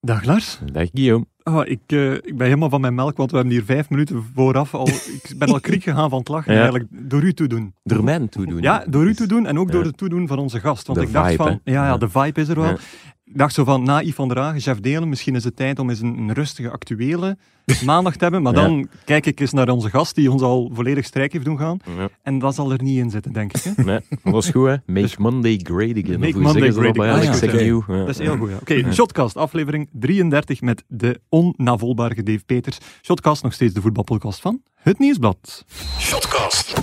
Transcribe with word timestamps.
Dag 0.00 0.24
Lars. 0.24 0.58
Dag 0.72 0.88
Guillaume. 0.92 1.26
Oh, 1.42 1.60
ik, 1.64 1.80
uh, 1.86 2.12
ik 2.12 2.36
ben 2.36 2.46
helemaal 2.46 2.68
van 2.68 2.80
mijn 2.80 2.94
melk, 2.94 3.16
want 3.16 3.30
we 3.30 3.36
hebben 3.36 3.54
hier 3.54 3.64
vijf 3.64 3.90
minuten 3.90 4.24
vooraf 4.34 4.74
al... 4.74 4.88
ik 5.22 5.34
ben 5.38 5.48
al 5.48 5.60
kriek 5.60 5.82
gegaan 5.82 6.10
van 6.10 6.18
het 6.18 6.28
lachen, 6.28 6.52
ja. 6.52 6.58
eigenlijk 6.60 6.88
door 6.90 7.22
u 7.22 7.32
toedoen. 7.32 7.74
Door 7.82 8.04
mij 8.04 8.26
toedoen. 8.28 8.62
Ja, 8.62 8.84
door 8.88 9.04
u 9.04 9.14
toedoen 9.14 9.46
en 9.46 9.58
ook 9.58 9.66
ja. 9.66 9.72
door 9.72 9.84
het 9.84 9.96
toedoen 9.96 10.28
van 10.28 10.38
onze 10.38 10.60
gast. 10.60 10.86
Want 10.86 10.98
de 10.98 11.04
ik 11.04 11.12
dacht 11.12 11.30
vibe, 11.30 11.42
van, 11.42 11.60
ja, 11.64 11.86
Ja. 11.86 11.96
de 11.96 12.08
vibe 12.08 12.40
is 12.40 12.48
er 12.48 12.60
wel. 12.60 12.78
Ik 13.32 13.38
dacht 13.38 13.54
zo 13.54 13.64
van, 13.64 13.82
na 13.82 14.00
Yves 14.02 14.14
van 14.14 14.28
der 14.28 14.38
Hagen, 14.38 14.58
Jeff 14.60 14.80
Delen, 14.80 15.08
misschien 15.08 15.34
is 15.34 15.44
het 15.44 15.56
tijd 15.56 15.78
om 15.78 15.90
eens 15.90 16.00
een, 16.00 16.18
een 16.18 16.32
rustige, 16.32 16.70
actuele 16.70 17.36
maandag 17.84 18.12
te 18.16 18.22
hebben. 18.22 18.42
Maar 18.42 18.54
Ja. 18.54 18.60
dan 18.62 18.88
kijk 19.04 19.26
ik 19.26 19.40
eens 19.40 19.52
naar 19.52 19.68
onze 19.68 19.90
gast, 19.90 20.14
die 20.14 20.30
ons 20.30 20.42
al 20.42 20.70
volledig 20.74 21.04
strijk 21.04 21.32
heeft 21.32 21.44
doen 21.44 21.58
gaan. 21.58 21.78
Ja. 21.96 22.08
En 22.22 22.38
dat 22.38 22.54
zal 22.54 22.72
er 22.72 22.82
niet 22.82 22.98
in 22.98 23.10
zitten, 23.10 23.32
denk 23.32 23.52
ik. 23.52 23.62
Hè? 23.62 23.70
Nee, 23.84 24.00
maar 24.22 24.32
dat 24.32 24.44
is 24.44 24.50
goed, 24.50 24.66
hè? 24.66 24.76
Make 24.86 25.00
Dus- 25.00 25.16
Monday 25.16 25.60
great 25.62 25.90
again. 26.04 26.18
Make 26.20 26.26
of 26.26 26.32
hoe 26.32 26.42
Monday 26.42 26.72
great 26.72 26.98
again. 26.98 27.12
Alex 27.14 27.28
Ah, 27.28 27.40
ja, 27.40 27.48
Agnew? 27.58 27.82
Ja. 27.88 27.96
Dat 27.98 28.08
is 28.08 28.18
heel 28.18 28.36
goed. 28.36 28.50
ja. 28.50 28.56
Oké, 28.60 28.92
Shotcast, 28.92 29.36
aflevering 29.36 29.88
33 29.92 30.60
met 30.60 30.84
de 30.88 31.20
onnavolbare 31.28 32.22
Dave 32.22 32.44
Peters. 32.46 32.78
Shotcast, 33.02 33.42
nog 33.42 33.52
steeds 33.52 33.74
de 33.74 33.80
voetbalpodcast 33.80 34.40
van 34.40 34.62
Het 34.74 34.98
Nieuwsblad. 34.98 35.64
Shotcast. 35.98 36.80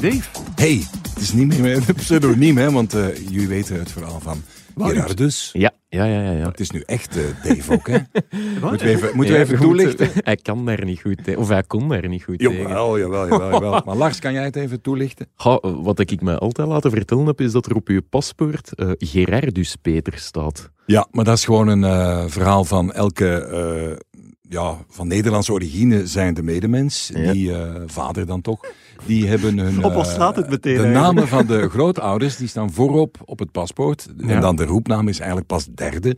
Dave. 0.00 0.28
Hey, 0.54 0.82
het 1.08 1.18
is 1.22 1.32
niet 1.32 1.58
meer 1.58 1.76
een 1.88 1.94
pseudoniem, 1.94 2.56
hè, 2.56 2.70
want 2.72 2.94
eh, 2.94 3.16
jullie 3.28 3.48
weten 3.48 3.78
het 3.78 3.90
verhaal 3.92 4.20
van. 4.20 4.42
Gerardus. 4.78 5.50
Ja, 5.52 5.70
ja, 5.88 6.04
ja. 6.04 6.20
ja, 6.22 6.30
ja. 6.30 6.48
Het 6.48 6.60
is 6.60 6.70
nu 6.70 6.82
echt 6.86 7.16
eh, 7.16 7.22
Dave 7.44 7.72
ook, 7.72 7.88
hè? 7.88 7.98
Moeten 8.62 8.86
we 8.86 8.92
even, 8.92 9.16
moeten 9.16 9.32
we 9.34 9.38
Ja, 9.38 9.44
even 9.44 9.58
je 9.60 9.66
moet- 9.66 9.76
toelichten? 9.76 10.10
Hij 10.24 10.36
kan 10.36 10.66
daar 10.66 10.84
niet 10.84 11.00
goed 11.00 11.24
tegen. 11.24 11.40
Of 11.40 11.48
hij 11.48 11.62
kon 11.62 11.88
daar 11.88 12.08
niet 12.08 12.22
goed 12.24 12.38
tegen. 12.38 12.56
Jawel, 12.58 12.98
jawel, 12.98 13.28
jawel, 13.28 13.50
jawel. 13.50 13.82
Maar 13.86 13.96
Lars, 13.96 14.18
kan 14.18 14.32
jij 14.32 14.44
het 14.44 14.56
even 14.56 14.80
toelichten? 14.80 15.26
Goh, 15.34 15.84
wat 15.84 15.98
ik 15.98 16.20
me 16.20 16.38
altijd 16.38 16.68
laten 16.68 16.90
vertellen 16.90 17.26
heb, 17.26 17.40
is 17.40 17.52
dat 17.52 17.66
er 17.66 17.74
op 17.76 17.88
uw 17.88 18.00
paspoort 18.10 18.74
eh, 18.74 18.90
Gerardus 18.98 19.76
Peter 19.82 20.12
staat. 20.18 20.70
Ja, 20.86 21.06
maar 21.10 21.24
dat 21.24 21.36
is 21.36 21.44
gewoon 21.44 21.68
een 21.68 21.84
eh, 21.84 22.24
verhaal 22.26 22.64
van 22.64 22.92
elke 22.92 23.28
eh, 23.28 24.18
ja, 24.48 24.76
van 24.88 25.08
Nederlandse 25.08 25.52
origine 25.52 26.06
zijnde 26.06 26.42
medemens. 26.42 27.10
Ja. 27.14 27.32
Die 27.32 27.54
eh, 27.54 27.74
vader 27.86 28.26
dan 28.26 28.40
toch. 28.40 28.60
Die 29.06 29.28
hebben 29.28 29.58
hun... 29.58 29.84
Op 29.84 29.96
ons 29.96 30.08
eh, 30.08 30.14
slaat 30.14 30.36
het 30.36 30.50
meteen 30.50 30.74
De 30.74 30.82
eigenlijk. 30.82 31.04
namen 31.04 31.28
van 31.28 31.46
de 31.46 31.68
grootouders, 31.68 32.36
die 32.36 32.48
staan 32.48 32.72
voorop 32.72 33.16
op 33.24 33.38
het 33.38 33.52
paspoort. 33.52 34.08
Ja. 34.16 34.28
En 34.28 34.40
dan 34.40 34.56
de 34.56 34.64
roepnaam 34.64 35.08
is 35.08 35.18
eigenlijk 35.18 35.46
pas 35.46 35.66
derde. 35.74 36.16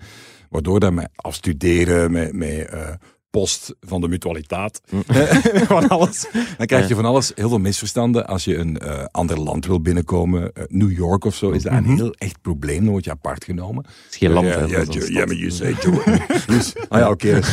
Waardoor 0.50 0.80
dat 0.80 0.92
met 0.92 1.08
afstuderen, 1.16 2.12
met, 2.12 2.33
met 2.33 2.69
eh, 2.69 2.89
post 3.33 3.75
van 3.80 4.00
de 4.00 4.08
mutualiteit, 4.08 4.80
van 5.66 5.88
alles. 5.88 6.27
Dan 6.56 6.66
krijg 6.66 6.88
je 6.88 6.94
van 6.94 7.05
alles 7.05 7.33
heel 7.34 7.48
veel 7.48 7.58
misverstanden. 7.58 8.27
Als 8.27 8.44
je 8.44 8.56
een 8.56 8.78
eh, 8.78 9.05
ander 9.11 9.41
land 9.41 9.66
wil 9.66 9.80
binnenkomen, 9.80 10.52
eh, 10.52 10.64
New 10.69 10.92
York 10.92 11.24
of 11.24 11.34
zo, 11.34 11.50
is 11.50 11.62
dat 11.62 11.72
een 11.72 11.83
Mhm. 11.83 11.94
heel 11.94 12.14
echt 12.19 12.41
probleem. 12.42 12.80
Dan 12.83 12.91
word 12.91 13.05
je 13.05 13.11
apart 13.11 13.44
genomen. 13.44 13.84
Het 13.84 13.94
is 14.12 14.16
geen 14.16 14.30
land, 14.30 14.47
Ja, 14.47 14.52
ja, 14.52 14.84
dat 14.84 15.27
maar 15.27 15.34
you 15.34 15.50
say 15.50 15.72
Gerard. 15.74 16.74
ah 16.89 16.98
ja, 16.98 17.11
oké, 17.11 17.33
dat. 17.33 17.47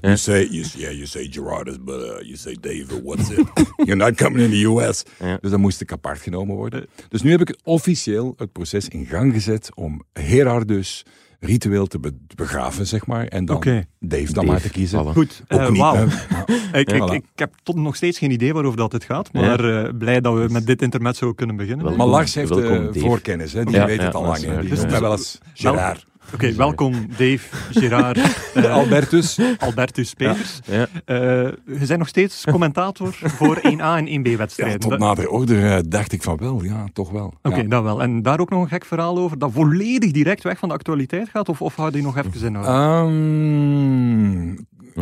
You 0.00 0.16
say, 0.16 0.46
you, 0.50 0.66
yeah, 0.76 0.92
you 0.92 1.06
say 1.06 1.28
Gerardus, 1.30 1.76
but 1.84 1.94
uh, 2.00 2.20
you 2.20 2.36
say 2.36 2.56
David, 2.60 3.00
what's 3.02 3.28
it? 3.30 3.46
You're 3.86 3.96
not 3.96 4.14
coming 4.14 4.44
in 4.44 4.50
the 4.50 4.66
US. 4.68 5.02
Dus 5.40 5.50
dan 5.50 5.60
moest 5.60 5.80
ik 5.80 5.92
apart 5.92 6.20
genomen 6.20 6.56
worden. 6.56 6.86
Dus 7.08 7.22
nu 7.22 7.30
heb 7.30 7.40
ik 7.40 7.56
officieel 7.64 8.34
het 8.36 8.52
proces 8.52 8.88
in 8.88 9.06
gang 9.06 9.32
gezet 9.32 9.70
om 9.74 10.02
Gerardus 10.12 11.04
ritueel 11.44 11.86
te 11.86 11.98
be- 11.98 12.16
begraven, 12.34 12.86
zeg 12.86 13.06
maar. 13.06 13.26
En 13.26 13.44
dan 13.44 13.56
Oké. 13.56 13.84
Dave 14.00 14.24
dan 14.24 14.34
Dave, 14.34 14.46
maar 14.46 14.60
te 14.60 14.70
kiezen. 14.70 15.04
Goed, 15.12 15.42
eh, 15.48 15.56
wauw. 15.68 15.76
Maar- 15.76 16.26
Ik, 16.72 16.92
ik, 16.92 17.02
Voilà. 17.02 17.14
ik 17.14 17.24
heb 17.34 17.52
tot 17.62 17.76
nog 17.76 17.96
steeds 17.96 18.18
geen 18.18 18.30
idee 18.30 18.52
waarover 18.52 18.78
dat 18.78 18.92
het 18.92 19.04
gaat, 19.04 19.32
maar 19.32 19.84
eh, 19.84 19.88
blij 19.98 20.20
dat 20.20 20.34
we 20.34 20.46
met 20.50 20.66
dit 20.66 20.82
intermezzo 20.82 21.32
kunnen 21.32 21.56
beginnen. 21.56 21.84
Wel- 21.86 21.96
Maar 21.96 22.06
Lars 22.06 22.34
heeft 22.34 22.48
Welkom, 22.48 22.76
eh, 22.76 22.84
Dave. 22.84 22.98
voorkennis, 23.00 23.52
hè. 23.52 23.64
die 23.64 23.74
Ja, 23.74 23.86
weet 23.86 23.98
ja, 23.98 24.04
het 24.04 24.14
al 24.14 24.22
lang. 24.22 24.38
Die 24.38 24.68
Dus 24.68 24.78
noemt 24.78 24.90
mij 24.90 25.00
wel 25.00 25.12
eens 25.12 25.38
Gerard. 25.54 26.06
Oké, 26.34 26.52
welkom 26.54 26.92
Dave, 27.08 27.38
Gerard, 27.70 28.18
eh, 28.54 28.72
Albertus. 28.72 29.38
Albertus 29.58 30.14
Peters. 30.14 30.60
Ja. 30.64 30.86
Eh, 31.04 31.16
je 31.66 31.86
bent 31.86 31.98
nog 31.98 32.08
steeds 32.08 32.44
commentator 32.50 33.12
voor 33.12 33.56
1A 33.72 33.96
en 33.96 34.06
1B 34.20 34.26
Ja, 34.30 34.36
wedstrijden. 34.36 34.80
tot 34.80 34.98
nader 34.98 35.28
order 35.28 35.72
eh, 35.72 35.78
dacht 35.88 36.12
ik 36.12 36.22
van 36.22 36.36
wel, 36.36 36.62
ja, 36.64 36.84
toch 36.92 37.10
wel. 37.10 37.34
Oké, 37.42 37.56
Ja. 37.56 37.62
dat 37.68 37.82
wel. 37.82 38.02
En 38.02 38.22
daar 38.22 38.40
ook 38.40 38.50
nog 38.50 38.62
een 38.62 38.68
gek 38.68 38.84
verhaal 38.84 39.18
over, 39.18 39.38
dat 39.38 39.50
volledig 39.52 40.10
direct 40.10 40.42
weg 40.42 40.58
van 40.58 40.68
de 40.68 40.74
actualiteit 40.74 41.28
gaat, 41.28 41.48
of, 41.48 41.62
of 41.62 41.74
hou 41.76 41.88
je 41.88 41.94
die 41.94 42.02
nog 42.02 42.16
even 42.16 42.46
in 42.46 42.54
houden? 42.54 43.12
Ehm, 43.12 44.56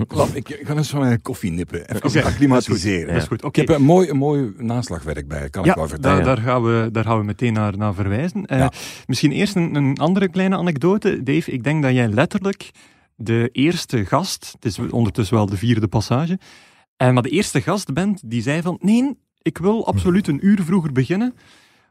laat- 0.08 0.34
ik 0.34 0.48
ik 0.48 0.66
ga 0.66 0.76
eens 0.76 0.88
van 0.90 1.00
mijn 1.00 1.22
koffie 1.22 1.50
nippen. 1.50 1.80
Even 1.96 2.04
Oké, 2.08 2.22
acclimatiseren. 2.24 3.06
dat 3.12 3.22
is 3.22 3.28
goed. 3.28 3.42
Oké. 3.44 3.60
Ik 3.60 3.68
heb 3.68 3.76
een 3.78 3.84
mooi, 3.84 4.08
een 4.08 4.16
mooi 4.16 4.52
naslagwerk 4.58 5.28
bij, 5.28 5.50
kan 5.50 5.64
Ja, 5.64 5.70
ik 5.70 5.76
wel 5.76 5.88
vertellen. 5.88 6.24
daar, 6.24 6.34
daar, 6.36 6.44
gaan 6.44 6.62
we, 6.62 6.88
daar 6.92 7.04
gaan 7.04 7.18
we 7.18 7.24
meteen 7.24 7.52
naar, 7.52 7.76
naar 7.76 7.94
verwijzen. 7.94 8.46
Eh, 8.46 8.58
Ja. 8.58 8.72
Misschien 9.06 9.32
eerst 9.32 9.56
een, 9.56 9.74
een 9.74 9.96
andere 9.98 10.28
kleine 10.28 10.56
anekdote. 10.56 11.22
Dave, 11.22 11.50
ik 11.50 11.64
denk 11.64 11.82
dat 11.82 11.92
jij 11.92 12.08
letterlijk 12.08 12.70
de 13.16 13.48
eerste 13.52 14.04
gast, 14.04 14.50
het 14.54 14.64
is 14.64 14.78
ondertussen 14.78 15.36
wel 15.36 15.46
de 15.46 15.56
vierde 15.56 15.88
passage, 15.88 16.38
eh, 16.96 17.10
maar 17.12 17.22
de 17.22 17.28
eerste 17.28 17.60
gast 17.60 17.92
bent 17.92 18.22
die 18.30 18.42
zei 18.42 18.62
van, 18.62 18.78
nee, 18.80 19.16
ik 19.42 19.58
wil 19.58 19.86
absoluut 19.86 20.28
een 20.28 20.46
uur 20.46 20.62
vroeger 20.62 20.92
beginnen, 20.92 21.34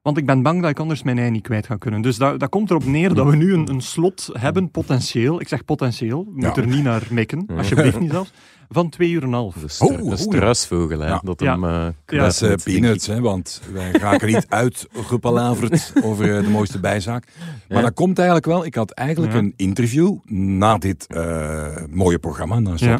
want 0.01 0.17
ik 0.17 0.25
ben 0.25 0.41
bang 0.41 0.61
dat 0.61 0.69
ik 0.69 0.79
anders 0.79 1.03
mijn 1.03 1.17
ei 1.17 1.29
niet 1.29 1.43
kwijt 1.43 1.65
ga 1.65 1.75
kunnen. 1.75 2.01
Dus 2.01 2.17
dat, 2.17 2.39
dat 2.39 2.49
komt 2.49 2.69
erop 2.69 2.85
neer 2.85 3.13
dat 3.13 3.25
we 3.29 3.35
nu 3.35 3.53
een, 3.53 3.69
een 3.69 3.81
slot 3.81 4.29
hebben, 4.33 4.71
potentieel, 4.71 5.41
ik 5.41 5.47
zeg 5.47 5.65
potentieel, 5.65 6.25
Ja. 6.35 6.45
moeten 6.45 6.63
er 6.63 6.69
niet 6.69 6.83
naar 6.83 7.07
mikken, 7.09 7.45
alsjeblieft 7.57 7.99
niet 7.99 8.11
zelfs, 8.11 8.31
van 8.69 8.89
twee 8.89 9.09
uur 9.09 9.21
en 9.21 9.27
een 9.27 9.33
half. 9.33 9.55
De, 9.55 9.67
stru- 9.67 9.87
Oh, 9.95 10.09
ja. 10.09 10.15
struisvogel, 10.15 10.99
hè. 10.99 11.07
Ja. 11.07 11.21
Dat 11.23 11.39
Ja. 11.41 11.51
hem 11.51 11.63
eh, 11.63 11.87
Ja. 12.05 12.17
Dat 12.23 12.31
is 12.31 12.41
eh, 12.41 12.53
peanuts, 12.63 13.07
hè, 13.07 13.19
want 13.21 13.61
wij 13.73 13.91
raken 13.91 14.27
niet 14.27 14.45
uitgepalaverd 15.13 15.93
over 16.03 16.35
eh, 16.37 16.43
de 16.43 16.49
mooiste 16.49 16.79
bijzaak. 16.79 17.25
Maar 17.67 17.77
Ja. 17.77 17.83
dat 17.83 17.93
komt 17.93 18.17
eigenlijk 18.17 18.47
wel. 18.47 18.65
Ik 18.65 18.75
had 18.75 18.91
eigenlijk 18.91 19.33
Ja. 19.33 19.39
een 19.39 19.53
interview 19.55 20.15
na 20.33 20.77
dit 20.77 21.07
eh, 21.07 21.67
mooie 21.89 22.19
programma, 22.19 22.59
na 22.59 22.69
een 22.71 22.77
Ja. 22.77 22.97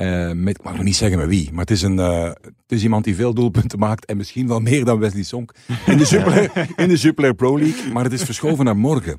Eh, 0.00 0.46
ik 0.46 0.62
mag 0.62 0.74
nog 0.74 0.84
niet 0.84 0.96
zeggen 0.96 1.18
met 1.18 1.28
wie, 1.28 1.48
maar 1.52 1.60
het 1.60 1.70
is, 1.70 1.82
een, 1.82 1.98
eh, 1.98 2.24
het 2.24 2.52
is 2.68 2.82
iemand 2.82 3.04
die 3.04 3.14
veel 3.14 3.34
doelpunten 3.34 3.78
maakt 3.78 4.04
en 4.04 4.16
misschien 4.16 4.48
wel 4.48 4.60
meer 4.60 4.84
dan 4.84 4.98
Wesley 4.98 5.22
Sonk 5.22 5.54
in 5.86 5.98
de 5.98 6.04
Jupiler, 6.04 6.50
in 6.76 6.88
de 6.88 6.96
Jupiler 6.96 7.34
Pro 7.34 7.58
League. 7.58 7.92
Maar 7.92 8.04
het 8.04 8.12
is 8.12 8.22
verschoven 8.22 8.64
naar 8.64 8.76
morgen. 8.76 9.18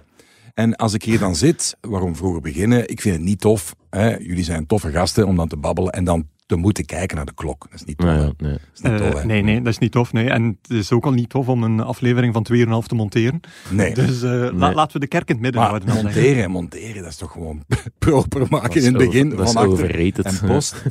En 0.53 0.75
als 0.75 0.93
ik 0.93 1.03
hier 1.03 1.19
dan 1.19 1.35
zit, 1.35 1.77
waarom 1.81 2.15
vroeger 2.15 2.41
beginnen? 2.41 2.89
Ik 2.89 3.01
vind 3.01 3.15
het 3.15 3.23
niet 3.23 3.39
tof. 3.39 3.75
Hè? 3.89 4.17
Jullie 4.17 4.43
zijn 4.43 4.65
toffe 4.65 4.91
gasten 4.91 5.27
om 5.27 5.35
dan 5.35 5.47
te 5.47 5.57
babbelen 5.57 5.91
en 5.91 6.03
dan 6.03 6.27
te 6.51 6.57
moeten 6.57 6.85
kijken 6.85 7.15
naar 7.15 7.25
de 7.25 7.33
klok. 7.33 7.67
Dat 7.69 7.79
is 7.79 7.85
niet 7.85 7.97
tof. 7.97 8.07
Nee, 8.07 8.17
hè. 8.17 8.23
ja, 8.23 8.31
nee. 8.37 8.51
Dat 8.51 8.59
is 8.73 8.81
niet 8.81 8.91
Eh, 9.01 9.09
tof, 9.11 9.23
nee, 9.23 9.41
nee, 9.43 9.57
dat 9.61 9.67
is 9.73 9.77
niet 9.77 9.91
tof. 9.91 10.13
Nee. 10.13 10.29
En 10.29 10.57
het 10.61 10.71
is 10.77 10.91
ook 10.91 11.05
al 11.05 11.11
niet 11.11 11.29
tof 11.29 11.47
om 11.47 11.63
een 11.63 11.79
aflevering 11.79 12.33
van 12.33 12.43
2,5 12.43 12.87
te 12.87 12.95
monteren. 12.95 13.39
Nee. 13.69 13.93
Dus 13.93 14.21
eh, 14.21 14.29
la- 14.53 14.73
laten 14.73 14.93
we 14.93 14.99
de 14.99 15.07
kerk 15.07 15.27
in 15.29 15.33
het 15.33 15.43
midden 15.43 15.61
Maar 15.61 15.69
houden. 15.69 15.89
denk 15.89 15.99
ik. 16.07 16.13
monteren, 16.15 16.51
monteren, 16.51 17.01
dat 17.01 17.11
is 17.11 17.15
toch 17.17 17.31
gewoon 17.31 17.63
proper 17.99 18.45
maken 18.49 18.67
Dat 18.73 18.83
in 18.83 18.93
het 18.93 18.97
begin 19.05 19.25
over- 19.25 19.37
dat 19.37 19.47
is 19.47 19.53
van 19.53 19.61
achter 19.69 19.83
overrated. 19.85 20.25
en 20.25 20.39
post. 20.47 20.75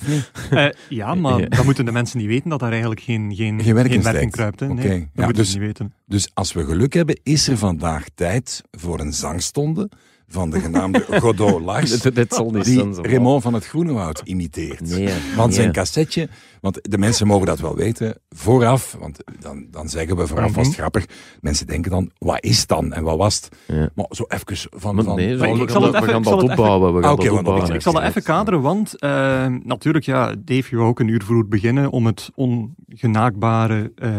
Eh, 0.50 0.66
ja, 0.88 1.15
maar 1.15 1.41
Ja. 1.41 1.47
dan 1.49 1.65
moeten 1.65 1.84
de 1.84 1.93
mensen 1.93 2.19
niet 2.19 2.26
weten 2.28 2.50
dat 2.50 2.60
daar 2.60 2.70
eigenlijk 2.70 3.00
geen, 3.00 3.34
geen, 3.34 3.62
Geen 3.62 3.75
werk 3.75 3.91
in 3.93 4.03
werk 4.03 4.15
in 4.15 4.20
steekt. 4.20 4.32
kruipt. 4.37 4.60
Hè. 4.60 4.66
Nee, 4.66 4.76
dat 4.84 4.93
Ja, 4.93 5.25
moeten 5.25 5.34
dus- 5.34 5.50
ze 5.50 5.56
niet 5.59 5.66
weten. 5.66 5.93
Dus 6.06 6.31
als 6.34 6.53
we 6.53 6.65
geluk 6.65 6.93
hebben, 6.93 7.20
is 7.22 7.49
er 7.49 7.59
vandaag 7.59 8.04
tijd 8.15 8.62
voor 8.70 9.00
een 9.00 9.12
zangstonde 9.12 9.88
van 10.33 10.51
de 10.51 10.61
genaamde 10.61 11.05
Godot 11.21 11.61
Lars. 11.61 12.01
Dit, 12.01 12.15
dit 12.15 12.35
zal 12.35 12.51
niet 12.51 12.65
Die 12.65 12.75
zijn. 12.75 12.95
zo. 12.95 13.03
Raymond 13.03 13.43
van 13.43 13.55
het 13.55 13.67
Groenewoud 13.67 14.21
imiteert. 14.25 14.81
Nee, 14.81 15.09
Want 15.37 15.49
nee. 15.49 15.57
zijn 15.57 15.73
cassetje, 15.73 16.29
want 16.61 16.79
de 16.83 16.99
mensen 16.99 17.27
mogen 17.27 17.47
dat 17.47 17.61
wel 17.61 17.77
weten, 17.77 18.21
vooraf, 18.29 18.97
want 18.99 19.19
dan, 19.41 19.67
dan 19.71 19.89
zeggen 19.89 20.17
we 20.17 20.27
vooraf 20.27 20.53
vast 20.53 20.75
grappig. 20.75 21.05
Mensen 21.41 21.67
denken 21.67 21.91
dan, 21.91 22.11
wat 22.19 22.45
is 22.45 22.59
het 22.59 22.69
dan 22.69 22.93
en 22.93 23.03
wat 23.03 23.17
was 23.17 23.35
het? 23.35 23.49
Ja. 23.67 23.89
Maar 23.95 24.07
zo 24.11 24.25
even 24.29 24.71
van... 24.81 24.95
Maar 24.95 25.05
van 25.05 25.17
nee, 25.17 25.37
we, 25.37 25.47
ik 25.47 25.53
we 25.53 25.71
zal 25.71 25.83
gaan, 25.83 25.95
het 25.95 26.05
we 26.05 26.13
dat 26.13 26.25
het 26.25 26.51
opbouwen. 26.51 26.95
We 26.95 27.03
gaan 27.03 27.12
oké, 27.12 27.25
dat 27.25 27.33
want 27.33 27.45
dat 27.47 27.55
opbouwen. 27.55 27.75
Ik 27.75 27.83
zal 27.83 27.93
dat 27.93 28.03
even 28.03 28.23
kaderen, 28.23 28.61
want 28.61 28.99
eh, 28.99 29.47
natuurlijk, 29.47 30.05
ja, 30.05 30.35
Dave, 30.39 30.67
je 30.71 30.77
wou 30.77 30.89
ook 30.89 31.01
een 31.01 31.09
uur 31.09 31.23
vroeger 31.25 31.49
beginnen 31.49 31.91
om 31.91 32.07
het 32.07 32.31
ongenaakbare 32.35 33.93
eh, 33.95 34.11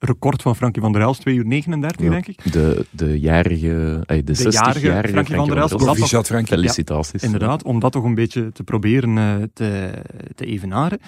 record 0.00 0.42
van 0.42 0.56
Frankie 0.56 0.82
van 0.82 0.92
der 0.92 1.00
Elst, 1.02 1.20
2 1.20 1.34
uur 1.34 1.46
39, 1.46 2.04
Ja. 2.04 2.10
denk 2.10 2.26
ik. 2.26 2.52
De, 2.52 2.86
de 2.90 3.20
jarige, 3.20 4.02
eh, 4.06 4.18
de 4.24 4.34
60-jarige 4.34 4.86
jarige 4.86 5.12
Frankie 5.12 5.34
van 5.36 5.48
der 5.48 5.56
Elst. 5.56 6.26
Frankie. 6.26 6.56
Felicitaties. 6.56 7.22
Inderdaad, 7.22 7.62
om 7.64 7.80
dat 7.80 7.92
toch 7.92 8.04
een 8.04 8.14
beetje 8.14 8.52
te 8.52 8.62
proberen 8.64 9.18
eh, 9.18 9.34
te, 9.52 9.90
te 10.34 10.44
evenaren. 10.44 10.98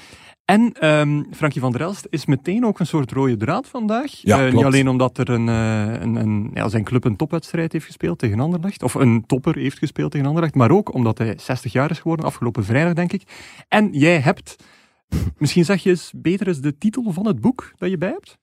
En 0.44 0.72
ehm 0.72 1.22
Frankie 1.30 1.60
van 1.60 1.72
der 1.72 1.80
Elst 1.80 2.06
is 2.10 2.26
meteen 2.26 2.64
ook 2.66 2.80
een 2.80 2.86
soort 2.86 3.12
rode 3.12 3.36
draad 3.36 3.68
vandaag. 3.68 4.10
Ja, 4.12 4.46
Eh, 4.46 4.52
niet 4.52 4.64
alleen 4.64 4.88
omdat 4.88 5.18
er 5.18 5.30
een, 5.30 5.46
een, 5.46 6.14
een, 6.16 6.50
ja, 6.54 6.68
zijn 6.68 6.84
club 6.84 7.04
een 7.04 7.16
topwedstrijd 7.16 7.72
heeft 7.72 7.84
gespeeld 7.84 8.18
tegen 8.18 8.40
Anderlecht, 8.40 8.82
of 8.82 8.94
een 8.94 9.26
topper 9.26 9.56
heeft 9.56 9.78
gespeeld 9.78 10.10
tegen 10.10 10.26
Anderlecht, 10.26 10.54
maar 10.54 10.70
ook 10.70 10.94
omdat 10.94 11.18
hij 11.18 11.34
60 11.38 11.72
jaar 11.72 11.90
is 11.90 11.98
geworden, 11.98 12.26
afgelopen 12.26 12.64
vrijdag 12.64 12.92
denk 12.92 13.12
ik. 13.12 13.22
En 13.68 13.88
jij 13.92 14.18
hebt, 14.20 14.56
misschien 15.38 15.64
zeg 15.64 15.82
je 15.82 15.90
eens 15.90 16.12
beter 16.16 16.48
eens 16.48 16.60
de 16.60 16.78
titel 16.78 17.12
van 17.12 17.26
het 17.26 17.40
boek 17.40 17.72
dat 17.78 17.90
je 17.90 17.98
bij 17.98 18.08
hebt? 18.10 18.38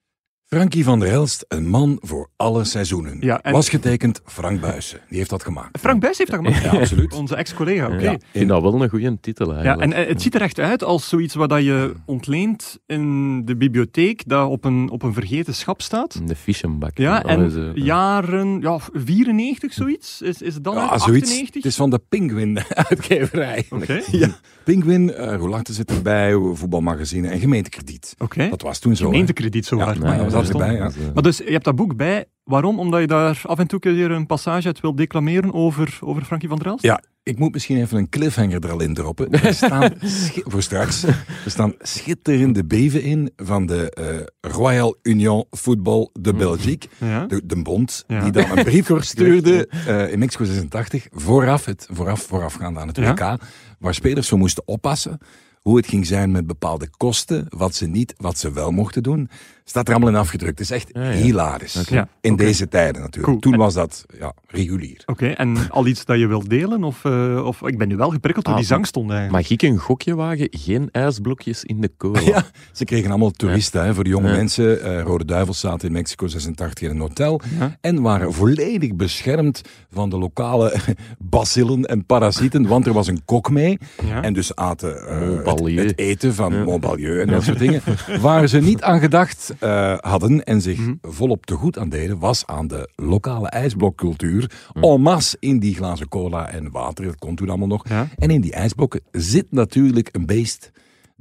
Frankie 0.54 0.84
van 0.84 0.98
der 1.00 1.08
Elst, 1.08 1.44
een 1.48 1.68
man 1.68 1.98
voor 2.00 2.28
alle 2.36 2.64
seizoenen. 2.64 3.16
Ja, 3.20 3.42
en- 3.42 3.52
Was 3.52 3.68
getekend 3.68 4.20
Frank 4.24 4.60
Buijsen. 4.60 5.00
Die 5.08 5.18
heeft 5.18 5.30
dat 5.30 5.42
gemaakt. 5.42 5.78
Frank 5.80 6.00
Buijs 6.00 6.18
heeft 6.18 6.30
dat 6.30 6.40
gemaakt? 6.44 6.62
Ja, 6.64 6.70
absoluut. 6.70 7.12
Onze 7.14 7.34
ex-collega, 7.36 7.86
oké. 7.86 7.94
Ja, 7.96 8.02
Ja, 8.02 8.10
ik 8.12 8.22
vind 8.32 8.48
dat 8.48 8.62
wel 8.62 8.82
een 8.82 8.88
goede 8.88 9.18
titel 9.20 9.52
eigenlijk. 9.54 9.82
en 9.82 9.92
eh, 9.92 10.08
het 10.08 10.22
ziet 10.22 10.34
er 10.34 10.40
echt 10.40 10.58
uit 10.60 10.84
als 10.84 11.08
zoiets 11.08 11.34
wat 11.34 11.48
dat 11.48 11.62
je 11.62 11.94
ontleent 12.04 12.78
in 12.86 13.44
de 13.44 13.56
bibliotheek, 13.56 14.22
dat 14.26 14.48
op 14.48 14.64
een, 14.64 14.90
op 14.90 15.02
een 15.02 15.12
vergeten 15.14 15.54
schap 15.54 15.82
staat. 15.82 16.20
De 16.28 16.36
Fischenbak. 16.36 16.98
Ja, 16.98 17.24
en 17.24 17.40
is, 17.44 17.54
eh, 17.54 17.62
jaren, 17.74 18.60
ja, 18.60 18.78
94 18.92 19.72
zoiets? 19.72 20.22
Is, 20.22 20.42
is 20.42 20.54
het 20.54 20.64
dan 20.64 20.74
Ja, 20.74 20.80
uit? 20.90 21.00
zoiets. 21.00 21.22
98? 21.30 21.62
Het 21.62 21.64
is 21.72 21.76
van 21.76 21.90
de 21.90 22.00
Penguin-uitgeverij. 22.08 23.66
Oké, 23.70 24.00
Ja, 24.10 24.28
Penguin, 24.64 25.12
eh 25.14 25.34
Roulette 25.36 25.72
zit 25.72 25.90
erbij, 25.90 26.32
voetbalmagazine 26.52 27.28
en 27.28 27.38
gemeentekrediet. 27.40 28.14
oké. 28.18 28.48
Dat 28.48 28.62
was 28.62 28.78
toen 28.78 28.96
zo. 28.96 29.04
Gemeentekrediet 29.04 29.66
zo 29.66 29.76
Ja, 29.76 29.94
maar 30.00 30.16
ja, 30.16 30.39
ja. 30.48 30.90
Maar 31.14 31.22
dus, 31.22 31.38
je 31.38 31.50
hebt 31.50 31.64
dat 31.64 31.76
boek 31.76 31.96
bij. 31.96 32.24
Waarom? 32.44 32.78
Omdat 32.78 33.00
je 33.00 33.06
daar 33.06 33.42
af 33.46 33.58
en 33.58 33.66
toe 33.66 33.78
een 33.82 33.94
keer 33.94 34.10
een 34.10 34.26
passage 34.26 34.66
uit 34.66 34.80
wil 34.80 34.94
declameren 34.94 35.54
over, 35.54 35.98
over 36.00 36.24
Frankie 36.24 36.48
van 36.48 36.58
der 36.58 36.66
Elst? 36.66 36.82
Ja, 36.84 37.02
ik 37.22 37.38
moet 37.38 37.52
misschien 37.52 37.76
even 37.76 37.98
een 37.98 38.08
cliffhanger 38.08 38.64
er 38.64 38.70
al 38.70 38.80
in 38.80 38.94
droppen. 38.94 39.30
Er 39.42 39.54
staan, 39.54 39.92
voor 40.34 40.62
straks, 40.62 41.02
er 41.04 41.14
staan 41.46 41.74
schitterende 41.78 42.64
beven 42.64 43.02
in 43.02 43.30
van 43.36 43.66
de 43.66 43.90
eh, 43.90 44.50
Royal 44.52 44.96
Union 45.02 45.44
Football 45.50 46.08
de 46.12 46.34
Belgique. 46.34 46.88
Ja. 46.98 47.26
De, 47.26 47.40
de 47.44 47.62
bond, 47.62 48.04
Ja. 48.06 48.22
die 48.22 48.32
dan 48.32 48.58
een 48.58 48.64
brief 48.64 48.90
stuurde 49.04 49.68
eh, 49.86 50.12
in 50.12 50.18
Mexico 50.18 50.44
86, 50.44 51.06
vooraf, 51.12 51.64
het, 51.64 51.88
vooraf, 51.92 52.22
voorafgaand 52.22 52.78
aan 52.78 52.86
het 52.86 52.96
Ja. 52.96 53.12
WK, 53.14 53.42
waar 53.78 53.94
spelers 53.94 54.28
zo 54.28 54.36
moesten 54.36 54.62
oppassen 54.66 55.18
hoe 55.60 55.76
het 55.76 55.86
ging 55.86 56.06
zijn 56.06 56.30
met 56.30 56.46
bepaalde 56.46 56.88
kosten, 56.96 57.46
wat 57.48 57.74
ze 57.74 57.86
niet, 57.86 58.14
wat 58.16 58.38
ze 58.38 58.52
wel 58.52 58.70
mochten 58.70 59.02
doen. 59.02 59.28
Staat 59.70 59.88
er 59.88 59.94
allemaal 59.94 60.12
in 60.12 60.18
afgedrukt. 60.18 60.58
Het 60.58 60.70
is 60.70 60.76
echt 60.76 60.88
Ja, 60.92 61.02
ja. 61.02 61.10
hilarisch. 61.10 61.90
In 62.20 62.36
deze 62.36 62.68
tijden 62.68 63.00
natuurlijk. 63.02 63.24
Cool. 63.26 63.38
Toen 63.38 63.52
En- 63.52 63.58
was 63.58 63.74
dat 63.74 64.06
ja, 64.18 64.32
regulier. 64.46 65.02
Oké, 65.06 65.26
en 65.28 65.56
al 65.70 65.86
iets 65.86 66.04
dat 66.04 66.18
je 66.18 66.26
wilt 66.26 66.50
delen? 66.50 66.84
Of, 66.84 67.04
eh, 67.04 67.44
of 67.44 67.62
ik 67.62 67.78
ben 67.78 67.88
nu 67.88 67.96
wel 67.96 68.10
geprikkeld 68.10 68.44
door 68.44 68.54
Ah, 68.54 68.60
die 68.60 68.68
zangstond 68.68 69.10
eigenlijk. 69.10 69.42
Mag 69.42 69.52
ik 69.58 69.62
een 69.62 69.78
gokje 69.78 70.14
wagen? 70.14 70.48
Geen 70.50 70.88
ijsblokjes 70.92 71.64
in 71.64 71.80
de 71.80 71.90
cola. 71.96 72.20
Ja, 72.30 72.44
ze 72.72 72.84
kregen 72.84 73.10
allemaal 73.10 73.30
toeristen 73.30 73.84
hè, 73.84 73.94
voor 73.94 74.04
de 74.04 74.10
jonge 74.10 74.30
mensen. 74.30 74.82
Eh, 74.82 75.02
Rode 75.02 75.24
Duivels 75.24 75.60
zaten 75.60 75.86
in 75.88 75.94
Mexico 75.94 76.26
86 76.26 76.88
in 76.88 76.94
een 76.94 77.00
hotel. 77.00 77.40
En 77.80 78.02
waren 78.02 78.32
volledig 78.32 78.94
beschermd 78.94 79.60
van 79.90 80.10
de 80.10 80.18
lokale 80.18 80.74
bacillen 81.18 81.84
en 81.84 82.04
parasieten. 82.06 82.66
Want 82.66 82.86
er 82.86 82.92
was 82.92 83.06
een 83.06 83.24
kok 83.24 83.50
mee. 83.50 83.78
En 84.22 84.32
dus 84.32 84.54
aten 84.56 85.08
eh, 85.08 85.44
het, 85.44 85.74
het 85.86 85.98
eten 85.98 86.34
van. 86.34 86.62
Montbalieu 86.64 87.20
en 87.20 87.26
dat 87.26 87.42
soort 87.42 87.58
dingen. 87.58 87.82
Waar 88.20 88.46
ze 88.48 88.58
niet 88.60 88.82
aan 88.82 89.00
gedacht 89.00 89.54
eh, 89.60 89.94
hadden 89.98 90.44
en 90.44 90.60
zich 90.60 90.78
Mhm. 90.78 90.94
volop 91.02 91.46
te 91.46 91.54
goed 91.54 91.78
aan 91.78 91.88
deden, 91.88 92.18
was 92.18 92.46
aan 92.46 92.66
de 92.66 92.90
lokale 92.96 93.48
ijsblokcultuur. 93.48 94.50
En 94.80 95.00
masse 95.00 95.36
in 95.40 95.58
die 95.58 95.74
glazen 95.74 96.08
cola 96.08 96.48
en 96.50 96.70
water, 96.70 97.04
dat 97.04 97.18
kon 97.18 97.34
toen 97.34 97.48
allemaal 97.48 97.66
nog. 97.68 97.88
Ja. 97.88 98.08
En 98.18 98.30
in 98.30 98.40
die 98.40 98.52
ijsblokken 98.52 99.00
zit 99.12 99.46
natuurlijk 99.50 100.08
een 100.12 100.26
beest 100.26 100.70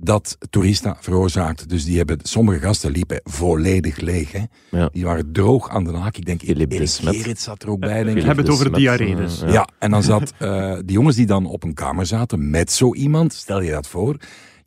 dat 0.01 0.38
toerista 0.50 0.97
veroorzaakt. 1.00 1.69
Dus 1.69 1.86
die 1.86 1.97
hebben, 1.97 2.18
sommige 2.21 2.59
gasten 2.59 2.91
liepen 2.91 3.21
volledig 3.24 4.00
leeg. 4.00 4.31
Hè. 4.31 4.44
Ja. 4.71 4.89
Die 4.92 5.03
waren 5.06 5.31
droog 5.31 5.69
aan 5.69 5.83
de 5.83 5.92
haak. 5.97 6.18
Ik 6.18 6.25
denk, 6.25 6.42
de. 6.42 7.15
Gerrit 7.15 7.39
zat 7.39 7.63
er 7.63 7.69
ook 7.69 7.80
bij, 7.80 8.03
denk 8.03 8.13
We 8.13 8.19
ik. 8.19 8.25
hebben 8.25 8.44
het 8.44 8.53
over 8.53 8.65
Smet, 8.65 8.80
diarree 8.80 9.12
eh, 9.12 9.18
dus. 9.18 9.44
Ja. 9.47 9.68
en 9.80 9.92
dan 9.92 10.03
zat 10.03 10.33
eh, 10.39 10.74
die 10.85 10.92
jongens 10.92 11.15
die 11.15 11.25
dan 11.25 11.45
op 11.45 11.63
een 11.63 11.74
kamer 11.74 12.06
zaten 12.06 12.50
met 12.50 12.71
zo 12.71 12.94
iemand, 12.94 13.33
stel 13.33 13.62
je 13.62 13.71
dat 13.71 13.88
voor. 13.88 14.18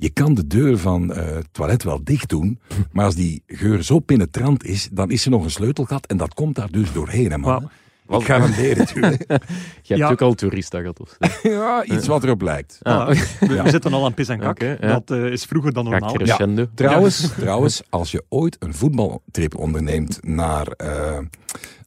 Je 0.02 0.10
kan 0.10 0.34
de 0.34 0.46
deur 0.46 0.78
van 0.78 1.12
eh, 1.12 1.24
het 1.34 1.46
toilet 1.52 1.82
wel 1.82 2.00
dicht 2.04 2.28
doen, 2.28 2.58
maar 2.92 3.04
als 3.04 3.14
die 3.14 3.42
geur 3.46 3.82
zo 3.82 3.98
penetrant 3.98 4.64
is, 4.64 4.88
dan 4.92 5.10
is 5.10 5.24
er 5.24 5.30
nog 5.30 5.44
een 5.44 5.50
sleutelgat 5.50 6.06
en 6.06 6.16
dat 6.16 6.34
komt 6.34 6.54
daar 6.54 6.70
dus 6.70 6.92
doorheen, 6.92 7.30
hè, 7.30 7.38
man. 7.38 7.68
Wauw. 8.06 8.20
Ik 8.20 8.26
garandeer 8.26 8.76
het 8.78 8.94
u. 8.94 9.00
Je 9.08 9.14
hebt 9.28 9.48
Ja. 9.84 10.10
ook 10.10 10.20
al 10.22 10.34
toerista 10.34 10.78
gehad, 10.80 11.00
of 11.00 11.08
zo? 11.42 11.48
ja, 11.50 11.84
iets 11.84 12.06
wat 12.06 12.24
erop 12.24 12.42
lijkt. 12.42 12.78
Ah, 12.82 13.08
we, 13.08 13.46
we 13.46 13.62
zitten 13.70 13.92
al 13.92 14.04
aan 14.04 14.14
pis 14.14 14.28
en 14.28 14.38
kak. 14.38 14.60
Ja. 14.60 14.76
Dat 14.76 15.10
eh, 15.10 15.24
is 15.26 15.44
vroeger 15.44 15.72
dan 15.72 15.84
normaal. 15.84 16.12
crescendo. 16.12 16.66
Trouwens, 16.74 17.30
trouwens, 17.38 17.82
als 17.90 18.10
je 18.10 18.24
ooit 18.28 18.56
een 18.58 18.74
voetbaltrip 18.74 19.56
onderneemt 19.56 20.18
naar 20.22 20.66
eh, 20.66 21.18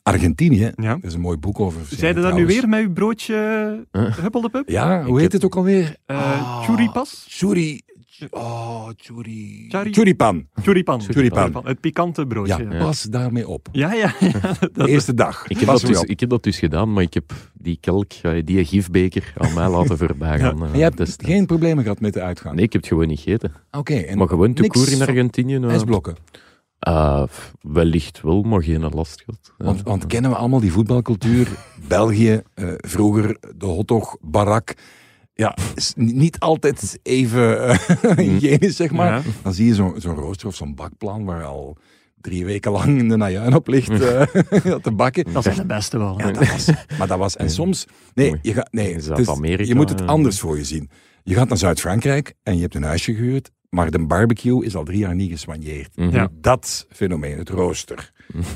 Argentinië, 0.04 0.72
Ja. 0.76 0.90
er 0.92 0.98
is 1.08 1.14
een 1.14 1.20
mooi 1.22 1.38
boek 1.38 1.60
over. 1.60 1.82
Zeiden 1.90 2.24
dat 2.24 2.34
nu 2.34 2.46
weer 2.46 2.68
met 2.70 2.80
uw 2.82 2.94
broodje 2.94 3.86
Huppeldepup? 3.92 4.70
Ja, 4.70 4.98
hoe 5.04 5.06
Ik 5.08 5.14
heet 5.14 5.22
heb- 5.22 5.32
het 5.32 5.46
ook 5.46 5.56
alweer? 5.56 5.96
Eh 6.06 6.18
Ah. 6.18 6.62
churipas? 6.64 7.26
Churi. 7.30 7.82
Oh, 8.30 8.90
churi. 8.98 9.66
Chari- 9.70 9.94
Churipan. 9.94 10.48
Churipan. 10.62 11.02
Churipan. 11.02 11.62
Het 11.66 11.80
pikante 11.80 12.26
broodje. 12.28 12.64
Ja, 12.64 12.72
Ja, 12.74 12.80
pas 12.84 13.02
daarmee 13.04 13.48
op. 13.48 13.68
ja. 13.72 13.94
ja, 13.94 14.14
ja. 14.20 14.32
De 14.74 14.88
eerste 14.88 15.14
dag. 15.14 15.48
Ik 15.48 15.58
heb, 15.58 15.66
Pas 15.66 15.82
dat 15.82 15.92
dus, 15.92 16.02
ik 16.02 16.20
heb 16.20 16.30
dat 16.30 16.44
dus 16.44 16.60
gedaan, 16.60 16.94
maar 16.94 17.04
ik 17.04 17.14
heb 17.14 17.34
die 17.54 17.78
kelk, 17.82 18.12
eh, 18.22 18.42
die 18.46 18.66
gifbeker 18.66 19.34
aan 19.38 19.54
mij 19.54 19.70
laten 19.70 19.98
voorbij 20.08 20.40
gaan. 20.40 20.64
eh, 20.64 20.70
En 20.72 20.78
je 20.78 20.84
hebt 20.84 20.98
destijds. 20.98 21.34
geen 21.34 21.46
problemen 21.46 21.84
gehad 21.84 22.00
met 22.00 22.14
de 22.14 22.22
uitgang? 22.22 22.56
Nee, 22.56 22.64
ik 22.66 22.74
heb 22.74 22.82
het 22.82 22.92
gewoon 22.92 23.08
niet 23.08 23.20
gegeten. 23.20 23.54
Oké. 23.72 23.94
en 23.96 24.18
Maar 24.18 24.28
gewoon 24.28 24.54
te 24.54 24.68
koer 24.68 24.92
in 24.92 25.02
Argentinië. 25.02 25.56
eh, 25.56 25.70
IJsblokken. 25.70 26.16
eh, 26.80 27.24
wellicht 27.62 28.22
wel, 28.22 28.42
maar 28.42 28.64
geen 28.64 28.90
last 28.90 29.22
gehad. 29.26 29.54
Ja. 29.58 29.66
Want, 29.66 29.82
want 29.84 30.06
kennen 30.06 30.32
we 30.32 30.38
allemaal 30.38 30.60
die 30.60 30.72
voetbalcultuur? 30.72 31.48
België, 31.88 32.42
eh, 32.54 32.68
vroeger 32.78 33.38
de 33.58 33.66
hotdog, 33.66 34.18
barak. 34.22 34.74
Ja, 35.38 35.58
is 35.76 35.94
ni- 35.96 36.14
niet 36.14 36.40
altijd 36.40 37.00
even 37.04 37.68
eh, 37.68 38.18
hygiënisch, 38.18 38.76
zeg 38.76 38.92
maar. 38.92 39.12
Ja. 39.12 39.22
Dan 39.44 39.54
zie 39.54 39.66
je 39.66 39.74
zo'n 39.74 39.94
zo'n 39.98 40.16
rooster 40.16 40.48
of 40.48 40.56
zo'n 40.56 40.76
bakplan 40.76 41.26
waar 41.26 41.44
al 41.44 41.78
drie 42.22 42.46
weken 42.46 42.72
lang 42.72 43.00
in 43.00 43.10
de 43.10 43.16
najuin 43.16 43.56
op 43.56 43.68
ligt 43.68 43.90
eh, 43.90 44.22
te 44.86 44.92
bakken. 44.94 45.34
Dat 45.34 45.46
is 45.46 45.56
de 45.56 45.66
beste 45.66 45.98
wel. 45.98 46.20
Ja, 46.20 46.32
dat 46.32 46.48
was, 46.48 46.70
maar 46.98 47.08
dat 47.08 47.18
was... 47.18 47.36
En 47.36 47.50
soms... 47.50 47.86
Nee, 48.14 48.36
je, 48.42 48.54
gaat, 48.54 48.68
nee 48.72 48.88
je 49.66 49.76
moet 49.76 49.90
het 49.90 50.02
eh. 50.02 50.08
anders 50.08 50.40
voor 50.40 50.58
je 50.58 50.64
zien. 50.64 50.90
Je 51.24 51.34
gaat 51.34 51.48
naar 51.48 51.58
Zuid-Frankrijk 51.58 52.34
en 52.44 52.56
je 52.56 52.62
hebt 52.62 52.76
een 52.76 52.84
huisje 52.84 53.14
gehuurd, 53.16 53.52
maar 53.70 53.92
de 53.92 54.06
barbecue 54.06 54.66
is 54.66 54.76
al 54.76 54.84
drie 54.84 54.98
jaar 54.98 55.16
niet 55.16 55.32
geswanjeerd. 55.32 55.96
Mhm. 55.96 56.16
Ja. 56.16 56.28
Dat 56.32 56.88
fenomeen, 56.90 57.38
het 57.38 57.50
rooster. 57.50 58.12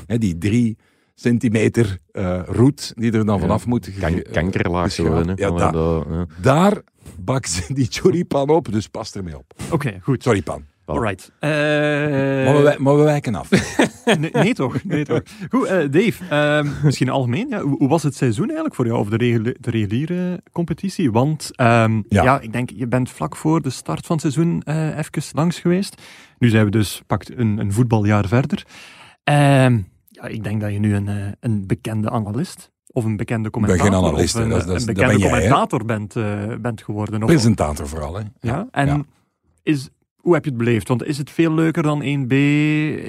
Hè, 0.06 0.18
die 0.18 0.38
drie 0.38 0.78
centimeter 1.20 1.98
eh 2.12 2.40
roet 2.46 2.92
die 2.96 3.12
er 3.12 3.24
dan 3.24 3.34
Ja. 3.34 3.40
vanaf 3.40 3.66
moet. 3.66 3.90
Kan, 3.98 4.22
kankerlaag 4.32 4.92
zo, 4.92 5.04
ja, 5.04 5.22
daar- 5.50 5.72
dat, 5.72 6.06
ja. 6.10 6.26
Daar 6.42 6.82
bak 7.18 7.46
ze 7.46 7.74
die 7.74 7.86
choripan 7.90 8.48
op, 8.48 8.72
dus 8.72 8.86
pas 8.88 9.12
ermee 9.14 9.38
op. 9.38 9.52
Oké, 9.70 9.98
goed. 10.02 10.22
Sorry, 10.22 10.42
pan. 10.42 10.64
Alright. 10.84 11.30
Eh, 11.38 11.50
Maar 12.44 12.62
we, 12.62 12.74
maar 12.78 12.96
we 12.96 13.02
wijken 13.02 13.34
af. 13.34 13.48
nee, 14.18 14.30
nee 14.32 14.54
toch? 14.54 14.84
Nee, 14.84 15.04
toch. 15.04 15.22
Goed, 15.50 15.66
eh, 15.66 15.76
Dave, 15.90 16.24
ehm, 16.30 16.66
misschien 16.82 17.08
algemeen. 17.08 17.48
Ja, 17.48 17.60
hoe, 17.60 17.76
hoe 17.78 17.88
was 17.88 18.02
het 18.02 18.14
seizoen 18.14 18.44
eigenlijk 18.44 18.74
voor 18.74 18.86
jou, 18.86 18.98
of 18.98 19.08
de, 19.08 19.16
de 19.60 19.70
reguliere 19.70 20.42
competitie? 20.52 21.10
Want 21.10 21.50
ehm, 21.54 21.94
Ja. 22.08 22.22
ja. 22.22 22.40
ik 22.40 22.52
denk, 22.52 22.70
je 22.74 22.86
bent 22.86 23.10
vlak 23.10 23.36
voor 23.36 23.62
de 23.62 23.70
start 23.70 24.06
van 24.06 24.16
het 24.16 24.32
seizoen 24.32 24.62
eh 24.62 24.98
even 24.98 25.22
langs 25.32 25.58
geweest. 25.58 26.02
Nu 26.38 26.48
zijn 26.48 26.64
we 26.64 26.70
dus, 26.70 27.02
pakt 27.06 27.30
een, 27.38 27.58
een 27.58 27.72
voetbaljaar 27.72 28.28
verder. 28.28 28.64
Ehm, 29.24 29.78
ja, 30.20 30.26
ik 30.28 30.44
denk 30.44 30.60
dat 30.60 30.72
je 30.72 30.78
nu 30.78 30.94
een, 30.94 31.08
eh, 31.08 31.26
een 31.40 31.66
bekende 31.66 32.10
analist 32.10 32.70
of 32.92 33.04
een 33.04 33.16
bekende 33.16 33.50
commentator 33.50 33.84
geen 33.86 33.94
analist, 33.94 34.34
of 34.36 34.42
een, 34.42 34.48
Dat 34.48 34.58
is- 34.58 34.64
dat 34.66 34.74
is- 34.76 34.80
een 34.80 34.86
dat 34.86 34.96
bekende 34.96 35.18
ben 35.18 35.28
jij, 35.28 35.42
hè. 35.42 35.48
commentator 35.48 35.84
bent, 35.84 36.16
eh, 36.16 36.54
bent 36.60 36.82
geworden. 36.82 37.22
Of, 37.22 37.28
Presentator 37.28 37.88
vooral, 37.88 38.14
hè. 38.14 38.22
ja, 38.40 38.68
en 38.70 38.86
ja. 38.86 39.02
Is, 39.62 39.88
hoe 40.16 40.34
heb 40.34 40.44
je 40.44 40.50
het 40.50 40.58
beleefd? 40.58 40.88
Want 40.88 41.04
is 41.04 41.18
het 41.18 41.30
veel 41.30 41.54
leuker 41.54 41.82
dan 41.82 42.02
1B? 42.02 42.32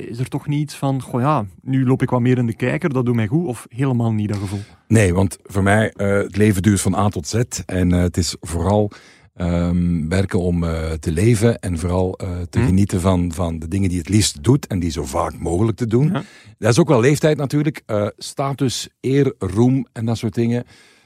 Is 0.09 0.19
er 0.19 0.27
toch 0.27 0.47
niet 0.47 0.73
van, 0.73 1.01
goh 1.01 1.21
ja, 1.21 1.45
nu 1.61 1.85
loop 1.85 2.01
ik 2.01 2.09
wat 2.09 2.19
meer 2.21 2.37
in 2.37 2.45
de 2.45 2.55
kijker, 2.55 2.89
dat 2.93 3.05
doet 3.05 3.15
mij 3.15 3.27
goed? 3.27 3.45
Of 3.47 3.65
helemaal 3.69 4.11
niet 4.13 4.29
dat 4.29 4.37
gevoel? 4.37 4.59
Nee, 4.87 5.13
want 5.13 5.37
voor 5.43 5.63
mij, 5.63 5.91
eh, 5.91 6.07
het 6.17 6.37
leven 6.37 6.61
duurt 6.61 6.81
van 6.81 6.95
A 6.95 7.09
tot 7.09 7.27
Z. 7.27 7.33
En 7.65 7.91
eh, 7.93 7.99
het 8.01 8.17
is 8.17 8.35
vooral 8.39 8.91
ehm, 9.35 10.07
werken 10.07 10.39
om 10.39 10.63
eh, 10.63 10.91
te 10.91 11.11
leven 11.11 11.59
en 11.59 11.77
vooral 11.79 12.17
eh, 12.17 12.29
te 12.49 12.59
Hm. 12.59 12.65
genieten 12.65 13.01
van, 13.01 13.33
van 13.33 13.59
de 13.59 13.67
dingen 13.67 13.89
die 13.89 13.97
het 13.97 14.09
liefst 14.09 14.43
doet 14.43 14.67
en 14.67 14.79
die 14.79 14.91
zo 14.91 15.05
vaak 15.05 15.39
mogelijk 15.39 15.77
te 15.77 15.87
doen. 15.87 16.07
Ja. 16.07 16.23
Dat 16.57 16.71
is 16.71 16.79
ook 16.79 16.87
wel 16.87 16.99
leeftijd 16.99 17.37
natuurlijk. 17.37 17.81
Eh, 17.85 18.07
status, 18.17 18.89
eer, 19.01 19.33
roem 19.37 19.85
en 19.93 20.05
dat 20.05 20.17
soort 20.17 20.33
dingen. 20.33 20.63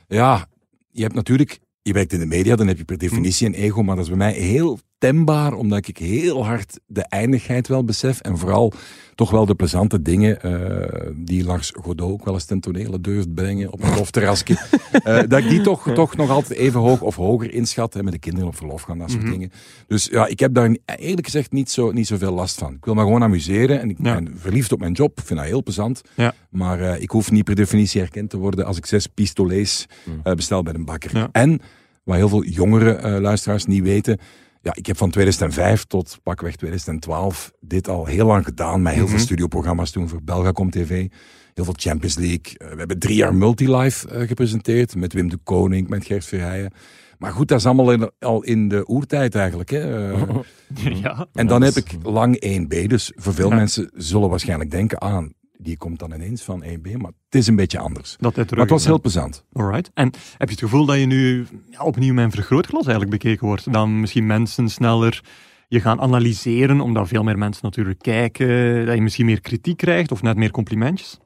Ja, 0.07 0.47
je 0.91 1.01
hebt 1.01 1.15
natuurlijk, 1.15 1.59
je 1.81 1.93
werkt 1.93 2.13
in 2.13 2.19
de 2.19 2.25
media, 2.25 2.55
dan 2.55 2.67
heb 2.67 2.77
je 2.77 2.83
per 2.85 2.97
definitie 2.97 3.47
een 3.47 3.53
ego, 3.53 3.81
maar 3.83 3.95
dat 3.95 4.03
is 4.03 4.09
bij 4.09 4.19
mij 4.19 4.33
heel 4.33 4.79
tembaar, 4.97 5.53
omdat 5.53 5.87
ik 5.87 5.97
heel 5.97 6.45
hard 6.45 6.79
de 6.87 7.01
eindigheid 7.01 7.67
wel 7.67 7.83
besef 7.83 8.19
en 8.21 8.37
vooral 8.37 8.73
toch 9.15 9.31
wel 9.31 9.45
de 9.45 9.55
plezante 9.55 10.01
dingen 10.01 10.41
eh, 10.41 11.11
die 11.15 11.43
Lars 11.43 11.71
Godot 11.81 12.11
ook 12.11 12.25
wel 12.25 12.33
eens 12.33 12.45
ten 12.45 12.59
tonele 12.59 13.01
durft 13.01 13.33
brengen 13.33 13.71
op 13.71 13.83
een 13.83 13.95
lofterrasje, 13.97 14.57
eh, 14.91 15.19
dat 15.27 15.39
ik 15.39 15.49
die 15.49 15.61
toch, 15.61 15.91
toch 15.93 16.15
nog 16.15 16.29
altijd 16.29 16.59
even 16.59 16.79
hoog 16.79 17.01
of 17.01 17.15
hoger 17.15 17.53
inschat, 17.53 17.93
hè, 17.93 18.03
met 18.03 18.13
de 18.13 18.19
kinderen 18.19 18.47
op 18.47 18.55
verlof 18.55 18.81
gaan, 18.81 18.97
dat 18.97 19.09
soort 19.11 19.21
Mhm. 19.23 19.31
dingen. 19.31 19.51
Dus 19.87 20.05
ja, 20.05 20.27
ik 20.27 20.39
heb 20.39 20.53
daar 20.53 20.75
eerlijk 20.85 21.25
gezegd 21.25 21.51
niet, 21.51 21.71
zo, 21.71 21.91
niet 21.91 22.07
zoveel 22.07 22.31
last 22.33 22.57
van. 22.57 22.73
Ik 22.73 22.85
wil 22.85 22.93
me 22.93 23.01
gewoon 23.01 23.23
amuseren 23.23 23.81
en 23.81 23.89
ik 23.89 23.97
Ja. 24.01 24.13
ben 24.15 24.33
verliefd 24.37 24.71
op 24.71 24.79
mijn 24.79 24.93
job, 24.93 25.19
ik 25.19 25.25
vind 25.25 25.39
dat 25.39 25.47
heel 25.47 25.63
plezant. 25.63 26.01
Ja. 26.15 26.33
Maar 26.49 26.79
eh, 26.81 27.01
ik 27.01 27.09
hoef 27.09 27.31
niet 27.31 27.43
per 27.43 27.55
definitie 27.55 28.01
herkend 28.01 28.29
te 28.29 28.37
worden 28.37 28.65
als 28.65 28.77
ik 28.77 28.85
zes 28.85 29.07
pistolets 29.07 29.85
Mm. 30.05 30.35
bestel 30.35 30.63
bij 30.63 30.73
een 30.73 30.85
bakker. 30.85 31.17
Ja. 31.17 31.29
En, 31.31 31.59
wat 32.03 32.15
heel 32.15 32.29
veel 32.29 32.43
jongere 32.43 33.19
luisteraars 33.21 33.65
niet 33.65 33.83
weten, 33.83 34.19
ja, 34.65 34.71
ik 34.75 34.85
heb 34.85 34.97
van 34.97 35.09
2005 35.09 35.83
tot 35.83 36.17
pakweg 36.23 36.55
2012 36.55 37.51
dit 37.59 37.87
al 37.87 38.05
heel 38.05 38.25
lang 38.25 38.45
gedaan. 38.45 38.81
Met 38.81 38.93
heel 38.93 39.05
veel 39.05 39.15
Mhm. 39.15 39.23
studioprogramma's 39.23 39.91
toen 39.91 40.09
voor 40.09 40.23
Belgacom 40.23 40.69
TV. 40.69 41.07
Heel 41.53 41.63
veel 41.63 41.73
Champions 41.77 42.15
League. 42.17 42.57
Eh, 42.57 42.69
we 42.69 42.77
hebben 42.77 42.99
drie 42.99 43.15
jaar 43.15 43.35
Multilife 43.35 44.09
eh, 44.09 44.27
gepresenteerd. 44.27 44.95
Met 44.95 45.13
Wim 45.13 45.29
de 45.29 45.37
Koning, 45.43 45.87
met 45.87 46.05
Gert 46.05 46.25
Verheijen. 46.25 46.71
Maar 47.17 47.31
goed, 47.31 47.47
dat 47.47 47.59
is 47.59 47.65
allemaal 47.65 47.91
in- 47.91 48.11
al 48.19 48.43
in 48.43 48.67
de 48.67 48.87
oertijd 48.89 49.35
eigenlijk. 49.35 49.69
Hè. 49.69 50.11
Eh, 50.13 50.21
ja. 51.03 51.27
en 51.33 51.47
dan 51.47 51.61
heb 51.61 51.75
ik 51.75 51.95
lang 52.03 52.35
1B. 52.45 52.87
Dus 52.87 53.11
voor 53.15 53.33
veel 53.33 53.49
Ja. 53.49 53.55
mensen 53.55 53.89
zullen 53.93 54.29
waarschijnlijk 54.29 54.71
denken 54.71 55.01
aan... 55.01 55.33
Die 55.57 55.77
komt 55.77 55.99
dan 55.99 56.13
ineens 56.13 56.41
van 56.41 56.63
1B, 56.63 56.91
maar 56.97 57.11
het 57.29 57.35
is 57.35 57.47
een 57.47 57.55
beetje 57.55 57.79
anders. 57.79 58.15
Dat 58.19 58.35
het 58.35 58.51
Maar 58.51 58.59
het 58.59 58.69
was 58.69 58.85
heel 58.85 59.01
plezant. 59.01 59.45
Alright. 59.53 59.91
En 59.93 60.05
heb 60.37 60.47
je 60.49 60.55
het 60.55 60.59
gevoel 60.63 60.85
dat 60.85 60.99
je 60.99 61.05
nu 61.05 61.45
ja, 61.69 61.83
opnieuw 61.83 62.13
met 62.13 62.23
een 62.25 62.31
vergrootglas 62.31 62.81
eigenlijk 62.83 63.11
bekeken 63.21 63.47
wordt? 63.47 63.73
Dan 63.73 63.99
misschien 63.99 64.25
mensen 64.25 64.69
sneller 64.69 65.23
je 65.67 65.81
gaan 65.81 66.01
analyseren, 66.01 66.79
omdat 66.81 67.07
veel 67.07 67.23
meer 67.23 67.37
mensen 67.37 67.63
natuurlijk 67.65 67.99
kijken, 67.99 68.85
dat 68.85 68.95
je 68.95 69.01
misschien 69.01 69.25
meer 69.25 69.41
kritiek 69.41 69.77
krijgt 69.77 70.11
of 70.11 70.21
net 70.21 70.35
meer 70.37 70.51
complimentjes? 70.51 71.19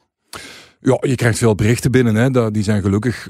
Ja, 0.80 0.98
je 1.02 1.16
krijgt 1.16 1.38
veel 1.38 1.56
berichten 1.56 1.92
binnen. 1.92 2.16
Hè. 2.16 2.30
Dat- 2.32 2.54
Die 2.54 2.64
zijn 2.64 2.82
gelukkig 2.82 3.30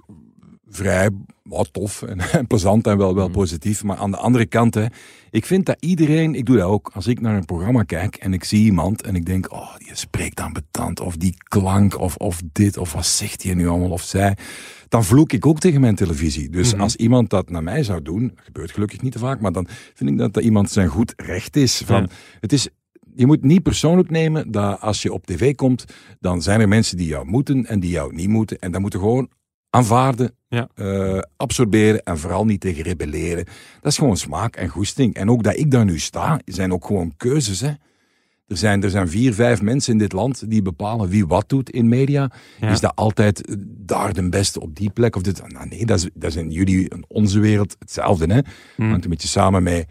vrij 0.69 1.09
wat 1.43 1.73
tof 1.73 2.01
en, 2.01 2.19
en 2.31 2.47
plezant 2.47 2.87
en 2.87 2.97
wel, 2.97 3.15
wel 3.15 3.23
Mhm. 3.27 3.33
positief. 3.37 3.83
Maar 3.83 3.97
aan 3.97 4.11
de 4.11 4.17
andere 4.17 4.45
kant, 4.45 4.73
hè, 4.75 4.85
ik 5.29 5.45
vind 5.45 5.65
dat 5.65 5.77
iedereen, 5.79 6.35
ik 6.35 6.45
doe 6.45 6.57
dat 6.57 6.65
ook, 6.65 6.91
als 6.93 7.07
ik 7.07 7.21
naar 7.21 7.35
een 7.35 7.45
programma 7.45 7.83
kijk 7.83 8.15
en 8.15 8.33
ik 8.33 8.43
zie 8.43 8.63
iemand 8.63 9.01
en 9.01 9.15
ik 9.15 9.25
denk, 9.25 9.51
oh, 9.51 9.75
die 9.77 9.89
spreekt 9.93 10.39
aan 10.39 10.53
betand, 10.53 10.99
of 10.99 11.17
die 11.17 11.33
klank, 11.37 11.99
of, 11.99 12.15
of 12.15 12.41
dit, 12.51 12.77
of 12.77 12.93
wat 12.93 13.05
zegt 13.05 13.43
hij 13.43 13.53
nu 13.53 13.67
allemaal, 13.67 13.89
of 13.89 14.01
zij. 14.01 14.37
Dan 14.87 15.03
vloek 15.03 15.33
ik 15.33 15.45
ook 15.45 15.59
tegen 15.59 15.81
mijn 15.81 15.95
televisie. 15.95 16.49
Dus 16.49 16.73
Mhm. 16.73 16.81
als 16.81 16.95
iemand 16.95 17.29
dat 17.29 17.49
naar 17.49 17.63
mij 17.63 17.83
zou 17.83 18.01
doen, 18.01 18.27
dat 18.35 18.45
gebeurt 18.45 18.71
gelukkig 18.71 19.01
niet 19.01 19.11
te 19.11 19.19
vaak, 19.19 19.39
maar 19.39 19.51
dan 19.51 19.67
vind 19.93 20.09
ik 20.09 20.17
dat 20.17 20.33
dat 20.33 20.43
iemand 20.43 20.71
zijn 20.71 20.87
goed 20.87 21.13
recht 21.17 21.55
is. 21.55 21.77
Van, 21.85 22.01
Ja. 22.01 22.07
Het 22.39 22.53
is 22.53 22.67
je 23.15 23.25
moet 23.25 23.43
niet 23.43 23.63
persoonlijk 23.63 24.09
nemen 24.09 24.51
dat 24.51 24.81
als 24.81 25.01
je 25.01 25.13
op 25.13 25.25
tv 25.25 25.55
komt, 25.55 25.85
dan 26.19 26.41
zijn 26.41 26.59
er 26.61 26.67
mensen 26.67 26.97
die 26.97 27.07
jou 27.07 27.25
moeten 27.25 27.65
en 27.65 27.79
die 27.79 27.89
jou 27.89 28.15
niet 28.15 28.27
moeten. 28.29 28.59
En 28.59 28.71
dan 28.71 28.81
moeten 28.81 28.99
gewoon 28.99 29.29
aanvaarden, 29.69 30.31
Ja. 30.47 30.69
eh, 30.75 31.19
absorberen 31.37 32.03
en 32.03 32.17
vooral 32.17 32.45
niet 32.45 32.61
tegen 32.61 32.83
rebelleren. 32.83 33.45
Dat 33.81 33.91
is 33.91 33.97
gewoon 33.97 34.17
smaak 34.17 34.55
en 34.55 34.67
goesting. 34.69 35.13
En 35.15 35.29
ook 35.29 35.43
dat 35.43 35.57
ik 35.57 35.71
daar 35.71 35.85
nu 35.85 35.99
sta, 35.99 36.39
zijn 36.45 36.73
ook 36.73 36.85
gewoon 36.85 37.13
keuzes. 37.17 37.59
Hè. 37.61 37.71
Er, 38.47 38.57
zijn, 38.57 38.83
er 38.83 38.89
zijn 38.89 39.09
vier, 39.09 39.33
vijf 39.33 39.61
mensen 39.61 39.93
in 39.93 39.99
dit 39.99 40.11
land 40.11 40.49
die 40.49 40.61
bepalen 40.61 41.09
wie 41.09 41.27
wat 41.27 41.49
doet 41.49 41.69
in 41.69 41.87
media. 41.87 42.31
Ja. 42.59 42.69
Is 42.69 42.79
dat 42.79 42.95
altijd 42.95 43.45
eh, 43.47 43.55
daar 43.67 44.13
de 44.13 44.29
beste 44.29 44.59
op 44.59 44.75
die 44.75 44.89
plek? 44.89 45.15
Of 45.15 45.21
dit? 45.21 45.47
Nou, 45.47 45.67
nee, 45.67 45.85
dat 45.85 45.97
is, 45.97 46.09
dat 46.13 46.29
is 46.29 46.35
in 46.35 46.51
jullie, 46.51 46.89
in 46.89 47.05
onze 47.07 47.39
wereld 47.39 47.75
hetzelfde. 47.79 48.33
Hè. 48.33 48.39
Hangt 48.87 49.03
een 49.03 49.09
beetje 49.09 49.27
samen 49.27 49.63
met, 49.63 49.87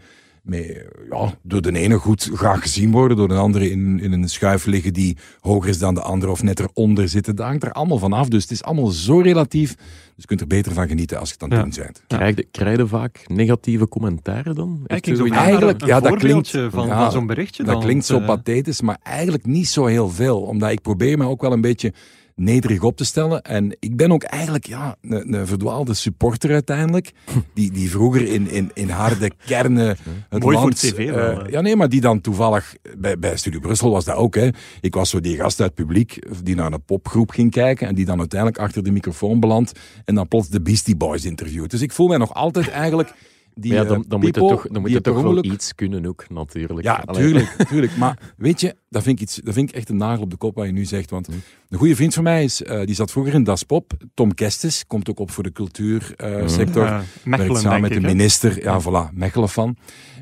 ja, 1.09 1.33
door 1.43 1.61
de 1.61 1.77
ene 1.79 1.97
goed 1.97 2.29
graag 2.33 2.61
gezien 2.61 2.91
worden, 2.91 3.17
door 3.17 3.27
de 3.27 3.33
andere 3.33 3.69
in, 3.71 3.99
in 3.99 4.11
een 4.11 4.29
schuif 4.29 4.65
liggen 4.65 4.93
die 4.93 5.17
hoger 5.39 5.69
is 5.69 5.79
dan 5.79 5.93
de 5.93 6.01
andere 6.01 6.31
of 6.31 6.43
net 6.43 6.59
eronder 6.59 7.09
zitten. 7.09 7.35
Dat 7.35 7.45
hangt 7.45 7.63
er 7.63 7.71
allemaal 7.71 7.97
van 7.97 8.13
af. 8.13 8.27
Dus 8.27 8.41
het 8.41 8.51
is 8.51 8.63
allemaal 8.63 8.87
zo 8.87 9.19
relatief. 9.19 9.75
Dus 9.75 9.87
je 10.15 10.25
kunt 10.25 10.41
er 10.41 10.47
beter 10.47 10.73
van 10.73 10.87
genieten 10.87 11.19
als 11.19 11.29
je 11.29 11.35
het 11.39 11.49
dan 11.49 11.59
Ja. 11.59 11.63
doen 11.65 11.73
bent. 11.83 12.03
Krijg 12.07 12.35
je, 12.35 12.47
krijg 12.51 12.77
je 12.77 12.87
vaak 12.87 13.23
negatieve 13.27 13.87
commentaren 13.87 14.55
dan? 14.55 14.83
Eigenlijk- 14.87 15.81
een 15.81 15.87
ja, 15.87 15.99
dat 15.99 16.15
klinkt- 16.15 16.49
van, 16.49 16.87
ja, 16.87 17.01
van 17.01 17.11
zo'n 17.11 17.27
berichtje. 17.27 17.63
Dat 17.63 17.73
dan, 17.73 17.83
klinkt 17.83 18.05
zo 18.05 18.19
eh, 18.19 18.25
pathetisch, 18.25 18.81
maar 18.81 18.97
eigenlijk 19.03 19.45
niet 19.45 19.67
zo 19.67 19.85
heel 19.85 20.09
veel. 20.09 20.41
Omdat 20.41 20.71
ik 20.71 20.81
probeer 20.81 21.17
me 21.17 21.25
ook 21.25 21.41
wel 21.41 21.51
een 21.51 21.61
beetje 21.61 21.93
nederig 22.39 22.81
op 22.81 22.97
te 22.97 23.05
stellen. 23.05 23.41
En 23.41 23.77
ik 23.79 23.95
ben 23.95 24.11
ook 24.11 24.23
eigenlijk 24.23 24.65
ja, 24.65 24.95
een, 25.01 25.33
een 25.33 25.47
verdwaalde 25.47 25.93
supporter 25.93 26.51
uiteindelijk. 26.51 27.11
Die, 27.53 27.71
die 27.71 27.89
vroeger 27.89 28.27
in, 28.27 28.49
in, 28.49 28.71
in 28.73 28.89
harde 28.89 29.31
kernen 29.45 29.87
het 29.87 29.97
Mooi 30.29 30.41
voor 30.41 30.51
land... 30.51 30.75
tv 30.79 31.09
wel, 31.09 31.43
eh, 31.43 31.51
ja, 31.51 31.61
nee, 31.61 31.75
maar 31.75 31.89
die 31.89 32.01
dan 32.01 32.21
toevallig... 32.21 32.75
Bij, 32.97 33.19
bij 33.19 33.37
Studio 33.37 33.59
Brussel 33.59 33.91
was 33.91 34.05
dat 34.05 34.15
ook. 34.15 34.35
Hè. 34.35 34.49
Ik 34.81 34.93
was 34.93 35.09
zo 35.09 35.19
die 35.19 35.35
gast 35.35 35.61
uit 35.61 35.71
het 35.75 35.87
publiek 35.87 36.19
die 36.43 36.55
naar 36.55 36.73
een 36.73 36.83
popgroep 36.83 37.29
ging 37.29 37.51
kijken. 37.51 37.87
En 37.87 37.95
die 37.95 38.05
dan 38.05 38.19
uiteindelijk 38.19 38.59
achter 38.61 38.83
de 38.83 38.91
microfoon 38.91 39.39
belandt. 39.39 39.79
En 40.05 40.15
dan 40.15 40.27
plots 40.27 40.49
de 40.49 40.61
Beastie 40.61 40.95
Boys 40.95 41.25
interviewt. 41.25 41.71
Dus 41.71 41.81
ik 41.81 41.91
voel 41.91 42.07
mij 42.07 42.17
nog 42.17 42.33
altijd 42.33 42.69
eigenlijk... 42.69 43.13
Die, 43.59 43.73
ja, 43.73 43.83
dan, 43.83 43.97
eh, 43.97 44.03
dan 44.07 44.19
moet 44.19 44.35
je 44.35 44.41
toch, 44.41 44.67
dan 44.67 44.81
moet 44.81 44.91
je 44.91 45.01
toch 45.01 45.21
wel 45.21 45.43
iets 45.43 45.75
kunnen 45.75 46.05
ook, 46.05 46.25
natuurlijk. 46.29 46.81
ja, 46.81 47.03
Allee. 47.05 47.21
tuurlijk, 47.21 47.55
tuurlijk. 47.69 47.97
Maar 47.97 48.33
weet 48.37 48.61
je, 48.61 48.75
dat 48.89 49.03
vind, 49.03 49.15
ik 49.15 49.21
iets, 49.23 49.35
dat 49.43 49.53
vind 49.53 49.69
ik 49.69 49.75
echt 49.75 49.89
een 49.89 49.97
nagel 49.97 50.23
op 50.23 50.29
de 50.29 50.37
kop 50.37 50.55
wat 50.55 50.65
je 50.65 50.71
nu 50.71 50.85
zegt. 50.85 51.09
Want 51.09 51.27
Hm. 51.27 51.33
een 51.69 51.77
goede 51.77 51.95
vriend 51.95 52.13
van 52.13 52.23
mij 52.23 52.43
is, 52.43 52.63
eh, 52.63 52.85
die 52.85 52.95
zat 52.95 53.11
vroeger 53.11 53.33
in 53.33 53.43
Das 53.43 53.63
Pop. 53.63 53.93
Tom 54.13 54.33
Kestes, 54.33 54.83
komt 54.87 55.09
ook 55.09 55.19
op 55.19 55.31
voor 55.31 55.43
de 55.43 55.51
cultuursector. 55.51 56.85
eh, 56.85 56.99
Mechelen, 57.23 57.47
Werkt 57.47 57.57
samen 57.61 57.69
denk 57.71 57.81
met 57.81 57.89
de 57.91 57.95
ik, 58.09 58.15
minister. 58.15 58.63
Ja, 58.63 58.81
voilà, 58.81 59.13
Mechelen 59.13 59.49
van. 59.49 59.75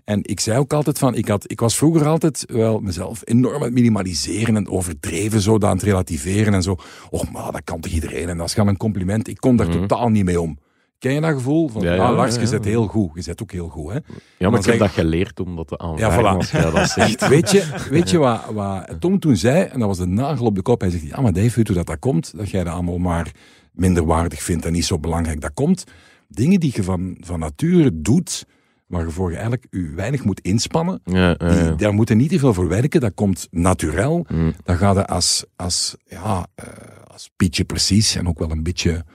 En 0.06 0.20
ik 0.24 0.40
zei 0.40 0.58
ook 0.60 0.74
altijd 0.74 0.98
van, 1.00 1.16
ik, 1.16 1.28
had, 1.28 1.52
ik 1.52 1.60
was 1.60 1.78
vroeger 1.78 2.06
altijd 2.08 2.44
wel 2.48 2.80
mezelf 2.80 3.22
enorm 3.24 3.56
aan 3.56 3.62
het 3.62 3.74
minimaliseren 3.74 4.56
en 4.56 4.68
overdreven, 4.70 5.42
zo 5.42 5.58
aan 5.60 5.76
het 5.76 5.84
relativeren 5.84 6.54
en 6.54 6.64
zo. 6.64 6.76
Och, 7.10 7.32
maar 7.32 7.52
dat 7.52 7.64
kan 7.64 7.80
toch 7.80 7.92
iedereen 7.92 8.30
en 8.30 8.38
dat 8.38 8.48
is 8.48 8.54
gewoon 8.54 8.70
een 8.70 8.78
compliment. 8.78 9.28
Ik 9.28 9.38
kom 9.38 9.56
daar 9.56 9.68
Mhm. 9.68 9.78
totaal 9.80 10.10
niet 10.10 10.26
mee 10.26 10.42
om. 10.42 10.58
Ken 11.00 11.14
je 11.14 11.22
dat 11.22 11.32
gevoel? 11.34 11.68
Van, 11.70 11.82
Ja, 11.82 11.94
ja, 11.94 12.04
ah, 12.08 12.16
Lars, 12.16 12.36
ja, 12.36 12.42
je 12.42 12.48
zet 12.48 12.66
heel 12.66 12.88
goed. 12.88 13.12
Je 13.14 13.22
zet 13.22 13.42
ook 13.42 13.52
heel 13.52 13.68
goed, 13.68 13.90
hè? 13.90 13.94
Ja, 13.96 14.02
Dan 14.38 14.52
maar 14.52 14.60
ik 14.60 14.66
heb 14.66 14.74
ik- 14.74 14.80
dat 14.80 14.90
geleerd 14.90 15.40
om 15.40 15.56
dat 15.56 15.68
te 15.68 15.78
aanvaarden. 15.78 16.48
Ja, 16.52 16.70
voilà. 16.70 16.74
dat 16.74 16.90
zegt. 16.90 17.28
Weet 17.36 17.52
je, 17.52 17.64
weet 17.90 18.10
je 18.10 18.18
wat, 18.18 18.46
wat 18.54 18.96
Tom 19.00 19.20
toen 19.20 19.36
zei? 19.36 19.64
En 19.64 19.80
dat 19.80 19.88
was 19.88 19.98
de 19.98 20.06
nagel 20.06 20.46
op 20.46 20.56
de 20.56 20.62
kop. 20.62 20.82
Hij 20.82 20.90
zegt, 20.90 21.04
ja, 21.04 21.22
maar 21.22 21.34
Dave, 21.34 21.46
weet 21.56 21.56
je 21.56 21.74
hoe 21.74 21.76
dat, 21.76 21.86
dat 21.86 22.00
komt? 22.00 22.38
Dat 22.38 22.50
jij 22.50 22.64
dat 22.64 22.74
allemaal 22.74 22.98
maar 22.98 23.32
minder 23.72 24.06
waardig 24.06 24.42
vindt 24.44 24.66
en 24.66 24.72
niet 24.72 24.86
zo 24.86 25.00
belangrijk. 25.00 25.42
Dat 25.42 25.54
komt, 25.54 25.84
dingen 26.28 26.60
die 26.60 26.72
je 26.76 26.84
van, 26.84 27.18
van 27.20 27.40
nature 27.40 28.02
doet, 28.02 28.46
waarvoor 28.88 29.28
je 29.30 29.36
eigenlijk 29.36 29.68
je 29.70 29.92
weinig 29.96 30.24
moet 30.24 30.40
inspannen, 30.40 31.00
Ja, 31.04 31.36
ja, 31.38 31.50
die, 31.68 31.76
daar 31.76 31.94
moet 31.94 32.10
je 32.10 32.16
niet 32.16 32.30
te 32.30 32.40
veel 32.40 32.54
voor 32.54 32.68
werken. 32.68 33.00
Dat 33.02 33.14
komt 33.14 33.48
naturel. 33.52 34.26
Mm. 34.32 34.54
Dan 34.64 34.78
ga 34.78 34.92
je 34.92 35.06
als, 35.08 35.46
als, 35.56 35.96
ja, 36.06 36.48
eh, 36.56 36.66
als 37.08 37.30
Pietje 37.36 37.64
precies 37.66 38.16
en 38.16 38.28
ook 38.28 38.40
wel 38.40 38.52
een 38.52 38.64
beetje, 38.64 39.06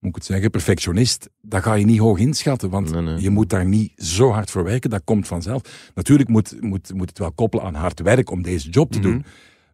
moet 0.00 0.10
ik 0.10 0.14
het 0.16 0.24
zeggen, 0.24 0.50
perfectionist, 0.50 1.28
dat 1.40 1.62
ga 1.62 1.74
je 1.74 1.84
niet 1.84 1.98
hoog 1.98 2.18
inschatten, 2.18 2.70
want 2.70 2.90
Nee, 2.92 3.02
nee. 3.02 3.20
je 3.20 3.30
moet 3.30 3.50
daar 3.50 3.64
niet 3.66 3.92
zo 3.96 4.30
hard 4.30 4.50
voor 4.50 4.64
werken, 4.64 4.90
dat 4.90 5.02
komt 5.04 5.26
vanzelf. 5.26 5.90
Natuurlijk 5.94 6.28
moet, 6.28 6.56
moet, 6.60 6.92
moet 6.94 7.08
het 7.08 7.18
wel 7.18 7.32
koppelen 7.32 7.64
aan 7.64 7.74
hard 7.74 8.00
werk 8.00 8.30
om 8.30 8.42
deze 8.42 8.68
job 8.70 8.92
te 8.92 8.98
Mhm. 8.98 9.08
doen, 9.08 9.24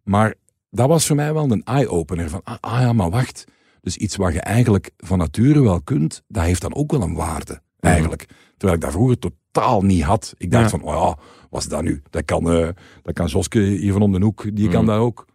maar 0.05 0.35
dat 0.71 0.89
was 0.89 1.07
voor 1.07 1.17
mij 1.17 1.33
wel 1.35 1.51
een 1.51 1.65
eye-opener, 1.65 2.29
van 2.29 2.41
ah, 2.45 2.57
ah 2.61 2.81
ja, 2.81 2.93
maar 2.93 3.11
wacht, 3.11 3.45
dus 3.81 3.97
iets 3.97 4.17
wat 4.17 4.33
je 4.33 4.41
eigenlijk 4.41 4.91
van 4.97 5.19
nature 5.19 5.63
wel 5.63 5.81
kunt, 5.83 6.23
dat 6.29 6.45
heeft 6.45 6.61
dan 6.61 6.75
ook 6.75 6.91
wel 6.93 7.03
een 7.03 7.15
waarde, 7.15 7.61
eigenlijk. 7.81 8.27
Terwijl 8.57 8.79
ik 8.79 8.85
dat 8.85 8.93
vroeger 8.93 9.19
totaal 9.19 9.83
niet 9.83 10.03
had. 10.03 10.35
Ik 10.39 10.51
dacht 10.51 10.63
Ja. 10.71 10.79
van, 10.79 10.83
oh 10.83 10.95
ja, 10.95 11.19
wat 11.51 11.61
is 11.61 11.69
dat 11.69 11.83
nu? 11.83 12.03
Dat 12.11 12.25
kan, 12.25 12.51
eh 12.51 12.69
dat 13.03 13.15
kan 13.15 13.27
Joske 13.27 13.59
hier 13.61 13.93
van 13.93 14.03
om 14.03 14.13
de 14.13 14.21
hoek, 14.21 14.47
die 14.57 14.69
kan 14.69 14.85
Mhm. 14.85 14.93
dat 14.93 15.01
ook. 15.01 15.27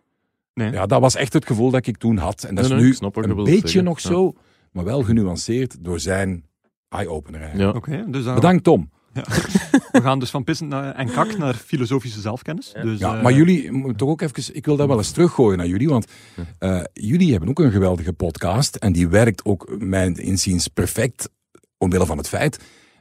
Nee. 0.54 0.72
Ja, 0.72 0.86
dat 0.86 1.02
was 1.02 1.16
echt 1.16 1.34
het 1.34 1.46
gevoel 1.46 1.72
dat 1.72 1.88
ik 1.88 1.98
toen 1.98 2.18
had. 2.18 2.44
En 2.44 2.56
dat 2.56 2.64
Nee, 2.70 2.78
is 2.78 2.84
nu 2.84 3.08
een 3.24 3.36
beetje 3.44 3.60
zeggen. 3.68 3.84
nog 3.84 4.00
Ja. 4.00 4.10
Maar 4.72 4.84
wel 4.84 5.04
genuanceerd 5.04 5.84
door 5.84 6.00
zijn 6.00 6.44
eye-opener 6.90 7.42
eigenlijk. 7.42 7.72
Ja. 7.86 7.96
Oké, 7.98 8.12
dus 8.12 8.24
dan- 8.24 8.36
Bedankt 8.36 8.64
Tom. 8.64 8.90
we 9.92 10.02
gaan 10.02 10.20
dus 10.20 10.30
van 10.30 10.44
pissen 10.44 10.68
naar, 10.68 10.96
en 10.96 11.12
kak 11.12 11.38
naar 11.38 11.54
filosofische 11.54 12.20
zelfkennis. 12.22 12.74
Dus, 12.82 13.00
Ja, 13.00 13.16
eh, 13.18 13.24
maar 13.24 13.34
jullie 13.34 13.72
moeten 13.72 13.96
toch 13.98 14.10
ook 14.10 14.22
even, 14.22 14.56
ik 14.56 14.66
wil 14.66 14.76
dat 14.76 14.88
wel 14.88 14.98
eens 14.98 15.12
teruggooien 15.12 15.58
naar 15.58 15.68
jullie, 15.68 15.90
want 15.90 16.06
eh, 16.60 16.82
jullie 16.94 17.32
hebben 17.32 17.50
ook 17.50 17.60
een 17.60 17.72
geweldige 17.72 18.14
podcast 18.14 18.76
en 18.76 18.92
die 18.92 19.08
werkt 19.08 19.46
ook 19.46 19.76
mijn 19.80 20.16
inziens 20.16 20.68
perfect 20.68 21.30
omwille 21.78 22.06
van 22.06 22.18
het 22.18 22.28
feit 22.28 22.60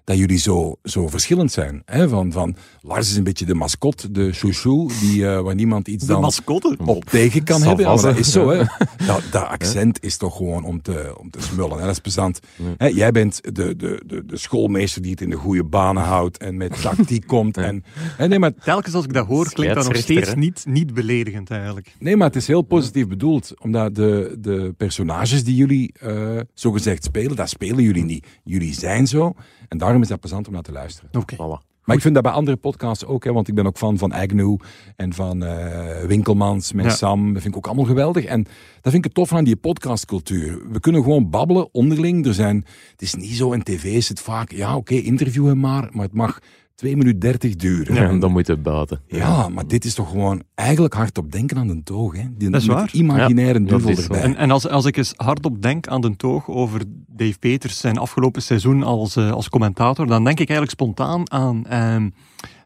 dat 0.09 0.19
jullie 0.19 0.39
zo, 0.39 0.77
zo 0.83 1.09
verschillend 1.09 1.53
zijn. 1.53 1.83
Hè? 1.85 2.09
Van, 2.09 2.33
van, 2.33 2.57
Lars 2.81 3.11
is 3.11 3.17
een 3.17 3.25
beetje 3.25 3.45
de 3.45 3.55
mascotte, 3.55 4.11
de 4.11 4.33
chouchou, 4.33 4.91
die, 5.01 5.27
eh, 5.27 5.41
waar 5.41 5.55
niemand 5.55 5.89
iets 5.89 6.05
de 6.07 6.13
dan 6.13 6.21
mascotte. 6.21 6.77
op 6.85 7.05
tegen 7.05 7.45
kan 7.45 7.63
hebben. 7.63 7.85
Ja, 7.85 7.97
dat 7.97 8.19
is 8.19 8.33
zo, 8.33 8.49
hè. 8.51 8.57
Dat, 9.07 9.23
dat 9.31 9.45
accent 9.45 10.05
is 10.05 10.17
toch 10.17 10.37
gewoon 10.37 10.65
om 10.65 10.83
te, 10.83 11.15
om 11.19 11.31
te 11.31 11.41
smullen. 11.41 11.79
Hè. 11.79 11.85
Dat 11.85 11.91
is 11.91 11.99
plezant. 11.99 12.41
Hè, 12.77 12.87
jij 12.87 13.11
bent 13.11 13.41
de, 13.43 13.77
de, 13.77 14.03
de, 14.07 14.25
de 14.27 14.37
schoolmeester 14.37 15.03
die 15.03 15.11
het 15.11 15.21
in 15.21 15.31
de 15.31 15.37
goede 15.37 15.65
banen 15.65 16.03
houdt 16.03 16.39
en 16.39 16.57
met 16.57 16.83
tactiek 16.83 17.27
komt. 17.37 17.57
En, 17.57 17.85
hè, 18.17 18.29
nee, 18.29 18.39
maar, 18.39 18.55
Telkens 18.55 18.95
als 18.95 19.05
ik 19.05 19.13
dat 19.13 19.27
hoor, 19.27 19.53
klinkt 19.53 19.75
dat 19.75 19.85
nog 19.85 19.97
steeds 19.97 20.35
niet, 20.35 20.65
niet 20.69 20.95
beledigend 20.95 21.51
eigenlijk. 21.51 21.95
nee, 21.99 22.17
maar 22.17 22.27
het 22.27 22.37
is 22.37 22.47
heel 22.47 22.63
positief 22.63 23.09
bedoeld. 23.09 23.55
Omdat 23.59 23.95
de, 23.95 24.37
de 24.39 24.75
personages 24.77 25.45
die 25.45 25.55
jullie 25.55 25.93
eh 26.01 26.41
zogezegd 26.55 27.05
spelen, 27.05 27.37
dat 27.37 27.49
spelen 27.49 27.83
jullie 27.83 28.05
niet. 28.05 28.27
Jullie 28.45 28.75
zijn 28.75 29.07
zo. 29.07 29.35
En 29.69 29.79
daarom 29.79 30.03
is 30.03 30.09
dat 30.09 30.21
plezant 30.21 30.47
om 30.47 30.53
naar 30.53 30.63
te 30.63 30.73
luisteren. 30.73 31.11
Oké. 31.13 31.35
Voilà. 31.35 31.67
Maar 31.85 31.97
ik 31.97 32.03
vind 32.03 32.15
dat 32.15 32.23
bij 32.23 32.33
andere 32.33 32.57
podcasts 32.57 33.05
ook, 33.05 33.25
hè, 33.25 33.33
want 33.33 33.49
ik 33.49 33.55
ben 33.55 33.67
ook 33.67 33.77
fan 33.77 33.99
van 33.99 34.13
Agnew 34.13 34.57
en 34.97 35.13
van 35.13 35.45
eh, 35.45 36.05
Winkelmans 36.05 36.73
met 36.73 36.85
Ja. 36.85 36.91
Sam. 36.91 37.33
Dat 37.33 37.43
vind 37.43 37.55
ik 37.55 37.59
ook 37.59 37.67
allemaal 37.67 37.85
geweldig. 37.85 38.25
En 38.25 38.43
dat 38.81 38.93
vind 38.93 38.95
ik 38.95 39.05
het 39.05 39.15
tof 39.15 39.33
aan 39.33 39.45
die 39.45 39.57
podcastcultuur. 39.57 40.71
We 40.71 40.81
kunnen 40.81 41.03
gewoon 41.03 41.31
babbelen 41.31 41.75
onderling. 41.75 42.27
Er 42.27 42.35
zijn, 42.35 42.65
het 42.91 43.03
is 43.03 43.15
niet 43.15 43.31
zo, 43.37 43.53
in 43.53 43.63
tv 43.63 43.85
is 43.85 44.09
het 44.09 44.21
vaak, 44.21 44.53
ja 44.53 44.77
oké, 44.77 44.95
interviewen 44.95 45.61
maar, 45.61 45.89
maar 45.93 46.05
het 46.05 46.15
mag 46.15 46.39
2 46.79 46.97
minuten 46.97 47.19
30 47.19 47.57
duren. 47.57 47.95
Ja, 47.95 48.09
en 48.09 48.19
dan 48.19 48.33
moet 48.33 48.47
het 48.47 48.63
buiten. 48.63 49.01
Ja, 49.07 49.49
maar 49.49 49.67
dit 49.67 49.85
is 49.85 49.95
toch 49.95 50.11
gewoon 50.11 50.43
eigenlijk 50.55 50.95
hardop 50.95 51.33
denken 51.33 51.57
aan 51.57 51.67
de 51.67 51.83
toog. 51.83 52.17
Hè? 52.17 52.23
Die, 52.37 52.51
Dat 52.51 52.61
is 52.61 52.67
waar. 52.67 52.91
imaginaire 52.93 53.61
Ja, 53.61 53.67
duvel 53.67 53.97
erbij. 53.97 54.21
En, 54.21 54.37
en 54.37 54.51
als, 54.51 54.69
als 54.69 54.85
ik 54.85 54.97
eens 54.97 55.13
hardop 55.17 55.63
denk 55.63 55.87
aan 55.87 56.01
de 56.01 56.17
toog 56.17 56.49
over 56.49 56.83
Dave 57.07 57.39
Peters 57.39 57.79
zijn 57.79 57.99
afgelopen 57.99 58.43
seizoen 58.43 58.83
als, 58.83 59.17
eh, 59.17 59.31
als 59.31 59.49
commentator, 59.49 60.07
dan 60.07 60.25
denk 60.25 60.41
ik 60.41 60.49
eigenlijk 60.49 60.81
spontaan 60.81 61.31
aan 61.31 61.67
ehm, 61.67 62.11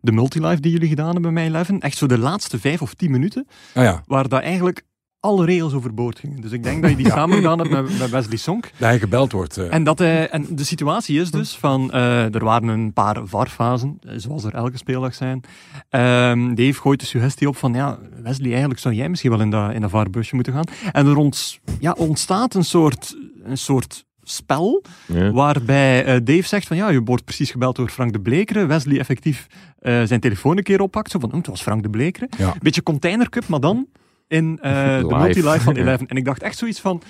de 0.00 0.12
multilife 0.12 0.60
die 0.60 0.72
jullie 0.72 0.88
gedaan 0.88 1.12
hebben 1.12 1.34
bij 1.34 1.46
Eleven. 1.46 1.80
Echt 1.80 1.96
zo 1.96 2.06
de 2.06 2.18
laatste 2.18 2.58
vijf 2.58 2.82
of 2.82 2.94
tien 2.94 3.10
minuten, 3.10 3.46
Ah 3.74 3.82
ja, 3.82 4.02
waar 4.06 4.28
dat 4.28 4.42
eigenlijk 4.42 4.84
alle 5.22 5.44
regels 5.44 5.72
overboord 5.72 6.18
gingen. 6.18 6.40
Dus 6.40 6.52
ik 6.52 6.62
denk 6.62 6.82
dat 6.82 6.90
je 6.90 6.96
die 6.96 7.10
samen 7.18 7.36
gedaan 7.36 7.58
hebt 7.58 7.70
met, 7.70 7.98
met 7.98 8.10
Wesley 8.10 8.36
Sonk. 8.36 8.62
dat 8.62 8.88
hij 8.88 8.98
gebeld 8.98 9.32
wordt. 9.32 9.56
eh. 9.56 9.74
En, 9.74 9.84
dat 9.84 9.98
hij, 9.98 10.28
en 10.28 10.46
de 10.50 10.64
situatie 10.64 11.20
is 11.20 11.30
dus 11.30 11.56
van, 11.56 11.90
eh, 11.92 12.34
er 12.34 12.44
waren 12.44 12.68
een 12.68 12.92
paar 12.92 13.16
VAR-fasen, 13.24 13.98
eh, 14.00 14.12
zoals 14.16 14.44
er 14.44 14.54
elke 14.54 14.76
speeldag 14.76 15.14
zijn. 15.14 15.40
Ehm, 15.88 16.54
Dave 16.54 16.80
gooit 16.80 17.00
de 17.00 17.06
suggestie 17.06 17.48
op 17.48 17.56
van, 17.56 17.74
ja, 17.74 17.98
Wesley, 18.22 18.50
eigenlijk 18.50 18.80
zou 18.80 18.94
jij 18.94 19.08
misschien 19.08 19.30
wel 19.30 19.40
in 19.40 19.50
dat, 19.50 19.72
in 19.72 19.80
dat 19.80 19.90
VAR-busje 19.90 20.34
moeten 20.34 20.52
gaan. 20.52 20.64
En 20.92 21.06
er 21.06 21.16
ont, 21.16 21.58
ja, 21.80 21.92
ontstaat 21.98 22.54
een 22.54 22.64
soort, 22.64 23.16
een 23.44 23.58
soort 23.58 24.04
spel, 24.22 24.82
Ja. 25.06 25.30
waarbij 25.32 26.04
eh, 26.04 26.16
Dave 26.24 26.42
zegt 26.48 26.66
van, 26.66 26.76
ja, 26.76 26.88
je 26.88 27.02
wordt 27.02 27.24
precies 27.24 27.50
gebeld 27.50 27.76
door 27.76 27.88
Frank 27.88 28.12
de 28.12 28.20
Blekeren. 28.20 28.68
Wesley 28.68 28.98
effectief 28.98 29.46
eh, 29.78 30.02
zijn 30.02 30.20
telefoon 30.20 30.56
een 30.56 30.62
keer 30.62 30.80
oppakt, 30.80 31.10
zo 31.10 31.18
van, 31.18 31.30
hm, 31.30 31.36
het 31.36 31.46
was 31.46 31.62
Frank 31.62 31.82
de 31.82 31.90
Blekeren. 31.90 32.28
Ja. 32.38 32.46
Een 32.48 32.58
beetje 32.62 32.82
Container 32.82 33.28
Cup, 33.28 33.46
maar 33.48 33.60
dan 33.60 33.86
in 34.32 34.58
eh, 34.60 34.72
de 34.98 35.06
Live. 35.06 35.16
multi-live 35.16 35.60
van 35.60 35.76
Eleven. 35.82 36.06
En 36.06 36.16
ik 36.16 36.24
dacht 36.24 36.42
echt 36.42 36.58
zoiets 36.58 36.80
van, 36.80 37.02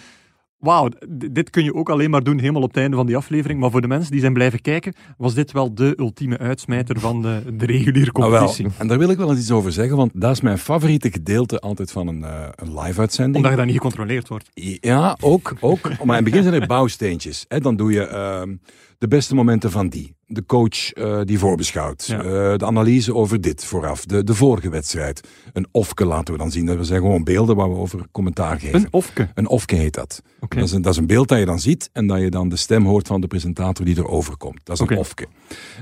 wauw, 0.58 0.88
dit 1.30 1.50
kun 1.50 1.64
je 1.64 1.74
ook 1.74 1.90
alleen 1.90 2.10
maar 2.10 2.22
doen 2.22 2.38
helemaal 2.38 2.62
op 2.62 2.68
het 2.68 2.76
einde 2.76 2.96
van 2.96 3.06
die 3.06 3.16
aflevering. 3.16 3.60
Maar 3.60 3.70
voor 3.70 3.80
de 3.80 3.88
mensen 3.88 4.10
die 4.10 4.20
zijn 4.20 4.32
blijven 4.32 4.60
kijken, 4.60 4.92
was 5.16 5.34
dit 5.34 5.52
wel 5.52 5.74
de 5.74 5.94
ultieme 5.96 6.38
uitsmijter 6.38 7.00
van 7.00 7.22
de, 7.22 7.42
de 7.56 7.66
reguliere 7.66 8.10
Ah, 8.12 8.22
competitie. 8.22 8.66
En 8.78 8.86
daar 8.86 8.98
wil 8.98 9.10
ik 9.10 9.16
wel 9.16 9.30
eens 9.30 9.38
iets 9.40 9.50
over 9.50 9.72
zeggen, 9.72 9.96
want 9.96 10.10
dat 10.14 10.30
is 10.30 10.40
mijn 10.40 10.58
favoriete 10.58 11.10
gedeelte 11.10 11.58
altijd 11.60 11.92
van 11.92 12.06
een, 12.08 12.24
eh, 12.24 12.48
een 12.54 12.78
live-uitzending. 12.80 13.36
Omdat 13.36 13.50
je 13.50 13.56
dat 13.56 13.66
niet 13.66 13.74
gecontroleerd 13.76 14.28
wordt. 14.28 14.48
Ja, 14.80 15.16
ook. 15.20 15.54
ook. 15.60 15.82
Maar 15.82 16.18
in 16.18 16.24
het 16.24 16.24
begin 16.24 16.42
zijn 16.42 16.60
er 16.60 16.66
bouwsteentjes. 16.66 17.44
Hè. 17.48 17.60
Dan 17.60 17.76
doe 17.76 17.92
je 17.92 18.06
ehm, 18.06 18.54
de 18.98 19.08
beste 19.08 19.34
momenten 19.34 19.70
van 19.70 19.88
die. 19.88 20.14
De 20.32 20.46
coach 20.46 20.92
eh, 20.92 21.20
die 21.24 21.38
voorbeschouwt. 21.38 22.06
Ja. 22.06 22.18
Eh, 22.18 22.58
de 22.58 22.66
analyse 22.66 23.14
over 23.14 23.40
dit 23.40 23.64
vooraf. 23.64 24.04
De, 24.04 24.24
de 24.24 24.34
vorige 24.34 24.70
wedstrijd. 24.70 25.28
Een 25.52 25.66
ofke 25.70 26.04
laten 26.04 26.34
we 26.34 26.40
dan 26.40 26.50
zien. 26.50 26.66
Dat 26.66 26.86
zijn 26.86 27.00
gewoon 27.00 27.24
beelden 27.24 27.56
waar 27.56 27.70
we 27.70 27.76
over 27.76 28.06
commentaar 28.12 28.60
geven. 28.60 28.80
Een 28.80 28.88
ofke. 28.90 29.28
Een 29.34 29.48
ofke 29.48 29.74
heet 29.74 29.94
dat. 29.94 30.22
Dat, 30.48 30.62
is 30.64 30.72
een, 30.72 30.82
dat 30.82 30.92
is 30.92 30.98
een 30.98 31.06
beeld 31.06 31.28
dat 31.28 31.38
je 31.38 31.44
dan 31.44 31.60
ziet 31.60 31.90
en 31.92 32.06
dat 32.06 32.20
je 32.20 32.30
dan 32.30 32.48
de 32.48 32.56
stem 32.56 32.84
hoort 32.84 33.06
van 33.06 33.20
de 33.20 33.26
presentator 33.26 33.84
die 33.84 33.98
erover 33.98 34.36
komt. 34.36 34.60
Dat 34.64 34.80
is 34.80 34.88
een 34.88 34.98
ofke. 34.98 35.26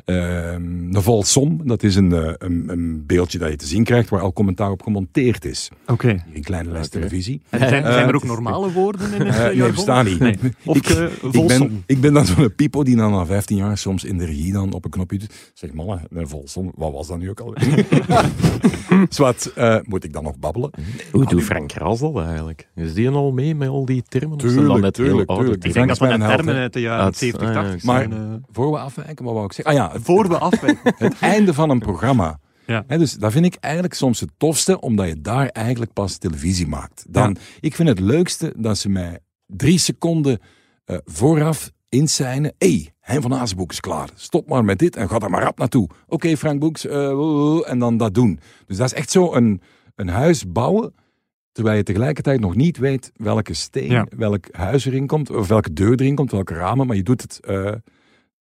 Ehm 0.05 0.81
de 0.91 1.03
volsom, 1.03 1.61
dat 1.65 1.83
is 1.83 1.95
een, 1.97 2.13
eh, 2.13 2.33
een, 2.39 2.65
een 2.67 3.07
beeldje 3.07 3.39
dat 3.39 3.51
je 3.51 3.57
te 3.57 3.67
zien 3.67 3.85
krijgt 3.85 4.09
waar 4.09 4.21
al 4.21 4.33
commentaar 4.33 4.71
op 4.71 4.83
gemonteerd 4.83 5.45
is. 5.45 5.71
Oké. 5.87 6.25
In 6.33 6.43
kleine 6.43 6.71
lijst 6.71 6.91
televisie. 6.91 7.43
En 7.49 7.59
zijn, 7.59 7.85
zijn 7.85 8.09
er 8.09 8.15
ook 8.15 8.25
normale 8.25 8.73
woorden 8.73 9.13
in 9.13 9.27
het 9.27 9.55
uh, 9.55 9.63
nee, 9.63 9.73
bestaan 9.73 10.05
niet. 10.05 10.19
Nee. 10.19 10.39
Ofke, 10.65 11.05
Ik 11.05 11.19
volsom. 11.21 11.59
ben, 11.59 11.83
ik 11.87 12.01
ben 12.01 12.13
dan 12.13 12.27
zo'n 12.27 12.55
pipo 12.55 12.83
die 12.83 12.97
dan 12.97 13.11
na 13.11 13.27
15 13.27 13.57
jaar 13.57 13.79
soms 13.79 14.05
in 14.05 14.19
de 14.19 14.25
regie 14.41 14.53
dan 14.53 14.73
op 14.73 14.85
een 14.85 14.91
knopje 14.91 15.19
doet. 15.19 15.51
Zeg, 15.55 15.73
mannen, 15.73 16.01
een 16.11 16.29
volsom, 16.29 16.73
wat 16.77 16.93
was 16.93 17.07
dat 17.07 17.19
nu 17.19 17.31
ook 17.31 17.41
al? 17.41 17.55
Zwat, 19.09 19.53
eh, 19.55 19.77
moet 19.83 20.05
ik 20.05 20.13
dan 20.13 20.23
nog 20.23 20.39
babbelen? 20.39 20.71
Hoe 21.13 21.27
doet 21.27 21.43
Frank 21.43 21.73
Ras 21.73 22.01
dat 22.01 22.19
eigenlijk? 22.19 22.69
Is 22.75 22.95
die 22.95 23.09
al 23.11 23.33
mee 23.33 23.55
met 23.55 23.69
al 23.69 23.85
die 23.85 24.03
termen? 24.09 24.39
Tuurlijk, 24.39 24.81
net 24.81 24.97
heel 24.97 25.07
tuurlijk, 25.07 25.29
oude 25.31 25.45
tuurlijk. 25.45 25.65
Ik 25.65 25.73
denk 25.73 25.89
dat 25.89 26.01
mijn 26.01 26.19
net 26.19 26.29
termen 26.29 26.55
uit 26.55 26.73
de 26.73 26.81
jaren 26.81 27.05
Uit- 27.05 27.17
70, 27.17 27.49
ah, 27.49 27.55
ja, 27.55 27.63
80 27.63 27.85
Maar- 27.85 27.99
zijn. 28.09 28.13
eh, 28.13 28.35
Voor 28.53 28.71
we 28.71 28.79
afwijken, 28.79 29.25
wat 29.25 29.35
wou 29.35 29.45
ik 29.47 29.53
zeggen? 29.53 29.75
Ah 29.75 29.81
ja, 29.87 29.93
het, 29.93 30.03
voor 30.03 30.29
we 30.29 30.39
afwijken. 30.39 30.95
het 31.07 31.15
einde 31.21 31.55
van 31.55 31.71
een 31.71 31.79
programma. 31.79 32.39
Ja. 32.67 32.85
Hè, 32.87 32.99
dus 32.99 33.15
dat 33.15 33.33
vind 33.33 33.45
ik 33.45 33.55
eigenlijk 33.61 33.95
soms 33.95 34.21
het 34.21 34.31
tofste, 34.37 34.81
omdat 34.81 35.07
je 35.09 35.21
daar 35.21 35.47
eigenlijk 35.47 35.93
pas 35.93 36.17
televisie 36.17 36.67
maakt. 36.67 37.05
Dan, 37.09 37.37
Ik 37.61 37.75
vind 37.75 37.89
het 37.89 38.01
leukste 38.01 38.53
dat 38.57 38.79
ze 38.79 38.89
mij 38.89 39.19
drie 39.47 39.79
seconden 39.79 40.39
eh, 40.85 40.97
vooraf 41.05 41.71
insijnen. 41.89 42.53
Hé, 42.59 42.67
hey, 42.69 42.93
Hein 43.11 43.23
van 43.23 43.35
Azenboek 43.35 43.71
is 43.71 43.81
klaar. 43.81 44.09
Stop 44.15 44.49
maar 44.49 44.65
met 44.65 44.79
dit 44.79 44.97
en 44.97 45.09
ga 45.09 45.19
daar 45.19 45.31
maar 45.31 45.43
rap 45.43 45.59
naartoe. 45.59 45.89
Oké, 46.07 46.37
Frank 46.37 46.61
Boeks, 46.61 46.87
eh, 46.87 47.71
en 47.71 47.79
dan 47.79 47.97
dat 47.97 48.15
doen. 48.15 48.41
Dus 48.67 48.77
dat 48.77 48.87
is 48.87 48.93
echt 48.93 49.11
zo 49.11 49.35
een, 49.35 49.61
een 49.95 50.09
huis 50.09 50.45
bouwen, 50.53 50.95
terwijl 51.53 51.77
je 51.77 51.83
tegelijkertijd 51.83 52.41
nog 52.41 52.55
niet 52.55 52.79
weet 52.79 53.11
welke 53.17 53.55
steen, 53.55 53.91
Ja. 53.91 54.07
welk 54.17 54.47
huis 54.53 54.85
erin 54.87 55.07
komt, 55.07 55.31
of 55.31 55.49
welke 55.49 55.73
deur 55.73 56.01
erin 56.01 56.15
komt, 56.15 56.31
welke 56.31 56.55
ramen, 56.55 56.87
maar 56.87 56.97
je 56.97 57.03
doet 57.03 57.23
het 57.23 57.41
eh, 57.41 57.73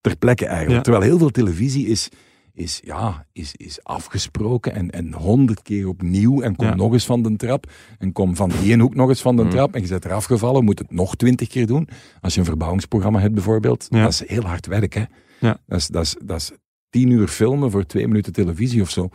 ter 0.01 0.17
plekke 0.17 0.47
eigenlijk. 0.47 0.77
Ja. 0.77 0.83
Terwijl 0.83 1.05
heel 1.05 1.19
veel 1.19 1.31
televisie 1.31 1.87
is, 1.87 2.09
is, 2.55 2.81
ja, 2.85 3.27
is, 3.33 3.55
is 3.57 3.85
afgesproken 3.85 4.75
en, 4.75 4.91
en 4.91 5.13
honderd 5.15 5.63
keer 5.63 5.89
opnieuw 5.89 6.41
en 6.43 6.57
kom 6.57 6.67
Ja. 6.67 6.75
nog 6.75 6.93
eens 6.93 7.07
van 7.07 7.23
de 7.23 7.37
trap 7.37 7.71
en 7.99 8.13
kom 8.13 8.37
van 8.37 8.51
die 8.63 8.79
hoek 8.79 8.95
nog 8.95 9.09
eens 9.09 9.21
van 9.23 9.37
de 9.37 9.43
Mhm. 9.43 9.51
trap 9.51 9.75
en 9.75 9.83
je 9.83 9.89
bent 9.89 10.05
eraf 10.05 10.25
gevallen, 10.25 10.65
moet 10.65 10.79
het 10.79 10.91
nog 10.91 11.17
twintig 11.17 11.49
keer 11.49 11.67
doen. 11.67 11.89
Als 12.21 12.35
je 12.35 12.41
een 12.41 12.47
verbouwingsprogramma 12.47 13.21
hebt 13.21 13.35
bijvoorbeeld, 13.35 13.87
Ja. 13.91 14.03
dat 14.03 14.13
is 14.13 14.29
heel 14.29 14.43
hard 14.43 14.67
werk. 14.67 14.95
Hè? 14.95 15.05
Ja. 15.41 15.61
Dat, 15.67 15.79
is, 15.79 15.87
dat, 15.87 16.03
is, 16.03 16.17
dat 16.25 16.37
is 16.37 16.51
tien 16.91 17.11
uur 17.11 17.29
filmen 17.29 17.71
voor 17.71 17.87
twee 17.87 18.09
minuten 18.09 18.33
televisie 18.33 18.81
of 18.83 18.91
zo. 18.91 19.09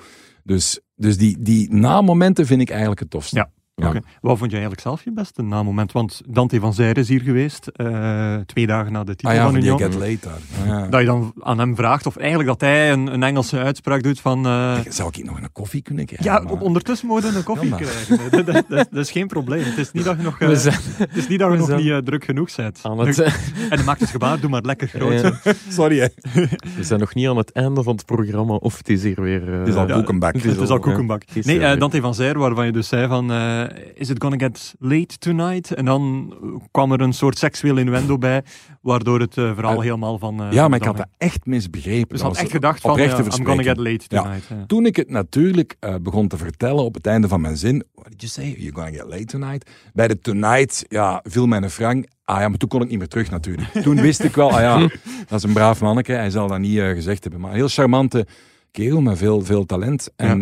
Dus, 0.43 0.80
dus 0.96 1.17
die, 1.17 1.38
die 1.39 1.74
na-momenten 1.74 2.46
vind 2.46 2.62
ik 2.62 2.69
eigenlijk 2.69 3.00
het 3.00 3.10
tofste. 3.10 3.36
Ja. 3.36 3.52
Ja. 3.76 3.92
Wat 4.22 4.38
vond 4.38 4.52
jij 4.52 4.60
eigenlijk 4.60 4.82
zelf 4.82 5.04
je 5.04 5.12
beste 5.14 5.42
na-moment? 5.42 5.92
Want 5.92 6.22
Dante 6.28 6.60
van 6.60 6.74
Zijre 6.74 7.00
is 7.00 7.10
hier 7.10 7.22
geweest, 7.22 7.68
eh, 7.68 8.36
twee 8.46 8.68
dagen 8.68 8.92
na 8.92 9.04
de 9.04 9.16
titel 9.16 9.30
Ah 9.30 9.36
ja, 9.36 9.44
van 9.44 9.56
Union. 9.56 9.78
Get 9.80 9.94
Late 9.94 10.18
daar. 10.22 10.68
Ja. 10.68 10.88
Dat 10.88 11.00
je 11.00 11.06
dan 11.06 11.34
aan 11.40 11.60
hem 11.60 11.76
vraagt, 11.76 12.06
of 12.06 12.18
eigenlijk 12.18 12.50
dat 12.50 12.62
hij 12.62 12.92
een, 12.92 13.14
een 13.14 13.24
Engelse 13.24 13.58
uitspraak 13.60 14.04
doet 14.04 14.20
van... 14.20 14.46
eh, 14.46 14.78
Zou 14.90 15.10
ik 15.14 15.24
nog 15.26 15.42
een 15.42 15.52
koffie 15.52 15.82
kunnen 15.82 16.06
krijgen? 16.06 16.26
ja, 16.32 16.40
Maar- 16.40 16.52
op- 16.52 16.62
ondertussen 16.62 17.08
moet 17.08 17.22
je 17.24 17.28
een 17.36 17.44
koffie 17.44 17.70
Ja, 17.70 17.76
krijgen. 17.76 18.18
dat, 18.32 18.46
dat, 18.46 18.56
dat- 18.68 18.88
dat 18.92 19.04
is 19.06 19.12
geen 19.12 19.28
probleem. 19.28 19.64
Het 19.64 19.78
is 19.78 19.92
niet 19.92 20.04
dat 20.04 20.18
je 20.18 20.24
nog, 20.24 20.40
eh, 20.42 20.50
zijn 20.54 20.76
het 20.98 21.16
is 21.16 21.28
niet, 21.28 21.40
dat 21.40 21.52
je 21.52 21.58
nog 21.58 21.68
zijn- 21.68 21.84
niet 21.84 22.06
druk 22.06 22.24
genoeg 22.26 22.56
bent. 22.56 22.84
het, 22.84 23.20
En 23.20 23.32
hij 23.78 23.84
maakt 23.84 24.00
het 24.00 24.10
gebaar, 24.10 24.40
doe 24.40 24.50
maar 24.50 24.62
lekker 24.62 24.88
groot. 24.88 25.32
Sorry, 25.70 26.00
hè. 26.00 26.08
we 26.78 26.84
zijn 26.84 27.00
nog 27.00 27.14
niet 27.14 27.28
aan 27.28 27.38
het 27.38 27.52
einde 27.52 27.84
van 27.84 27.96
het 27.96 28.06
programma, 28.06 28.54
of 28.54 28.78
het 28.78 28.90
is 28.90 29.04
hier 29.04 29.22
weer... 29.22 29.48
Het 29.48 29.68
is 29.68 29.76
al 29.76 29.86
koekenbak. 29.86 30.34
het 30.34 30.46
is 30.46 30.70
al 30.70 30.80
koekenbak. 30.80 31.24
Nee. 31.44 31.78
Dante 31.78 32.02
van 32.02 32.14
Zijre, 32.16 32.40
waarvan 32.40 32.66
je 32.66 32.72
dus 32.72 32.88
zei 32.88 33.08
van... 33.08 33.32
eh, 33.69 33.91
is 33.95 34.10
it 34.10 34.21
gonna 34.21 34.38
get 34.38 34.76
late 34.80 35.17
tonight? 35.17 35.73
En 35.73 35.86
dan 35.86 36.34
kwam 36.71 36.91
er 36.91 37.02
een 37.02 37.13
soort 37.13 37.38
seksueel 37.38 37.78
innuendo 37.78 38.17
bij, 38.17 38.43
waardoor 38.82 39.19
het 39.19 39.38
eh, 39.38 39.54
verhaal 39.54 39.76
Eh, 39.76 39.82
helemaal 39.82 40.17
van... 40.17 40.47
Ja, 40.52 40.67
maar 40.67 40.80
ik 40.80 40.86
had 40.86 40.97
dat 40.97 41.08
echt 41.17 41.45
misbegrepen. 41.45 42.08
Dus 42.10 42.21
Dat 42.21 42.32
had 42.32 42.41
echt 42.41 42.52
gedacht 42.52 42.82
van, 42.82 42.99
I'm 42.99 43.45
gonna 43.45 43.63
get 43.63 43.78
late 43.78 44.08
tonight. 44.08 44.47
Ja. 44.49 44.63
Toen 44.67 44.86
ik 44.86 44.95
het 44.95 45.10
natuurlijk 45.10 45.76
begon 46.02 46.28
te 46.28 46.38
vertellen 46.38 46.84
op 46.84 46.93
het 46.93 47.08
einde 47.08 47.28
van 47.28 47.41
mijn 47.41 47.58
zin, 47.58 47.84
what 47.95 48.10
did 48.10 48.21
you 48.21 48.32
say? 48.32 48.56
You're 48.58 48.76
gonna 48.76 48.97
get 48.97 49.10
late 49.10 49.26
tonight? 49.26 49.69
Bij 49.93 50.08
de 50.08 50.19
tonight, 50.19 50.86
ja, 50.88 51.19
viel 51.23 51.45
mijn 51.45 51.69
frank. 51.69 52.06
Ah 52.26 52.39
ja, 52.39 52.47
maar 52.47 52.58
toen 52.58 52.69
kon 52.69 52.82
ik 52.82 52.89
niet 52.89 52.97
meer 52.97 53.08
terug 53.08 53.30
natuurlijk. 53.32 53.69
Toen 53.84 54.02
wist 54.02 54.23
ik 54.23 54.36
wel, 54.36 54.52
ah 54.52 54.60
ja, 54.60 54.80
dat 55.28 55.38
is 55.38 55.43
een 55.43 55.54
braaf 55.54 55.82
manneke. 55.82 56.12
Hij 56.12 56.30
zal 56.30 56.47
dat 56.47 56.60
niet 56.60 56.80
gezegd 56.80 57.23
hebben. 57.23 57.41
Maar 57.41 57.49
een 57.52 57.56
heel 57.58 57.67
charmante 57.67 58.28
kerel 58.71 59.02
met 59.02 59.17
veel, 59.17 59.41
veel 59.41 59.65
talent. 59.65 60.10
En 60.15 60.41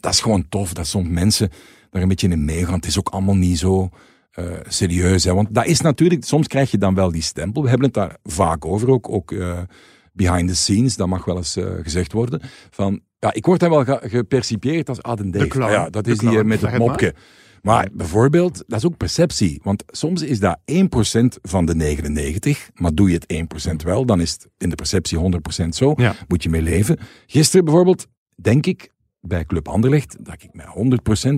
dat 0.00 0.12
is 0.12 0.20
gewoon 0.20 0.48
tof 0.48 0.72
dat 0.72 0.86
soms 0.86 1.08
mensen 1.08 1.50
daar 1.92 2.02
een 2.02 2.08
beetje 2.08 2.28
in 2.28 2.44
meegaan. 2.44 2.74
Het 2.74 2.86
is 2.86 2.98
ook 2.98 3.08
allemaal 3.08 3.34
niet 3.36 3.58
zo 3.58 3.88
eh, 4.30 4.44
serieus. 4.68 5.24
Hè? 5.24 5.34
Want 5.34 5.54
dat 5.54 5.66
is 5.66 5.80
natuurlijk, 5.80 6.24
soms 6.24 6.46
krijg 6.46 6.70
je 6.70 6.78
dan 6.78 6.94
wel 6.94 7.12
die 7.12 7.22
stempel. 7.22 7.62
We 7.62 7.68
hebben 7.68 7.86
het 7.86 7.94
daar 7.94 8.16
vaak 8.22 8.64
over, 8.64 8.90
ook, 8.90 9.08
ook 9.08 9.32
eh, 9.32 9.58
behind 10.12 10.48
the 10.48 10.56
scenes, 10.56 10.96
dat 10.96 11.08
mag 11.08 11.24
wel 11.24 11.36
eens 11.36 11.56
eh, 11.56 11.64
gezegd 11.82 12.12
worden. 12.12 12.40
Van, 12.70 13.00
ja, 13.18 13.32
ik 13.32 13.46
word 13.46 13.60
dan 13.60 13.70
wel 13.70 13.84
ge- 13.84 14.00
gepercipieerd 14.08 14.88
als 14.88 15.02
Adam 15.02 15.30
Dave. 15.30 15.46
clown. 15.46 15.72
Ja, 15.72 15.90
dat 15.90 16.04
De 16.04 16.10
is 16.10 16.18
die 16.18 16.44
met 16.44 16.60
het 16.60 16.78
mopje. 16.78 17.14
Maar 17.62 17.88
bijvoorbeeld, 17.92 18.64
dat 18.66 18.78
is 18.78 18.86
ook 18.86 18.96
perceptie. 18.96 19.60
Want 19.62 19.84
soms 19.86 20.22
is 20.22 20.38
dat 20.40 20.58
1% 20.64 20.74
van 21.42 21.64
de 21.66 21.74
99, 21.74 22.70
maar 22.74 22.94
doe 22.94 23.08
je 23.10 23.14
het 23.26 23.72
1% 23.72 23.84
wel, 23.84 24.04
dan 24.06 24.20
is 24.20 24.32
het 24.32 24.48
in 24.58 24.68
de 24.68 24.74
perceptie 24.74 25.18
100% 25.64 25.68
zo. 25.68 25.92
Ja. 25.96 26.14
Moet 26.28 26.42
je 26.42 26.48
mee 26.48 26.62
leven. 26.62 26.98
Gisteren 27.26 27.64
bijvoorbeeld, 27.64 28.06
denk 28.34 28.66
ik, 28.66 28.90
bij 29.24 29.44
Club 29.44 29.68
Anderlecht, 29.68 30.16
dat 30.24 30.34
ik 30.38 30.48
met 30.52 30.66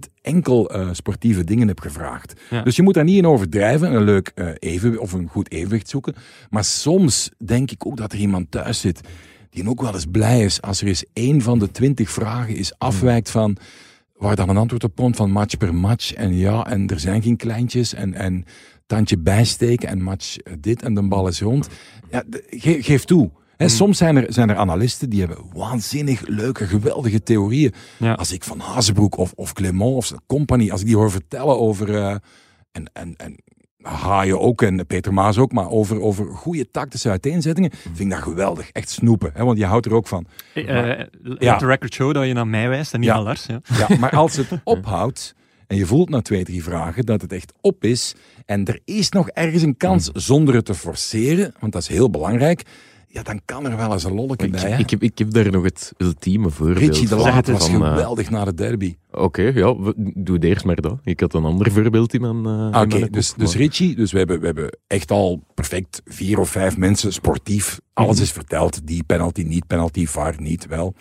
100% 0.08 0.10
enkel 0.22 0.70
eh, 0.70 0.88
sportieve 0.92 1.44
dingen 1.44 1.68
heb 1.68 1.80
gevraagd. 1.80 2.40
Ja. 2.50 2.62
Dus 2.62 2.76
je 2.76 2.82
moet 2.82 2.94
daar 2.94 3.04
niet 3.04 3.16
in 3.16 3.26
overdrijven, 3.26 3.94
een 3.94 4.02
leuk 4.04 4.32
eh, 4.34 4.48
even 4.58 4.98
of 4.98 5.12
een 5.12 5.28
goed 5.28 5.50
evenwicht 5.50 5.88
zoeken. 5.88 6.14
Maar 6.50 6.64
soms 6.64 7.30
denk 7.44 7.70
ik 7.70 7.86
ook 7.86 7.96
dat 7.96 8.12
er 8.12 8.18
iemand 8.18 8.50
thuis 8.50 8.80
zit 8.80 9.00
die 9.50 9.68
ook 9.68 9.80
wel 9.80 9.94
eens 9.94 10.06
blij 10.10 10.44
is 10.44 10.62
als 10.62 10.80
er 10.80 10.86
eens 10.86 11.04
één 11.12 11.40
van 11.42 11.58
de 11.58 11.70
twintig 11.70 12.10
vragen 12.10 12.56
is 12.56 12.78
afwijkt 12.78 13.30
van 13.30 13.56
waar 14.16 14.36
dan 14.36 14.48
een 14.48 14.56
antwoord 14.56 14.84
op 14.84 14.96
komt 14.96 15.16
van 15.16 15.30
match 15.30 15.56
per 15.56 15.74
match. 15.74 16.12
En 16.12 16.36
ja, 16.36 16.66
en 16.66 16.86
er 16.86 17.00
zijn 17.00 17.22
geen 17.22 17.36
kleintjes 17.36 17.94
en, 17.94 18.14
en 18.14 18.44
tandje 18.86 19.18
bijsteken 19.18 19.88
en 19.88 20.02
match 20.02 20.36
eh, 20.36 20.52
dit 20.60 20.82
en 20.82 20.94
de 20.94 21.02
bal 21.08 21.28
is 21.28 21.40
rond. 21.40 21.68
Ja, 22.10 22.22
ge- 22.50 22.82
geef 22.82 23.04
toe. 23.04 23.30
Hè, 23.56 23.68
Soms 23.68 23.98
zijn 23.98 24.16
er, 24.16 24.32
zijn 24.32 24.48
er 24.50 24.56
analisten 24.56 25.10
die 25.10 25.20
hebben 25.20 25.38
waanzinnig 25.52 26.26
leuke, 26.26 26.66
geweldige 26.66 27.22
theorieën. 27.22 27.72
Ja. 27.96 28.12
Als 28.12 28.32
ik 28.32 28.44
van 28.44 28.58
Hazebroek 28.60 29.16
of, 29.16 29.32
of 29.34 29.52
Clement 29.52 29.94
of 29.94 30.12
Company, 30.26 30.70
als 30.70 30.80
ik 30.80 30.86
die 30.86 30.96
hoor 30.96 31.10
vertellen 31.10 31.58
over... 31.58 31.94
eh, 31.94 32.14
en, 32.72 32.90
en, 32.92 33.14
en 33.16 33.36
Haaien 33.82 34.40
ook 34.40 34.62
en 34.62 34.86
Peter 34.86 35.12
Maas 35.14 35.38
ook, 35.38 35.52
maar 35.52 35.68
over, 35.70 36.00
over 36.00 36.26
goede 36.26 36.70
tactische 36.70 37.08
uiteenzettingen 37.10 37.70
vind 37.72 37.98
ik 38.00 38.10
dat 38.10 38.18
geweldig. 38.18 38.70
Echt 38.70 38.90
snoepen, 38.90 39.30
hè, 39.34 39.44
want 39.44 39.58
je 39.58 39.64
houdt 39.64 39.86
er 39.86 39.94
ook 39.94 40.06
van. 40.06 40.26
Eh, 40.54 40.66
Maar- 40.66 40.98
eh, 40.98 41.06
Ja. 41.38 41.56
the 41.56 41.66
record 41.66 41.94
show 41.94 42.14
dat 42.14 42.26
je 42.26 42.32
naar 42.32 42.46
mij 42.46 42.68
wijst 42.68 42.92
en 42.94 43.00
niet 43.00 43.08
Ja. 43.08 43.14
naar 43.14 43.24
Lars. 43.24 43.46
Ja. 43.46 43.60
Ja, 43.88 43.96
maar 43.98 44.10
als 44.10 44.36
het 44.36 44.48
ophoudt 44.64 45.34
en 45.66 45.76
je 45.76 45.86
voelt 45.86 46.08
na 46.08 46.20
twee, 46.20 46.44
drie 46.44 46.62
vragen 46.62 47.04
dat 47.06 47.20
het 47.20 47.32
echt 47.32 47.52
op 47.60 47.84
is 47.84 48.14
en 48.46 48.64
er 48.64 48.80
is 48.84 49.08
nog 49.08 49.28
ergens 49.28 49.62
een 49.62 49.76
kans 49.76 50.10
zonder 50.12 50.54
het 50.54 50.64
te 50.64 50.74
forceren, 50.74 51.54
want 51.60 51.72
dat 51.72 51.82
is 51.82 51.88
heel 51.88 52.10
belangrijk, 52.10 52.62
ja, 53.14 53.22
dan 53.22 53.40
kan 53.44 53.66
er 53.66 53.76
wel 53.76 53.92
eens 53.92 54.04
een 54.04 54.14
lolletje 54.14 54.48
bij. 54.48 54.70
hè. 54.70 54.78
ik, 54.78 54.90
heb, 54.90 55.02
ik 55.02 55.18
heb 55.18 55.30
daar 55.30 55.50
nog 55.50 55.64
het 55.64 55.92
ultieme 55.98 56.50
voorbeeld 56.50 56.78
Richie 56.78 57.08
de. 57.08 57.16
Laat 57.16 57.46
was 57.48 57.68
van, 57.68 57.84
eh, 57.84 57.90
geweldig 57.90 58.30
na 58.30 58.44
de 58.44 58.54
derby. 58.54 58.96
Oké, 59.10 59.42
ja, 59.42 59.76
we- 59.78 60.12
doe 60.16 60.34
het 60.34 60.44
eerst 60.44 60.64
maar 60.64 60.80
dat. 60.80 60.98
Ik 61.04 61.20
had 61.20 61.34
een 61.34 61.44
ander 61.44 61.72
voorbeeld 61.72 62.14
in 62.14 62.20
mijn, 62.20 62.72
eh, 62.72 62.80
Oké, 62.82 63.10
dus, 63.10 63.34
dus 63.36 63.54
Richie, 63.56 63.94
dus 63.96 64.12
we 64.12 64.18
hebben, 64.18 64.40
we 64.40 64.46
hebben 64.46 64.78
echt 64.86 65.10
al 65.10 65.42
perfect 65.54 66.02
vier 66.04 66.38
of 66.38 66.48
vijf 66.48 66.76
mensen 66.76 67.12
sportief. 67.12 67.80
Alles 67.92 68.20
is 68.20 68.32
verteld. 68.32 68.86
Die 68.86 69.02
penalty, 69.04 69.42
niet 69.42 69.66
penalty, 69.66 70.06
VAR, 70.06 70.34
niet, 70.38 70.66
wel. 70.66 70.94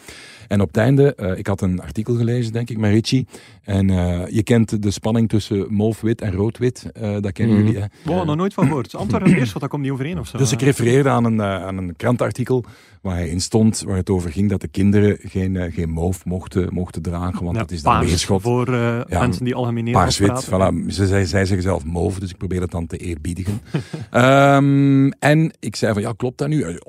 En 0.53 0.61
op 0.61 0.67
het 0.67 0.77
einde, 0.77 1.15
eh, 1.15 1.37
ik 1.37 1.47
had 1.47 1.61
een 1.61 1.81
artikel 1.81 2.15
gelezen, 2.15 2.53
denk 2.53 2.69
ik, 2.69 2.77
met 2.77 2.91
Richie. 2.91 3.27
En 3.63 3.89
eh, 3.89 4.21
je 4.27 4.43
kent 4.43 4.81
de 4.83 4.91
spanning 4.91 5.29
tussen 5.29 5.75
mauve-wit 5.75 6.21
en 6.21 6.31
rood-wit. 6.33 6.89
eh, 6.93 7.15
dat 7.19 7.31
kennen 7.31 7.55
Mhm. 7.57 7.65
jullie, 7.65 7.81
hè? 7.81 7.85
Wow, 8.03 8.25
nog 8.25 8.35
nooit 8.35 8.53
van 8.53 8.65
gehoord. 8.67 8.95
Antwoord 8.95 9.23
en 9.23 9.33
Beerschot, 9.33 9.61
dat 9.61 9.69
komt 9.69 9.81
niet 9.83 9.91
overeen 9.91 10.19
of 10.19 10.27
zo. 10.27 10.37
Dus 10.37 10.51
ik 10.51 10.61
refereerde 10.61 11.09
aan 11.09 11.25
een, 11.25 11.41
aan 11.41 11.77
een 11.77 11.95
krantartikel 11.95 12.63
waar 13.01 13.15
hij 13.15 13.29
in 13.29 13.41
stond, 13.41 13.83
waar 13.85 13.95
het 13.97 14.09
over 14.09 14.31
ging 14.31 14.49
dat 14.49 14.61
de 14.61 14.67
kinderen 14.67 15.17
geen, 15.21 15.71
geen 15.71 15.93
mauve 15.93 16.21
mochten, 16.25 16.73
mochten 16.73 17.01
dragen, 17.01 17.43
want 17.43 17.55
Ja, 17.55 17.61
het 17.61 17.71
is 17.71 17.81
dan 17.83 17.93
paars 17.93 18.05
beerschot. 18.05 18.41
Voor 18.41 18.67
eh, 18.73 19.01
Ja, 19.07 19.19
mensen 19.19 19.45
die 19.45 19.55
algemeen 19.55 19.83
Nederlands 19.83 20.17
Paars-wit, 20.19 20.49
voilà. 20.49 20.87
Ze, 20.93 21.07
zij, 21.07 21.25
zij 21.25 21.45
zeggen 21.45 21.61
zelf 21.61 21.85
mauve, 21.85 22.19
dus 22.19 22.29
ik 22.29 22.37
probeer 22.37 22.61
het 22.61 22.71
dan 22.71 22.87
te 22.87 22.97
eerbiedigen. 22.97 23.61
Ehm, 24.11 25.07
en 25.19 25.53
ik 25.59 25.75
zei 25.75 25.93
van, 25.93 26.01
ja, 26.01 26.13
klopt 26.17 26.37
dat 26.37 26.47
nu? 26.47 26.79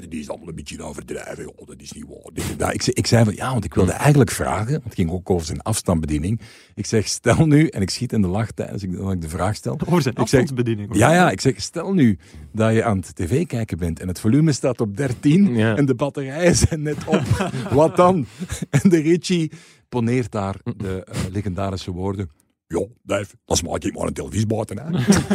Dat 0.00 0.12
is 0.12 0.28
allemaal 0.28 0.48
een 0.48 0.54
beetje 0.54 0.82
overdrijven. 0.82 1.58
Oh, 1.58 1.66
dat 1.66 1.80
is 1.80 1.92
niet 1.92 2.04
waar. 2.08 2.56
Dat. 2.56 2.74
Ik, 2.74 2.82
zei, 2.82 2.96
ik 2.96 3.06
zei 3.06 3.24
van, 3.24 3.34
ja, 3.34 3.52
want 3.52 3.64
ik 3.64 3.74
wilde 3.74 3.92
eigenlijk 3.92 4.30
vragen, 4.30 4.70
want 4.72 4.84
het 4.84 4.94
ging 4.94 5.10
ook 5.10 5.30
over 5.30 5.46
zijn 5.46 5.60
afstandsbediening. 5.62 6.40
Ik 6.74 6.86
zeg, 6.86 7.08
stel 7.08 7.46
nu, 7.46 7.66
en 7.66 7.82
ik 7.82 7.90
schiet 7.90 8.12
in 8.12 8.22
de 8.22 8.28
lach 8.28 8.50
tijdens 8.50 8.82
ik, 8.82 8.96
dat 8.96 9.12
ik 9.12 9.20
de 9.20 9.28
vraag 9.28 9.54
stel. 9.56 9.72
Over 9.72 9.86
zijn 9.88 10.02
zeg- 10.02 10.14
afstandsbediening. 10.16 10.96
Ja, 10.96 11.12
ja, 11.12 11.30
ik 11.30 11.40
zeg, 11.40 11.60
stel 11.60 11.92
nu 11.92 12.18
dat 12.52 12.74
je 12.74 12.84
aan 12.84 12.96
het 12.96 13.16
tv 13.16 13.46
kijken 13.46 13.78
bent 13.78 14.00
en 14.00 14.08
het 14.08 14.20
volume 14.20 14.52
staat 14.52 14.80
op 14.80 14.96
13 14.96 15.54
Ja. 15.54 15.76
en 15.76 15.86
de 15.86 15.94
batterijen 15.94 16.54
zijn 16.56 16.82
net 16.82 17.04
op. 17.06 17.22
Wat 17.70 17.96
dan? 17.96 18.26
En 18.70 18.90
de 18.90 19.00
Richie 19.00 19.52
poneert 19.88 20.30
daar 20.32 20.56
de 20.76 21.04
eh, 21.04 21.20
legendarische 21.30 21.90
woorden. 21.90 22.30
Ja, 22.66 22.86
Dave, 23.02 23.34
dat 23.44 23.62
maak 23.62 23.84
ik 23.84 23.94
maar 23.94 24.06
een 24.06 24.12
televisie 24.12 24.46
buiten. 24.46 24.78
Hè? 24.78 24.90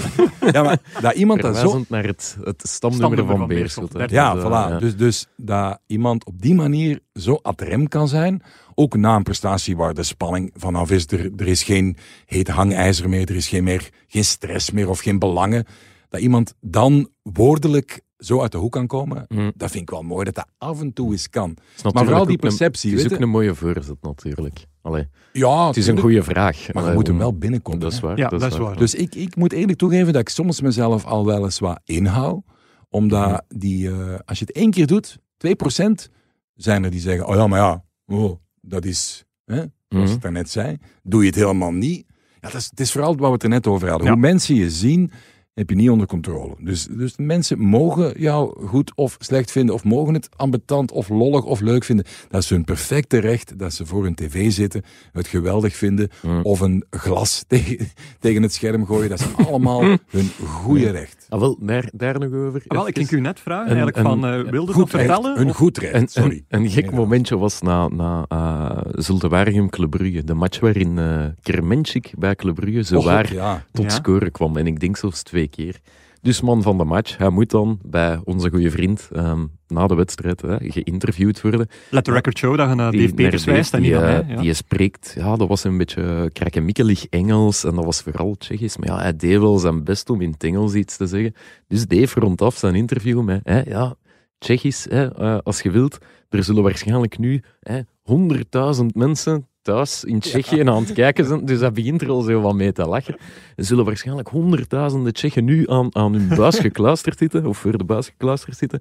ja, 0.51 0.63
maar 0.63 0.79
dat 1.01 1.13
iemand 1.13 1.41
dat 1.41 1.57
zo... 1.57 1.83
Naar 1.87 2.05
het, 2.05 2.37
het 2.43 2.61
stamnummer 2.67 3.17
Stamnummer 3.17 3.25
van 3.25 3.37
van 3.37 3.47
Beerschot. 3.47 4.11
Ja, 4.11 4.33
Dus, 4.33 4.43
voilà. 4.43 4.45
eh, 4.45 4.49
ja. 4.51 4.79
Dus, 4.79 4.95
dus 4.95 5.27
dat 5.35 5.79
iemand 5.87 6.25
op 6.25 6.41
die 6.41 6.55
manier 6.55 6.99
zo 7.13 7.39
ad 7.41 7.61
rem 7.61 7.87
kan 7.87 8.07
zijn, 8.07 8.41
ook 8.75 8.95
na 8.95 9.15
een 9.15 9.23
prestatie 9.23 9.77
waar 9.77 9.93
de 9.93 10.03
spanning 10.03 10.51
vanaf 10.55 10.91
is, 10.91 11.07
er, 11.07 11.31
er 11.37 11.47
is 11.47 11.63
geen 11.63 11.97
heet 12.25 12.47
hangijzer 12.47 13.09
meer, 13.09 13.29
er 13.29 13.35
is 13.35 13.47
geen, 13.47 13.63
meer, 13.63 13.89
geen 14.07 14.25
stress 14.25 14.71
meer 14.71 14.89
of 14.89 14.99
geen 14.99 15.19
belangen, 15.19 15.65
dat 16.09 16.21
iemand 16.21 16.53
dan 16.61 17.09
woordelijk 17.23 18.01
zo 18.17 18.41
uit 18.41 18.51
de 18.51 18.57
hoek 18.57 18.71
kan 18.71 18.87
komen, 18.87 19.25
Mm. 19.27 19.51
dat 19.55 19.71
vind 19.71 19.83
ik 19.83 19.89
wel 19.89 20.01
mooi, 20.01 20.23
dat 20.25 20.35
dat 20.35 20.47
af 20.57 20.81
en 20.81 20.93
toe 20.93 21.11
eens 21.11 21.29
kan. 21.29 21.57
Maar 21.93 22.03
vooral 22.05 22.25
die 22.25 22.37
perceptie, 22.37 22.91
Het 22.91 23.05
is 23.05 23.13
ook 23.13 23.19
een 23.19 23.29
mooie 23.29 23.55
voorzet 23.55 23.97
natuurlijk. 24.01 24.65
Allee, 24.89 25.07
Ja, 25.33 25.67
het 25.67 25.77
is 25.77 25.87
een 25.87 25.99
goede 25.99 26.23
vraag. 26.23 26.57
maar 26.57 26.67
je 26.73 26.79
Allee, 26.79 26.93
moet 26.93 27.05
hem 27.07 27.15
om- 27.15 27.21
wel 27.21 27.37
binnenkomen. 27.37 27.79
Dat 27.79 27.91
is 27.91 27.99
hè. 27.99 28.07
waar. 28.07 28.17
Ja, 28.17 28.29
dat 28.29 28.43
is 28.43 28.57
waar. 28.57 28.77
Dus 28.77 28.95
ik, 28.95 29.15
ik 29.15 29.35
moet 29.35 29.53
eerlijk 29.53 29.77
toegeven 29.77 30.13
dat 30.13 30.21
ik 30.21 30.29
soms 30.29 30.61
mezelf 30.61 31.05
al 31.05 31.25
wel 31.25 31.43
eens 31.43 31.59
wat 31.59 31.79
inhoud. 31.85 32.43
Omdat 32.89 33.29
Mhm. 33.29 33.39
die, 33.59 33.89
eh, 33.89 33.95
als 34.25 34.39
je 34.39 34.45
het 34.45 34.55
één 34.55 34.71
keer 34.71 34.87
doet, 34.87 35.17
2% 35.37 36.09
zijn 36.55 36.83
er 36.83 36.91
die 36.91 36.99
zeggen, 36.99 37.27
oh 37.27 37.35
ja, 37.35 37.47
maar 37.47 37.59
ja, 37.59 37.83
oh, 38.05 38.35
dat 38.61 38.85
is, 38.85 39.25
hè, 39.45 39.55
zoals 39.89 40.05
Mhm. 40.07 40.13
ik 40.15 40.21
daarnet 40.21 40.49
zei, 40.49 40.77
doe 41.03 41.21
je 41.21 41.27
het 41.27 41.35
helemaal 41.35 41.71
niet. 41.71 42.05
Ja, 42.41 42.49
dat 42.49 42.53
is, 42.61 42.67
het 42.69 42.79
is 42.79 42.91
vooral 42.91 43.15
wat 43.15 43.27
we 43.27 43.33
het 43.33 43.43
er 43.43 43.49
net 43.49 43.67
over 43.67 43.89
hadden. 43.89 44.07
Ja. 44.07 44.13
Hoe 44.13 44.21
mensen 44.21 44.55
je 44.55 44.69
zien, 44.71 45.11
heb 45.59 45.69
je 45.69 45.75
niet 45.75 45.89
onder 45.89 46.07
controle. 46.07 46.55
Dus, 46.59 46.85
dus 46.85 47.13
mensen 47.17 47.59
mogen 47.59 48.13
jou 48.17 48.67
goed 48.67 48.91
of 48.95 49.15
slecht 49.19 49.51
vinden, 49.51 49.75
of 49.75 49.83
mogen 49.83 50.13
het 50.13 50.29
ambetant 50.35 50.91
of 50.91 51.09
lollig 51.09 51.43
of 51.43 51.59
leuk 51.59 51.83
vinden. 51.83 52.05
Dat 52.29 52.43
is 52.43 52.49
hun 52.49 52.63
perfecte 52.63 53.17
recht 53.17 53.59
dat 53.59 53.73
ze 53.73 53.85
voor 53.85 54.03
hun 54.03 54.15
tv 54.15 54.51
zitten, 54.51 54.83
het 55.11 55.27
geweldig 55.27 55.75
vinden, 55.75 56.09
of 56.43 56.59
een 56.59 56.83
glas 56.89 57.43
tegen, 57.47 57.91
tegen 58.19 58.41
het 58.41 58.53
scherm 58.53 58.85
gooien. 58.85 59.09
Dat 59.09 59.19
is 59.19 59.45
allemaal 59.45 59.81
hun 60.17 60.29
goede 60.45 60.89
recht. 60.89 61.18
Ah, 61.29 61.39
wel, 61.39 61.57
daar, 61.61 61.89
daar 61.93 62.19
nog 62.19 62.33
over. 62.33 62.63
Ah, 62.67 62.77
wel, 62.77 62.87
ik 62.87 62.95
ging 62.97 63.09
u 63.11 63.19
net 63.19 63.39
vragen, 63.39 63.61
Een- 63.63 63.67
eigenlijk 63.77 63.97
een- 63.97 64.03
van, 64.03 64.25
eh 64.25 64.49
wilde 64.51 64.73
Goed 64.73 64.91
recht, 64.93 65.05
vertellen? 65.05 65.47
of- 65.47 65.55
goed 65.55 65.77
recht, 65.77 65.93
Een, 65.93 66.07
sorry. 66.07 66.43
een, 66.47 66.61
een 66.63 66.69
gek 66.69 66.89
Ja. 66.89 66.95
momentje 66.95 67.37
was 67.37 67.61
na, 67.61 67.87
na 67.87 68.25
uh, 68.33 68.77
Zulte 68.91 69.27
Waregem 69.29 69.69
Club 69.69 69.89
Brugge. 69.89 70.23
De 70.23 70.33
match 70.33 70.59
waarin 70.59 70.97
uh, 70.97 71.25
Kermenschik 71.41 72.13
bij 72.17 72.35
Club 72.35 72.55
Brugge 72.55 72.83
zo 72.83 72.97
Och, 72.97 73.05
waar 73.05 73.33
ja. 73.33 73.63
tot 73.71 73.83
Ja. 73.85 73.89
scoren 73.89 74.31
kwam. 74.31 74.57
En 74.57 74.67
ik 74.67 74.79
denk 74.79 74.97
zelfs 74.97 75.23
twee 75.23 75.47
keer. 75.47 75.79
Dus 76.21 76.41
man 76.41 76.61
van 76.61 76.77
de 76.77 76.83
match, 76.83 77.17
hij 77.17 77.29
moet 77.29 77.49
dan 77.49 77.79
bij 77.85 78.19
onze 78.23 78.49
goede 78.49 78.71
vriend 78.71 79.09
ehm, 79.13 79.45
na 79.67 79.87
de 79.87 79.95
wedstrijd 79.95 80.41
hè, 80.41 80.55
geïnterviewd 80.59 81.41
worden. 81.41 81.67
Let 81.89 82.03
the 82.03 82.11
record 82.11 82.37
show 82.37 82.57
dat 82.57 82.69
je 82.69 82.75
naar 82.75 82.91
Dave 82.91 83.13
Peters 83.13 83.43
wijst 83.43 83.73
en 83.73 83.81
niet 83.81 83.91
die, 83.91 83.99
naar 83.99 84.19
eh, 84.19 84.25
mij. 84.25 84.35
Ja. 84.35 84.41
Die 84.41 84.53
spreekt, 84.53 85.13
ja, 85.17 85.35
dat 85.35 85.47
was 85.47 85.63
een 85.63 85.77
beetje 85.77 86.29
krakkemikkelig 86.33 87.05
Engels 87.05 87.63
en 87.63 87.75
dat 87.75 87.85
was 87.85 88.01
vooral 88.01 88.35
Tsjechisch. 88.37 88.77
Maar 88.77 88.87
ja, 88.87 88.99
hij 88.99 89.15
deed 89.15 89.39
wel 89.39 89.57
zijn 89.57 89.83
best 89.83 90.09
om 90.09 90.21
in 90.21 90.31
het 90.31 90.43
Engels 90.43 90.73
iets 90.73 90.97
te 90.97 91.07
zeggen. 91.07 91.35
Dus 91.67 91.87
Dave 91.87 92.19
rondaf 92.19 92.57
zijn 92.57 92.75
interview 92.75 93.21
met, 93.21 93.39
hè, 93.43 93.61
ja, 93.61 93.95
Tsjechisch, 94.37 94.85
hè, 94.89 95.15
eh, 95.15 95.37
als 95.43 95.61
je 95.61 95.71
wilt. 95.71 95.97
Er 96.29 96.43
zullen 96.43 96.63
waarschijnlijk 96.63 97.17
nu 97.17 97.43
hè, 97.59 97.79
100.000 98.01 98.85
mensen 98.93 99.47
thuis 99.61 100.03
in 100.03 100.19
Tsjechië 100.19 100.61
aan 100.61 100.83
het 100.83 100.93
kijken 100.93 101.25
zijn. 101.25 101.45
Dus 101.45 101.59
hij 101.59 101.71
begint 101.71 102.01
er 102.01 102.09
al 102.09 102.21
zo 102.21 102.41
wat 102.41 102.55
mee 102.55 102.71
te 102.71 102.87
lachen. 102.87 103.17
Er 103.55 103.65
zullen 103.65 103.85
waarschijnlijk 103.85 104.27
honderdduizenden 104.27 105.13
Tsjechen 105.13 105.45
nu 105.45 105.69
aan, 105.69 105.95
aan 105.95 106.13
hun 106.13 106.27
buis 106.37 106.59
gekluisterd 106.69 107.17
zitten, 107.17 107.45
of 107.45 107.57
voor 107.57 107.77
de 107.77 107.83
buis 107.83 108.07
gekluisterd 108.07 108.57
zitten. 108.57 108.79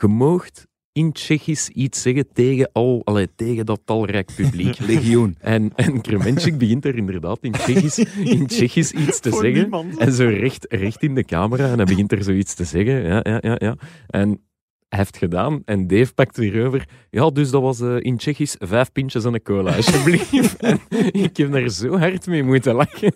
Je 0.00 0.06
moogt 0.06 0.66
in 0.98 1.12
Tsjechisch 1.12 1.68
iets 1.68 2.02
zeggen 2.02 2.32
tegen, 2.32 2.70
al, 2.72 3.00
allee, 3.04 3.28
tegen 3.36 3.66
dat 3.66 3.80
talrijk 3.84 4.30
publiek. 4.36 4.78
Legioen. 4.86 5.36
En, 5.40 5.72
en 5.74 6.00
Kremenchik 6.00 6.58
begint 6.58 6.84
er 6.84 6.96
inderdaad 6.96 7.38
in 7.40 7.52
Tsjechisch, 7.52 7.98
in 8.24 8.46
Tsjechisch 8.46 8.92
iets 9.06 9.20
te 9.20 9.30
Voor 9.30 9.40
zeggen. 9.40 9.60
niemand. 9.60 9.96
En 9.96 10.12
zo 10.12 10.28
recht, 10.28 10.66
recht 10.68 11.02
in 11.02 11.14
de 11.14 11.24
camera. 11.24 11.70
En 11.70 11.76
hij 11.76 11.84
begint 11.84 12.12
er 12.12 12.22
zoiets 12.22 12.54
te 12.54 12.64
zeggen. 12.64 13.02
Ja, 13.02 13.20
ja, 13.22 13.38
ja, 13.40 13.54
ja. 13.58 13.76
En 14.06 14.40
heeft 14.88 15.16
gedaan. 15.16 15.62
En 15.64 15.86
Dave 15.86 16.14
pakt 16.14 16.36
weer 16.36 16.66
over. 16.66 16.88
Ja, 17.10 17.30
dus 17.30 17.50
dat 17.50 17.62
was 17.62 17.80
eh, 17.80 17.96
in 17.98 18.16
Tsjechisch 18.16 18.56
vijf 18.58 18.92
pintjes 18.92 19.24
en 19.24 19.34
een 19.34 19.42
cola, 19.42 19.76
alsjeblieft. 19.76 20.56
en 20.70 20.80
ik 21.12 21.36
heb 21.36 21.52
daar 21.52 21.68
zo 21.68 21.98
hard 21.98 22.26
mee 22.26 22.42
moeten 22.42 22.74
lachen. 22.74 23.12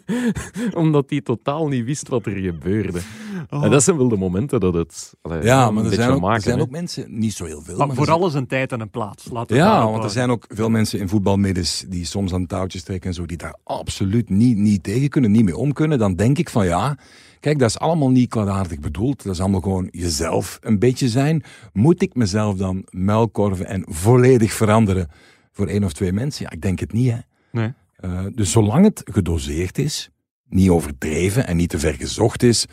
Omdat 0.75 1.11
hij 1.11 1.21
totaal 1.21 1.69
niet 1.69 1.85
wist 1.85 2.09
wat 2.09 2.27
er 2.27 2.37
gebeurde. 2.37 3.01
Oh. 3.50 3.64
En 3.64 3.70
dat 3.70 3.83
zijn 3.83 3.96
wel 3.96 4.09
de 4.09 4.16
momenten 4.16 4.61
dat 4.61 4.74
het 4.74 5.14
allee, 5.22 5.42
Ja, 5.42 5.66
een 5.66 5.74
maar 5.74 5.85
er 5.85 5.92
zijn, 5.92 6.11
ook, 6.11 6.20
maken, 6.20 6.37
er 6.37 6.42
zijn 6.42 6.61
ook 6.61 6.70
mensen, 6.70 7.18
niet 7.18 7.33
zo 7.35 7.44
heel 7.44 7.62
veel. 7.62 7.76
Maar 7.76 7.87
maar 7.87 7.96
voor 7.96 8.05
zijn- 8.05 8.18
alles 8.18 8.35
een 8.35 8.46
tijd 8.46 8.72
en 8.72 8.81
een 8.81 8.90
plaats. 8.90 9.24
We 9.24 9.55
Ja, 9.55 9.90
want 9.90 10.05
er 10.05 10.11
zijn 10.11 10.31
ook 10.31 10.44
veel 10.48 10.68
mensen 10.70 10.98
in 10.98 11.09
voetbalmiddens 11.09 11.85
die 11.88 12.05
soms 12.05 12.33
aan 12.33 12.46
touwtjes 12.46 12.83
trekken 12.83 13.09
en 13.09 13.14
zo, 13.14 13.26
die 13.26 13.37
daar 13.37 13.57
absoluut 13.64 14.28
niet, 14.31 14.57
niet 14.57 14.83
tegen 14.83 15.09
kunnen, 15.09 15.31
niet 15.31 15.44
mee 15.44 15.57
om 15.57 15.72
kunnen. 15.72 15.98
Dan 15.98 16.14
denk 16.14 16.38
ik 16.38 16.50
van 16.50 16.66
ja, 16.66 16.98
kijk, 17.40 17.59
dat 17.59 17.68
is 17.68 17.78
allemaal 17.78 18.11
niet 18.11 18.28
kwaadaardig 18.28 18.78
bedoeld. 18.81 19.22
Dat 19.22 19.33
is 19.33 19.40
allemaal 19.40 19.61
gewoon 19.61 19.88
jezelf 19.90 20.59
een 20.62 20.78
beetje 20.78 21.09
zijn. 21.09 21.42
Moet 21.72 22.02
ik 22.02 22.14
mezelf 22.14 22.57
dan 22.57 22.85
muilkorven 22.90 23.66
en 23.66 23.85
volledig 23.88 24.52
veranderen 24.52 25.11
voor 25.52 25.66
één 25.66 25.85
of 25.85 25.92
twee 25.92 26.12
mensen? 26.12 26.44
Ja, 26.44 26.50
ik 26.50 26.62
denk 26.62 26.78
het 26.81 26.92
niet, 26.92 27.11
hè. 27.11 27.18
Nee. 27.52 27.72
Eh, 27.96 28.20
dus 28.35 28.50
zolang 28.50 28.85
het 28.85 29.02
gedoseerd 29.05 29.78
is, 29.78 30.11
niet 30.48 30.68
overdreven 30.68 31.46
en 31.46 31.57
niet 31.57 31.68
te 31.68 31.78
ver 31.78 31.94
gezocht 31.94 32.42
is. 32.42 32.66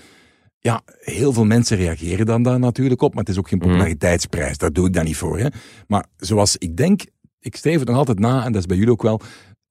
Ja, 0.59 0.81
heel 0.99 1.33
veel 1.33 1.45
mensen 1.45 1.77
reageren 1.77 2.25
dan 2.25 2.43
daar 2.43 2.59
natuurlijk 2.59 3.01
op, 3.01 3.13
maar 3.13 3.23
het 3.23 3.31
is 3.31 3.37
ook 3.39 3.47
geen 3.47 3.57
Mhm. 3.59 3.67
populariteitsprijs. 3.67 4.57
Daar 4.57 4.73
doe 4.73 4.87
ik 4.87 4.93
dan 4.93 5.05
niet 5.05 5.17
voor. 5.17 5.39
Hè. 5.39 5.47
Maar 5.87 6.05
zoals 6.17 6.57
ik 6.57 6.77
denk, 6.77 7.01
ik 7.39 7.55
streef 7.55 7.79
het 7.79 7.87
nog 7.87 7.97
altijd 7.97 8.19
na, 8.19 8.45
en 8.45 8.51
dat 8.51 8.61
is 8.61 8.67
bij 8.67 8.77
jullie 8.77 8.91
ook 8.91 9.01
wel, 9.01 9.21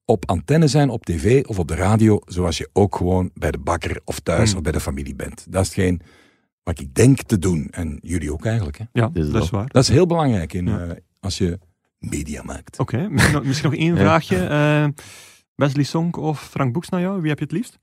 op 0.05 0.29
antenne 0.29 0.67
zijn, 0.69 0.91
op 0.91 1.05
tv 1.05 1.45
of 1.47 1.59
op 1.59 1.69
de 1.69 1.75
radio, 1.75 2.19
zoals 2.27 2.59
je 2.59 2.69
ook 2.73 2.97
gewoon 2.97 3.31
bij 3.35 3.51
de 3.51 3.59
bakker 3.59 4.01
of 4.05 4.21
thuis 4.21 4.49
Mhm. 4.49 4.57
of 4.57 4.63
bij 4.63 4.73
de 4.73 4.81
familie 4.81 5.15
bent. 5.15 5.47
Dat 5.51 5.63
is 5.63 5.69
hetgeen 5.69 6.01
wat 6.63 6.81
ik 6.81 6.95
denk 6.95 7.23
te 7.23 7.39
doen. 7.39 7.69
En 7.71 7.99
jullie 8.03 8.33
ook 8.33 8.45
eigenlijk. 8.45 8.79
Hè. 8.79 8.85
Ja, 8.93 9.11
Is 9.15 9.31
dat 9.31 9.43
is 9.43 9.51
waar. 9.51 9.67
Dat 9.69 9.83
is 9.83 9.89
heel 9.89 10.07
belangrijk 10.07 10.53
in, 10.53 10.67
Ja. 10.67 10.79
eh, 10.85 10.91
als 11.21 11.39
je 11.39 11.59
media 11.99 12.43
maakt. 12.43 12.79
Oké, 12.79 13.09
misschien, 13.11 13.35
nog- 13.35 13.45
misschien 13.45 13.71
nog 13.71 13.79
één 13.79 13.95
Ja. 13.95 14.01
vraagje. 14.01 14.37
Eh, 14.47 14.89
Wesley 15.55 15.85
Sonk 15.85 16.17
of 16.17 16.41
Frank 16.49 16.73
Boeks 16.73 16.89
naar 16.89 17.01
jou? 17.01 17.21
Wie 17.21 17.29
heb 17.29 17.39
je 17.39 17.45
het 17.45 17.53
liefst? 17.53 17.79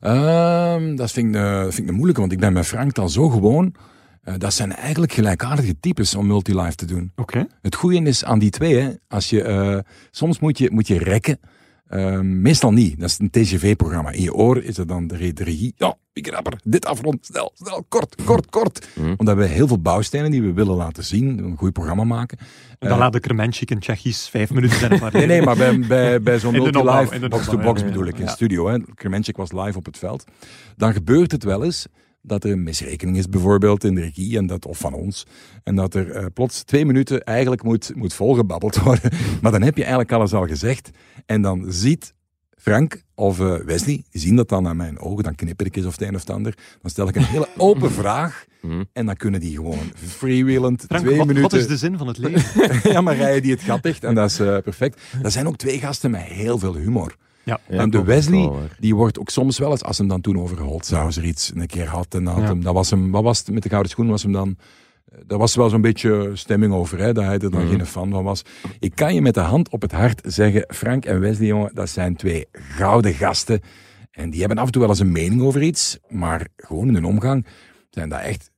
Ehm, 0.00 0.96
dat 0.96 1.10
vind 1.10 1.34
ik, 1.34 1.40
een, 1.40 1.60
vind 1.62 1.78
ik 1.78 1.88
een 1.88 1.94
moeilijke, 1.94 2.20
want 2.20 2.32
ik 2.32 2.40
ben 2.40 2.52
met 2.52 2.66
Frank 2.66 2.94
dan 2.94 3.10
zo 3.10 3.28
gewoon. 3.28 3.74
Eh, 4.22 4.34
dat 4.38 4.54
zijn 4.54 4.72
eigenlijk 4.72 5.12
gelijkaardige 5.12 5.80
types 5.80 6.14
om 6.14 6.26
multilife 6.26 6.74
te 6.74 6.84
doen. 6.84 7.12
Oké. 7.16 7.46
Het 7.62 7.74
goede 7.74 8.02
is 8.02 8.24
aan 8.24 8.38
die 8.38 8.50
twee, 8.50 8.74
hè, 8.74 8.90
als 9.08 9.30
je, 9.30 9.42
eh, 9.42 9.78
soms 10.10 10.38
moet 10.38 10.58
je, 10.58 10.70
moet 10.70 10.86
je 10.86 10.98
rekken 10.98 11.40
Ehm, 11.88 12.40
meestal 12.40 12.72
niet. 12.72 13.00
Dat 13.00 13.08
is 13.08 13.18
een 13.18 13.30
TGV-programma. 13.30 14.10
In 14.10 14.22
je 14.22 14.34
oor 14.34 14.62
is 14.62 14.78
er 14.78 14.86
dan 14.86 15.06
de 15.06 15.16
re- 15.16 15.32
de 15.32 15.44
regie. 15.44 15.72
Ja, 15.76 15.96
ik 16.12 16.26
rapper, 16.30 16.58
dit 16.64 16.86
afrond, 16.86 17.26
snel, 17.26 17.50
snel, 17.54 17.84
kort, 17.88 18.14
kort, 18.24 18.50
kort. 18.50 18.88
Mhm. 18.94 19.14
Omdat 19.16 19.36
we 19.36 19.44
heel 19.44 19.66
veel 19.66 19.80
bouwstenen 19.80 20.30
die 20.30 20.42
we 20.42 20.52
willen 20.52 20.76
laten 20.76 21.04
zien, 21.04 21.38
een 21.38 21.56
goed 21.56 21.72
programma 21.72 22.04
maken. 22.04 22.38
En 22.38 22.76
dan 22.78 22.90
Eh, 22.90 22.98
laat 22.98 23.12
de 23.12 23.20
Kremenchik 23.20 23.70
in 23.70 23.78
Tsjechisch 23.78 24.28
vijf 24.28 24.50
minuten 24.52 24.78
zijn. 24.78 24.92
of 24.92 25.12
Nee, 25.12 25.26
nee, 25.26 25.42
maar 25.42 25.56
bij, 25.56 25.78
bij, 25.78 26.20
bij 26.22 26.38
zo'n 26.38 26.52
multi-live, 26.52 27.18
de 27.18 27.28
box-to-box 27.28 27.80
ja, 27.80 27.86
bedoel 27.86 28.04
ja, 28.04 28.08
ik, 28.10 28.18
in 28.18 28.24
ja. 28.24 28.30
studio. 28.30 28.68
Hè. 28.68 28.78
Kremenchik 28.94 29.36
was 29.36 29.52
live 29.52 29.78
op 29.78 29.84
het 29.84 29.98
veld. 29.98 30.24
Dan 30.76 30.92
gebeurt 30.92 31.32
het 31.32 31.44
wel 31.44 31.64
eens 31.64 31.86
dat 32.26 32.44
er 32.44 32.50
een 32.50 32.62
misrekening 32.62 33.16
is 33.16 33.28
bijvoorbeeld 33.28 33.84
in 33.84 33.94
de 33.94 34.00
regie, 34.00 34.38
en 34.38 34.46
dat, 34.46 34.66
of 34.66 34.78
van 34.78 34.92
ons. 34.92 35.26
En 35.62 35.74
dat 35.74 35.94
er 35.94 36.10
eh, 36.10 36.24
plots 36.34 36.62
twee 36.62 36.86
minuten 36.86 37.24
eigenlijk 37.24 37.62
moet, 37.62 37.92
moet 37.94 38.14
volgebabbeld 38.14 38.76
worden. 38.82 39.10
Maar 39.42 39.52
dan 39.52 39.62
heb 39.62 39.76
je 39.76 39.82
eigenlijk 39.82 40.12
alles 40.12 40.34
al 40.34 40.46
gezegd. 40.46 40.90
En 41.26 41.42
dan 41.42 41.64
ziet 41.68 42.14
Frank 42.56 43.02
of 43.14 43.40
eh, 43.40 43.54
Wesley, 43.54 44.04
die 44.10 44.20
zien 44.20 44.36
dat 44.36 44.48
dan 44.48 44.68
aan 44.68 44.76
mijn 44.76 44.98
ogen, 44.98 45.24
dan 45.24 45.34
knipper 45.34 45.66
ik 45.66 45.76
eens 45.76 45.86
of 45.86 45.98
het 45.98 46.08
een 46.08 46.14
of 46.14 46.20
het 46.20 46.30
ander. 46.30 46.58
Dan 46.82 46.90
stel 46.90 47.08
ik 47.08 47.16
een 47.16 47.24
hele 47.24 47.48
open 47.68 47.90
vraag 47.92 48.46
Mhm. 48.66 48.82
en 48.92 49.06
dan 49.06 49.16
kunnen 49.16 49.40
die 49.40 49.54
gewoon 49.54 49.78
freewheelend 49.94 50.84
Frank, 50.88 51.04
twee 51.04 51.16
wat, 51.16 51.26
minuten... 51.26 51.50
wat 51.50 51.60
is 51.60 51.66
de 51.66 51.76
zin 51.76 51.98
van 51.98 52.06
het 52.06 52.18
leven? 52.18 52.80
ja, 52.92 53.00
maar 53.00 53.16
rijden 53.16 53.42
die 53.42 53.50
het 53.50 53.60
gat 53.60 53.82
dicht 53.82 54.04
en 54.04 54.14
dat 54.14 54.30
is 54.30 54.38
eh, 54.38 54.58
perfect. 54.58 55.02
Dat 55.22 55.32
zijn 55.32 55.46
ook 55.46 55.56
twee 55.56 55.78
gasten 55.78 56.10
met 56.10 56.20
heel 56.20 56.58
veel 56.58 56.74
humor. 56.74 57.16
Ja. 57.46 57.58
Ja, 57.68 57.78
en 57.78 57.90
de 57.90 58.04
Wesley, 58.04 58.50
die 58.78 58.94
wordt 58.94 59.18
ook 59.18 59.30
soms 59.30 59.58
wel 59.58 59.70
eens, 59.70 59.82
als 59.84 59.98
hem 59.98 60.08
dan 60.08 60.20
toen 60.20 60.38
over 60.38 60.60
Holtzhauser 60.60 61.24
iets 61.24 61.52
een 61.54 61.66
keer 61.66 61.86
had, 61.88 62.14
en 62.14 62.26
had 62.26 62.38
Ja. 62.40 62.44
hem, 62.46 62.62
dat 62.62 62.74
was 62.74 62.90
hem, 62.90 63.10
wat 63.10 63.22
was 63.22 63.38
het 63.38 63.50
met 63.50 63.62
de 63.62 63.68
gouden 63.68 63.90
schoen, 63.90 64.08
was 64.08 64.22
hem 64.22 64.32
dan, 64.32 64.56
daar 65.26 65.38
was 65.38 65.54
wel 65.54 65.68
zo'n 65.68 65.80
beetje 65.80 66.30
stemming 66.34 66.72
over, 66.72 66.98
hè, 66.98 67.12
dat 67.12 67.24
hij 67.24 67.32
er 67.38 67.50
dan 67.50 67.60
Mhm. 67.64 67.68
geen 67.70 67.86
fan 67.86 68.10
van 68.10 68.24
was. 68.24 68.42
Ik 68.78 68.94
kan 68.94 69.14
je 69.14 69.22
met 69.22 69.34
de 69.34 69.40
hand 69.40 69.68
op 69.70 69.82
het 69.82 69.92
hart 69.92 70.20
zeggen, 70.24 70.64
Frank 70.68 71.04
en 71.04 71.20
Wesley, 71.20 71.46
jongen, 71.46 71.70
dat 71.74 71.88
zijn 71.88 72.16
twee 72.16 72.46
gouden 72.52 73.14
gasten. 73.14 73.60
En 74.10 74.30
die 74.30 74.40
hebben 74.40 74.58
af 74.58 74.66
en 74.66 74.72
toe 74.72 74.80
wel 74.80 74.90
eens 74.90 75.00
een 75.00 75.12
mening 75.12 75.42
over 75.42 75.62
iets, 75.62 75.98
maar 76.08 76.46
gewoon 76.56 76.88
in 76.88 76.94
hun 76.94 77.04
omgang 77.04 77.46
zijn 77.90 78.08
dat 78.08 78.20
echt 78.20 78.50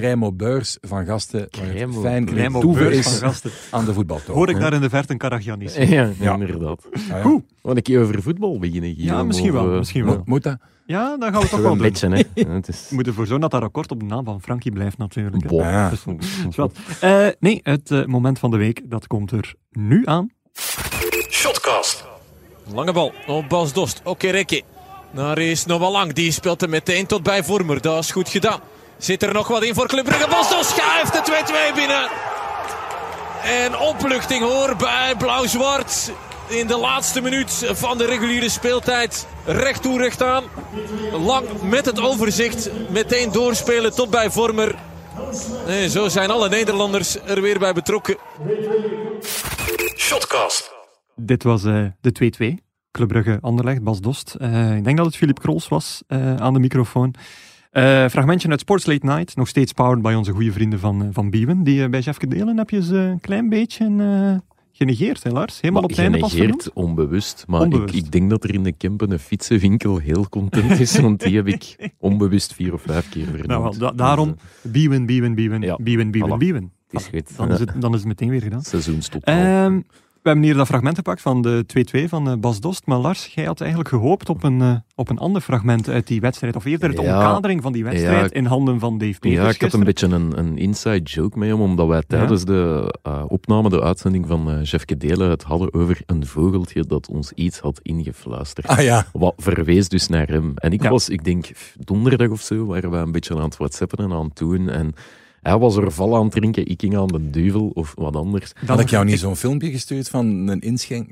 crème 0.00 0.32
van 0.80 1.06
gasten 1.06 1.48
Crème 1.50 1.92
fijn. 1.92 2.24
Crème 2.24 2.90
is 2.90 3.18
van 3.18 3.28
gasten. 3.28 3.50
aan 3.70 3.84
de 3.84 3.92
voetbaltoon. 3.92 4.36
Hoor 4.36 4.48
ik 4.48 4.58
daar 4.58 4.72
in 4.72 4.80
de 4.80 4.88
verte 4.88 5.12
een 5.12 5.18
Karagianis? 5.18 5.74
Ja, 5.74 6.10
Ja. 6.20 6.32
inderdaad. 6.32 6.84
Ah, 6.92 7.06
ja. 7.08 7.22
Goed. 7.22 7.42
Want 7.62 7.76
een 7.76 7.82
keer 7.82 8.00
over 8.00 8.22
voetbal 8.22 8.58
beginnen, 8.58 8.88
Ja, 8.90 8.94
Guillaume, 8.96 9.24
misschien 9.24 9.52
wel, 9.52 9.70
eh, 9.72 9.78
misschien 9.78 10.00
ja. 10.00 10.06
wel. 10.06 10.16
Moet, 10.16 10.26
moet 10.26 10.42
dat? 10.42 10.56
Ja, 10.86 11.16
dan 11.16 11.22
gaan 11.22 11.32
we 11.32 11.38
het 11.38 11.50
toch 11.50 11.60
wel 11.60 11.70
een 11.72 11.78
doen. 11.78 11.86
beetje, 11.86 12.08
hè. 12.08 12.22
Ja, 12.34 12.48
het 12.60 12.68
is... 12.68 12.86
We 12.88 12.94
moeten 12.94 13.12
ervoor 13.12 13.26
zorgen 13.26 13.50
dat 13.50 13.60
dat 13.60 13.62
akkoord 13.62 13.90
op 13.90 14.00
de 14.00 14.06
naam 14.06 14.24
van 14.24 14.40
Frankie 14.40 14.72
blijft 14.72 14.98
natuurlijk. 14.98 15.50
Ja. 15.50 15.90
Dus. 15.90 16.04
Eh, 17.00 17.26
nee, 17.40 17.60
het 17.62 17.90
eh, 17.90 18.04
moment 18.04 18.38
van 18.38 18.50
de 18.50 18.56
week, 18.56 18.80
dat 18.84 19.06
komt 19.06 19.30
er 19.30 19.54
nu 19.72 20.02
aan. 20.06 20.30
Shotcast. 21.30 22.04
Lange 22.72 22.92
bal 22.92 23.12
op 23.26 23.48
Bas 23.48 23.72
Dost. 23.72 24.00
Oké, 24.04 24.28
Ricky. 24.30 24.62
Daar 25.14 25.38
is 25.38 25.64
Noah 25.64 25.90
Lang. 25.90 26.12
Die 26.12 26.32
speelt 26.32 26.60
hem 26.60 26.70
meteen 26.70 27.06
tot 27.06 27.22
bij 27.22 27.44
Vormer. 27.44 27.80
Dat 27.80 27.98
is 28.02 28.10
goed 28.10 28.28
gedaan. 28.28 28.60
Zit 28.98 29.22
er 29.22 29.32
nog 29.32 29.48
wat 29.48 29.62
in 29.62 29.74
voor 29.74 29.86
Club 29.86 30.04
Brugge. 30.04 30.28
Bas 30.28 30.50
Dost 30.50 30.70
schuift 30.70 31.12
de 31.12 31.72
2-2 31.72 31.74
binnen. 31.74 32.08
En 33.42 33.78
opluchting 33.78 34.42
hoor 34.42 34.76
bij 34.76 35.14
Blauw-Zwart. 35.18 36.12
In 36.48 36.66
de 36.66 36.76
laatste 36.76 37.20
minuut 37.20 37.70
van 37.72 37.98
de 37.98 38.06
reguliere 38.06 38.48
speeltijd. 38.48 39.26
Recht 39.44 39.82
toe, 39.82 39.98
recht 39.98 40.22
aan. 40.22 40.44
Lang 41.12 41.62
met 41.62 41.84
het 41.84 42.00
overzicht. 42.00 42.70
Meteen 42.90 43.32
doorspelen 43.32 43.94
tot 43.94 44.10
bij 44.10 44.30
Vormer. 44.30 44.74
En 45.66 45.90
zo 45.90 46.08
zijn 46.08 46.30
alle 46.30 46.48
Nederlanders 46.48 47.16
er 47.24 47.40
weer 47.40 47.58
bij 47.58 47.72
betrokken. 47.72 48.16
Shotcast. 49.96 50.72
Dit 51.16 51.42
was 51.42 51.64
eh, 51.64 51.84
de 52.00 52.58
2-2. 52.60 52.64
Club 52.90 53.08
Brugge 53.08 53.38
Anderlecht, 53.40 53.82
Bas 53.82 54.00
Dost. 54.00 54.34
Eh, 54.34 54.76
ik 54.76 54.84
denk 54.84 54.96
dat 54.96 55.06
het 55.06 55.16
Philip 55.16 55.40
Krols 55.40 55.68
was 55.68 56.02
eh, 56.06 56.36
aan 56.36 56.52
de 56.52 56.58
microfoon. 56.58 57.14
Eh, 57.74 58.08
fragmentje 58.08 58.48
uit 58.48 58.60
Sports 58.60 58.86
Late 58.86 59.06
Night. 59.06 59.36
Nog 59.36 59.48
steeds 59.48 59.72
powered 59.72 60.02
bij 60.02 60.14
onze 60.14 60.32
goede 60.32 60.52
vrienden 60.52 60.78
van, 60.78 61.02
eh, 61.02 61.08
van 61.12 61.30
Biewen. 61.30 61.62
Die 61.62 61.82
eh, 61.82 61.90
bij 61.90 62.00
Jeffke 62.00 62.26
Delen 62.26 62.56
heb 62.58 62.70
je 62.70 62.82
ze 62.82 62.96
een 62.96 63.20
klein 63.20 63.48
beetje 63.48 63.84
eh, 63.98 64.52
genegeerd, 64.72 65.22
hè 65.22 65.30
Lars? 65.30 65.60
Helemaal 65.60 65.82
op 65.82 65.90
het 65.90 65.98
einde 65.98 66.18
pas 66.18 66.32
genegeerd, 66.32 66.72
onbewust. 66.72 67.44
Maar 67.46 67.60
Onbewust. 67.60 67.94
Ik, 67.94 68.04
ik 68.04 68.12
denk 68.12 68.30
dat 68.30 68.44
er 68.44 68.54
in 68.54 68.62
de 68.62 68.72
Kempen 68.72 69.10
een 69.10 69.18
fietsenwinkel 69.18 69.98
heel 69.98 70.28
content 70.28 70.80
is, 70.80 70.98
want 71.00 71.20
die 71.20 71.36
heb 71.36 71.46
ik 71.46 71.76
onbewust 71.98 72.54
vier 72.54 72.72
of 72.72 72.82
vijf 72.82 73.08
keer 73.08 73.24
vernoemd. 73.24 73.46
Nou, 73.46 73.78
da- 73.78 73.92
daarom 73.92 74.36
Biewen, 74.62 75.06
Biewen, 75.06 75.34
Biewen, 75.34 75.62
Ja, 75.62 75.76
Biewen, 75.82 76.10
Biewen, 76.10 76.34
voilà. 76.34 76.38
Biewen. 76.38 76.72
Is 76.90 77.06
goed. 77.06 77.36
Dan 77.36 77.52
is, 77.52 77.58
het, 77.58 77.72
dan 77.80 77.92
is 77.92 77.98
het 77.98 78.08
meteen 78.08 78.28
weer 78.30 78.42
gedaan. 78.42 78.62
Seizoenstotaal. 78.74 79.34
Ehm, 79.34 79.74
we 79.76 79.84
hebben 80.30 80.44
hier 80.44 80.54
dat 80.54 80.66
fragment 80.66 80.96
gepakt 80.96 81.20
van 81.20 81.42
de 81.42 81.64
2-2 82.04 82.08
van 82.08 82.28
eh, 82.30 82.36
Bas 82.36 82.60
Dost. 82.60 82.86
Maar 82.86 82.98
Lars, 82.98 83.26
jij 83.34 83.44
had 83.44 83.60
eigenlijk 83.60 83.90
gehoopt 83.90 84.28
op 84.28 84.42
een, 84.44 84.60
eh, 84.60 84.74
op 84.94 85.08
een 85.10 85.18
ander 85.18 85.40
fragment 85.42 85.88
uit 85.88 86.06
die 86.06 86.20
wedstrijd. 86.20 86.56
Of 86.56 86.64
eerder 86.64 86.94
de 86.94 87.02
Ja. 87.02 87.16
omkadering 87.26 87.62
van 87.62 87.72
die 87.72 87.84
wedstrijd 87.84 88.30
Ja. 88.32 88.36
in 88.38 88.44
handen 88.44 88.80
van 88.80 88.98
Dave 88.98 89.18
Peters. 89.18 89.42
Ja, 89.42 89.48
ik 89.48 89.60
had 89.60 89.72
een 89.74 89.86
gisteren. 89.86 89.86
beetje 89.86 90.38
een, 90.38 90.46
een 90.46 90.58
inside 90.58 91.02
joke 91.02 91.38
mee 91.38 91.50
hem, 91.50 91.60
omdat 91.60 91.86
wij 91.88 92.02
tijdens 92.06 92.44
de 92.44 92.94
eh, 93.02 93.24
opname, 93.28 93.68
de 93.68 93.82
uitzending 93.82 94.26
van 94.26 94.60
Jeffke 94.62 94.96
Delen, 94.96 95.30
het 95.30 95.42
hadden 95.42 95.74
over 95.74 96.00
een 96.06 96.26
vogeltje 96.26 96.84
dat 96.86 97.08
ons 97.08 97.32
iets 97.32 97.58
had 97.58 97.80
ingefluisterd. 97.82 98.66
Ah 98.66 98.82
ja. 98.82 99.06
Wat 99.12 99.34
verwees 99.36 99.88
dus 99.88 100.08
naar 100.08 100.26
hem. 100.26 100.52
En 100.54 100.72
ik 100.72 100.82
Ja. 100.82 100.90
was, 100.90 101.08
ik 101.08 101.24
denk, 101.24 101.50
donderdag 101.78 102.28
of 102.28 102.40
zo, 102.40 102.66
waren 102.66 102.90
we 102.90 102.96
een 102.96 103.12
beetje 103.12 103.34
aan 103.36 103.42
het 103.42 103.56
whatsappen 103.56 103.98
en 103.98 104.12
aan 104.12 104.24
het 104.24 104.36
doen. 104.36 104.68
En 104.68 104.94
hij 105.44 105.58
was 105.58 105.76
er 105.76 105.92
val 105.92 106.16
aan 106.16 106.22
het 106.22 106.32
drinken, 106.32 106.66
ik 106.66 106.80
ging 106.80 106.96
aan 106.96 107.06
de 107.06 107.30
duvel 107.30 107.70
of 107.74 107.92
wat 107.96 108.16
anders. 108.16 108.52
Had 108.66 108.80
ik 108.80 108.90
jou 108.90 109.04
niet 109.04 109.18
zo'n 109.18 109.36
filmpje 109.36 109.70
gestuurd 109.70 110.08
van 110.08 110.26
een 110.26 110.60
inschenk... 110.60 111.08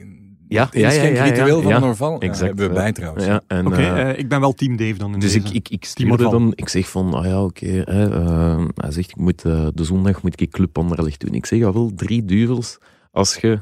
Ja, 0.48 0.68
ja, 0.72 0.80
ja, 0.80 0.90
ja, 0.92 1.02
inschenkritueel 1.02 1.56
ja. 1.56 1.62
van 1.62 1.70
Ja, 1.70 1.76
een 1.76 1.82
Orval? 1.82 2.12
Ja, 2.12 2.18
exact, 2.18 2.58
hebben 2.58 2.72
bij 2.72 2.92
trouwens. 2.92 3.26
Oké, 3.26 3.76
eh, 3.76 4.10
eh, 4.10 4.18
ik 4.18 4.28
ben 4.28 4.40
wel 4.40 4.52
team 4.52 4.76
Dave 4.76 4.94
dan 4.94 5.14
in 5.14 5.20
Dus 5.20 5.32
deze. 5.32 5.46
ik, 5.46 5.54
ik, 5.54 5.68
ik 5.68 5.84
stuurde 5.84 6.30
dan, 6.30 6.52
ik 6.54 6.68
zeg 6.68 6.88
van, 6.88 7.14
ah 7.14 7.24
ja, 7.24 7.44
oké. 7.44 7.66
hè, 7.66 8.10
eh, 8.10 8.64
hij 8.74 8.90
zegt, 8.90 9.10
ik 9.10 9.16
moet, 9.16 9.42
de 9.42 9.72
zondag 9.74 10.22
moet 10.22 10.40
ik 10.40 10.50
Club 10.50 10.78
Anderlecht 10.78 11.20
doen. 11.20 11.34
Ik 11.34 11.46
zeg, 11.46 11.58
ja 11.58 11.72
wel, 11.72 11.92
drie 11.94 12.24
duvels 12.24 12.78
als 13.10 13.36
je 13.36 13.60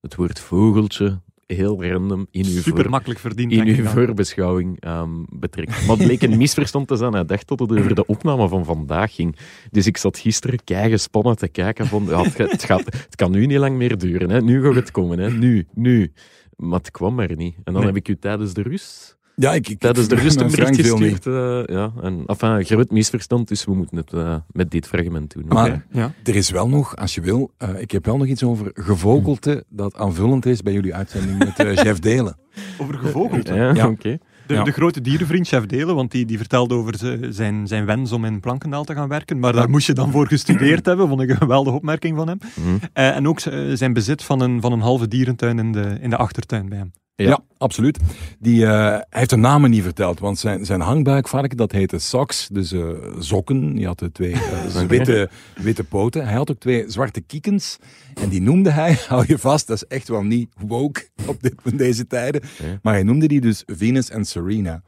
het 0.00 0.14
woord 0.14 0.40
vogeltje 0.40 1.20
heel 1.54 1.84
random 1.84 2.26
in 2.30 2.44
uw, 2.44 2.60
Super 2.60 2.82
voor, 2.82 2.90
makkelijk 2.90 3.20
verdiend. 3.20 3.52
in 3.52 3.66
uw 3.66 3.84
voorbeschouwing 3.84 4.80
ehm, 4.80 5.10
betrekt. 5.28 5.86
Maar 5.86 5.96
het 5.96 6.06
bleek 6.06 6.22
een 6.22 6.36
misverstand 6.36 6.88
te 6.88 6.96
zijn. 6.96 7.12
Hij 7.12 7.24
dacht 7.24 7.48
dat 7.48 7.58
het 7.58 7.70
over 7.72 7.94
de 7.94 8.06
opname 8.06 8.48
van 8.48 8.64
vandaag 8.64 9.14
ging. 9.14 9.36
Dus 9.70 9.86
ik 9.86 9.96
zat 9.96 10.18
gisteren 10.18 10.64
keigespannen 10.64 11.36
te 11.36 11.48
kijken 11.48 11.86
van, 11.86 12.04
ja, 12.08 12.22
het, 12.22 12.38
het, 12.38 12.64
gaat, 12.64 12.84
het 12.84 13.16
kan 13.16 13.30
nu 13.30 13.46
niet 13.46 13.58
lang 13.58 13.76
meer 13.76 13.98
duren. 13.98 14.30
Hè. 14.30 14.40
Nu 14.40 14.62
gaat 14.62 14.74
het 14.74 14.90
komen, 14.90 15.18
hè. 15.18 15.30
nu, 15.30 15.66
nu. 15.74 16.12
Maar 16.56 16.78
het 16.78 16.90
kwam 16.90 17.20
er 17.20 17.36
niet. 17.36 17.54
En 17.54 17.62
dan 17.64 17.74
Nee. 17.74 17.84
heb 17.84 17.96
ik 17.96 18.08
u 18.08 18.16
tijdens 18.18 18.54
de 18.54 18.62
rust 18.62 19.18
Ja, 19.36 19.52
ik, 19.54 19.68
ik, 19.68 19.78
Tijdens 19.78 20.08
de 20.08 20.14
rust 20.14 20.40
een 20.40 20.50
bericht 20.50 20.76
gestuurd. 20.76 21.26
eh, 21.26 21.74
ja, 21.76 21.92
en, 22.02 22.22
enfin, 22.26 22.64
groot 22.64 22.90
misverstand, 22.90 23.48
dus 23.48 23.64
we 23.64 23.74
moeten 23.74 23.96
het 23.96 24.12
eh, 24.12 24.36
met 24.50 24.70
dit 24.70 24.86
fragment 24.86 25.32
doen. 25.32 25.44
Maar- 25.48 25.66
Oké, 25.70 25.84
ja. 25.90 26.12
Er 26.24 26.34
is 26.36 26.50
wel 26.50 26.68
nog, 26.68 26.96
als 26.96 27.14
je 27.14 27.20
wil, 27.20 27.50
eh, 27.58 27.68
ik 27.80 27.90
heb 27.90 28.04
wel 28.06 28.16
nog 28.16 28.26
iets 28.26 28.42
over 28.42 28.70
gevogelte 28.74 29.64
dat 29.68 29.94
aanvullend 29.96 30.46
is 30.46 30.62
bij 30.62 30.72
jullie 30.72 30.94
uitzending 30.94 31.38
met 31.38 31.58
eh 31.58 31.74
Jeff 31.74 31.98
Delen. 31.98 32.36
Over 32.80 32.94
gevogeld. 32.98 33.48
hè. 33.48 33.54
ja, 33.54 33.74
Ja. 33.74 33.88
oké. 33.88 34.18
De, 34.46 34.54
Ja. 34.54 34.62
de 34.64 34.70
grote 34.72 35.00
dierenvriend 35.00 35.46
Chef 35.48 35.66
Delen, 35.66 35.94
want 35.94 36.10
die, 36.10 36.26
die 36.26 36.38
vertelde 36.38 36.74
over 36.74 36.94
zijn, 37.30 37.66
zijn 37.66 37.84
wens 37.86 38.12
om 38.12 38.24
in 38.24 38.40
Plankendaal 38.40 38.84
te 38.84 38.94
gaan 38.94 39.08
werken. 39.08 39.38
Maar 39.38 39.52
daar 39.52 39.70
moest 39.70 39.86
je 39.86 39.92
dan 39.92 40.10
voor 40.10 40.26
gestudeerd 40.26 40.86
hebben, 40.86 41.08
vond 41.08 41.20
ik 41.20 41.30
een 41.30 41.36
geweldige 41.36 41.76
opmerking 41.76 42.16
van 42.16 42.28
hem. 42.28 42.38
Mhm. 42.54 42.68
Eh, 42.92 43.16
en 43.16 43.28
ook 43.28 43.40
zijn 43.74 43.92
bezit 43.92 44.22
van 44.22 44.40
een, 44.40 44.60
van 44.60 44.72
een 44.72 44.80
halve 44.80 45.08
dierentuin 45.08 45.58
in 45.58 45.72
de, 45.72 45.96
in 46.00 46.10
de 46.10 46.16
achtertuin 46.16 46.68
bij 46.68 46.78
hem. 46.78 46.92
Ja. 47.14 47.28
Ja, 47.28 47.40
absoluut. 47.58 47.98
Die, 48.38 48.66
eh, 48.66 48.70
hij 48.70 49.04
heeft 49.08 49.30
de 49.30 49.36
namen 49.36 49.70
niet 49.70 49.82
verteld, 49.82 50.18
want 50.18 50.38
zijn, 50.38 50.64
zijn 50.64 50.80
hangbuikvarken, 50.80 51.56
dat 51.56 51.72
heette 51.72 51.98
socks, 51.98 52.48
dus 52.52 52.72
eh, 52.72 52.88
zokken. 53.18 53.74
Die 53.74 53.86
had 53.86 53.98
de 53.98 54.12
twee 54.12 54.32
eh, 54.32 54.80
witte, 54.88 55.30
witte 55.54 55.84
poten. 55.84 56.24
Hij 56.24 56.34
had 56.34 56.50
ook 56.50 56.58
twee 56.58 56.84
zwarte 56.90 57.20
kiekens 57.20 57.78
en 58.14 58.28
die 58.28 58.42
noemde 58.42 58.70
hij, 58.70 58.98
hou 59.08 59.24
je 59.26 59.38
vast, 59.38 59.66
dat 59.66 59.76
is 59.76 59.86
echt 59.86 60.08
wel 60.08 60.22
niet 60.22 60.48
woke 60.66 61.08
op 61.26 61.42
dit, 61.42 61.54
in 61.64 61.76
deze 61.76 62.06
tijden, 62.06 62.42
maar 62.82 62.92
hij 62.92 63.02
noemde 63.02 63.28
die 63.28 63.40
dus 63.40 63.62
Venus 63.66 64.10
en 64.10 64.24
Serena. 64.24 64.82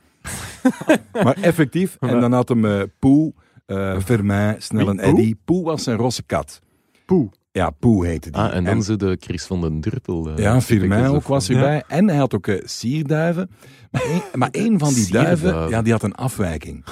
maar 1.24 1.36
effectief, 1.40 1.96
en 2.00 2.20
dan 2.20 2.32
had 2.32 2.48
hem 2.48 2.92
Poe, 2.98 3.32
Vermeij, 3.98 4.56
Snel 4.58 4.88
en? 4.88 4.98
Eddy. 4.98 5.34
Poe 5.44 5.64
was 5.64 5.82
zijn 5.82 5.96
rosse 5.96 6.22
kat. 6.22 6.60
Poe. 7.06 7.30
Ja, 7.54 7.70
Poe 7.70 8.06
heette 8.06 8.30
die. 8.30 8.40
Ah, 8.40 8.54
en 8.54 8.64
dan 8.64 8.82
zo 8.82 8.96
de 8.96 9.16
Chris 9.20 9.44
van 9.44 9.60
den 9.60 9.80
Durpel. 9.80 10.28
eh, 10.30 10.36
Ja, 10.36 10.60
Firmijn 10.60 11.06
ook 11.06 11.26
was 11.26 11.46
Ja. 11.46 11.54
erbij. 11.54 11.82
En 11.88 12.08
hij 12.08 12.16
had 12.18 12.34
ook 12.34 12.46
eh, 12.46 12.60
sierduiven. 12.64 13.50
Maar 14.34 14.48
één 14.50 14.78
van 14.78 14.94
die 14.94 15.10
duiven, 15.12 15.68
ja, 15.68 15.82
die 15.82 15.92
had 15.92 16.02
een 16.02 16.14
afwijking. 16.14 16.84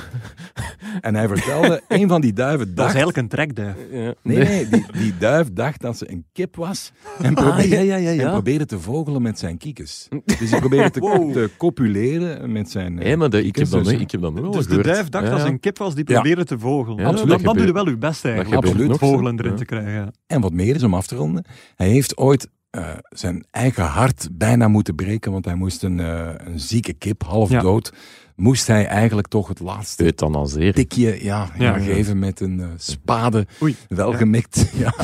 en 1.01 1.15
hij 1.15 1.29
vertelde, 1.29 1.83
één 1.89 2.09
van 2.09 2.21
die 2.21 2.33
duiven 2.33 2.67
Dat 2.67 2.77
dacht... 2.77 2.89
is 2.89 2.95
eigenlijk 2.95 3.17
een 3.23 3.29
trekduif. 3.29 3.75
Ja. 3.91 4.15
Nee, 4.23 4.39
nee, 4.39 4.69
die, 4.69 4.85
die 4.93 5.15
duif 5.19 5.53
dacht 5.53 5.81
dat 5.81 5.99
ze 5.99 6.11
een 6.11 6.25
kip 6.33 6.57
was. 6.57 6.93
En 7.23 7.35
probeerde, 7.35 7.63
Ah, 7.79 7.85
ja, 7.85 7.97
ja, 7.97 8.11
ja, 8.11 8.23
en 8.25 8.31
probeerde 8.31 8.67
te 8.67 8.79
vogelen 8.81 9.23
met 9.23 9.39
zijn 9.39 9.59
kiekes. 9.59 10.09
Dus 10.41 10.51
hij 10.51 10.59
probeerde 10.61 10.91
te, 10.91 11.01
Wow. 11.01 11.33
te 11.33 11.51
copuleren 11.59 12.53
met 12.53 12.71
zijn 12.71 12.99
eh, 12.99 13.07
Hé, 13.07 13.17
maar 13.17 13.31
de- 13.31 13.45
ik, 13.45 13.57
heb 13.57 13.69
dat, 13.69 13.85
Dus, 13.85 13.93
ik 13.93 14.11
heb 14.11 14.21
dat 14.21 14.33
nog 14.33 14.43
wel 14.43 14.51
Dus 14.51 14.67
de 14.67 14.83
duif 14.83 15.09
dacht 15.09 15.25
Ja, 15.25 15.31
dat 15.31 15.41
ze 15.41 15.47
een 15.47 15.61
kip 15.61 15.79
was 15.79 15.95
die 15.95 16.05
Ja. 16.07 16.15
probeerde 16.15 16.45
te 16.45 16.59
vogelen. 16.59 17.05
Absoluut. 17.05 17.29
dan, 17.29 17.43
dan 17.43 17.57
doe 17.57 17.67
je 17.67 17.73
wel 17.73 17.89
je 17.89 17.97
best 17.99 18.25
eigenlijk. 18.25 18.65
Absoluut. 18.65 18.99
Vogelen 18.99 19.39
erin 19.39 19.51
ja. 19.51 19.57
te 19.57 19.65
krijgen. 19.65 20.15
En 20.27 20.41
wat 20.41 20.53
meer 20.53 20.75
is 20.75 20.83
om 20.83 20.95
af 20.95 21.07
te 21.07 21.15
ronden, 21.17 21.45
hij 21.77 21.89
heeft 21.89 22.17
ooit 22.17 22.49
eh, 22.73 22.89
zijn 23.09 23.45
eigen 23.51 23.85
hart 23.85 24.29
bijna 24.33 24.69
moeten 24.69 24.95
breken, 24.95 25.33
want 25.33 25.45
hij 25.45 25.55
moest 25.55 25.83
een, 25.83 26.01
eh, 26.01 26.29
een 26.37 26.61
zieke 26.61 26.93
kip, 26.93 27.23
half 27.25 27.51
Ja. 27.51 27.61
dood, 27.61 27.93
moest 28.37 28.67
hij 28.67 28.87
eigenlijk 28.87 29.29
toch 29.29 29.49
het 29.49 29.61
laatste 29.61 30.05
Euthanaseer. 30.05 30.75
tikje 30.75 31.25
ja, 31.25 31.49
ja, 31.59 31.77
Ja. 31.77 31.79
geven 31.83 32.19
met 32.19 32.41
een 32.41 32.61
eh, 32.61 32.67
spade, 32.77 33.47
Oei. 33.63 33.77
welgemikt. 33.89 34.71
Ja. 34.75 34.95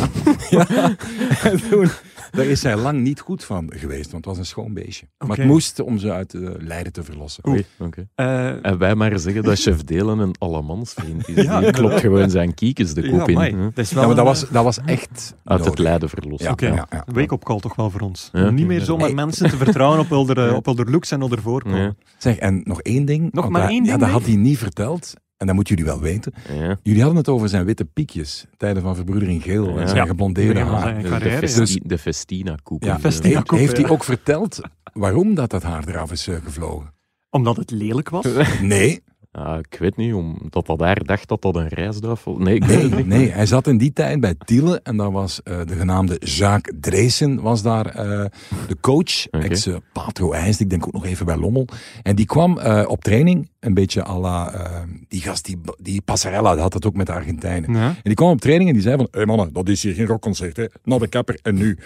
Ja. 0.50 0.66
En 1.42 1.68
toen, 1.70 1.88
daar 2.30 2.44
is 2.46 2.62
hij 2.62 2.76
lang 2.76 3.00
niet 3.00 3.20
goed 3.20 3.44
van 3.44 3.72
geweest, 3.76 4.10
want 4.10 4.24
het 4.24 4.24
was 4.24 4.38
een 4.38 4.46
schoon 4.46 4.74
beestje. 4.74 5.06
Maar 5.26 5.36
het 5.36 5.46
moest 5.46 5.80
om 5.80 5.98
ze 5.98 6.12
uit 6.12 6.30
de 6.30 6.56
lijden 6.58 6.92
te 6.92 7.02
verlossen. 7.04 7.48
Oei. 7.48 7.66
Eh, 8.14 8.64
En 8.66 8.78
wij 8.78 8.94
maar 8.94 9.18
zeggen 9.18 9.42
dat 9.42 9.58
chef 9.62 9.84
Delen 9.84 10.18
een 10.18 10.34
allemansvriend 10.38 11.28
is. 11.28 11.44
Ja, 11.44 11.60
Die 11.60 11.70
klopt 11.70 12.00
gewoon 12.00 12.30
zijn 12.30 12.54
kiekjes 12.54 12.94
de 12.94 13.10
kop 13.10 13.28
ja, 13.28 13.44
in. 13.46 13.58
Dat 13.74 13.78
is 13.84 13.92
wel 13.92 14.00
Ja, 14.02 14.06
maar 14.06 14.16
dat 14.16 14.24
was, 14.24 14.48
dat 14.48 14.64
was 14.64 14.78
echt 14.84 15.34
Uit 15.44 15.64
het 15.64 15.78
lijden 15.78 16.08
verlossen. 16.08 16.46
Ja, 16.46 16.52
Oké. 16.52 16.66
ja, 16.66 16.86
ja. 16.90 17.02
Een 17.06 17.14
wake-up 17.14 17.44
call 17.44 17.58
toch 17.60 17.74
wel 17.76 17.90
voor 17.90 18.00
ons. 18.00 18.28
Ja. 18.32 18.48
Om 18.48 18.54
niet 18.54 18.66
meer 18.66 18.80
zomaar 18.80 19.14
mensen 19.14 19.50
te 19.50 19.56
vertrouwen 19.56 19.98
op 19.98 20.08
hun, 20.08 20.44
Ja. 20.44 20.54
op 20.56 20.88
looks 20.88 21.10
en 21.10 21.20
hun 21.20 21.38
voorkomen. 21.40 21.80
Ja. 21.80 21.94
Zeg, 22.18 22.36
en 22.36 22.60
nog 22.64 22.82
één 22.82 23.04
ding. 23.04 23.32
Nog 23.32 23.48
maar 23.48 23.60
dat- 23.60 23.70
één 23.70 23.84
Ja, 23.84 23.90
ding, 23.90 24.00
dat 24.00 24.10
had 24.10 24.22
hij 24.26 24.36
niet 24.36 24.58
verteld. 24.58 25.14
En 25.38 25.46
dat 25.46 25.54
moeten 25.54 25.74
jullie 25.74 25.90
wel 25.90 26.00
weten. 26.00 26.32
Ja. 26.52 26.78
Jullie 26.82 27.00
hadden 27.00 27.18
het 27.18 27.28
over 27.28 27.48
zijn 27.48 27.64
witte 27.64 27.84
piekjes. 27.84 28.46
Tijden 28.56 28.82
van 28.82 28.94
verbroedering 28.94 29.42
geel. 29.42 29.74
Ja. 29.74 29.80
En 29.80 29.88
zijn 29.88 30.06
geblondeerde 30.06 30.60
haar. 30.60 31.02
De, 31.02 31.08
carrière, 31.08 31.40
de, 31.40 31.48
festi- 31.48 31.80
de 31.82 31.98
Festina-koep. 31.98 32.82
Ja, 32.82 32.98
Festina 32.98 33.42
heeft, 33.46 33.76
hij 33.76 33.88
ook 33.88 34.04
verteld 34.04 34.60
waarom 34.92 35.34
dat, 35.34 35.50
dat 35.50 35.62
haar 35.62 35.88
eraf 35.88 36.12
is 36.12 36.28
eh, 36.28 36.36
gevlogen? 36.44 36.94
Omdat 37.30 37.56
het 37.56 37.70
lelijk 37.70 38.08
was. 38.08 38.26
Nee, 38.62 39.02
Ah, 39.38 39.58
ik 39.58 39.78
weet 39.78 39.96
niet, 39.96 40.14
omdat 40.14 40.66
dat 40.66 40.78
daar 40.78 41.04
dacht 41.04 41.28
dat 41.28 41.42
dat 41.42 41.56
een 41.56 41.68
reisduif 41.68 42.24
was. 42.24 42.38
Nee, 42.38 42.54
ik 42.54 42.64
weet 42.64 42.76
nee, 42.76 42.88
het 42.88 42.96
niet. 42.96 43.06
nee. 43.06 43.30
Hij 43.30 43.46
zat 43.46 43.66
in 43.66 43.78
die 43.78 43.92
tijd 43.92 44.20
bij 44.20 44.34
Tiele 44.44 44.80
en 44.82 44.96
daar 44.96 45.12
was 45.12 45.42
eh, 45.42 45.60
de 45.66 45.74
genaamde 45.74 46.20
Jacques 46.24 46.76
Dreesen 46.80 47.40
was 47.40 47.62
daar 47.62 47.86
eh, 47.86 48.24
de 48.68 48.76
coach. 48.80 49.26
Oké. 49.30 49.44
Ex-Patro 49.44 50.32
IJs, 50.32 50.60
ik 50.60 50.70
denk 50.70 50.86
ook 50.86 50.92
nog 50.92 51.04
even 51.04 51.26
bij 51.26 51.36
Lommel. 51.36 51.68
En 52.02 52.16
die 52.16 52.26
kwam 52.26 52.58
eh, 52.58 52.84
op 52.88 53.02
training, 53.02 53.50
een 53.60 53.74
beetje 53.74 54.04
à 54.06 54.18
la 54.18 54.52
eh, 54.52 54.82
die 55.08 55.20
gast, 55.20 55.44
die, 55.44 55.60
die 55.78 56.02
Passarella, 56.02 56.52
die 56.52 56.62
had 56.62 56.72
dat 56.72 56.86
ook 56.86 56.96
met 56.96 57.06
de 57.06 57.12
Argentijnen. 57.12 57.72
Ja. 57.74 57.88
En 57.88 57.96
die 58.02 58.14
kwam 58.14 58.30
op 58.30 58.40
training 58.40 58.68
en 58.68 58.74
die 58.74 58.84
zei 58.84 58.96
van, 58.96 59.08
hé 59.10 59.26
mannen, 59.26 59.52
dat 59.52 59.68
is 59.68 59.82
hier 59.82 59.94
geen 59.94 60.06
rockconcert, 60.06 60.56
hè. 60.56 60.64
Naar 60.84 60.98
de 60.98 61.08
kapper 61.08 61.38
en 61.42 61.54
nu. 61.54 61.78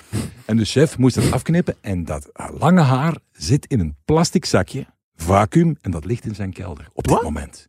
En 0.44 0.56
de 0.56 0.64
chef 0.64 0.98
moest 0.98 1.14
het 1.14 1.32
afknippen 1.32 1.74
en 1.80 2.04
dat 2.04 2.30
lange 2.58 2.80
haar 2.80 3.16
zit 3.32 3.66
in 3.66 3.80
een 3.80 3.96
plastic 4.04 4.44
zakje, 4.44 4.86
vacuüm, 5.14 5.76
en 5.80 5.90
dat 5.90 6.04
ligt 6.04 6.24
in 6.24 6.34
zijn 6.34 6.52
kelder 6.52 6.88
op 6.92 7.08
dit 7.08 7.22
moment. 7.22 7.68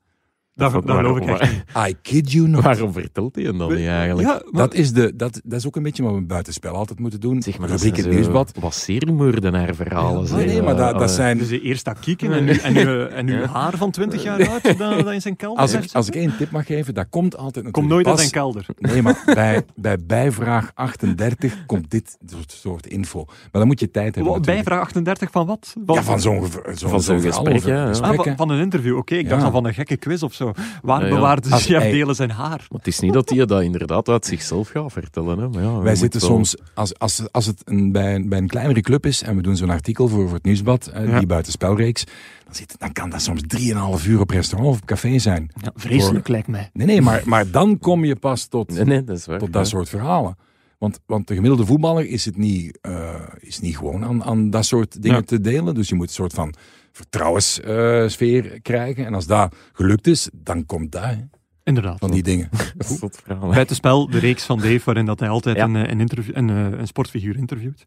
Dat, 0.55 0.71
dat 0.71 0.83
geloof 0.95 1.17
ik 1.17 1.25
echt 1.25 1.51
niet. 1.51 1.63
I 1.87 1.95
kid 2.01 2.31
you 2.31 2.47
not. 2.47 2.63
Waarom 2.63 2.93
vertelt 2.93 3.35
hij 3.35 3.43
hem 3.43 3.57
dan 3.57 3.75
niet 3.75 3.87
eigenlijk? 3.87 4.27
Ja, 4.27 4.41
maar- 4.51 4.61
Dat 4.61 4.73
is, 4.73 4.91
de, 4.93 5.15
dat, 5.15 5.41
dat 5.43 5.59
is 5.59 5.67
ook 5.67 5.75
een 5.75 5.83
beetje 5.83 6.03
wat 6.03 6.13
we 6.13 6.21
buitenspel 6.21 6.73
altijd 6.75 6.99
moeten 6.99 7.19
doen. 7.19 7.41
Zeg 7.41 7.57
maar, 7.57 7.67
dat 7.67 7.81
Rubriek 7.81 7.95
het 7.95 8.05
zo 8.05 8.11
nieuwsblad. 8.11 8.51
Wat 8.59 8.73
seriemoordenaar 8.73 9.75
verhalen 9.75 10.21
Ja, 10.21 10.27
zijn. 10.27 10.47
nee, 10.47 10.61
maar 10.61 10.75
dat, 10.75 10.93
Eh, 10.93 10.99
dat 10.99 11.09
eh, 11.09 11.15
zijn... 11.15 11.37
Dus 11.37 11.49
je 11.49 11.61
eerst 11.61 11.85
dat 11.85 11.99
kieken 11.99 12.31
en, 12.33 12.43
nu, 12.45 12.51
en, 12.51 12.77
uw, 12.87 13.05
en 13.05 13.27
uw 13.27 13.39
Ja. 13.43 13.47
haar 13.47 13.77
van 13.77 13.91
20 13.91 14.23
jaar 14.23 14.47
oud 14.49 14.63
dat, 14.63 14.77
dat 14.77 15.11
in 15.11 15.21
zijn 15.21 15.35
kelder 15.35 15.59
Als 15.61 15.73
ik, 15.73 15.91
als 15.93 16.07
ik 16.07 16.15
één 16.15 16.37
tip 16.37 16.51
mag 16.51 16.65
geven, 16.65 16.93
dat 16.93 17.05
komt 17.09 17.37
altijd 17.37 17.43
natuurlijk 17.65 17.73
Komt 17.73 17.87
nooit 17.87 18.05
uit 18.05 18.15
pas- 18.15 18.23
zijn 18.29 18.33
kelder. 18.43 18.65
Nee, 18.79 19.01
maar 19.01 19.23
bij, 19.25 19.61
bij 19.75 19.97
bijvraag 20.07 20.71
38 20.73 21.65
komt 21.65 21.91
dit 21.91 22.17
soort, 22.25 22.51
soort 22.51 22.87
info. 22.87 23.23
Maar 23.25 23.35
dan 23.51 23.67
moet 23.67 23.79
je 23.79 23.91
tijd 23.91 24.15
hebben 24.15 24.23
Wat, 24.33 24.35
natuurlijk. 24.35 24.65
Bijvraag 24.65 24.85
38 24.87 25.31
van 25.31 25.45
wat? 25.45 25.75
Ja, 25.85 26.03
van 26.03 26.19
zo'n 26.21 26.47
zo'n 26.73 26.89
Van 26.89 27.01
zo'n 27.01 27.21
verhaal 27.21 27.43
gesprek, 27.43 27.73
ja, 27.75 27.83
ja. 27.89 27.99
Ah, 27.99 28.15
van, 28.15 28.35
van 28.35 28.49
een 28.49 28.59
interview, 28.61 28.97
oké. 28.97 29.15
Ik 29.15 29.29
dacht 29.29 29.39
Ja. 29.41 29.47
al 29.47 29.53
van 29.53 29.65
een 29.65 29.73
gekke 29.73 29.97
quiz 29.97 30.21
of 30.21 30.33
zo. 30.33 30.42
Waar 30.81 30.99
Ja, 31.01 31.07
ja. 31.07 31.13
bewaart 31.15 31.43
de 31.43 31.49
Als- 31.49 31.65
chef. 31.65 31.83
Delen 31.83 32.15
zijn 32.15 32.29
haar? 32.31 32.49
Maar 32.69 32.79
het 32.79 32.87
is 32.87 32.99
niet 32.99 33.13
dat 33.13 33.29
hij 33.29 33.45
dat 33.45 33.61
inderdaad 33.61 34.09
uit 34.09 34.25
zichzelf 34.25 34.69
gaat 34.69 34.91
vertellen. 34.91 35.37
Hè. 35.39 35.47
Maar 35.49 35.61
ja, 35.63 35.79
Wij 35.79 35.95
zitten 35.95 36.19
wel- 36.21 36.29
soms, 36.29 36.55
als, 36.73 36.99
als, 36.99 37.21
als 37.31 37.45
het 37.45 37.61
een, 37.65 37.91
bij, 37.91 38.15
een, 38.15 38.29
bij 38.29 38.37
een 38.37 38.47
kleinere 38.47 38.81
club 38.81 39.05
is 39.05 39.21
en 39.23 39.35
we 39.35 39.41
doen 39.41 39.55
zo'n 39.57 39.69
artikel 39.69 40.07
voor, 40.07 40.23
voor 40.25 40.33
het 40.33 40.43
nieuwsblad, 40.45 40.87
eh, 40.87 41.07
Ja. 41.07 41.17
die 41.17 41.27
buitenspelreeks, 41.27 42.03
dan, 42.45 42.55
zit, 42.55 42.75
dan 42.79 42.91
kan 42.91 43.09
dat 43.09 43.21
soms 43.21 43.41
3,5 43.47 44.05
uur 44.07 44.19
op 44.19 44.29
restaurant 44.29 44.73
of 44.75 44.81
op 44.81 44.85
café 44.87 45.19
zijn. 45.19 45.51
Ja, 45.61 45.71
vreselijk 45.75 46.27
lijkt 46.27 46.47
mij. 46.47 46.69
Nee, 46.73 46.87
nee, 46.87 47.01
maar, 47.01 47.21
maar 47.25 47.51
dan 47.51 47.79
kom 47.79 48.05
je 48.05 48.15
pas 48.15 48.45
tot, 48.47 48.71
Nee, 48.71 48.83
nee, 48.85 49.03
dat 49.03 49.25
waar. 49.25 49.39
tot 49.39 49.53
dat 49.53 49.67
soort 49.67 49.89
verhalen. 49.89 50.35
Want, 50.77 50.99
want 51.05 51.27
de 51.27 51.33
gemiddelde 51.33 51.65
voetballer 51.65 52.05
is 52.07 52.25
het 52.25 52.37
niet, 52.37 52.77
eh, 52.81 53.13
is 53.39 53.59
niet 53.59 53.77
gewoon 53.77 54.03
aan, 54.05 54.23
aan 54.23 54.49
dat 54.49 54.65
soort 54.65 55.01
dingen 55.01 55.17
Ja. 55.17 55.23
te 55.23 55.41
delen. 55.41 55.75
Dus 55.75 55.89
je 55.89 55.95
moet 55.95 56.07
een 56.07 56.13
soort 56.13 56.33
van 56.33 56.53
vertrouwenssfeer 56.93 58.61
krijgen. 58.61 59.05
En 59.05 59.13
als 59.13 59.25
dat 59.27 59.55
gelukt 59.73 60.07
is, 60.07 60.29
dan 60.33 60.65
komt 60.65 60.91
dat 60.91 61.03
hè, 61.03 61.15
Inderdaad. 61.63 61.99
van 61.99 62.11
die 62.11 62.23
dingen. 62.23 62.49
Dat 62.77 62.89
is 62.89 62.99
verhaal. 63.23 63.47
hè. 63.47 63.53
Buitenspel, 63.53 64.09
de 64.09 64.19
reeks 64.19 64.43
van 64.43 64.57
Dave, 64.59 64.81
waarin 64.85 65.05
dat 65.05 65.19
hij 65.19 65.29
altijd 65.29 65.55
Ja. 65.57 65.63
een, 65.63 65.75
eh, 65.75 65.91
een, 65.91 65.99
interview, 65.99 66.37
een, 66.37 66.49
eh, 66.49 66.79
een 66.79 66.87
sportfiguur 66.87 67.37
interviewt. 67.37 67.83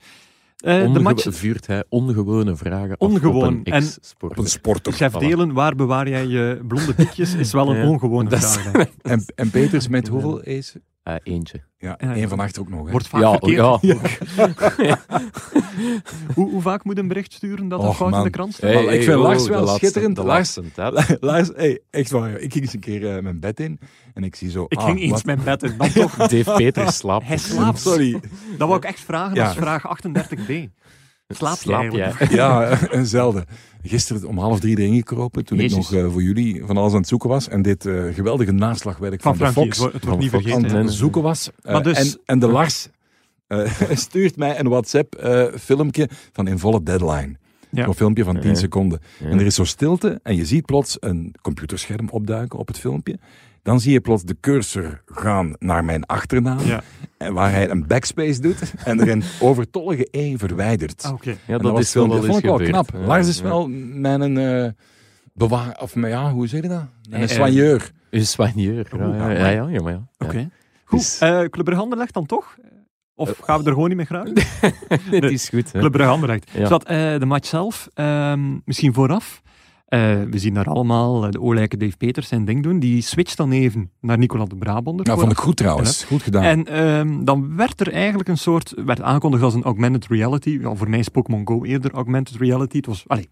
Eh, 0.56 0.92
de 0.92 1.00
match, 1.00 1.26
vuurt 1.28 1.66
hij 1.66 1.84
ongewone 1.88 2.56
vragen 2.56 3.00
Ongewoon. 3.00 3.58
op 3.58 3.66
een 3.66 3.72
En- 3.72 3.82
een 4.18 4.46
sporter. 4.46 4.92
chef. 4.92 5.12
Delen, 5.12 5.52
waar 5.52 5.74
bewaar 5.74 6.08
jij 6.08 6.26
je 6.26 6.60
blonde 6.68 6.94
piekjes, 6.94 7.34
is 7.34 7.52
wel 7.52 7.70
een 7.70 7.76
Ja, 7.76 7.88
ongewone 7.88 8.28
dat 8.28 8.38
is- 8.42 8.56
vraag. 8.56 8.86
En, 9.02 9.24
en 9.34 9.50
Peters 9.50 9.88
met 9.88 10.08
hoeveel 10.08 10.40
ace? 10.44 10.80
Ah, 11.02 11.16
eentje. 11.22 11.60
Ja, 11.78 11.98
Ja. 12.00 12.14
één 12.14 12.28
van 12.28 12.40
achter 12.40 12.62
ook 12.62 12.68
nog. 12.68 12.84
Hè. 12.84 12.90
Wordt 12.90 13.08
vaak 13.08 13.20
Ja, 13.20 13.30
verkeerd. 13.30 13.80
ja. 14.76 14.98
Hoe, 16.34 16.50
hoe 16.50 16.62
vaak 16.62 16.84
moet 16.84 16.98
een 16.98 17.08
bericht 17.08 17.32
sturen 17.32 17.68
dat 17.68 17.82
een 17.82 17.92
fout 17.94 18.14
in 18.14 18.22
de 18.22 18.30
krant 18.30 18.54
staat? 18.54 18.72
Hey, 18.72 18.84
ik 18.84 19.02
vind 19.02 19.16
oh, 19.16 19.22
Lars 19.22 19.48
wel 19.48 19.58
laatste- 19.60 19.78
schitterend. 19.78 20.16
Lars-. 20.16 20.58
Lars, 21.20 21.50
hey, 21.54 21.80
echt 21.90 22.10
waar. 22.10 22.30
Ik 22.38 22.52
ging 22.52 22.64
eens 22.64 22.74
een 22.74 22.80
keer 22.80 23.16
eh, 23.16 23.22
mijn 23.22 23.40
bed 23.40 23.60
in 23.60 23.78
en 24.14 24.24
ik 24.24 24.36
zie 24.36 24.50
zo... 24.50 24.64
Ik 24.68 24.78
ah, 24.78 24.84
ging 24.84 25.00
eens 25.00 25.10
wat- 25.12 25.24
mijn 25.24 25.40
bed 25.44 25.62
in, 25.62 25.74
dan 25.78 25.92
toch. 25.92 26.16
Dave 26.16 26.52
Peters 26.56 26.96
slaapt. 26.96 27.26
Hij 27.26 27.36
slaapt. 27.38 27.78
Sorry. 27.80 28.20
Dat 28.58 28.68
wou 28.68 28.76
ik 28.76 28.84
echt 28.84 29.00
vragen 29.00 29.34
Ja. 29.34 29.46
als 29.46 29.56
vraag 29.56 29.82
38b. 29.82 30.52
Slaap, 31.28 31.56
Slaap 31.58 31.92
jij 31.92 32.02
eigenlijk? 32.02 32.32
Ja, 32.32 32.78
een 32.90 33.06
zelden. 33.06 33.44
Gisteren 33.82 34.28
om 34.28 34.38
half 34.38 34.60
drie 34.60 34.78
erin 34.78 34.94
gekropen 34.94 35.44
toen 35.44 35.58
Jezus. 35.58 35.72
ik 35.72 35.90
nog 35.92 36.04
eh, 36.04 36.12
voor 36.12 36.22
jullie 36.22 36.62
van 36.64 36.76
alles 36.76 36.92
aan 36.92 36.98
het 36.98 37.08
zoeken 37.08 37.28
was. 37.28 37.48
En 37.48 37.62
dit 37.62 37.86
eh, 37.86 38.02
geweldige 38.14 38.52
naslagwerk 38.52 39.22
van, 39.22 39.36
Van 39.36 39.46
de 39.46 39.52
Frankie, 39.52 39.74
Fox 39.74 39.92
het 39.92 40.04
wordt 40.04 40.20
niet 40.20 40.30
vergeten. 40.30 40.70
aan 40.70 40.84
het 40.84 40.92
zoeken 40.92 41.22
was. 41.22 41.50
Eh, 41.62 41.72
Maar 41.72 41.82
dus- 41.82 41.98
en, 42.14 42.20
en 42.24 42.38
de 42.38 42.46
Lars 42.48 42.88
eh, 43.46 43.70
stuurt 43.90 44.36
mij 44.36 44.58
een 44.60 44.68
WhatsApp-filmpje 44.68 46.08
van 46.32 46.46
in 46.48 46.58
volle 46.58 46.82
deadline. 46.82 47.36
Ja. 47.70 47.84
Zo'n 47.84 47.94
filmpje 47.94 48.24
van 48.24 48.40
10 48.40 48.50
Ja. 48.50 48.56
seconden. 48.56 49.00
Ja. 49.18 49.26
En 49.28 49.38
er 49.38 49.46
is 49.46 49.54
zo 49.54 49.64
stilte 49.64 50.20
en 50.22 50.36
je 50.36 50.44
ziet 50.46 50.64
plots 50.66 50.96
een 51.00 51.34
computerscherm 51.42 52.08
opduiken 52.08 52.58
op 52.58 52.66
het 52.68 52.78
filmpje. 52.78 53.18
Dan 53.66 53.80
zie 53.80 53.92
je 53.92 54.00
plots 54.00 54.22
de 54.22 54.36
cursor 54.40 55.02
gaan 55.06 55.54
naar 55.58 55.84
mijn 55.84 56.04
achternaam. 56.06 56.58
Ja. 56.64 56.82
En 57.18 57.32
waar 57.34 57.50
hij 57.50 57.70
een 57.70 57.86
backspace 57.86 58.40
doet 58.40 58.72
en 58.84 59.00
er 59.00 59.08
een 59.08 59.22
overtollige 59.40 60.08
E 60.10 60.36
verwijdert. 60.36 61.02
Ah, 61.04 61.12
oké. 61.12 61.30
Ja, 61.30 61.36
En 61.46 61.58
dat 61.62 61.72
was 61.72 61.80
is 61.80 61.94
wel 61.94 62.16
eens 62.16 62.26
vond 62.26 62.38
ik 62.38 62.44
wel 62.44 62.56
knap. 62.56 62.90
Ja, 62.92 62.98
Lars 62.98 63.28
is 63.28 63.38
ja. 63.38 63.42
wel 63.42 63.68
mijn 63.68 64.38
eh 64.38 64.70
bewaar... 65.34 65.78
Of 65.80 65.94
ja, 65.94 66.32
hoe 66.32 66.46
zeg 66.46 66.62
je 66.62 66.68
dat? 66.68 66.84
Mijn 67.10 67.22
Eh, 67.22 67.28
soigneur. 67.28 67.90
Een 68.10 68.26
soigneur. 68.26 68.86
Ja, 68.98 69.30
ja, 69.30 69.30
ja, 69.30 69.48
ja, 69.48 69.68
ja, 69.68 69.82
maar 69.82 69.92
ja. 69.92 70.06
Oké. 70.18 70.50
Goed. 70.84 70.98
Dus- 70.98 71.18
Eh 71.18 71.38
Club 71.44 71.64
Brugge 71.64 71.82
Anderlecht 71.82 72.14
dan 72.14 72.26
toch? 72.26 72.56
Of 73.14 73.38
gaan 73.38 73.58
we 73.60 73.64
er 73.66 73.72
gewoon 73.72 73.88
niet 73.88 73.96
meer 73.96 74.06
graag? 74.06 74.28
Het 75.10 75.24
is 75.30 75.48
goed. 75.48 75.72
Hè. 75.72 75.78
Club 75.78 75.92
Brugge 75.92 76.10
Anderlecht. 76.12 76.50
Ja. 76.52 76.62
Zodat, 76.62 76.84
eh, 76.84 77.18
de 77.18 77.26
match 77.26 77.46
zelf, 77.48 77.88
ehm, 77.94 78.56
misschien 78.64 78.94
vooraf. 78.94 79.42
Eh, 79.86 80.22
we 80.30 80.38
zien 80.38 80.54
daar 80.54 80.66
allemaal 80.66 81.24
eh, 81.24 81.30
de 81.30 81.40
oorlijke 81.40 81.76
Dave 81.76 81.96
Peters 81.96 82.28
zijn 82.28 82.44
ding 82.44 82.62
doen. 82.62 82.78
Die 82.78 83.02
switcht 83.02 83.36
dan 83.36 83.52
even 83.52 83.90
naar 84.00 84.18
Nicola 84.18 84.44
de 84.44 84.56
Brabander. 84.56 85.06
Nou, 85.06 85.18
vond 85.18 85.32
ik 85.32 85.38
goed 85.38 85.56
trouwens. 85.56 86.04
Goed 86.04 86.22
gedaan. 86.22 86.42
En 86.42 86.66
ehm, 86.66 87.24
dan 87.24 87.56
werd 87.56 87.80
er 87.80 87.92
eigenlijk 87.92 88.28
een 88.28 88.38
soort, 88.38 88.74
werd 88.84 89.02
aangekondigd 89.02 89.42
als 89.42 89.54
een 89.54 89.62
augmented 89.62 90.06
reality. 90.06 90.58
Ja, 90.60 90.74
voor 90.74 90.90
mij 90.90 90.98
is 90.98 91.08
Pokémon 91.08 91.46
Go 91.46 91.64
eerder 91.64 91.90
augmented 91.92 92.36
reality. 92.36 92.76
Het 92.76 92.86
was, 92.86 93.04
allee, 93.06 93.28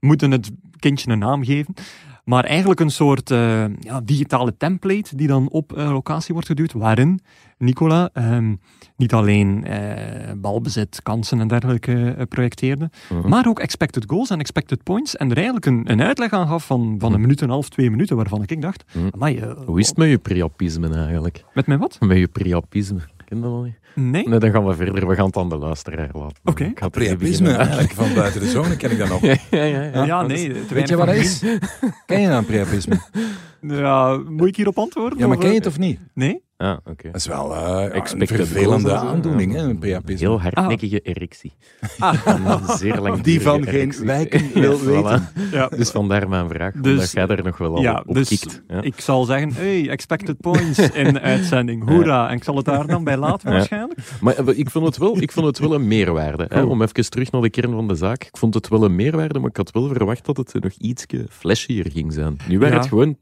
moeten 0.00 0.30
het 0.30 0.50
kindje 0.78 1.10
een 1.10 1.18
naam 1.18 1.44
geven. 1.44 1.74
Maar 2.24 2.44
eigenlijk 2.44 2.80
een 2.80 2.90
soort 2.90 3.30
eh, 3.30 3.64
ja, 3.78 4.00
digitale 4.04 4.56
template 4.56 5.16
die 5.16 5.26
dan 5.26 5.48
op 5.48 5.72
eh, 5.72 5.90
locatie 5.90 6.32
wordt 6.32 6.48
geduwd, 6.48 6.72
waarin 6.72 7.20
Nicola 7.58 8.10
ehm, 8.12 8.54
niet 8.96 9.12
alleen 9.12 9.64
eh, 9.64 10.32
balbezit, 10.36 11.00
kansen 11.02 11.40
en 11.40 11.48
dergelijke 11.48 12.26
projecteerde, 12.28 12.90
Mhm. 13.12 13.28
maar 13.28 13.46
ook 13.46 13.58
expected 13.58 14.04
goals 14.06 14.30
en 14.30 14.38
expected 14.40 14.82
points. 14.82 15.16
En 15.16 15.30
er 15.30 15.36
eigenlijk 15.36 15.66
een, 15.66 15.90
een 15.90 16.02
uitleg 16.02 16.32
aan 16.32 16.46
gaf 16.48 16.66
van, 16.66 16.94
van 16.98 17.12
een 17.12 17.20
minuut 17.20 17.38
en 17.40 17.44
een 17.46 17.50
half, 17.52 17.68
twee 17.68 17.90
minuten, 17.90 18.16
waarvan 18.16 18.42
ik 18.46 18.62
dacht, 18.62 18.84
Mhm. 18.92 19.38
Hoe 19.66 19.80
is 19.80 19.88
het 19.88 19.96
met 19.96 20.08
je 20.08 20.18
priapisme 20.18 20.88
eigenlijk? 20.94 21.44
met 21.54 21.66
mijn 21.66 21.78
wat? 21.78 21.96
Met 22.00 22.18
je 22.18 22.28
priapisme. 22.28 23.00
Ken 23.24 23.40
dat 23.40 23.50
wel 23.50 23.62
niet? 23.62 23.78
Nee? 23.94 24.28
Nee, 24.28 24.38
dan 24.38 24.50
gaan 24.50 24.66
we 24.66 24.74
verder. 24.74 25.08
We 25.08 25.14
gaan 25.14 25.26
het 25.26 25.36
aan 25.36 25.48
de 25.48 25.56
luisteraar 25.56 26.10
laten. 26.12 26.36
Oké. 26.44 26.64
Ik 26.64 26.90
Priapisme, 26.90 27.52
eigenlijk 27.66 27.92
van 27.92 28.14
buiten 28.14 28.40
de 28.40 28.48
zone 28.48 28.76
ken 28.76 28.90
ik 28.90 28.98
dat 28.98 29.08
nog. 29.08 29.20
Ja, 29.30 29.36
ja, 29.50 29.82
ja. 29.82 30.04
ja. 30.04 30.22
Nee. 30.22 30.66
te 30.66 30.74
Weet 30.74 30.88
je 30.88 30.96
wat 30.96 31.06
dat 31.06 31.14
is? 31.14 31.40
Ken 32.06 32.20
je 32.20 32.28
nou 32.28 32.44
priapisme? 32.44 33.00
Ja, 33.60 34.16
moet 34.28 34.48
ik 34.48 34.56
hierop 34.56 34.78
antwoorden? 34.78 35.18
Ja, 35.18 35.26
maar 35.26 35.36
of, 35.36 35.42
ken 35.42 35.52
je 35.52 35.58
eh, 35.58 35.64
het 35.64 35.72
of 35.72 35.78
niet? 35.78 36.00
Nee? 36.14 36.42
Ja, 36.60 36.80
oké. 36.84 37.06
Dat 37.06 37.14
is 37.20 37.26
wel 37.26 37.54
eh, 37.54 37.94
ja, 37.94 38.04
een 38.14 38.26
vervelende 38.26 38.92
aandoening, 38.94 39.52
hè, 39.52 39.58
een. 39.62 40.02
Heel 40.18 40.40
hardnekkige 40.40 41.00
erectie. 41.00 41.52
Ah. 41.98 42.26
Een 42.68 42.76
zeer 42.76 42.98
lang 43.00 43.20
Die 43.20 43.40
van 43.40 43.66
geen 43.66 43.92
wijken 44.04 44.50
wil 44.60 44.80
weten. 44.80 45.28
Ja. 45.52 45.68
Dus 45.68 45.90
vandaar 45.90 46.28
mijn 46.28 46.48
vraag, 46.48 46.72
Dus- 46.74 46.92
omdat 46.92 47.10
jij 47.12 47.26
er 47.26 47.44
nog 47.44 47.58
wel 47.58 47.74
al 47.76 47.82
Ja, 47.82 48.02
op 48.06 48.14
dus 48.14 48.28
kikt. 48.28 48.62
Ja. 48.68 48.82
ik 48.82 49.00
zal 49.00 49.24
zeggen, 49.24 49.52
hey, 49.52 49.88
expected 49.88 50.40
points 50.40 50.78
in 50.78 51.12
de 51.12 51.20
uitzending. 51.20 51.88
Hoera. 51.88 52.28
En 52.28 52.36
ik 52.36 52.44
zal 52.44 52.56
het 52.56 52.64
daar 52.64 52.86
dan 52.86 53.04
bij 53.04 53.16
laten 53.16 53.48
Ja. 53.50 53.56
waarschijnlijk. 53.56 53.98
Maar 54.20 54.36
eh, 54.36 54.58
ik 54.58 54.70
vond 54.70 54.86
het 54.86 54.96
wel, 54.96 55.20
ik 55.20 55.32
vond 55.32 55.46
het 55.46 55.58
wel 55.58 55.74
een 55.74 55.88
meerwaarde. 55.88 56.46
Hè? 56.48 56.62
Om 56.62 56.82
even 56.82 57.10
terug 57.10 57.30
naar 57.30 57.42
de 57.42 57.50
kern 57.50 57.72
van 57.72 57.88
de 57.88 57.94
zaak. 57.94 58.24
Ik 58.24 58.36
vond 58.36 58.54
het 58.54 58.68
wel 58.68 58.84
een 58.84 58.94
meerwaarde, 58.96 59.38
maar 59.38 59.50
ik 59.50 59.56
had 59.56 59.70
wel 59.70 59.88
verwacht 59.88 60.24
dat 60.24 60.36
het 60.36 60.62
nog 60.62 60.72
ietsje 60.72 61.26
flashier 61.30 61.90
ging 61.92 62.12
zijn. 62.12 62.36
Nu 62.48 62.60
Ja. 62.60 62.66
het 62.68 62.86
gewoon, 62.86 63.16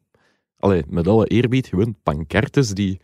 allee, 0.59 0.83
met 0.89 1.09
alle 1.09 1.27
eerbied, 1.27 1.67
gewoon 1.67 1.97
pancartes 2.03 2.71
die 2.71 3.01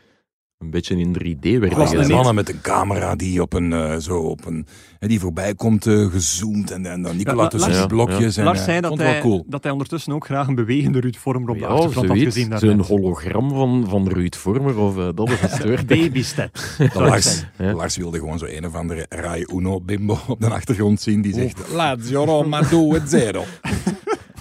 een 0.58 0.70
beetje 0.70 0.96
in 0.96 1.12
3D 1.18 1.40
werden 1.40 1.68
Het 1.68 1.78
was 1.78 1.90
een 1.90 1.96
gezet. 1.96 2.12
mannen 2.14 2.34
met 2.34 2.48
een 2.48 2.60
camera 2.60 3.16
die 3.16 3.42
op 3.42 3.52
een, 3.52 3.72
eh, 3.72 3.96
zo 3.96 4.18
op 4.18 4.46
een, 4.46 4.66
hè, 4.98 5.08
die 5.08 5.20
voorbij 5.20 5.54
komt 5.54 5.86
eh, 5.86 6.06
gezoomd 6.06 6.70
en, 6.70 6.86
en 6.86 7.02
dan 7.02 7.16
Nicola 7.16 7.42
Ja, 7.42 7.48
tussen 7.48 7.72
Lars- 7.72 7.86
blokjes. 7.86 8.36
En, 8.36 8.44
Lars 8.44 8.58
eh, 8.58 8.64
zei 8.64 8.80
dat 8.80 8.98
hij, 8.98 9.12
wel 9.12 9.20
cool. 9.20 9.44
dat 9.48 9.62
hij 9.62 9.72
ondertussen 9.72 10.12
ook 10.12 10.24
graag 10.24 10.46
een 10.46 10.54
bewegende 10.54 11.00
Ruud 11.00 11.16
Vormer 11.16 11.48
op 11.50 11.54
de 11.58 11.62
Ja, 11.62 11.66
achtergrond 11.68 12.08
had 12.08 12.18
gezien. 12.18 12.58
Zo'n 12.58 12.80
hologram 12.80 13.48
van, 13.50 13.86
van 13.88 14.08
Ruud 14.08 14.34
Vormer 14.36 14.78
of 14.78 14.96
uh, 14.96 15.08
dat 15.14 15.28
is 15.30 15.38
gestoord. 15.38 15.86
Baby 15.96 16.22
steps. 16.22 16.76
Lars, 16.94 17.24
zeggen. 17.24 17.48
Ja. 17.58 17.72
Lars 17.74 17.96
wilde 17.96 18.18
gewoon 18.18 18.38
zo 18.38 18.44
een 18.48 18.66
of 18.66 18.74
andere 18.74 19.06
Rai 19.08 19.44
Uno 19.54 19.80
bimbo 19.80 20.18
op 20.28 20.40
de 20.40 20.50
achtergrond 20.50 21.00
zien 21.00 21.22
die 21.22 21.34
zegt 21.34 21.72
Lazio 21.72 22.24
Roma 22.24 22.62
doe 22.62 22.94
het 22.94 23.10
zero. 23.10 23.44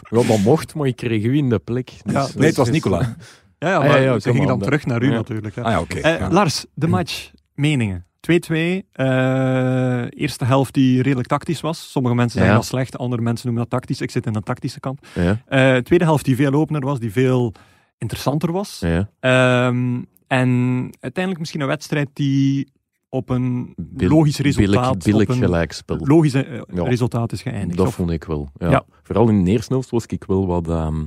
Ja, 0.09 0.23
dat 0.27 0.37
mocht, 0.37 0.75
maar 0.75 0.87
ik 0.87 0.95
kreeg 0.95 1.23
u 1.23 1.37
in 1.37 1.49
de 1.49 1.59
plek. 1.59 1.91
Dus, 2.03 2.13
Ja, 2.13 2.27
Nee, 2.35 2.47
het 2.47 2.55
was 2.55 2.65
dus- 2.65 2.75
Nicola. 2.75 3.15
Ja, 3.63 3.69
ja, 3.69 3.77
Ah, 3.77 3.85
ja, 3.85 3.95
ja, 3.97 4.19
ze 4.19 4.31
gingen 4.31 4.47
dan 4.47 4.59
terug 4.59 4.85
naar 4.85 5.03
u 5.03 5.09
natuurlijk. 5.09 5.57
Ah. 5.57 5.81
Eh. 6.01 6.27
Lars, 6.31 6.65
de 6.73 6.87
match. 6.87 7.31
Meningen. 7.55 8.05
2-2. 8.19 8.83
eh, 8.91 10.05
eerste 10.09 10.45
helft 10.45 10.73
die 10.73 11.01
redelijk 11.01 11.27
tactisch 11.27 11.61
was. 11.61 11.91
Sommige 11.91 12.15
mensen 12.15 12.31
zeggen 12.37 12.51
Ja. 12.55 12.59
dat 12.61 12.69
slecht, 12.69 12.97
andere 12.97 13.21
mensen 13.21 13.45
noemen 13.47 13.63
dat 13.69 13.79
tactisch. 13.79 14.01
Ik 14.01 14.11
zit 14.11 14.25
in 14.25 14.33
dat 14.33 14.45
tactische 14.45 14.79
kamp. 14.79 15.05
Eh, 15.15 15.75
tweede 15.77 16.05
helft 16.05 16.25
die 16.25 16.35
veel 16.35 16.51
opener 16.53 16.81
was, 16.81 16.99
die 16.99 17.11
veel 17.11 17.53
interessanter 17.97 18.51
was. 18.51 18.81
Ehm, 19.19 20.01
en 20.27 20.89
uiteindelijk 20.99 21.39
misschien 21.39 21.61
een 21.61 21.67
wedstrijd 21.67 22.09
die 22.13 22.71
op 23.09 23.29
een 23.29 23.73
Bil- 23.77 24.09
logisch 24.09 24.39
resultaat, 24.39 25.03
Billig, 25.03 25.03
billig 25.03 25.21
op 25.29 25.35
een 25.35 25.41
gelijkspel. 25.43 25.97
logisch 25.99 26.33
resultaat 26.67 27.31
is 27.31 27.41
geëindigd. 27.41 27.77
Dat 27.77 27.87
Of- 27.87 27.93
vond 27.95 28.11
ik 28.11 28.23
wel. 28.23 28.49
Ja. 28.57 28.83
Vooral 29.03 29.29
in 29.29 29.43
de 29.43 29.51
eerste 29.51 29.73
helft 29.73 29.89
was 29.89 30.05
ik 30.05 30.23
wel 30.27 30.47
wat 30.47 30.67
ehm, 30.69 31.03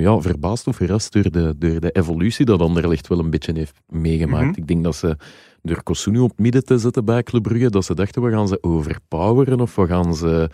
ja, 0.00 0.20
verbaasd 0.20 0.66
of 0.66 0.76
verrast 0.76 1.12
door 1.12 1.30
de, 1.30 1.54
door 1.58 1.80
de 1.80 1.90
evolutie 1.90 2.44
dat 2.44 2.60
Anderlecht 2.60 3.08
wel 3.08 3.18
een 3.18 3.30
beetje 3.30 3.52
heeft 3.54 3.80
meegemaakt. 3.86 4.50
Mhm. 4.50 4.60
Ik 4.60 4.66
denk 4.66 4.84
dat 4.84 4.96
ze 4.96 5.16
door 5.62 5.82
Kosunu 5.82 6.18
op 6.18 6.30
het 6.30 6.38
midden 6.38 6.64
te 6.64 6.78
zetten 6.78 7.04
bij 7.04 7.22
Club 7.22 7.42
Brugge, 7.42 7.70
dat 7.70 7.84
ze 7.84 7.94
dachten 7.94 8.22
we 8.22 8.30
gaan 8.30 8.48
ze 8.48 8.62
overpoweren 8.62 9.60
of 9.60 9.74
we 9.74 9.86
gaan 9.86 10.14
ze 10.14 10.50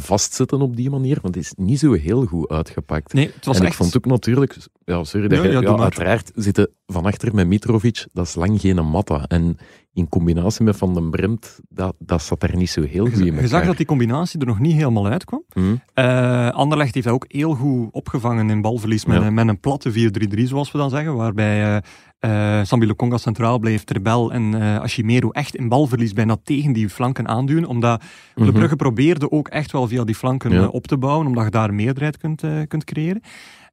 vastzetten 0.00 0.60
op 0.60 0.76
die 0.76 0.90
manier, 0.90 1.18
want 1.22 1.34
het 1.34 1.44
is 1.44 1.52
niet 1.56 1.78
zo 1.78 1.92
heel 1.92 2.24
goed 2.24 2.48
uitgepakt. 2.48 3.12
Nee, 3.12 3.30
het 3.34 3.44
was 3.44 3.58
en 3.58 3.62
echt... 3.62 3.72
ik 3.72 3.78
vond 3.78 3.96
ook 3.96 4.06
natuurlijk, 4.06 4.56
ja, 4.84 5.04
sorry, 5.04 5.28
dat 5.28 5.38
Ja, 5.38 5.50
ja, 5.50 5.60
ja, 5.60 5.76
uiteraard 5.76 6.32
zitten 6.34 6.70
van 6.86 7.04
achter 7.04 7.34
met 7.34 7.46
Mitrovic, 7.46 8.06
dat 8.12 8.26
is 8.26 8.34
lang 8.34 8.60
geen 8.60 8.86
matta. 8.86 9.24
En 9.26 9.56
in 9.92 10.08
combinatie 10.08 10.64
met 10.64 10.76
Van 10.76 10.94
den 10.94 11.10
Bremt, 11.10 11.60
dat, 11.68 11.94
dat 11.98 12.22
zat 12.22 12.42
er 12.42 12.56
niet 12.56 12.70
zo 12.70 12.82
heel 12.82 13.06
goed 13.06 13.18
in 13.18 13.34
Je 13.34 13.48
zag 13.48 13.64
dat 13.64 13.76
die 13.76 13.86
combinatie 13.86 14.40
er 14.40 14.46
nog 14.46 14.58
niet 14.58 14.72
helemaal 14.72 15.06
uitkwam. 15.06 15.44
Hm? 15.52 15.74
Eh 15.94 16.50
Anderlecht 16.50 16.94
heeft 16.94 17.06
dat 17.06 17.14
ook 17.14 17.24
heel 17.28 17.54
goed 17.54 17.88
opgevangen 17.90 18.50
in 18.50 18.60
balverlies 18.60 19.04
met, 19.04 19.32
met 19.32 19.48
een 19.48 19.60
platte 19.60 19.92
4-3-3, 20.38 20.42
zoals 20.42 20.72
we 20.72 20.78
dan 20.78 20.90
zeggen, 20.90 21.14
waarbij 21.14 21.76
eh 21.76 21.82
eh 22.24 22.60
Sambi 22.62 22.86
Lokonga 22.86 23.16
centraal 23.18 23.58
bleef, 23.58 23.84
Terbel 23.84 24.32
en 24.32 24.54
eh 24.54 24.78
Ashimero 24.80 25.30
echt 25.30 25.56
in 25.56 25.68
balverlies 25.68 26.12
bijna 26.12 26.36
tegen 26.44 26.72
die 26.72 26.88
flanken 26.88 27.28
aanduwen, 27.28 27.64
omdat 27.66 28.02
Mhm. 28.34 28.52
Brugge 28.52 28.76
probeerde 28.76 29.30
ook 29.30 29.48
echt 29.48 29.72
wel 29.72 29.88
via 29.88 30.04
die 30.04 30.14
flanken 30.14 30.50
Ja. 30.52 30.62
eh, 30.62 30.68
op 30.74 30.86
te 30.86 30.96
bouwen, 30.98 31.26
omdat 31.26 31.44
je 31.44 31.50
daar 31.50 31.68
een 31.68 31.74
meerderheid 31.74 32.16
kunt, 32.18 32.42
kunt 32.68 32.84
creëren. 32.84 33.22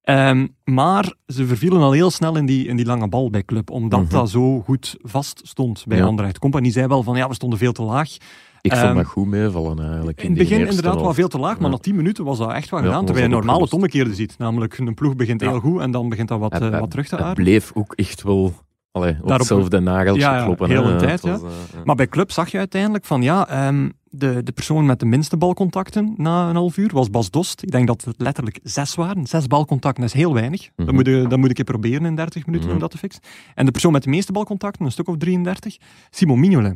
Ehm, 0.02 0.48
maar 0.64 1.14
ze 1.28 1.46
vervielen 1.46 1.82
al 1.82 1.92
heel 1.92 2.10
snel 2.12 2.38
in 2.38 2.46
die, 2.46 2.68
in 2.68 2.76
die 2.76 2.86
lange 2.86 3.08
bal 3.10 3.30
bij 3.30 3.44
Club, 3.44 3.70
omdat 3.70 4.02
Mhm. 4.02 4.10
dat 4.12 4.30
zo 4.30 4.62
goed 4.62 4.96
vast 5.02 5.42
stond 5.44 5.84
bij 5.88 5.98
Ja. 5.98 6.06
Anderlecht. 6.06 6.40
Compagnie 6.40 6.72
zei 6.72 6.88
wel 6.88 7.04
van, 7.04 7.18
ja, 7.18 7.28
we 7.28 7.34
stonden 7.34 7.60
veel 7.60 7.72
te 7.72 7.82
laag. 7.84 8.10
Ik 8.62 8.72
vond 8.72 8.84
Ehm, 8.84 8.96
dat 8.96 9.06
goed 9.06 9.28
meevallen 9.28 9.80
eigenlijk. 9.86 10.22
In 10.22 10.30
het 10.30 10.38
begin 10.38 10.60
inderdaad 10.68 11.02
wel 11.02 11.14
veel 11.14 11.28
te 11.28 11.38
laag, 11.40 11.56
maar 11.60 11.70
Ja. 11.70 11.76
na 11.76 11.82
10 11.82 11.96
minuten 11.96 12.24
was 12.26 12.38
dat 12.38 12.52
echt 12.52 12.70
wel 12.70 12.80
Ja, 12.80 12.86
gedaan. 12.86 13.02
was 13.02 13.06
terwijl 13.12 13.28
je 13.30 13.36
normaal 13.36 13.62
het 13.62 13.74
omgekeerde 13.74 14.14
ziet. 14.16 14.36
Namelijk, 14.38 14.78
een 14.78 14.94
ploeg 14.94 15.16
begint 15.16 15.42
heel 15.42 15.54
Ja. 15.54 15.60
goed 15.60 15.82
en 15.82 15.92
dan 15.92 16.10
begint 16.10 16.28
dat 16.28 16.40
wat, 16.40 16.54
Het- 16.54 16.62
eh, 16.62 16.70
het- 16.70 16.80
wat 16.80 16.90
terug 16.92 17.08
te 17.08 17.16
Het 17.16 17.24
aarden. 17.24 17.44
bleef 17.44 17.72
ook 17.74 17.94
echt 17.94 18.24
wel 18.24 18.54
allee, 18.92 19.12
op 19.12 19.18
Daarop- 19.18 19.38
hetzelfde 19.40 19.80
nageltje 19.80 20.22
Ja, 20.22 20.44
kloppen. 20.44 20.70
heel 20.70 20.86
hè. 20.86 20.92
een 20.92 20.98
tijd, 20.98 21.22
Het 21.22 21.32
was, 21.32 21.42
ja. 21.42 21.48
eh, 21.48 21.54
ja. 21.74 21.82
Maar 21.84 21.96
bij 21.96 22.08
Club 22.08 22.32
zag 22.32 22.52
je 22.52 22.58
uiteindelijk 22.58 23.06
van 23.06 23.22
ja, 23.22 23.48
ehm, 23.48 23.90
de, 24.04 24.44
de 24.44 24.52
persoon 24.52 24.86
met 24.86 25.00
de 25.00 25.06
minste 25.06 25.38
balcontacten 25.38 26.14
na 26.18 26.50
een 26.50 26.56
half 26.56 26.78
uur 26.78 26.90
was 26.94 27.10
Bas 27.10 27.30
Dost. 27.32 27.64
Ik 27.64 27.72
denk 27.72 27.88
dat 27.88 28.04
het 28.04 28.16
letterlijk 28.22 28.60
zes 28.64 28.96
waren. 28.96 29.26
Zes 29.26 29.48
balcontacten 29.48 30.04
is 30.04 30.14
heel 30.14 30.34
weinig. 30.34 30.70
Mhm. 30.76 30.86
dat, 30.86 30.96
moet 30.96 31.06
je, 31.06 31.26
dat 31.28 31.40
moet 31.40 31.50
ik 31.50 31.56
keer 31.56 31.66
proberen 31.66 32.06
in 32.06 32.16
30 32.16 32.46
minuten 32.46 32.66
Mhm. 32.68 32.76
om 32.76 32.82
dat 32.82 32.92
te 32.92 32.98
fixen. 32.98 33.22
En 33.56 33.66
de 33.66 33.72
persoon 33.72 33.92
met 33.92 34.04
de 34.04 34.10
meeste 34.10 34.32
balcontacten, 34.32 34.86
een 34.86 34.92
stuk 34.92 35.08
of 35.08 35.18
33, 35.18 35.78
Simon 36.10 36.40
Mignolet. 36.40 36.76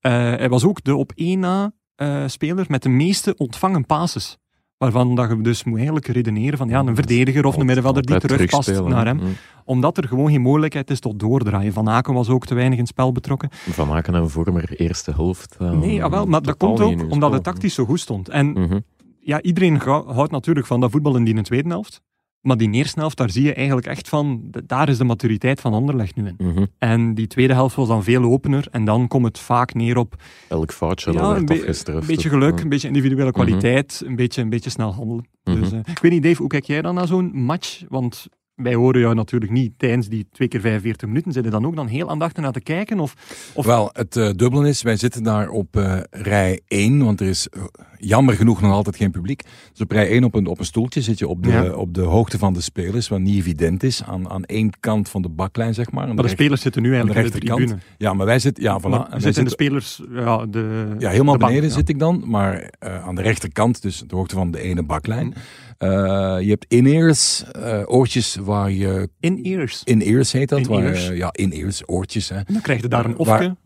Eh, 0.00 0.12
hij 0.12 0.48
was 0.48 0.64
ook 0.64 0.82
de 0.84 0.96
op 0.96 1.12
één 1.14 1.38
na 1.40 1.72
eh, 1.94 2.22
speler 2.26 2.64
met 2.68 2.82
de 2.82 2.88
meeste 2.88 3.34
ontvangen 3.36 3.86
passes. 3.86 4.38
Waarvan 4.80 5.14
dat 5.14 5.28
je 5.30 5.40
dus 5.40 5.64
moet 5.64 5.76
eigenlijk 5.76 6.06
redeneren 6.06 6.58
van 6.58 6.68
ja, 6.68 6.78
een 6.78 6.94
verdediger 6.94 7.44
of 7.44 7.56
een 7.56 7.66
middenvelder 7.66 8.06
die 8.06 8.18
terugpast 8.18 8.82
naar 8.82 9.06
hem. 9.06 9.16
Mm. 9.16 9.36
Omdat 9.64 9.96
er 9.96 10.08
gewoon 10.08 10.30
geen 10.30 10.40
mogelijkheid 10.40 10.90
is 10.90 11.00
tot 11.00 11.18
doordraaien. 11.18 11.72
Van 11.72 11.88
Aken 11.88 12.14
was 12.14 12.28
ook 12.28 12.46
te 12.46 12.54
weinig 12.54 12.74
in 12.74 12.80
het 12.84 12.88
spel 12.92 13.12
betrokken. 13.12 13.48
Van 13.52 13.90
Aken 13.92 14.14
en 14.14 14.30
Vormer 14.30 14.72
eerste 14.80 15.10
helft. 15.10 15.56
eh, 15.58 15.70
Nee, 15.70 15.94
jawel, 15.94 16.26
maar 16.26 16.42
dat 16.42 16.56
komt 16.56 16.80
ook 16.80 17.10
omdat 17.12 17.32
het 17.32 17.42
tactisch 17.42 17.74
zo 17.74 17.84
goed 17.84 18.00
stond. 18.00 18.28
En 18.28 18.46
Mhm. 18.46 18.78
ja, 19.20 19.42
iedereen 19.42 19.76
houdt 19.76 20.30
natuurlijk 20.30 20.66
van 20.66 20.80
dat 20.80 20.90
voetbal 20.90 21.16
in 21.16 21.24
die 21.24 21.42
tweede 21.42 21.68
helft. 21.68 22.00
Maar 22.40 22.56
die 22.56 22.70
eerste 22.70 23.00
helft, 23.00 23.16
daar 23.16 23.30
zie 23.30 23.42
je 23.42 23.54
eigenlijk 23.54 23.86
echt 23.86 24.08
van, 24.08 24.42
daar 24.66 24.88
is 24.88 24.98
de 24.98 25.04
maturiteit 25.04 25.60
van 25.60 25.72
Anderlecht 25.74 26.16
nu 26.16 26.26
in. 26.26 26.34
Mhm. 26.46 26.64
En 26.78 27.14
die 27.14 27.26
tweede 27.26 27.52
helft 27.52 27.76
was 27.76 27.88
dan 27.88 28.02
veel 28.04 28.22
opener 28.24 28.66
en 28.70 28.84
dan 28.84 29.08
komt 29.08 29.24
het 29.24 29.38
vaak 29.38 29.74
neer 29.74 29.96
op 29.96 30.14
Elk 30.48 30.72
foutje 30.72 31.12
ja, 31.12 31.18
dat 31.20 31.28
een, 31.28 31.34
werd 31.34 31.46
be- 31.46 31.54
afgestraft. 31.54 32.00
een 32.00 32.06
beetje 32.14 32.28
geluk, 32.28 32.56
ja. 32.56 32.62
een 32.62 32.68
beetje 32.68 32.88
individuele 32.88 33.24
Mhm. 33.30 33.32
kwaliteit, 33.34 34.02
een, 34.06 34.16
beetje, 34.16 34.42
een 34.42 34.48
beetje 34.50 34.70
snel 34.70 34.94
handelen. 34.94 35.28
Mhm. 35.44 35.60
Dus, 35.60 35.72
eh, 35.72 35.78
ik 35.84 35.98
weet 35.98 36.12
niet, 36.12 36.22
Dave, 36.22 36.36
hoe 36.36 36.46
kijk 36.48 36.64
jij 36.64 36.82
dan 36.82 36.94
naar 36.94 37.06
zo'n 37.06 37.30
match? 37.34 37.82
Want 37.88 38.26
wij 38.62 38.74
horen 38.74 39.00
jou 39.00 39.14
natuurlijk 39.14 39.52
niet 39.52 39.72
tijdens 39.76 40.08
die 40.08 40.26
twee 40.32 40.48
keer 40.48 40.60
45 40.60 41.08
minuten. 41.08 41.32
Zitten 41.32 41.52
dan 41.52 41.66
ook 41.66 41.76
dan 41.76 41.86
heel 41.86 42.10
aandachtig 42.10 42.42
naar 42.42 42.52
te 42.52 42.60
kijken? 42.60 43.00
Of, 43.00 43.14
of 43.54 43.66
Wel, 43.66 43.90
het 43.92 44.16
eh 44.16 44.30
dubbele 44.36 44.68
is, 44.68 44.82
wij 44.82 44.96
zitten 44.96 45.22
daar 45.22 45.48
op 45.48 45.76
eh, 45.76 45.98
rij 46.10 46.60
1, 46.66 47.04
want 47.04 47.20
er 47.20 47.26
is 47.26 47.48
eh, 47.48 47.62
jammer 47.98 48.34
genoeg 48.34 48.60
nog 48.60 48.72
altijd 48.72 48.96
geen 48.96 49.10
publiek. 49.10 49.42
Dus 49.72 49.80
op 49.80 49.90
rij 49.90 50.08
1 50.08 50.24
op 50.24 50.34
een, 50.34 50.46
op 50.46 50.58
een 50.58 50.64
stoeltje 50.64 51.00
zit 51.00 51.18
je 51.18 51.28
op 51.28 51.42
de, 51.42 51.50
Ja. 51.50 51.72
op 51.72 51.94
de 51.94 52.00
hoogte 52.02 52.38
van 52.38 52.52
de 52.52 52.60
spelers, 52.60 53.08
wat 53.08 53.20
niet 53.20 53.38
evident 53.38 53.82
is, 53.82 54.02
aan, 54.04 54.30
aan 54.30 54.44
één 54.44 54.70
kant 54.80 55.08
van 55.08 55.22
de 55.22 55.28
baklijn, 55.28 55.74
zeg 55.74 55.90
maar. 55.90 56.14
Maar 56.14 56.24
de 56.24 56.28
spelers 56.28 56.60
zitten 56.60 56.82
nu 56.82 56.88
eigenlijk 56.88 57.18
aan 57.18 57.24
in 57.24 57.30
de 57.30 57.38
rechterkant. 57.38 57.82
Ja, 57.98 58.12
maar 58.12 58.26
wij 58.26 58.38
zitten, 58.38 58.62
ja, 58.62 58.80
voilà. 58.80 58.82
Maar 58.88 59.20
zitten 59.20 59.44
de 59.44 59.50
spelers, 59.50 60.02
ja, 60.10 60.46
de, 60.46 60.94
Ja, 60.98 61.10
helemaal 61.10 61.32
de 61.32 61.38
bank, 61.38 61.52
beneden 61.52 61.68
ja. 61.68 61.74
zit 61.76 61.88
ik 61.88 61.98
dan, 61.98 62.22
maar 62.26 62.70
aan 62.78 63.14
de 63.14 63.22
rechterkant, 63.22 63.82
dus 63.82 64.02
de 64.06 64.16
hoogte 64.16 64.34
van 64.34 64.50
de 64.50 64.60
ene 64.60 64.82
baklijn. 64.82 65.34
Eh, 65.34 65.40
je 65.86 66.46
hebt 66.48 66.64
in-ears, 66.68 67.44
eh, 67.52 67.82
oortjes 67.86 68.36
waar 68.36 68.70
je... 68.70 69.08
In-ears. 69.20 69.80
In-ears 69.84 70.32
heet 70.32 70.48
dat. 70.48 70.66
Waar, 70.66 70.84
eh, 70.84 71.16
ja, 71.16 71.28
in-ears, 71.32 71.82
oortjes. 71.86 72.28
Hè. 72.28 72.40
Dan 72.46 72.60
krijg 72.60 72.80
je 72.82 72.88
daar 72.88 73.04
een 73.04 73.16
Waar- 73.16 73.34
ofje. 73.36 73.56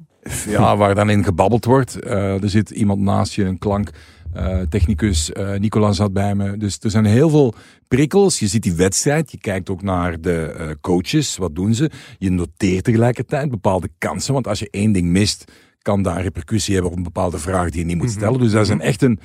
Ja, 0.50 0.76
waar 0.76 0.94
dan 0.94 1.10
in 1.10 1.24
gebabbeld 1.24 1.64
wordt. 1.64 2.00
Eh, 2.00 2.42
er 2.42 2.50
zit 2.50 2.70
iemand 2.70 3.00
naast 3.00 3.32
je, 3.32 3.44
een 3.44 3.58
klank. 3.58 3.90
eh, 4.32 4.60
technicus 4.60 5.32
eh 5.32 5.54
Nicola 5.58 5.92
zat 5.92 6.12
bij 6.12 6.34
me. 6.34 6.56
Dus 6.56 6.78
er 6.80 6.90
zijn 6.90 7.04
heel 7.04 7.28
veel 7.30 7.54
prikkels. 7.88 8.38
Je 8.38 8.46
ziet 8.46 8.62
die 8.62 8.74
wedstrijd. 8.74 9.30
Je 9.30 9.38
kijkt 9.38 9.70
ook 9.70 9.82
naar 9.82 10.20
de 10.20 10.40
eh, 10.58 10.68
coaches. 10.80 11.36
Wat 11.36 11.54
doen 11.54 11.74
ze? 11.74 11.90
Je 12.18 12.30
noteert 12.30 12.84
tegelijkertijd 12.84 13.50
bepaalde 13.50 13.88
kansen. 13.98 14.32
Want 14.32 14.46
als 14.46 14.58
je 14.58 14.68
één 14.70 14.92
ding 14.92 15.08
mist, 15.08 15.44
kan 15.82 16.06
een 16.06 16.22
repercussie 16.22 16.74
hebben 16.74 16.90
op 16.92 16.96
een 16.96 17.02
bepaalde 17.02 17.38
vraag 17.38 17.70
die 17.70 17.80
je 17.80 17.86
niet 17.86 17.96
moet 17.96 18.06
Mhm. 18.06 18.14
stellen. 18.16 18.40
Dus 18.40 18.52
dat 18.52 18.62
is 18.62 18.68
een, 18.68 18.80
echt 18.80 19.02
een, 19.02 19.18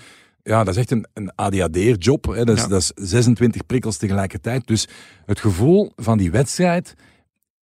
ja, 0.44 0.64
dat 0.64 0.74
is 0.74 0.80
echt 0.80 0.92
een, 0.92 1.06
een 1.14 1.32
ADHD-job. 1.36 2.26
hè. 2.26 2.44
Dat, 2.46 2.56
is- 2.58 2.62
Ja. 2.62 2.68
dat 2.68 2.82
is 2.82 2.92
26 2.96 3.66
prikkels 3.66 3.98
tegelijkertijd. 3.98 4.68
Dus 4.68 4.88
het 5.26 5.40
gevoel 5.40 5.92
van 5.96 6.18
die 6.18 6.32
wedstrijd 6.32 6.94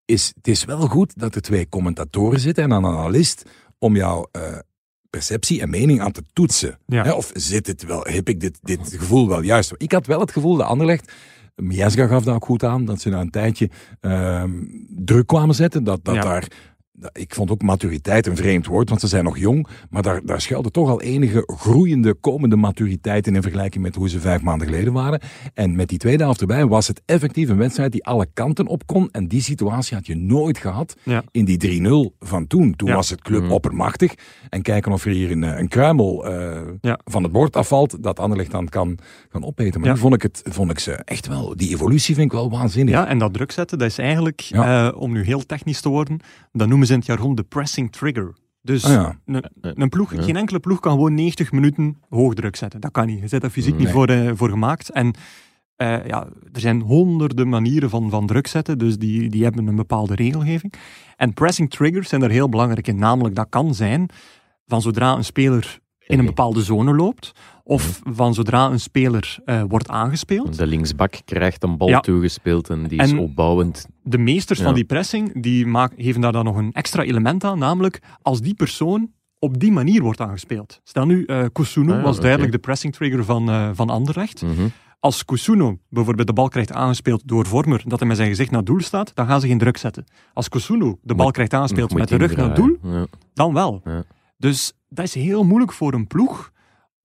is, 0.06 0.32
het 0.36 0.48
is 0.48 0.66
wel 0.66 0.80
goed 0.88 1.14
dat 1.20 1.36
er 1.36 1.42
twee 1.42 1.70
commentatoren 1.70 2.40
zitten 2.40 2.64
en 2.64 2.72
een 2.72 2.86
analist 2.86 3.44
om 3.80 3.96
jouw 3.96 4.28
eh, 4.32 4.42
perceptie 5.10 5.62
en 5.62 5.70
mening 5.70 6.02
aan 6.02 6.12
te 6.12 6.24
toetsen. 6.34 6.80
Ja. 6.86 7.14
Of 7.14 7.32
zit 7.34 7.68
het 7.68 7.84
wel, 7.84 8.02
heb 8.10 8.30
ik 8.30 8.40
dit, 8.40 8.60
dit 8.62 8.96
gevoel 8.98 9.28
wel 9.28 9.42
juist? 9.42 9.74
Ik 9.78 9.92
had 9.92 10.06
wel 10.06 10.20
het 10.20 10.32
gevoel 10.32 10.56
dat 10.58 10.68
Anderlecht, 10.68 11.12
Miesga 11.56 12.08
gaf 12.08 12.24
dat 12.24 12.36
ook 12.36 12.46
goed 12.46 12.64
aan, 12.64 12.86
dat 12.86 13.02
ze 13.02 13.10
na 13.10 13.20
een 13.20 13.30
tijdje 13.30 13.70
ehm, 14.00 14.52
druk 14.90 15.28
kwamen 15.28 15.56
zetten, 15.56 15.84
dat, 15.84 16.00
dat 16.06 16.16
Ja. 16.16 16.22
daar 16.22 16.48
ik 17.12 17.34
vond 17.34 17.52
ook 17.52 17.62
maturiteit 17.62 18.28
een 18.28 18.36
vreemd 18.36 18.66
woord, 18.66 18.89
want 18.89 19.02
ze 19.02 19.08
zijn 19.08 19.24
nog 19.24 19.38
jong. 19.38 19.68
Maar 19.89 20.02
daar, 20.02 20.26
daar 20.26 20.41
schuilde 20.41 20.72
toch 20.72 20.89
al 20.89 21.02
enige 21.02 21.43
groeiende, 21.58 22.14
komende 22.14 22.56
maturiteit 22.56 23.28
in 23.28 23.36
in 23.36 23.41
vergelijking 23.41 23.84
met 23.84 23.95
hoe 23.95 24.10
ze 24.10 24.20
vijf 24.20 24.41
maanden 24.41 24.68
geleden 24.68 24.93
waren. 24.93 25.22
En 25.54 25.76
met 25.76 25.89
die 25.89 25.98
tweede 25.98 26.24
helft 26.24 26.41
erbij 26.41 26.66
was 26.66 26.88
het 26.88 27.02
effectief 27.06 27.50
een 27.50 27.58
wedstrijd 27.58 27.91
die 27.91 28.06
alle 28.06 28.28
kanten 28.34 28.68
op 28.68 28.86
kon. 28.86 29.10
En 29.12 29.28
die 29.28 29.41
situatie 29.41 29.95
had 29.95 30.06
je 30.06 30.16
nooit 30.16 30.58
gehad 30.58 30.95
Ja. 31.04 31.24
in 31.32 31.45
die 31.45 31.58
3-0 31.58 32.16
van 32.20 32.48
toen. 32.48 32.76
Toen 32.76 32.88
Ja. 32.89 32.95
was 32.95 33.10
het 33.10 33.22
club 33.22 33.41
Mhm. 33.41 33.52
oppermachtig. 33.52 34.14
En 34.50 34.62
kijken 34.62 34.91
of 34.91 35.06
er 35.06 35.12
hier 35.12 35.32
een, 35.32 35.43
eh, 35.43 35.60
een 35.60 35.68
kruimel 35.68 36.26
eh, 36.26 36.62
Ja. 36.82 37.00
van 37.04 37.24
het 37.24 37.32
bord 37.32 37.56
afvalt, 37.56 38.04
dat 38.04 38.20
Anderlecht 38.20 38.52
dan 38.52 38.68
kan, 38.70 38.98
kan 39.30 39.45
opeten. 39.45 39.80
Maar 39.80 39.89
Ja. 39.89 39.95
nu 39.95 40.00
vond 40.02 40.14
ik, 40.14 40.22
het, 40.22 40.41
vond 40.43 40.72
ik 40.72 40.80
ze 40.80 40.91
echt 40.93 41.28
wel, 41.28 41.56
die 41.56 41.70
evolutie 41.70 42.16
vind 42.16 42.26
ik 42.26 42.32
wel 42.38 42.50
waanzinnig. 42.50 42.93
Ja, 42.93 43.08
en 43.08 43.18
dat 43.18 43.34
druk 43.34 43.52
zetten, 43.52 43.78
dat 43.78 43.88
is 43.88 43.98
eigenlijk, 43.98 44.39
Ja. 44.39 44.88
eh, 44.91 45.02
om 45.02 45.12
nu 45.12 45.24
heel 45.24 45.45
technisch 45.45 45.82
te 45.82 45.89
worden, 45.89 46.20
dat 46.52 46.68
noemen 46.68 46.87
ze 46.88 46.94
in 46.94 47.00
het 47.00 47.08
jargon 47.08 47.36
de 47.36 47.44
pressing 47.44 47.92
trigger. 47.92 48.36
Dus 48.62 48.84
Ah, 48.86 48.92
ja. 48.92 49.20
een, 49.26 49.44
een 49.82 49.90
ploeg, 49.90 50.14
Ja. 50.16 50.22
geen 50.22 50.36
enkele 50.36 50.60
ploeg 50.60 50.80
kan 50.80 50.92
gewoon 50.92 51.14
90 51.14 51.52
minuten 51.52 51.98
hoogdruk 52.10 52.56
zetten. 52.56 52.82
Dat 52.82 52.92
kan 52.92 53.08
niet. 53.08 53.20
Je 53.20 53.28
zit 53.28 53.42
daar 53.42 53.50
fysiek 53.50 53.78
niet 53.78 53.90
voor, 53.90 54.08
eh, 54.08 54.32
voor 54.36 54.50
gemaakt. 54.50 54.90
En 54.90 55.14
eh, 55.76 56.06
ja, 56.06 56.28
er 56.54 56.60
zijn 56.60 56.82
honderden 56.82 57.50
manieren 57.50 57.90
van, 57.90 58.10
van 58.10 58.28
druk 58.28 58.48
zetten, 58.48 58.78
dus 58.78 58.98
die, 58.98 59.30
die 59.30 59.44
hebben 59.44 59.68
een 59.68 59.76
bepaalde 59.76 60.16
regelgeving. 60.16 60.74
En 61.16 61.34
pressing 61.34 61.70
triggers 61.70 62.10
zijn 62.10 62.22
er 62.22 62.30
heel 62.30 62.50
belangrijk 62.50 62.88
in. 62.88 62.98
Namelijk, 63.00 63.36
dat 63.36 63.48
kan 63.50 63.76
zijn 63.76 64.10
van 64.66 64.82
zodra 64.82 65.14
een 65.16 65.24
speler 65.26 65.80
in 66.00 66.20
een 66.20 66.26
bepaalde 66.26 66.64
zone 66.64 66.96
loopt, 66.96 67.32
of 67.68 68.01
van 68.03 68.34
zodra 68.34 68.65
een 68.70 68.80
speler 68.80 69.38
eh, 69.45 69.63
wordt 69.68 69.89
aangespeeld. 69.89 70.57
De 70.57 70.68
linksbak 70.68 71.13
krijgt 71.26 71.63
een 71.63 71.78
bal 71.78 71.88
Ja. 71.89 71.99
toegespeeld 71.99 72.70
en 72.70 72.88
die 72.88 73.01
is 73.01 73.11
En- 73.11 73.18
opbouwend. 73.20 73.88
de 74.03 74.18
meesters 74.18 74.59
Ja. 74.59 74.65
van 74.65 74.74
die 74.74 74.84
pressing, 74.86 75.41
die 75.41 75.65
maak, 75.65 75.93
geven 75.97 76.22
daar 76.22 76.32
dan 76.32 76.45
nog 76.45 76.55
een 76.55 76.72
extra 76.74 77.03
element 77.03 77.43
aan, 77.43 77.59
namelijk 77.59 78.01
als 78.22 78.41
die 78.41 78.53
persoon 78.53 79.11
op 79.39 79.59
die 79.59 79.72
manier 79.72 80.01
wordt 80.01 80.22
aangespeeld. 80.22 80.80
Stel 80.84 81.05
nu, 81.05 81.26
eh 81.26 81.45
Kusunu 81.53 81.91
Ah 81.91 81.97
ja, 81.97 82.03
was 82.03 82.20
duidelijk 82.20 82.51
de 82.51 82.57
pressing 82.59 82.93
trigger 82.95 83.24
van, 83.26 83.49
eh 83.49 83.70
van 83.74 83.89
Anderlecht. 83.89 84.41
Mhm. 84.41 84.68
Als 84.99 85.26
Kusunu 85.26 85.80
bijvoorbeeld 85.89 86.28
de 86.28 86.34
bal 86.34 86.47
krijgt 86.49 86.72
aangespeeld 86.72 87.28
door 87.28 87.45
Vormer, 87.45 87.82
dat 87.86 87.99
hij 87.99 88.07
met 88.07 88.18
zijn 88.18 88.30
gezicht 88.30 88.49
naar 88.49 88.59
het 88.59 88.68
doel 88.70 88.82
staat, 88.82 89.11
dan 89.15 89.26
gaan 89.28 89.41
ze 89.41 89.47
geen 89.47 89.57
druk 89.57 89.78
zetten. 89.78 90.05
Als 90.34 90.49
Kusunu 90.49 90.95
de 91.01 91.15
bal 91.15 91.26
Moet- 91.26 91.34
krijgt 91.34 91.53
aangespeeld 91.53 91.93
met 91.93 92.07
de 92.09 92.15
rug 92.15 92.36
naar 92.36 92.45
het 92.45 92.55
doel. 92.55 92.78
Ja. 92.84 93.05
dan 93.34 93.53
wel. 93.53 93.82
Ja. 93.86 94.03
Dus 94.38 94.74
dat 94.89 95.05
is 95.05 95.13
heel 95.13 95.43
moeilijk 95.43 95.74
voor 95.74 95.93
een 95.93 96.07
ploeg, 96.07 96.51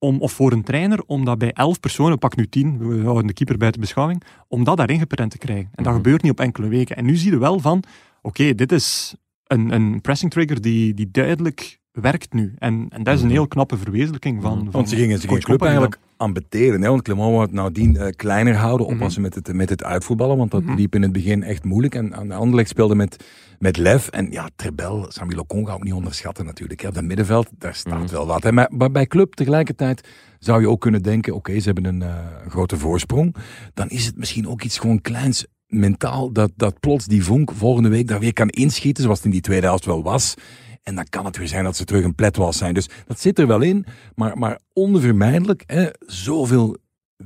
om, 0.03 0.21
of 0.21 0.33
voor 0.33 0.53
een 0.53 0.63
trainer, 0.63 1.03
om 1.07 1.25
dat 1.25 1.39
bij 1.39 1.53
elf 1.53 1.81
personen, 1.81 2.19
pak 2.19 2.37
nu 2.37 2.49
tien, 2.49 2.79
we 2.89 3.03
houden 3.03 3.27
de 3.27 3.33
keeper 3.33 3.57
buiten 3.57 3.81
beschouwing, 3.81 4.23
om 4.49 4.65
dat 4.65 4.77
daarin 4.77 4.99
geprent 4.99 5.31
te 5.31 5.39
krijgen. 5.39 5.71
En 5.75 5.85
dat 5.85 5.93
Mhm. 5.93 6.03
gebeurt 6.03 6.23
niet 6.23 6.33
op 6.33 6.41
enkele 6.41 6.69
weken. 6.69 6.97
En 6.97 7.05
nu 7.05 7.17
zie 7.17 7.31
je 7.31 7.39
wel 7.39 7.61
van, 7.61 7.83
oké, 8.23 8.55
dit 8.55 8.73
is 8.73 9.15
een, 9.47 9.73
een 9.75 10.01
pressing 10.01 10.31
trigger 10.31 10.61
die, 10.61 10.95
die 10.95 11.11
duidelijk 11.11 11.81
werkt 11.93 12.33
nu. 12.33 12.55
En, 12.59 12.87
en 12.89 13.03
dat 13.03 13.15
is 13.15 13.21
een 13.21 13.27
Mhm. 13.27 13.35
heel 13.37 13.49
knappe 13.49 13.77
verwezenlijking 13.77 14.43
van, 14.43 14.53
Mhm. 14.55 14.63
van 14.63 14.73
Want 14.73 14.89
ze 14.89 14.97
gingen, 14.97 15.19
ze 15.19 15.27
gingen 15.27 15.35
coach 15.43 15.45
club 15.57 15.63
eigenlijk 15.63 15.99
ambeteren. 16.17 16.83
Hè? 16.83 16.89
Want 16.89 17.03
Clement 17.03 17.31
wou 17.31 17.43
het 17.43 17.53
nadien 17.53 17.97
eh, 17.97 18.07
kleiner 18.17 18.55
houden, 18.55 18.87
Mhm. 18.87 18.95
oppassen 18.97 19.23
met, 19.23 19.35
het, 19.35 19.53
met 19.53 19.69
het 19.69 19.85
uitvoetballen. 19.85 20.37
Want 20.37 20.51
dat 20.51 20.63
liep 20.77 20.95
in 20.95 21.03
het 21.03 21.13
begin 21.13 21.43
echt 21.43 21.65
moeilijk. 21.65 21.95
En 21.95 22.15
aan 22.15 22.29
de 22.29 22.35
Anderlecht 22.35 22.69
speelde 22.69 22.95
met, 22.95 23.25
met 23.59 23.77
lef. 23.77 24.09
En 24.09 24.31
ja, 24.31 24.49
Trebel, 24.57 25.07
Samuel 25.09 25.41
Ocon 25.41 25.67
gaat 25.67 25.75
ook 25.75 25.85
niet 25.85 25.93
onderschatten 25.93 26.45
natuurlijk. 26.45 26.81
Hè? 26.81 26.89
Op 26.89 26.95
dat 26.95 27.05
middenveld, 27.05 27.51
daar 27.59 27.75
staat 27.75 28.11
wel 28.11 28.27
wat. 28.27 28.43
Hè? 28.43 28.53
Maar, 28.53 28.71
maar 28.77 28.91
bij 28.91 29.07
club 29.07 29.35
tegelijkertijd 29.35 30.09
zou 30.39 30.61
je 30.61 30.69
ook 30.69 30.81
kunnen 30.81 31.03
denken... 31.03 31.35
Oké, 31.35 31.59
ze 31.59 31.65
hebben 31.65 31.85
een 31.85 32.03
eh, 32.03 32.17
grote 32.49 32.77
voorsprong. 32.77 33.35
Dan 33.75 33.89
is 33.89 34.07
het 34.07 34.17
misschien 34.19 34.49
ook 34.49 34.63
iets 34.63 34.79
gewoon 34.79 35.01
kleins 35.01 35.47
mentaal... 35.67 36.33
Dat, 36.33 36.51
dat 36.57 36.81
plots 36.81 37.07
die 37.07 37.25
vonk 37.25 37.53
volgende 37.53 37.89
week 37.89 38.09
daar 38.09 38.21
weer 38.21 38.33
kan 38.33 38.49
inschieten... 38.49 39.03
zoals 39.03 39.19
het 39.19 39.27
in 39.27 39.33
die 39.33 39.41
tweede 39.41 39.67
helft 39.67 39.85
wel 39.85 40.03
was... 40.03 40.35
En 40.83 40.95
dan 40.95 41.07
kan 41.09 41.25
het 41.25 41.37
weer 41.37 41.49
zijn 41.49 41.65
dat 41.65 41.77
ze 41.77 41.85
terug 41.85 42.05
een 42.05 42.15
pletwals 42.15 42.59
zijn. 42.59 42.75
Dus 42.75 42.89
dat 43.07 43.21
zit 43.21 43.39
er 43.39 43.47
wel 43.47 43.61
in, 43.61 43.85
maar, 44.15 44.39
maar 44.39 44.59
onvermijdelijk. 44.73 45.63
Hè, 45.67 45.87
zoveel 46.07 46.77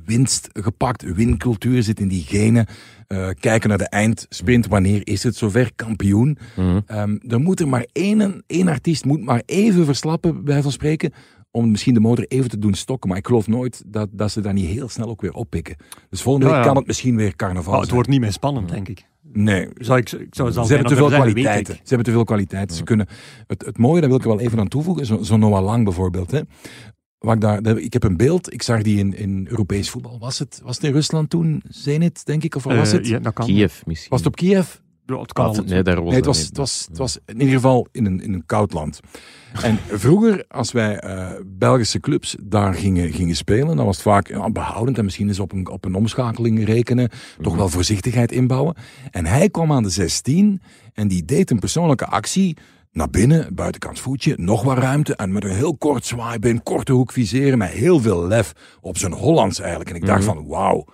winst 0.05 0.49
gepakt, 0.53 1.01
wincultuur 1.13 1.83
zit 1.83 1.99
in 1.99 2.07
die 2.07 2.23
genen. 2.23 2.65
Eh, 3.07 3.29
kijken 3.39 3.69
naar 3.69 3.77
de 3.77 3.89
eindsprint, 3.89 4.67
wanneer 4.67 5.07
is 5.07 5.23
het 5.23 5.35
zover? 5.35 5.71
Kampioen. 5.75 6.37
Mhm. 6.55 6.79
Ehm 6.85 7.17
er 7.27 7.39
moet 7.39 7.59
er 7.59 7.67
maar 7.67 7.85
één, 7.91 8.43
één 8.47 8.67
artiest 8.67 9.05
moet 9.05 9.21
maar 9.21 9.41
even 9.45 9.85
verslappen, 9.85 10.43
bij 10.43 10.61
van 10.61 10.71
spreken, 10.71 11.13
om 11.57 11.71
misschien 11.71 11.93
de 11.93 11.99
motor 11.99 12.25
even 12.27 12.49
te 12.49 12.59
doen 12.59 12.73
stokken. 12.73 13.09
Maar 13.09 13.17
ik 13.17 13.25
geloof 13.27 13.47
nooit 13.47 13.83
dat, 13.87 14.09
dat 14.11 14.31
ze 14.31 14.41
daar 14.41 14.53
niet 14.53 14.65
heel 14.69 14.89
snel 14.89 15.09
ook 15.09 15.21
weer 15.21 15.33
oppikken. 15.33 15.75
Dus 16.09 16.21
volgende 16.21 16.47
Ja, 16.47 16.53
week 16.53 16.61
ja. 16.63 16.67
kan 16.67 16.77
het 16.77 16.87
misschien 16.87 17.15
weer 17.15 17.35
carnaval 17.35 17.65
Oh, 17.73 17.73
het 17.73 17.83
zijn. 17.83 17.95
wordt 17.95 18.09
niet 18.09 18.19
meer 18.19 18.31
spannend, 18.31 18.69
denk 18.69 18.87
ik. 18.87 19.05
Nee, 19.33 19.67
Zou 19.75 19.99
ik, 19.99 20.11
ik 20.11 20.27
zou 20.35 20.51
ze 20.51 20.59
hebben 20.59 20.85
te 20.87 20.95
veel 20.95 21.07
kwaliteiten. 21.09 21.73
Ze 21.75 21.81
hebben 21.83 22.05
te 22.05 22.11
veel 22.11 22.23
kwaliteiten. 22.23 22.75
Ze 22.75 22.83
kunnen, 22.83 23.07
het, 23.47 23.65
het 23.65 23.77
mooie, 23.77 23.99
daar 23.99 24.09
wil 24.09 24.17
ik 24.19 24.23
er 24.25 24.29
wel 24.29 24.39
even 24.39 24.59
aan 24.59 24.67
toevoegen, 24.67 25.05
zo, 25.05 25.23
zo 25.23 25.37
Noah 25.37 25.63
Lang 25.63 25.83
bijvoorbeeld. 25.83 26.31
Hè. 26.31 26.41
Wat 27.17 27.35
ik, 27.35 27.41
daar, 27.41 27.77
ik 27.77 27.93
heb 27.93 28.03
een 28.03 28.17
beeld, 28.17 28.53
ik 28.53 28.61
zag 28.61 28.81
die 28.81 28.97
in, 28.97 29.17
in 29.17 29.47
Europees 29.49 29.89
voetbal. 29.89 30.19
Was 30.19 30.39
het, 30.39 30.61
was 30.63 30.75
het 30.75 30.85
in 30.85 30.91
Rusland 30.91 31.29
toen? 31.29 31.61
Zenit, 31.69 32.25
denk 32.25 32.43
ik? 32.43 32.55
Of 32.55 32.63
was 32.63 32.87
Eh, 32.91 32.93
het? 32.97 33.07
ja, 33.07 33.19
dat 33.19 33.33
kan. 33.33 33.45
Kiev 33.45 33.81
misschien. 33.85 34.09
Was 34.09 34.19
het 34.19 34.27
op 34.27 34.35
Kiev? 34.35 34.75
Het 35.15 35.33
kan 35.33 35.45
altijd. 35.45 35.67
nee, 35.67 35.83
daar 35.83 35.95
was 35.95 36.05
Nee, 36.05 36.15
het 36.15 36.23
dat 36.23 36.35
was, 36.35 36.45
het, 36.45 36.57
was, 36.57 36.85
het 36.89 36.97
was 36.97 37.17
in 37.25 37.39
ieder 37.39 37.53
geval 37.55 37.87
in 37.91 38.05
een, 38.05 38.21
in 38.21 38.33
een 38.33 38.45
koud 38.45 38.73
land. 38.73 38.99
En 39.61 39.77
vroeger, 39.91 40.45
als 40.47 40.71
wij 40.71 40.99
eh, 40.99 41.29
Belgische 41.45 41.99
clubs 41.99 42.35
daar 42.43 42.73
gingen, 42.73 43.13
gingen 43.13 43.35
spelen, 43.35 43.75
dan 43.75 43.85
was 43.85 43.95
het 43.95 44.05
vaak 44.05 44.27
ja, 44.27 44.49
behoudend 44.49 44.97
en 44.97 45.03
misschien 45.03 45.27
eens 45.27 45.39
op 45.39 45.51
een, 45.51 45.69
op 45.69 45.85
een 45.85 45.95
omschakeling 45.95 46.65
rekenen, 46.65 47.09
toch 47.41 47.55
wel 47.55 47.69
voorzichtigheid 47.69 48.31
inbouwen. 48.31 48.75
En 49.11 49.25
hij 49.25 49.49
kwam 49.49 49.71
aan 49.71 49.83
de 49.83 49.89
16 49.89 50.61
en 50.93 51.07
die 51.07 51.25
deed 51.25 51.51
een 51.51 51.59
persoonlijke 51.59 52.05
actie 52.05 52.57
naar 52.91 53.09
binnen, 53.09 53.55
buitenkant 53.55 53.99
voetje, 53.99 54.33
nog 54.37 54.63
wat 54.63 54.77
ruimte 54.77 55.15
en 55.15 55.31
met 55.31 55.43
een 55.43 55.55
heel 55.55 55.77
kort 55.77 56.05
zwaaibeen, 56.05 56.63
korte 56.63 56.91
hoek 56.91 57.11
viseren, 57.11 57.57
met 57.57 57.69
heel 57.69 57.99
veel 57.99 58.27
lef 58.27 58.51
op 58.81 58.97
zijn 58.97 59.13
Hollands 59.13 59.59
eigenlijk. 59.59 59.89
En 59.89 59.95
ik 59.95 60.05
dacht 60.05 60.23
Mhm. 60.25 60.33
van, 60.33 60.47
wauw. 60.47 60.85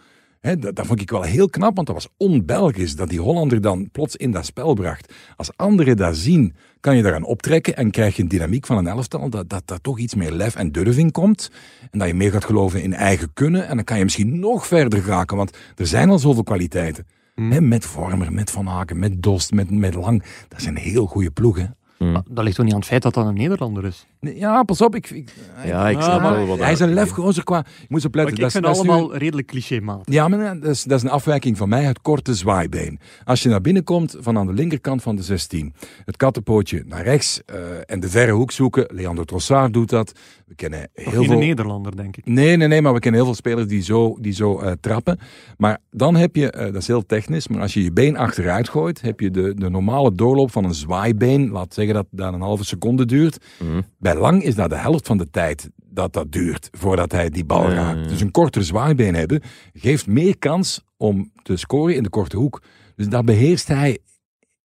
Hè, 0.43 0.57
dat, 0.57 0.75
dat 0.75 0.85
vond 0.85 1.01
ik 1.01 1.09
wel 1.09 1.21
heel 1.21 1.49
knap, 1.49 1.75
want 1.75 1.87
dat 1.87 1.95
was 1.95 2.07
on-Belgisch 2.17 2.95
dat 2.95 3.09
die 3.09 3.19
Hollander 3.19 3.61
dan 3.61 3.89
plots 3.91 4.15
in 4.15 4.31
dat 4.31 4.45
spel 4.45 4.73
bracht. 4.73 5.13
Als 5.35 5.51
anderen 5.55 5.97
dat 5.97 6.15
zien, 6.15 6.55
kan 6.79 6.95
je 6.95 7.03
daaraan 7.03 7.23
optrekken 7.23 7.75
en 7.75 7.91
krijg 7.91 8.15
je 8.15 8.21
een 8.21 8.27
dynamiek 8.27 8.65
van 8.65 8.77
een 8.77 8.87
elftal 8.87 9.29
dat, 9.29 9.49
dat, 9.49 9.61
dat 9.65 9.83
toch 9.83 9.99
iets 9.99 10.15
meer 10.15 10.31
lef 10.31 10.55
en 10.55 10.71
durving 10.71 11.11
komt. 11.11 11.51
En 11.91 11.99
dat 11.99 12.07
je 12.07 12.13
meer 12.13 12.31
gaat 12.31 12.45
geloven 12.45 12.83
in 12.83 12.93
eigen 12.93 13.33
kunnen. 13.33 13.67
En 13.67 13.75
dan 13.75 13.85
kan 13.85 13.97
je 13.97 14.03
misschien 14.03 14.39
nog 14.39 14.67
verder 14.67 15.01
geraken, 15.01 15.37
want 15.37 15.57
er 15.75 15.87
zijn 15.87 16.09
al 16.09 16.19
zoveel 16.19 16.43
kwaliteiten. 16.43 17.07
Hmm. 17.35 17.51
Hè, 17.51 17.61
met 17.61 17.85
Vormer, 17.85 18.33
met 18.33 18.51
Van 18.51 18.69
Aken, 18.69 18.99
met 18.99 19.23
Dost, 19.23 19.51
met, 19.51 19.71
met 19.71 19.93
Lang. 19.93 20.23
Dat 20.47 20.61
zijn 20.61 20.77
heel 20.77 21.05
goede 21.05 21.31
ploegen. 21.31 21.77
Mhm. 21.99 22.21
Dat 22.29 22.43
ligt 22.43 22.55
toch 22.55 22.65
niet 22.65 22.73
aan 22.73 22.79
het 22.79 22.89
feit 22.89 23.01
dat 23.01 23.13
dat 23.13 23.25
een 23.25 23.33
Nederlander 23.33 23.85
is? 23.85 24.07
Ja, 24.35 24.63
pas 24.63 24.81
op. 24.81 24.95
Ik, 24.95 25.09
ik, 25.09 25.33
Ja, 25.65 25.89
ik 25.89 26.01
snap 26.01 26.21
maar 26.21 26.35
wel 26.35 26.45
wat 26.47 26.59
hij 26.59 26.71
is 26.71 26.79
een 26.79 26.93
lefgozer 26.93 27.43
qua... 27.43 27.65
Moet 27.87 28.05
op 28.05 28.15
letten. 28.15 28.33
ik, 28.33 28.39
ik 28.39 28.39
dat 28.39 28.47
is- 28.47 28.51
vind 28.53 28.75
dat 28.75 28.83
nu- 28.85 28.89
allemaal 28.89 29.17
redelijk 29.17 29.47
clichémaat. 29.47 30.01
Ja, 30.05 30.27
maar 30.27 30.59
dat 30.59 30.69
is, 30.71 30.83
dat 30.83 30.97
is 30.97 31.03
een 31.03 31.09
afwijking 31.09 31.57
van 31.57 31.69
mij, 31.69 31.83
het 31.83 32.01
korte 32.01 32.33
zwaaibeen. 32.33 32.99
Als 33.23 33.43
je 33.43 33.49
naar 33.49 33.61
binnen 33.61 33.83
komt 33.83 34.15
van 34.19 34.37
aan 34.37 34.47
de 34.47 34.53
linkerkant 34.53 35.01
van 35.01 35.15
de 35.15 35.23
16, 35.23 35.73
het 36.05 36.17
kattenpootje 36.17 36.83
naar 36.87 37.03
rechts 37.03 37.41
eh, 37.45 37.55
en 37.85 37.99
de 37.99 38.09
verre 38.09 38.31
hoek 38.31 38.51
zoeken. 38.51 38.85
Leandro 38.93 39.23
Trossard 39.23 39.73
doet 39.73 39.89
dat. 39.89 40.11
We 40.47 40.55
kennen 40.55 40.89
heel 40.93 41.11
geen 41.11 41.25
veel... 41.29 41.37
Nederlander, 41.39 41.95
denk 41.95 42.17
ik. 42.17 42.25
Nee, 42.25 42.57
nee, 42.57 42.67
nee, 42.67 42.81
maar 42.81 42.93
we 42.93 42.99
kennen 42.99 43.19
heel 43.21 43.29
veel 43.29 43.39
spelers 43.39 43.67
die 43.67 43.81
zo, 43.81 44.17
die 44.21 44.33
zo 44.33 44.59
eh, 44.59 44.71
trappen. 44.81 45.19
Maar 45.57 45.77
dan 45.91 46.15
heb 46.15 46.35
je, 46.35 46.51
eh, 46.51 46.65
dat 46.65 46.75
is 46.81 46.87
heel 46.87 47.05
technisch, 47.05 47.47
maar 47.47 47.61
als 47.61 47.73
je 47.73 47.83
je 47.83 47.91
been 47.91 48.17
achteruit 48.17 48.69
gooit, 48.69 49.01
heb 49.01 49.19
je 49.19 49.31
de, 49.31 49.53
de 49.53 49.69
normale 49.69 50.13
doorloop 50.15 50.51
van 50.51 50.63
een 50.63 50.73
zwaaibeen. 50.73 51.49
Laat 51.51 51.73
zeggen 51.73 51.93
dat 51.93 52.05
dat 52.11 52.33
een 52.33 52.41
halve 52.41 52.65
seconde 52.65 53.05
duurt. 53.05 53.37
Mhm. 53.59 53.81
Bij 53.97 54.12
Lang 54.15 54.43
is 54.43 54.55
dat 54.55 54.69
de 54.69 54.77
helft 54.77 55.07
van 55.07 55.17
de 55.17 55.29
tijd 55.29 55.69
dat 55.75 56.13
dat 56.13 56.31
duurt 56.31 56.69
voordat 56.71 57.11
hij 57.11 57.29
die 57.29 57.45
bal 57.45 57.69
raakt. 57.69 58.09
Dus 58.09 58.21
een 58.21 58.31
korter 58.31 58.63
zwaaibeen 58.63 59.15
hebben 59.15 59.41
geeft 59.73 60.07
meer 60.07 60.37
kans 60.37 60.83
om 60.97 61.31
te 61.43 61.57
scoren 61.57 61.95
in 61.95 62.03
de 62.03 62.09
korte 62.09 62.37
hoek. 62.37 62.61
Dus 62.95 63.09
dat 63.09 63.25
beheerst 63.25 63.67
hij 63.67 63.99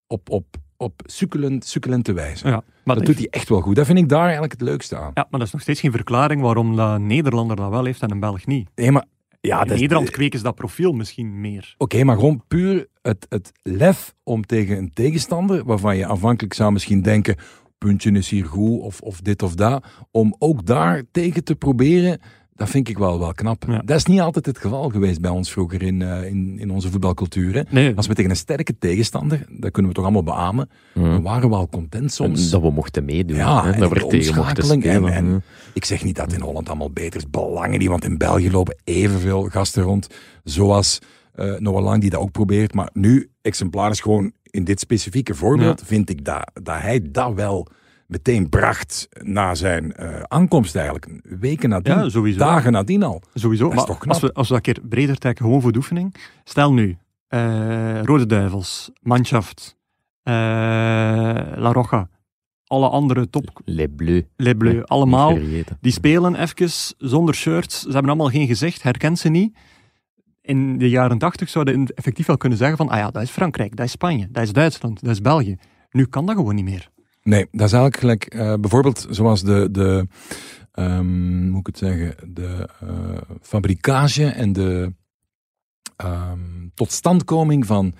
op, 0.06 0.30
op, 0.30 0.46
op 0.76 1.00
succulent, 1.04 1.64
succulente 1.64 2.12
wijze. 2.12 2.48
Ja, 2.48 2.62
maar, 2.84 2.96
dat 2.96 3.06
doet 3.06 3.18
hij 3.18 3.26
echt 3.30 3.48
wel 3.48 3.60
goed. 3.60 3.76
Dat 3.76 3.86
vind 3.86 3.98
ik 3.98 4.08
daar 4.08 4.22
eigenlijk 4.22 4.52
het 4.52 4.60
leukste 4.60 4.96
aan. 4.96 5.10
ja, 5.14 5.26
maar 5.30 5.38
dat 5.38 5.48
is 5.48 5.52
nog 5.52 5.62
steeds 5.62 5.80
geen 5.80 5.92
verklaring 5.92 6.42
waarom 6.42 6.78
een 6.78 7.06
Nederlander 7.06 7.56
dat 7.56 7.70
wel 7.70 7.84
heeft 7.84 8.02
en 8.02 8.10
een 8.10 8.20
Belg 8.20 8.46
niet. 8.46 8.68
Nee, 8.74 8.92
maar 8.92 9.04
ja, 9.40 9.64
In 9.64 9.78
Nederland 9.78 10.10
kweken 10.10 10.38
ze 10.38 10.44
dat 10.44 10.54
profiel 10.54 10.92
misschien 10.92 11.40
meer. 11.40 11.74
Oké, 11.78 12.04
maar 12.04 12.16
gewoon 12.16 12.42
puur 12.48 12.86
het, 13.02 13.26
het 13.28 13.52
lef 13.62 14.14
om 14.22 14.46
tegen 14.46 14.78
een 14.78 14.92
tegenstander, 14.92 15.64
waarvan 15.64 15.96
je 15.96 16.06
aanvankelijk 16.06 16.54
zou 16.54 16.72
misschien 16.72 17.02
denken, 17.02 17.36
puntje 17.78 18.10
is 18.12 18.28
hier 18.30 18.44
goed, 18.44 18.80
of, 18.80 19.00
of 19.00 19.20
dit 19.20 19.42
of 19.42 19.54
dat, 19.54 19.84
om 20.10 20.34
ook 20.38 20.66
daar 20.66 21.02
tegen 21.12 21.44
te 21.44 21.54
proberen, 21.56 22.18
dat 22.54 22.68
vind 22.70 22.88
ik 22.88 22.98
wel, 22.98 23.18
wel 23.18 23.32
knap. 23.32 23.64
Ja. 23.68 23.82
Dat 23.84 23.96
is 23.96 24.04
niet 24.04 24.20
altijd 24.20 24.46
het 24.46 24.58
geval 24.58 24.88
geweest 24.88 25.20
bij 25.20 25.30
ons 25.30 25.50
vroeger 25.52 25.82
in, 25.82 26.02
eh, 26.02 26.24
in, 26.24 26.58
in 26.58 26.70
onze 26.70 26.90
voetbalcultuur. 26.90 27.54
Hè. 27.54 27.62
Nee, 27.70 27.96
Als 27.96 28.06
we 28.06 28.14
tegen 28.14 28.30
een 28.30 28.36
sterke 28.36 28.78
tegenstander, 28.78 29.46
dat 29.50 29.70
kunnen 29.70 29.90
we 29.90 29.96
toch 29.96 30.04
allemaal 30.04 30.22
beamen, 30.22 30.68
Mhm. 30.94 31.06
dan 31.10 31.22
waren 31.22 31.48
we 31.48 31.54
al 31.56 31.68
content 31.68 32.12
soms. 32.12 32.50
Dat 32.50 32.60
we 32.62 32.70
mochten 32.70 33.04
meedoen. 33.04 33.36
Ja, 33.36 33.64
hè, 33.64 33.72
en 33.72 33.80
dat 33.80 33.88
we 33.90 33.94
er 33.94 34.06
tegen 34.06 34.34
mochten 34.36 34.70
en- 34.70 34.80
spelen. 34.80 35.12
en-. 35.12 35.42
Ik 35.74 35.84
zeg 35.84 36.04
niet 36.04 36.16
dat 36.16 36.32
in 36.32 36.40
Holland 36.40 36.68
allemaal 36.68 36.90
beter 36.90 37.16
is. 37.20 37.30
Belangen 37.30 37.78
niet, 37.78 37.88
want 37.88 38.04
in 38.04 38.18
België 38.18 38.50
lopen 38.50 38.76
evenveel 38.84 39.42
gasten 39.42 39.82
rond. 39.82 40.06
Zoals 40.44 40.98
eh 41.34 41.54
Noah 41.58 41.82
Lang, 41.84 42.00
die 42.00 42.10
dat 42.10 42.20
ook 42.20 42.30
probeert. 42.32 42.74
Maar 42.74 42.90
nu 42.92 43.30
exemplarisch 43.42 44.00
gewoon 44.00 44.32
in 44.50 44.64
dit 44.64 44.80
specifieke 44.80 45.34
voorbeeld 45.34 45.82
vind 45.84 46.10
ik 46.10 46.24
dat, 46.24 46.50
dat 46.62 46.80
hij 46.80 47.10
dat 47.10 47.34
wel 47.34 47.68
meteen 48.06 48.48
bracht 48.48 49.08
na 49.22 49.54
zijn 49.54 49.92
eh, 49.92 50.22
aankomst 50.22 50.74
eigenlijk. 50.74 51.08
Weken 51.22 51.68
nadien, 51.68 52.24
Ja, 52.24 52.36
dagen 52.36 52.72
nadien 52.72 53.02
al. 53.02 53.22
Sowieso. 53.34 53.62
Dat 53.62 53.72
is 53.72 53.78
maar 53.78 53.86
toch 53.86 53.98
knap? 53.98 54.12
Als 54.12 54.22
we, 54.22 54.32
als 54.32 54.48
we 54.48 54.54
dat 54.54 54.66
een 54.66 54.74
keer 54.74 54.82
breder 54.88 55.16
trekken, 55.18 55.44
gewoon 55.44 55.60
voor 55.60 55.72
de 55.72 55.78
oefening. 55.78 56.14
Stel 56.44 56.72
nu, 56.72 56.96
eh, 57.28 58.02
Rode 58.02 58.26
Duivels, 58.26 58.90
Mannschaft, 59.00 59.76
eh, 60.22 60.34
La 61.54 61.72
Roja, 61.72 62.08
alle 62.66 62.88
andere 62.88 63.30
top, 63.30 63.60
Les 63.64 63.86
Bleus. 63.96 64.22
Les 64.36 64.54
Bleus, 64.54 64.86
allemaal, 64.86 65.38
die 65.80 65.92
spelen 65.92 66.34
even 66.34 66.94
zonder 66.98 67.34
shirts. 67.34 67.80
Ze 67.80 67.90
hebben 67.90 68.10
allemaal 68.10 68.30
geen 68.30 68.46
gezicht, 68.46 68.82
herkent 68.82 69.18
ze 69.18 69.28
niet. 69.28 69.56
In 70.48 70.78
de 70.78 70.88
jaren 70.88 71.18
tachtig 71.18 71.48
zouden 71.48 71.84
we 71.84 71.94
effectief 71.94 72.26
wel 72.26 72.36
kunnen 72.36 72.58
zeggen 72.58 72.76
van, 72.76 72.88
ah 72.88 72.98
ja, 72.98 73.10
dat 73.10 73.22
is 73.22 73.30
Frankrijk, 73.30 73.76
dat 73.76 73.86
is 73.86 73.92
Spanje, 73.92 74.28
dat 74.30 74.42
is 74.42 74.52
Duitsland, 74.52 75.02
dat 75.02 75.10
is 75.10 75.20
België. 75.20 75.56
Nu 75.90 76.06
kan 76.06 76.26
dat 76.26 76.36
gewoon 76.36 76.54
niet 76.54 76.64
meer. 76.64 76.90
Nee, 77.22 77.46
dat 77.50 77.66
is 77.66 77.72
eigenlijk 77.72 77.96
gelijk, 77.96 78.24
eh, 78.24 78.54
bijvoorbeeld 78.60 79.06
zoals 79.10 79.42
de, 79.42 79.68
de 79.70 80.06
ehm, 80.72 81.40
hoe 81.42 81.50
moet 81.50 81.60
ik 81.60 81.66
het 81.66 81.78
zeggen, 81.78 82.14
de 82.34 82.68
eh, 82.80 83.36
fabricage 83.42 84.26
en 84.26 84.52
de 84.52 84.94
ehm, 85.96 86.68
totstandkoming 86.74 87.66
van 87.66 87.94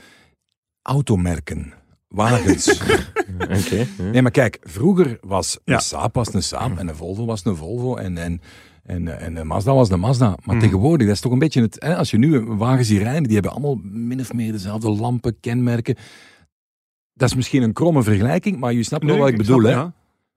automerken, 0.82 1.72
wagens. 2.08 2.80
Oké. 3.40 3.76
ja. 3.76 3.84
nee, 4.12 4.22
maar 4.22 4.30
kijk, 4.30 4.58
vroeger 4.62 5.18
was 5.20 5.58
Ja. 5.64 5.74
een 5.74 5.80
Saab 5.80 6.14
was 6.14 6.34
een 6.34 6.42
Saab 6.42 6.78
en 6.78 6.88
een 6.88 6.96
Volvo 6.96 7.24
was 7.24 7.44
een 7.44 7.56
Volvo 7.56 7.96
en, 7.96 8.18
en, 8.18 8.40
en, 8.88 9.20
en 9.20 9.36
een 9.36 9.46
Mazda 9.46 9.74
was 9.74 9.90
een 9.90 10.00
Mazda. 10.00 10.28
Maar 10.44 10.54
Mhm. 10.56 10.64
tegenwoordig, 10.64 11.06
dat 11.06 11.16
is 11.16 11.22
toch 11.22 11.32
een 11.32 11.38
beetje 11.38 11.60
het, 11.62 11.76
hè, 11.78 11.96
als 11.96 12.10
je 12.10 12.18
nu 12.18 12.40
wagens 12.40 12.88
ziet 12.88 13.02
rijden, 13.02 13.22
die 13.22 13.32
hebben 13.32 13.52
allemaal 13.52 13.80
min 13.82 14.20
of 14.20 14.32
meer 14.32 14.52
dezelfde 14.52 14.90
lampen, 14.90 15.40
kenmerken. 15.40 15.96
Dat 17.14 17.28
is 17.28 17.34
misschien 17.34 17.62
een 17.62 17.72
kromme 17.72 18.02
vergelijking, 18.02 18.58
maar 18.58 18.72
je 18.72 18.82
snapt 18.82 19.02
wel 19.04 19.12
Nee, 19.12 19.20
wat 19.22 19.30
ik 19.32 19.36
bedoel, 19.36 19.60
snap- 19.60 19.72
hè? 19.72 19.78
Ja, 19.78 19.92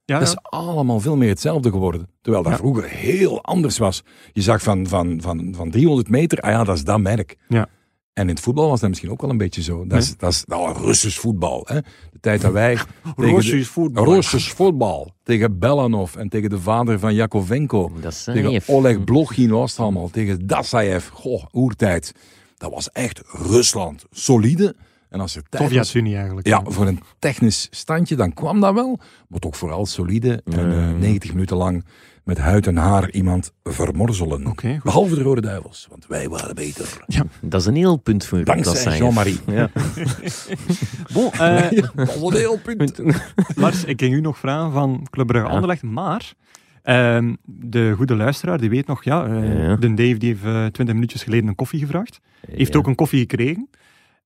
ja, 0.05 0.19
Dat 0.19 0.27
ja. 0.31 0.33
is 0.33 0.49
allemaal 0.49 0.99
veel 0.99 1.17
meer 1.17 1.29
hetzelfde 1.29 1.69
geworden. 1.69 2.07
Terwijl 2.21 2.43
dat 2.43 2.51
Ja. 2.51 2.57
vroeger 2.57 2.83
heel 2.89 3.43
anders 3.43 3.77
was. 3.77 4.03
Je 4.31 4.41
zag 4.41 4.61
van, 4.61 4.87
van, 4.87 5.21
van, 5.21 5.53
van 5.55 5.69
300 5.71 6.09
meter, 6.09 6.39
ah 6.39 6.51
ja, 6.51 6.63
dat 6.63 6.75
is 6.75 6.83
dat 6.83 6.99
merk. 6.99 7.37
Ja. 7.47 7.67
En 8.13 8.23
in 8.27 8.35
het 8.35 8.39
voetbal 8.43 8.69
was 8.69 8.79
dat 8.79 8.89
misschien 8.89 9.11
ook 9.11 9.21
wel 9.21 9.29
een 9.29 9.37
beetje 9.37 9.61
zo. 9.61 9.85
Dat 9.87 10.01
is, 10.01 10.17
dat 10.17 10.31
is 10.31 10.43
nou, 10.45 10.77
Russisch 10.85 11.19
voetbal. 11.19 11.63
Hè? 11.65 11.75
De 12.11 12.19
tijd 12.21 12.41
dat 12.41 12.51
wij 12.51 12.77
Russisch 13.15 13.67
de, 13.67 13.71
voetbal. 13.73 14.05
Russisch 14.05 14.53
voetbal 14.55 15.13
tegen 15.23 15.59
Belanov 15.59 16.15
en 16.15 16.29
tegen 16.29 16.49
de 16.49 16.59
vader 16.59 16.99
van 16.99 17.13
Jakovenko. 17.13 17.91
Dat 18.01 18.11
is 18.11 18.23
Tegen. 18.23 18.61
Oleg 18.75 19.03
Blochin 19.03 19.49
was 19.49 19.71
het 19.71 19.79
allemaal. 19.79 20.09
Tegen 20.09 20.47
Dasaev. 20.47 21.09
Goh, 21.09 21.43
oertijd. 21.51 22.13
Dat 22.57 22.71
was 22.73 22.89
echt 22.91 23.21
Rusland. 23.25 24.05
Solide. 24.11 24.75
En 25.09 25.19
als 25.19 25.35
er 25.35 25.43
tijd 25.49 25.63
Sovjet-Unie 25.63 26.15
eigenlijk. 26.15 26.47
ja, 26.47 26.61
voor 26.65 26.87
een 26.87 26.99
technisch 27.19 27.67
standje, 27.71 28.15
dan 28.15 28.33
kwam 28.33 28.59
dat 28.59 28.73
wel. 28.73 28.99
Maar 29.27 29.39
toch 29.39 29.57
vooral 29.57 29.85
solide 29.85 30.41
en 30.45 30.71
eh, 30.71 30.87
Mm. 30.87 30.99
90 30.99 31.33
minuten 31.33 31.57
lang 31.57 31.85
met 32.23 32.37
huid 32.37 32.67
en 32.67 32.75
haar 32.77 33.11
iemand 33.11 33.53
vermorzelen. 33.63 34.55
Behalve 34.83 35.15
de 35.15 35.21
Rode 35.21 35.41
Duivels, 35.41 35.87
want 35.89 36.07
wij 36.07 36.29
waren 36.29 36.55
beter. 36.55 36.97
Dat 37.41 37.61
is 37.61 37.67
een 37.67 37.75
heel 37.75 37.97
punt 37.97 38.25
voor 38.25 38.43
Dankzij 38.43 38.73
dat 38.73 38.81
zijn. 38.81 38.97
Jean-Marie. 38.97 39.39
Ja. 39.51 39.69
Bon, 41.13 41.31
eh, 41.31 41.69
Dat 41.95 42.19
was 42.19 42.31
een 42.33 42.37
heel 42.37 42.59
punt. 42.59 43.01
Lars, 43.55 43.83
ik 43.83 44.01
ging 44.01 44.13
u 44.13 44.21
nog 44.21 44.37
vragen 44.37 44.71
van 44.71 45.07
Club 45.09 45.27
Brugge 45.27 45.47
Ja. 45.47 45.53
Anderlecht, 45.53 45.83
maar 45.83 46.33
ehm, 46.83 47.35
de 47.45 47.93
goede 47.95 48.15
luisteraar, 48.15 48.57
die 48.59 48.69
weet 48.69 48.87
nog, 48.87 49.03
ja, 49.03 49.25
eh, 49.25 49.63
Ja. 49.63 49.75
de 49.75 49.93
Dave 49.93 50.17
die 50.17 50.29
heeft 50.29 50.43
eh, 50.43 50.65
20 50.65 50.93
minuutjes 50.95 51.23
geleden 51.23 51.47
een 51.47 51.55
koffie 51.55 51.79
gevraagd. 51.79 52.19
Heeft 52.51 52.73
Ja. 52.73 52.79
ook 52.79 52.87
een 52.87 52.95
koffie 52.95 53.19
gekregen. 53.19 53.69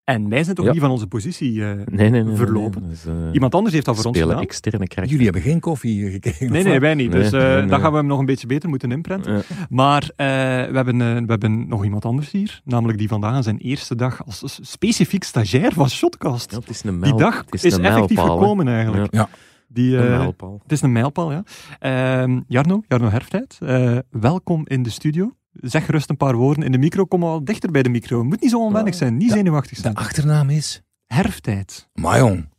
En 0.06 0.30
wij 0.30 0.44
zijn 0.44 0.56
toch 0.56 0.66
Ja. 0.66 0.72
niet 0.72 0.82
van 0.82 0.90
onze 0.90 1.08
positie 1.08 1.62
eh, 1.64 1.68
Nee, 1.68 1.86
nee, 1.86 2.10
nee, 2.10 2.24
nee, 2.24 2.36
verlopen. 2.36 2.82
nee. 2.82 2.90
Dus, 2.90 3.06
eh, 3.06 3.14
Iemand 3.32 3.56
anders 3.56 3.74
heeft 3.74 3.86
dat 3.86 3.96
voor 3.96 4.06
ons 4.06 4.18
gedaan. 4.20 4.42
externe. 4.42 4.86
Jullie 5.06 5.24
hebben 5.24 5.42
geen 5.42 5.60
koffie 5.60 6.12
gekregen. 6.12 6.52
Nee, 6.52 6.64
nee, 6.64 6.80
wij 6.80 6.94
niet. 6.94 7.12
Nee, 7.12 7.22
dus 7.22 7.32
eh, 7.32 7.40
nee, 7.42 7.56
nee. 7.56 7.66
dat 7.66 7.80
gaan 7.82 7.92
we 7.92 7.98
hem 7.98 8.06
nog 8.08 8.20
een 8.20 8.26
beetje 8.26 8.48
beter 8.48 8.70
moeten 8.70 8.92
inprenten. 8.92 9.34
Ja. 9.34 9.42
Maar 9.70 10.02
eh, 10.16 10.28
we, 10.70 10.76
hebben, 10.76 10.98
we 10.98 11.26
hebben 11.32 11.68
nog 11.68 11.84
iemand 11.84 12.06
anders 12.06 12.32
hier, 12.32 12.62
namelijk 12.64 12.98
die 12.98 13.08
vandaag 13.08 13.34
aan 13.34 13.44
zijn 13.44 13.58
eerste 13.58 13.96
dag 13.96 14.26
als 14.26 14.60
specifiek 14.62 15.24
stagiair 15.24 15.72
van 15.74 15.90
Shotcast. 15.90 16.52
Ja, 16.52 16.58
het 16.60 16.70
is 16.70 16.84
een 16.84 17.02
die 17.02 17.16
dag 17.16 17.38
het 17.46 17.54
is, 17.54 17.64
is 17.64 17.74
een 17.74 17.86
effectief 17.86 18.20
gekomen 18.20 18.68
eigenlijk. 18.68 19.14
Ja. 19.14 19.30
Die, 19.68 19.98
Een 19.98 20.12
eh, 20.12 20.18
mijlpaal. 20.18 20.60
Het 20.64 20.72
is 20.72 20.82
een 20.82 20.92
mijlpaal, 20.92 21.32
ja. 21.32 21.44
Ehm, 21.80 22.42
Jarno, 22.48 22.82
Jarno 22.88 23.10
Herftijd, 23.10 23.58
eh, 23.62 23.98
welkom 24.10 24.62
in 24.68 24.84
de 24.84 24.90
studio. 24.90 25.36
Zeg 25.54 25.86
gerust 25.86 26.10
een 26.10 26.18
paar 26.18 26.36
woorden 26.36 26.64
in 26.64 26.72
de 26.72 26.78
micro. 26.78 27.06
Kom 27.06 27.24
al 27.24 27.44
dichter 27.44 27.72
bij 27.72 27.84
de 27.84 27.90
micro. 27.90 28.18
Het 28.20 28.28
moet 28.28 28.42
niet 28.42 28.50
zo 28.52 28.60
onwennig 28.60 28.96
zijn, 28.96 29.18
niet 29.18 29.30
Ja. 29.30 29.36
zenuwachtig 29.36 29.76
De 29.76 29.82
zijn. 29.82 29.96
achternaam 29.96 30.50
is 30.50 30.82
Herftijd. 31.08 31.90
Mayon. 31.94 32.50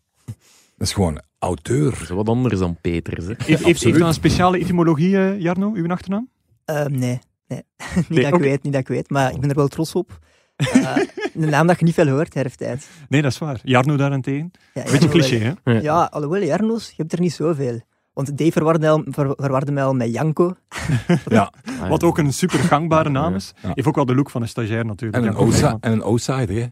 Dat 0.76 0.86
is 0.86 0.92
gewoon 0.92 1.20
auteur. 1.38 1.90
Dat 1.90 2.00
is 2.00 2.08
wat 2.08 2.28
anders 2.28 2.58
dan 2.58 2.76
Peters. 2.80 3.24
Hè. 3.24 3.32
Heeft, 3.36 3.64
heeft, 3.64 3.82
heeft 3.84 3.98
dat 3.98 4.08
een 4.08 4.14
speciale 4.14 4.58
etymologie, 4.58 5.16
eh, 5.16 5.40
Jarno, 5.40 5.72
uw 5.74 5.88
achternaam? 5.88 6.28
Ehm, 6.64 6.90
nee, 6.98 7.18
nee. 7.48 7.62
niet 7.96 8.08
Nee, 8.08 8.30
dat 8.30 8.40
weet, 8.40 8.62
niet 8.62 8.72
dat 8.72 8.82
ik 8.82 8.88
weet, 8.88 9.10
maar 9.10 9.32
ik 9.32 9.40
ben 9.40 9.50
er 9.50 9.56
wel 9.56 9.68
trots 9.68 9.94
op. 9.94 10.18
Eh, 10.56 10.96
een 11.34 11.48
naam 11.50 11.66
dat 11.66 11.78
je 11.78 11.84
niet 11.84 11.94
veel 11.94 12.08
hoort, 12.08 12.34
herftijd. 12.34 12.88
Nee, 13.08 13.22
dat 13.22 13.32
is 13.32 13.38
waar. 13.38 13.60
Jarno 13.62 13.96
daarentegen. 13.96 14.50
Ja, 14.74 14.82
Beetje 14.82 14.90
Jarno 14.98 15.06
wel. 15.08 15.10
cliché, 15.28 15.56
hè? 15.64 15.72
Ja, 15.72 16.04
alhoewel, 16.10 16.42
Jarno's, 16.42 16.86
je 16.88 16.94
hebt 16.96 17.12
er 17.12 17.20
niet 17.20 17.32
zoveel. 17.32 17.80
Want 18.12 18.38
Dave 18.38 18.52
verwarde, 18.52 18.88
al- 18.88 19.04
ver- 19.10 19.34
verwarde 19.36 19.72
mij 19.72 19.84
al 19.84 19.94
met 19.94 20.12
Janko. 20.12 20.54
Ja. 21.28 21.52
Wat 21.88 22.02
ook 22.02 22.18
een 22.18 22.32
super 22.32 22.58
gangbare 22.58 23.08
naam 23.08 23.34
is. 23.34 23.52
Ja. 23.62 23.70
Heeft 23.74 23.86
ook 23.88 23.94
wel 23.94 24.06
de 24.06 24.14
look 24.14 24.30
van 24.30 24.42
een 24.42 24.48
stagiair 24.48 24.84
natuurlijk. 24.86 25.24
Een, 25.24 25.30
en 25.80 25.92
een 25.92 26.02
outsider, 26.02 26.56
hè? 26.56 26.66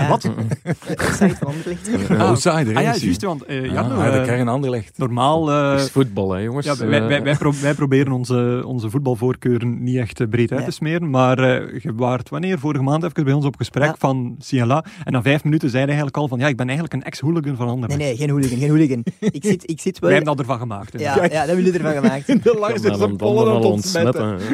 Ja, 0.00 0.08
Wat? 0.08 0.22
van 0.22 1.46
Anderlecht. 1.48 1.88
Een 2.08 2.18
Ah, 2.20 2.28
outsider, 2.28 2.76
Ah 2.76 2.82
ja, 2.82 2.94
juist, 2.96 3.22
want 3.22 3.44
eh, 3.44 3.64
Jarno, 3.64 3.94
Ah, 3.94 4.12
de 4.12 4.18
eh, 4.18 4.24
kern 4.24 4.48
Anderlecht. 4.48 4.98
normaal... 4.98 5.50
eh, 5.50 5.70
Het 5.70 5.80
is 5.80 5.90
voetbal, 5.90 6.30
hè, 6.32 6.38
jongens. 6.40 6.66
Ja, 6.66 6.76
wij, 6.76 7.00
Eh, 7.00 7.06
wij, 7.06 7.22
wij, 7.22 7.34
pro- 7.36 7.52
wij 7.62 7.74
proberen 7.74 8.12
onze, 8.12 8.62
onze 8.66 8.90
voetbalvoorkeuren 8.90 9.82
niet 9.82 9.96
echt 9.96 10.20
eh, 10.20 10.28
breed 10.28 10.50
uit 10.50 10.58
te 10.58 10.64
Nee. 10.64 10.72
smeren, 10.74 11.10
maar 11.10 11.38
eh, 11.38 11.80
je 11.82 11.94
waart 11.94 12.28
wanneer? 12.28 12.58
Vorige 12.58 12.82
maand 12.82 13.04
even 13.04 13.24
bij 13.24 13.32
ons 13.32 13.44
op 13.44 13.56
gesprek 13.56 13.84
Ja. 13.86 13.94
van 13.98 14.36
Ciala. 14.38 14.84
En 15.04 15.12
na 15.12 15.22
vijf 15.22 15.44
minuten 15.44 15.68
zei 15.68 15.78
hij 15.80 15.86
eigenlijk 15.88 16.16
al 16.16 16.28
van 16.28 16.38
ja, 16.38 16.46
ik 16.48 16.56
ben 16.56 16.66
eigenlijk 16.68 16.94
een 16.94 17.02
ex-hooligan 17.02 17.56
van 17.56 17.64
Nee, 17.66 17.74
Anderlecht. 17.74 18.00
nee, 18.00 18.16
geen 18.16 18.30
hooligan, 18.30 18.58
geen 18.58 18.68
hooligan. 18.68 19.04
Ik 19.38 19.44
zit, 19.44 19.70
ik 19.70 19.80
zit 19.80 19.98
wel... 19.98 20.10
Wij 20.10 20.18
hebben 20.18 20.36
dat 20.36 20.46
ervan 20.46 20.58
gemaakt. 20.58 20.92
hè. 20.92 20.98
ja, 20.98 21.14
ja, 21.14 21.20
dat 21.20 21.30
hebben 21.32 21.64
jullie 21.64 21.78
ervan 21.80 22.02
gemaakt. 22.02 22.26
De 22.26 22.38
kan 22.38 22.58
langs 22.58 22.82
dat 22.82 22.92
is 22.92 22.98
dan 22.98 23.10
een 23.10 23.16
dan 23.16 23.34
pollen 23.34 23.54
het 23.54 23.64
ontsmetten. 23.64 24.38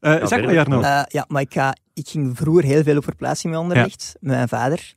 Eh, 0.00 0.26
zeg 0.26 0.44
maar. 0.44 0.52
Jarno. 0.54 0.80
Eh, 0.80 1.02
ja, 1.08 1.24
maar 1.28 1.42
ik, 1.42 1.52
ga, 1.52 1.74
ik 2.00 2.08
ging 2.08 2.36
vroeger 2.36 2.64
heel 2.64 2.82
veel 2.82 2.96
op 2.96 3.04
verplaatsing 3.04 3.52
met 3.52 3.62
Anderlecht, 3.62 4.14
met 4.20 4.34
mijn 4.36 4.48
vader. 4.48 4.92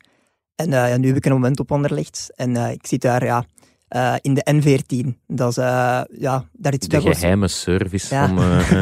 En 0.54 0.72
eh, 0.72 0.88
ja, 0.88 0.96
nu 0.96 1.06
heb 1.06 1.16
ik 1.16 1.24
een 1.24 1.32
moment 1.32 1.60
op 1.60 1.72
Anderlecht. 1.72 2.30
En 2.36 2.56
eh, 2.56 2.70
ik 2.72 2.86
zit 2.86 3.00
daar 3.00 3.24
ja, 3.24 3.44
eh, 3.88 4.14
in 4.20 4.34
de 4.34 4.46
N14. 4.54 5.08
Dat 5.26 5.50
is, 5.50 5.56
eh, 5.56 6.00
ja, 6.18 6.44
daar 6.52 6.72
is, 6.72 6.78
De 6.78 7.00
geheime 7.00 7.48
service 7.48 8.14
Ja. 8.14 8.26
van... 8.28 8.36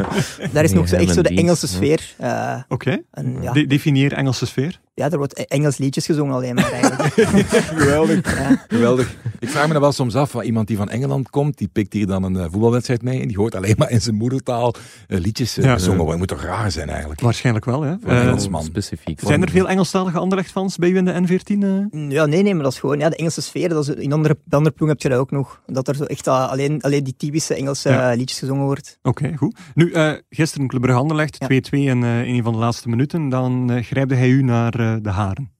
daar 0.53 0.63
is 0.63 0.71
nog 0.71 0.87
zo 0.87 0.95
echt 0.95 1.13
zo 1.13 1.21
de 1.21 1.29
Engelse 1.29 1.67
dienst, 1.67 1.75
sfeer. 1.75 2.13
eh, 2.17 2.61
Oké, 2.67 3.01
en, 3.11 3.41
ja, 3.41 3.51
De- 3.51 3.67
definieer 3.67 4.13
Engelse 4.13 4.45
sfeer. 4.45 4.79
Ja, 4.93 5.09
er 5.09 5.17
wordt 5.17 5.47
Engels 5.47 5.77
liedjes 5.77 6.05
gezongen 6.05 6.35
alleen 6.35 6.55
maar 6.55 6.71
eigenlijk. 6.71 7.13
Geweldig. 7.73 8.37
Ja. 8.39 8.65
Geweldig. 8.67 9.15
Ik 9.39 9.49
vraag 9.49 9.67
me 9.67 9.73
dan 9.73 9.81
wel 9.81 9.91
soms 9.91 10.15
af, 10.15 10.31
van 10.31 10.43
iemand 10.43 10.67
die 10.67 10.77
van 10.77 10.89
Engeland 10.89 11.29
komt, 11.29 11.57
die 11.57 11.67
pikt 11.67 11.93
hier 11.93 12.07
dan 12.07 12.23
een 12.23 12.35
eh, 12.37 12.45
voetbalwedstrijd 12.51 13.01
mee 13.01 13.21
en 13.21 13.27
die 13.27 13.37
hoort 13.37 13.55
alleen 13.55 13.75
maar 13.77 13.89
in 13.91 14.01
zijn 14.01 14.15
moedertaal 14.15 14.73
eh, 15.07 15.19
liedjes 15.19 15.57
eh, 15.57 15.63
Ja. 15.63 15.73
gezongen 15.73 15.99
worden. 15.99 16.17
moet 16.17 16.27
toch 16.27 16.43
raar 16.43 16.71
zijn 16.71 16.89
eigenlijk? 16.89 17.21
Waarschijnlijk 17.21 17.65
wel. 17.65 17.81
Hè? 17.81 17.95
Voor 18.01 18.11
een 18.11 18.21
Engelsman. 18.21 18.63
Specifiek. 18.63 19.19
zijn 19.25 19.41
er 19.41 19.49
veel 19.49 19.69
Engelstalige 19.69 20.17
Anderlecht-fans 20.17 20.77
bij 20.77 20.89
u 20.89 20.97
in 20.97 21.05
de 21.05 21.13
N14? 21.13 21.63
eh? 21.63 22.09
Ja, 22.11 22.25
nee, 22.25 22.41
nee, 22.43 22.53
maar 22.53 22.63
dat 22.63 22.71
is 22.73 22.79
gewoon 22.79 22.99
ja, 22.99 23.09
de 23.09 23.15
Engelse 23.15 23.41
sfeer. 23.41 23.69
Dat 23.69 23.87
is, 23.87 23.95
in 23.95 24.13
andere, 24.13 24.37
andere 24.49 24.75
ploegen 24.75 24.97
heb 24.97 25.01
je 25.01 25.09
dat 25.09 25.19
ook 25.19 25.31
nog. 25.31 25.61
Dat 25.65 25.87
er 25.87 25.95
zo 25.95 26.03
echt 26.03 26.27
ah, 26.27 26.49
alleen, 26.49 26.81
alleen 26.81 27.03
die 27.03 27.15
typische 27.17 27.55
Engelse 27.55 27.89
Ja. 27.89 28.13
liedjes 28.13 28.39
gezongen 28.39 28.65
wordt. 28.65 28.99
Oké, 29.01 29.33
goed. 29.37 29.57
Nu, 29.73 29.91
eh, 29.91 30.11
gisteren 30.29 30.67
Club 30.67 30.81
Brugge 30.81 30.99
Anderlecht, 31.01 31.37
2-2 31.43 31.47
Ja. 31.69 31.91
in, 31.91 32.03
in 32.03 32.35
een 32.35 32.43
van 32.43 32.53
de 32.53 32.59
laatste 32.59 32.89
minuten. 32.89 33.29
Dan 33.29 33.83
grijpte 33.83 34.15
hij 34.15 34.29
u 34.29 34.41
naar 34.43 34.79
eh, 34.83 34.95
de 35.01 35.09
haren. 35.09 35.51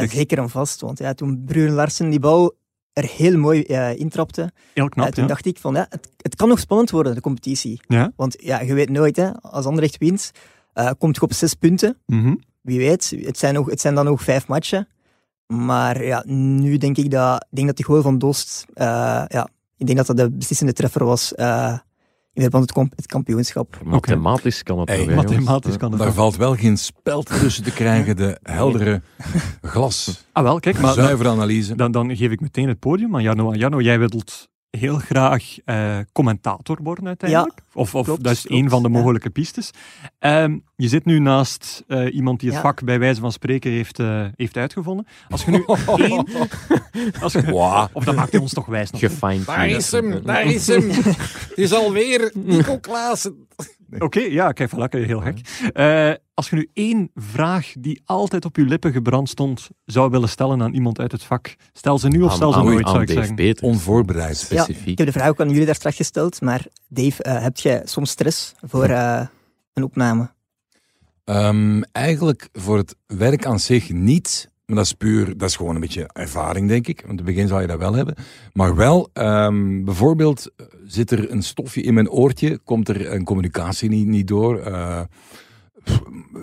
Ik. 0.00 0.10
zeker 0.10 0.38
en 0.38 0.50
vast. 0.50 0.80
Want 0.80 0.98
ja, 0.98 1.14
toen 1.14 1.42
Bruren 1.44 1.74
Larsen 1.74 2.10
die 2.10 2.20
bal 2.20 2.56
er 2.92 3.04
heel 3.04 3.38
mooi 3.38 3.62
eh, 3.62 3.98
intrapte, 3.98 4.52
Heel 4.74 4.88
knap, 4.88 5.06
eh, 5.06 5.12
toen 5.12 5.22
ja. 5.22 5.28
dacht 5.28 5.46
ik 5.46 5.58
van 5.58 5.74
ja, 5.74 5.86
het, 5.88 6.08
het 6.16 6.36
kan 6.36 6.48
nog 6.48 6.58
spannend 6.58 6.90
worden, 6.90 7.14
de 7.14 7.20
competitie. 7.20 7.80
Ja. 7.88 8.12
Want 8.16 8.36
ja, 8.42 8.60
je 8.60 8.74
weet 8.74 8.90
nooit, 8.90 9.16
hè, 9.16 9.40
als 9.40 9.66
Anderlecht 9.66 9.98
wint, 9.98 10.30
komt 10.98 11.16
je 11.16 11.22
op 11.22 11.32
zes 11.32 11.54
punten. 11.54 11.96
Mhm. 12.06 12.34
Wie 12.60 12.78
weet, 12.78 13.14
het 13.20 13.38
zijn, 13.38 13.54
nog, 13.54 13.70
het 13.70 13.80
zijn 13.80 13.94
dan 13.94 14.04
nog 14.04 14.22
vijf 14.22 14.46
matchen. 14.46 14.88
Maar 15.46 16.04
ja, 16.04 16.22
nu 16.26 16.76
denk 16.76 16.96
ik 16.96 17.10
dat, 17.10 17.46
denk 17.50 17.66
dat 17.66 17.76
die 17.76 17.84
goal 17.84 18.02
van 18.02 18.18
Dost, 18.18 18.64
ja, 18.74 19.48
ik 19.76 19.86
denk 19.86 19.98
dat 19.98 20.06
dat 20.06 20.16
de 20.16 20.30
beslissende 20.30 20.72
treffer 20.72 21.04
was 21.04 21.32
in 22.38 22.44
verband 22.44 22.66
met 22.66 22.74
het, 22.74 22.78
kamp- 22.84 22.96
het 22.96 23.06
kampioenschap. 23.06 23.78
Mathematisch 23.84 24.62
kan 24.62 24.78
het 24.78 24.88
Hey, 24.88 24.98
jongens? 25.04 25.16
Mathematisch 25.16 25.76
kan 25.76 25.88
het 25.90 25.98
Daar 25.98 26.06
wel. 26.08 26.16
valt 26.16 26.36
wel 26.36 26.54
geen 26.54 26.76
speld 26.76 27.26
tussen 27.40 27.62
te 27.64 27.72
krijgen, 27.72 28.16
de 28.16 28.38
heldere 28.42 29.02
glas. 29.62 30.24
Ah 30.32 30.42
wel, 30.42 30.60
kijk, 30.60 30.78
maar 30.80 30.94
dan, 30.94 31.04
Zuivere 31.04 31.28
analyse. 31.28 31.74
dan, 31.74 31.92
dan 31.92 32.16
geef 32.16 32.30
ik 32.30 32.40
meteen 32.40 32.68
het 32.68 32.78
podium 32.78 33.14
aan 33.16 33.22
Jarno. 33.22 33.54
Jarno, 33.54 33.80
jij 33.80 33.98
wilt 33.98 34.14
heel 34.70 34.96
graag 34.98 35.56
eh, 35.64 35.98
commentator 36.12 36.78
worden 36.82 37.06
uiteindelijk. 37.06 37.60
of 37.74 37.94
of 37.94 38.04
klopt, 38.04 38.24
dat 38.24 38.32
is 38.32 38.42
klopt, 38.42 38.62
een 38.62 38.70
van 38.70 38.82
de 38.82 38.88
ja. 38.88 38.94
mogelijke 38.94 39.30
pistes. 39.30 39.70
Ehm, 40.18 40.58
je 40.76 40.88
zit 40.88 41.04
nu 41.04 41.18
naast 41.18 41.84
eh, 41.86 42.14
iemand 42.14 42.40
die 42.40 42.48
het 42.48 42.58
Ja. 42.58 42.64
vak 42.64 42.84
bij 42.84 42.98
wijze 42.98 43.20
van 43.20 43.32
spreken 43.32 43.70
heeft, 43.70 43.98
eh, 43.98 44.24
heeft 44.36 44.56
uitgevonden. 44.56 45.06
Als 45.28 45.44
je 45.44 45.50
nu 45.50 45.64
één... 46.06 46.26
Als 47.20 47.32
je, 47.32 47.42
Wow. 47.42 47.86
Of 47.92 48.04
dat 48.04 48.14
maakt 48.16 48.32
hij 48.32 48.40
ons 48.40 48.52
toch 48.52 48.66
wijs 48.66 48.90
nog. 48.90 49.00
Daar 49.44 49.68
is 49.68 49.90
hem, 49.92 50.22
daar 50.24 50.44
is 50.54 50.66
hem. 50.66 50.90
Het 50.90 51.52
is 51.54 51.72
alweer 51.72 52.30
Nico 52.34 52.78
Klaassen. 52.78 53.46
Oké, 53.98 54.20
ja, 54.20 54.52
kijk, 54.52 54.70
voilà, 54.70 54.88
heel 55.06 55.20
gek. 55.20 55.38
Als 56.38 56.50
je 56.50 56.56
nu 56.56 56.68
één 56.72 57.10
vraag 57.14 57.72
die 57.78 58.02
altijd 58.04 58.44
op 58.44 58.56
je 58.56 58.62
lippen 58.62 58.92
gebrand 58.92 59.28
stond, 59.28 59.68
zou 59.84 60.10
willen 60.10 60.28
stellen 60.28 60.62
aan 60.62 60.74
iemand 60.74 60.98
uit 60.98 61.12
het 61.12 61.22
vak, 61.22 61.56
stel 61.72 61.98
ze 61.98 62.08
nu 62.08 62.22
of 62.22 62.32
stel 62.32 62.52
ze 62.52 62.58
aan, 62.58 62.64
nooit, 62.64 62.84
aan 62.84 62.90
zou 62.90 63.02
ik 63.02 63.08
Dave 63.08 63.18
zeggen. 63.18 63.36
Peters. 63.36 63.60
Onvoorbereid. 63.60 64.46
Ja, 64.50 64.62
Specifiek. 64.62 64.86
ik 64.88 64.98
heb 64.98 65.06
de 65.06 65.12
vraag 65.12 65.28
ook 65.28 65.40
aan 65.40 65.50
jullie 65.50 65.66
daar 65.66 65.74
straks 65.74 65.96
gesteld, 65.96 66.40
maar 66.40 66.66
Dave, 66.88 67.22
eh, 67.22 67.42
heb 67.42 67.56
jij 67.56 67.82
soms 67.84 68.10
stress 68.10 68.54
voor 68.62 68.84
eh, 68.84 69.26
een 69.72 69.82
opname? 69.82 70.30
Ehm, 71.24 71.82
eigenlijk 71.92 72.48
voor 72.52 72.76
het 72.76 72.96
werk 73.06 73.46
aan 73.46 73.60
zich 73.60 73.90
niet. 73.92 74.50
Maar 74.66 74.76
dat 74.76 74.86
is 74.86 74.92
puur, 74.92 75.36
dat 75.36 75.48
is 75.48 75.56
gewoon 75.56 75.74
een 75.74 75.80
beetje 75.80 76.10
ervaring, 76.12 76.68
denk 76.68 76.86
ik. 76.86 77.00
Want 77.00 77.10
in 77.10 77.26
het 77.26 77.34
begin 77.34 77.48
zal 77.48 77.60
je 77.60 77.66
dat 77.66 77.78
wel 77.78 77.94
hebben. 77.94 78.14
Maar 78.52 78.76
wel, 78.76 79.10
ehm, 79.12 79.84
bijvoorbeeld, 79.84 80.50
eh, 80.56 80.66
zit 80.86 81.10
er 81.10 81.30
een 81.30 81.42
stofje 81.42 81.82
in 81.82 81.94
mijn 81.94 82.10
oortje, 82.10 82.58
komt 82.58 82.88
er 82.88 83.12
een 83.12 83.24
communicatie 83.24 83.88
niet, 83.88 84.06
niet 84.06 84.28
door, 84.28 84.58
eh, 84.58 85.00
pff, 85.00 85.46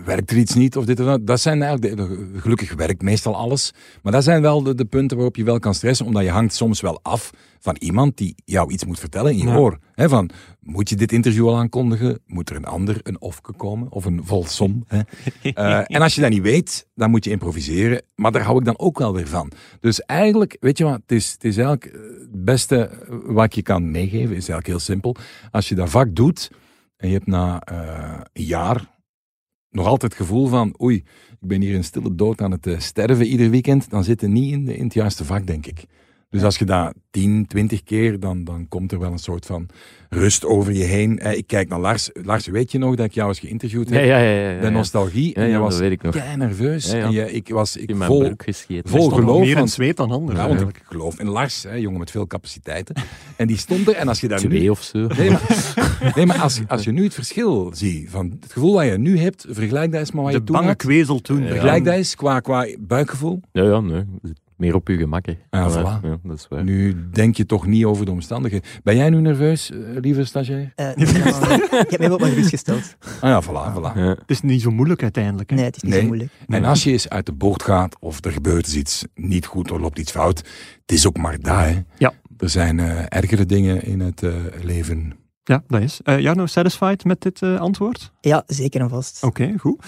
werkt 0.06 0.32
er 0.32 0.38
iets 0.38 0.54
niet 0.54 0.78
of 0.78 0.86
dit 0.86 1.00
of 1.00 1.06
dat. 1.06 1.28
Dat 1.28 1.40
zijn 1.40 1.62
eigenlijk, 1.62 1.98
de, 1.98 2.40
gelukkig 2.40 2.74
werkt 2.74 3.02
meestal 3.02 3.36
alles. 3.36 3.74
Maar 4.04 4.12
dat 4.12 4.24
zijn 4.24 4.42
wel 4.42 4.64
de, 4.64 4.76
de 4.76 4.86
punten 4.86 5.18
waarop 5.18 5.36
je 5.36 5.44
wel 5.44 5.60
kan 5.60 5.74
stressen, 5.74 6.06
omdat 6.06 6.24
je 6.24 6.30
hangt 6.30 6.54
soms 6.54 6.82
wel 6.82 7.00
af 7.02 7.32
van 7.60 7.76
iemand 7.80 8.18
die 8.18 8.36
jou 8.46 8.72
iets 8.72 8.86
moet 8.86 9.00
vertellen 9.00 9.32
in 9.32 9.38
je 9.38 9.48
Ja. 9.48 9.56
oor. 9.58 9.80
Van, 9.96 10.30
moet 10.60 10.90
je 10.90 10.96
dit 10.96 11.12
interview 11.12 11.48
al 11.48 11.58
aankondigen? 11.58 12.20
Moet 12.26 12.50
er 12.50 12.56
een 12.56 12.66
ander, 12.66 13.00
een 13.04 13.22
ofke 13.22 13.54
komen? 13.54 13.92
Of 13.92 14.06
een 14.06 14.22
vol 14.24 14.46
som? 14.46 14.84
Hè? 14.88 15.00
Eh, 15.54 15.82
en 15.88 16.02
als 16.02 16.16
je 16.16 16.22
dat 16.22 16.30
niet 16.30 16.42
weet, 16.42 16.88
dan 16.96 17.10
moet 17.10 17.24
je 17.24 17.30
improviseren. 17.32 18.02
Maar 18.16 18.32
daar 18.32 18.42
hou 18.42 18.58
ik 18.60 18.66
dan 18.66 18.80
ook 18.80 18.98
wel 19.00 19.14
weer 19.14 19.28
van. 19.28 19.52
Dus 19.80 20.02
eigenlijk, 20.02 20.58
weet 20.60 20.78
je 20.78 20.84
wat, 20.84 20.94
het 21.02 21.12
is, 21.12 21.32
het 21.32 21.44
is 21.44 21.58
eigenlijk 21.58 21.86
eh, 21.86 22.02
het 22.02 22.46
beste 22.46 22.78
eh, 22.78 23.16
wat 23.26 23.46
ik 23.46 23.54
je 23.54 23.62
kan 23.62 23.92
meegeven, 23.92 24.30
is 24.30 24.32
eigenlijk 24.32 24.68
heel 24.68 24.80
simpel. 24.80 25.16
Als 25.52 25.70
je 25.70 25.76
dat 25.76 25.90
vak 25.90 26.16
doet 26.16 26.52
en 26.98 27.08
je 27.08 27.14
hebt 27.14 27.28
na 27.28 27.62
een 28.34 28.44
jaar 28.44 28.95
nog 29.76 29.86
altijd 29.86 30.12
het 30.12 30.22
gevoel 30.22 30.48
van, 30.48 30.76
oei, 30.82 30.96
ik 31.42 31.48
ben 31.48 31.62
hier 31.62 31.74
in 31.74 31.84
stille 31.84 32.16
dood 32.16 32.42
aan 32.42 32.52
het 32.52 32.68
eh, 32.68 32.80
sterven 32.80 33.26
ieder 33.26 33.50
weekend, 33.50 33.90
dan 33.90 34.04
zit 34.04 34.22
je 34.22 34.28
niet 34.28 34.52
in, 34.52 34.66
de, 34.66 34.78
in 34.78 34.84
het 34.84 34.94
juiste 34.94 35.26
vak, 35.26 35.48
denk 35.48 35.66
ik. 35.66 35.86
Dus 36.36 36.44
als 36.44 36.58
je 36.58 36.66
dat 36.66 36.94
10, 37.12 37.46
20 37.48 37.84
keer, 37.84 38.20
dan, 38.20 38.44
dan 38.44 38.68
komt 38.68 38.92
er 38.92 39.00
wel 39.00 39.12
een 39.12 39.18
soort 39.18 39.46
van 39.46 39.66
rust 40.10 40.46
over 40.46 40.74
je 40.74 40.84
heen. 40.84 41.20
Eh, 41.20 41.38
ik 41.38 41.48
kijk 41.48 41.70
naar 41.70 41.80
Lars. 41.80 42.10
Lars, 42.14 42.48
weet 42.48 42.72
je 42.72 42.78
nog 42.78 42.96
dat 42.96 43.06
ik 43.06 43.14
jou 43.14 43.28
eens 43.28 43.40
geïnterviewd 43.40 43.90
heb? 43.90 44.04
ja, 44.04 44.18
ja. 44.18 44.30
ja, 44.32 44.50
ja. 44.52 44.60
bij 44.60 44.70
Nostalgie. 44.70 45.28
Ja, 45.28 45.34
en 45.36 45.44
je 45.46 45.50
ja, 45.52 45.60
was 45.60 45.72
dat 45.72 45.80
weet 45.80 45.92
ik 45.92 46.02
nog. 46.02 46.16
kei 46.16 46.38
nerveus. 46.38 46.92
Ja, 46.92 46.98
ja. 46.98 47.04
En 47.06 47.12
je, 47.12 47.32
ik 47.32 47.50
was 47.50 47.78
ik 47.78 47.90
In 47.90 47.98
mijn 47.98 48.10
vol, 48.10 48.32
vol 48.84 49.10
geloof. 49.10 49.40
meer 49.46 49.58
in 49.58 49.68
zweet 49.68 49.98
dan 49.98 50.12
anderen. 50.12 50.42
ja, 50.42 50.48
want 50.48 50.62
ik 50.62 50.82
geloof 50.84 51.20
in 51.20 51.28
Lars, 51.28 51.64
hè, 51.64 51.74
jongen 51.74 52.00
met 52.00 52.12
veel 52.12 52.28
capaciteiten. 52.28 52.96
En 53.36 53.48
die 53.48 53.58
stond 53.58 53.88
er. 53.88 53.96
En 53.96 54.08
als 54.08 54.22
je 54.22 54.28
daar 54.28 54.40
Twee 54.40 54.60
nu... 54.62 54.70
of 54.70 54.82
zo. 54.82 55.08
Nee, 55.08 55.30
maar, 55.30 56.12
nee, 56.16 56.26
maar 56.26 56.40
als, 56.40 56.62
als 56.68 56.84
je 56.84 56.92
nu 56.92 57.04
het 57.04 57.14
verschil 57.14 57.72
ziet, 57.74 58.10
van 58.10 58.38
het 58.42 58.52
gevoel 58.52 58.74
wat 58.74 58.86
je 58.86 58.98
nu 58.98 59.20
hebt, 59.20 59.46
vergelijk 59.50 59.92
dat 59.92 60.00
eens 60.00 60.12
met 60.12 60.24
wat 60.24 60.32
je 60.32 60.38
De 60.40 60.44
toen 60.44 60.56
bange 60.56 60.68
had. 60.68 60.78
kwezel 60.78 61.22
toen. 61.22 61.48
Vergelijk 61.48 61.86
dat 61.86 61.94
eens 61.94 62.16
qua, 62.16 62.40
qua 62.40 62.68
buikgevoel. 62.80 63.42
Ja, 63.52 63.64
ja, 63.64 63.80
nee. 63.80 64.04
Meer 64.58 64.76
op 64.76 64.88
je 64.88 64.98
gemak, 64.98 65.26
hè. 65.26 65.32
Ja, 65.50 65.60
Ja, 65.60 65.70
voilà. 65.72 66.04
ja, 66.06 66.18
dat 66.24 66.38
is 66.38 66.48
waar. 66.50 66.64
Nu 66.64 67.10
denk 67.12 67.36
je 67.38 67.46
toch 67.46 67.66
niet 67.68 67.86
over 67.86 68.06
de 68.06 68.12
omstandigheden. 68.12 68.70
Ben 68.84 68.96
jij 68.96 69.10
nu 69.10 69.22
nerveus, 69.22 69.72
eh, 69.72 69.78
lieve 70.02 70.26
stagiair? 70.26 70.72
Eh, 70.76 70.86
nou, 70.96 71.54
ik 71.86 71.90
heb 71.90 72.00
mij 72.00 72.08
wel 72.08 72.14
op 72.14 72.20
mijn 72.20 72.32
gerust 72.32 72.50
gesteld. 72.50 72.96
Ah 73.22 73.30
ja, 73.30 73.44
voilà, 73.44 73.74
voilà. 73.78 73.98
Ja. 73.98 74.08
Het 74.08 74.24
is 74.32 74.42
niet 74.42 74.62
zo 74.62 74.72
moeilijk 74.72 75.04
uiteindelijk. 75.04 75.50
hè. 75.50 75.56
Nee, 75.56 75.66
het 75.66 75.76
is 75.76 75.82
niet 75.82 75.92
Nee. 75.92 76.02
zo 76.02 76.08
moeilijk. 76.08 76.32
En 76.48 76.64
als 76.64 76.84
je 76.84 76.92
eens 76.92 77.10
uit 77.10 77.26
de 77.26 77.32
boord 77.34 77.64
gaat, 77.64 77.96
of 78.00 78.26
er 78.26 78.32
gebeurt 78.32 78.74
iets 78.74 79.06
niet 79.16 79.46
goed, 79.46 79.72
of 79.72 79.80
loopt 79.80 80.00
iets 80.00 80.12
fout, 80.12 80.38
het 80.82 80.92
is 80.92 81.08
ook 81.08 81.18
maar 81.18 81.40
dat, 81.40 81.56
hè. 81.58 81.82
Ja. 81.98 82.14
Er 82.38 82.50
zijn 82.50 82.80
eh, 82.80 83.04
ergere 83.10 83.46
dingen 83.46 83.84
in 83.84 84.00
het 84.00 84.24
eh, 84.24 84.34
leven. 84.62 85.14
Ja, 85.44 85.64
dat 85.68 85.82
is. 85.82 86.00
Eh 86.04 86.20
ja, 86.20 86.34
nou 86.34 86.48
satisfied 86.48 87.04
met 87.04 87.22
dit 87.22 87.42
eh, 87.42 87.60
antwoord? 87.60 88.12
Ja, 88.22 88.44
zeker 88.48 88.82
en 88.82 88.90
vast. 88.90 89.24
Oké, 89.24 89.54
goed. 89.58 89.84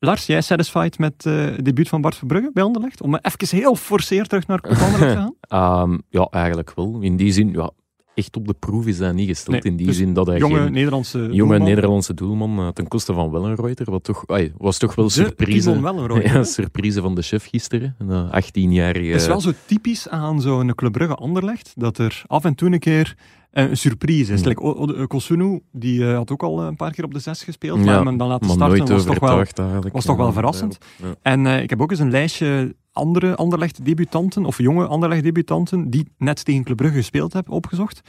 Eh, 0.00 0.08
Lars, 0.08 0.26
jij 0.26 0.40
satisfied 0.40 0.98
met 0.98 1.26
eh, 1.26 1.44
het 1.44 1.64
debuut 1.64 1.88
van 1.88 2.00
Bart 2.00 2.14
Verbrugge 2.14 2.50
bij 2.52 2.62
Anderlecht? 2.62 3.02
Om 3.02 3.14
even 3.14 3.56
heel 3.58 3.74
forceerd 3.74 4.28
terug 4.28 4.46
naar 4.46 4.60
Anderlecht 4.60 4.98
te 4.98 5.06
gaan? 5.06 5.34
Ehm, 5.90 5.98
ja, 6.08 6.28
eigenlijk 6.30 6.72
wel. 6.74 7.00
In 7.00 7.16
die 7.16 7.32
zin, 7.32 7.52
ja, 7.52 7.70
echt 8.14 8.36
op 8.36 8.46
de 8.46 8.54
proef 8.54 8.86
is 8.86 8.98
hij 8.98 9.12
niet 9.12 9.28
gesteld. 9.28 9.62
Nee, 9.62 9.72
in 9.72 9.76
die 9.76 9.86
dus 9.86 9.96
zin 9.96 10.14
dat 10.14 10.26
hij 10.26 10.38
Jonge 10.38 10.58
geen 10.58 10.72
Nederlandse 10.72 11.18
jonge 11.18 11.36
doelman. 11.36 11.62
Nederlandse 11.62 12.14
doelman 12.14 12.58
eh, 12.58 12.68
ten 12.68 12.88
koste 12.88 13.12
van 13.12 13.30
Wellenreuter, 13.30 13.90
wat 13.90 14.04
toch, 14.04 14.24
ai, 14.26 14.52
was 14.58 14.78
toch 14.78 14.94
wel 14.94 15.04
De 15.04 15.10
surprise. 15.10 15.78
Ja, 16.22 16.44
surprise 16.44 17.00
van 17.00 17.14
de 17.14 17.22
chef 17.22 17.46
gisteren. 17.46 17.94
Een 17.98 18.26
18-jarige... 18.26 19.10
Het 19.10 19.20
is 19.20 19.26
wel 19.26 19.40
zo 19.40 19.52
typisch 19.66 20.08
aan 20.08 20.40
zo'n 20.40 20.74
Club 20.74 20.92
Brugge 20.92 21.14
Anderlecht, 21.14 21.72
dat 21.76 21.98
er 21.98 22.22
af 22.26 22.44
en 22.44 22.54
toe 22.54 22.72
een 22.72 22.78
keer 22.78 23.14
eh, 23.16 23.24
een 23.50 23.76
surprise 23.76 24.32
is. 24.32 24.44
Like, 24.44 24.62
O- 24.62 25.06
Kosunu, 25.06 25.60
die 25.72 26.08
eh, 26.08 26.14
had 26.16 26.30
ook 26.30 26.42
al 26.42 26.62
een 26.62 26.76
paar 26.76 26.90
keer 26.92 27.04
op 27.04 27.12
de 27.14 27.18
zes 27.18 27.42
gespeeld, 27.42 27.78
Ja, 27.78 27.84
maar 27.84 28.04
hem 28.04 28.16
dan 28.18 28.28
laten 28.28 28.46
maar 28.46 28.56
starten 28.56 28.94
was 28.94 29.04
toch 29.04 29.18
wel... 29.18 29.44
was 29.92 30.04
toch 30.04 30.16
wel 30.16 30.32
verrassend. 30.32 30.78
ja. 30.96 31.14
En 31.22 31.46
eh, 31.46 31.62
ik 31.62 31.70
heb 31.70 31.80
ook 31.80 31.90
eens 31.90 32.00
een 32.00 32.10
lijstje 32.10 32.74
andere 32.92 33.36
Anderlecht-debutanten, 33.36 34.44
of 34.44 34.58
jonge 34.58 34.86
Anderlecht-debutanten, 34.86 35.90
die 35.90 36.08
net 36.18 36.44
tegen 36.44 36.64
Club 36.64 36.76
Brugge 36.76 36.96
gespeeld 36.96 37.32
hebben, 37.32 37.52
opgezocht. 37.54 38.00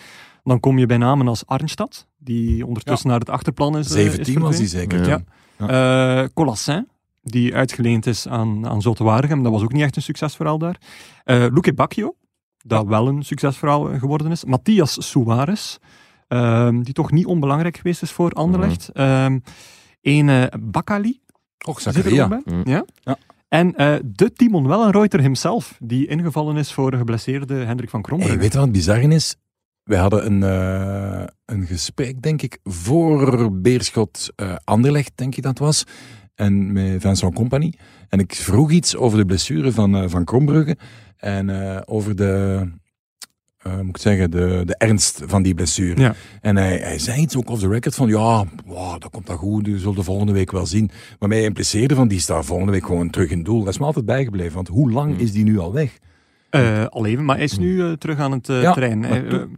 Dan 0.44 0.60
kom 0.60 0.78
je 0.80 0.86
bij 0.86 0.98
namen 0.98 1.28
als 1.28 1.46
Arnstad, 1.46 2.08
die 2.18 2.66
ondertussen 2.68 3.10
naar 3.10 3.20
het 3.20 3.30
achterplan 3.30 3.78
is, 3.78 3.92
eh, 3.96 4.06
is 4.06 4.12
17 4.14 4.39
was 4.42 4.58
die 4.58 4.68
verdwenen. 4.70 5.06
zeker. 5.06 5.24
Ja. 5.58 6.22
Eh, 6.24 6.28
Colassin, 6.34 6.88
die 7.24 7.56
uitgeleend 7.56 8.06
is 8.06 8.28
aan, 8.28 8.68
aan 8.68 8.82
Zotte 8.82 9.04
Waregem. 9.04 9.44
Dat 9.44 9.52
was 9.52 9.62
ook 9.62 9.74
niet 9.74 9.82
echt 9.82 9.96
een 9.96 10.02
succesverhaal 10.02 10.58
daar. 10.58 10.78
Eh 11.24 11.46
Luque 11.54 11.74
Bacchio, 11.74 12.16
dat 12.64 12.88
wel 12.88 13.07
een 13.07 13.24
succesverhaal 13.24 13.89
eh, 13.89 13.99
geworden 13.99 14.32
is. 14.32 14.45
Matthias 14.45 15.09
Suarez, 15.09 15.78
ehm, 16.28 16.82
die 16.82 16.93
toch 16.93 17.12
niet 17.12 17.26
onbelangrijk 17.26 17.78
geweest 17.78 18.01
is 18.01 18.12
voor 18.12 18.32
Anderlecht. 18.32 18.89
Ehm 18.89 19.39
Ene 20.01 20.51
Bakali, 20.59 21.20
Och, 21.68 21.76
er 21.76 21.82
Zakaria. 21.93 22.28
bij. 22.28 22.41
Mm. 22.45 22.62
Ja. 22.64 22.86
Ja. 23.03 23.18
En 23.47 23.76
eh, 23.76 23.95
de 24.05 24.34
Timon 24.34 24.68
Wellenreuter 24.68 25.20
himself, 25.22 25.78
die 25.80 26.07
ingevallen 26.07 26.57
is 26.57 26.74
voor 26.74 26.91
de 26.91 26.97
geblesseerde 26.97 27.53
Hendrik 27.53 27.89
van 27.89 28.01
Krombrugge. 28.01 28.34
Hey, 28.34 28.43
weet 28.43 28.51
je 28.53 28.57
wat 28.57 28.68
het 28.68 28.76
bizar 28.78 28.99
is? 28.99 29.36
Wij 29.84 29.99
hadden 29.99 30.26
een, 30.26 30.43
eh, 30.43 31.28
een 31.45 31.66
gesprek, 31.66 32.22
denk 32.22 32.41
ik, 32.41 32.59
voor 32.64 33.51
Beerschot 33.62 34.32
eh 34.36 34.55
Anderlecht, 34.64 35.12
denk 35.16 35.36
ik 35.36 35.43
dat 35.43 35.57
was. 35.59 35.84
En 36.36 36.72
met 36.72 37.01
Vincent 37.01 37.34
Compagnie. 37.34 37.80
En 38.09 38.20
ik 38.20 38.36
vroeg 38.36 38.72
iets 38.72 38.95
over 38.95 39.18
de 39.18 39.26
blessure 39.26 39.72
van, 39.72 40.09
van 40.09 40.24
Krombrugge. 40.26 40.78
En 41.22 41.49
eh, 41.49 41.82
over 41.86 42.15
de, 42.15 42.61
eh, 43.57 43.80
moet 43.80 43.95
ik 43.95 44.01
zeggen, 44.01 44.32
de, 44.32 44.61
de 44.65 44.76
ernst 44.78 45.22
van 45.26 45.43
die 45.43 45.53
blessure. 45.53 46.01
Ja. 46.01 46.15
En 46.41 46.55
hij, 46.55 46.78
hij 46.78 46.99
zei 46.99 47.22
iets 47.22 47.36
ook 47.38 47.49
off 47.49 47.61
the 47.61 47.67
record 47.67 47.95
van, 47.95 48.07
ja, 48.07 48.45
wow, 48.65 49.01
dat 49.01 49.09
komt 49.11 49.28
dat 49.28 49.38
goed, 49.38 49.65
je 49.65 49.80
zult 49.80 49.95
de 49.95 50.03
volgende 50.03 50.32
week 50.34 50.51
wel 50.51 50.65
zien. 50.65 50.91
Maar 51.19 51.30
mij 51.30 51.43
impliceerde 51.43 51.95
van, 51.95 52.07
die 52.07 52.19
staat 52.19 52.45
volgende 52.45 52.72
week 52.72 52.86
gewoon 52.86 53.09
terug 53.09 53.30
in 53.30 53.43
doel. 53.43 53.59
Dat 53.63 53.74
is 53.74 53.80
me 53.80 53.86
altijd 53.86 54.05
bijgebleven, 54.05 54.53
want 54.55 54.67
hoe 54.67 54.91
lang 54.91 55.11
Hmm. 55.13 55.22
is 55.24 55.32
die 55.32 55.43
nu 55.43 55.59
al 55.59 55.74
weg? 55.74 55.97
Eh, 56.49 56.86
al 56.86 57.05
even, 57.05 57.26
maar 57.26 57.36
hij 57.36 57.45
is 57.45 57.57
nu 57.57 57.82
eh, 57.82 57.91
terug 57.91 58.17
aan 58.19 58.32
het 58.32 58.49
eh, 58.49 58.61
Ja, 58.61 58.74
terrein. 58.74 59.05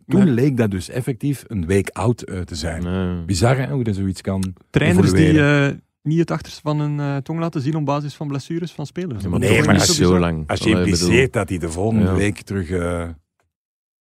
toen, 0.07 0.29
leek 0.29 0.57
dat 0.57 0.71
dus 0.71 0.89
effectief 0.89 1.43
een 1.47 1.65
week 1.65 1.89
oud 1.89 2.17
te 2.17 2.55
zijn. 2.55 2.83
Nee. 2.83 3.25
Bizar 3.25 3.57
hè, 3.57 3.67
hoe 3.67 3.83
dat 3.83 3.95
zoiets 3.95 4.21
kan 4.21 4.53
trainers 4.69 5.11
die 5.11 5.33
niet 6.03 6.19
het 6.19 6.31
achterste 6.31 6.61
van 6.61 6.79
hun 6.79 6.99
eh, 6.99 7.17
tong 7.17 7.39
laten 7.39 7.61
zien 7.61 7.75
op 7.75 7.85
basis 7.85 8.15
van 8.15 8.27
blessures 8.27 8.71
van 8.71 8.85
spelers. 8.85 9.23
Ja, 9.23 9.29
maar 9.29 9.39
Nee, 9.39 9.63
maar 9.63 9.73
niet 9.73 9.81
als 9.81 9.95
zo 9.95 10.19
lang. 10.19 10.43
Als 10.49 10.59
je 10.59 10.69
impliceert 10.69 11.33
dat 11.33 11.49
hij 11.49 11.57
de 11.57 11.69
volgende 11.69 12.05
Ja. 12.05 12.13
week 12.15 12.41
terug... 12.41 12.69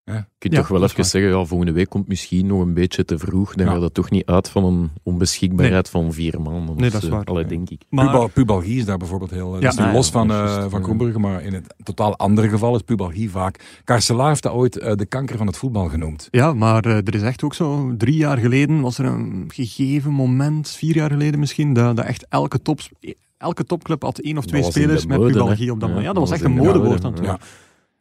eh, 0.04 0.14
Je 0.14 0.24
kunt 0.38 0.52
Ja, 0.54 0.58
toch 0.58 0.68
wel 0.68 0.82
even 0.82 1.04
zeggen, 1.04 1.30
ja, 1.30 1.44
volgende 1.44 1.72
week 1.72 1.88
komt 1.88 2.08
misschien 2.08 2.46
nog 2.46 2.60
een 2.60 2.74
beetje 2.74 3.04
te 3.04 3.18
vroeg. 3.18 3.54
Dan 3.54 3.66
Ja. 3.66 3.72
gaat 3.72 3.80
dat 3.80 3.94
toch 3.94 4.10
niet 4.10 4.26
uit 4.26 4.48
van 4.48 4.64
een 4.64 4.90
onbeschikbaarheid 5.02 5.88
van 5.90 6.12
vier 6.12 6.40
maanden. 6.40 6.76
Nee, 6.76 6.86
of 6.86 6.92
dat 6.92 7.02
is 7.02 7.08
zo. 7.08 7.14
waar. 7.14 7.24
Allee, 7.24 7.42
Ja. 7.42 7.48
denk 7.48 7.70
ik. 7.70 7.82
Maar 7.90 8.06
Pubal, 8.06 8.28
pubalgie 8.28 8.78
is 8.78 8.84
daar 8.84 8.96
bijvoorbeeld 8.98 9.30
heel... 9.30 9.54
eh, 9.54 9.60
Ja. 9.60 9.60
dat 9.60 9.72
is 9.72 9.78
nu 9.78 9.84
Ah, 9.84 9.92
los 9.94 10.06
ja, 10.06 10.12
van, 10.12 10.30
eh 10.30 10.36
juist, 10.36 10.70
van 10.70 10.98
ja. 11.12 11.18
Maar 11.18 11.42
in 11.42 11.52
het 11.54 11.74
totaal 11.82 12.16
andere 12.16 12.48
geval 12.48 12.74
is 12.74 12.82
pubalgie 12.82 13.30
vaak... 13.30 13.80
Carcelaar 13.84 14.28
heeft 14.28 14.42
dat 14.42 14.52
ooit 14.52 14.78
eh, 14.78 14.94
de 14.94 15.06
kanker 15.06 15.36
van 15.36 15.46
het 15.46 15.56
voetbal 15.56 15.88
genoemd. 15.88 16.28
Ja, 16.30 16.54
maar 16.54 16.84
er 16.84 17.14
is 17.14 17.22
echt 17.22 17.44
ook 17.44 17.54
zo, 17.54 17.94
drie 17.96 18.16
jaar 18.16 18.38
geleden 18.38 18.80
was 18.80 18.98
er 18.98 19.04
een 19.04 19.44
gegeven 19.54 20.12
moment, 20.12 20.68
vier 20.70 20.94
jaar 20.94 21.10
geleden 21.10 21.40
misschien, 21.40 21.72
dat, 21.72 21.96
dat 21.96 22.04
echt 22.04 22.26
elke, 22.28 22.62
tops, 22.62 22.90
elke 23.36 23.64
topclub 23.64 24.02
had 24.02 24.18
één 24.18 24.38
of 24.38 24.44
twee 24.46 24.62
spelers 24.62 25.06
met 25.06 25.18
mode, 25.18 25.32
pubalgie 25.32 25.70
op 25.72 25.80
dat 25.80 25.88
Ja, 25.88 25.94
moment. 25.94 26.06
Ja, 26.14 26.20
dat 26.20 26.28
was 26.28 26.38
echt 26.38 26.44
een 26.44 26.56
modewoord 26.56 27.02
mode, 27.02 27.18
aan 27.22 27.26
het 27.26 27.40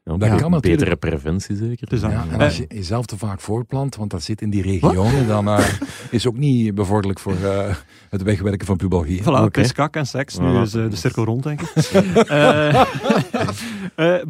ja. 0.04 0.12
worden. 0.12 0.28
Ja, 0.28 0.34
Dat 0.34 0.42
kan 0.42 0.52
natuurlijk. 0.52 0.80
Betere 0.82 0.96
preventie 0.96 1.56
zeker. 1.56 1.90
Dus 1.90 2.02
dan- 2.02 2.12
Ja, 2.12 2.26
en 2.32 2.40
als 2.42 2.58
je 2.58 2.66
jezelf 2.68 3.06
te 3.06 3.18
vaak 3.18 3.40
voortplant, 3.40 3.96
want 3.96 4.12
dat 4.12 4.24
zit 4.24 4.42
in 4.42 4.50
die 4.50 4.62
regionen, 4.62 5.28
dan 5.28 5.48
eh, 5.48 5.66
is 6.12 6.28
ook 6.28 6.38
niet 6.38 6.76
bevorderlijk 6.76 7.20
voor 7.20 7.36
eh, 7.44 7.76
het 8.10 8.24
wegwerken 8.24 8.68
van 8.68 8.78
pubalgie. 8.78 9.22
Voilà, 9.22 9.52
pis, 9.52 9.74
kak 9.74 9.96
en 9.96 10.06
seks. 10.06 10.38
Nu 10.38 10.46
Voilà. 10.54 10.62
is 10.62 10.74
eh, 10.74 10.90
de 10.90 10.96
cirkel 10.96 11.24
rond, 11.26 11.44
denk 11.44 11.62
ik. 11.62 11.70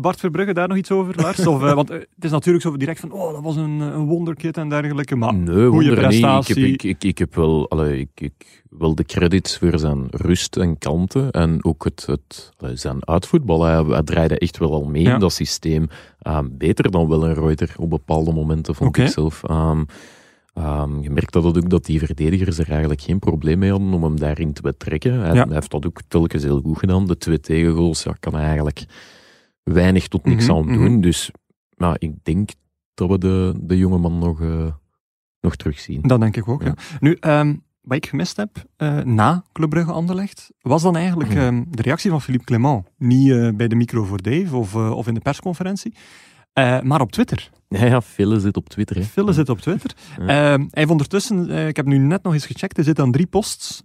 Bart 0.02 0.20
Verbrugge, 0.20 0.54
daar 0.54 0.68
nog 0.68 0.78
iets 0.78 0.92
over, 0.92 1.16
Lars? 1.22 1.48
Of, 1.48 1.60
want 1.60 1.90
het 1.90 2.08
is 2.20 2.32
natuurlijk 2.32 2.64
zo 2.64 2.78
direct 2.78 3.00
van, 3.00 3.12
oh, 3.12 3.34
dat 3.34 3.44
was 3.44 3.56
een, 3.56 3.80
een 3.80 4.06
wonderkid 4.06 4.58
en 4.58 4.70
dergelijke. 4.70 5.16
Maar 5.16 5.34
Nee, 5.34 5.56
wonder 5.68 5.72
niet. 5.78 5.82
Ik 5.84 5.90
heb, 5.90 6.00
prestatie. 6.00 6.68
ik, 6.68 6.84
ik, 6.84 7.04
ik 7.04 7.18
heb 7.18 7.36
wel, 7.36 7.70
allee, 7.70 8.00
ik, 8.00 8.10
ik 8.16 8.61
wil 8.78 8.96
de 8.96 9.04
credits 9.04 9.58
voor 9.58 9.80
zijn 9.80 10.08
rust 10.10 10.58
en 10.58 10.78
kalmte 10.78 11.28
en 11.32 11.64
ook 11.66 11.84
het, 11.84 12.06
het, 12.06 12.52
zijn 12.80 13.08
uitvoetbal. 13.08 13.64
Hij, 13.64 13.84
hij 13.84 14.04
draaide 14.04 14.38
echt 14.38 14.58
wel 14.58 14.72
al 14.74 14.84
mee 14.86 15.02
Ja. 15.04 15.14
in 15.14 15.20
dat 15.20 15.34
systeem. 15.34 15.88
Ehm, 16.20 16.48
beter 16.52 16.92
dan 16.92 17.08
wel 17.08 17.28
een 17.28 17.34
Reuter 17.34 17.74
op 17.78 17.90
bepaalde 17.90 18.34
momenten, 18.34 18.76
vond 18.76 18.98
ik 18.98 19.08
zelf. 19.08 19.44
Ehm, 19.44 19.84
ehm, 20.54 21.02
je 21.02 21.10
merkt 21.10 21.34
dat 21.34 21.46
ook 21.58 21.70
dat 21.70 21.86
die 21.86 22.00
verdedigers 22.00 22.58
er 22.58 22.70
eigenlijk 22.70 23.02
geen 23.02 23.20
probleem 23.20 23.60
mee 23.60 23.70
hadden 23.72 23.94
om 23.94 24.04
hem 24.04 24.20
daarin 24.20 24.54
te 24.54 24.62
betrekken. 24.62 25.14
Hij, 25.20 25.34
Ja. 25.34 25.46
hij 25.46 25.54
heeft 25.54 25.72
dat 25.72 25.86
ook 25.86 26.00
telkens 26.08 26.44
heel 26.44 26.62
goed 26.62 26.78
gedaan. 26.80 27.06
De 27.08 27.18
twee 27.18 27.40
tegengoals 27.40 28.04
ja, 28.04 28.16
kan 28.20 28.34
hij 28.34 28.44
eigenlijk 28.44 28.86
weinig 29.64 30.08
tot 30.08 30.26
niks 30.26 30.48
Mhm, 30.48 30.56
aan 30.56 30.66
mhm. 30.66 30.74
doen. 30.78 31.02
Dus 31.02 31.32
ja, 31.70 31.96
ik 31.98 32.24
denk 32.24 32.50
dat 32.94 33.10
we 33.10 33.18
de, 33.18 33.54
de 33.62 33.78
jongeman 33.78 34.18
nog, 34.20 34.42
eh, 34.42 34.66
nog 35.42 35.56
terugzien. 35.56 36.02
Dat 36.02 36.20
denk 36.20 36.38
ik 36.38 36.48
ook, 36.48 36.62
ja. 36.62 36.68
Ja. 36.68 36.98
Nu, 37.00 37.18
wat 37.82 37.98
ik 37.98 38.06
gemist 38.06 38.38
heb 38.38 38.66
eh, 38.78 39.00
na 39.00 39.44
Club 39.52 39.70
Brugge 39.70 39.92
Anderlecht, 39.92 40.52
was 40.62 40.82
dan 40.82 40.96
eigenlijk 40.96 41.34
ehm, 41.34 41.64
de 41.70 41.82
reactie 41.82 42.10
van 42.10 42.22
Philippe 42.22 42.46
Clement. 42.46 42.86
Niet 42.98 43.32
eh, 43.32 43.50
bij 43.56 43.68
de 43.68 43.76
micro 43.76 44.04
voor 44.04 44.22
Dave 44.22 44.56
of, 44.56 44.76
eh, 44.76 44.92
of 44.92 45.08
in 45.08 45.14
de 45.14 45.20
persconferentie, 45.20 45.94
maar 46.84 47.02
op 47.02 47.12
Twitter. 47.12 47.50
Ja, 47.68 47.86
ja, 47.86 48.02
Phil 48.02 48.40
zit 48.40 48.58
op 48.58 48.70
Twitter. 48.70 48.96
Hè. 48.96 49.04
Phil 49.04 49.34
zit 49.34 49.50
op 49.50 49.60
Twitter. 49.60 49.92
Ja. 50.18 50.28
Ehm, 50.28 50.60
hij 50.60 50.70
heeft 50.72 50.92
ondertussen, 50.92 51.50
ik 51.68 51.76
heb 51.76 51.86
nu 51.86 51.98
net 51.98 52.24
nog 52.24 52.34
eens 52.34 52.46
gecheckt, 52.46 52.78
er 52.78 52.84
zitten 52.84 53.04
aan 53.04 53.12
drie 53.12 53.28
posts 53.28 53.84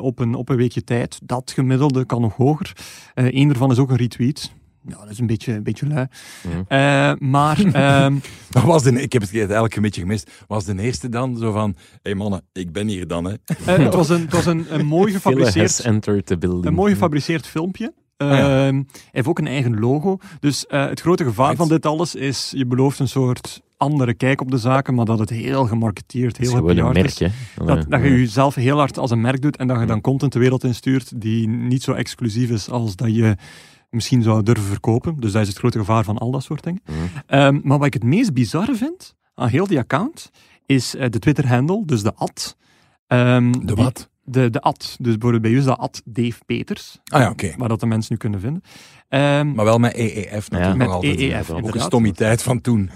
op, 0.00 0.18
een, 0.18 0.34
op 0.34 0.48
een 0.48 0.56
weekje 0.56 0.84
tijd. 0.84 1.20
Dat 1.22 1.52
gemiddelde 1.54 2.04
kan 2.04 2.20
nog 2.20 2.36
hoger. 2.36 2.72
Eén 3.14 3.48
daarvan 3.48 3.70
is 3.70 3.78
ook 3.78 3.90
een 3.90 3.96
retweet. 3.96 4.52
Ja, 4.86 4.96
dat 4.98 5.10
is 5.10 5.18
een 5.18 5.26
beetje, 5.26 5.52
een 5.52 5.62
beetje 5.62 5.86
lui. 5.86 6.06
Ja. 6.68 7.10
Eh, 7.12 7.18
maar 7.28 7.58
ehm, 7.72 8.16
Dat 8.50 8.62
was 8.62 8.82
de, 8.82 9.02
ik 9.02 9.12
heb 9.12 9.22
het 9.22 9.34
eigenlijk 9.34 9.76
een 9.76 9.82
beetje 9.82 10.00
gemist. 10.00 10.30
Was 10.46 10.64
de 10.64 10.80
eerste 10.82 11.08
dan 11.08 11.36
zo 11.36 11.52
van, 11.52 11.70
hé 11.78 11.98
hey 12.02 12.14
mannen, 12.14 12.42
ik 12.52 12.72
ben 12.72 12.88
hier 12.88 13.06
dan. 13.06 13.24
Hè. 13.24 13.32
eh, 13.66 13.76
het 13.84 13.94
was 13.94 14.08
een, 14.08 14.20
het 14.20 14.32
was 14.32 14.46
een, 14.46 14.66
een 14.74 14.86
mooi 14.86 15.12
gefabriceerd. 15.20 15.84
Een 15.84 16.74
mooi 16.74 16.92
gefabriceerd 16.92 17.46
filmpje. 17.46 17.92
ja. 18.16 18.28
Ehm, 18.66 18.74
hij 18.74 18.84
heeft 19.10 19.26
ook 19.26 19.38
een 19.38 19.46
eigen 19.46 19.78
logo. 19.80 20.18
Dus 20.40 20.66
eh, 20.66 20.86
het 20.88 21.00
grote 21.00 21.24
gevaar 21.24 21.46
Right. 21.46 21.58
van 21.60 21.68
dit 21.68 21.86
alles 21.86 22.14
is, 22.14 22.52
je 22.56 22.66
belooft 22.66 22.98
een 22.98 23.08
soort 23.08 23.60
andere 23.76 24.14
kijk 24.14 24.40
op 24.40 24.50
de 24.50 24.58
zaken, 24.58 24.94
maar 24.94 25.04
dat 25.04 25.18
het 25.18 25.30
heel 25.30 25.64
gemarketeerd, 25.66 26.38
is 26.40 26.52
heel 26.52 26.70
een 26.70 26.76
merk, 26.92 26.96
is. 27.04 27.18
hè. 27.18 27.28
Dat, 27.64 27.84
dat 27.88 28.02
je 28.02 28.08
jezelf 28.08 28.54
heel 28.54 28.78
hard 28.78 28.98
als 28.98 29.10
een 29.10 29.20
merk 29.20 29.42
doet 29.42 29.56
en 29.56 29.66
dat 29.66 29.80
je 29.80 29.86
dan 29.86 29.94
Ja. 29.96 30.00
content 30.02 30.32
de 30.32 30.38
wereld 30.38 30.64
instuurt 30.64 31.20
die 31.20 31.48
niet 31.48 31.82
zo 31.82 31.92
exclusief 31.92 32.50
is 32.50 32.68
als 32.70 32.96
dat 32.96 33.14
je 33.14 33.36
misschien 33.92 34.22
zou 34.22 34.42
durven 34.42 34.64
verkopen. 34.68 35.16
Dus 35.16 35.32
dat 35.32 35.42
is 35.42 35.48
het 35.48 35.58
grote 35.58 35.78
gevaar 35.78 36.04
van 36.04 36.18
al 36.18 36.30
dat 36.30 36.42
soort 36.42 36.62
dingen. 36.64 36.80
Ja. 36.84 37.22
Ehm, 37.46 37.60
maar 37.62 37.78
wat 37.78 37.86
ik 37.86 37.94
het 37.94 38.04
meest 38.04 38.32
bizarre 38.32 38.74
vind 38.74 39.14
aan 39.34 39.48
heel 39.48 39.66
die 39.66 39.78
account, 39.78 40.30
is 40.66 40.94
eh, 40.94 41.08
de 41.10 41.18
Twitter-handle, 41.18 41.82
dus 41.86 42.02
de 42.02 42.14
ad. 42.14 42.56
Ehm, 43.06 43.52
De 43.52 43.64
die- 43.64 43.74
wat? 43.84 44.10
De, 44.24 44.50
de 44.50 44.60
ad. 44.60 44.96
Dus 45.00 45.12
bijvoorbeeld 45.12 45.42
bij 45.42 45.50
u 45.50 45.56
is 45.58 45.64
dat 45.64 45.78
ad 45.78 46.02
Dave 46.04 46.38
Peters 46.46 46.98
Ah 47.04 47.20
ja, 47.20 47.30
oké. 47.30 47.54
waar 47.56 47.68
dat 47.68 47.80
de 47.80 47.86
mensen 47.86 48.12
nu 48.12 48.18
kunnen 48.18 48.40
vinden. 48.40 48.62
Ehm, 49.08 49.52
Maar 49.54 49.64
wel 49.64 49.78
met 49.78 49.94
EEF 49.96 50.50
natuurlijk 50.50 50.80
Ja. 50.80 50.86
nog 50.86 50.94
altijd. 50.94 51.18
EEF, 51.20 51.50
ook 51.50 51.74
een 51.74 51.80
stommiteit 51.80 52.42
van 52.42 52.60
toen. 52.60 52.90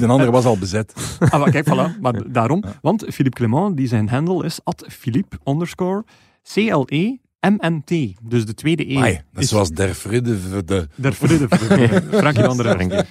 De 0.00 0.06
andere 0.06 0.30
was 0.30 0.44
al 0.44 0.58
bezet. 0.58 0.92
ah, 1.30 1.40
maar 1.40 1.50
kijk, 1.50 1.66
voilà. 1.68 2.00
Maar 2.00 2.32
daarom. 2.32 2.64
Want 2.82 3.04
Philippe 3.08 3.36
Clement, 3.38 3.76
die 3.76 3.86
zijn 3.88 4.08
handle 4.08 4.44
is 4.44 4.60
at 4.64 4.84
Philippe 4.88 5.38
underscore 5.44 6.04
CLE 6.52 7.18
MNT. 7.50 8.14
Dus 8.22 8.46
de 8.46 8.54
tweede 8.54 8.92
E. 8.92 8.96
Amai, 8.96 9.20
dat 9.32 9.42
is 9.42 9.48
zoals 9.48 9.70
der 9.70 9.94
Vrede 9.94 10.64
de... 10.64 10.88
Der 10.94 11.14
Vrede. 11.14 11.48
Frankie 12.20 12.44
van 12.44 12.56
der. 12.56 12.66
Frankie. 12.66 13.02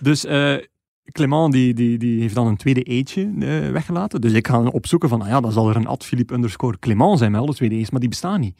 Dus 0.00 0.24
eh, 0.24 0.56
Clement 1.04 1.52
die, 1.52 1.74
die, 1.74 1.98
die 1.98 2.20
heeft 2.20 2.34
dan 2.34 2.46
een 2.46 2.56
tweede 2.56 2.82
e'tje 2.82 3.32
eh, 3.38 3.70
weggelaten. 3.70 4.20
Dus 4.20 4.32
ik 4.32 4.46
ga 4.48 4.62
opzoeken 4.62 5.08
van, 5.08 5.22
ah 5.22 5.28
ja, 5.28 5.40
dan 5.40 5.52
zal 5.52 5.68
er 5.68 5.76
een 5.76 5.86
at 5.86 6.04
Philippe 6.04 6.34
underscore 6.34 6.78
Clement 6.78 7.18
zijn 7.18 7.30
met 7.30 7.40
alle 7.40 7.54
tweede 7.54 7.74
e's, 7.74 7.90
maar 7.90 8.00
die 8.00 8.08
bestaan 8.08 8.40
niet. 8.40 8.56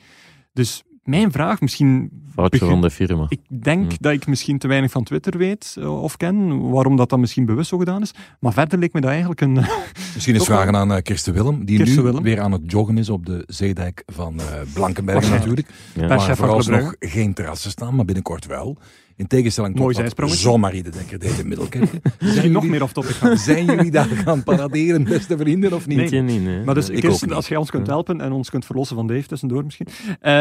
Dus 0.52 0.82
mijn 1.02 1.32
vraag, 1.32 1.60
misschien... 1.60 2.10
Foutje 2.34 2.58
begin- 2.58 2.68
van 2.72 2.80
de 2.82 2.90
firma. 2.90 3.26
Ik 3.28 3.40
denk 3.48 3.80
Hmm. 3.88 3.96
dat 4.00 4.12
ik 4.12 4.26
misschien 4.26 4.58
te 4.58 4.68
weinig 4.68 4.90
van 4.90 5.04
Twitter 5.04 5.38
weet 5.38 5.76
eh, 5.78 6.02
of 6.02 6.16
ken, 6.16 6.70
waarom 6.70 6.96
dat 6.96 7.10
dan 7.10 7.20
misschien 7.20 7.46
bewust 7.46 7.68
zo 7.68 7.78
gedaan 7.78 8.02
is. 8.02 8.14
Maar 8.40 8.52
verder 8.52 8.78
leek 8.78 8.92
me 8.92 9.00
dat 9.00 9.10
eigenlijk 9.10 9.40
een... 9.40 9.52
Misschien 10.14 10.34
eens 10.34 10.44
Toch 10.44 10.46
wel. 10.52 10.56
vragen 10.62 10.76
aan 10.76 10.92
eh, 10.92 11.02
Kirsten 11.02 11.32
Willem, 11.34 11.64
die 11.64 11.76
Kirsten 11.76 11.98
nu 11.98 12.04
Willem. 12.04 12.22
weer 12.22 12.40
aan 12.40 12.52
het 12.52 12.62
joggen 12.70 12.98
is 12.98 13.08
op 13.08 13.26
de 13.26 13.44
zeedijk 13.46 14.02
van 14.06 14.40
eh, 14.40 14.44
Blankenberg 14.74 15.30
natuurlijk. 15.30 15.68
Ja. 15.94 16.06
Waar 16.06 16.20
van 16.20 16.36
vooralsnog 16.36 16.94
geen 16.98 17.34
terrassen 17.34 17.70
staan, 17.70 17.94
maar 17.94 18.04
binnenkort 18.04 18.46
wel. 18.46 18.78
In 19.22 19.28
tegenstelling 19.28 19.74
Mooi 19.74 19.94
tot 19.94 19.96
wat 19.96 20.04
zijsprongetje. 20.04 20.48
Jean-Marie 20.48 20.82
de 20.82 20.90
Dekker 20.90 21.18
deed 21.18 21.38
in. 21.38 21.48
Misschien 22.20 22.52
nog 22.52 22.66
meer 22.66 22.82
off 22.82 22.92
topic 22.92 23.10
gaan. 23.10 23.36
Zijn 23.36 23.64
jullie 23.64 23.90
daar 23.90 24.06
gaan 24.06 24.42
paraderen, 24.42 25.04
beste 25.04 25.36
vrienden, 25.36 25.72
of 25.72 25.86
niet? 25.86 25.96
Nee. 25.96 26.10
Weet 26.10 26.28
je 26.28 26.38
niet? 26.38 26.64
Maar 26.64 26.74
dus. 26.74 26.88
Ik 26.88 27.00
Kirsten, 27.00 27.32
als 27.32 27.48
jij 27.48 27.56
ons 27.56 27.70
kunt 27.70 27.86
helpen 27.86 28.20
en 28.20 28.32
ons 28.32 28.50
kunt 28.50 28.64
verlossen 28.64 28.96
van 28.96 29.06
Dave 29.06 29.26
tussendoor 29.26 29.64
misschien. 29.64 29.86
Eh, 30.20 30.32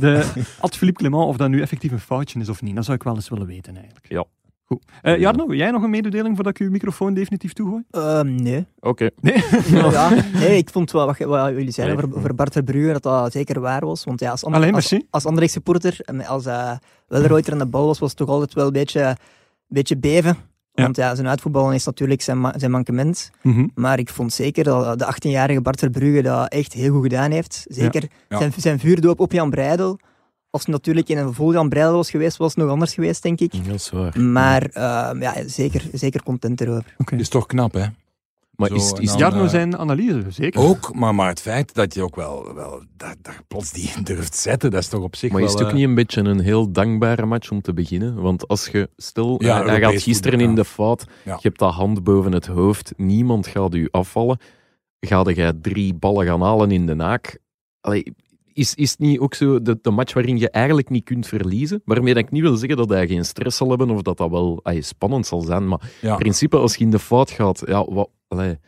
de 0.00 0.24
Ad 0.60 0.76
Philippe 0.76 1.00
Clement, 1.00 1.24
of 1.24 1.36
dat 1.36 1.48
nu 1.48 1.60
effectief 1.60 1.92
een 1.92 2.00
foutje 2.00 2.40
is 2.40 2.48
of 2.48 2.62
niet, 2.62 2.74
dat 2.74 2.84
zou 2.84 2.96
ik 2.96 3.02
wel 3.02 3.14
eens 3.14 3.28
willen 3.28 3.46
weten 3.46 3.76
eigenlijk. 3.76 4.06
Ja. 4.08 4.24
Goed. 4.66 4.84
Eh 5.02 5.18
Jarno, 5.18 5.54
jij 5.54 5.70
nog 5.70 5.82
een 5.82 5.90
mededeling 5.90 6.34
voordat 6.34 6.54
ik 6.54 6.66
uw 6.66 6.70
microfoon 6.70 7.14
definitief 7.14 7.52
toegooi? 7.52 7.82
Ehm, 7.90 8.34
nee. 8.34 8.66
Oké. 8.80 9.10
ja, 9.70 10.10
nee, 10.32 10.56
ik 10.56 10.68
vond 10.70 10.90
wel 10.90 11.06
wat, 11.06 11.16
jullie 11.18 11.70
zeiden 11.70 11.96
Nee. 11.96 12.04
over, 12.06 12.18
over 12.18 12.34
Bart 12.34 12.52
Verbrugge, 12.52 12.92
dat 12.92 13.02
dat 13.02 13.32
zeker 13.32 13.60
waar 13.60 13.84
was. 13.86 14.04
Want 14.04 14.20
ja, 14.20 14.30
als, 14.30 14.44
ander, 14.44 14.60
Alleen, 14.60 14.74
als, 14.74 14.94
als 15.10 15.24
Anderlecht 15.26 15.52
supporter, 15.52 15.96
en 16.00 16.26
als 16.26 16.46
uh, 16.46 16.72
Welleroyter 17.08 17.52
aan 17.52 17.58
de 17.58 17.66
bal 17.66 17.86
was, 17.86 17.98
was 17.98 18.08
het 18.08 18.18
toch 18.18 18.28
altijd 18.28 18.54
wel 18.54 18.66
een 18.66 18.72
beetje, 18.72 19.00
een 19.02 19.16
beetje 19.68 19.96
beven. 19.96 20.36
Want 20.72 20.96
ja, 20.96 21.14
zijn 21.14 21.28
uitvoetballen 21.28 21.74
is 21.74 21.84
natuurlijk 21.84 22.22
zijn, 22.22 22.40
ma- 22.40 22.54
zijn 22.58 22.70
mankement. 22.70 23.30
Mhm. 23.42 23.66
Maar 23.74 23.98
ik 23.98 24.08
vond 24.08 24.32
zeker 24.32 24.64
dat 24.64 24.98
de 24.98 25.04
18-jarige 25.14 25.60
Bart 25.60 25.78
Verbrugge 25.78 26.22
dat 26.22 26.48
echt 26.52 26.72
heel 26.72 26.92
goed 26.92 27.02
gedaan 27.02 27.30
heeft. 27.30 27.64
Zeker 27.68 28.04
Ja. 28.28 28.38
Zijn, 28.38 28.52
zijn 28.56 28.78
vuurdoop 28.78 29.20
op 29.20 29.32
Jan 29.32 29.50
Breidel. 29.50 29.98
Als 30.54 30.62
het 30.62 30.70
natuurlijk 30.72 31.08
in 31.08 31.18
een 31.18 31.34
vol 31.34 31.52
Jan 31.52 31.68
Breidel 31.68 31.94
was 31.94 32.10
geweest, 32.10 32.36
was 32.36 32.54
het 32.54 32.62
nog 32.64 32.72
anders 32.72 32.94
geweest, 32.94 33.22
denk 33.22 33.40
ik. 33.40 33.66
Dat 33.66 33.74
is 33.74 33.90
waar. 33.90 34.20
Maar 34.20 34.62
ehm, 34.62 35.22
ja, 35.22 35.34
zeker, 35.48 35.82
zeker 35.92 36.22
content 36.22 36.60
erover. 36.60 36.94
Oké. 36.98 37.16
Is 37.16 37.28
toch 37.28 37.46
knap, 37.46 37.72
hè? 37.72 37.84
Maar 38.56 38.68
Zo, 38.68 38.74
is, 38.74 38.92
is 38.92 39.08
dan, 39.08 39.18
Jarno 39.18 39.42
eh, 39.44 39.48
zijn 39.48 39.78
analyse, 39.78 40.24
zeker. 40.28 40.60
Ook, 40.60 40.94
maar, 40.94 41.14
maar 41.14 41.28
het 41.28 41.40
feit 41.40 41.74
dat 41.74 41.94
je 41.94 42.02
ook 42.02 42.16
wel, 42.16 42.54
wel 42.54 42.82
daar, 42.96 43.14
daar 43.22 43.40
plots 43.48 43.72
die 43.72 43.92
in 43.96 44.02
durft 44.14 44.36
zetten, 44.36 44.70
dat 44.70 44.80
is 44.82 44.88
toch 44.88 45.02
op 45.02 45.16
zich 45.16 45.30
Maar 45.30 45.40
wel... 45.40 45.48
is 45.48 45.54
het 45.54 45.62
ook 45.62 45.68
eh, 45.68 45.74
niet 45.74 45.84
een 45.84 45.94
beetje 45.94 46.20
een 46.20 46.40
heel 46.40 46.72
dankbare 46.72 47.26
match 47.26 47.50
om 47.50 47.60
te 47.60 47.72
beginnen? 47.72 48.14
Want 48.20 48.48
als 48.48 48.66
je, 48.68 48.90
stel, 48.96 49.42
Ja, 49.42 49.64
hij- 49.64 49.80
gaat 49.80 50.02
gisteren 50.02 50.40
in 50.40 50.54
de 50.54 50.64
fout, 50.64 51.04
Ja. 51.24 51.32
je 51.34 51.48
hebt 51.48 51.58
dat 51.58 51.72
hand 51.72 52.04
boven 52.04 52.32
het 52.32 52.46
hoofd, 52.46 52.92
niemand 52.96 53.46
gaat 53.46 53.74
u 53.74 53.88
afvallen. 53.90 54.38
Ga 55.00 55.22
jij 55.22 55.52
drie 55.60 55.94
ballen 55.94 56.26
gaan 56.26 56.42
halen 56.42 56.70
in 56.70 56.86
de 56.86 56.94
naak? 56.94 57.38
Allee, 57.80 58.14
is, 58.54 58.74
is 58.74 58.90
het 58.90 58.98
niet 58.98 59.18
ook 59.18 59.34
zo 59.34 59.62
de, 59.62 59.78
de 59.82 59.90
match 59.90 60.12
waarin 60.14 60.38
je 60.38 60.50
eigenlijk 60.50 60.88
niet 60.88 61.04
kunt 61.04 61.26
verliezen? 61.26 61.82
Waarmee 61.84 62.14
dat 62.14 62.22
ik 62.22 62.30
niet 62.30 62.42
wil 62.42 62.56
zeggen 62.56 62.76
dat 62.76 62.88
hij 62.88 63.06
geen 63.06 63.24
stress 63.24 63.56
zal 63.56 63.68
hebben 63.68 63.90
of 63.90 64.02
dat 64.02 64.16
dat 64.16 64.30
wel 64.30 64.60
allee, 64.62 64.82
spannend 64.82 65.26
zal 65.26 65.40
zijn. 65.40 65.68
Maar 65.68 65.90
Ja. 66.00 66.10
in 66.12 66.18
principe, 66.18 66.56
als 66.56 66.76
je 66.76 66.84
in 66.84 66.90
de 66.90 66.98
fout 66.98 67.30
gaat, 67.30 67.62
ja, 67.66 67.84
wat, 67.84 68.08
allee, 68.28 68.58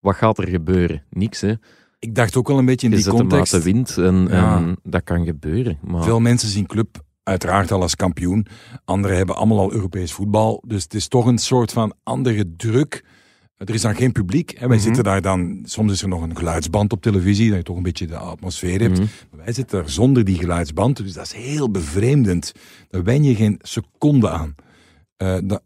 wat 0.00 0.14
gaat 0.14 0.38
er 0.38 0.48
gebeuren? 0.48 1.02
Niks, 1.10 1.40
hè. 1.40 1.52
Ik 1.98 2.14
dacht 2.14 2.36
ook 2.36 2.48
wel 2.48 2.58
een 2.58 2.64
beetje 2.64 2.86
in 2.88 2.96
Je 2.96 3.02
die 3.02 3.12
context... 3.12 3.52
de 3.52 3.62
wind 3.62 3.98
en, 3.98 4.26
Ja. 4.30 4.56
en 4.56 4.76
dat 4.82 5.04
kan 5.04 5.24
gebeuren. 5.24 5.78
Maar... 5.82 6.02
Veel 6.02 6.20
mensen 6.20 6.48
zien 6.48 6.66
club 6.66 7.02
uiteraard 7.22 7.70
al 7.70 7.82
als 7.82 7.96
kampioen. 7.96 8.46
Anderen 8.84 9.16
hebben 9.16 9.36
allemaal 9.36 9.58
al 9.58 9.72
Europees 9.72 10.12
voetbal. 10.12 10.62
Dus 10.66 10.82
het 10.82 10.94
is 10.94 11.08
toch 11.08 11.26
een 11.26 11.38
soort 11.38 11.72
van 11.72 11.94
andere 12.02 12.52
druk. 12.56 13.04
Er 13.64 13.74
is 13.74 13.80
dan 13.82 13.94
geen 13.94 14.12
publiek. 14.12 14.50
Hè. 14.50 14.66
Wij 14.66 14.76
Mhm. 14.76 14.84
zitten 14.86 15.04
daar 15.04 15.20
dan... 15.22 15.60
Soms 15.64 15.92
is 15.92 16.02
er 16.02 16.08
nog 16.08 16.22
een 16.22 16.36
geluidsband 16.36 16.92
op 16.92 17.02
televisie, 17.02 17.48
dat 17.48 17.56
je 17.58 17.62
toch 17.64 17.76
een 17.76 17.82
beetje 17.82 18.06
de 18.06 18.16
atmosfeer 18.16 18.80
hebt. 18.80 18.98
Mhm. 18.98 19.06
Maar 19.30 19.44
Wij 19.44 19.52
zitten 19.52 19.78
er 19.82 19.90
zonder 19.90 20.24
die 20.24 20.38
geluidsband. 20.38 20.96
Dus 20.96 21.12
dat 21.12 21.24
is 21.24 21.32
heel 21.32 21.70
bevreemdend. 21.70 22.52
Daar 22.88 23.02
wen 23.02 23.24
je 23.24 23.34
geen 23.34 23.58
seconde 23.62 24.30
aan. 24.30 24.54
Eh, 25.16 25.38
dat, 25.44 25.62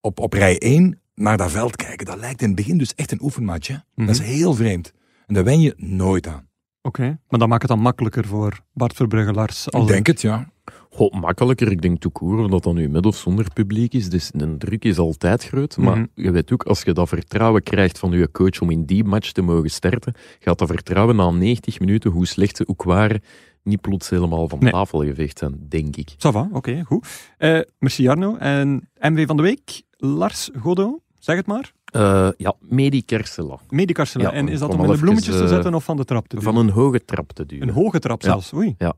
op, 0.00 0.18
op 0.18 0.32
rij 0.32 0.58
1 0.58 1.00
naar 1.14 1.36
dat 1.36 1.50
veld 1.50 1.76
kijken, 1.76 2.06
dat 2.06 2.18
lijkt 2.18 2.40
in 2.40 2.46
het 2.46 2.56
begin 2.56 2.78
dus 2.78 2.94
echt 2.94 3.12
een. 3.12 3.18
Mhm. 3.18 4.06
Dat 4.06 4.08
is 4.08 4.20
heel 4.20 4.54
vreemd. 4.54 4.92
En 5.26 5.34
daar 5.34 5.44
wen 5.44 5.60
je 5.60 5.74
nooit 5.76 6.26
aan. 6.26 6.48
Oké, 6.82 7.02
maar 7.28 7.38
dat 7.38 7.48
maakt 7.48 7.62
het 7.62 7.70
dan 7.70 7.80
makkelijker 7.80 8.26
voor 8.26 8.60
Bart 8.72 8.94
Verbrugge, 8.96 9.32
Lars. 9.32 9.70
als- 9.70 9.82
Ik 9.82 9.88
denk 9.88 10.06
het, 10.06 10.20
ja. 10.20 10.50
Goh, 10.96 11.12
makkelijker. 11.20 11.70
Ik 11.70 11.82
denk 11.82 12.00
toekoer, 12.00 12.38
of 12.38 12.50
dat 12.50 12.62
dan 12.62 12.74
nu 12.74 12.88
met 12.88 13.06
of 13.06 13.16
zonder 13.16 13.46
publiek 13.54 13.92
is. 13.94 14.08
Dus 14.08 14.30
de 14.34 14.56
druk 14.56 14.84
is 14.84 14.98
altijd 14.98 15.44
groot. 15.44 15.76
Maar 15.76 15.96
Mhm. 15.96 16.06
je 16.14 16.30
weet 16.30 16.52
ook, 16.52 16.62
als 16.62 16.82
je 16.82 16.92
dat 16.92 17.08
vertrouwen 17.08 17.62
krijgt 17.62 17.98
van 17.98 18.10
je 18.10 18.30
coach 18.30 18.60
om 18.60 18.70
in 18.70 18.84
die 18.84 19.04
match 19.04 19.32
te 19.32 19.42
mogen 19.42 19.70
starten, 19.70 20.14
gaat 20.38 20.58
dat 20.58 20.68
vertrouwen 20.68 21.16
na 21.16 21.30
90 21.30 21.80
minuten, 21.80 22.10
hoe 22.10 22.26
slecht 22.26 22.56
ze 22.56 22.68
ook 22.68 22.82
waren, 22.82 23.22
niet 23.62 23.80
plots 23.80 24.10
helemaal 24.10 24.48
van 24.48 24.58
Nee. 24.58 24.72
tafel 24.72 25.04
geveegd 25.04 25.38
zijn, 25.38 25.56
denk 25.68 25.96
ik. 25.96 26.10
Ça 26.12 26.16
va, 26.32 26.48
oké, 26.52 26.82
goed. 26.86 27.06
Eh, 27.38 27.60
merci 27.78 28.02
Jarno. 28.02 28.36
En 28.36 28.88
MV 29.00 29.26
van 29.26 29.36
de 29.36 29.42
Week, 29.42 29.82
Lars 29.96 30.50
Godot, 30.60 31.00
zeg 31.18 31.36
het 31.36 31.46
maar. 31.46 31.72
Eh, 31.84 32.28
ja, 32.36 32.54
Medi 32.60 33.04
Kersela. 33.04 33.58
Medicarsela. 33.68 34.24
Ja, 34.24 34.32
en 34.32 34.48
is 34.48 34.58
dat 34.58 34.74
om 34.74 34.84
in 34.84 34.90
de 34.90 34.98
bloemetjes 34.98 35.36
te 35.36 35.42
eh, 35.42 35.48
zetten 35.48 35.74
of 35.74 35.84
van 35.84 35.96
de 35.96 36.04
trap 36.04 36.28
te 36.28 36.34
doen? 36.34 36.44
Van 36.44 36.56
een 36.56 36.70
hoge 36.70 37.04
trap 37.04 37.32
te 37.32 37.46
duwen. 37.46 37.68
Een 37.68 37.74
hoge 37.74 37.98
trap 37.98 38.22
Ja. 38.22 38.28
zelfs, 38.28 38.52
oei. 38.54 38.74
Ja, 38.78 38.94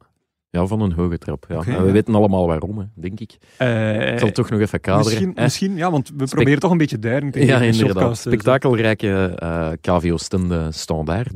van 0.50 0.80
een 0.80 0.92
hoge 0.92 1.18
trap. 1.18 1.46
Ja. 1.48 1.54
En 1.56 1.64
we 1.80 1.86
ja. 1.86 1.92
weten 1.92 2.14
allemaal 2.14 2.46
waarom, 2.46 2.78
hè, 2.78 2.84
denk 2.94 3.20
ik. 3.20 3.36
Eh, 3.56 4.12
Ik 4.12 4.18
zal 4.18 4.30
toch 4.30 4.50
nog 4.50 4.60
even 4.60 4.80
kaderen. 4.80 5.06
misschien, 5.06 5.32
misschien, 5.34 5.76
ja, 5.76 5.90
want 5.90 6.12
we 6.16 6.24
proberen 6.24 6.60
toch 6.60 6.70
een 6.70 6.76
beetje 6.78 6.98
duiding 6.98 7.32
te 7.32 7.38
geven. 7.38 7.54
Ja, 7.54 7.60
in 7.60 7.66
inderdaad. 7.72 7.94
shotcast, 7.96 8.22
dus, 8.24 8.32
Spectakelrijke 8.32 9.34
eh 9.38 9.70
KVO 9.80 10.16
Stende 10.16 10.66
standaard. 10.72 11.30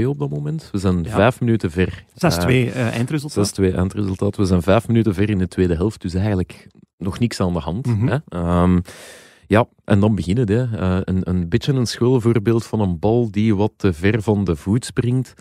3-2 0.00 0.08
op 0.08 0.18
dat 0.18 0.30
moment. 0.30 0.68
We 0.72 0.78
zijn 0.78 1.02
Ja. 1.02 1.10
vijf 1.10 1.40
minuten 1.40 1.70
ver. 1.70 2.04
eh, 2.18 2.30
6-2 2.30 2.70
eh, 2.72 2.86
eindresultaat. 2.96 3.46
6-2 3.60 3.72
eindresultaat. 3.74 4.36
We 4.36 4.44
zijn 4.44 4.62
vijf 4.62 4.88
minuten 4.88 5.14
ver 5.14 5.30
in 5.30 5.38
de 5.38 5.48
tweede 5.48 5.74
helft, 5.74 6.00
dus 6.02 6.14
eigenlijk 6.14 6.66
nog 6.96 7.18
niks 7.18 7.40
aan 7.40 7.52
de 7.52 7.58
hand. 7.58 7.86
Mhm. 7.86 8.06
hè. 8.06 8.16
Ehm, 8.28 8.80
ja, 9.46 9.66
en 9.84 10.00
dan 10.00 10.14
beginnen 10.14 10.48
het. 10.52 10.70
hè. 10.70 10.78
Eh, 10.78 11.00
een, 11.04 11.20
een 11.24 11.48
beetje 11.48 11.72
een 11.72 11.86
schoolvoorbeeld 11.86 12.66
van 12.66 12.80
een 12.80 12.98
bal 12.98 13.30
die 13.30 13.56
wat 13.56 13.72
te 13.76 13.92
ver 13.92 14.22
van 14.22 14.44
de 14.44 14.56
voet 14.56 14.84
springt. 14.84 15.34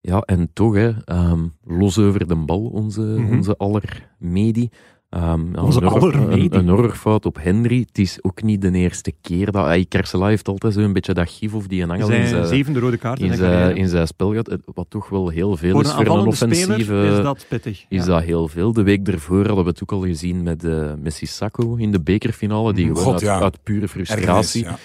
Ja, 0.00 0.20
en 0.20 0.50
toch, 0.52 0.74
hè, 0.74 0.90
ehm, 1.04 1.40
los 1.64 1.98
over 1.98 2.26
de 2.26 2.36
bal, 2.36 2.60
onze, 2.64 3.00
Mhm. 3.00 3.36
onze 3.36 3.56
aller 3.56 4.08
medi. 4.18 4.68
Ehm, 5.10 5.52
ja, 5.54 5.62
Onze 5.62 5.82
een 5.82 5.88
horror- 5.88 6.14
aller 6.16 6.28
medi. 6.28 6.44
Een, 6.44 6.54
een 6.58 6.68
horrorfout 6.68 7.26
op 7.26 7.36
Henry. 7.40 7.78
Het 7.88 7.98
is 7.98 8.18
ook 8.22 8.42
niet 8.42 8.60
de 8.62 8.70
eerste 8.72 9.12
keer 9.20 9.50
dat... 9.52 9.64
Hij 9.64 9.84
Kersela 9.88 10.26
heeft 10.26 10.48
altijd 10.48 10.72
zo'n 10.74 10.92
beetje 10.92 11.14
dat 11.14 11.30
gif 11.30 11.54
of 11.54 11.66
die 11.66 11.82
een 11.82 11.90
angel 11.90 12.08
in 12.08 12.14
zijn 12.14 12.26
zijn, 12.28 12.46
zevende 12.46 12.78
rode 12.80 12.96
kaart 12.96 13.20
in 13.20 13.26
zijn 13.34 13.38
zijn, 13.50 13.76
in 13.76 13.88
zijn 13.88 14.06
spel 14.06 14.34
gaat. 14.34 14.56
Wat 14.74 14.86
toch 14.88 15.08
wel 15.08 15.28
heel 15.28 15.56
veel 15.56 15.72
Voor 15.72 15.82
is 15.82 15.90
voor 15.92 16.06
een 16.06 16.26
offensieve... 16.26 17.02
is 17.16 17.22
dat 17.22 17.46
pittig. 17.48 17.84
Is 17.88 17.98
ja. 18.00 18.04
dat 18.06 18.22
heel 18.22 18.48
veel. 18.48 18.72
De 18.72 18.82
week 18.82 19.08
ervoor 19.08 19.46
hadden 19.46 19.64
we 19.64 19.70
het 19.70 19.82
ook 19.82 19.92
al 19.92 20.00
gezien 20.02 20.42
met 20.42 20.64
uh, 20.64 20.92
Messi 21.02 21.26
Sacco 21.26 21.74
in 21.76 21.92
de 21.92 22.00
bekerfinale. 22.00 22.72
Die 22.72 22.86
Mhm. 22.86 22.96
gewoon 22.96 23.12
uit, 23.12 23.22
ja. 23.22 23.40
uit 23.40 23.58
pure 23.62 23.88
frustratie. 23.88 24.64
Ja. 24.64 24.78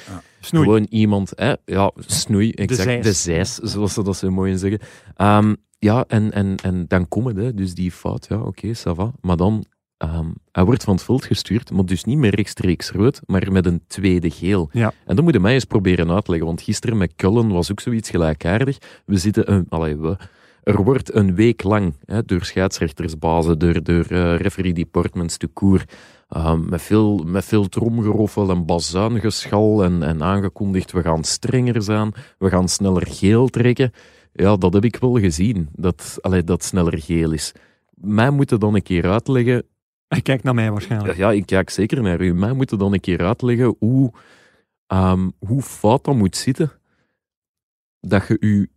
Snoei. 0.45 0.65
Gewoon 0.65 0.85
iemand, 0.89 1.31
hè, 1.35 1.53
ja, 1.65 1.91
snoei, 1.97 2.51
exact. 2.51 3.03
De 3.03 3.13
zeis, 3.13 3.55
zoals 3.55 3.93
ze 3.93 4.03
dat 4.03 4.17
zo 4.17 4.31
mooi 4.31 4.57
zeggen. 4.57 4.79
Ehm, 5.15 5.53
ja, 5.79 6.05
en, 6.07 6.31
en, 6.31 6.55
en 6.63 6.85
dan 6.87 7.07
hè. 7.35 7.53
dus 7.53 7.73
die 7.73 7.91
fout, 7.91 8.25
ja, 8.29 8.39
oké, 8.39 8.67
ça 8.67 8.95
va. 8.95 9.11
Maar 9.21 9.37
dan, 9.37 9.65
ehm, 9.97 10.29
hij 10.51 10.63
wordt 10.63 10.83
van 10.83 10.93
het 10.93 11.03
veld 11.03 11.25
gestuurd, 11.25 11.71
maar 11.71 11.85
dus 11.85 12.03
niet 12.03 12.17
meer 12.17 12.35
rechtstreeks 12.35 12.91
rood, 12.91 13.21
maar 13.25 13.51
met 13.51 13.65
een 13.65 13.81
tweede 13.87 14.29
geel. 14.29 14.69
Ja. 14.71 14.93
En 15.05 15.15
dan 15.15 15.23
moet 15.23 15.33
je 15.33 15.39
mij 15.39 15.53
eens 15.53 15.65
proberen 15.65 16.11
uitleggen, 16.11 16.47
want 16.47 16.61
gisteren 16.61 16.97
met 16.97 17.15
Cullen 17.15 17.49
was 17.49 17.71
ook 17.71 17.79
zoiets 17.79 18.09
gelijkaardig. 18.09 18.77
We 19.05 19.17
zitten, 19.17 19.51
een, 19.51 19.65
allee, 19.69 19.97
we, 19.97 20.17
er 20.63 20.83
wordt 20.83 21.13
een 21.15 21.35
week 21.35 21.63
lang 21.63 21.93
hè, 22.05 22.23
door 22.23 22.43
scheidsrechtersbazen, 22.43 23.59
door, 23.59 23.83
door 23.83 24.05
eh, 24.05 24.35
referee 24.35 24.73
departments 24.73 25.37
te 25.37 25.47
koer, 25.47 25.85
Ehm, 26.27 26.69
met, 26.69 26.81
veel, 26.81 27.17
met 27.17 27.45
veel 27.45 27.67
tromgeroffel 27.67 28.49
en 28.49 28.65
bazuingeschal 28.65 29.83
en, 29.83 30.03
en 30.03 30.23
aangekondigd, 30.23 30.91
we 30.91 31.01
gaan 31.01 31.23
strenger 31.23 31.81
zijn, 31.81 32.13
we 32.37 32.49
gaan 32.49 32.69
sneller 32.69 33.07
geel 33.07 33.47
trekken. 33.47 33.91
Ja, 34.33 34.55
dat 34.55 34.73
heb 34.73 34.83
ik 34.85 34.95
wel 34.95 35.19
gezien, 35.19 35.69
dat, 35.71 36.17
allee, 36.21 36.43
dat 36.43 36.63
sneller 36.63 37.01
geel 37.01 37.31
is. 37.31 37.51
Mij 37.93 38.29
moeten 38.29 38.59
dan 38.59 38.75
een 38.75 38.83
keer 38.83 39.09
uitleggen, 39.09 39.63
Hij 40.07 40.21
kijkt 40.21 40.43
naar 40.43 40.53
mij 40.53 40.71
waarschijnlijk. 40.71 41.17
ja, 41.17 41.31
ik 41.31 41.45
kijk 41.45 41.69
zeker 41.69 42.01
naar 42.01 42.21
u, 42.21 42.33
mij 42.33 42.53
moeten 42.53 42.77
dan 42.77 42.93
een 42.93 42.99
keer 42.99 43.25
uitleggen 43.25 43.75
hoe, 43.79 44.11
ehm, 44.87 45.29
hoe 45.39 45.61
fout 45.61 46.03
dat 46.03 46.15
moet 46.15 46.35
zitten, 46.35 46.71
dat 47.99 48.27
je 48.27 48.37
u 48.39 48.69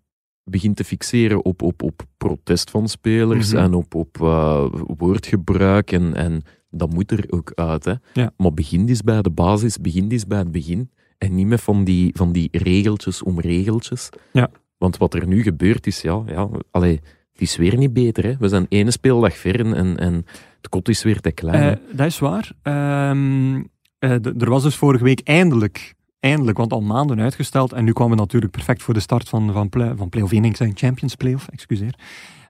begint 0.50 0.76
te 0.76 0.84
fixeren 0.84 1.44
op, 1.44 1.62
op, 1.62 1.82
op 1.82 2.02
protest 2.16 2.70
van 2.70 2.88
spelers 2.88 3.52
Mhm. 3.52 3.62
en 3.62 3.74
op, 3.74 3.94
op 3.94 4.20
eh, 4.20 4.66
woordgebruik 4.96 5.92
en, 5.92 6.14
en 6.14 6.42
dat 6.70 6.92
moet 6.92 7.10
er 7.10 7.24
ook 7.28 7.52
uit. 7.54 7.84
Hè. 7.84 7.94
Ja. 8.12 8.30
Maar 8.36 8.54
begin 8.54 8.88
eens 8.88 9.02
bij 9.02 9.22
de 9.22 9.30
basis, 9.30 9.78
begin 9.78 10.10
eens 10.10 10.26
bij 10.26 10.38
het 10.38 10.52
begin. 10.52 10.90
En 11.18 11.34
niet 11.34 11.46
met 11.46 11.60
van 11.60 11.84
die, 11.84 12.10
van 12.16 12.32
die 12.32 12.48
regeltjes 12.52 13.22
om 13.22 13.40
regeltjes. 13.40 14.08
Ja. 14.32 14.50
Want 14.78 14.96
wat 14.96 15.14
er 15.14 15.26
nu 15.26 15.42
gebeurt 15.42 15.86
is, 15.86 16.00
ja, 16.02 16.22
ja 16.26 16.48
allee, 16.70 17.00
het 17.32 17.40
is 17.42 17.56
weer 17.56 17.76
niet 17.76 17.92
beter. 17.92 18.24
Hè. 18.24 18.34
We 18.38 18.48
zijn 18.48 18.66
ene 18.68 18.90
speeldag 18.90 19.36
ver 19.36 19.74
en, 19.74 19.96
en, 19.98 20.14
het 20.56 20.68
kot 20.68 20.88
is 20.88 21.02
weer 21.02 21.20
te 21.20 21.32
klein. 21.32 21.78
Eh, 21.78 21.96
dat 21.96 22.06
is 22.06 22.18
waar. 22.18 22.52
Ehm, 22.62 23.62
eh, 23.98 24.24
er 24.24 24.50
was 24.50 24.62
dus 24.62 24.76
vorige 24.76 25.04
week 25.04 25.20
eindelijk, 25.24 25.94
eindelijk, 26.20 26.58
want 26.58 26.72
al 26.72 26.80
maanden 26.80 27.20
uitgesteld. 27.20 27.72
En 27.72 27.84
nu 27.84 27.92
kwamen 27.92 28.14
we 28.16 28.20
natuurlijk 28.20 28.52
perfect 28.52 28.82
voor 28.82 28.94
de 28.94 29.00
start 29.00 29.28
van, 29.28 29.52
van, 29.52 29.68
play, 29.68 29.92
van 29.96 30.08
Play-off 30.08 30.32
1, 30.32 30.44
ik 30.44 30.56
zei 30.56 30.72
Champions 30.74 31.14
Play-off, 31.14 31.48
excuseer. 31.48 31.94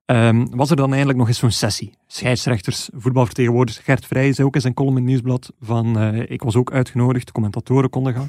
Ehm, 0.04 0.46
was 0.50 0.70
er 0.70 0.76
dan 0.76 0.90
eindelijk 0.90 1.18
nog 1.18 1.28
eens 1.28 1.38
zo'n 1.38 1.50
sessie. 1.50 1.92
Scheidsrechters, 2.06 2.88
voetbalvertegenwoordigers, 2.96 3.84
Gert 3.84 4.06
Vrij 4.06 4.32
zei 4.32 4.46
ook 4.46 4.54
in 4.54 4.60
zijn 4.60 4.74
column 4.74 4.96
in 4.96 5.02
het 5.02 5.10
Nieuwsblad 5.10 5.52
van, 5.60 5.98
eh, 5.98 6.30
ik 6.30 6.42
was 6.42 6.56
ook 6.56 6.72
uitgenodigd, 6.72 7.32
commentatoren 7.32 7.90
konden 7.90 8.14
gaan. 8.14 8.28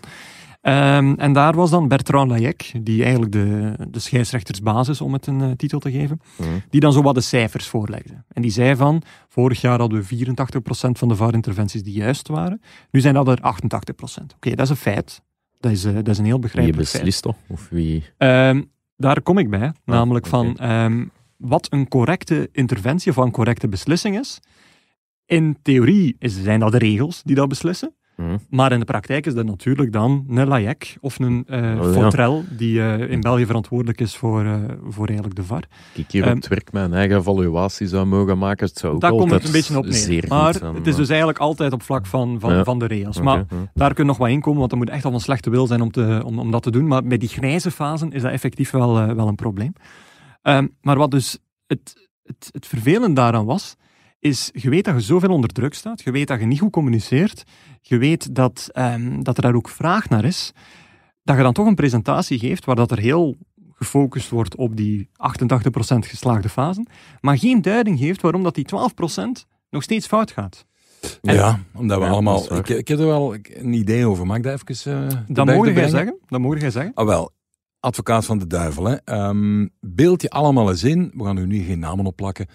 Ehm, 0.61 1.13
en 1.17 1.33
daar 1.33 1.55
was 1.55 1.69
dan 1.69 1.87
Bertrand 1.87 2.29
Layek, 2.31 2.71
die 2.81 3.01
eigenlijk 3.01 3.31
de, 3.31 3.73
de 3.89 3.99
scheidsrechtersbasis 3.99 5.01
om 5.01 5.13
het 5.13 5.27
een 5.27 5.41
eh, 5.41 5.51
titel 5.51 5.79
te 5.79 5.91
geven, 5.91 6.19
Mhm. 6.37 6.49
die 6.69 6.79
dan 6.79 6.93
zo 6.93 7.01
wat 7.01 7.15
de 7.15 7.21
cijfers 7.21 7.67
voorlegde. 7.67 8.23
En 8.27 8.41
die 8.41 8.51
zei 8.51 8.75
van, 8.75 9.01
vorig 9.27 9.61
jaar 9.61 9.79
hadden 9.79 9.99
we 9.99 10.05
84% 10.05 10.97
van 10.97 11.07
de 11.07 11.15
VAR-interventies 11.15 11.83
die 11.83 11.93
juist 11.93 12.27
waren. 12.27 12.61
Nu 12.91 12.99
zijn 12.99 13.13
dat 13.13 13.27
er 13.27 13.39
88%. 13.41 14.33
Oké, 14.35 14.49
dat 14.49 14.59
is 14.65 14.69
een 14.69 14.75
feit. 14.75 15.21
Dat 15.59 15.71
is, 15.71 15.85
eh, 15.85 15.93
dat 15.93 16.07
is 16.07 16.17
een 16.17 16.25
heel 16.25 16.33
Wie 16.33 16.41
begrijpelijk 16.41 16.87
feit. 16.87 17.03
beslist 17.03 17.23
dat? 17.23 17.35
Of 17.47 17.69
wie... 17.69 18.03
Ehm, 18.17 18.63
daar 18.95 19.21
kom 19.21 19.37
ik 19.37 19.49
bij. 19.49 19.71
namelijk 19.85 20.25
oké. 20.25 20.35
van 20.35 20.57
ehm, 20.57 21.05
wat 21.37 21.67
een 21.71 21.87
correcte 21.87 22.49
interventie 22.51 23.11
of 23.11 23.17
een 23.17 23.31
correcte 23.31 23.67
beslissing 23.67 24.19
is. 24.19 24.39
In 25.25 25.57
theorie 25.61 26.15
zijn 26.19 26.59
dat 26.59 26.71
de 26.71 26.77
regels 26.77 27.21
die 27.23 27.35
dat 27.35 27.47
beslissen. 27.47 27.95
Mhm. 28.19 28.37
Maar 28.49 28.71
in 28.71 28.79
de 28.79 28.85
praktijk 28.85 29.25
is 29.25 29.33
dat 29.33 29.45
natuurlijk 29.45 29.91
dan 29.91 30.25
een 30.29 30.47
Layek 30.47 30.97
of 31.01 31.19
een 31.19 31.43
eh 31.47 31.57
Oh, 31.57 31.85
ja. 31.85 31.91
Fortrel, 31.91 32.43
die 32.49 32.81
eh, 32.81 33.11
in 33.11 33.21
België 33.21 33.45
verantwoordelijk 33.45 34.01
is 34.01 34.15
voor, 34.17 34.45
eh, 34.45 34.53
voor 34.89 35.05
eigenlijk 35.07 35.35
de 35.35 35.43
VAR. 35.43 35.63
Ik 35.93 36.11
hier 36.11 36.23
Ehm, 36.23 36.31
op 36.31 36.37
het 36.37 36.47
werk 36.47 36.71
mijn 36.71 36.93
eigen 36.93 37.17
evaluatie 37.17 37.87
zou 37.87 38.05
mogen 38.05 38.37
maken, 38.37 38.67
het 38.67 38.77
zou 38.77 38.99
Daar 38.99 39.11
komt 39.11 39.31
het 39.31 39.45
een 39.45 39.51
beetje 39.51 39.77
op 39.77 39.85
neer. 39.85 40.25
Maar 40.27 40.53
zijn, 40.53 40.75
het 40.75 40.87
is 40.87 40.95
dus 40.95 41.09
eigenlijk 41.09 41.39
altijd 41.39 41.73
op 41.73 41.83
vlak 41.83 42.05
van, 42.05 42.39
van, 42.39 42.53
Ja. 42.53 42.63
van 42.63 42.79
de 42.79 42.85
regels. 42.85 43.21
Maar 43.21 43.37
ja. 43.37 43.45
daar 43.73 43.93
kun 43.93 44.03
je 44.03 44.09
nog 44.09 44.17
wat 44.17 44.29
in 44.29 44.41
komen, 44.41 44.59
want 44.59 44.69
dat 44.69 44.79
moet 44.79 44.89
echt 44.89 45.05
al 45.05 45.13
een 45.13 45.19
slechte 45.19 45.49
wil 45.49 45.67
zijn 45.67 45.81
om, 45.81 45.91
te, 45.91 46.21
om, 46.25 46.39
om 46.39 46.51
dat 46.51 46.63
te 46.63 46.71
doen. 46.71 46.87
Maar 46.87 47.03
bij 47.03 47.17
die 47.17 47.29
grijze 47.29 47.71
fasen 47.71 48.11
is 48.11 48.21
dat 48.21 48.31
effectief 48.31 48.71
wel, 48.71 48.99
eh, 48.99 49.11
wel 49.11 49.27
een 49.27 49.35
probleem. 49.35 49.73
Ehm, 50.41 50.67
maar 50.81 50.97
wat 50.97 51.11
dus 51.11 51.37
het, 51.67 52.09
het, 52.23 52.49
het 52.51 52.67
vervelend 52.67 53.15
daaraan 53.15 53.45
was, 53.45 53.75
is 54.19 54.49
je 54.53 54.69
weet 54.69 54.85
dat 54.85 54.93
je 54.95 55.01
zoveel 55.01 55.29
onder 55.29 55.49
druk 55.49 55.73
staat, 55.73 56.01
je 56.01 56.11
weet 56.11 56.27
dat 56.27 56.39
je 56.39 56.45
niet 56.45 56.59
goed 56.59 56.71
communiceert, 56.71 57.43
je 57.81 57.97
weet 57.97 58.35
dat, 58.35 58.69
ehm, 58.71 59.21
dat 59.21 59.35
er 59.37 59.43
daar 59.43 59.55
ook 59.55 59.69
vraag 59.69 60.09
naar 60.09 60.25
is, 60.25 60.51
dat 61.23 61.35
je 61.37 61.43
dan 61.43 61.53
toch 61.53 61.65
een 61.67 61.75
presentatie 61.75 62.39
geeft 62.39 62.65
waar 62.65 62.75
dat 62.75 62.91
er 62.91 62.99
heel 62.99 63.35
gefocust 63.73 64.29
wordt 64.29 64.55
op 64.55 64.75
die 64.75 65.09
88% 65.13 66.05
geslaagde 66.05 66.49
fasen, 66.49 66.87
maar 67.19 67.37
geen 67.37 67.61
duiding 67.61 67.99
geeft 67.99 68.21
waarom 68.21 68.43
dat 68.43 68.55
die 68.55 68.65
12% 68.65 69.45
nog 69.69 69.83
steeds 69.83 70.07
fout 70.07 70.31
gaat. 70.31 70.65
En- 71.21 71.33
Ja, 71.35 71.59
omdat 71.73 71.97
we 71.97 72.03
Ja, 72.03 72.09
allemaal... 72.09 72.55
Ik, 72.57 72.69
ik 72.69 72.87
heb 72.87 72.99
er 72.99 73.05
wel 73.05 73.35
een 73.53 73.73
idee 73.73 74.05
over. 74.05 74.25
Mag 74.25 74.37
ik 74.37 74.43
dat 74.43 74.63
even 74.69 74.93
uh, 75.03 75.07
Dat 75.27 75.45
mogen 75.45 75.73
jij 75.73 75.87
zeggen. 75.89 76.17
Dat 76.25 76.39
mogen 76.39 76.59
jij 76.59 76.71
zeggen. 76.71 76.93
Ah, 76.93 77.05
wel, 77.05 77.31
advocaat 77.79 78.25
van 78.25 78.37
de 78.37 78.47
duivel. 78.47 78.85
Hè. 78.85 78.95
Ehm, 78.95 79.67
beeld 79.79 80.21
je 80.21 80.29
allemaal 80.29 80.69
eens 80.69 80.83
in, 80.83 81.11
we 81.15 81.23
gaan 81.23 81.37
er 81.37 81.47
nu 81.47 81.63
geen 81.63 81.79
namen 81.79 82.05
opplakken, 82.05 82.47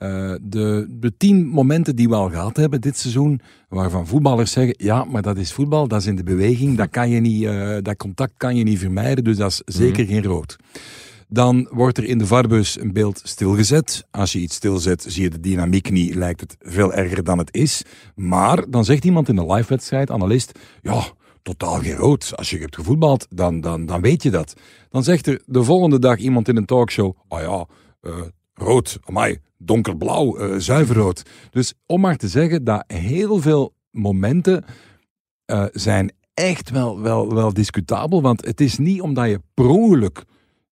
eh, 0.00 0.34
de, 0.42 0.86
de 0.90 1.16
tien 1.16 1.46
momenten 1.46 1.96
die 1.96 2.08
we 2.08 2.14
al 2.14 2.30
gehad 2.30 2.56
hebben 2.56 2.80
dit 2.80 2.96
seizoen, 2.96 3.40
waarvan 3.68 4.06
voetballers 4.06 4.52
zeggen, 4.52 4.74
ja, 4.78 5.04
maar 5.04 5.22
dat 5.22 5.36
is 5.36 5.52
voetbal, 5.52 5.88
dat 5.88 6.00
is 6.00 6.06
in 6.06 6.16
de 6.16 6.22
beweging, 6.22 6.76
dat, 6.76 6.90
kan 6.90 7.10
je 7.10 7.20
niet, 7.20 7.44
eh, 7.44 7.76
dat 7.82 7.96
contact 7.96 8.32
kan 8.36 8.56
je 8.56 8.64
niet 8.64 8.78
vermijden, 8.78 9.24
dus 9.24 9.36
dat 9.36 9.50
is 9.50 9.76
zeker 9.76 10.06
geen 10.06 10.22
rood. 10.22 10.56
Dan 11.28 11.68
wordt 11.70 11.98
er 11.98 12.04
in 12.04 12.18
de 12.18 12.26
varbus 12.26 12.80
een 12.80 12.92
beeld 12.92 13.20
stilgezet. 13.24 14.06
Als 14.10 14.32
je 14.32 14.38
iets 14.38 14.54
stilzet, 14.54 15.04
zie 15.08 15.22
je 15.22 15.30
de 15.30 15.40
dynamiek 15.40 15.90
niet, 15.90 16.14
lijkt 16.14 16.40
het 16.40 16.56
veel 16.58 16.92
erger 16.92 17.24
dan 17.24 17.38
het 17.38 17.54
is. 17.54 17.82
Maar 18.14 18.70
dan 18.70 18.84
zegt 18.84 19.04
iemand 19.04 19.28
in 19.28 19.36
een 19.36 19.52
live-wedstrijd, 19.52 20.10
analist, 20.10 20.58
ja, 20.82 21.02
totaal 21.42 21.78
geen 21.80 21.96
rood. 21.96 22.36
Als 22.36 22.50
je 22.50 22.58
hebt 22.58 22.76
gevoetbald, 22.76 23.26
dan, 23.30 23.60
dan, 23.60 23.86
dan 23.86 24.00
weet 24.00 24.22
je 24.22 24.30
dat. 24.30 24.54
Dan 24.90 25.04
zegt 25.04 25.26
er 25.26 25.42
de 25.46 25.62
volgende 25.62 25.98
dag 25.98 26.18
iemand 26.18 26.48
in 26.48 26.56
een 26.56 26.66
talkshow, 26.66 27.16
ah 27.28 27.40
ja, 27.40 27.66
eh, 28.00 28.22
rood, 28.54 28.98
amai, 29.04 29.38
donkerblauw, 29.62 30.36
eh 30.36 30.54
zuiverrood. 30.58 31.22
Dus 31.50 31.74
om 31.86 32.00
maar 32.00 32.16
te 32.16 32.28
zeggen 32.28 32.64
dat 32.64 32.84
heel 32.86 33.38
veel 33.38 33.74
momenten 33.90 34.64
eh, 35.44 35.64
zijn 35.72 36.12
echt 36.34 36.70
wel, 36.70 37.00
wel, 37.00 37.34
wel 37.34 37.52
discutabel. 37.52 38.22
Want 38.22 38.44
het 38.44 38.60
is 38.60 38.78
niet 38.78 39.00
omdat 39.00 39.28
je 39.28 39.40
per 39.54 40.10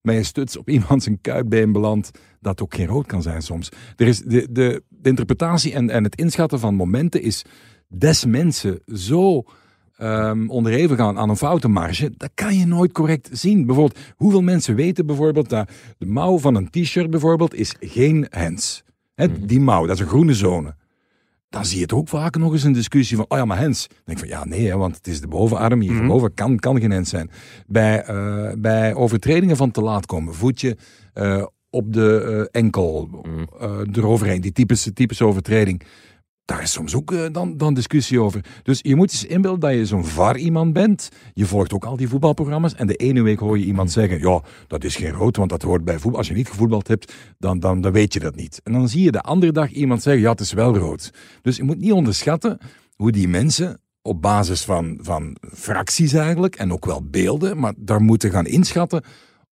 met 0.01 0.17
je 0.17 0.23
stuts 0.23 0.57
op 0.57 0.69
iemand 0.79 1.03
zijn 1.03 1.21
kuitbeen 1.21 1.73
belandt, 1.73 2.11
dat 2.41 2.63
ook 2.63 2.75
geen 2.75 2.87
rood 2.87 3.07
kan 3.07 3.23
zijn 3.23 3.43
soms. 3.43 3.69
Er 3.97 4.07
is 4.07 4.19
de, 4.19 4.49
de, 4.51 4.83
de 4.89 5.09
interpretatie 5.09 5.73
en, 5.73 5.91
en 5.91 6.05
het 6.05 6.17
inschatten 6.17 6.61
van 6.61 6.75
momenten 6.75 7.23
is 7.23 7.45
des 7.89 8.25
mensen 8.25 8.81
zo 8.87 9.45
ehm 9.99 10.49
onderhevig 10.49 10.99
aan, 10.99 11.19
aan 11.19 11.29
een 11.29 11.37
foutenmarge, 11.37 12.13
dat 12.17 12.31
kan 12.35 12.57
je 12.59 12.67
nooit 12.67 12.93
correct 12.93 13.29
zien. 13.33 13.67
Bijvoorbeeld, 13.67 13.99
hoeveel 14.17 14.43
mensen 14.43 14.75
weten 14.75 15.07
bijvoorbeeld 15.07 15.49
dat 15.49 15.71
de 15.99 16.07
mouw 16.07 16.39
van 16.39 16.55
een 16.55 16.71
t-shirt 16.71 17.11
bijvoorbeeld 17.11 17.55
is 17.55 17.75
geen 17.81 18.27
hens. 18.31 18.83
Mhm. 19.17 19.31
Die 19.47 19.61
mouw, 19.61 19.87
dat 19.87 19.95
is 19.97 20.01
een 20.03 20.09
groene 20.09 20.35
zone. 20.35 20.75
Dan 21.51 21.65
zie 21.65 21.77
je 21.77 21.83
het 21.83 21.93
ook 21.93 22.09
vaak 22.09 22.37
nog 22.37 22.53
eens 22.53 22.63
een 22.63 22.73
discussie 22.73 23.17
van, 23.17 23.25
oh 23.29 23.39
ja, 23.39 23.45
maar 23.45 23.59
hens. 23.59 23.87
Dan 23.89 23.97
denk 24.05 24.19
ik 24.19 24.29
van, 24.29 24.39
ja, 24.39 24.45
nee, 24.45 24.67
hè, 24.67 24.77
want 24.77 24.97
het 24.97 25.07
is 25.07 25.21
de 25.21 25.29
bovenarm, 25.29 25.81
hier 25.81 25.93
Mhm. 25.93 26.07
boven 26.07 26.35
kan, 26.35 26.59
kan 26.59 26.81
geen 26.81 26.91
hens 26.91 27.09
zijn. 27.11 27.31
Bij, 27.67 28.03
eh, 28.05 28.53
bij 28.59 28.95
overtredingen 28.95 29.57
van 29.57 29.71
te 29.71 29.81
laat 29.81 30.07
komen, 30.07 30.35
voetje 30.35 30.77
eh, 31.13 31.47
op 31.71 31.93
de 31.93 32.21
eh, 32.53 32.61
enkel, 32.63 33.09
Mhm. 33.23 33.91
eroverheen, 33.93 34.41
die 34.41 34.53
typische, 34.53 34.93
typische 34.93 35.25
overtreding. 35.25 35.83
Daar 36.49 36.63
is 36.63 36.73
soms 36.73 36.95
ook 36.95 37.13
eh, 37.13 37.27
dan, 37.33 37.57
dan 37.57 37.75
discussie 37.75 38.21
over. 38.21 38.45
Dus 38.63 38.79
je 38.83 38.97
moet 38.97 39.13
eens 39.13 39.25
inbeelden 39.25 39.61
dat 39.61 39.73
je 39.73 39.87
zo'n 39.87 40.05
VAR 40.05 40.37
iemand 40.37 40.73
bent. 40.73 41.09
Je 41.35 41.47
volgt 41.47 41.73
ook 41.73 41.85
al 41.85 41.97
die 41.97 42.09
voetbalprogramma's. 42.09 42.75
En 42.75 42.87
de 42.87 42.95
ene 42.95 43.23
week 43.23 43.39
hoor 43.39 43.59
je 43.59 43.65
iemand 43.65 43.93
zeggen: 43.93 44.19
Ja, 44.19 44.43
dat 44.67 44.85
is 44.85 44.97
geen 44.97 45.11
rood, 45.11 45.37
want 45.37 45.51
dat 45.51 45.63
hoort 45.63 45.85
bij 45.85 45.99
voetbal. 45.99 46.19
Als 46.19 46.29
je 46.29 46.35
niet 46.35 46.49
gevoetbald 46.49 46.89
hebt, 46.89 47.13
dan, 47.39 47.59
dan, 47.59 47.81
dan 47.81 47.93
weet 47.93 48.13
je 48.13 48.21
dat 48.21 48.35
niet. 48.35 48.61
En 48.65 48.73
dan 48.73 48.89
zie 48.89 49.03
je 49.03 49.11
de 49.11 49.21
andere 49.21 49.53
dag 49.53 49.71
iemand 49.71 50.03
zeggen: 50.03 50.23
Ja, 50.23 50.31
het 50.31 50.41
is 50.41 50.53
wel 50.53 50.77
rood. 50.77 51.11
Dus 51.43 51.57
je 51.57 51.63
moet 51.63 51.79
niet 51.79 51.93
onderschatten 51.93 52.59
hoe 52.97 53.13
die 53.13 53.29
mensen 53.29 53.81
op 54.03 54.23
basis 54.23 54.65
van, 54.65 54.99
van 55.03 55.37
fracties 55.55 56.13
eigenlijk, 56.13 56.57
en 56.57 56.73
ook 56.73 56.87
wel 56.87 57.03
beelden, 57.11 57.59
maar 57.59 57.75
daar 57.77 58.01
moeten 58.01 58.31
gaan 58.31 58.47
inschatten 58.47 59.05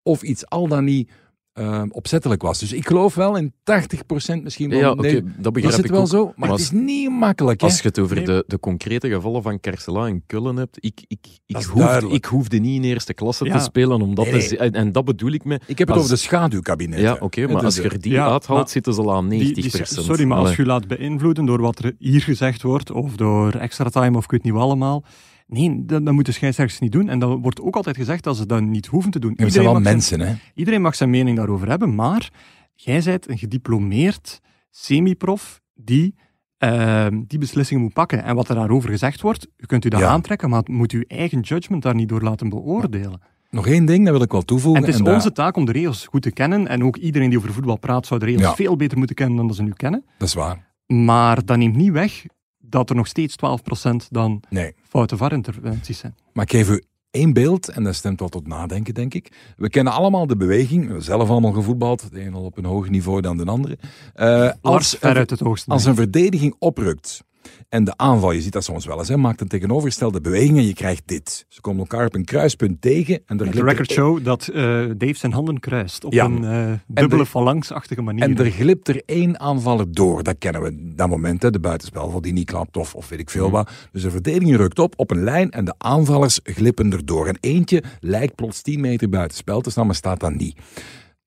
of 0.02 0.22
iets 0.22 0.48
al 0.48 0.68
dan 0.68 0.84
niet 0.84 1.10
eh, 1.56 1.82
opzettelijk 1.88 2.42
was. 2.42 2.58
Dus 2.58 2.72
ik 2.72 2.86
geloof 2.86 3.14
wel 3.14 3.36
in 3.36 3.52
80% 3.52 4.42
misschien 4.42 4.70
wel. 4.70 4.78
Ja, 4.78 4.94
nee, 4.94 5.22
dat 5.22 5.32
dat 5.38 5.52
begrijp 5.52 5.72
is 5.72 5.76
het 5.76 5.84
ik 5.86 5.90
wel 5.90 6.00
ook. 6.00 6.08
zo, 6.08 6.24
maar, 6.24 6.34
Maar 6.36 6.48
het 6.48 6.58
is 6.60 6.70
niet 6.70 7.10
makkelijk. 7.10 7.60
Hè? 7.60 7.66
Als 7.66 7.80
je 7.80 7.88
het 7.88 7.98
over 7.98 8.16
Nee. 8.16 8.24
de, 8.24 8.44
de 8.46 8.60
concrete 8.60 9.08
gevallen 9.08 9.42
van 9.42 9.60
Carcela 9.60 10.06
en 10.06 10.22
Kullen 10.26 10.56
hebt, 10.56 10.76
ik, 10.80 11.04
ik, 11.08 11.18
ik, 11.46 11.56
hoefde, 11.62 12.08
ik 12.08 12.24
hoefde 12.24 12.58
niet 12.58 12.74
in 12.84 12.90
eerste 12.90 13.14
klasse 13.14 13.44
Ja. 13.44 13.56
te 13.56 13.62
spelen. 13.62 14.00
Omdat 14.02 14.30
Nee, 14.30 14.46
te 14.48 14.56
en, 14.58 14.72
en 14.72 14.92
dat 14.92 15.04
bedoel 15.04 15.30
ik 15.30 15.44
me. 15.44 15.60
Ik 15.66 15.78
heb 15.78 15.88
het 15.88 15.96
over 15.96 16.10
de 16.10 16.16
schaduwkabinetten. 16.16 17.06
Ja, 17.06 17.16
oké, 17.20 17.46
maar 17.46 17.64
als 17.64 17.76
je 17.76 17.82
er 17.82 18.00
die 18.00 18.12
Ja, 18.12 18.28
uithaalt, 18.30 18.70
zitten 18.70 18.94
ze 18.94 19.00
al 19.00 19.14
aan 19.14 19.28
90%. 19.28 19.28
Die- 19.28 19.52
die- 19.54 19.86
sorry, 19.86 20.24
maar 20.24 20.38
als 20.38 20.56
je 20.56 20.62
je 20.62 20.68
laat 20.68 20.86
beïnvloeden 20.88 21.46
door 21.46 21.60
wat 21.60 21.78
er 21.78 21.94
hier 21.98 22.20
gezegd 22.22 22.62
wordt, 22.62 22.90
of 22.90 23.16
door 23.16 23.52
extra 23.54 23.88
time, 23.88 24.16
of 24.16 24.24
ik 24.24 24.30
weet 24.30 24.42
niet 24.42 24.52
wat 24.52 24.62
allemaal. 24.62 25.04
Nee, 25.46 25.84
dat, 25.84 26.04
dat 26.04 26.14
moeten 26.14 26.32
scheidsrechters 26.34 26.80
niet 26.80 26.92
doen. 26.92 27.08
En 27.08 27.18
dat 27.18 27.38
wordt 27.42 27.60
ook 27.60 27.76
altijd 27.76 27.96
gezegd 27.96 28.24
dat 28.24 28.36
ze 28.36 28.46
dat 28.46 28.62
niet 28.62 28.86
hoeven 28.86 29.10
te 29.10 29.18
doen. 29.18 29.32
Ja, 29.36 29.48
zijn 29.48 29.64
wel 29.64 29.72
mag 29.72 29.82
zijn- 29.82 29.94
mensen, 29.94 30.20
hè? 30.20 30.34
iedereen 30.54 30.82
mag 30.82 30.94
zijn 30.94 31.10
mening 31.10 31.36
daarover 31.36 31.68
hebben, 31.68 31.94
maar 31.94 32.30
jij 32.74 33.02
bent 33.04 33.28
een 33.28 33.38
gediplomeerd 33.38 34.40
semi-prof 34.70 35.60
die 35.74 36.14
ehm, 36.58 37.22
die 37.26 37.38
beslissingen 37.38 37.82
moet 37.82 37.92
pakken. 37.92 38.22
En 38.24 38.34
wat 38.34 38.48
er 38.48 38.54
daarover 38.54 38.90
gezegd 38.90 39.20
wordt, 39.20 39.46
u 39.56 39.66
kunt 39.66 39.84
u 39.84 39.88
dat 39.88 40.00
Ja. 40.00 40.08
aantrekken, 40.08 40.50
maar 40.50 40.62
moet 40.64 40.92
uw 40.92 41.02
eigen 41.08 41.40
judgment 41.40 41.82
daar 41.82 41.94
niet 41.94 42.08
door 42.08 42.22
laten 42.22 42.48
beoordelen. 42.48 43.20
Nog 43.50 43.66
één 43.66 43.84
ding, 43.84 44.04
dat 44.04 44.12
wil 44.14 44.22
ik 44.22 44.32
wel 44.32 44.42
toevoegen. 44.42 44.82
En 44.82 44.86
het 44.90 45.00
is 45.00 45.06
onze 45.14 45.32
taak 45.32 45.56
om 45.56 45.64
de 45.64 45.72
regels 45.72 46.06
goed 46.06 46.22
te 46.22 46.30
kennen. 46.32 46.68
En 46.68 46.84
ook 46.84 46.96
iedereen 46.96 47.28
die 47.28 47.38
over 47.38 47.52
voetbal 47.52 47.78
praat, 47.78 48.06
zou 48.06 48.20
de 48.20 48.26
regels 48.26 48.42
Ja. 48.44 48.54
veel 48.54 48.76
beter 48.76 48.98
moeten 48.98 49.16
kennen 49.16 49.36
dan 49.36 49.46
dat 49.46 49.56
ze 49.56 49.62
nu 49.62 49.72
kennen. 49.72 50.04
Dat 50.18 50.28
is 50.28 50.34
waar. 50.34 50.74
Maar 50.86 51.44
dat 51.44 51.56
neemt 51.56 51.76
niet 51.76 51.92
weg 51.92 52.24
dat 52.68 52.90
er 52.90 52.96
nog 52.96 53.06
steeds 53.06 53.36
12% 53.36 54.08
dan 54.10 54.42
Nee. 54.48 54.74
foute 54.88 55.16
VAR-interventies 55.16 55.98
zijn. 55.98 56.14
Maar 56.32 56.44
ik 56.44 56.50
geef 56.50 56.70
u 56.70 56.82
één 57.10 57.32
beeld, 57.32 57.68
en 57.68 57.84
dat 57.84 57.94
stemt 57.94 58.20
wel 58.20 58.28
tot 58.28 58.46
nadenken, 58.46 58.94
denk 58.94 59.14
ik. 59.14 59.32
We 59.56 59.68
kennen 59.68 59.92
allemaal 59.92 60.26
de 60.26 60.36
beweging. 60.36 60.80
We 60.80 60.86
hebben 60.86 61.04
zelf 61.04 61.28
allemaal 61.28 61.52
gevoetbald. 61.52 62.10
De 62.12 62.24
een 62.24 62.34
al 62.34 62.44
op 62.44 62.58
een 62.58 62.64
hoger 62.64 62.90
niveau 62.90 63.20
dan 63.20 63.36
de 63.36 63.44
andere. 63.44 63.78
Lars 64.14 64.54
als, 64.60 64.96
veruit 65.00 65.30
het 65.30 65.40
hoogste. 65.40 65.70
als 65.70 65.84
een 65.84 65.94
verdediging 65.94 66.54
oprukt 66.58 67.24
en 67.68 67.84
de 67.84 67.96
aanval, 67.96 68.32
je 68.32 68.40
ziet 68.40 68.52
dat 68.52 68.64
soms 68.64 68.86
wel 68.86 68.98
eens, 68.98 69.08
hè, 69.08 69.16
maakt 69.16 69.40
een 69.40 69.48
tegenovergestelde 69.48 70.20
beweging 70.20 70.56
en 70.58 70.66
je 70.66 70.74
krijgt 70.74 71.02
dit. 71.06 71.44
Ze 71.48 71.60
komen 71.60 71.80
elkaar 71.80 72.06
op 72.06 72.14
een 72.14 72.24
kruispunt 72.24 72.80
tegen 72.80 73.20
en 73.26 73.38
er 73.40 73.50
de 73.50 73.58
er- 73.58 73.64
record 73.64 73.90
show 73.90 74.24
dat 74.24 74.48
eh, 74.48 74.62
Dave 74.96 75.14
zijn 75.16 75.32
handen 75.32 75.60
kruist 75.60 76.04
op 76.04 76.12
Ja. 76.12 76.24
een 76.24 76.44
eh, 76.44 76.72
dubbele 76.86 77.26
phalanxachtige 77.26 78.02
manier. 78.02 78.22
En 78.22 78.38
er 78.38 78.50
glipt 78.50 78.88
er 78.88 79.02
één 79.06 79.40
aanvaller 79.40 79.92
door. 79.92 80.22
Dat 80.22 80.36
kennen 80.38 80.62
we, 80.62 80.92
dat 80.94 81.08
moment, 81.08 81.42
hè, 81.42 81.50
de 81.50 81.60
buitenspel, 81.60 82.20
die 82.20 82.32
niet 82.32 82.46
klapt 82.46 82.76
of, 82.76 82.94
of 82.94 83.08
weet 83.08 83.18
ik 83.20 83.30
veel 83.30 83.50
wat. 83.50 83.70
Dus 83.92 84.02
de 84.02 84.10
verdediging 84.10 84.56
rukt 84.56 84.78
op 84.78 84.94
op 84.96 85.10
een 85.10 85.22
lijn 85.24 85.50
en 85.50 85.64
de 85.64 85.74
aanvallers 85.78 86.40
glippen 86.42 86.92
erdoor. 86.92 87.26
En 87.26 87.36
eentje 87.40 87.82
lijkt 88.00 88.34
plots 88.34 88.62
10 88.62 88.80
meter 88.80 89.08
buitenspel 89.08 89.60
te 89.60 89.70
staan, 89.70 89.86
maar 89.86 89.94
staat 89.94 90.20
dan 90.20 90.36
niet. 90.36 90.56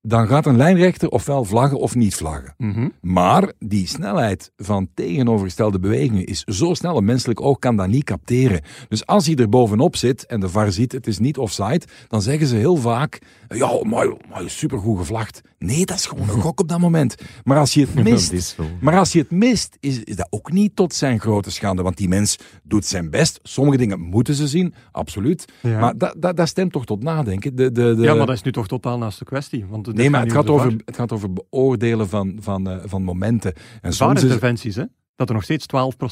Dan 0.02 0.26
gaat 0.26 0.46
een 0.46 0.56
lijnrechter 0.56 1.08
ofwel 1.08 1.44
vlaggen 1.44 1.78
of 1.78 1.94
niet 1.94 2.14
vlaggen. 2.14 2.54
Mhm. 2.56 2.88
Maar 3.00 3.52
die 3.58 3.86
snelheid 3.86 4.52
van 4.56 4.88
tegenovergestelde 4.94 5.78
bewegingen 5.78 6.24
is 6.24 6.44
zo 6.44 6.74
snel, 6.74 6.96
een 6.96 7.04
menselijk 7.04 7.40
oog 7.40 7.58
kan 7.58 7.76
dat 7.76 7.88
niet 7.88 8.04
capteren. 8.04 8.60
Dus 8.88 9.06
als 9.06 9.26
hij 9.26 9.36
er 9.36 9.48
bovenop 9.48 9.96
zit 9.96 10.26
en 10.26 10.40
de 10.40 10.48
VAR 10.48 10.72
ziet, 10.72 10.92
het 10.92 11.06
is 11.06 11.18
niet 11.18 11.38
offside, 11.38 11.80
dan 12.08 12.22
zeggen 12.22 12.46
ze 12.46 12.56
heel 12.56 12.76
vaak, 12.76 13.18
ja, 13.48 13.70
maar, 13.82 14.06
maar 14.28 14.50
supergoed 14.50 14.98
gevlacht. 14.98 15.40
Nee, 15.64 15.86
dat 15.86 15.96
is 15.96 16.06
gewoon 16.06 16.28
een 16.28 16.40
gok 16.46 16.60
op 16.60 16.68
dat 16.68 16.78
moment. 16.78 17.14
Maar 17.44 17.58
als 17.58 17.74
je 17.74 17.80
het 17.80 17.94
mist, 17.94 18.56
maar 18.80 18.98
als 18.98 19.12
je 19.12 19.18
het 19.18 19.30
mist, 19.30 19.76
is, 19.80 20.04
is 20.04 20.16
dat 20.16 20.26
ook 20.30 20.52
niet 20.52 20.76
tot 20.76 20.94
zijn 20.94 21.20
grote 21.20 21.50
schande. 21.50 21.82
Want 21.82 21.96
die 21.96 22.08
mens 22.08 22.36
doet 22.62 22.84
zijn 22.84 23.10
best. 23.10 23.40
Sommige 23.42 23.76
dingen 23.76 24.00
moeten 24.00 24.34
ze 24.34 24.48
zien, 24.48 24.74
absoluut. 24.92 25.44
Ja. 25.62 25.80
Maar 25.80 25.98
dat, 25.98 26.14
dat, 26.18 26.36
dat 26.36 26.48
stemt 26.48 26.72
toch 26.72 26.86
tot 26.86 27.02
nadenken. 27.02 27.56
De, 27.56 27.72
de, 27.72 27.94
de, 27.94 28.02
ja, 28.02 28.14
maar 28.14 28.26
dat 28.26 28.36
is 28.36 28.42
nu 28.42 28.52
toch 28.52 28.68
totaal 28.68 28.98
naast 28.98 29.18
de 29.18 29.24
kwestie. 29.24 29.66
Want 29.66 29.94
nee, 29.94 30.10
maar 30.10 30.22
het 30.22 30.32
gaat, 30.32 30.48
over, 30.48 30.74
het 30.84 30.96
gaat 30.96 31.12
over 31.12 31.32
beoordelen 31.32 32.08
van, 32.08 32.38
van, 32.40 32.68
eh, 32.68 32.76
van 32.84 33.02
momenten. 33.02 33.52
En 33.80 33.92
soms 33.92 34.12
is, 34.12 34.20
VAR-interventies, 34.20 34.76
hè? 34.76 34.84
Dat 35.16 35.28
er 35.28 35.34
nog 35.34 35.44
steeds 35.44 35.66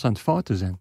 12% 0.09 0.21
fouten 0.21 0.57
zijn. 0.57 0.81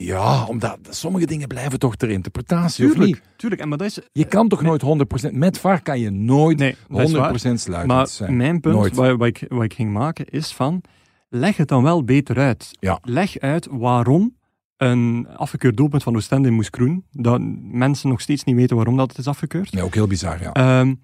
Ja, 0.00 0.44
omdat 0.44 0.78
sommige 0.90 1.26
dingen 1.26 1.48
blijven 1.48 1.78
toch 1.78 1.96
ter 1.96 2.10
interpretatie, 2.10 2.84
of 2.84 2.90
niet? 2.90 2.98
Tuurlijk, 3.00 3.22
tuurlijk. 3.36 3.60
En 3.60 3.68
maar 3.68 3.78
dat 3.78 3.86
is, 3.86 3.98
Je 4.12 4.24
kan 4.24 4.48
toch 4.48 4.62
nooit 4.62 4.82
100%... 5.28 5.32
Met 5.32 5.58
VAR 5.58 5.82
kan 5.82 6.00
je 6.00 6.10
nooit 6.10 6.58
nee, 6.58 6.76
dat 6.88 7.00
is 7.00 7.12
100% 7.12 7.16
waar. 7.18 7.38
sluitend 7.38 7.86
Maar 7.86 8.06
zijn. 8.06 8.36
mijn 8.36 8.60
punt 8.60 8.96
wat, 8.96 9.16
wat, 9.16 9.26
ik, 9.28 9.44
wat 9.48 9.62
ik 9.62 9.74
ging 9.74 9.92
maken 9.92 10.26
is 10.26 10.52
van, 10.52 10.82
leg 11.28 11.56
het 11.56 11.68
dan 11.68 11.82
wel 11.82 12.04
beter 12.04 12.38
uit. 12.38 12.70
Ja. 12.80 12.98
Leg 13.02 13.38
uit 13.38 13.68
waarom 13.70 14.36
een 14.76 15.28
afgekeurd 15.36 15.76
doelpunt 15.76 16.02
van 16.02 16.16
Oostende 16.16 16.48
in 16.48 16.54
Moeskroen, 16.54 17.04
dat 17.10 17.40
mensen 17.62 18.08
nog 18.08 18.20
steeds 18.20 18.44
niet 18.44 18.56
weten 18.56 18.76
waarom 18.76 18.96
dat 18.96 19.08
het 19.08 19.18
is 19.18 19.26
afgekeurd, 19.26 19.72
Nee, 19.72 19.82
ook 19.82 19.94
heel 19.94 20.06
bizar, 20.06 20.42
ja. 20.42 20.52
Ehm, 20.52 20.94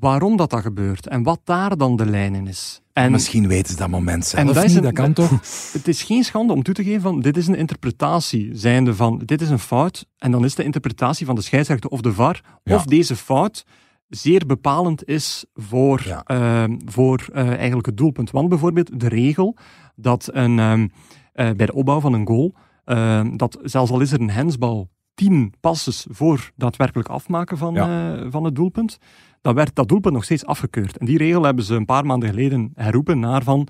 waarom 0.00 0.36
dat 0.36 0.50
dat 0.50 0.60
gebeurt 0.60 1.06
en 1.06 1.22
wat 1.22 1.40
daar 1.44 1.76
dan 1.76 1.96
de 1.96 2.06
lijn 2.06 2.34
in 2.34 2.46
is. 2.46 2.80
En 2.92 3.10
Misschien 3.10 3.48
weten 3.48 3.72
ze 3.72 3.78
dat 3.78 3.88
moment 3.88 4.26
zelf 4.26 4.48
en 4.48 4.54
dat 4.54 4.66
niet, 4.66 4.76
een- 4.76 4.82
dat 4.82 4.92
kan 4.92 5.12
toch? 5.12 5.30
het 5.72 5.88
is 5.88 6.02
geen 6.02 6.24
schande 6.24 6.52
om 6.52 6.62
toe 6.62 6.74
te 6.74 6.84
geven 6.84 7.00
van 7.00 7.20
dit 7.20 7.36
is 7.36 7.46
een 7.46 7.54
interpretatie, 7.54 8.50
zijnde 8.52 8.94
van 8.94 9.18
dit 9.24 9.40
is 9.42 9.50
een 9.50 9.58
fout 9.58 10.06
en 10.18 10.30
dan 10.30 10.44
is 10.44 10.54
de 10.54 10.64
interpretatie 10.64 11.26
van 11.26 11.34
de 11.34 11.42
scheidsrechter 11.42 11.90
of 11.90 12.00
de 12.00 12.12
VAR 12.12 12.40
Ja. 12.64 12.74
of 12.74 12.84
deze 12.84 13.16
fout 13.16 13.64
zeer 14.08 14.46
bepalend 14.46 15.04
is 15.04 15.44
voor, 15.54 16.02
Ja. 16.04 16.22
ehm, 16.24 16.76
voor 16.84 17.28
eh, 17.32 17.48
eigenlijk 17.48 17.86
het 17.86 17.96
doelpunt. 17.96 18.30
Want 18.30 18.48
bijvoorbeeld 18.48 19.00
de 19.00 19.08
regel 19.08 19.56
dat 19.96 20.28
een, 20.32 20.58
ehm, 20.58 20.88
eh, 21.32 21.50
bij 21.56 21.66
de 21.66 21.74
opbouw 21.74 22.00
van 22.00 22.12
een 22.12 22.26
goal, 22.26 22.54
ehm, 22.84 23.36
dat 23.36 23.58
zelfs 23.62 23.90
al 23.90 24.00
is 24.00 24.12
er 24.12 24.20
een 24.20 24.30
hensbal 24.30 24.88
tien 25.14 25.52
passes 25.60 26.06
voor 26.10 26.50
daadwerkelijk 26.56 27.08
afmaken 27.08 27.58
van, 27.58 27.76
eh, 27.76 28.12
van 28.30 28.44
het 28.44 28.54
doelpunt, 28.54 28.98
dan 29.40 29.54
werd 29.54 29.74
dat 29.74 29.88
doelpunt 29.88 30.14
nog 30.14 30.24
steeds 30.24 30.44
afgekeurd. 30.44 30.96
En 30.96 31.06
die 31.06 31.18
regel 31.18 31.42
hebben 31.42 31.64
ze 31.64 31.74
een 31.74 31.84
paar 31.84 32.06
maanden 32.06 32.28
geleden 32.28 32.72
herroepen 32.74 33.18
naar 33.18 33.42
van 33.42 33.68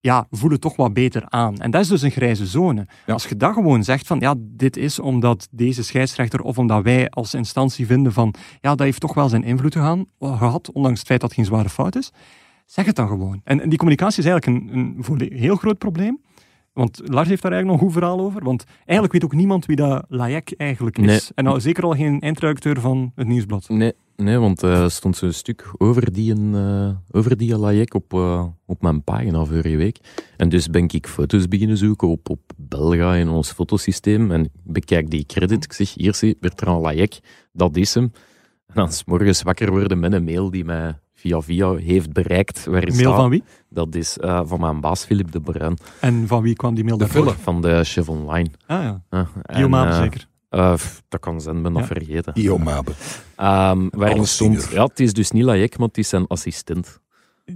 ja, 0.00 0.26
voel 0.30 0.50
het 0.50 0.60
toch 0.60 0.76
wat 0.76 0.92
beter 0.92 1.24
aan. 1.28 1.56
En 1.56 1.70
dat 1.70 1.80
is 1.80 1.88
dus 1.88 2.02
een 2.02 2.10
grijze 2.10 2.46
zone. 2.46 2.86
Ja. 3.06 3.12
Als 3.12 3.26
je 3.26 3.36
dat 3.36 3.54
gewoon 3.54 3.84
zegt 3.84 4.06
van, 4.06 4.20
ja, 4.20 4.34
dit 4.38 4.76
is 4.76 4.98
omdat 4.98 5.48
deze 5.50 5.82
scheidsrechter 5.84 6.40
of 6.40 6.58
omdat 6.58 6.82
wij 6.82 7.10
als 7.10 7.34
instantie 7.34 7.86
vinden 7.86 8.12
van, 8.12 8.34
ja, 8.60 8.70
dat 8.70 8.78
heeft 8.86 9.00
toch 9.00 9.14
wel 9.14 9.28
zijn 9.28 9.44
invloed 9.44 9.72
gegaan, 9.72 10.04
gehad, 10.20 10.72
ondanks 10.72 10.98
het 10.98 11.08
feit 11.08 11.20
dat 11.20 11.30
het 11.30 11.38
geen 11.38 11.48
zware 11.48 11.68
fout 11.68 11.96
is, 11.96 12.12
zeg 12.66 12.86
het 12.86 12.96
dan 12.96 13.08
gewoon. 13.08 13.40
En, 13.44 13.60
en 13.60 13.68
die 13.68 13.78
communicatie 13.78 14.22
is 14.22 14.30
eigenlijk 14.30 14.60
een, 14.72 14.78
een 14.78 14.96
volle- 15.04 15.34
heel 15.34 15.56
groot 15.56 15.78
probleem. 15.78 16.20
Want 16.80 17.00
Lars 17.04 17.28
heeft 17.28 17.42
daar 17.42 17.52
eigenlijk 17.52 17.64
nog 17.64 17.74
een 17.74 17.94
goed 17.94 18.02
verhaal 18.02 18.26
over. 18.26 18.44
Want 18.44 18.64
eigenlijk 18.76 19.12
weet 19.12 19.24
ook 19.24 19.34
niemand 19.34 19.66
wie 19.66 19.76
dat 19.76 20.04
Layek 20.08 20.54
eigenlijk 20.56 20.98
is. 20.98 21.06
Nee. 21.06 21.20
En 21.34 21.44
nou, 21.44 21.60
zeker 21.60 21.84
al 21.84 21.94
geen 21.94 22.20
eindredacteur 22.20 22.80
van 22.80 23.12
het 23.14 23.26
Nieuwsblad. 23.26 23.68
Nee, 23.68 23.92
nee 24.16 24.38
want 24.38 24.62
eh, 24.62 24.82
er 24.82 24.90
stond 24.90 25.16
zo'n 25.16 25.32
stuk 25.32 25.70
over 25.78 26.12
die, 26.12 26.34
eh 26.34 26.90
over 27.10 27.36
die 27.36 27.58
Layek 27.58 27.94
op, 27.94 28.14
eh, 28.14 28.46
op 28.66 28.82
mijn 28.82 29.04
pagina 29.04 29.44
vorige 29.44 29.76
week. 29.76 29.98
En 30.36 30.48
dus 30.48 30.66
ben 30.66 30.88
ik 30.88 31.06
foto's 31.06 31.48
beginnen 31.48 31.76
zoeken 31.76 32.08
op, 32.08 32.30
op 32.30 32.40
Belga 32.56 33.14
in 33.14 33.28
ons 33.28 33.52
fotosysteem. 33.52 34.30
En 34.30 34.44
ik 34.44 34.50
bekijk 34.62 35.10
die 35.10 35.26
credit. 35.26 35.64
Ik 35.64 35.72
zeg, 35.72 35.94
hier 35.94 36.14
zie 36.14 36.36
Bertrand 36.40 36.82
Layek, 36.82 37.18
dat 37.52 37.76
is 37.76 37.94
hem. 37.94 38.12
En 38.66 38.74
dan 38.74 38.92
's 38.92 39.04
morgens 39.04 39.42
wakker 39.42 39.70
worden 39.70 39.98
met 39.98 40.12
een 40.12 40.24
mail 40.24 40.50
die 40.50 40.64
mij 40.64 40.98
via 41.20 41.40
via 41.40 41.74
heeft 41.74 42.12
bereikt. 42.12 42.64
Waarin 42.64 42.88
Mail 42.94 43.00
staat- 43.04 43.16
van 43.16 43.30
wie? 43.30 43.42
Dat 43.68 43.94
is 43.94 44.18
eh, 44.18 44.40
van 44.44 44.60
mijn 44.60 44.80
baas 44.80 45.04
Philip 45.04 45.32
de 45.32 45.40
Bruin, 45.40 45.76
En 46.00 46.26
van 46.26 46.42
wie 46.42 46.54
kwam 46.54 46.74
die 46.74 46.84
mail 46.84 46.96
De 46.96 47.04
daarvoor? 47.04 47.34
Van 47.42 47.60
de 47.62 47.84
Chef 47.84 48.08
Online. 48.08 48.48
Ah 48.66 48.82
ja, 48.82 49.02
Uh, 49.10 49.20
Guillaume 49.42 49.76
Abe 49.76 49.92
zeker. 49.92 50.28
eh, 50.48 50.74
dat 51.08 51.20
kan 51.20 51.40
zijn, 51.40 51.62
ben 51.62 51.72
dat 51.72 51.82
Ja. 51.82 51.86
vergeten. 51.94 52.32
Io 52.36 52.58
Mabe. 52.58 52.92
Ehm, 53.36 53.86
waarin 53.90 54.26
stond, 54.26 54.68
ja, 54.72 54.84
het 54.84 55.00
is 55.00 55.12
dus 55.12 55.30
niet 55.30 55.44
Layek, 55.44 55.78
maar 55.78 55.88
het 55.88 55.98
is 55.98 56.08
zijn 56.08 56.26
assistent. 56.26 57.00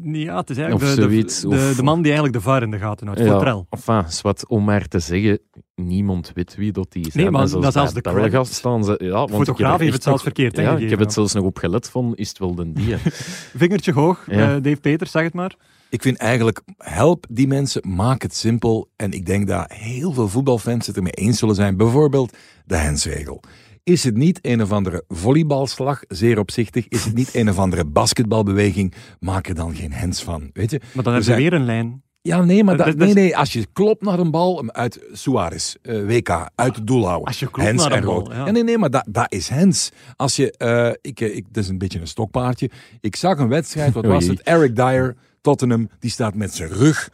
Ja, 0.03 0.37
het 0.37 0.51
is 0.51 0.57
eigenlijk 0.57 0.91
de, 0.91 1.01
de, 1.03 1.03
zoiets, 1.09 1.41
de, 1.41 1.49
of- 1.49 1.77
de 1.77 1.83
man 1.83 1.97
die 2.03 2.13
eigenlijk 2.13 2.35
de 2.35 2.41
VAR 2.51 2.63
in 2.63 2.71
de 2.71 2.79
gaten 2.79 3.07
houdt. 3.07 3.21
Ja. 3.23 3.65
Enfin, 3.71 4.03
zwart, 4.13 4.47
om 4.49 4.65
maar 4.65 4.89
te 4.89 4.99
zeggen, 4.99 5.39
niemand 5.75 6.31
weet 6.35 6.55
wie 6.57 6.73
dat 6.73 6.93
die 6.93 7.07
is. 7.07 7.15
Nee, 7.15 7.25
hè. 7.25 7.31
maar 7.31 7.49
zelfs 7.49 7.75
dat 7.75 7.87
is 7.87 7.93
de 7.93 8.01
Belgast 8.01 8.31
credits. 8.31 8.57
staan 8.57 8.85
ze... 8.85 8.97
Ja, 8.99 9.11
want 9.11 9.31
ik 9.31 9.37
heb 9.37 9.47
fotograaf 9.47 9.71
heeft 9.79 9.83
echt 9.83 9.93
het 9.93 10.03
zelfs 10.03 10.25
nog- 10.25 10.35
verkeerd 10.35 10.57
Ja, 10.57 10.77
ik 10.77 10.91
heb 10.91 10.99
het 10.99 11.13
zelfs 11.13 11.33
nog 11.35 11.45
op 11.45 11.59
gelet 11.59 11.91
van, 11.91 12.13
is 12.17 12.29
het 12.29 12.39
wel 12.39 12.55
de 12.55 12.73
die? 12.73 12.95
Vingertje 13.57 13.93
hoog, 13.93 14.25
Ja. 14.27 14.55
eh, 14.55 14.63
Dave 14.63 14.77
Peters, 14.81 15.11
zeg 15.11 15.23
het 15.25 15.35
maar. 15.35 15.55
Ik 15.89 16.03
vind 16.03 16.17
eigenlijk, 16.17 16.61
help 16.79 17.27
die 17.31 17.47
mensen, 17.47 17.83
maak 17.89 18.23
het 18.23 18.35
simpel. 18.37 18.89
En 18.97 19.13
ik 19.13 19.27
denk 19.27 19.47
dat 19.49 19.73
heel 19.73 20.13
veel 20.13 20.29
voetbalfans 20.29 20.87
het 20.87 20.97
ermee 20.97 21.13
eens 21.13 21.39
zullen 21.39 21.55
zijn. 21.55 21.77
Bijvoorbeeld 21.77 22.37
de 22.65 22.77
hensregel. 22.77 23.41
Is 23.85 24.05
het 24.05 24.17
niet 24.17 24.39
een 24.43 24.63
of 24.63 24.73
andere 24.73 25.05
volleybalslag, 25.09 26.01
zeer 26.09 26.39
opzichtig? 26.39 26.89
Is 26.89 27.05
het 27.05 27.15
niet 27.15 27.35
een 27.35 27.49
of 27.49 27.59
andere 27.59 27.85
basketbalbeweging? 27.85 28.95
Maak 29.21 29.49
er 29.49 29.55
dan 29.55 29.75
geen 29.75 29.93
hens 29.93 30.23
van, 30.23 30.51
weet 30.53 30.71
je? 30.71 30.79
Maar 30.93 31.05
dan 31.05 31.13
hebben 31.13 31.23
ze 31.25 31.31
zijn- 31.31 31.43
weer 31.43 31.53
een 31.53 31.65
lijn. 31.65 32.03
Ja, 32.23 32.45
nee, 32.45 32.65
maar 32.65 32.77
Dat- 32.77 32.97
nee, 32.97 33.15
nee, 33.15 33.37
als 33.37 33.53
je 33.53 33.67
klopt 33.73 34.03
naar 34.03 34.19
een 34.19 34.31
bal 34.31 34.73
uit 34.73 35.01
Suarez, 35.13 35.75
eh, 35.83 36.05
WK, 36.07 36.49
uit 36.55 36.77
het 36.77 36.87
doel 36.87 37.05
houden. 37.07 37.27
Als 37.27 37.39
je 37.39 37.51
klopt 37.51 37.69
hens 37.69 37.83
naar 37.83 37.93
een 37.93 37.99
en 37.99 38.05
bal, 38.05 38.15
rood. 38.15 38.33
ja. 38.33 38.51
nee, 38.51 38.65
nee, 38.65 38.79
maar 38.79 38.91
dat, 38.91 39.05
dat 39.09 39.33
is 39.33 39.49
hens. 39.49 39.91
Als 40.17 40.37
je, 40.37 40.51
eh, 40.57 40.93
ik, 41.01 41.21
eh, 41.21 41.37
ik, 41.37 41.45
dat 41.53 41.63
is 41.63 41.69
een 41.69 41.79
beetje 41.79 42.01
een 42.01 42.07
stokpaardje. 42.07 42.71
Ik 43.01 43.17
zag 43.17 43.39
een 43.39 43.49
wedstrijd, 43.49 43.93
wat 43.93 44.07
was 44.17 44.27
het? 44.27 44.41
Eric 44.43 44.77
Dyer, 44.77 45.17
Tottenham, 45.41 45.89
die 45.99 46.11
staat 46.11 46.35
met 46.35 46.55
zijn 46.55 46.71
rug. 46.71 47.11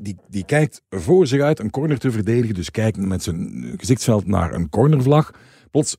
die, 0.00 0.16
die 0.28 0.44
kijkt 0.44 0.82
voor 0.90 1.26
zich 1.26 1.40
uit 1.40 1.58
een 1.58 1.70
corner 1.70 1.98
te 1.98 2.10
verdedigen. 2.10 2.54
Dus 2.54 2.70
kijkt 2.70 2.96
met 2.96 3.22
zijn 3.22 3.74
gezichtsveld 3.76 4.26
naar 4.26 4.54
een 4.54 4.68
cornervlag. 4.68 5.30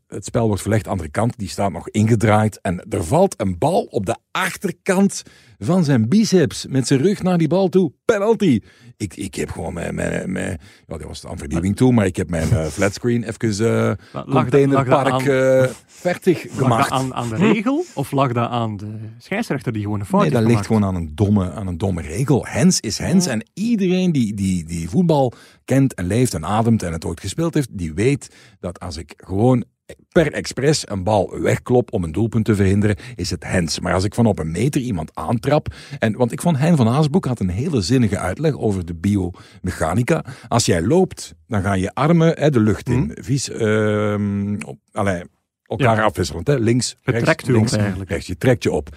Het 0.08 0.26
spel 0.26 0.48
wordt 0.48 0.62
verlegd, 0.62 0.88
andere 0.88 1.10
kant, 1.10 1.38
die 1.38 1.50
staat 1.50 1.72
nog 1.72 1.90
ingedraaid. 1.90 2.60
En 2.62 2.86
er 2.90 3.04
valt 3.04 3.40
een 3.42 3.58
bal 3.58 3.84
op 3.84 4.06
de 4.06 4.16
achterkant 4.32 5.24
van 5.58 5.84
zijn 5.84 6.10
biceps. 6.10 6.66
Met 6.66 6.88
zijn 6.88 7.02
rug 7.02 7.24
naar 7.24 7.38
die 7.38 7.48
bal 7.48 7.70
toe. 7.70 7.92
Penalty. 8.06 8.62
Ik, 8.98 9.16
ik 9.16 9.36
heb 9.36 9.50
gewoon 9.52 9.74
mijn, 9.74 9.96
mijn, 9.96 10.32
mijn 10.32 10.60
ja, 10.88 10.98
dat 10.98 11.08
was 11.08 11.26
aan 11.26 11.38
vernieuwing 11.38 11.76
toe, 11.76 11.94
maar 11.94 12.06
ik 12.06 12.16
heb 12.16 12.30
mijn 12.30 12.52
eh, 12.52 12.66
flatscreen 12.66 13.24
even 13.24 13.98
dat 14.14 14.26
containerpark 14.30 15.10
aan- 15.12 15.22
eh 15.22 15.66
fertig 15.88 16.44
Lag 16.46 16.58
gemaakt. 16.58 16.90
dat 16.90 17.00
aan, 17.00 17.14
aan 17.14 17.30
de 17.30 17.36
regel 17.36 17.84
of 17.94 18.12
lag 18.12 18.32
dat 18.32 18.50
aan 18.50 18.78
de 18.78 18.94
scheidsrechter 19.18 19.72
die 19.74 19.82
gewoon 19.82 20.00
een 20.00 20.06
fout 20.06 20.22
Nee, 20.22 20.32
dat 20.32 20.44
ligt 20.44 20.66
gewoon 20.66 20.84
aan 20.86 20.96
een 20.96 21.12
domme, 21.16 21.52
aan 21.52 21.68
een 21.68 21.78
domme 21.78 22.02
regel. 22.02 22.46
Hens 22.46 22.80
is 22.80 22.98
hens. 22.98 23.26
Ja. 23.26 23.32
En 23.32 23.50
iedereen 23.54 24.12
die, 24.12 24.34
die, 24.34 24.66
die 24.66 24.90
voetbal 24.90 25.34
kent 25.66 25.94
en 25.94 26.06
leeft 26.08 26.34
en 26.34 26.46
ademt 26.46 26.84
en 26.84 26.92
het 26.92 27.06
ooit 27.06 27.20
gespeeld 27.20 27.54
heeft, 27.54 27.70
die 27.72 27.94
weet 27.94 28.36
dat 28.60 28.80
als 28.80 28.98
ik 28.98 29.14
gewoon 29.18 29.64
per 30.12 30.32
expres 30.34 30.90
een 30.90 31.04
bal 31.04 31.40
wegklop 31.40 31.94
om 31.94 32.04
een 32.04 32.12
doelpunt 32.12 32.46
te 32.46 32.56
verhinderen, 32.56 32.96
is 33.16 33.30
het 33.30 33.44
hens. 33.44 33.80
Maar 33.80 33.94
als 33.94 34.04
ik 34.04 34.14
van 34.16 34.26
op 34.26 34.40
een 34.40 34.52
meter 34.52 34.82
iemand 34.82 35.12
aantrap, 35.14 35.74
en, 36.00 36.18
want 36.18 36.32
ik 36.32 36.42
vond 36.42 36.58
Hein 36.58 36.76
van 36.78 36.88
Haasbroek 36.88 37.26
had 37.26 37.40
een 37.40 37.50
hele 37.50 37.82
zinnige 37.82 38.18
uitleg 38.18 38.58
over 38.58 38.86
de 38.86 38.96
biomechanica. 38.96 40.26
Als 40.48 40.66
jij 40.66 40.82
loopt, 40.82 41.34
dan 41.48 41.62
gaan 41.62 41.80
je 41.80 41.94
armen 41.94 42.34
hè, 42.40 42.50
de 42.50 42.60
lucht 42.60 42.90
in. 42.90 43.12
Vies, 43.22 43.50
ehm, 43.50 44.56
op, 44.66 44.78
elkaar 45.64 45.96
Ja. 45.98 46.04
afwisselend. 46.04 46.48
Hè? 46.48 46.56
Links, 46.58 46.96
rechts, 47.02 47.24
trekt 47.24 47.50
op 47.74 47.80
eigenlijk. 47.80 48.10
rechts. 48.10 48.28
Je 48.28 48.38
trekt 48.38 48.64
je 48.64 48.72
op. 48.72 48.96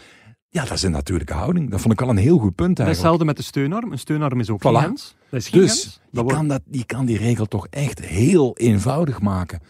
Ja, 0.49 0.63
dat 0.65 0.73
is 0.73 0.83
een 0.83 0.91
natuurlijke 0.91 1.33
houding. 1.35 1.71
Dat 1.71 1.81
vond 1.81 1.93
ik 1.93 2.03
al 2.03 2.09
een 2.09 2.17
heel 2.17 2.39
goed 2.39 2.55
punt 2.55 2.79
eigenlijk. 2.79 2.97
hetzelfde 2.97 3.25
met 3.25 3.37
de 3.37 3.43
steunarm. 3.43 3.93
Een 3.93 3.99
steunarm 3.99 4.41
is 4.41 4.51
ook 4.51 4.63
Voilà. 4.69 4.81
hens. 4.81 5.15
Dat 5.31 5.41
is 5.41 5.51
Dus 5.51 5.61
hens. 5.71 5.83
je 5.83 5.91
Dat 6.13 6.23
wordt- 6.23 6.39
kan, 6.39 6.49
dat, 6.49 6.63
je 6.71 6.85
kan 6.85 7.05
die 7.07 7.19
regel 7.19 7.47
toch 7.47 7.67
echt 7.71 8.01
heel 8.05 8.57
eenvoudig 8.57 9.21
maken. 9.21 9.61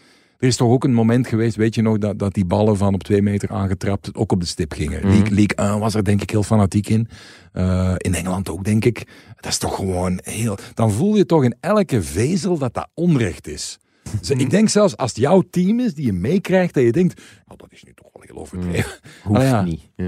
Er 0.41 0.47
is 0.47 0.55
toch 0.55 0.69
ook 0.69 0.83
een 0.83 0.93
moment 0.93 1.27
geweest, 1.27 1.55
weet 1.55 1.75
je 1.75 1.81
nog, 1.81 1.97
dat, 1.97 2.19
dat 2.19 2.33
die 2.33 2.45
ballen 2.45 2.77
van 2.77 2.93
op 2.93 3.03
twee 3.03 3.21
meter 3.21 3.49
aangetrapt 3.49 4.15
ook 4.15 4.31
op 4.31 4.39
de 4.39 4.45
stip 4.45 4.73
gingen. 4.73 4.99
Mhm. 5.07 5.17
League 5.33 5.55
1 5.55 5.79
was 5.79 5.95
er 5.95 6.03
denk 6.03 6.21
ik 6.21 6.29
heel 6.29 6.43
fanatiek 6.43 6.89
in. 6.89 7.07
Eh, 7.51 7.93
in 7.97 8.13
Engeland 8.13 8.49
ook, 8.49 8.63
denk 8.63 8.85
ik. 8.85 9.07
Dat 9.35 9.51
is 9.51 9.57
toch 9.57 9.75
gewoon 9.75 10.19
heel... 10.23 10.57
Dan 10.73 10.91
voel 10.91 11.15
je 11.15 11.25
toch 11.25 11.43
in 11.43 11.55
elke 11.59 12.01
vezel 12.01 12.57
dat 12.57 12.73
dat 12.73 12.89
onrecht 12.93 13.47
is. 13.47 13.77
Dus 14.19 14.29
ik 14.29 14.49
denk 14.49 14.69
zelfs 14.69 14.97
als 14.97 15.09
het 15.09 15.19
jouw 15.19 15.43
team 15.49 15.79
is 15.79 15.93
die 15.93 16.05
je 16.05 16.13
meekrijgt, 16.13 16.73
dat 16.73 16.83
je 16.83 16.91
denkt, 16.91 17.21
oh, 17.47 17.57
dat 17.57 17.71
is 17.71 17.83
nu 17.83 17.91
toch 17.95 18.07
wel 18.13 18.23
heel 18.27 18.37
overdreven. 18.37 18.91
Hoeft 19.23 19.39
Ah, 19.39 19.45
ja. 19.47 19.61
niet. 19.61 19.81
Ja. 19.95 20.05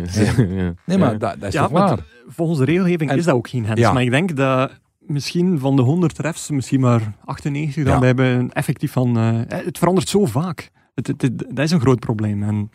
Nee, 0.86 0.98
maar 0.98 1.12
Ja. 1.12 1.18
dat, 1.18 1.40
dat 1.40 1.44
is 1.48 1.54
ja, 1.54 1.62
toch 1.64 1.72
maar 1.72 1.88
waar? 1.88 2.06
volgens 2.28 2.60
de 2.60 2.66
regelgeving 2.66 3.10
En- 3.12 3.18
is 3.18 3.26
dat 3.26 3.36
ook 3.36 3.48
geen 3.50 3.66
hens. 3.66 3.80
Ja. 3.80 3.92
Maar 3.94 4.04
ik 4.04 4.10
denk 4.10 4.36
dat 4.36 4.72
misschien 5.08 5.60
van 5.60 5.76
de 5.76 5.82
100 5.82 6.18
refs, 6.20 6.50
misschien 6.50 6.80
maar 6.80 7.16
98 7.26 7.84
dan 7.84 7.94
Ja. 7.94 8.00
we 8.00 8.06
hebben 8.06 8.52
effectief 8.54 8.92
van... 8.92 9.18
eh, 9.18 9.40
het 9.66 9.78
verandert 9.78 10.10
zo 10.10 10.26
vaak. 10.26 10.70
Het, 10.96 11.08
het, 11.08 11.22
het- 11.22 11.38
dat 11.50 11.66
is 11.66 11.72
een 11.72 11.80
groot 11.82 12.00
probleem. 12.00 12.44
En, 12.44 12.70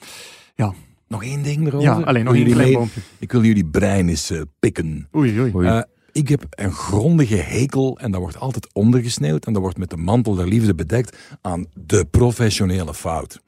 Nog 1.09 1.25
één 1.25 1.43
ding 1.43 1.67
erover. 1.67 1.81
ja, 1.89 2.01
alleen 2.01 2.25
nog 2.25 2.35
één 2.35 2.51
klein 2.51 2.73
boompje. 2.73 3.01
Ik 3.19 3.33
wil 3.33 3.43
jullie 3.45 3.65
brein 3.67 4.09
eens 4.09 4.31
eh, 4.31 4.41
pikken. 4.59 5.09
Oei, 5.17 5.41
oei. 5.41 5.67
Eh, 5.67 5.81
ik 6.13 6.29
heb 6.29 6.45
een 6.51 6.73
grondige 6.73 7.35
hekel, 7.37 7.99
en 7.99 8.11
dat 8.11 8.21
wordt 8.21 8.39
altijd 8.39 8.69
ondergesneeuwd, 8.75 9.47
en 9.47 9.53
dat 9.53 9.63
wordt 9.63 9.79
met 9.79 9.91
de 9.91 9.97
mantel 9.97 10.35
der 10.35 10.49
liefde 10.49 10.75
bedekt, 10.75 11.17
aan 11.41 11.67
de 11.75 12.05
professionele 12.11 12.95
fout. 12.95 13.41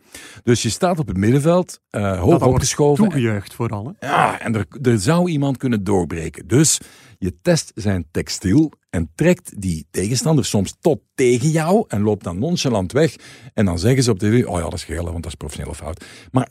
Dus 0.43 0.63
je 0.63 0.69
staat 0.69 0.99
op 0.99 1.07
het 1.09 1.17
middenveld, 1.17 1.81
eh, 1.91 2.03
Dat 2.03 2.17
hoog 2.19 2.25
wordt 2.25 2.43
opgeschoven. 2.45 3.05
Toegejuicht 3.05 3.55
vooral. 3.55 3.95
Hè. 3.99 4.07
Ja, 4.09 4.41
en 4.41 4.55
er, 4.55 4.67
er 4.83 4.99
zou 4.99 5.31
iemand 5.31 5.57
kunnen 5.57 5.85
doorbreken. 5.85 6.47
Dus 6.49 6.81
je 7.21 7.35
test 7.43 7.73
zijn 7.75 8.07
textiel 8.11 8.73
en 8.91 9.11
trekt 9.15 9.61
die 9.61 9.87
tegenstander 9.91 10.45
soms 10.45 10.75
tot 10.81 11.01
tegen 11.15 11.49
jou 11.51 11.85
en 11.89 12.03
loopt 12.03 12.25
dan 12.25 12.39
nonchalant 12.39 12.93
weg. 12.93 13.17
En 13.55 13.65
dan 13.65 13.79
zeggen 13.79 14.03
ze 14.03 14.11
op 14.11 14.19
tv, 14.19 14.47
oh 14.47 14.57
ja, 14.57 14.63
dat 14.63 14.75
is 14.75 14.85
geel, 14.85 15.05
want 15.05 15.23
dat 15.23 15.27
is 15.27 15.35
professionele 15.35 15.75
fout. 15.75 16.05
Maar 16.31 16.49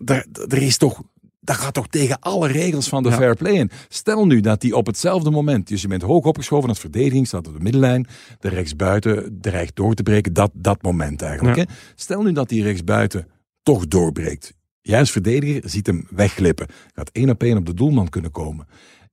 er 0.48 0.62
is 0.62 0.78
toch... 0.78 1.02
Dat 1.42 1.56
gaat 1.56 1.74
toch 1.74 1.88
tegen 1.88 2.20
alle 2.20 2.48
regels 2.48 2.90
van 2.90 3.04
de 3.04 3.10
Ja. 3.10 3.16
fair 3.16 3.36
play 3.36 3.54
in. 3.54 3.72
Stel 3.88 4.26
nu 4.26 4.40
dat 4.40 4.62
die 4.62 4.76
op 4.76 4.86
hetzelfde 4.86 5.30
moment, 5.30 5.68
dus 5.68 5.82
je 5.82 5.88
bent 5.88 6.02
hoog 6.02 6.26
opgeschoven 6.26 6.70
als 6.70 6.80
verdediging, 6.80 7.28
staat 7.28 7.48
op 7.48 7.54
de 7.54 7.60
middenlijn, 7.60 8.08
de 8.40 8.50
rechtsbuiten 8.50 9.38
dreigt 9.42 9.76
door 9.76 9.94
te 9.94 10.04
breken, 10.04 10.34
dat, 10.34 10.52
dat 10.54 10.82
moment 10.82 11.22
eigenlijk. 11.22 11.58
Ja. 11.58 11.64
Hè? 11.64 11.70
Stel 11.96 12.22
nu 12.22 12.32
dat 12.32 12.50
die 12.50 12.64
rechtsbuiten 12.64 13.28
toch 13.64 13.88
doorbreekt. 13.88 14.54
Jij 14.82 15.00
als 15.00 15.12
verdediger 15.12 15.70
ziet 15.70 15.88
hem 15.88 16.08
wegglippen. 16.10 16.68
Gaat 16.94 17.10
één 17.12 17.30
op 17.30 17.44
één 17.44 17.58
op 17.58 17.66
de 17.66 17.74
doelman 17.74 18.10
kunnen 18.10 18.32
komen. 18.32 18.68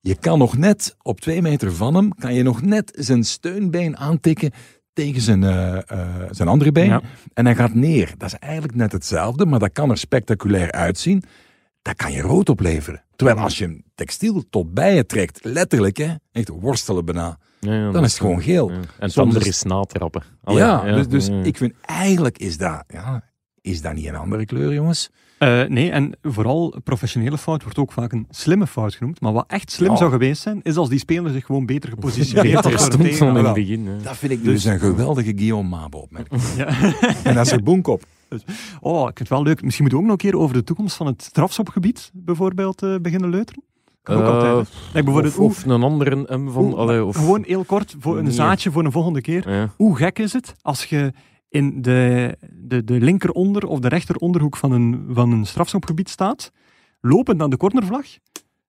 Je 0.06 0.16
kan 0.16 0.38
nog 0.38 0.56
net, 0.56 0.96
op 1.02 1.20
twee 1.20 1.42
meter 1.42 1.74
van 1.74 1.94
hem, 1.94 2.14
kan 2.14 2.34
je 2.34 2.42
nog 2.42 2.62
net 2.62 2.92
zijn 2.98 3.24
steunbeen 3.24 3.96
aantikken 3.96 4.50
tegen 4.92 5.20
zijn, 5.20 5.44
eh, 5.44 5.90
eh, 5.90 6.08
zijn 6.30 6.48
andere 6.48 6.72
been. 6.72 6.86
Ja. 6.86 7.00
En 7.34 7.44
hij 7.44 7.54
gaat 7.54 7.74
neer. 7.74 8.14
Dat 8.16 8.28
is 8.32 8.38
eigenlijk 8.38 8.74
net 8.74 8.92
hetzelfde, 8.92 9.46
maar 9.46 9.58
dat 9.58 9.72
kan 9.72 9.90
er 9.90 9.98
spectaculair 9.98 10.72
uitzien. 10.72 11.22
Dat 11.82 11.94
kan 11.96 12.12
je 12.12 12.20
rood 12.20 12.48
opleveren. 12.48 13.04
Terwijl 13.16 13.38
als 13.38 13.58
je 13.58 13.64
een 13.64 13.84
textiel 13.94 14.44
tot 14.50 14.74
bij 14.74 14.94
je 14.94 15.06
trekt, 15.06 15.44
letterlijk, 15.44 15.96
hè, 15.96 16.14
echt 16.32 16.48
worstelen 16.48 17.04
bijna. 17.04 17.38
Ja, 17.60 17.74
ja, 17.74 17.90
Dan 17.90 18.04
is 18.04 18.10
het 18.12 18.20
gewoon 18.20 18.42
geel. 18.42 18.70
En 18.70 19.10
Soms 19.10 19.16
andere 19.16 19.48
is- 19.48 19.62
natrappen. 19.62 20.22
Allee, 20.44 20.58
ja, 20.58 20.94
dus, 20.94 21.08
dus 21.08 21.28
ik 21.46 21.56
vind 21.56 21.72
eigenlijk 21.80 22.38
is 22.38 22.56
dat, 22.56 22.84
ja, 22.88 23.22
is 23.60 23.82
dat 23.82 23.94
niet 23.94 24.06
een 24.06 24.16
andere 24.16 24.44
kleur, 24.44 24.72
jongens? 24.72 25.10
Eh, 25.38 25.62
nee, 25.64 25.90
en 25.90 26.12
vooral 26.22 26.74
professionele 26.84 27.38
fout 27.38 27.62
wordt 27.62 27.78
ook 27.78 27.92
vaak 27.92 28.12
een 28.12 28.26
slimme 28.30 28.66
fout 28.66 28.94
genoemd. 28.94 29.20
Maar 29.20 29.32
wat 29.32 29.44
echt 29.48 29.70
slim 29.72 29.90
Ja. 29.90 29.96
zou 29.96 30.10
geweest 30.10 30.42
zijn, 30.42 30.60
is 30.62 30.76
als 30.76 30.88
die 30.88 30.98
speler 30.98 31.32
zich 31.32 31.44
gewoon 31.46 31.66
beter 31.66 31.88
gepositioneerd 31.90 32.64
Ja, 32.64 32.70
had. 32.70 32.80
Stond 32.80 33.16
van 33.16 33.36
in 33.38 33.44
het 33.44 33.54
begin. 33.54 33.86
hè. 33.86 34.02
Dat 34.02 34.16
vind 34.16 34.32
ik 34.32 34.44
dus, 34.44 34.64
een 34.64 34.78
geweldige 34.78 35.32
Guillaume 35.36 35.68
Mabo 35.68 35.98
opmerking. 35.98 36.42
En 37.24 37.34
dat 37.34 37.46
is 37.46 37.52
er 37.52 37.62
boenkop. 37.62 38.02
Oh, 38.80 38.98
ik 39.00 39.04
vind 39.04 39.18
het 39.18 39.28
wel 39.28 39.42
leuk. 39.42 39.62
Misschien 39.62 39.84
moeten 39.84 40.02
we 40.02 40.04
ook 40.04 40.10
nog 40.10 40.22
een 40.22 40.30
keer 40.30 40.40
over 40.40 40.54
de 40.54 40.64
toekomst 40.64 40.96
van 40.96 41.06
het 41.06 41.22
strafschopgebied 41.22 42.10
bijvoorbeeld 42.12 42.82
eh, 42.82 42.94
beginnen 43.02 43.30
leuteren. 43.30 43.62
Kan 44.02 44.16
ook 44.16 44.22
Eh, 44.22 44.28
altijd. 44.28 44.52
hè. 44.68 44.74
Like 44.92 45.04
bijvoorbeeld, 45.04 45.38
Of, 45.38 45.58
of 45.58 45.64
een 45.64 45.82
andere 45.82 46.36
M 46.38 46.48
van... 46.50 46.74
allee, 46.74 47.04
of, 47.04 47.16
Gewoon 47.16 47.44
heel 47.46 47.64
kort, 47.64 47.94
voor 48.00 48.18
een 48.18 48.24
Nee. 48.24 48.32
zaadje 48.32 48.70
voor 48.70 48.84
een 48.84 48.92
volgende 48.92 49.20
keer. 49.20 49.50
Ja. 49.50 49.70
Hoe 49.76 49.96
gek 49.96 50.18
is 50.18 50.32
het 50.32 50.54
als 50.62 50.84
je 50.84 51.12
in 51.48 51.82
de, 51.82 52.36
de, 52.52 52.84
de 52.84 53.00
linkeronder 53.00 53.66
of 53.66 53.80
de 53.80 53.88
rechteronderhoek 53.88 54.56
van 54.56 54.72
een, 54.72 55.06
van 55.08 55.32
een 55.32 55.46
strafschopgebied 55.46 56.08
staat, 56.08 56.52
lopend 57.00 57.38
naar 57.38 57.48
de 57.48 57.56
cornervlag, 57.56 58.06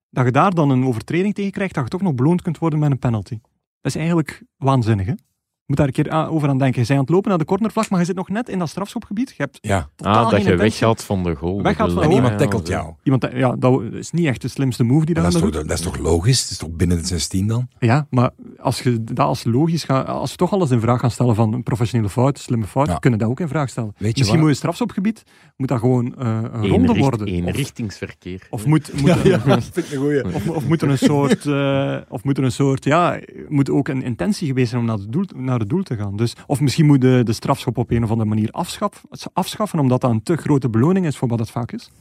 dat 0.09 0.25
je 0.25 0.31
daar 0.31 0.53
dan 0.53 0.69
een 0.69 0.85
overtreding 0.85 1.33
tegen 1.33 1.51
krijgt, 1.51 1.73
dat 1.73 1.83
je 1.83 1.89
toch 1.89 2.01
nog 2.01 2.15
beloond 2.15 2.41
kunt 2.41 2.57
worden 2.57 2.79
met 2.79 2.91
een 2.91 2.99
penalty. 2.99 3.39
Dat 3.81 3.95
is 3.95 3.95
eigenlijk 3.95 4.43
waanzinnig, 4.57 5.05
hè? 5.05 5.13
Moet 5.67 5.77
daar 5.77 5.87
een 5.87 5.93
keer 5.93 6.09
aan- 6.09 6.27
over 6.29 6.49
aan 6.49 6.57
denken. 6.57 6.81
Je 6.81 6.87
bent 6.87 6.99
aan 6.99 7.05
het 7.05 7.13
lopen 7.13 7.29
naar 7.29 7.37
de 7.39 7.45
cornervlag, 7.45 7.89
maar 7.89 7.99
je 7.99 8.05
zit 8.05 8.15
nog 8.15 8.29
net 8.29 8.49
in 8.49 8.59
dat 8.59 8.69
strafschopgebied. 8.69 9.29
Je 9.29 9.35
hebt 9.37 9.57
Ja. 9.61 9.89
totaal 9.95 10.13
Ah, 10.25 10.31
dat 10.31 10.41
geen 10.41 10.51
je 10.51 10.57
weggaat 10.57 11.03
van 11.03 11.23
de 11.23 11.35
goal. 11.35 11.61
Weggaat 11.61 11.91
van 11.91 12.03
En 12.03 12.09
de 12.09 12.15
iemand 12.15 12.37
tackelt 12.37 12.67
jou. 12.67 12.93
Iemand, 13.03 13.27
ja, 13.33 13.55
dat 13.55 13.81
is 13.91 14.11
niet 14.11 14.25
echt 14.25 14.41
de 14.41 14.47
slimste 14.47 14.83
move 14.83 15.05
die 15.05 15.13
Maar 15.15 15.23
dat 15.23 15.33
dat, 15.33 15.41
is 15.41 15.47
doet. 15.47 15.57
toch, 15.59 15.69
dat 15.69 15.77
is 15.79 15.83
toch 15.85 15.97
logisch? 15.97 16.41
Het 16.41 16.49
is 16.49 16.57
toch 16.57 16.69
binnen 16.71 16.97
het 16.97 17.07
16 17.07 17.47
dan? 17.47 17.67
Ja, 17.79 18.07
maar 18.09 18.29
als 18.59 18.81
je 18.81 19.03
dat 19.03 19.19
als 19.25 19.43
logisch 19.43 19.83
gaat, 19.83 20.07
als 20.07 20.31
we 20.31 20.37
toch 20.37 20.51
alles 20.53 20.71
in 20.71 20.79
vraag 20.79 20.99
gaan 20.99 21.11
stellen 21.11 21.35
van 21.35 21.53
een 21.53 21.63
professionele 21.63 22.09
fout, 22.09 22.39
slimme 22.39 22.65
fout, 22.65 22.87
Ja. 22.87 22.95
kunnen 22.97 23.19
dat 23.19 23.29
ook 23.29 23.39
in 23.39 23.47
vraag 23.47 23.69
stellen. 23.69 23.93
Weet 23.97 24.11
je 24.11 24.17
Misschien 24.19 24.39
moet 24.39 24.49
je 24.49 24.55
strafschopgebied, 24.55 25.23
moet 25.57 25.67
dat 25.67 25.79
gewoon 25.79 26.15
eh, 26.17 26.39
een 26.51 26.67
ronde 26.67 26.93
worden. 26.93 27.27
Of, 27.27 27.33
Eenrichtingsverkeer. 27.33 28.47
of 28.49 28.65
moet, 28.65 28.91
een. 29.03 30.25
Of, 30.33 30.49
of 30.49 30.67
moet 30.67 30.81
er 30.81 30.89
een 30.89 30.97
soort, 30.97 31.45
eh, 31.45 31.97
of 32.09 32.23
moet 32.23 32.37
er 32.37 32.43
een 32.43 32.51
soort, 32.51 32.83
ja, 32.83 33.19
moet 33.47 33.69
ook 33.69 33.87
een 33.87 34.03
intentie 34.03 34.47
geweest 34.47 34.69
zijn 34.69 34.81
om 34.81 34.87
naar 34.87 34.97
het 34.97 35.11
doel, 35.11 35.25
naar 35.35 35.56
het 35.59 35.69
doel 35.69 35.83
te 35.83 35.95
gaan. 35.95 36.15
Dus, 36.17 36.33
of 36.47 36.61
misschien 36.61 36.85
moet 36.85 37.01
de, 37.01 37.21
de 37.23 37.33
strafschop 37.33 37.77
op 37.77 37.91
een 37.91 38.03
of 38.03 38.09
andere 38.11 38.29
manier 38.29 38.49
afschaf, 38.51 39.03
afschaffen, 39.33 39.79
omdat 39.79 40.01
dat 40.01 40.11
een 40.11 40.23
te 40.23 40.35
grote 40.35 40.69
beloning 40.69 41.05
is 41.05 41.17
voor 41.17 41.27
wat 41.27 41.39
het 41.39 41.49
vaak 41.51 41.71
is. 41.71 41.91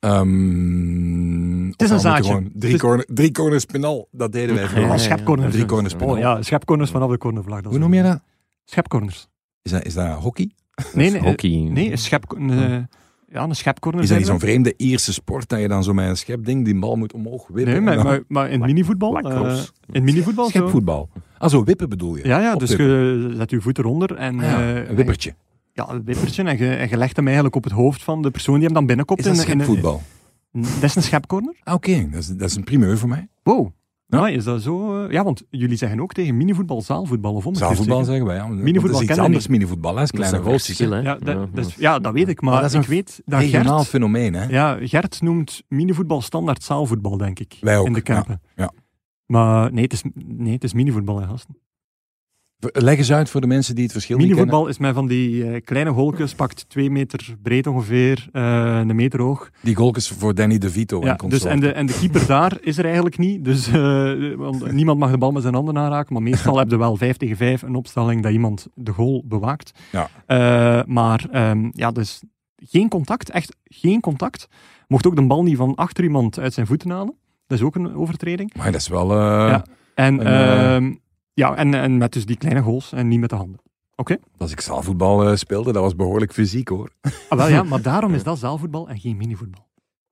Ehm, 0.00 1.66
Het 1.70 1.82
is 1.82 1.90
een 1.90 2.00
zaadje. 2.00 2.50
Drie, 2.54 2.74
is- 2.74 2.80
corner, 2.80 3.06
drie 3.08 3.32
corners 3.32 3.64
penal, 3.64 4.08
dat 4.10 4.32
deden 4.32 4.54
wij 4.54 4.66
vroeger. 4.68 4.90
Ja, 4.90 4.98
schepcorners. 4.98 5.52
Drie 5.54 5.66
corners 5.66 5.94
penal. 5.94 6.14
Oh 6.14 6.18
ja, 6.18 6.42
schepcorners 6.42 6.90
vanaf 6.90 7.10
de 7.10 7.18
cornervlag. 7.18 7.60
dat 7.60 7.70
Hoe 7.70 7.80
noem 7.80 7.94
je 7.94 8.02
dat? 8.02 8.20
Schepcorners. 8.64 9.28
Is 9.62 9.70
dat, 9.70 9.84
is 9.84 9.94
dat 9.94 10.06
hockey? 10.18 10.50
Nee, 10.94 11.10
nee, 11.10 11.20
Hockey. 11.28 11.50
nee 11.70 11.90
een, 11.90 11.98
schep, 11.98 12.34
een, 12.36 12.50
eh, 12.50 12.78
ja, 13.28 13.42
een 13.42 13.56
schepcorner. 13.56 14.02
Is 14.02 14.08
dat 14.08 14.18
niet 14.18 14.26
zo'n 14.26 14.38
vreemde 14.40 14.74
Ierse 14.76 15.12
sport 15.12 15.48
dat 15.48 15.60
je 15.60 15.68
dan 15.68 15.84
zo 15.84 15.92
met 15.92 16.08
een 16.08 16.16
schepding 16.16 16.64
die 16.64 16.78
bal 16.78 16.96
moet 16.96 17.12
omhoog 17.12 17.46
we. 17.46 17.52
wippen? 17.54 17.72
Nee, 17.72 17.82
maar, 17.82 17.96
dan- 17.96 18.04
maar, 18.06 18.22
maar 18.28 18.50
in 18.50 18.60
minivoetbal... 18.60 19.18
eh, 19.18 19.58
in 19.92 20.04
minivoetbal 20.04 20.50
zo... 20.50 20.80
Ah, 21.38 21.50
zo 21.50 21.64
wippen 21.64 21.88
bedoel 21.88 22.16
je? 22.16 22.26
Ja, 22.26 22.40
ja, 22.40 22.54
dus 22.54 22.70
je 22.70 23.32
zet 23.36 23.50
je 23.50 23.60
voet 23.60 23.78
eronder 23.78 24.14
en... 24.16 24.38
Ah 24.40 24.44
ja, 24.44 24.60
eh, 24.60 24.88
een 24.88 24.94
wippertje. 24.96 25.34
Ja, 25.72 25.88
een 25.90 26.04
wippertje. 26.04 26.42
En 26.42 26.58
je, 26.58 26.74
en 26.74 26.88
je 26.88 26.96
legt 26.96 27.16
hem 27.16 27.24
eigenlijk 27.26 27.56
op 27.56 27.64
het 27.64 27.72
hoofd 27.72 28.02
van 28.02 28.22
de 28.22 28.30
persoon 28.30 28.54
die 28.54 28.64
hem 28.64 28.74
dan 28.74 28.86
binnenkopt. 28.86 29.20
Is 29.20 29.26
dat 29.26 29.34
in, 29.34 29.40
in, 29.40 29.46
schepvoetbal? 29.64 30.02
dat 30.52 30.82
is 30.82 30.94
een 30.96 31.02
schepcorner? 31.02 31.54
Ah, 31.62 31.74
Oké, 31.74 32.08
dat, 32.10 32.20
is, 32.20 32.26
dat 32.26 32.48
is 32.50 32.56
een 32.56 32.64
primeur 32.64 32.98
voor 32.98 33.08
mij. 33.08 33.28
Wow. 33.42 33.68
Ja. 34.08 34.26
Ja. 34.26 34.28
is 34.34 34.44
dat 34.44 34.62
zo? 34.62 35.04
eh, 35.04 35.10
Ja, 35.12 35.24
want 35.24 35.42
jullie 35.50 35.76
zeggen 35.76 36.00
ook 36.00 36.12
tegen 36.12 36.36
minivoetbal 36.36 36.82
zaalvoetbal 36.82 37.34
of 37.34 37.46
omgekeerd. 37.46 37.68
Zaalvoetbal 37.68 38.04
zeggen 38.04 38.26
wij. 38.26 38.36
Ja. 38.36 38.46
Minivoetbal 38.46 38.80
dat 38.82 38.90
is 38.90 38.96
iets 38.98 39.06
kennen 39.06 39.16
we 39.16 39.22
anders, 39.22 39.46
niet. 39.46 39.58
minivoetbal. 39.58 39.96
hè, 39.96 40.02
is 40.02 40.10
Dat 40.10 40.20
is 40.20 40.30
kleine 40.76 40.94
hè. 40.94 41.00
Ja, 41.10 41.14
dat, 41.18 41.34
Ja, 41.34 41.46
dat 41.54 41.66
is- 41.66 41.74
ja, 41.74 41.98
dat 41.98 42.12
weet 42.12 42.28
ik. 42.28 42.40
Maar, 42.40 42.52
Maar 42.52 42.62
dat 42.62 42.74
is 42.74 42.80
ik 42.80 42.86
weet 42.86 43.22
dat 43.24 43.40
Regionaal 43.40 43.76
Gert... 43.78 43.88
fenomeen, 43.88 44.34
hè? 44.34 44.44
Ja, 44.48 44.78
Gert 44.80 45.22
noemt 45.22 45.62
minivoetbal 45.68 46.20
standaard 46.22 46.62
zaalvoetbal, 46.62 47.16
denk 47.16 47.38
ik. 47.38 47.56
Wij 47.60 47.78
ook, 47.78 47.86
In 47.86 47.92
de 47.92 48.00
ja, 48.04 48.14
Kempen. 48.14 48.40
ja. 48.56 48.72
Maar 49.26 49.72
nee, 49.72 49.82
het 49.82 49.92
is, 49.92 50.02
nee, 50.14 50.52
het 50.52 50.64
is 50.64 50.72
minivoetbal, 50.72 51.20
hè, 51.20 51.26
gasten. 51.26 51.56
Leg 52.58 52.98
eens 52.98 53.12
uit 53.12 53.30
voor 53.30 53.40
de 53.40 53.46
mensen 53.46 53.74
die 53.74 53.84
het 53.84 53.92
verschil 53.92 54.16
niet 54.16 54.26
kennen. 54.26 54.44
Minivoetbal 54.44 54.72
is 54.72 54.78
met 54.78 54.94
van 54.94 55.06
die 55.06 55.50
eh, 55.50 55.60
kleine 55.64 55.90
golkjes, 55.90 56.34
pakt 56.34 56.68
twee 56.68 56.90
meter 56.90 57.36
breed 57.42 57.66
ongeveer, 57.66 58.28
eh, 58.32 58.78
een 58.78 58.96
meter 58.96 59.20
hoog. 59.20 59.50
Die 59.62 59.76
goaltjes 59.76 60.08
voor 60.08 60.34
Danny 60.34 60.58
De 60.58 60.70
Vito. 60.70 61.04
Ja, 61.04 61.14
dus, 61.14 61.44
en, 61.44 61.60
de, 61.60 61.72
en 61.72 61.86
de 61.86 61.98
keeper 61.98 62.26
daar 62.26 62.58
is 62.60 62.78
er 62.78 62.84
eigenlijk 62.84 63.18
niet. 63.18 63.44
Dus 63.44 63.66
eh, 63.66 64.34
want 64.36 64.72
niemand 64.72 64.98
mag 64.98 65.10
de 65.10 65.18
bal 65.18 65.30
met 65.30 65.42
zijn 65.42 65.54
handen 65.54 65.78
aanraken. 65.78 66.12
Maar 66.12 66.22
meestal 66.22 66.58
heb 66.58 66.70
je 66.70 66.76
wel 66.76 66.96
5 66.96 67.16
tegen 67.16 67.36
5 67.36 67.62
een 67.62 67.74
opstelling 67.74 68.22
dat 68.22 68.32
iemand 68.32 68.66
de 68.74 68.92
goal 68.92 69.22
bewaakt. 69.26 69.70
Ja. 69.92 70.84
Maar 70.86 71.26
ehm, 71.30 71.68
ja, 71.72 71.90
dus 71.90 72.22
geen 72.56 72.88
contact, 72.88 73.30
echt 73.30 73.56
geen 73.64 74.00
contact. 74.00 74.46
Mocht 74.88 75.06
ook 75.06 75.16
de 75.16 75.26
bal 75.26 75.42
niet 75.42 75.56
van 75.56 75.74
achter 75.74 76.04
iemand 76.04 76.38
uit 76.38 76.54
zijn 76.54 76.66
voeten 76.66 76.90
halen. 76.90 77.14
Dat 77.46 77.58
is 77.58 77.64
ook 77.64 77.74
een 77.74 77.94
overtreding. 77.96 78.54
Maar 78.54 78.72
dat 78.72 78.80
is 78.80 78.88
wel... 78.88 79.10
eh, 79.10 79.16
Ja. 79.48 79.64
En, 79.94 80.20
eh, 80.22 80.74
ehm, 80.74 80.94
ja, 81.32 81.54
en, 81.54 81.74
en 81.74 81.96
met 81.98 82.12
dus 82.12 82.26
die 82.26 82.36
kleine 82.36 82.60
goals 82.62 82.92
en 82.92 83.08
niet 83.08 83.20
met 83.20 83.30
de 83.30 83.36
handen. 83.36 83.60
Als 84.38 84.52
ik 84.52 84.60
zaalvoetbal 84.60 85.28
eh, 85.28 85.36
speelde, 85.36 85.72
dat 85.72 85.82
was 85.82 85.96
behoorlijk 85.96 86.32
fysiek, 86.32 86.68
hoor. 86.68 86.90
Ah, 87.28 87.38
wel 87.38 87.48
ja, 87.48 87.62
maar 87.72 87.82
daarom 87.82 88.14
is 88.14 88.22
dat 88.22 88.38
zaalvoetbal 88.38 88.88
en 88.88 88.98
geen 88.98 89.16
minivoetbal. 89.16 89.66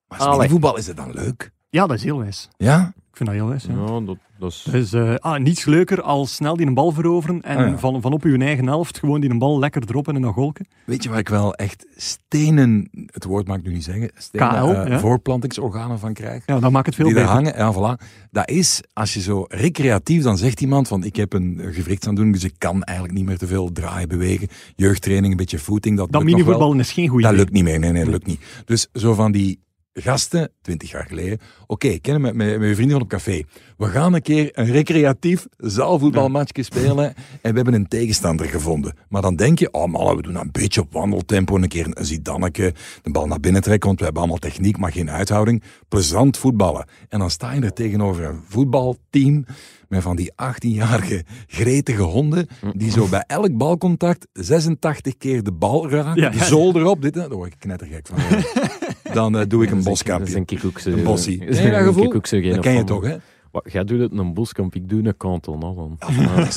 Maar 0.09 0.19
als 0.19 0.37
minivoetbal 0.37 0.77
is 0.77 0.87
het 0.87 0.97
dan 0.97 1.11
leuk? 1.13 1.51
Ja, 1.75 1.87
dat 1.87 1.97
is 1.97 2.05
heel 2.05 2.19
wijs. 2.19 2.49
Ja? 2.57 2.93
Ik 3.11 3.17
vind 3.17 3.29
dat 3.29 3.39
heel 3.39 3.49
wijs. 3.49 3.65
Ja. 3.65 3.75
Ja, 3.75 4.01
dat, 4.01 4.17
dat 4.39 4.51
is... 4.51 4.67
Dus 4.71 4.93
eh, 4.93 5.15
ah, 5.15 5.41
niets 5.41 5.65
leuker 5.65 6.03
als 6.03 6.35
snel 6.35 6.57
die 6.57 6.67
een 6.67 6.75
bal 6.75 6.93
veroveren 6.93 7.43
en 7.43 7.57
Ah, 7.57 7.69
ja. 7.69 7.79
van, 7.79 8.01
van 8.01 8.13
op 8.13 8.23
uw 8.23 8.39
eigen 8.39 8.67
helft 8.67 8.99
gewoon 8.99 9.21
die 9.21 9.31
een 9.31 9.39
bal 9.39 9.59
lekker 9.59 9.87
droppen 9.87 10.17
in 10.17 10.23
een 10.23 10.33
golken. 10.33 10.67
Weet 10.87 11.03
je 11.03 11.09
waar 11.09 11.19
ik 11.19 11.29
wel 11.29 11.55
echt 11.55 11.87
stenen, 11.97 12.89
het 13.07 13.25
woord 13.25 13.47
mag 13.47 13.57
ik 13.57 13.63
nu 13.65 13.73
niet 13.73 13.85
zeggen, 13.85 14.11
stenen 14.15 14.49
KL, 14.49 14.71
eh, 14.71 14.89
ja. 14.89 14.99
voorplantingsorganen 14.99 15.99
van 15.99 16.13
krijg? 16.13 16.43
Ja, 16.47 16.59
dan 16.61 16.73
maakt 16.73 16.87
het 16.87 16.95
veel 16.95 17.05
die 17.07 17.15
daar 17.15 17.25
beter. 17.43 17.55
hangen. 17.59 17.75
Ja, 17.75 17.97
voilà. 17.99 18.27
Dat 18.31 18.49
is, 18.49 18.83
als 18.93 19.15
je 19.15 19.21
zo 19.21 19.45
recreatief, 19.49 20.23
dan 20.23 20.39
zegt 20.39 20.61
iemand 20.61 20.89
van, 20.89 21.05
ik 21.05 21.17
heb 21.17 21.33
een 21.33 21.61
gewrichtsaandoening, 21.71 22.37
dus 22.37 22.45
ik 22.45 22.55
kan 22.59 22.83
eigenlijk 22.83 23.19
niet 23.19 23.27
meer 23.27 23.39
te 23.39 23.47
veel 23.47 23.73
draaien, 23.73 24.09
bewegen. 24.09 24.49
Jeugdtraining, 24.77 25.31
een 25.33 25.39
beetje 25.39 25.59
footing, 25.59 25.97
dat, 25.97 26.13
Dat 26.13 26.23
minivoetballen 26.23 26.79
is 26.81 26.93
geen 26.93 27.09
goede 27.09 27.27
Dat 27.27 27.37
lukt 27.37 27.53
niet 27.53 27.65
meer, 27.65 27.79
nee, 27.79 27.93
nee, 27.93 28.03
dat 28.05 28.13
lukt 28.13 28.27
niet. 28.27 28.41
Dus 28.65 28.89
zo 28.93 29.15
van 29.15 29.33
die 29.33 29.63
gasten, 29.95 30.51
twintig 30.63 30.91
jaar 30.91 31.07
geleden, 31.07 31.39
oké, 31.67 31.89
ik 31.89 32.03
ken 32.03 32.21
met, 32.21 32.35
met, 32.35 32.59
met 32.59 32.69
je 32.69 32.75
vrienden 32.75 32.97
van 32.97 33.05
op 33.05 33.09
café. 33.09 33.43
We 33.77 33.87
gaan 33.87 34.15
een 34.15 34.23
keer 34.23 34.51
een 34.53 34.71
recreatief 34.71 35.47
zaalvoetbalmatchje 35.57 36.63
spelen 36.63 37.15
en 37.43 37.51
we 37.51 37.57
hebben 37.57 37.75
een 37.75 37.89
tegenstander 37.89 38.47
gevonden. 38.47 38.97
Maar 39.09 39.23
dan 39.23 39.37
denk 39.37 39.59
je, 39.59 39.73
oh 39.73 39.87
man, 39.87 40.17
we 40.17 40.23
doen 40.23 40.37
een 40.37 40.53
beetje 40.53 40.81
op 40.81 40.93
wandeltempo, 40.93 41.57
een 41.57 41.69
keer 41.69 41.87
een 41.91 42.05
zidanneke, 42.05 42.75
de 43.03 43.11
bal 43.11 43.27
naar 43.27 43.41
binnen 43.41 43.63
trekken, 43.63 43.87
want 43.87 43.99
we 43.99 44.05
hebben 44.05 44.23
allemaal 44.23 44.41
techniek, 44.41 44.79
maar 44.79 44.93
geen 44.93 45.11
uithouding. 45.11 45.63
Plezant 45.89 46.37
voetballen. 46.37 46.87
En 47.09 47.19
dan 47.19 47.31
sta 47.31 47.53
je 47.53 47.61
er 47.61 47.73
tegenover 47.73 48.25
een 48.25 48.41
voetbalteam 48.49 49.45
met 49.89 50.03
van 50.03 50.17
die 50.17 50.33
18-jarige 50.33 51.25
gretige 51.47 52.03
honden, 52.03 52.47
die 52.73 52.91
zo 52.91 53.07
bij 53.07 53.25
elk 53.27 53.57
balcontact 53.57 54.27
86 54.33 55.17
keer 55.17 55.43
de 55.43 55.53
bal 55.53 55.91
raken, 55.91 56.23
Ja, 56.23 56.33
ja. 56.33 56.45
zool 56.45 56.77
erop, 56.77 57.03
dit, 57.03 57.15
daar 57.15 57.29
word 57.29 57.53
ik 57.53 57.59
knettergek 57.59 58.07
van. 58.07 58.19
dan 59.15 59.39
eh, 59.39 59.45
doe 59.49 59.63
ik 59.63 59.71
een 59.71 59.77
Dat 59.77 59.85
boskampje. 59.85 60.45
is 60.47 60.65
ook 60.65 60.79
zo. 60.79 60.91
Een 60.91 61.03
bossie. 61.03 61.39
Dat 61.47 61.57
een 61.59 61.85
gevoel? 61.85 62.05
ik 62.05 62.15
ook 62.15 62.27
zo 62.27 62.39
geen 62.39 62.51
Dat 62.51 62.61
ken 62.61 62.75
je 62.75 62.85
toch, 62.85 63.05
hè? 63.05 63.17
Wat, 63.51 63.65
Jij 63.73 63.85
doet 63.85 64.01
het 64.01 64.13
in 64.13 64.19
een 64.19 64.35
boskamp, 64.35 64.75
ik 64.75 64.89
doe 64.89 65.03
een 65.07 65.17
kanton. 65.17 65.61
Ja, 66.01 66.37
dat 66.37 66.47
is, 66.47 66.53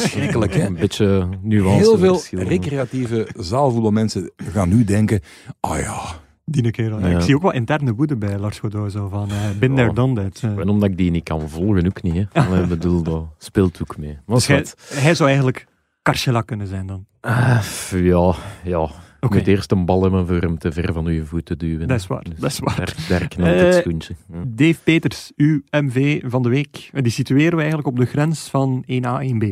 Verschrikkelijk, 0.00 0.54
hè? 0.54 0.66
Een 0.66 0.74
beetje 0.74 1.28
nuance. 1.42 1.78
Heel 1.78 1.98
veel 1.98 2.20
recreatieve 2.30 3.28
zaalvoetbalmensen 3.36 4.30
gaan 4.36 4.68
nu 4.68 4.84
denken, 4.84 5.20
ah 5.60 5.78
ja, 5.78 6.00
Die 6.44 6.64
een 6.64 6.70
keer. 6.70 7.00
Ja. 7.00 7.06
Ik 7.06 7.20
zie 7.20 7.34
ook 7.34 7.42
wel 7.42 7.52
interne 7.52 7.94
woede 7.94 8.16
bij 8.16 8.38
Lars 8.38 8.58
Godot, 8.58 8.92
zo 8.92 9.08
van, 9.08 9.30
eh 9.30 9.36
been 9.58 9.74
there, 9.74 9.92
Ja. 9.94 10.28
eh. 10.42 10.58
En 10.58 10.68
omdat 10.68 10.88
ik 10.88 10.96
die 10.96 11.10
niet 11.10 11.24
kan 11.24 11.48
volgen, 11.48 11.86
ook 11.86 12.02
niet. 12.02 12.14
Hè. 12.14 12.24
Allee, 12.46 12.62
Ik 12.62 12.68
bedoel, 12.68 13.02
dat 13.02 13.24
speelt 13.38 13.78
ook 13.82 13.96
mee. 13.98 14.18
Maar 14.26 14.36
Dus 14.36 14.46
hij, 14.46 14.56
wat? 14.58 14.74
hij 14.94 15.14
zou 15.14 15.28
eigenlijk 15.28 15.66
Karcela 16.02 16.40
kunnen 16.40 16.66
zijn 16.66 16.86
dan. 16.86 17.06
Ah, 17.20 17.62
ja, 17.90 18.34
ja. 18.64 18.90
Moet 19.20 19.46
eerst 19.46 19.72
een 19.72 19.84
bal 19.84 20.02
hebben 20.02 20.26
voor 20.26 20.36
hem 20.36 20.58
te 20.58 20.72
ver 20.72 20.92
van 20.92 21.12
je 21.12 21.24
voet 21.24 21.44
te 21.44 21.56
duwen. 21.56 21.88
Dat 21.88 21.98
is 21.98 22.06
waar, 22.06 22.22
Dus 22.24 22.38
dat 22.38 22.50
is 22.50 22.58
waar. 22.58 22.76
Daar, 22.76 22.94
daar 23.08 23.28
knalt 23.28 23.60
het 23.60 23.74
Eh, 23.74 23.80
schoentje. 23.80 24.14
Ja. 24.32 24.42
Dave 24.46 24.78
Peters, 24.84 25.32
uw 25.36 25.60
MV 25.70 26.22
van 26.26 26.42
de 26.42 26.48
week. 26.48 26.90
En 26.92 27.02
Die 27.02 27.12
situeren 27.12 27.52
we 27.52 27.58
eigenlijk 27.58 27.86
op 27.88 27.96
de 27.96 28.04
grens 28.06 28.48
van 28.48 28.84
1A, 28.86 29.20
1B. 29.22 29.44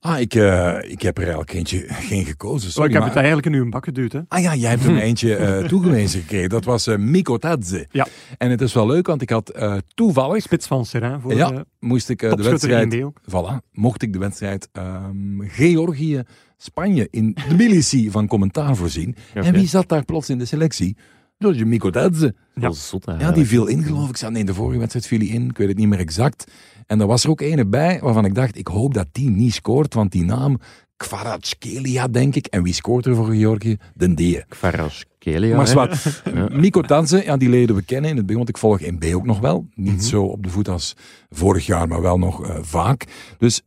ah, 0.00 0.20
ik, 0.20 0.34
eh, 0.34 0.76
ik 0.90 1.02
heb 1.02 1.16
er 1.16 1.22
eigenlijk 1.22 1.52
eentje, 1.52 1.84
geen 1.88 2.24
gekozen. 2.24 2.66
Oh, 2.68 2.72
Sorry, 2.74 2.86
ik 2.88 2.92
heb 2.94 3.02
maar- 3.02 3.10
het 3.14 3.18
eigenlijk 3.24 3.46
in 3.46 3.52
uw 3.62 3.68
bak 3.68 3.84
geduwd. 3.84 4.12
Hè? 4.12 4.20
Ah 4.28 4.42
ja, 4.42 4.54
jij 4.54 4.70
hebt 4.70 4.84
er 4.84 4.90
een 4.90 4.98
eentje 5.08 5.36
eh, 5.36 5.64
toegewezen 5.64 6.20
gekregen. 6.20 6.48
Dat 6.48 6.64
was 6.64 6.86
eh 6.86 6.96
Miko 6.96 7.36
Tadze. 7.36 7.86
Ja. 7.90 8.06
En 8.38 8.50
het 8.50 8.60
is 8.60 8.72
wel 8.72 8.86
leuk, 8.86 9.06
want 9.06 9.22
ik 9.22 9.30
had 9.30 9.48
eh, 9.50 9.76
toevallig, 9.94 10.42
Spits 10.42 10.66
van 10.66 10.84
Serain 10.86 11.20
voor 11.20 11.34
Ja, 11.34 11.52
eh, 11.52 11.60
moest 11.80 12.08
ik 12.08 12.22
eh, 12.22 12.30
de 12.30 12.36
topschutter 12.36 12.68
wedstrijd 12.68 13.02
1B 13.02 13.04
ook. 13.04 13.20
Voilà, 13.30 13.64
mocht 13.72 14.02
ik 14.02 14.12
de 14.12 14.18
wedstrijd 14.18 14.68
ehm, 14.72 15.40
Georgië-Spanje 16.68 17.08
in 17.10 17.34
Tbilisi 17.34 18.10
van 18.10 18.26
commentaar 18.26 18.76
voorzien. 18.76 19.16
En 19.34 19.52
wie 19.52 19.68
zat 19.68 19.88
daar 19.88 20.04
plots 20.04 20.28
in 20.30 20.38
de 20.38 20.44
selectie? 20.44 20.96
George 21.38 21.64
Mikotadze. 21.64 22.34
Dat 22.54 22.74
is 22.74 22.88
zot, 22.88 23.04
Ja, 23.18 23.32
die 23.32 23.46
viel 23.46 23.66
in 23.66 23.82
geloof 23.82 24.08
ik. 24.08 24.16
Zat- 24.16 24.30
Nee, 24.30 24.44
de 24.44 24.54
vorige 24.54 24.78
wedstrijd 24.78 25.06
viel 25.06 25.18
hij 25.18 25.28
in. 25.28 25.48
Ik 25.48 25.56
weet 25.58 25.68
het 25.68 25.76
niet 25.76 25.88
meer 25.88 25.98
exact. 25.98 26.44
En 26.86 27.00
er 27.00 27.06
was 27.06 27.24
er 27.24 27.30
ook 27.30 27.40
ene 27.40 27.66
bij 27.66 27.98
waarvan 28.02 28.24
ik 28.24 28.34
dacht, 28.34 28.56
ik 28.58 28.66
hoop 28.66 28.94
dat 28.94 29.06
die 29.12 29.30
niet 29.30 29.54
scoort, 29.54 29.94
want 29.94 30.12
die 30.12 30.24
naam 30.24 30.58
Kvaratskhelia, 30.96 32.08
denk 32.08 32.34
ik. 32.34 32.46
En 32.46 32.62
wie 32.62 32.72
scoort 32.74 33.06
er 33.06 33.14
voor 33.14 33.34
Georgië? 33.34 33.76
Den 33.94 34.14
Die. 34.14 34.44
Kvaratskhelia, 34.48 35.56
maar 35.56 35.66
zwart. 35.66 36.22
Ja. 36.34 37.20
Ja, 37.24 37.36
die 37.36 37.48
leden 37.48 37.76
we 37.76 37.82
kennen 37.82 38.10
in 38.10 38.16
het 38.16 38.24
begin, 38.26 38.36
want 38.38 38.48
ik 38.48 38.58
volg 38.58 38.80
in 38.80 38.98
B 38.98 39.04
ook 39.14 39.26
nog 39.26 39.40
wel. 39.40 39.66
Niet 39.74 39.92
Mhm. 39.94 40.02
zo 40.02 40.22
op 40.22 40.42
de 40.42 40.48
voet 40.48 40.68
als 40.68 40.94
vorig 41.30 41.66
jaar, 41.66 41.88
maar 41.88 42.00
wel 42.02 42.18
nog 42.18 42.46
eh, 42.48 42.56
vaak. 42.60 43.04
Dus 43.38 43.62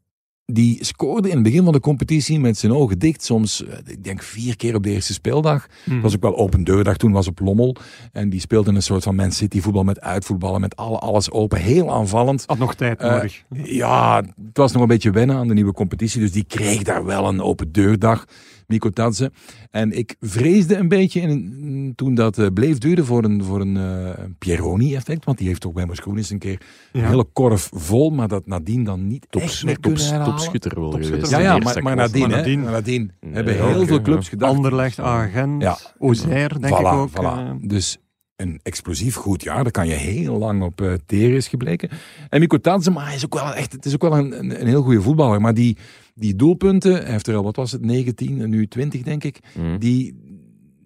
die 0.53 0.77
scoorde 0.85 1.27
in 1.29 1.33
het 1.33 1.43
begin 1.43 1.63
van 1.63 1.73
de 1.73 1.79
competitie 1.79 2.39
met 2.39 2.57
zijn 2.57 2.71
ogen 2.73 2.99
dicht. 2.99 3.23
Soms, 3.23 3.65
eh, 3.65 3.77
ik 3.85 4.03
denk 4.03 4.23
vier 4.23 4.55
keer 4.55 4.75
op 4.75 4.83
de 4.83 4.89
eerste 4.89 5.13
speeldag. 5.13 5.67
Mhm. 5.85 5.93
Het 5.93 6.03
was 6.03 6.15
ook 6.15 6.21
wel 6.21 6.37
open 6.37 6.63
deurdag, 6.63 6.97
toen 6.97 7.11
was 7.11 7.27
op 7.27 7.39
Lommel. 7.39 7.75
En 8.11 8.29
die 8.29 8.39
speelde 8.39 8.71
een 8.71 8.81
soort 8.83 9.03
van 9.03 9.15
Man 9.15 9.31
City 9.31 9.61
voetbal 9.61 9.83
met 9.83 10.01
uitvoetballen, 10.01 10.61
met 10.61 10.75
alle, 10.75 10.97
alles 10.97 11.31
open. 11.31 11.59
Heel 11.59 11.91
aanvallend. 11.93 12.43
Had 12.45 12.57
nog 12.57 12.75
tijd 12.75 12.99
Eh, 12.99 13.09
nodig. 13.11 13.43
Ja, 13.63 14.15
het 14.45 14.57
was 14.57 14.71
nog 14.71 14.81
een 14.81 14.87
beetje 14.87 15.11
wennen 15.11 15.35
aan 15.35 15.47
de 15.47 15.53
nieuwe 15.53 15.73
competitie. 15.73 16.19
Dus 16.21 16.31
die 16.31 16.45
kreeg 16.47 16.83
daar 16.83 17.05
wel 17.05 17.27
een 17.27 17.41
open 17.41 17.71
deurdag, 17.71 18.25
Miko 18.71 18.89
Tadze. 18.89 19.31
En 19.71 19.91
ik 19.97 20.15
vreesde 20.19 20.75
een 20.75 20.87
beetje 20.87 21.21
in, 21.21 21.93
toen 21.95 22.15
dat 22.15 22.37
eh, 22.37 22.47
bleef 22.53 22.77
duren 22.77 23.05
voor 23.05 23.23
een, 23.23 23.43
voor 23.43 23.61
een 23.61 23.77
eh, 23.77 24.23
Pieroni-effect. 24.39 25.25
Want 25.25 25.37
die 25.37 25.47
heeft 25.47 25.61
toch 25.61 25.73
bij 25.73 25.85
eens 26.17 26.29
een 26.29 26.39
keer 26.39 26.61
een 26.91 27.05
hele 27.05 27.25
korf 27.33 27.69
vol. 27.73 28.09
Maar 28.09 28.27
dat 28.27 28.47
nadien 28.47 28.83
dan 28.83 29.07
niet 29.07 29.25
Top, 29.29 29.41
echt 29.41 29.63
meer 29.63 29.73
top, 29.79 29.83
topschutter 29.95 30.79
wel 30.79 30.89
Topschutter 30.89 31.21
geweest. 31.29 31.31
Ja, 31.31 31.39
ja, 31.39 31.57
maar, 31.57 31.83
maar 31.83 31.95
nadien, 31.95 32.21
Maar 32.21 32.29
nadien- 32.37 32.61
maar 32.61 32.71
nadien 32.71 33.11
Nee, 33.19 33.33
hebben 33.33 33.53
heel 33.55 33.85
veel 33.85 34.01
clubs 34.01 34.23
ja. 34.25 34.29
gedacht. 34.31 34.55
Anderlecht, 34.55 34.99
Agent, 34.99 35.61
Ja. 35.61 35.77
Ozer, 35.97 36.61
denk 36.61 36.75
voilà, 36.75 36.79
ik 36.79 36.85
ook. 36.93 37.09
voilà. 37.09 37.13
eh. 37.23 37.49
Dus 37.61 37.97
een 38.41 38.59
explosief 38.63 39.15
goed 39.15 39.43
jaar, 39.43 39.63
daar 39.63 39.71
kan 39.71 39.87
je 39.87 39.93
heel 39.93 40.37
lang 40.37 40.63
op 40.63 40.81
eh 40.81 40.93
teren 41.05 41.35
is 41.35 41.47
gebleken. 41.47 41.89
En 42.29 42.39
Mikko 42.39 42.57
hij 42.93 43.15
is 43.15 43.25
ook 43.25 43.33
wel 43.33 43.53
echt, 43.53 43.71
het 43.71 43.85
is 43.85 43.93
ook 43.93 44.01
wel 44.01 44.17
een, 44.17 44.39
een, 44.39 44.61
een 44.61 44.67
heel 44.67 44.81
goede 44.81 45.01
voetballer. 45.01 45.41
Maar 45.41 45.53
die, 45.53 45.77
die 46.15 46.35
doelpunten, 46.35 46.93
hij 46.93 47.11
heeft 47.11 47.27
er 47.27 47.35
al, 47.35 47.43
wat 47.43 47.55
was 47.55 47.71
het, 47.71 47.85
19 47.85 48.41
en 48.41 48.49
nu 48.49 48.67
20 48.67 49.01
denk 49.01 49.23
ik. 49.23 49.39
Mhm. 49.55 49.77
Die, 49.77 50.15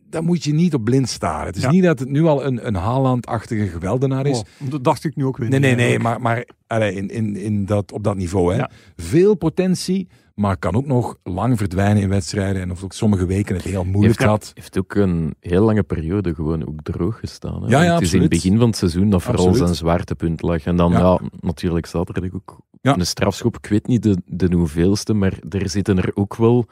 daar 0.09 0.23
moet 0.23 0.43
je 0.43 0.53
niet 0.53 0.73
op 0.73 0.83
blind 0.83 1.09
staren. 1.09 1.45
Het 1.45 1.55
is 1.55 1.61
Ja. 1.61 1.69
niet 1.71 1.83
dat 1.83 1.99
het 1.99 2.09
nu 2.09 2.23
al 2.25 2.45
een, 2.45 2.67
een 2.67 2.75
Haaland-achtige 2.75 3.67
geweldenaar 3.67 4.25
is. 4.25 4.39
Oh, 4.39 4.69
dat 4.69 4.83
dacht 4.83 5.03
ik 5.03 5.15
nu 5.15 5.25
ook 5.25 5.37
weer. 5.37 5.49
Nee, 5.49 5.59
nee, 5.59 5.75
nee, 5.75 5.99
maar, 5.99 6.21
maar 6.21 6.47
allee, 6.67 6.93
in, 6.95 7.09
in, 7.09 7.35
in 7.35 7.65
dat, 7.65 7.91
op 7.91 8.03
dat 8.03 8.15
niveau. 8.15 8.51
Hè. 8.53 8.57
Ja. 8.57 8.69
Veel 8.95 9.35
potentie, 9.35 10.07
maar 10.35 10.57
kan 10.57 10.75
ook 10.75 10.85
nog 10.85 11.17
lang 11.23 11.57
verdwijnen 11.57 12.03
in 12.03 12.09
wedstrijden. 12.09 12.61
En 12.61 12.71
of 12.71 12.83
ook 12.83 12.93
sommige 12.93 13.25
weken 13.25 13.55
het 13.55 13.63
heel 13.63 13.83
moeilijk 13.83 14.19
Heeft, 14.19 14.31
had. 14.31 14.51
heeft 14.53 14.77
ook 14.77 14.95
een 14.95 15.35
heel 15.39 15.63
lange 15.63 15.83
periode 15.83 16.35
gewoon 16.35 16.67
ook 16.67 16.79
droog 16.83 17.19
gestaan. 17.19 17.63
Hè? 17.63 17.69
Ja, 17.69 17.83
ja, 17.83 17.93
het 17.93 18.01
is 18.03 18.13
in 18.13 18.21
het 18.21 18.29
begin 18.29 18.57
van 18.57 18.67
het 18.67 18.77
seizoen 18.77 19.09
dat 19.09 19.21
vooral 19.23 19.45
Absoluut. 19.45 19.63
zijn 19.67 19.77
zwaartepunt 19.79 20.41
lag. 20.41 20.63
En 20.63 20.75
dan, 20.75 20.91
Ja. 20.91 20.99
ja, 20.99 21.19
natuurlijk 21.39 21.85
zaterdag 21.85 22.33
ook 22.33 22.59
Ja. 22.81 22.97
een 22.97 23.05
strafschop. 23.05 23.57
Ik 23.57 23.65
weet 23.65 23.87
niet 23.87 24.03
de, 24.03 24.17
de 24.25 24.55
hoeveelste, 24.55 25.13
maar 25.13 25.33
er 25.49 25.69
zitten 25.69 25.97
er 25.97 26.11
ook 26.13 26.35
wel 26.35 26.65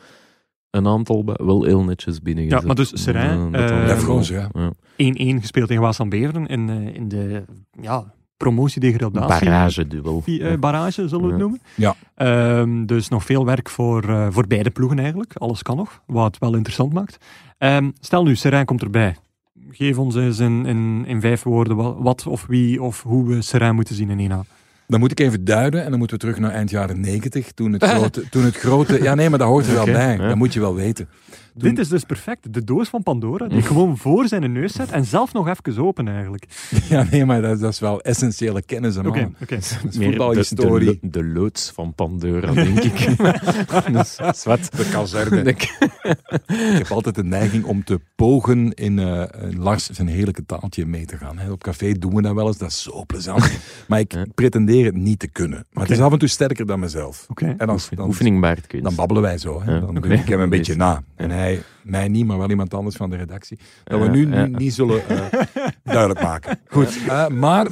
een 0.69 0.87
aantal 0.87 1.23
wel 1.25 1.63
heel 1.63 1.83
netjes 1.83 2.21
binnen. 2.21 2.45
Ja, 2.45 2.61
maar 2.65 2.75
dus 2.75 2.89
dat 2.89 3.13
dan 3.13 3.55
eh, 3.55 3.69
wel. 3.69 3.85
Lefroos, 3.85 4.27
ja. 4.27 4.49
1-1 4.51 5.39
gespeeld 5.39 5.67
tegen 5.67 5.81
Waas 5.83 5.99
aan 5.99 6.09
Beveren 6.09 6.45
in, 6.47 6.69
eh, 6.69 6.95
in 6.95 7.07
de 7.07 7.43
ja, 7.81 8.13
promotie-degradatie. 8.43 9.45
Barrage-duel. 9.49 10.21
Die, 10.25 10.43
eh, 10.43 10.59
barrage, 10.59 11.07
zullen 11.07 11.25
we 11.25 11.31
het 11.31 11.41
noemen. 11.41 11.61
Ja. 11.75 11.95
Ehm, 12.15 12.85
dus 12.85 13.07
nog 13.07 13.23
veel 13.23 13.45
werk 13.45 13.69
voor, 13.69 14.03
eh, 14.09 14.27
voor 14.29 14.47
beide 14.47 14.69
ploegen 14.69 14.99
eigenlijk. 14.99 15.33
Alles 15.33 15.61
kan 15.61 15.77
nog, 15.77 16.01
wat 16.05 16.25
het 16.25 16.37
wel 16.37 16.55
interessant 16.55 16.93
maakt. 16.93 17.17
Ehm, 17.57 17.89
stel 17.99 18.23
nu, 18.23 18.35
Serijn 18.35 18.65
komt 18.65 18.81
erbij. 18.81 19.15
Geef 19.69 19.97
ons 19.97 20.15
eens 20.15 20.39
in, 20.39 20.65
in, 20.65 21.03
in 21.07 21.21
vijf 21.21 21.43
woorden 21.43 21.75
wat, 21.75 21.95
wat 21.99 22.27
of 22.27 22.45
wie 22.47 22.81
of 22.81 23.03
hoe 23.03 23.27
we 23.27 23.41
Serijn 23.41 23.75
moeten 23.75 23.95
zien 23.95 24.09
in 24.09 24.31
1A. 24.31 24.45
Dan 24.87 24.99
moet 24.99 25.11
ik 25.11 25.19
even 25.19 25.45
duiden 25.45 25.83
en 25.83 25.89
dan 25.89 25.99
moeten 25.99 26.17
we 26.17 26.23
terug 26.23 26.39
naar 26.39 26.51
eind 26.51 26.69
jaren 26.69 26.99
90. 26.99 27.51
Toen 27.51 27.73
het 27.73 27.83
grote... 27.93 28.29
Toen 28.29 28.43
het 28.43 28.57
grote 28.57 29.03
ja, 29.03 29.15
nee, 29.15 29.29
maar 29.29 29.39
dat 29.39 29.47
hoort 29.47 29.67
er 29.67 29.73
wel 29.73 29.85
bij. 29.85 30.17
Dat 30.17 30.35
moet 30.35 30.53
je 30.53 30.59
wel 30.59 30.75
weten. 30.75 31.09
Toen- 31.57 31.69
Dit 31.69 31.77
is 31.79 31.87
dus 31.87 32.03
perfect. 32.03 32.53
De 32.53 32.63
doos 32.63 32.89
van 32.89 33.03
Pandora, 33.03 33.47
die 33.47 33.57
ik 33.57 33.65
gewoon 33.65 33.97
voor 33.97 34.27
zijn 34.27 34.51
neus 34.51 34.73
zet 34.73 34.91
en 34.91 35.05
zelf 35.05 35.33
nog 35.33 35.47
even 35.47 35.83
open 35.83 36.07
eigenlijk. 36.07 36.45
Ja, 36.89 37.05
nee, 37.11 37.25
maar 37.25 37.41
dat, 37.41 37.59
dat 37.59 37.71
is 37.71 37.79
wel 37.79 38.01
essentiële 38.01 38.61
kennis. 38.61 38.95
man. 38.95 39.35
de, 39.47 39.59
voetbalhistorie. 39.91 40.99
de, 41.01 41.09
de 41.09 41.23
loods 41.23 41.71
van 41.71 41.93
Pandora, 41.93 42.51
denk 42.53 42.79
ik. 42.79 43.07
dus, 43.93 44.19
zwart. 44.33 44.77
De 44.77 44.89
kazerne. 44.91 45.41
Denk- 45.41 45.61
Ik 46.47 46.77
heb 46.77 46.91
altijd 46.91 47.15
de 47.15 47.23
neiging 47.23 47.63
om 47.65 47.83
te 47.83 47.99
pogen 48.15 48.73
in 48.73 48.99
eh, 48.99 49.23
een 49.29 49.59
Lars 49.59 49.89
zijn 49.89 50.07
heerlijke 50.07 50.45
taaltje 50.45 50.85
mee 50.85 51.05
te 51.05 51.17
gaan. 51.17 51.37
hè. 51.37 51.51
Op 51.51 51.63
café 51.63 51.91
doen 51.91 52.15
we 52.15 52.21
dat 52.21 52.33
wel 52.33 52.47
eens, 52.47 52.57
dat 52.57 52.69
is 52.69 52.81
zo 52.83 53.03
plezant. 53.05 53.51
Maar 53.87 53.99
ik 53.99 54.15
pretendeer 54.35 54.85
het 54.85 54.95
niet 54.95 55.19
te 55.19 55.27
kunnen. 55.27 55.65
Maar 55.71 55.83
het 55.83 55.91
is 55.93 55.99
af 55.99 56.11
en 56.11 56.19
toe 56.19 56.27
sterker 56.27 56.65
dan 56.65 56.79
mezelf. 56.79 57.25
Oké. 57.29 57.55
En 57.57 57.67
dan, 57.67 57.79
dan, 57.89 58.07
Oefening 58.07 58.41
baart 58.41 58.67
kunst. 58.67 58.85
dan 58.85 58.95
babbelen 58.95 59.21
wij 59.23 59.37
zo. 59.37 59.61
Hè. 59.61 59.79
Dan 59.79 59.93
doe 59.95 60.13
ik 60.13 60.27
hem 60.27 60.39
een 60.39 60.49
beetje 60.49 60.75
na. 60.75 61.03
En 61.15 61.29
hij, 61.31 61.42
mij 61.83 62.07
niet, 62.07 62.25
maar 62.25 62.37
wel 62.37 62.49
iemand 62.49 62.73
anders 62.73 62.95
van 62.95 63.09
de 63.09 63.15
redactie. 63.15 63.59
Dat 63.83 63.99
we 63.99 64.07
nu, 64.07 64.47
niet 64.47 64.73
zullen 64.73 65.07
eh, 65.07 65.17
duidelijk 65.83 66.21
maken. 66.21 66.59
Goed, 66.67 66.99
eh, 67.07 67.27
maar 67.27 67.67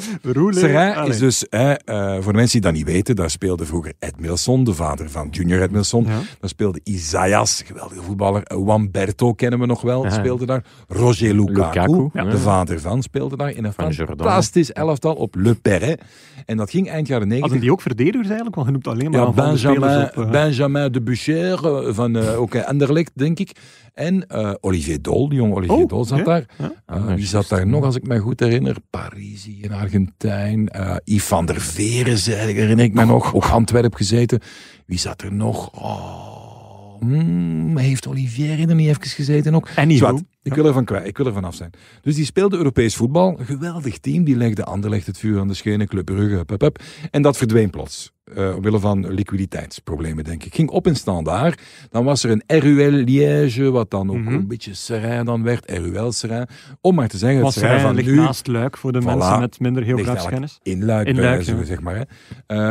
Allee. 0.96 1.10
is 1.10 1.20
dus, 1.20 1.50
eh, 1.50 1.74
voor 2.20 2.32
de 2.32 2.38
mensen 2.38 2.52
die 2.52 2.62
dat 2.62 2.74
niet 2.74 2.86
weten, 2.86 3.16
daar 3.16 3.30
speelde 3.30 3.66
vroeger 3.66 3.94
Ed 4.00 4.20
Milson, 4.20 4.64
de 4.64 4.74
vader 4.74 5.10
van 5.10 5.28
Junior 5.30 5.62
Ed 5.62 5.72
Milson. 5.72 6.04
Ja. 6.06 6.20
Daar 6.40 6.50
speelde 6.50 6.80
Isaias, 6.84 7.62
geweldige 7.66 8.02
voetballer. 8.02 8.44
Wamberto 8.46 9.34
kennen 9.34 9.60
we 9.60 9.66
nog 9.66 9.82
wel, 9.82 10.12
speelde 10.12 10.46
daar. 10.46 10.64
Roger 10.88 11.34
Lukaku, 11.34 12.10
de 12.14 12.38
vader 12.38 12.80
van, 12.80 13.02
speelde 13.02 13.38
daar 13.38 13.52
in 13.52 13.66
een 13.66 13.74
fantastisch 13.74 14.72
elftal 14.72 15.16
op 15.16 15.36
Le 15.36 15.56
Perret. 15.56 16.02
En 16.46 16.58
dat 16.58 16.70
ging 16.70 16.90
eind 16.90 17.08
jaren 17.08 17.28
90. 17.28 17.42
Hadden 17.42 17.60
die 17.62 17.72
ook 17.72 17.82
verdedigers 17.82 18.28
eigenlijk? 18.28 18.56
Want 18.56 18.68
je 18.68 18.74
noemt 18.74 18.88
alleen 18.88 19.12
maar 19.12 19.20
Ja, 19.20 19.32
Benjamin, 19.32 19.58
spelers 19.58 20.10
op, 20.18 20.24
eh, 20.24 20.32
Benjamin 20.32 20.92
de 20.92 21.02
Boucher 21.02 21.66
eh, 21.66 21.94
van 21.94 22.16
eh, 22.16 22.40
ook 22.40 22.56
Anderlecht, 22.56 23.12
denk 23.14 23.40
ik. 23.40 23.52
En 23.94 24.28
eh, 24.28 24.54
Olivier 24.62 25.02
Dol, 25.02 25.30
de 25.30 25.36
jonge 25.36 25.56
Olivier 25.56 25.78
Oh, 25.78 25.88
Dol 25.88 26.06
zat 26.06 26.26
daar. 26.26 26.46
Ja. 26.58 26.72
Ah, 26.86 27.00
wie 27.06 27.08
juist. 27.08 27.30
zat 27.30 27.50
daar 27.50 27.68
nog, 27.68 27.84
als 27.84 27.96
ik 27.96 28.08
me 28.08 28.18
goed 28.20 28.40
herinner? 28.40 28.76
Parisi 28.90 29.58
in 29.62 29.72
Argentijn. 29.74 30.68
eh 30.70 30.96
Yves 31.04 31.24
van 31.28 31.46
der 31.46 31.62
Veren, 31.62 32.18
zei- 32.18 32.54
herinner 32.54 32.86
ik 32.86 32.94
me 32.94 33.06
nog. 33.06 33.34
Ook 33.36 33.46
Antwerp 33.46 33.94
gezeten. 33.96 34.40
Wie 34.86 35.00
zat 35.00 35.22
er 35.22 35.34
nog? 35.34 35.70
Oh, 35.84 37.00
hmm, 37.00 37.78
heeft 37.78 38.08
Olivier 38.08 38.70
er 38.70 38.76
niet 38.76 38.88
even 38.88 39.02
gezeten 39.04 39.56
ook? 39.56 39.68
Anyho. 39.76 39.98
Zwart, 39.98 40.22
ik 40.44 40.54
wil 40.54 40.66
er 40.66 40.74
van 40.74 40.86
kwijt, 40.86 41.08
ik 41.08 41.18
wil 41.18 41.26
er 41.26 41.34
vanaf 41.34 41.56
zijn. 41.56 41.72
Dus 42.02 42.16
die 42.16 42.26
speelde 42.26 42.58
Europees 42.58 42.96
voetbal. 42.96 43.40
Een 43.40 43.46
geweldig 43.46 43.98
team. 43.98 44.24
Die 44.24 44.36
legde 44.36 44.64
Anderlecht 44.64 45.06
het 45.08 45.18
vuur 45.18 45.40
aan 45.40 45.48
de 45.48 45.54
schenen. 45.54 45.88
Club 45.88 46.06
Brugge, 46.06 46.36
hup, 46.36 46.50
hup, 46.50 46.62
hup. 46.62 46.80
En 47.12 47.22
dat 47.22 47.38
verdween 47.38 47.70
plots. 47.70 48.12
eh 48.36 48.56
omwille 48.56 48.80
van 48.80 49.14
liquiditeitsproblemen, 49.14 50.24
denk 50.24 50.44
ik. 50.44 50.56
Ging 50.56 50.70
op 50.70 50.88
in 50.88 50.96
standaard. 50.96 51.62
Dan 51.90 52.04
was 52.06 52.24
er 52.24 52.32
een 52.32 52.44
RUL 52.60 52.92
Liège, 52.92 53.72
wat 53.72 53.90
dan 53.92 54.10
ook 54.10 54.18
Mhm. 54.18 54.34
een 54.34 54.48
beetje 54.48 54.74
Serrain 54.74 55.26
dan 55.26 55.44
werd. 55.44 55.72
RUL 55.72 56.12
Serrain. 56.12 56.48
Om 56.82 56.96
maar 56.96 57.08
te 57.08 57.18
zeggen, 57.18 57.46
het 57.46 57.56
Was 57.56 57.82
van 57.82 57.96
ligt 57.96 58.08
nu 58.08 58.16
naast 58.16 58.48
Luik 58.48 58.78
voor 58.78 58.92
de 58.92 59.02
Voilà. 59.02 59.06
mensen 59.06 59.40
met 59.40 59.60
minder 59.60 59.84
geografische 59.84 60.60
in 60.64 60.86
Luik, 60.86 61.08
In 61.08 61.20
Luik, 61.20 61.42
ja. 61.42 61.64
zeg 61.64 61.82
maar. 61.82 61.96
Hè. 61.96 62.04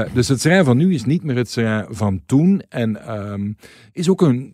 Eh, 0.04 0.14
dus 0.14 0.28
het 0.28 0.40
Serrain 0.40 0.64
van 0.64 0.76
nu 0.76 0.94
is 0.94 1.04
niet 1.04 1.22
meer 1.24 1.36
het 1.36 1.50
Serrain 1.50 1.86
van 1.88 2.20
toen. 2.26 2.62
En 2.68 3.06
ehm, 3.06 3.52
is 3.92 4.08
ook 4.08 4.20
een 4.22 4.52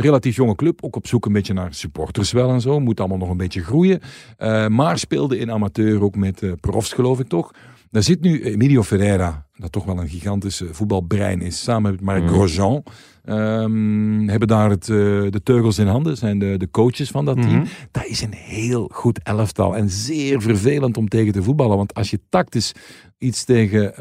relatief 0.00 0.36
jonge 0.36 0.54
club. 0.54 0.84
Ook 0.84 0.96
op 0.96 1.06
zoek 1.06 1.26
een 1.26 1.32
beetje 1.32 1.52
naar 1.52 1.74
supporters 1.74 2.32
wel 2.32 2.50
en 2.50 2.60
zo. 2.60 2.80
Moet 2.80 3.00
allemaal 3.00 3.18
nog 3.18 3.30
een 3.30 3.36
beetje 3.36 3.62
groeien. 3.62 4.00
Eh, 4.36 4.66
maar 4.66 4.98
speelde 4.98 5.38
in 5.38 5.50
amateur 5.50 6.02
ook 6.02 6.16
met 6.16 6.42
eh 6.42 6.52
profs, 6.60 6.92
geloof 6.92 7.20
ik 7.20 7.28
toch. 7.28 7.50
Daar 7.90 8.02
zit 8.02 8.20
nu 8.20 8.42
Emilio 8.42 8.82
Ferreira, 8.82 9.46
dat 9.56 9.72
toch 9.72 9.84
wel 9.84 9.98
een 9.98 10.08
gigantische 10.08 10.74
voetbalbrein 10.74 11.40
is, 11.40 11.62
samen 11.62 11.90
met 11.90 12.00
Marc 12.00 12.22
Mm. 12.22 12.28
Grosjean. 12.28 12.82
Ehm, 13.24 14.28
hebben 14.28 14.48
daar 14.48 14.70
het, 14.70 14.88
eh, 14.88 14.96
de 15.30 15.40
teugels 15.42 15.78
in 15.78 15.86
handen, 15.86 16.16
zijn 16.16 16.38
de, 16.38 16.54
de 16.56 16.70
coaches 16.70 17.10
van 17.10 17.24
dat 17.24 17.42
team. 17.42 17.54
Mhm. 17.54 17.66
Dat 17.90 18.06
is 18.06 18.22
een 18.22 18.34
heel 18.34 18.90
goed 18.92 19.22
elftal 19.22 19.76
en 19.76 19.90
zeer 19.90 20.42
vervelend 20.42 20.96
om 20.96 21.08
tegen 21.08 21.32
te 21.32 21.42
voetballen. 21.42 21.76
Want 21.76 21.94
als 21.94 22.10
je 22.10 22.20
tactisch 22.28 22.72
iets 23.18 23.44
tegen, 23.44 23.94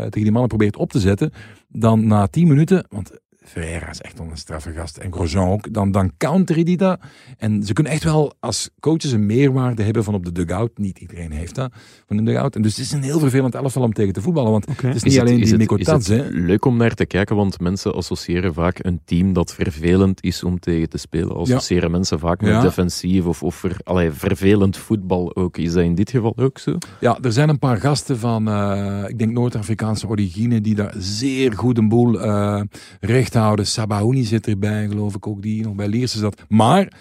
tegen 0.00 0.10
die 0.10 0.30
mannen 0.30 0.48
probeert 0.48 0.76
op 0.76 0.90
te 0.90 1.00
zetten, 1.00 1.32
dan 1.68 2.06
na 2.06 2.26
10 2.26 2.48
minuten, 2.48 2.86
want 2.88 3.10
Ferreira 3.44 3.90
is 3.90 4.00
echt 4.00 4.18
wel 4.18 4.26
een 4.30 4.36
straffe 4.36 4.72
gast 4.72 4.96
en 4.96 5.12
Grosjean 5.12 5.48
ook, 5.48 5.72
dan, 5.72 5.90
dan 5.92 6.12
counteren 6.18 6.64
die 6.64 6.76
dat. 6.76 7.00
En 7.38 7.62
ze 7.62 7.72
kunnen 7.72 7.92
echt 7.92 8.04
wel 8.04 8.34
als 8.40 8.70
coaches 8.80 9.12
een 9.12 9.26
meerwaarde 9.26 9.82
hebben 9.82 10.04
van 10.04 10.14
op 10.14 10.24
de 10.24 10.32
dugout. 10.32 10.78
Niet 10.78 10.98
iedereen 10.98 11.30
heeft 11.30 11.54
dat, 11.54 11.72
van 12.06 12.16
de 12.16 12.22
dugout. 12.22 12.56
En 12.56 12.62
dus 12.62 12.76
het 12.76 12.84
is 12.84 12.92
een 12.92 13.02
heel 13.02 13.18
vervelend 13.18 13.54
elftal 13.54 13.82
om 13.82 13.92
tegen 13.92 14.12
te 14.12 14.20
voetballen, 14.20 14.50
want 14.50 14.66
het 14.82 14.94
is 14.94 15.02
niet 15.02 15.20
alleen 15.20 15.40
die 15.40 15.56
Mikotats, 15.56 16.08
is 16.08 16.16
hè. 16.16 16.22
het 16.24 16.32
leuk 16.32 16.64
om 16.64 16.76
naar 16.76 16.94
te 16.94 17.06
kijken, 17.06 17.36
want 17.36 17.60
mensen 17.60 17.94
associëren 17.94 18.54
vaak 18.54 18.78
een 18.84 19.00
team 19.04 19.32
dat 19.32 19.54
vervelend 19.54 20.22
is 20.22 20.44
om 20.44 20.58
tegen 20.60 20.88
te 20.88 20.98
spelen. 20.98 21.36
Associëren 21.36 21.90
mensen 21.90 22.18
vaak 22.18 22.40
met 22.40 22.50
Ja. 22.50 22.60
defensief 22.60 23.24
of, 23.24 23.42
of 23.42 23.54
ver, 23.54 23.76
allee, 23.84 24.10
vervelend 24.10 24.76
voetbal 24.76 25.36
ook. 25.36 25.56
Is 25.56 25.72
dat 25.72 25.84
in 25.84 25.94
dit 25.94 26.10
geval 26.10 26.32
ook 26.36 26.58
zo? 26.58 26.78
Ja, 27.00 27.18
er 27.22 27.32
zijn 27.32 27.48
een 27.48 27.58
paar 27.58 27.76
gasten 27.76 28.18
van, 28.18 28.48
eh, 28.48 29.04
ik 29.08 29.18
denk 29.18 29.32
Noord-Afrikaanse 29.32 30.08
origine, 30.08 30.60
die 30.60 30.74
daar 30.74 30.94
zeer 30.98 31.52
goed 31.52 31.78
een 31.78 31.88
boel 31.88 32.20
eh, 32.20 32.60
recht 33.00 33.33
houden. 33.38 33.66
Sabahouni 33.66 34.24
zit 34.24 34.46
erbij, 34.46 34.88
geloof 34.88 35.14
ik 35.14 35.26
ook, 35.26 35.42
die 35.42 35.62
nog 35.62 35.74
bij 35.74 35.88
Lierse 35.88 36.18
zat. 36.18 36.42
Maar, 36.48 36.92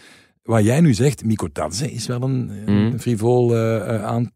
wat 0.43 0.63
jij 0.63 0.81
nu 0.81 0.93
zegt, 0.93 1.25
Mikotadze 1.25 1.91
is 1.91 2.07
wel 2.07 2.21
een, 2.21 2.51
een 2.65 2.85
Mm. 2.91 2.99
frivol 2.99 3.57
aan, 3.57 4.31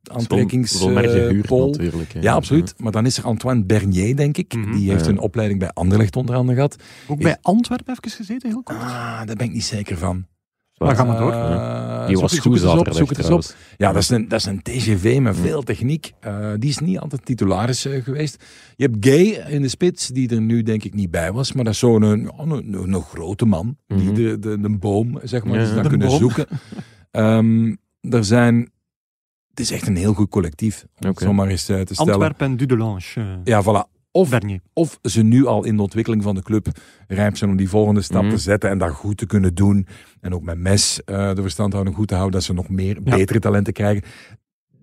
pol. 1.48 1.70
natuurlijk. 1.70 2.14
hè. 2.14 2.20
Ja, 2.20 2.34
absoluut. 2.34 2.74
Maar 2.78 2.92
dan 2.92 3.06
is 3.06 3.18
er 3.18 3.24
Antoine 3.24 3.64
Bernier, 3.64 4.16
denk 4.16 4.38
ik. 4.38 4.54
Mhm. 4.56 4.72
Die 4.72 4.90
heeft 4.90 5.06
Ja. 5.06 5.12
een 5.12 5.20
opleiding 5.20 5.60
bij 5.60 5.70
Anderlecht 5.74 6.16
onder 6.16 6.36
andere 6.36 6.56
gehad. 6.56 6.76
Ook 7.08 7.20
bij 7.22 7.38
Antwerpen 7.42 7.94
even 8.00 8.16
gezeten, 8.18 8.50
heel 8.50 8.64
kort. 8.64 8.78
Ah, 8.80 9.22
daar 9.26 9.36
ben 9.36 9.46
ik 9.48 9.54
niet 9.54 9.64
zeker 9.64 9.98
van. 9.98 10.26
Maar 10.78 10.96
gaan 10.96 11.10
we 11.12 11.18
door. 11.18 11.32
Eh, 11.32 12.06
Die 12.06 12.16
zoek- 12.16 12.22
was 12.22 12.34
zoek 12.34 12.42
goed 12.44 12.60
zaterdag 12.60 12.96
zoek 12.96 13.10
het 13.10 13.18
eens 13.18 13.30
op. 13.30 13.42
trouwens. 13.42 13.56
Ja, 13.78 13.92
dat 13.92 14.02
is 14.02 14.10
een, 14.10 14.28
dat 14.28 14.40
is 14.40 14.46
een 14.46 14.62
TGV 14.62 15.20
met 15.22 15.38
veel 15.38 15.62
techniek. 15.62 16.12
Eh, 16.20 16.52
die 16.58 16.70
is 16.70 16.78
niet 16.78 17.00
altijd 17.00 17.26
titularis 17.26 17.86
eh, 17.86 18.04
geweest. 18.04 18.44
Je 18.76 18.84
hebt 18.84 19.06
Gay 19.06 19.24
in 19.54 19.62
de 19.62 19.68
spits, 19.68 20.08
die 20.08 20.30
er 20.30 20.42
nu 20.42 20.64
denk 20.64 20.84
ik 20.84 20.94
niet 20.94 21.12
bij 21.12 21.32
was. 21.32 21.54
Maar 21.54 21.64
dat 21.64 21.74
is 21.74 21.80
zo'n 21.80 22.02
een, 22.02 22.22
ja, 22.22 22.32
een, 22.38 22.52
een, 22.74 22.94
een 22.94 23.02
grote 23.02 23.46
man. 23.46 23.78
Die 23.88 23.98
Mhm. 23.98 24.14
de, 24.14 24.40
de, 24.40 24.60
de 24.60 24.70
boom, 24.78 25.20
zeg 25.24 25.44
maar, 25.44 25.54
Ja, 25.54 25.60
die 25.60 25.68
ze 25.68 25.74
dan 25.74 25.84
de 25.84 25.90
kunnen 25.90 26.08
boom. 26.08 26.18
zoeken. 26.20 26.46
Ehm, 27.12 27.76
er 28.14 28.24
zijn... 28.26 28.56
Het 29.50 29.60
is 29.60 29.72
echt 29.72 29.88
een 29.88 29.96
heel 29.96 30.14
goed 30.14 30.30
collectief. 30.30 30.82
Om 30.84 30.90
het 30.96 31.08
Oké. 31.10 31.24
zo 31.24 31.34
maar 31.34 31.48
eens 31.48 31.70
eh, 31.70 31.82
te 31.82 31.94
stellen. 31.94 32.14
Antwerpen 32.14 32.48
en 32.48 32.58
Dudelange. 32.58 33.02
Ja, 33.44 33.64
voilà. 33.64 33.97
Of, 34.18 34.30
Bernier. 34.30 34.60
of 34.74 35.00
ze 35.02 35.24
nu 35.24 35.46
al 35.46 35.64
in 35.66 35.76
de 35.76 35.82
ontwikkeling 35.82 36.24
van 36.24 36.36
de 36.36 36.42
club 36.44 36.68
rijp 37.08 37.38
zijn 37.38 37.50
om 37.50 37.58
die 37.58 37.70
volgende 37.70 38.02
stap 38.02 38.22
Mhm. 38.22 38.32
te 38.32 38.38
zetten 38.38 38.70
en 38.70 38.78
dat 38.78 38.92
goed 38.92 39.18
te 39.18 39.26
kunnen 39.26 39.56
doen. 39.56 39.88
En 40.22 40.34
ook 40.34 40.44
met 40.44 40.58
Mes 40.58 41.04
eh, 41.04 41.34
de 41.34 41.42
verstandhouding 41.42 41.96
goed 41.96 42.08
te 42.08 42.14
houden, 42.14 42.34
dat 42.36 42.44
ze 42.44 42.54
nog 42.54 42.70
meer, 42.70 42.96
Ja. 43.04 43.16
betere 43.16 43.40
talenten 43.40 43.74
krijgen. 43.74 44.04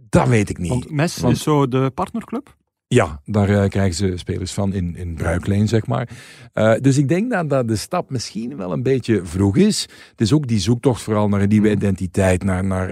Dat 0.08 0.28
weet 0.28 0.50
ik 0.50 0.58
niet. 0.58 0.68
Want 0.70 0.90
Mes 0.90 1.18
Want- 1.18 1.36
is 1.36 1.42
zo 1.42 1.68
de 1.68 1.90
partnerclub. 1.94 2.56
Ja, 2.86 3.20
daar 3.24 3.48
eh, 3.48 3.68
krijgen 3.68 3.94
ze 3.94 4.12
spelers 4.16 4.52
van 4.52 4.72
in, 4.72 4.96
in 4.96 5.14
bruikleen, 5.14 5.68
zeg 5.68 5.86
maar. 5.86 6.08
Eh, 6.52 6.74
dus 6.80 6.98
ik 6.98 7.08
denk 7.08 7.30
dat, 7.30 7.50
dat 7.50 7.68
de 7.68 7.76
stap 7.76 8.10
misschien 8.10 8.56
wel 8.56 8.72
een 8.72 8.82
beetje 8.82 9.20
vroeg 9.24 9.56
is. 9.56 9.82
Het 10.10 10.20
is 10.20 10.32
ook 10.32 10.46
die 10.46 10.58
zoektocht 10.58 11.02
vooral 11.02 11.28
naar 11.28 11.40
een 11.40 11.48
nieuwe 11.48 11.68
Mm. 11.68 11.74
identiteit, 11.74 12.44
naar, 12.44 12.64
naar 12.64 12.88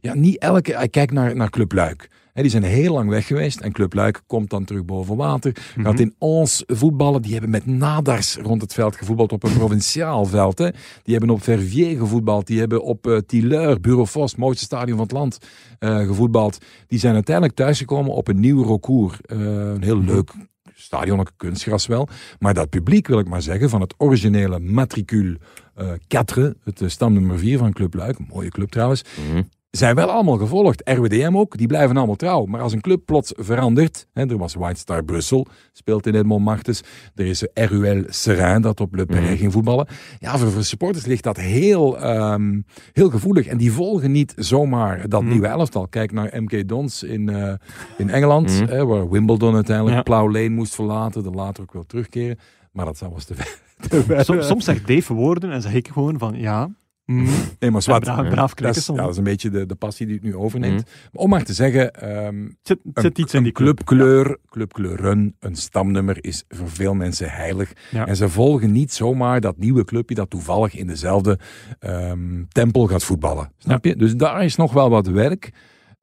ja, 0.00 0.14
niet 0.14 0.38
elke... 0.38 0.88
Kijk 0.90 1.10
naar, 1.12 1.36
naar 1.36 1.50
Club 1.50 1.72
Luik. 1.72 2.10
Die 2.42 2.50
zijn 2.50 2.62
heel 2.62 2.92
lang 2.92 3.08
weg 3.10 3.26
geweest 3.26 3.60
en 3.60 3.72
Club 3.72 3.92
Luik 3.94 4.22
komt 4.26 4.50
dan 4.50 4.64
terug 4.64 4.84
boven 4.84 5.16
water. 5.16 5.52
Gaat 5.76 5.92
Mhm. 5.92 6.02
in 6.02 6.14
ons 6.18 6.62
voetballen. 6.66 7.22
Die 7.22 7.32
hebben 7.32 7.50
met 7.50 7.66
nadars 7.66 8.36
rond 8.36 8.62
het 8.62 8.72
veld 8.74 8.96
gevoetbald 8.96 9.32
op 9.32 9.42
een 9.44 9.52
provinciaal 9.62 10.24
veld. 10.24 10.58
Hè. 10.58 10.68
Die 11.02 11.14
hebben 11.16 11.30
op 11.30 11.42
Verviers 11.42 11.98
gevoetbald. 11.98 12.46
Die 12.46 12.58
hebben 12.58 12.82
op 12.82 13.06
eh 13.06 13.16
Tilleur, 13.16 13.80
Bureau 13.80 14.06
Vos, 14.06 14.36
mooiste 14.36 14.64
stadion 14.64 14.96
van 14.96 15.06
het 15.06 15.12
land, 15.16 15.38
eh, 15.78 15.98
gevoetbald. 15.98 16.58
Die 16.86 16.98
zijn 16.98 17.14
uiteindelijk 17.14 17.56
thuisgekomen 17.56 18.12
op 18.12 18.28
een 18.28 18.40
nieuw 18.40 18.62
recours. 18.62 19.20
Eh, 19.20 19.38
een 19.38 19.82
heel 19.82 20.00
leuk 20.00 20.30
stadion, 20.74 21.20
ook 21.20 21.30
kunstgras 21.36 21.86
wel. 21.86 22.08
Maar 22.38 22.54
dat 22.54 22.68
publiek, 22.70 23.06
wil 23.06 23.18
ik 23.18 23.28
maar 23.28 23.42
zeggen, 23.42 23.68
van 23.70 23.80
het 23.80 23.94
originele 23.98 24.58
matricule 24.60 25.38
eh 25.74 25.90
4, 26.08 26.54
het 26.64 26.80
eh, 26.80 26.88
stamnummer 26.88 27.38
4 27.38 27.58
van 27.58 27.72
Club 27.72 27.94
Luik, 27.94 28.28
mooie 28.28 28.48
club 28.50 28.70
trouwens, 28.70 29.02
Mhm. 29.30 29.42
Zijn 29.76 29.94
wel 29.94 30.10
allemaal 30.10 30.36
gevolgd. 30.36 30.82
RWDM 30.84 31.36
ook, 31.36 31.56
die 31.56 31.66
blijven 31.66 31.96
allemaal 31.96 32.14
trouw. 32.16 32.44
Maar 32.44 32.60
als 32.60 32.72
een 32.72 32.80
club 32.80 33.04
plots 33.04 33.32
verandert, 33.36 34.06
hè, 34.12 34.26
er 34.30 34.38
was 34.38 34.54
White 34.54 34.78
Star 34.80 35.04
Brussel, 35.04 35.46
speelt 35.72 36.06
in 36.06 36.14
Edmond 36.14 36.44
Martens. 36.44 36.82
Er 37.14 37.26
is 37.26 37.46
RUL 37.54 38.02
Seraing, 38.06 38.62
dat 38.62 38.80
op 38.80 38.94
Le 38.94 39.06
Perret 39.06 39.24
Mhm. 39.28 39.36
ging 39.36 39.52
voetballen. 39.52 39.86
Ja, 40.18 40.38
voor, 40.38 40.50
voor 40.50 40.64
supporters 40.64 41.06
ligt 41.06 41.22
dat 41.22 41.36
heel, 41.36 41.98
ehm, 41.98 42.60
heel 42.92 43.10
gevoelig. 43.10 43.46
En 43.46 43.56
die 43.56 43.72
volgen 43.72 44.10
niet 44.12 44.32
zomaar 44.36 45.08
dat 45.08 45.20
Mhm. 45.22 45.30
nieuwe 45.30 45.46
elftal. 45.46 45.88
Kijk 45.88 46.12
naar 46.12 46.30
MK 46.42 46.68
Dons 46.68 47.02
in, 47.02 47.28
eh, 47.28 47.52
in 47.98 48.10
Engeland, 48.10 48.50
Mhm. 48.60 48.66
hè, 48.68 48.86
waar 48.86 49.10
Wimbledon 49.10 49.54
uiteindelijk 49.54 49.96
Ja. 49.96 50.02
Plough 50.02 50.32
Lane 50.32 50.48
moest 50.48 50.74
verlaten. 50.74 51.24
Er 51.24 51.30
later 51.30 51.62
ook 51.62 51.72
wil 51.72 51.86
terugkeren. 51.86 52.38
Maar 52.72 52.84
dat 52.84 53.02
was 53.12 53.24
te 53.24 53.34
ver. 53.34 53.58
te 53.88 54.02
ver. 54.02 54.24
Soms, 54.24 54.46
soms 54.46 54.64
zegt 54.64 54.86
Dave 54.86 55.14
woorden 55.14 55.50
en 55.50 55.62
zeg 55.62 55.74
ik 55.74 55.88
gewoon 55.88 56.18
van 56.18 56.34
ja. 56.38 56.70
Mm, 57.06 57.24
Nee, 57.58 57.70
maar 57.70 57.72
ja, 57.72 57.80
zwart. 57.80 58.04
braaf, 58.04 58.28
braaf 58.28 58.54
Dat 58.54 58.76
is, 58.76 58.86
ja, 58.86 58.94
dat 58.94 59.10
is 59.10 59.16
een 59.16 59.24
beetje 59.24 59.50
de, 59.50 59.66
de 59.66 59.74
passie 59.74 60.06
die 60.06 60.14
het 60.14 60.24
nu 60.24 60.36
overneemt. 60.36 60.80
Mhm. 60.80 60.90
Maar 61.12 61.22
om 61.22 61.30
maar 61.30 61.44
te 61.44 61.52
zeggen, 61.52 61.94
ehm, 61.94 62.48
zit, 62.62 62.78
een, 62.84 63.02
zit 63.02 63.18
iets 63.18 63.34
in 63.34 63.42
die 63.42 63.52
club. 63.52 63.84
clubkleur, 63.84 64.38
clubkleuren, 64.48 65.36
een 65.40 65.56
stamnummer 65.56 66.24
is 66.24 66.44
voor 66.48 66.70
veel 66.70 66.94
mensen 66.94 67.30
heilig. 67.30 67.72
Ja. 67.90 68.06
En 68.06 68.16
ze 68.16 68.28
volgen 68.28 68.72
niet 68.72 68.92
zomaar 68.92 69.40
dat 69.40 69.56
nieuwe 69.58 69.84
clubje 69.84 70.14
dat 70.14 70.30
toevallig 70.30 70.74
in 70.74 70.86
dezelfde 70.86 71.38
ehm, 71.78 72.42
tempel 72.48 72.86
gaat 72.86 73.04
voetballen. 73.04 73.52
Snap 73.58 73.84
je? 73.84 73.96
Dus 73.96 74.14
daar 74.16 74.44
is 74.44 74.56
nog 74.56 74.72
wel 74.72 74.90
wat 74.90 75.06
werk. 75.06 75.50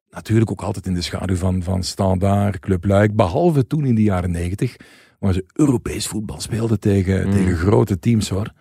Natuurlijk 0.10 0.52
ook 0.52 0.62
altijd 0.62 0.86
in 0.88 0.94
de 0.94 1.02
schaduw 1.02 1.36
van, 1.36 1.64
van 1.64 1.84
Standaard, 1.84 2.60
Club 2.60 2.86
Luik. 2.86 3.16
Behalve 3.16 3.68
toen 3.68 3.86
in 3.86 3.96
de 3.96 4.04
jaren 4.04 4.32
negentig, 4.32 4.76
waar 5.20 5.34
ze 5.34 5.46
Europees 5.54 6.08
voetbal 6.08 6.40
speelden 6.42 6.80
tegen, 6.80 7.26
Mm. 7.26 7.32
tegen 7.32 7.56
grote 7.56 8.00
teams 8.00 8.30
hoor. 8.30 8.52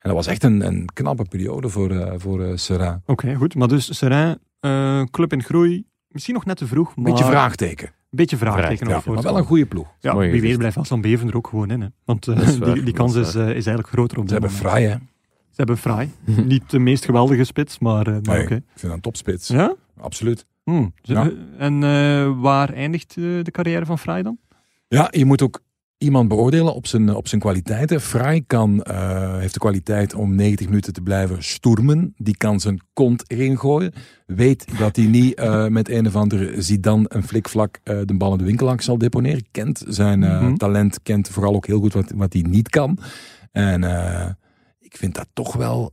En 0.00 0.08
dat 0.08 0.12
was 0.14 0.26
echt 0.26 0.42
een, 0.44 0.66
een 0.66 0.88
knappe 0.92 1.24
periode 1.24 1.68
voor, 1.68 1.90
eh 1.90 2.12
voor 2.16 2.42
eh 2.44 2.56
Serra. 2.56 3.00
Oké, 3.06 3.34
goed. 3.34 3.54
Maar 3.54 3.68
dus 3.68 3.96
Seraing, 3.98 4.38
eh, 4.60 5.02
club 5.10 5.32
in 5.32 5.42
groei. 5.42 5.84
Misschien 6.08 6.34
nog 6.34 6.44
net 6.44 6.56
te 6.56 6.66
vroeg, 6.66 6.96
maar... 6.96 7.04
Beetje 7.10 7.24
vraagteken. 7.24 7.90
Beetje 8.10 8.36
vraagteken 8.36 8.88
Ja, 8.88 9.02
maar 9.06 9.22
wel 9.22 9.38
een 9.38 9.44
goede 9.44 9.66
ploeg. 9.66 9.86
Ja, 10.00 10.16
wie 10.16 10.30
weet 10.30 10.40
gezegd. 10.40 10.58
blijft 10.58 10.76
Aslan 10.76 11.00
Beven 11.00 11.28
er 11.28 11.36
ook 11.36 11.46
gewoon 11.48 11.70
in. 11.70 11.80
Hè. 11.80 11.86
Want 12.04 12.28
eh, 12.28 12.48
waar, 12.58 12.74
die, 12.74 12.82
die 12.82 12.94
kans 12.94 13.14
is 13.14 13.28
is, 13.28 13.34
eh, 13.34 13.44
eigenlijk 13.46 13.88
groter 13.88 14.18
op 14.18 14.26
Ze 14.26 14.32
hebben 14.32 14.50
fraai 14.50 14.86
hè. 14.86 14.94
Ze 15.50 15.56
hebben 15.56 15.78
fraai. 15.78 16.10
Niet 16.46 16.70
de 16.70 16.78
meest 16.78 17.04
geweldige 17.04 17.44
spits, 17.44 17.78
maar, 17.78 18.06
eh, 18.06 18.12
maar 18.12 18.36
Nee, 18.36 18.42
oké. 18.44 18.54
Ik 18.54 18.62
vind 18.74 18.82
dat 18.82 18.92
een 18.92 19.00
topspits. 19.00 19.48
Ja? 19.48 19.74
Absoluut. 20.00 20.46
Hm. 20.64 20.86
Ja. 21.02 21.24
eh, 21.30 21.66
En 21.66 21.82
eh, 21.82 22.40
waar 22.40 22.72
eindigt 22.72 23.10
eh, 23.16 23.24
de 23.24 23.50
carrière 23.50 23.86
van 23.86 23.98
Fraai 23.98 24.22
dan? 24.22 24.38
Ja, 24.88 25.08
je 25.10 25.24
moet 25.24 25.42
ook 25.42 25.60
iemand 26.00 26.28
beoordelen 26.28 26.74
op 26.74 26.86
zijn, 26.86 27.14
op 27.14 27.28
zijn 27.28 27.40
kwaliteiten. 27.40 28.00
Fraai 28.00 28.46
kan, 28.46 28.82
eh, 28.82 29.36
heeft 29.38 29.52
de 29.54 29.60
kwaliteit 29.60 30.14
om 30.14 30.34
90 30.34 30.66
minuten 30.66 30.92
te 30.92 31.00
blijven 31.00 31.42
stoermen. 31.42 32.14
Die 32.16 32.36
kan 32.36 32.60
zijn 32.60 32.80
kont 32.92 33.30
erin 33.30 33.58
gooien. 33.58 33.92
Weet 34.26 34.78
dat 34.78 34.96
hij 34.96 35.04
niet 35.04 35.34
eh, 35.34 35.66
met 35.66 35.88
een 35.88 36.06
of 36.06 36.16
andere 36.16 36.62
Zidane 36.62 37.04
een 37.08 37.22
flikvlak 37.22 37.80
eh, 37.82 37.98
de 38.04 38.14
bal 38.16 38.32
in 38.32 38.38
de 38.38 38.44
winkelak 38.44 38.80
zal 38.80 38.98
deponeren. 38.98 39.44
Kent 39.50 39.82
zijn 39.88 40.18
Mhm. 40.18 40.54
talent, 40.54 41.02
kent 41.02 41.28
vooral 41.28 41.54
ook 41.54 41.66
heel 41.66 41.80
goed 41.80 41.92
wat, 41.92 42.12
wat 42.14 42.32
hij 42.32 42.42
niet 42.42 42.68
kan. 42.68 42.98
En 43.52 43.82
ik 44.78 44.96
vind 44.96 45.14
dat 45.14 45.26
toch 45.32 45.52
wel 45.54 45.92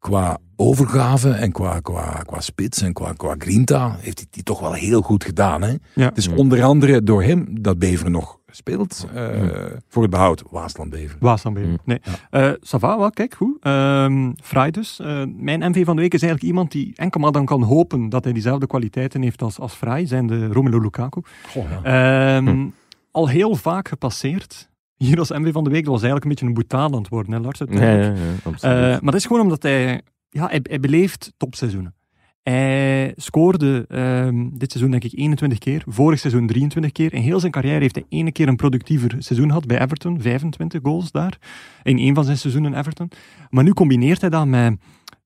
qua 0.00 0.38
overgave 0.56 1.30
en 1.30 1.52
qua, 1.52 1.80
qua, 1.80 2.22
qua 2.26 2.40
spits 2.40 2.82
en 2.82 2.92
qua, 2.92 3.12
qua 3.12 3.34
grinta 3.38 3.96
heeft 3.98 4.18
hij 4.18 4.26
die 4.30 4.42
toch 4.42 4.60
wel 4.60 4.72
heel 4.72 5.00
goed 5.02 5.24
gedaan. 5.24 5.62
Hè? 5.62 5.74
Ja. 5.94 6.04
Het 6.08 6.16
is 6.16 6.28
onder 6.28 6.62
andere 6.62 7.02
door 7.02 7.22
hem 7.22 7.62
dat 7.62 7.78
Beveren 7.78 8.12
nog 8.12 8.38
speelt. 8.50 9.06
eh, 9.14 9.40
Mm. 9.40 9.50
Voor 9.88 10.02
het 10.02 10.10
behoud, 10.10 10.42
Waasland 10.50 10.90
Beveren. 10.90 11.16
Waasland 11.20 11.56
Beven. 11.56 11.70
Hm. 11.70 11.76
Nee. 11.84 12.00
Eh 12.30 12.50
Sava, 12.60 12.98
wel, 12.98 13.10
kijk, 13.10 13.34
goed. 13.34 13.56
Ehm 13.60 14.30
Fraai 14.42 14.70
dus. 14.70 14.98
Eh, 15.00 15.22
mijn 15.36 15.60
MV 15.70 15.84
van 15.84 15.96
de 15.96 16.02
week 16.02 16.14
is 16.14 16.22
eigenlijk 16.22 16.52
iemand 16.52 16.72
die 16.72 16.92
enkel 16.96 17.20
maar 17.20 17.32
dan 17.32 17.44
kan 17.44 17.62
hopen 17.62 18.08
dat 18.08 18.24
hij 18.24 18.32
diezelfde 18.32 18.66
kwaliteiten 18.66 19.22
heeft 19.22 19.42
als, 19.42 19.58
als 19.58 19.72
Fraai, 19.74 20.06
zijn 20.06 20.26
de 20.26 20.46
Romelu 20.46 20.80
Lukaku. 20.80 21.20
Goh, 21.48 21.64
ja. 21.82 22.36
Ehm, 22.36 22.46
Hm. 22.48 22.68
Al 23.10 23.28
heel 23.28 23.54
vaak 23.54 23.88
gepasseerd. 23.88 24.68
Hier 25.04 25.18
als 25.18 25.30
MV 25.30 25.52
van 25.52 25.64
de 25.64 25.70
week, 25.70 25.84
dat 25.84 25.92
was 25.92 26.02
eigenlijk 26.02 26.24
een 26.24 26.30
beetje 26.30 26.46
een 26.46 26.54
boetaal 26.54 26.92
aan 26.92 27.02
het 27.02 27.08
worden, 27.08 27.32
hè, 27.32 27.38
Lars? 27.38 27.58
Ja, 27.58 27.66
ja, 27.68 28.00
ja, 28.00 28.14
Eh, 28.44 28.70
maar 28.70 29.00
dat 29.00 29.14
is 29.14 29.26
gewoon 29.26 29.42
omdat 29.42 29.62
hij, 29.62 30.00
ja, 30.28 30.46
hij, 30.46 30.60
hij 30.62 30.80
beleeft 30.80 31.32
topseizoenen. 31.36 31.94
Hij 32.42 33.12
scoorde 33.16 33.84
ehm, 33.88 34.48
dit 34.52 34.70
seizoen 34.70 34.90
denk 34.90 35.04
ik 35.04 35.12
21 35.18 35.58
keer, 35.58 35.82
vorig 35.86 36.18
seizoen 36.18 36.46
23 36.46 36.92
keer. 36.92 37.14
In 37.14 37.22
heel 37.22 37.40
zijn 37.40 37.52
carrière 37.52 37.80
heeft 37.80 37.94
hij 37.94 38.04
ene 38.08 38.32
keer 38.32 38.48
een 38.48 38.56
productiever 38.56 39.14
seizoen 39.18 39.48
gehad 39.48 39.66
bij 39.66 39.80
Everton, 39.80 40.20
25 40.20 40.80
goals 40.82 41.10
daar, 41.10 41.38
in 41.82 41.98
één 41.98 42.14
van 42.14 42.24
zijn 42.24 42.38
seizoenen 42.38 42.74
Everton. 42.74 43.10
Maar 43.50 43.64
nu 43.64 43.72
combineert 43.72 44.20
hij 44.20 44.30
dat 44.30 44.46
met 44.46 44.78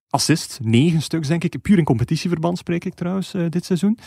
assist, 0.09 0.59
9 0.63 1.03
stuks 1.03 1.29
denk 1.29 1.45
ik, 1.45 1.63
puur 1.63 1.79
in 1.79 1.85
competitieverband 1.85 2.59
spreek 2.59 2.85
ik 2.85 2.95
trouwens 2.95 3.35
eh, 3.35 3.45
dit 3.49 3.65
seizoen. 3.65 3.99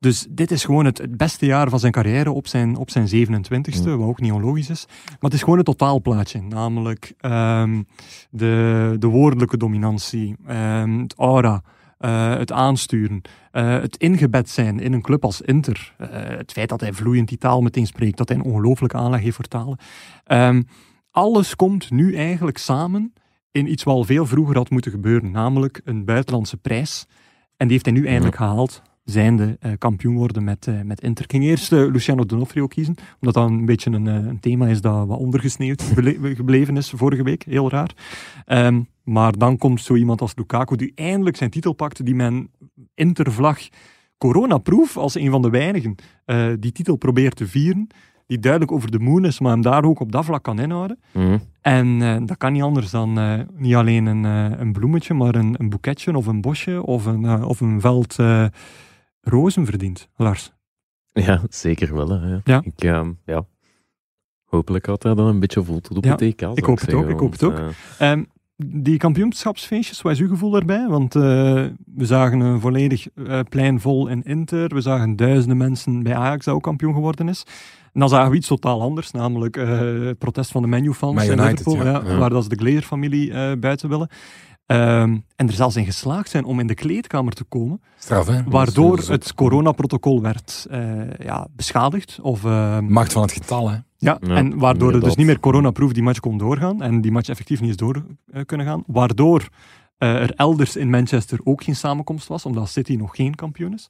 Dus 0.00 0.26
dit 0.30 0.50
is 0.50 0.64
gewoon 0.64 0.84
het, 0.84 0.98
het 0.98 1.16
beste 1.16 1.46
jaar 1.46 1.68
van 1.68 1.78
zijn 1.78 1.92
carrière 1.92 2.30
op 2.30 2.46
zijn, 2.46 2.76
op 2.76 2.90
zijn 2.90 3.06
27ste, 3.06 3.84
Mm. 3.84 3.96
wat 3.96 4.08
ook 4.08 4.20
niet 4.20 4.32
onlogisch 4.32 4.70
is. 4.70 4.86
Maar 4.88 5.16
het 5.20 5.32
is 5.32 5.42
gewoon 5.42 5.58
een 5.58 5.64
totaalplaatje, 5.64 6.42
namelijk 6.42 7.14
ehm, 7.18 7.82
de, 8.30 8.96
de 8.98 9.06
woordelijke 9.06 9.56
dominantie, 9.56 10.36
ehm, 10.46 10.98
het 10.98 11.14
aura, 11.14 11.62
eh, 11.98 12.36
het 12.36 12.52
aansturen, 12.52 13.22
eh, 13.50 13.68
het 13.80 13.96
ingebed 13.96 14.50
zijn 14.50 14.80
in 14.80 14.92
een 14.92 15.02
club 15.02 15.24
als 15.24 15.40
Inter, 15.40 15.94
eh, 15.98 16.08
het 16.12 16.52
feit 16.52 16.68
dat 16.68 16.80
hij 16.80 16.92
vloeiend 16.92 17.28
die 17.28 17.38
taal 17.38 17.60
meteen 17.60 17.86
spreekt, 17.86 18.16
dat 18.16 18.28
hij 18.28 18.38
een 18.38 18.44
ongelooflijke 18.44 18.96
aanleg 18.96 19.20
heeft 19.20 19.36
voor 19.36 19.44
talen. 19.44 19.78
Ehm, 20.24 20.62
alles 21.10 21.56
komt 21.56 21.90
nu 21.90 22.14
eigenlijk 22.14 22.58
samen 22.58 23.12
in 23.50 23.70
iets 23.70 23.82
wat 23.82 23.94
al 23.94 24.04
veel 24.04 24.26
vroeger 24.26 24.56
had 24.56 24.70
moeten 24.70 24.90
gebeuren, 24.90 25.30
namelijk 25.30 25.80
een 25.84 26.04
buitenlandse 26.04 26.56
prijs. 26.56 27.06
En 27.56 27.66
die 27.66 27.70
heeft 27.70 27.84
hij 27.84 27.94
nu 27.94 28.06
eindelijk 28.06 28.36
gehaald, 28.36 28.82
zijnde 29.04 29.56
eh, 29.60 29.72
kampioen 29.78 30.16
worden 30.16 30.44
met, 30.44 30.66
eh, 30.66 30.80
met 30.80 31.00
Inter. 31.00 31.24
Ik 31.24 31.30
ging 31.30 31.44
eerst 31.44 31.72
eh, 31.72 31.78
Luciano 31.78 32.24
D'Onofrio 32.24 32.66
kiezen, 32.66 32.94
omdat 33.20 33.34
dat 33.34 33.50
een 33.50 33.64
beetje 33.64 33.90
een, 33.90 34.06
een 34.06 34.40
thema 34.40 34.66
is 34.66 34.80
dat 34.80 35.06
wat 35.06 35.18
ondergesneeuwd 35.18 35.82
gebleven 36.40 36.76
is 36.76 36.92
vorige 36.96 37.22
week, 37.22 37.42
heel 37.42 37.70
raar. 37.70 37.90
Ehm, 38.44 38.80
maar 39.04 39.38
dan 39.38 39.58
komt 39.58 39.82
zo 39.82 39.94
iemand 39.94 40.20
als 40.20 40.32
Lukaku, 40.36 40.76
die 40.76 40.92
eindelijk 40.94 41.36
zijn 41.36 41.50
titel 41.50 41.72
pakt, 41.72 42.04
die 42.04 42.14
men 42.14 42.50
Intervlag 42.94 43.58
coronaproof 44.18 44.96
als 44.96 45.14
een 45.14 45.30
van 45.30 45.42
de 45.42 45.50
weinigen 45.50 45.94
die 46.60 46.72
titel 46.72 46.96
probeert 46.96 47.36
te 47.36 47.46
vieren, 47.46 47.86
die 48.26 48.38
duidelijk 48.38 48.72
over 48.72 48.90
de 48.90 48.98
moon 48.98 49.24
is, 49.24 49.40
maar 49.40 49.52
hem 49.52 49.62
daar 49.62 49.84
ook 49.84 50.00
op 50.00 50.12
dat 50.12 50.24
vlak 50.24 50.42
kan 50.42 50.58
inhouden. 50.58 51.00
Mhm. 51.12 51.38
En 51.60 51.98
dat 52.26 52.36
kan 52.36 52.52
niet 52.52 52.62
anders 52.62 52.90
dan 52.90 53.18
niet 53.56 53.74
alleen 53.74 54.06
een, 54.06 54.24
een 54.60 54.72
bloemetje, 54.72 55.14
maar 55.14 55.34
een, 55.34 55.54
een 55.58 55.70
boeketje 55.70 56.16
of 56.16 56.26
een 56.26 56.40
bosje 56.40 56.86
of 56.86 57.06
een, 57.06 57.44
of 57.44 57.60
een 57.60 57.80
veld 57.80 58.16
rozen 59.20 59.66
verdient, 59.66 60.08
Lars. 60.16 60.52
Ja, 61.12 61.40
zeker 61.48 61.94
wel. 61.94 62.08
Hè. 62.20 62.38
ja. 62.44 62.62
Ik, 62.64 62.82
ehm, 62.84 63.10
ja. 63.24 63.44
Hopelijk 64.44 64.86
had 64.86 65.02
hij 65.02 65.14
dan 65.14 65.26
een 65.26 65.40
beetje 65.40 65.64
vol 65.64 65.80
tot 65.80 65.96
op 65.96 66.04
Ja, 66.04 66.16
EK. 66.18 66.40
zou 66.40 66.52
ik 66.54 66.64
hoop 66.64 66.80
het 66.80 66.94
ook, 66.94 67.08
ik 67.08 67.18
hoop 67.18 67.32
het 67.32 67.42
ook. 67.42 67.58
eh, 67.58 68.10
Ehm, 68.12 68.24
die 68.56 68.96
kampioenschapsfeestjes, 68.98 70.02
wat 70.02 70.12
is 70.12 70.20
uw 70.20 70.28
gevoel 70.28 70.50
daarbij? 70.50 70.86
Want 70.88 71.14
eh, 71.14 71.22
we 71.94 72.04
zagen 72.06 72.40
een 72.40 72.60
volledig 72.60 73.06
eh, 73.14 73.40
plein 73.48 73.80
vol 73.80 74.08
in 74.08 74.22
Inter. 74.22 74.68
We 74.74 74.80
zagen 74.80 75.16
duizenden 75.16 75.56
mensen 75.56 76.02
bij 76.02 76.14
Ajax 76.16 76.44
dat 76.44 76.54
ook 76.54 76.62
kampioen 76.62 76.94
geworden 76.94 77.28
is. 77.28 77.42
En 77.92 78.00
dan 78.00 78.08
zagen 78.08 78.30
we 78.30 78.36
iets 78.36 78.46
totaal 78.46 78.80
anders, 78.82 79.10
namelijk 79.10 79.56
eh, 79.56 79.78
het 79.80 80.18
protest 80.18 80.50
van 80.50 80.62
de 80.62 80.68
menu-fans 80.68 81.24
in 81.24 81.40
Liverpool, 81.40 81.76
ja. 81.76 81.82
ja, 81.84 82.02
Ja. 82.04 82.16
waar 82.18 82.30
dat 82.30 82.42
ze 82.42 82.48
de 82.48 82.56
Glazer-familie 82.56 83.32
eh, 83.32 83.52
buiten 83.58 83.88
willen. 83.88 84.08
Ehm, 84.70 85.16
en 85.36 85.46
er 85.48 85.52
zelfs 85.52 85.76
in 85.76 85.84
geslaagd 85.84 86.30
zijn 86.30 86.44
om 86.44 86.60
in 86.60 86.66
de 86.66 86.74
kleedkamer 86.74 87.32
te 87.32 87.44
komen, 87.44 87.82
Straf, 87.98 88.26
hè? 88.26 88.42
waardoor 88.44 88.98
is- 88.98 89.08
het 89.08 89.34
coronaprotocol 89.34 90.20
werd 90.22 90.66
eh, 90.70 91.10
ja, 91.18 91.46
beschadigd. 91.56 92.18
Of, 92.22 92.44
ehm, 92.44 92.84
Macht 92.92 93.12
van 93.12 93.22
het 93.22 93.32
getal, 93.32 93.68
hè? 93.70 93.74
ja, 93.74 93.84
Ja, 93.96 94.18
en 94.36 94.58
waardoor 94.58 94.92
het 94.92 95.04
dus 95.04 95.14
niet 95.16 95.26
meer 95.26 95.40
coronaproof 95.40 95.92
die 95.92 96.02
match 96.02 96.20
kon 96.20 96.38
doorgaan 96.38 96.82
en 96.82 97.00
die 97.00 97.12
match 97.12 97.28
effectief 97.28 97.60
niet 97.60 97.70
is 97.70 97.76
door 97.76 98.04
eh, 98.32 98.44
kunnen 98.46 98.66
gaan. 98.66 98.82
Waardoor 98.86 99.48
eh, 99.98 100.14
er 100.22 100.32
elders 100.34 100.76
in 100.76 100.90
Manchester 100.90 101.38
ook 101.44 101.64
geen 101.64 101.76
samenkomst 101.76 102.28
was, 102.28 102.44
omdat 102.44 102.68
City 102.68 102.94
nog 102.94 103.16
geen 103.16 103.34
kampioen 103.34 103.72
is. 103.74 103.88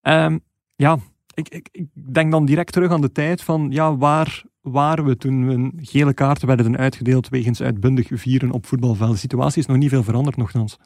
Ehm, 0.00 0.38
ja, 0.76 0.98
ik, 1.34 1.48
ik, 1.48 1.68
ik 1.72 1.86
denk 2.12 2.30
dan 2.30 2.44
direct 2.44 2.72
terug 2.72 2.90
aan 2.90 3.00
de 3.00 3.12
tijd 3.12 3.42
van 3.42 3.66
ja, 3.70 3.96
waar 3.96 4.42
waren 4.70 5.04
we 5.04 5.16
toen 5.16 5.46
we 5.46 5.70
gele 5.84 6.14
kaarten 6.14 6.46
werden 6.46 6.76
uitgedeeld 6.76 7.28
wegens 7.28 7.62
uitbundig 7.62 8.08
vieren 8.12 8.50
op 8.50 8.66
voetbalvelden. 8.66 9.14
De 9.14 9.20
situatie 9.20 9.60
is 9.60 9.66
nog 9.66 9.76
niet 9.76 9.88
veel 9.90 10.02
veranderd 10.02 10.36
nogthans. 10.36 10.78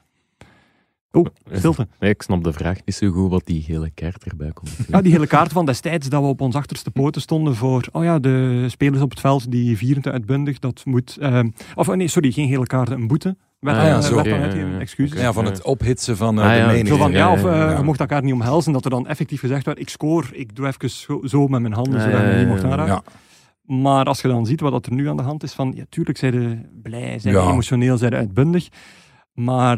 Oh, 1.14 1.26
stilte. 1.52 1.88
Nee, 2.00 2.10
ik 2.10 2.22
snap 2.22 2.44
de 2.44 2.52
vraag 2.52 2.78
niet 2.84 2.94
zo 2.94 3.10
goed 3.10 3.30
wat 3.30 3.46
die 3.46 3.64
hele 3.66 3.90
kaart 3.90 4.24
erbij 4.24 4.50
komt. 4.52 4.76
Ja, 4.88 5.02
die 5.02 5.12
hele 5.12 5.26
kaart 5.26 5.52
van 5.52 5.66
destijds 5.66 6.08
dat 6.08 6.22
we 6.22 6.28
op 6.28 6.40
ons 6.40 6.54
achterste 6.54 6.90
poten 6.90 7.20
stonden 7.20 7.54
voor, 7.54 7.84
oh 7.92 8.04
ja, 8.04 8.18
de 8.18 8.64
spelers 8.68 9.02
op 9.02 9.10
het 9.10 9.20
veld 9.20 9.50
die 9.50 9.76
vieren 9.76 10.02
te 10.02 10.10
uitbundig, 10.12 10.58
dat 10.58 10.82
moet, 10.84 11.16
ehm, 11.20 11.48
of 11.74 11.88
oh 11.88 11.94
nee, 11.96 12.08
sorry, 12.08 12.30
geen 12.30 12.48
gele 12.48 12.66
kaart, 12.66 12.90
een 12.90 13.06
boete. 13.06 13.36
Werd, 13.58 13.76
Ah 13.78 13.84
ja, 13.84 13.96
eh, 13.96 14.02
zo. 14.02 14.14
werd 14.14 14.24
dan 14.24 14.34
Oké, 14.34 14.42
uitgegeven, 14.42 14.70
ja, 14.70 14.76
ja. 14.76 14.80
excuses. 14.82 15.20
Ja, 15.20 15.32
van 15.32 15.44
het 15.44 15.62
ophitsen 15.62 16.16
van 16.16 16.40
eh, 16.40 16.44
Ah, 16.44 16.70
de 16.70 16.76
ja. 16.78 16.84
Zo 16.86 16.96
van, 16.96 17.12
ja, 17.12 17.32
of 17.32 17.44
eh, 17.44 17.74
je 17.76 17.82
mocht 17.84 18.00
elkaar 18.00 18.22
niet 18.22 18.32
omhelzen, 18.32 18.72
dat 18.72 18.84
er 18.84 18.90
dan 18.90 19.06
effectief 19.06 19.40
gezegd 19.40 19.66
werd, 19.66 19.78
ik 19.78 19.88
scoor, 19.88 20.28
ik 20.32 20.56
doe 20.56 20.66
even 20.66 20.90
zo, 20.90 21.20
zo 21.24 21.48
met 21.48 21.60
mijn 21.60 21.72
handen, 21.74 21.94
Ah, 22.00 22.02
zodat 22.04 22.20
je 22.20 22.38
niet 22.38 22.48
mocht 22.48 22.64
aanraken. 22.64 22.92
Ja. 22.94 23.02
Maar 23.80 24.04
als 24.04 24.20
je 24.20 24.28
dan 24.28 24.46
ziet 24.46 24.60
wat 24.60 24.86
er 24.86 24.92
nu 24.92 25.08
aan 25.08 25.16
de 25.16 25.22
hand 25.22 25.42
is, 25.42 25.52
van, 25.52 25.72
ja, 25.76 25.84
tuurlijk 25.88 26.18
zijn 26.18 26.32
ze 26.32 26.58
blij, 26.82 27.18
zijn 27.18 27.34
Ja. 27.34 27.50
emotioneel, 27.50 27.98
zijn 27.98 28.14
uitbundig, 28.14 28.68
maar 29.34 29.76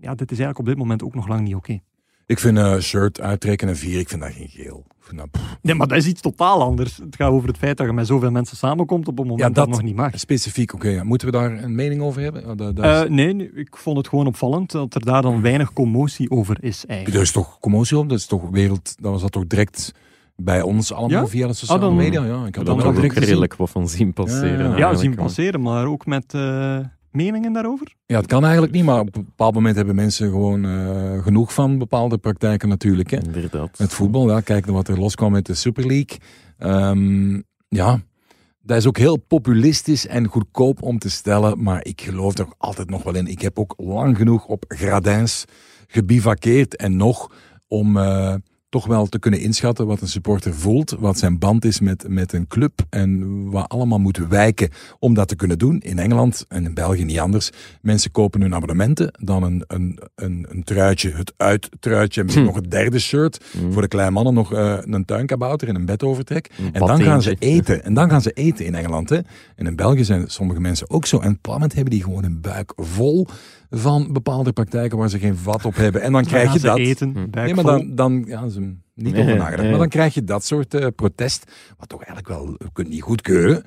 ja, 0.00 0.14
dit 0.14 0.30
is 0.30 0.38
eigenlijk 0.38 0.58
op 0.58 0.66
dit 0.66 0.76
moment 0.76 1.02
ook 1.02 1.14
nog 1.14 1.28
lang 1.28 1.40
niet 1.40 1.54
oké. 1.54 1.78
Ik 2.26 2.38
vind 2.38 2.58
een 2.58 2.82
shirt 2.82 3.20
uittrekken 3.20 3.68
en 3.68 3.76
vier, 3.76 3.98
ik 3.98 4.08
vind 4.08 4.20
dat 4.22 4.32
geen 4.32 4.48
geel. 4.48 4.84
Ik 5.10 5.16
dat, 5.16 5.28
Nee, 5.62 5.74
maar 5.74 5.86
dat 5.86 5.98
is 5.98 6.06
iets 6.06 6.20
totaal 6.20 6.62
anders. 6.62 6.96
Het 6.96 7.16
gaat 7.16 7.30
over 7.30 7.48
het 7.48 7.56
feit 7.58 7.76
dat 7.76 7.86
je 7.86 7.92
met 7.92 8.06
zoveel 8.06 8.30
mensen 8.30 8.56
samenkomt 8.56 9.08
op 9.08 9.18
een 9.18 9.26
moment 9.26 9.40
Ja, 9.42 9.46
dat, 9.46 9.56
dat- 9.56 9.68
nog 9.68 9.82
niet 9.82 9.96
mag. 9.96 10.18
specifiek, 10.18 10.74
oké. 10.74 10.88
ja. 10.88 11.04
Moeten 11.04 11.26
we 11.26 11.32
daar 11.32 11.62
een 11.62 11.74
mening 11.74 12.02
over 12.02 12.22
hebben? 12.22 12.56
Dat, 12.56 12.78
is- 12.78 12.84
Eh, 12.84 13.02
nee, 13.02 13.52
ik 13.54 13.76
vond 13.76 13.96
het 13.96 14.08
gewoon 14.08 14.26
opvallend 14.26 14.70
dat 14.70 14.94
er 14.94 15.04
daar 15.04 15.22
dan 15.22 15.40
weinig 15.42 15.72
commotie 15.72 16.30
over 16.30 16.56
is 16.60 16.86
eigenlijk. 16.86 17.16
er 17.16 17.22
is 17.22 17.32
toch 17.32 17.58
commotie 17.58 17.98
op? 17.98 18.08
Dat 18.08 18.18
is 18.18 18.26
toch 18.26 18.50
wereld... 18.50 18.94
Dat 19.02 19.12
was 19.12 19.20
dat 19.22 19.32
toch 19.32 19.46
direct 19.46 19.92
bij 20.36 20.62
ons 20.62 20.92
allemaal 20.92 21.20
Ja? 21.20 21.26
via 21.26 21.46
de 21.46 21.52
sociale 21.52 21.80
Ah, 21.80 21.86
dan- 21.86 21.96
media? 21.96 22.24
Ja, 22.24 22.46
ik 22.46 22.54
had 22.54 22.66
Dan 22.66 22.82
ook 22.82 22.98
redelijk 22.98 23.54
wat 23.56 23.70
van 23.70 23.88
zien 23.88 24.12
passeren. 24.12 24.70
Ja, 24.70 24.76
ja. 24.76 24.94
Zien 24.94 25.10
maar- 25.10 25.18
passeren, 25.24 25.62
maar 25.62 25.86
ook 25.86 26.06
met 26.06 26.34
eh, 26.34 26.78
meningen 27.10 27.52
daarover. 27.52 27.94
Ja, 28.06 28.16
het 28.16 28.26
kan 28.26 28.42
eigenlijk 28.42 28.72
niet, 28.72 28.84
maar 28.84 29.00
op 29.00 29.16
een 29.16 29.24
bepaald 29.24 29.54
moment 29.54 29.76
hebben 29.76 29.94
mensen 29.94 30.30
gewoon 30.30 30.64
eh, 30.64 31.22
genoeg 31.22 31.54
van 31.54 31.78
bepaalde 31.78 32.18
praktijken 32.18 32.68
natuurlijk. 32.68 33.10
Hè. 33.10 33.16
Inderdaad. 33.22 33.78
Met 33.78 33.92
voetbal, 33.92 34.28
ja, 34.30 34.40
kijk 34.40 34.64
naar 34.66 34.74
wat 34.74 34.88
er 34.88 34.98
loskwam 34.98 35.32
met 35.32 35.46
de 35.46 35.54
Super 35.54 35.86
League. 35.86 36.18
Ehm, 36.58 37.40
ja, 37.68 38.00
dat 38.60 38.76
is 38.76 38.86
ook 38.86 38.98
heel 38.98 39.16
populistisch 39.16 40.06
en 40.06 40.26
goedkoop 40.26 40.82
om 40.82 40.98
te 40.98 41.10
stellen, 41.10 41.62
maar 41.62 41.84
ik 41.84 42.00
geloof 42.00 42.38
er 42.38 42.46
altijd 42.58 42.90
nog 42.90 43.02
wel 43.02 43.14
in. 43.14 43.26
Ik 43.26 43.40
heb 43.42 43.58
ook 43.58 43.74
lang 43.76 44.16
genoeg 44.16 44.46
op 44.46 44.64
gradijns 44.68 45.44
gebivakkeerd 45.86 46.76
en 46.76 46.96
nog 46.96 47.30
om 47.68 47.96
eh, 47.96 48.34
toch 48.74 48.86
wel 48.86 49.06
te 49.06 49.18
kunnen 49.18 49.40
inschatten 49.40 49.86
wat 49.86 50.00
een 50.00 50.08
supporter 50.08 50.54
voelt, 50.54 50.96
wat 50.98 51.18
zijn 51.18 51.38
band 51.38 51.64
is 51.64 51.80
met, 51.80 52.04
met 52.08 52.32
een 52.32 52.46
club 52.46 52.80
en 52.90 53.50
wat 53.50 53.68
allemaal 53.68 53.98
moet 53.98 54.16
wijken 54.28 54.70
om 54.98 55.14
dat 55.14 55.28
te 55.28 55.36
kunnen 55.36 55.58
doen. 55.58 55.80
In 55.80 55.98
Engeland 55.98 56.44
en 56.48 56.64
in 56.64 56.74
België 56.74 57.04
niet 57.04 57.18
anders. 57.18 57.50
Mensen 57.82 58.10
kopen 58.10 58.40
hun 58.40 58.54
abonnementen, 58.54 59.14
dan 59.20 59.42
een, 59.42 59.64
een, 59.66 59.98
een, 60.14 60.46
een 60.48 60.64
truitje, 60.64 61.10
het 61.10 61.32
uittruitje, 61.36 62.20
en 62.20 62.26
misschien 62.26 62.46
Hm. 62.46 62.52
nog 62.52 62.62
een 62.62 62.68
derde 62.68 62.98
shirt. 62.98 63.44
Mm. 63.52 63.72
Voor 63.72 63.82
de 63.82 63.88
kleine 63.88 64.12
mannen 64.12 64.34
nog 64.34 64.52
eh, 64.52 64.76
een 64.80 65.04
tuinkabouter 65.04 65.68
en 65.68 65.74
een 65.74 65.86
bedovertrek. 65.86 66.50
Een 66.58 66.72
En 66.72 66.86
dan 66.86 67.02
gaan 67.02 67.22
ze 67.22 67.36
eten. 67.38 67.82
En 67.84 67.94
dan 67.94 68.10
gaan 68.10 68.22
ze 68.22 68.30
eten 68.30 68.64
in 68.64 68.74
Engeland. 68.74 69.08
Hè. 69.08 69.18
En 69.56 69.66
in 69.66 69.76
België 69.76 70.04
zijn 70.04 70.24
sommige 70.26 70.60
mensen 70.60 70.90
ook 70.90 71.06
zo. 71.06 71.18
En 71.18 71.38
op 71.42 71.46
een 71.46 71.60
hebben 71.60 71.90
die 71.90 72.02
gewoon 72.02 72.24
een 72.24 72.40
buik 72.40 72.72
vol 72.76 73.26
van 73.74 74.12
bepaalde 74.12 74.52
praktijken 74.52 74.98
waar 74.98 75.08
ze 75.10 75.18
geen 75.18 75.36
vat 75.36 75.64
op 75.64 75.74
hebben. 75.76 76.02
En 76.02 76.12
dan 76.12 76.24
krijg 76.24 76.52
je 76.52 76.60
dat. 76.60 76.78
eten, 76.78 77.10
Hm. 77.12 77.26
Nee, 77.30 77.54
maar 77.54 77.64
dan, 77.64 77.94
dan 77.94 78.24
ja, 78.26 78.48
ze 78.48 78.60
niet 78.94 79.12
Nee, 79.12 79.22
over 79.22 79.36
nagedacht. 79.36 79.60
nee. 79.62 79.70
Maar 79.70 79.78
dan 79.78 79.88
krijg 79.88 80.14
je 80.14 80.24
dat 80.24 80.44
soort 80.44 80.74
eh, 80.74 80.86
protest, 80.96 81.52
wat 81.78 81.88
toch 81.88 82.02
eigenlijk 82.04 82.28
wel, 82.28 82.46
je 82.58 82.72
kunt 82.72 82.88
niet 82.88 83.02
goedkeuren, 83.02 83.62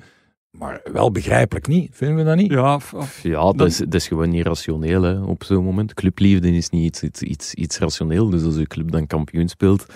maar 0.50 0.80
wel 0.92 1.10
begrijpelijk 1.10 1.66
niet. 1.66 1.88
Vinden 1.92 2.16
we 2.16 2.24
dat 2.24 2.36
niet? 2.36 2.50
Ja, 2.52 2.80
Ja, 3.22 3.52
dat, 3.52 3.66
is, 3.66 3.76
dat 3.76 3.94
is 3.94 4.08
gewoon 4.08 4.28
niet 4.30 4.46
rationeel 4.46 5.02
hè, 5.02 5.20
op 5.20 5.44
zo'n 5.44 5.64
moment. 5.64 5.94
Clubliefde 5.94 6.50
is 6.50 6.70
niet 6.70 6.84
iets, 6.84 7.02
iets, 7.02 7.22
iets, 7.22 7.54
iets 7.54 7.78
rationeel. 7.78 8.30
Dus 8.30 8.42
als 8.42 8.56
je 8.56 8.66
club 8.66 8.90
dan 8.90 9.06
kampioen 9.06 9.48
speelt. 9.48 9.86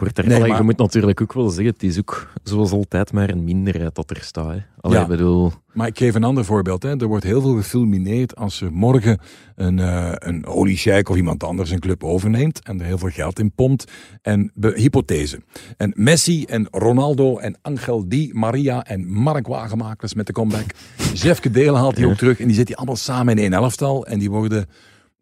Wordt 0.00 0.18
er, 0.18 0.26
Nee, 0.26 0.34
Allee, 0.36 0.48
maar- 0.48 0.58
Je 0.58 0.64
moet 0.64 0.76
natuurlijk 0.76 1.20
ook 1.20 1.32
wel 1.32 1.48
zeggen, 1.48 1.72
het 1.72 1.82
is 1.82 1.98
ook 1.98 2.32
zoals 2.42 2.72
altijd 2.72 3.12
maar 3.12 3.30
een 3.30 3.44
minderheid 3.44 3.94
dat 3.94 4.10
er 4.10 4.18
staat. 4.20 4.58
Allee, 4.80 4.98
Ja. 4.98 5.06
bedoel, 5.06 5.52
Maar 5.72 5.86
ik 5.86 5.98
geef 5.98 6.14
een 6.14 6.24
ander 6.24 6.44
voorbeeld. 6.44 6.82
Hè. 6.82 6.96
Er 7.00 7.06
wordt 7.06 7.24
heel 7.24 7.40
veel 7.40 7.54
gefilmineerd 7.56 8.36
als 8.36 8.60
er 8.60 8.72
morgen 8.72 9.18
een, 9.56 9.78
eh 9.78 10.12
een 10.14 10.46
oliesjeik 10.46 11.08
of 11.08 11.16
iemand 11.16 11.44
anders 11.44 11.70
een 11.70 11.78
club 11.78 12.04
overneemt 12.04 12.62
en 12.62 12.80
er 12.80 12.86
heel 12.86 12.98
veel 12.98 13.08
geld 13.08 13.38
in 13.38 13.52
pompt. 13.52 13.90
En 14.22 14.52
hypothese. 14.74 15.40
En 15.76 15.92
Messi 15.96 16.44
en 16.44 16.68
Ronaldo 16.70 17.38
en 17.38 17.58
Angel 17.62 18.08
Di 18.08 18.30
Maria 18.32 18.84
en 18.86 19.06
Mark 19.12 19.46
Wagenmakers 19.46 20.14
met 20.14 20.26
de 20.26 20.32
comeback. 20.32 20.70
Jeffke 21.14 21.50
Delen 21.50 21.74
haalt 21.80 21.96
die 21.96 22.06
ook 22.06 22.16
terug 22.16 22.40
en 22.40 22.46
die 22.46 22.56
zit 22.56 22.66
die 22.66 22.76
allemaal 22.76 22.96
samen 22.96 23.36
in 23.36 23.42
één 23.42 23.52
elftal 23.52 24.06
en 24.06 24.18
die 24.18 24.30
worden... 24.30 24.66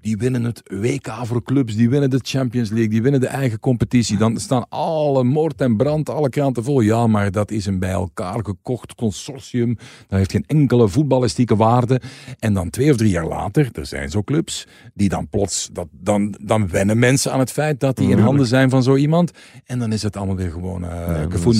Die 0.09 0.17
winnen 0.17 0.45
het 0.45 0.63
WK 0.65 1.13
voor 1.23 1.43
clubs, 1.43 1.77
die 1.77 1.91
winnen 1.91 2.11
de 2.11 2.21
Champions 2.23 2.71
League, 2.71 2.89
die 2.89 3.03
winnen 3.03 3.21
de 3.21 3.27
eigen 3.27 3.61
competitie. 3.61 4.17
Dan 4.17 4.39
staan 4.41 4.69
alle 4.69 5.25
moord 5.25 5.61
en 5.61 5.77
brand, 5.77 6.11
alle 6.11 6.29
kranten 6.29 6.65
vol. 6.65 6.81
Ja, 6.81 7.07
maar 7.07 7.31
dat 7.31 7.51
is 7.51 7.67
een 7.67 7.79
bij 7.79 7.91
elkaar 7.91 8.45
gekocht 8.45 8.95
consortium. 8.95 9.77
Dat 10.07 10.19
heeft 10.19 10.31
geen 10.31 10.45
enkele 10.47 10.89
voetballistieke 10.89 11.57
waarde. 11.57 12.01
En 12.39 12.55
dan 12.55 12.71
twee 12.71 12.91
of 12.91 12.97
drie 12.97 13.11
jaar 13.11 13.27
later, 13.27 13.69
er 13.73 13.87
zijn 13.87 14.11
zo 14.11 14.23
clubs, 14.23 14.67
die 14.95 15.09
dan 15.09 15.29
plots, 15.29 15.69
dat, 15.73 15.89
dan, 15.91 16.35
dan 16.41 16.69
wennen 16.69 16.99
mensen 16.99 17.33
aan 17.33 17.39
het 17.39 17.53
feit 17.53 17.81
dat 17.81 17.97
die 17.97 18.11
in 18.11 18.19
handen 18.19 18.47
zijn 18.47 18.71
van 18.71 18.83
zo 18.83 18.97
iemand. 18.97 19.31
En 19.65 19.79
dan 19.79 19.93
is 19.93 20.03
het 20.03 20.17
allemaal 20.17 20.37
weer 20.37 20.51
gewoon 20.51 20.83
uh, 20.83 20.89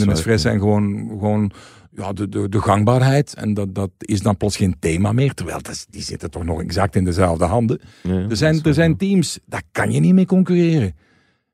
waar, 0.07 0.17
fris 0.17 0.45
en 0.45 0.59
gewoon, 0.59 1.09
gewoon 1.09 1.53
ja, 1.99 2.13
de, 2.13 2.29
de, 2.29 2.49
de 2.49 2.61
gangbaarheid. 2.61 3.35
En 3.35 3.55
dat, 3.55 3.75
dat 3.75 3.91
is 3.99 4.21
dan 4.21 4.37
plots 4.37 4.57
geen 4.57 4.77
thema 4.79 5.13
meer. 5.13 5.35
Terwijl 5.35 5.63
dat, 5.63 5.87
die 5.91 6.03
zitten 6.03 6.31
toch 6.31 6.45
nog 6.45 6.61
exact 6.63 6.97
in 6.97 7.05
dezelfde 7.05 7.45
handen. 7.45 7.81
ja, 8.03 8.27
Er 8.29 8.37
zijn, 8.37 8.63
er 8.63 8.75
zijn 8.75 8.97
teams, 8.97 9.39
daar 9.47 9.63
kan 9.73 9.93
je 9.93 10.01
niet 10.01 10.15
mee 10.15 10.27
concurreren. 10.27 10.95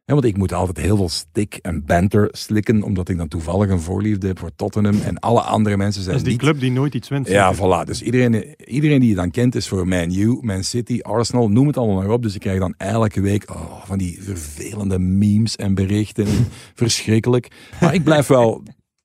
Ja, 0.06 0.14
want 0.14 0.26
ik 0.26 0.36
moet 0.36 0.52
altijd 0.52 0.86
heel 0.86 0.96
veel 0.96 1.08
stik 1.08 1.58
en 1.62 1.84
banter 1.84 2.28
slikken, 2.32 2.82
omdat 2.82 3.08
ik 3.08 3.16
dan 3.16 3.28
toevallig 3.28 3.70
een 3.70 3.80
voorliefde 3.80 4.26
heb 4.26 4.38
voor 4.38 4.50
Tottenham 4.56 5.00
en 5.00 5.18
alle 5.18 5.40
andere 5.40 5.76
mensen 5.76 6.02
zijn 6.02 6.16
dat 6.16 6.26
is 6.26 6.30
die 6.30 6.40
niet. 6.40 6.50
club 6.50 6.60
die 6.60 6.70
nooit 6.70 6.94
iets 6.94 7.08
wint. 7.08 7.28
Ja, 7.28 7.54
voilà. 7.54 7.86
Dus 7.86 8.02
iedereen, 8.02 8.54
iedereen 8.66 9.00
die 9.00 9.08
je 9.08 9.14
dan 9.14 9.30
kent 9.30 9.54
is 9.54 9.68
voor 9.68 9.88
Man 9.88 10.14
U, 10.14 10.38
Man 10.40 10.64
City, 10.64 10.98
Arsenal, 11.02 11.48
noem 11.48 11.66
het 11.66 11.76
allemaal 11.76 11.96
maar 11.96 12.10
op. 12.10 12.22
Dus 12.22 12.34
ik 12.34 12.40
krijg 12.40 12.58
dan 12.58 12.74
elke 12.76 13.20
week 13.20 13.50
oh, 13.50 13.84
van 13.84 13.98
die 13.98 14.18
vervelende 14.22 14.98
memes 14.98 15.56
en 15.56 15.74
berichten. 15.74 16.26
Verschrikkelijk. 16.74 17.50
Maar 17.80 17.94
ik 17.94 18.04
blijf 18.04 18.26
wel 18.26 18.62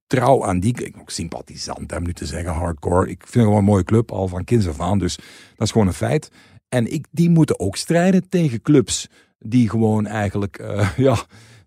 trouw 0.09 0.45
aan 0.45 0.59
die. 0.59 0.83
Ik 0.83 0.91
ben 0.91 1.01
ook 1.01 1.09
sympathisant, 1.09 1.93
om 1.95 2.03
nu 2.03 2.13
te 2.13 2.25
zeggen, 2.25 2.53
hardcore. 2.53 3.09
Ik 3.09 3.19
vind 3.19 3.33
het 3.33 3.43
gewoon 3.43 3.57
een 3.57 3.63
mooie 3.63 3.83
club, 3.83 4.11
al 4.11 4.27
van 4.27 4.43
kinds 4.43 4.67
af 4.67 4.79
aan. 4.79 4.99
Dus 4.99 5.15
dat 5.55 5.67
is 5.67 5.71
gewoon 5.71 5.87
een 5.87 5.93
feit. 5.93 6.31
En 6.69 6.91
ik, 6.91 7.05
die 7.11 7.29
moeten 7.29 7.59
ook 7.59 7.75
strijden 7.75 8.29
tegen 8.29 8.61
clubs 8.61 9.07
die 9.39 9.69
gewoon 9.69 10.05
eigenlijk, 10.05 10.57
eh, 10.57 10.97
ja, 11.07 11.17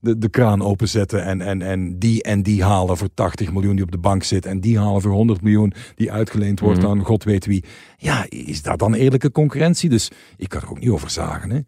de, 0.02 0.18
de 0.18 0.28
kraan 0.28 0.62
openzetten 0.62 1.24
en, 1.24 1.40
en, 1.40 1.62
en 1.62 1.98
die 1.98 2.22
en 2.22 2.42
die 2.42 2.62
halen 2.64 2.96
voor 2.96 3.08
80 3.14 3.52
miljoen 3.52 3.74
die 3.74 3.84
op 3.84 3.90
de 3.90 3.98
bank 3.98 4.22
zit 4.22 4.46
en 4.46 4.60
die 4.60 4.78
halen 4.78 5.00
voor 5.02 5.10
100 5.12 5.42
miljoen 5.42 5.72
die 5.94 6.12
uitgeleend 6.12 6.60
wordt 6.60 6.80
Mhm. 6.80 6.90
aan 6.90 7.00
god 7.04 7.24
weet 7.24 7.46
wie. 7.46 7.64
Ja, 7.96 8.24
is 8.28 8.62
dat 8.62 8.78
dan 8.78 8.94
eerlijke 8.94 9.30
concurrentie? 9.30 9.88
Dus 9.88 10.10
ik 10.36 10.48
kan 10.48 10.60
er 10.60 10.70
ook 10.70 10.80
niet 10.80 10.88
over 10.90 11.10
zagen. 11.10 11.50
Hè? 11.50 11.58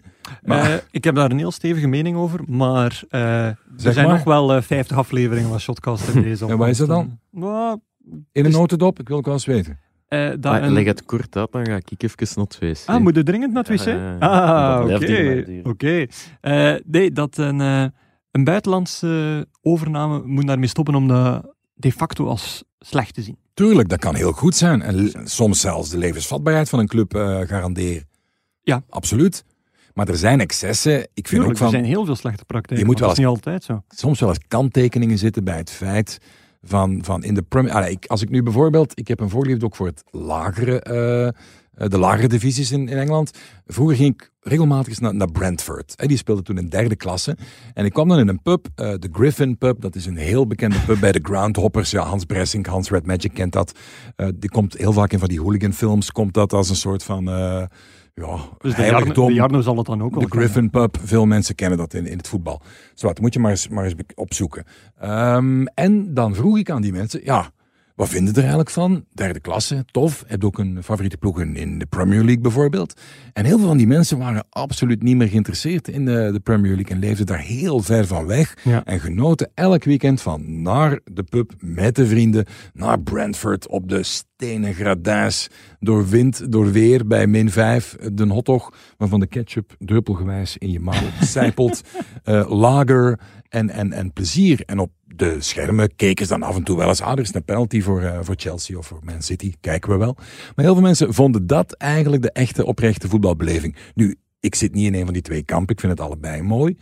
Maar 0.42 0.70
Eh, 0.70 0.76
ik 0.90 1.04
heb 1.04 1.14
daar 1.14 1.30
een 1.30 1.38
heel 1.38 1.50
stevige 1.50 1.86
mening 1.86 2.16
over, 2.16 2.40
maar 2.46 3.02
eh, 3.08 3.46
er 3.46 3.56
zijn 3.76 4.06
maar. 4.06 4.14
nog 4.14 4.24
wel 4.24 4.54
eh, 4.54 4.62
50 4.62 4.96
afleveringen 4.96 5.48
van 5.48 5.60
Shotcast 5.60 6.08
in 6.08 6.22
deze. 6.28 6.46
En 6.46 6.56
wat 6.58 6.68
is 6.68 6.78
dat 6.78 6.88
dan? 6.88 7.18
Nou, 7.30 7.78
in 8.10 8.20
een 8.32 8.42
dus- 8.42 8.52
notendop, 8.54 9.00
ik 9.00 9.08
wil 9.08 9.16
ook 9.16 9.24
wel 9.24 9.34
eens 9.34 9.44
weten. 9.46 9.78
eh, 10.08 10.30
een- 10.40 10.72
Leg 10.72 10.84
het 10.84 11.04
kort 11.04 11.36
uit, 11.36 11.52
dan 11.52 11.66
ga 11.66 11.76
ik 11.88 12.02
even 12.02 12.26
naar 12.34 12.44
het 12.44 12.58
wc. 12.58 12.88
Ah, 12.88 13.00
moet 13.00 13.14
je 13.14 13.22
dringend 13.22 13.52
naar 13.52 13.64
het 13.64 13.80
wc? 13.80 13.86
Ja, 13.86 13.92
ja, 13.94 14.16
ja. 14.20 14.26
Ah, 14.26 15.66
oké. 15.66 16.06
Eh, 16.40 16.74
nee, 16.84 17.10
dat 17.12 17.36
een, 17.36 17.60
eh, 17.60 17.84
een 18.34 18.44
buitenlandse 18.44 19.46
overname 19.62 20.22
moet 20.24 20.46
daarmee 20.46 20.68
stoppen 20.68 20.94
om 20.94 21.08
dat 21.08 21.54
de 21.74 21.92
facto 21.92 22.26
als 22.26 22.64
slecht 22.78 23.14
te 23.14 23.22
zien. 23.22 23.36
Tuurlijk, 23.54 23.88
dat 23.88 23.98
kan 23.98 24.14
heel 24.14 24.32
goed 24.32 24.56
zijn. 24.56 24.82
En 24.82 25.12
soms 25.24 25.60
zelfs 25.60 25.90
de 25.90 25.98
levensvatbaarheid 25.98 26.68
van 26.68 26.78
een 26.78 26.86
club 26.86 27.14
eh, 27.14 27.40
garanderen. 27.40 28.08
Ja. 28.62 28.82
Absoluut. 28.88 29.44
Maar 29.94 30.08
er 30.08 30.16
zijn 30.16 30.40
excessen. 30.40 31.00
Ik 31.00 31.08
vind 31.14 31.26
Tuurlijk, 31.26 31.50
ook 31.50 31.56
van, 31.56 31.66
er 31.66 31.72
zijn 31.72 31.84
heel 31.84 32.04
veel 32.04 32.16
slechte 32.16 32.44
praktijken. 32.44 32.78
Je 32.78 32.84
moet 32.84 33.00
maar 33.00 33.08
dat 33.08 33.18
is 33.18 33.24
wel 33.24 33.34
niet 33.34 33.44
altijd 33.44 33.64
zo. 33.64 33.82
soms 33.88 34.20
wel 34.20 34.28
eens 34.28 34.46
kanttekeningen 34.48 35.18
zitten 35.18 35.44
bij 35.44 35.56
het 35.56 35.70
feit 35.70 36.18
van, 36.62 36.98
van 37.04 37.24
in 37.24 37.34
de 37.34 37.42
Premier... 37.42 37.72
Allee, 37.72 37.90
ik, 37.90 38.06
als 38.06 38.22
ik 38.22 38.30
nu 38.30 38.42
bijvoorbeeld... 38.42 38.98
Ik 38.98 39.08
heb 39.08 39.20
een 39.20 39.30
voorliefde 39.30 39.64
ook 39.64 39.76
voor 39.76 39.86
het 39.86 40.04
lagere, 40.10 40.80
eh, 40.80 41.40
de 41.76 41.98
lagere 41.98 42.28
divisies 42.28 42.70
in, 42.70 42.88
in 42.88 42.98
Engeland. 42.98 43.30
Vroeger 43.66 43.96
ging 43.96 44.14
ik 44.14 44.32
regelmatig 44.40 44.88
eens 44.88 44.98
naar, 44.98 45.14
naar 45.14 45.30
Brentford. 45.30 45.92
Hè, 45.96 46.06
die 46.06 46.16
speelde 46.16 46.42
toen 46.42 46.58
in 46.58 46.68
derde 46.68 46.96
klasse. 46.96 47.36
En 47.74 47.84
ik 47.84 47.92
kwam 47.92 48.08
dan 48.08 48.18
in 48.18 48.28
een 48.28 48.42
pub, 48.42 48.66
eh, 48.74 48.92
de 48.98 49.08
Griffin 49.12 49.58
Pub. 49.58 49.80
Dat 49.80 49.94
is 49.94 50.06
een 50.06 50.16
heel 50.16 50.46
bekende 50.46 50.76
pub 50.86 51.00
bij 51.00 51.12
de 51.12 51.20
Groundhoppers. 51.22 51.90
Ja, 51.90 52.02
Hans 52.02 52.24
Bressink, 52.24 52.66
Hans 52.66 52.90
Red 52.90 53.06
Magic 53.06 53.34
kent 53.34 53.52
dat. 53.52 53.78
Eh, 54.16 54.28
die 54.34 54.50
komt 54.50 54.76
heel 54.76 54.92
vaak 54.92 55.12
in 55.12 55.18
van 55.18 55.28
die 55.28 55.40
hooliganfilms. 55.40 56.12
Komt 56.12 56.34
dat 56.34 56.52
als 56.52 56.68
een 56.68 56.76
soort 56.76 57.02
van... 57.02 57.28
eh 57.28 57.64
ja, 58.14 58.38
Dus 58.58 58.74
de 58.74 58.82
Jarno, 58.82 59.26
de 59.26 59.32
Jarno 59.32 59.60
zal 59.60 59.76
het 59.76 59.86
dan 59.86 60.02
ook 60.02 60.14
wel 60.14 60.28
De. 60.28 60.36
Griffin 60.36 60.70
Pub, 60.70 60.96
veel 61.02 61.26
mensen 61.26 61.54
kennen 61.54 61.78
dat 61.78 61.94
in, 61.94 62.06
in 62.06 62.16
het 62.16 62.28
voetbal. 62.28 62.62
Zo, 62.94 63.06
dat 63.06 63.20
moet 63.20 63.34
je 63.34 63.40
maar 63.40 63.50
eens, 63.50 63.68
maar 63.68 63.84
eens 63.84 63.94
opzoeken. 64.14 64.64
Ehm, 64.98 65.64
en 65.64 66.14
dan 66.14 66.34
vroeg 66.34 66.58
ik 66.58 66.70
aan 66.70 66.82
die 66.82 66.92
mensen, 66.92 67.20
ja, 67.24 67.50
Wat 67.94 68.08
vinden 68.08 68.34
er 68.34 68.40
eigenlijk 68.40 68.70
van? 68.70 69.04
Derde 69.12 69.40
klasse, 69.40 69.84
tof. 69.90 70.24
Heb 70.26 70.44
ook 70.44 70.58
een 70.58 70.82
favoriete 70.82 71.16
ploeg 71.16 71.40
in, 71.40 71.78
de 71.78 71.86
Premier 71.86 72.22
League 72.22 72.40
bijvoorbeeld. 72.40 73.00
En 73.32 73.44
heel 73.44 73.58
veel 73.58 73.66
van 73.66 73.76
die 73.76 73.86
mensen 73.86 74.18
waren 74.18 74.46
absoluut 74.50 75.02
niet 75.02 75.16
meer 75.16 75.28
geïnteresseerd 75.28 75.88
in 75.88 76.04
de, 76.04 76.30
de 76.32 76.40
Premier 76.40 76.74
League 76.74 76.94
en 76.94 76.98
leefden 76.98 77.26
daar 77.26 77.40
heel 77.40 77.80
ver 77.80 78.06
van 78.06 78.26
weg. 78.26 78.56
Ja. 78.62 78.84
En 78.84 79.00
genoten 79.00 79.50
elk 79.54 79.84
weekend 79.84 80.20
van 80.20 80.62
naar 80.62 81.00
de 81.04 81.22
pub 81.22 81.52
met 81.58 81.96
de 81.96 82.06
vrienden, 82.06 82.46
naar 82.72 83.00
Brentford 83.00 83.68
op 83.68 83.88
de 83.88 84.02
stenen 84.02 84.74
gradijns, 84.74 85.48
door 85.80 86.08
wind, 86.08 86.52
door 86.52 86.72
weer 86.72 87.06
bij 87.06 87.26
min 87.26 87.50
5, 87.50 87.96
de 88.12 88.26
hotdog, 88.26 88.72
waarvan 88.96 89.20
de 89.20 89.26
ketchup 89.26 89.76
druppelgewijs 89.78 90.56
in 90.56 90.70
je 90.70 90.80
mouw 90.80 91.02
sijpelt, 91.20 91.80
eh, 92.24 92.50
lager 92.50 93.18
en, 93.54 93.70
en, 93.70 93.92
en 93.92 94.12
plezier. 94.12 94.62
En 94.66 94.78
op 94.78 94.90
de 95.04 95.36
schermen 95.40 95.96
keken 95.96 96.26
ze 96.26 96.32
dan 96.32 96.42
af 96.42 96.56
en 96.56 96.62
toe 96.62 96.76
wel 96.76 96.88
eens, 96.88 97.00
ah, 97.00 97.12
er 97.12 97.18
is 97.18 97.34
een 97.34 97.44
penalty 97.44 97.80
voor, 97.82 98.02
eh, 98.02 98.18
voor 98.22 98.34
Chelsea 98.38 98.78
of 98.78 98.86
voor 98.86 99.00
Man 99.02 99.22
City, 99.22 99.52
kijken 99.60 99.90
we 99.90 99.96
wel. 99.96 100.14
Maar 100.54 100.64
heel 100.64 100.74
veel 100.74 100.82
mensen 100.82 101.14
vonden 101.14 101.46
dat 101.46 101.72
eigenlijk 101.72 102.22
de 102.22 102.32
echte 102.32 102.66
oprechte 102.66 103.08
voetbalbeleving. 103.08 103.76
Nu, 103.94 104.16
ik 104.40 104.54
zit 104.54 104.74
niet 104.74 104.86
in 104.86 104.94
een 104.94 105.04
van 105.04 105.12
die 105.12 105.22
twee 105.22 105.42
kampen, 105.42 105.74
ik 105.74 105.80
vind 105.80 105.92
het 105.92 106.00
allebei 106.00 106.42
mooi. 106.42 106.76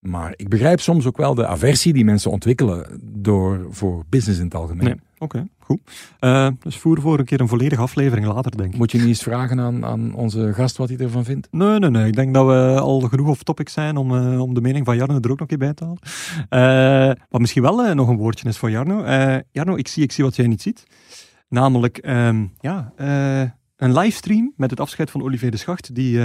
Maar 0.00 0.32
ik 0.36 0.48
begrijp 0.48 0.80
soms 0.80 1.06
ook 1.06 1.16
wel 1.16 1.34
de 1.34 1.46
aversie 1.46 1.92
die 1.92 2.04
mensen 2.04 2.30
ontwikkelen 2.30 3.00
door, 3.02 3.66
voor 3.70 4.04
business 4.08 4.38
in 4.38 4.44
het 4.44 4.54
algemeen. 4.54 4.84
Nee, 4.84 5.00
oké, 5.18 5.48
goed. 5.58 5.80
Eh, 6.18 6.48
dus 6.62 6.76
voer 6.76 7.00
voor 7.00 7.18
een 7.18 7.24
keer 7.24 7.40
een 7.40 7.48
volledige 7.48 7.82
aflevering 7.82 8.26
later, 8.26 8.56
denk 8.56 8.72
ik. 8.72 8.78
Moet 8.78 8.90
je 8.90 8.98
niet 8.98 9.06
eens 9.06 9.22
vragen 9.22 9.60
aan, 9.60 9.84
aan 9.84 10.14
onze 10.14 10.52
gast 10.52 10.76
wat 10.76 10.88
hij 10.88 10.98
ervan 10.98 11.24
vindt? 11.24 11.48
Nee, 11.50 11.78
nee, 11.78 11.90
nee. 11.90 12.06
Ik 12.06 12.16
denk 12.16 12.34
dat 12.34 12.46
we 12.46 12.80
al 12.80 13.00
genoeg 13.00 13.28
off 13.28 13.42
topic 13.42 13.68
zijn 13.68 13.96
om, 13.96 14.16
eh, 14.16 14.40
om 14.40 14.54
de 14.54 14.60
mening 14.60 14.84
van 14.84 14.96
Jarno 14.96 15.14
er 15.14 15.30
ook 15.30 15.38
nog 15.38 15.38
een 15.38 15.46
keer 15.46 15.58
bij 15.58 15.74
te 15.74 15.84
halen. 15.84 15.98
Eh, 16.48 17.24
wat 17.28 17.40
misschien 17.40 17.62
wel 17.62 17.94
nog 17.94 18.08
een 18.08 18.16
woordje 18.16 18.48
is 18.48 18.58
voor 18.58 18.70
Jarno. 18.70 19.04
Jarno, 19.50 19.76
ik 19.76 19.88
zie, 19.88 20.02
ik 20.02 20.12
zie 20.12 20.24
wat 20.24 20.36
jij 20.36 20.46
niet 20.46 20.62
ziet. 20.62 20.84
Namelijk, 21.48 21.98
ehm, 21.98 22.46
ja, 22.60 22.92
een 23.76 23.92
livestream 23.92 24.52
met 24.56 24.70
het 24.70 24.80
afscheid 24.80 25.10
van 25.10 25.22
Olivier 25.22 25.50
de 25.50 25.56
Schacht, 25.56 25.94
die 25.94 26.20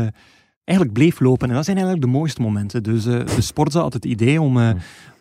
eigenlijk 0.64 0.98
bleef 0.98 1.20
lopen. 1.20 1.50
En 1.50 1.56
dat 1.56 1.66
zijn 1.66 1.78
eigenlijk 1.78 2.06
de 2.06 2.12
mooiste 2.12 2.42
momenten. 2.42 2.84
Dus 2.84 3.04
de 3.04 3.42
Sportza 3.42 3.82
had 3.82 3.94
het 3.94 4.06
idee 4.06 4.42
om, 4.42 4.58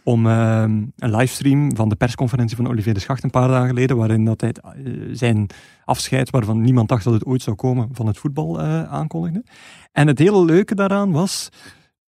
om 0.05 0.27
ehm, 0.27 0.85
een 0.97 1.17
livestream 1.17 1.77
van 1.77 1.89
de 1.89 1.97
persconferentie 1.97 2.57
van 2.57 2.69
Olivier 2.69 2.95
de 2.95 3.01
Schacht 3.01 3.25
een 3.25 3.31
paar 3.31 3.49
dagen 3.49 3.69
geleden, 3.69 3.97
waarin 3.97 4.25
dat 4.25 4.41
hij 4.41 4.53
eh, 4.53 4.93
zijn 5.13 5.47
afscheid, 5.85 6.31
waarvan 6.31 6.61
niemand 6.61 6.89
dacht 6.89 7.05
dat 7.05 7.13
het 7.13 7.25
ooit 7.25 7.43
zou 7.43 7.57
komen, 7.57 7.89
van 7.93 8.07
het 8.07 8.19
voetbal 8.19 8.61
eh, 8.61 8.83
aankondigde. 8.93 9.45
En 9.93 10.07
het 10.07 10.19
hele 10.19 10.45
leuke 10.45 10.75
daaraan 10.75 11.13
was, 11.13 11.49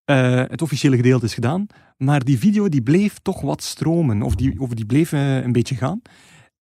eh, 0.05 0.43
het 0.47 0.63
officiële 0.63 0.97
gedeelte 0.97 1.25
is 1.25 1.35
gedaan, 1.35 1.67
maar 1.97 2.25
die 2.25 2.39
video 2.39 2.69
die 2.69 2.83
bleef 2.83 3.19
toch 3.19 3.41
wat 3.41 3.63
stromen, 3.63 4.23
of 4.23 4.35
die, 4.35 4.61
of 4.61 4.69
die 4.69 4.87
bleef 4.87 5.13
een 5.13 5.53
beetje 5.53 5.77
gaan. 5.77 6.03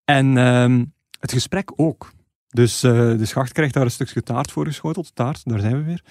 En 0.04 0.36
ehm, 0.36 0.84
het 1.20 1.32
gesprek 1.32 1.72
ook. 1.76 2.12
Dus 2.52 2.82
eh, 2.82 2.92
de 2.92 3.24
schacht 3.24 3.52
krijgt 3.52 3.74
daar 3.74 3.84
een 3.84 3.90
stukje 3.90 4.22
taart 4.22 4.52
voor 4.52 4.66
geschoteld. 4.66 5.14
Taart, 5.14 5.40
daar 5.44 5.60
zijn 5.60 5.76
we 5.76 5.82
weer. 5.82 6.02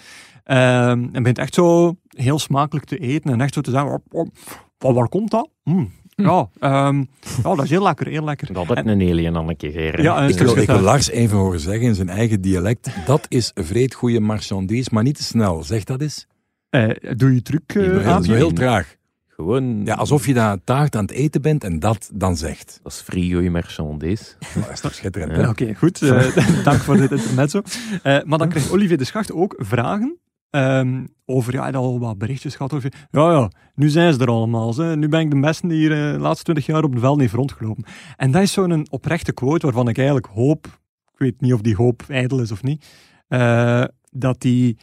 Ehm, 0.43 1.07
en 1.11 1.11
begint 1.11 1.37
echt 1.37 1.53
zo 1.53 1.95
heel 2.07 2.39
smakelijk 2.39 2.85
te 2.85 2.97
eten 2.97 3.31
en 3.31 3.41
echt 3.41 3.53
zo 3.53 3.61
te 3.61 3.71
zeggen, 3.71 3.89
"Oh, 3.89 3.99
oh, 4.09 4.27
van 4.33 4.70
waar 4.81 5.09
komt 5.09 5.31
dat? 5.31 5.49
Mm, 5.63 5.91
Ja, 6.15 6.49
ehm, 6.59 6.97
ja, 7.43 7.55
dat 7.55 7.63
is 7.63 7.69
heel 7.69 7.83
lekker, 7.83 8.07
heel 8.07 8.23
lekker. 8.23 8.53
Dat 8.53 8.67
het 8.67 8.77
een 8.77 9.01
alien 9.01 9.35
aan 9.37 9.49
een 9.49 9.57
keer. 9.57 10.01
Ja, 10.01 10.27
Ik 10.27 10.37
wil, 10.37 10.57
ik 10.57 10.67
wil. 10.67 10.79
Lars 10.79 11.09
even 11.09 11.37
horen 11.37 11.59
zeggen 11.59 11.87
in 11.87 11.95
zijn 11.95 12.09
eigen 12.09 12.41
dialect. 12.41 12.89
Dat 13.05 13.25
is 13.29 13.51
vreed 13.55 13.93
goede 13.93 14.19
marchandise, 14.19 14.89
maar 14.93 15.03
niet 15.03 15.15
te 15.15 15.23
snel. 15.23 15.63
Zeg 15.63 15.83
dat 15.83 16.01
eens. 16.01 16.27
Eh, 16.69 16.89
doe 17.17 17.33
je 17.33 17.41
truc 17.41 17.61
eh, 17.67 17.75
Heel, 17.83 17.99
aan? 18.01 18.23
heel 18.23 18.51
traag. 18.53 18.95
Gewoon, 19.27 19.85
Ja, 19.85 19.93
alsof 19.95 20.25
je 20.25 20.33
dat 20.33 20.59
taart 20.63 20.95
aan 20.95 21.01
het 21.01 21.11
eten 21.11 21.41
bent 21.41 21.63
en 21.63 21.79
dat 21.79 22.09
dan 22.13 22.37
zegt. 22.37 22.79
dat 22.83 22.91
is 22.91 23.03
goeie 23.09 23.49
marchandise. 23.49 24.23
Dat 24.55 24.69
is 24.71 24.79
toch 24.79 24.93
schitterend, 24.93 25.35
Ja. 25.35 25.49
Oké, 25.49 25.73
goed. 25.75 26.01
eh, 26.01 26.35
dank 26.63 26.79
voor 26.79 26.97
dit 26.97 27.11
intermezzo. 27.11 27.61
Eh 28.03 28.17
maar 28.23 28.37
dan 28.37 28.49
krijgt 28.49 28.71
Olivier 28.71 28.97
de 28.97 29.03
Schacht 29.05 29.31
ook 29.31 29.55
vragen 29.57 30.17
ehm, 30.51 31.05
over, 31.25 31.53
ja, 31.53 31.61
hij 31.61 31.71
had 31.71 31.81
al 31.83 31.99
wat 31.99 32.17
berichtjes 32.17 32.55
gehad 32.55 32.73
over, 32.73 32.93
ja, 33.11 33.31
ja, 33.31 33.51
nu 33.75 33.89
zijn 33.89 34.13
ze 34.13 34.19
er 34.19 34.29
allemaal. 34.29 34.73
Ze. 34.73 34.83
Nu 34.83 35.07
ben 35.09 35.19
ik 35.19 35.31
de 35.31 35.39
beste 35.39 35.67
die 35.67 35.77
hier 35.77 35.91
eh, 36.07 36.11
de 36.13 36.19
laatste 36.19 36.43
twintig 36.43 36.65
jaar 36.65 36.83
op 36.83 36.93
de 36.93 36.99
veld 36.99 37.19
heeft 37.19 37.33
rondgelopen. 37.33 37.83
En 38.17 38.31
dat 38.31 38.41
is 38.41 38.51
zo'n 38.51 38.87
oprechte 38.89 39.31
quote 39.33 39.65
waarvan 39.65 39.87
ik 39.87 39.97
eigenlijk 39.97 40.27
hoop, 40.33 40.65
ik 41.13 41.17
weet 41.19 41.41
niet 41.41 41.53
of 41.53 41.61
die 41.61 41.75
hoop 41.75 42.03
ijdel 42.07 42.39
is 42.39 42.51
of 42.51 42.63
niet, 42.63 42.85
eh, 43.27 43.83
dat 44.09 44.41
die 44.41 44.77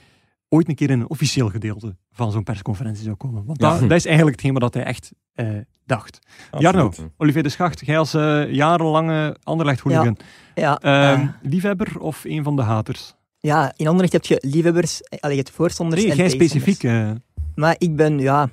ooit 0.49 0.69
een 0.69 0.74
keer 0.74 0.90
in 0.90 1.01
een 1.01 1.11
officieel 1.11 1.49
gedeelte 1.49 1.97
van 2.11 2.32
zo'n 2.32 2.43
persconferentie 2.45 3.05
zou 3.05 3.16
komen. 3.16 3.45
Want 3.45 3.61
Ja. 3.61 3.70
dat, 3.70 3.81
dat 3.81 3.93
is 3.99 4.07
eigenlijk 4.07 4.36
hetgeen 4.36 4.59
wat 4.59 4.74
hij 4.74 4.85
echt 4.85 5.12
eh, 5.35 5.49
dacht. 5.86 6.19
Jarno, 6.59 6.90
Olivier 7.16 7.43
de 7.43 7.49
Schacht, 7.49 7.86
jij 7.86 7.99
als 7.99 8.12
jarenlange 8.51 9.36
Anderlecht-hooligan, 9.43 10.16
Ja, 10.55 10.78
Ehm, 10.78 11.20
eh, 11.20 11.28
liefhebber 11.43 12.01
of 12.01 12.24
een 12.24 12.43
van 12.43 12.57
de 12.57 12.62
haters? 12.62 13.15
Ja, 13.40 13.73
in 13.77 13.86
Anderlecht 13.86 14.12
heb 14.12 14.24
je 14.24 14.39
liefhebbers, 14.40 15.02
eh, 15.02 15.19
allee, 15.20 15.36
je 15.36 15.43
hebt 15.43 15.55
voorstanders 15.55 16.02
Nee, 16.02 16.10
en 16.10 16.16
jij 16.16 16.28
specifiek. 16.28 16.82
eh, 16.82 17.10
Maar 17.55 17.74
ik 17.78 17.97
ben 17.97 18.19
ja, 18.19 18.51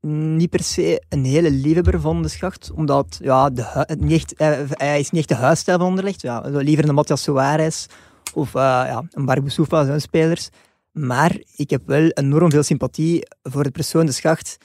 niet 0.00 0.50
per 0.50 0.62
se 0.62 1.02
een 1.08 1.24
hele 1.24 1.50
liefhebber 1.50 2.00
van 2.00 2.22
de 2.22 2.28
schacht, 2.28 2.70
omdat 2.74 3.18
ja, 3.22 3.50
de, 3.50 3.96
niet 3.98 4.34
echt, 4.34 4.34
hij, 4.78 5.00
is 5.00 5.10
niet 5.10 5.20
echt 5.20 5.28
de 5.28 5.44
huisstijl 5.44 5.78
van 5.78 5.86
Anderlecht. 5.86 6.22
Ja, 6.22 6.40
liever 6.40 6.88
een 6.88 6.94
Matthias 6.94 7.22
Soares 7.22 7.86
of 8.34 8.54
eh, 8.54 8.60
ja, 8.62 9.04
een 9.10 9.24
Barbu 9.24 9.50
Soufa, 9.50 9.84
zo'n 9.84 10.00
spelers. 10.00 10.48
Maar 10.92 11.38
ik 11.56 11.70
heb 11.70 11.82
wel 11.86 12.08
enorm 12.08 12.50
veel 12.50 12.62
sympathie 12.62 13.26
voor 13.42 13.62
de 13.62 13.70
persoon 13.70 14.06
de 14.06 14.12
schacht. 14.12 14.56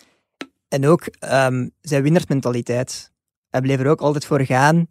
En 0.67 0.88
ook 0.88 1.01
ehm, 1.05 1.67
zijn 1.81 2.03
winnaarsmentaliteit. 2.03 3.11
Hij 3.49 3.61
bleef 3.61 3.79
er 3.79 3.88
ook 3.88 4.01
altijd 4.01 4.25
voor 4.25 4.41
gaan. 4.45 4.88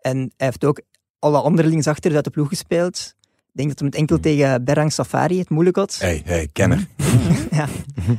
En 0.00 0.18
hij 0.18 0.46
heeft 0.46 0.64
ook 0.64 0.80
alle 1.18 1.40
andere 1.40 1.68
linksachters 1.68 2.14
uit 2.14 2.24
de 2.24 2.30
ploeg 2.30 2.48
gespeeld. 2.48 3.14
Ik 3.56 3.62
denk 3.62 3.68
dat 3.68 3.78
hij 3.80 3.88
met 3.88 3.98
enkel 3.98 4.20
tegen 4.20 4.64
Berang 4.64 4.92
Safari 4.92 5.38
het 5.38 5.48
moeilijk 5.50 5.76
had. 5.76 5.96
Hey, 5.98 6.22
hey, 6.24 6.48
kenner. 6.52 6.86
ja. 7.50 7.66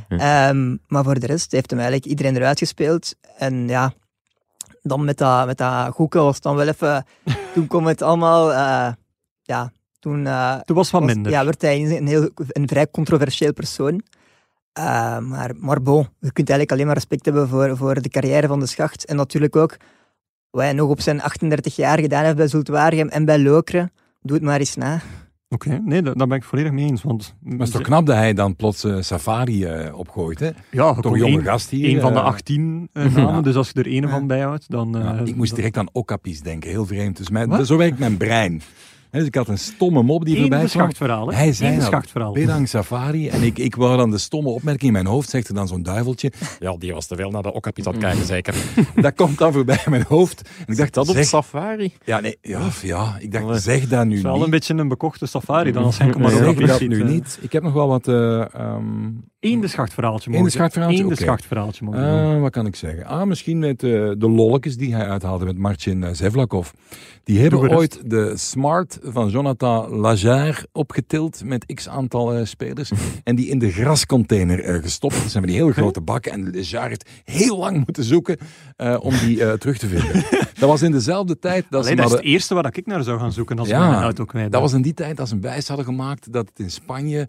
Ehm, 0.08 0.76
maar 0.86 1.04
voor 1.04 1.18
de 1.18 1.26
rest 1.26 1.52
heeft 1.52 1.70
hem 1.70 1.78
eigenlijk 1.78 2.08
iedereen 2.10 2.36
eruit 2.36 2.58
gespeeld. 2.58 3.14
En 3.36 3.68
ja, 3.68 3.92
dan 4.82 5.04
met 5.04 5.18
dat, 5.18 5.46
met 5.46 5.58
dat 5.58 5.92
goeken 5.92 6.22
was 6.22 6.34
het 6.34 6.42
dan 6.42 6.56
wel 6.56 6.66
even... 6.68 7.04
Toen 7.54 7.66
kwam 7.66 7.86
het 7.86 8.02
allemaal... 8.02 8.52
eh, 8.52 8.92
ja, 9.42 9.72
toen... 9.98 10.26
eh, 10.26 10.54
Toen 10.60 10.76
was 10.76 10.90
was- 10.90 11.02
minder. 11.04 11.32
Ja, 11.32 11.44
werd 11.44 11.62
hij 11.62 11.96
een, 11.96 12.06
heel, 12.06 12.30
een 12.48 12.68
vrij 12.68 12.90
controversieel 12.90 13.52
persoon. 13.52 14.02
Eh, 14.72 15.18
maar, 15.18 15.50
maar 15.56 15.82
bon, 15.82 16.00
je 16.18 16.32
kunt 16.32 16.48
eigenlijk 16.50 16.72
alleen 16.72 16.86
maar 16.86 16.94
respect 16.94 17.24
hebben 17.24 17.48
voor, 17.48 17.76
voor 17.76 18.02
de 18.02 18.08
carrière 18.08 18.46
van 18.46 18.60
de 18.60 18.66
schacht. 18.66 19.04
En 19.04 19.16
natuurlijk 19.16 19.56
ook 19.56 19.76
wat 20.50 20.62
hij 20.62 20.72
nog 20.72 20.88
op 20.90 21.00
zijn 21.00 21.20
38 21.22 21.76
jaar 21.76 21.98
gedaan 22.00 22.24
heeft 22.24 22.36
bij 22.36 22.48
Zultwaregem 22.48 23.08
en 23.08 23.24
bij 23.24 23.38
Lokeren. 23.38 23.92
Doe 24.20 24.36
het 24.36 24.44
maar 24.46 24.58
eens 24.58 24.76
na. 24.76 25.00
Oké, 25.50 25.80
nee, 25.84 26.02
daar 26.02 26.14
ben 26.26 26.32
ik 26.32 26.44
volledig 26.44 26.72
mee 26.72 26.86
eens. 26.86 27.02
Want, 27.02 27.34
Maar 27.42 27.60
is 27.66 27.70
toch 27.70 27.82
knap 27.82 28.06
dat 28.06 28.16
hij 28.16 28.34
dan 28.34 28.56
plots 28.56 28.84
eh, 28.84 28.96
Safari 29.00 29.64
eh, 29.64 29.98
opgooit, 29.98 30.40
hè? 30.40 30.50
ja, 30.70 30.92
Toch 30.94 31.00
gewoon 31.00 31.18
jonge 31.18 31.42
gast 31.42 31.70
hier. 31.70 31.94
Een 31.94 32.00
van 32.00 32.12
de 32.12 32.18
eh, 32.18 32.24
18 32.24 32.88
eh, 32.92 33.04
namen, 33.14 33.34
Ja. 33.34 33.40
dus 33.40 33.54
als 33.54 33.70
je 33.74 33.80
er 33.80 33.86
één 33.86 34.08
van 34.08 34.26
bijhoudt, 34.26 34.70
dan... 34.70 34.96
ja, 34.98 35.20
ik 35.24 35.36
moest 35.36 35.54
direct 35.54 35.76
aan 35.76 35.88
Okapis 35.92 36.40
denken, 36.40 36.70
heel 36.70 36.86
vreemd. 36.86 37.16
Dus 37.16 37.30
mijn, 37.30 37.66
zo 37.66 37.76
werkt 37.76 37.98
mijn 37.98 38.16
brein. 38.16 38.62
Dus 39.10 39.24
ik 39.24 39.34
had 39.34 39.48
een 39.48 39.58
stomme 39.58 40.02
mop 40.02 40.24
die 40.24 40.38
voorbij 40.38 40.58
kwam. 40.58 40.68
schachtverhaal, 40.68 41.28
hè? 41.28 41.34
Hij 41.36 41.52
zei 41.52 41.72
Eén 41.72 41.78
dat. 41.78 41.86
schachtverhaal. 41.86 42.32
Bedang 42.32 42.68
Safari. 42.68 43.28
En 43.28 43.42
ik, 43.42 43.58
ik 43.58 43.74
wou 43.74 43.96
dan 43.96 44.10
de 44.10 44.18
stomme 44.18 44.48
opmerking 44.48 44.82
in 44.86 44.92
mijn 44.92 45.06
hoofd, 45.06 45.30
zegt 45.30 45.48
er 45.48 45.54
dan 45.54 45.68
zo'n 45.68 45.82
duiveltje. 45.82 46.32
Ja, 46.58 46.76
die 46.78 46.92
was 46.92 47.06
te 47.06 47.16
veel 47.16 47.30
naar 47.30 47.42
de 47.42 47.52
Okapis 47.52 47.86
aan 47.86 47.92
het 47.92 48.02
kijken, 48.02 48.24
zeker. 48.26 48.54
Dat 49.02 49.14
komt 49.14 49.38
dan 49.38 49.52
voorbij 49.52 49.78
in 49.84 49.90
mijn 49.90 50.04
hoofd. 50.08 50.48
En 50.66 50.72
ik 50.72 50.76
dacht, 50.76 50.94
Dat 50.94 51.08
op 51.08 51.14
zeg, 51.14 51.24
safari. 51.24 51.92
ja, 52.04 52.20
nee, 52.20 52.38
ja, 52.40 52.60
ja, 52.82 53.16
ik 53.18 53.32
dacht, 53.32 53.44
Allee. 53.44 53.58
zeg 53.60 53.88
dat 53.88 54.04
nu 54.04 54.08
Het 54.08 54.16
is 54.16 54.22
wel 54.22 54.34
niet. 54.34 54.44
een 54.44 54.50
beetje 54.50 54.74
een 54.74 54.88
bekochte 54.88 55.26
safari 55.26 55.72
dan 55.72 55.84
als 55.84 55.98
Henk 55.98 56.18
maar 56.18 56.30
zeg 56.30 56.46
ook 56.46 56.66
dat 56.66 56.78
ziet, 56.78 56.88
nu 56.88 57.04
niet. 57.04 57.38
Ik 57.40 57.52
heb 57.52 57.62
nog 57.62 57.72
wel 57.72 57.88
wat... 57.88 58.08
eh, 58.08 58.54
ehm, 58.54 58.84
Eén 59.40 59.60
de 59.60 59.68
schachtverhaaltje 59.68 60.30
mogen. 60.30 60.44
de 60.44 60.50
schachtverhaaltje? 60.50 61.02
Eén 61.02 61.08
de 61.08 61.84
mogen. 61.84 62.34
Ah, 62.34 62.40
wat 62.40 62.50
kan 62.50 62.66
ik 62.66 62.76
zeggen? 62.76 63.04
Ah, 63.04 63.26
misschien 63.26 63.58
met 63.58 63.82
eh, 63.82 63.90
de 63.90 64.30
lolletjes 64.30 64.76
die 64.76 64.94
hij 64.94 65.08
uithaalde 65.08 65.44
met 65.44 65.58
Marcin 65.58 66.02
eh, 66.02 66.12
Zevlakov. 66.12 66.70
Die 67.24 67.40
hebben 67.40 67.76
ooit 67.76 68.10
de 68.10 68.36
Smart 68.36 68.98
van 69.02 69.28
Jonathan 69.28 69.88
Lajar 69.88 70.64
opgetild 70.72 71.44
met 71.44 71.74
x 71.74 71.88
aantal 71.88 72.34
eh, 72.34 72.44
spelers. 72.44 72.90
en 73.24 73.36
die 73.36 73.48
in 73.48 73.58
de 73.58 73.70
grascontainer 73.70 74.82
gestopt. 74.82 75.22
Dat 75.22 75.30
zijn 75.30 75.46
die 75.46 75.54
heel 75.54 75.70
grote 75.70 76.00
bakken. 76.00 76.32
En 76.32 76.50
Lajar 76.52 76.88
heeft 76.88 77.08
heel 77.24 77.58
lang 77.58 77.76
moeten 77.84 78.04
zoeken 78.04 78.38
om 79.00 79.18
die 79.18 79.58
terug 79.58 79.78
te 79.78 79.86
vinden. 79.86 80.24
dat 80.60 80.68
was 80.68 80.82
in 80.82 80.92
dezelfde 80.92 81.38
tijd 81.38 81.64
dat 81.70 81.86
ze 81.86 81.94
dat 81.94 82.06
is 82.06 82.12
het 82.12 82.22
eerste 82.22 82.54
waar 82.54 82.76
ik 82.76 82.86
naar 82.86 83.02
zou 83.02 83.18
gaan 83.18 83.32
zoeken 83.32 83.58
als 83.58 83.68
Ja, 83.68 83.84
we 83.84 83.90
mijn 83.90 84.02
auto 84.02 84.24
kwijt 84.24 84.52
Dat 84.52 84.60
was 84.60 84.72
in 84.72 84.82
die 84.82 84.94
tijd 84.94 85.16
dat 85.16 85.28
ze 85.28 85.34
een 85.34 85.40
wijs 85.40 85.68
hadden 85.68 85.86
gemaakt 85.86 86.32
dat 86.32 86.48
het 86.48 86.58
in 86.58 86.70
Spanje... 86.70 87.28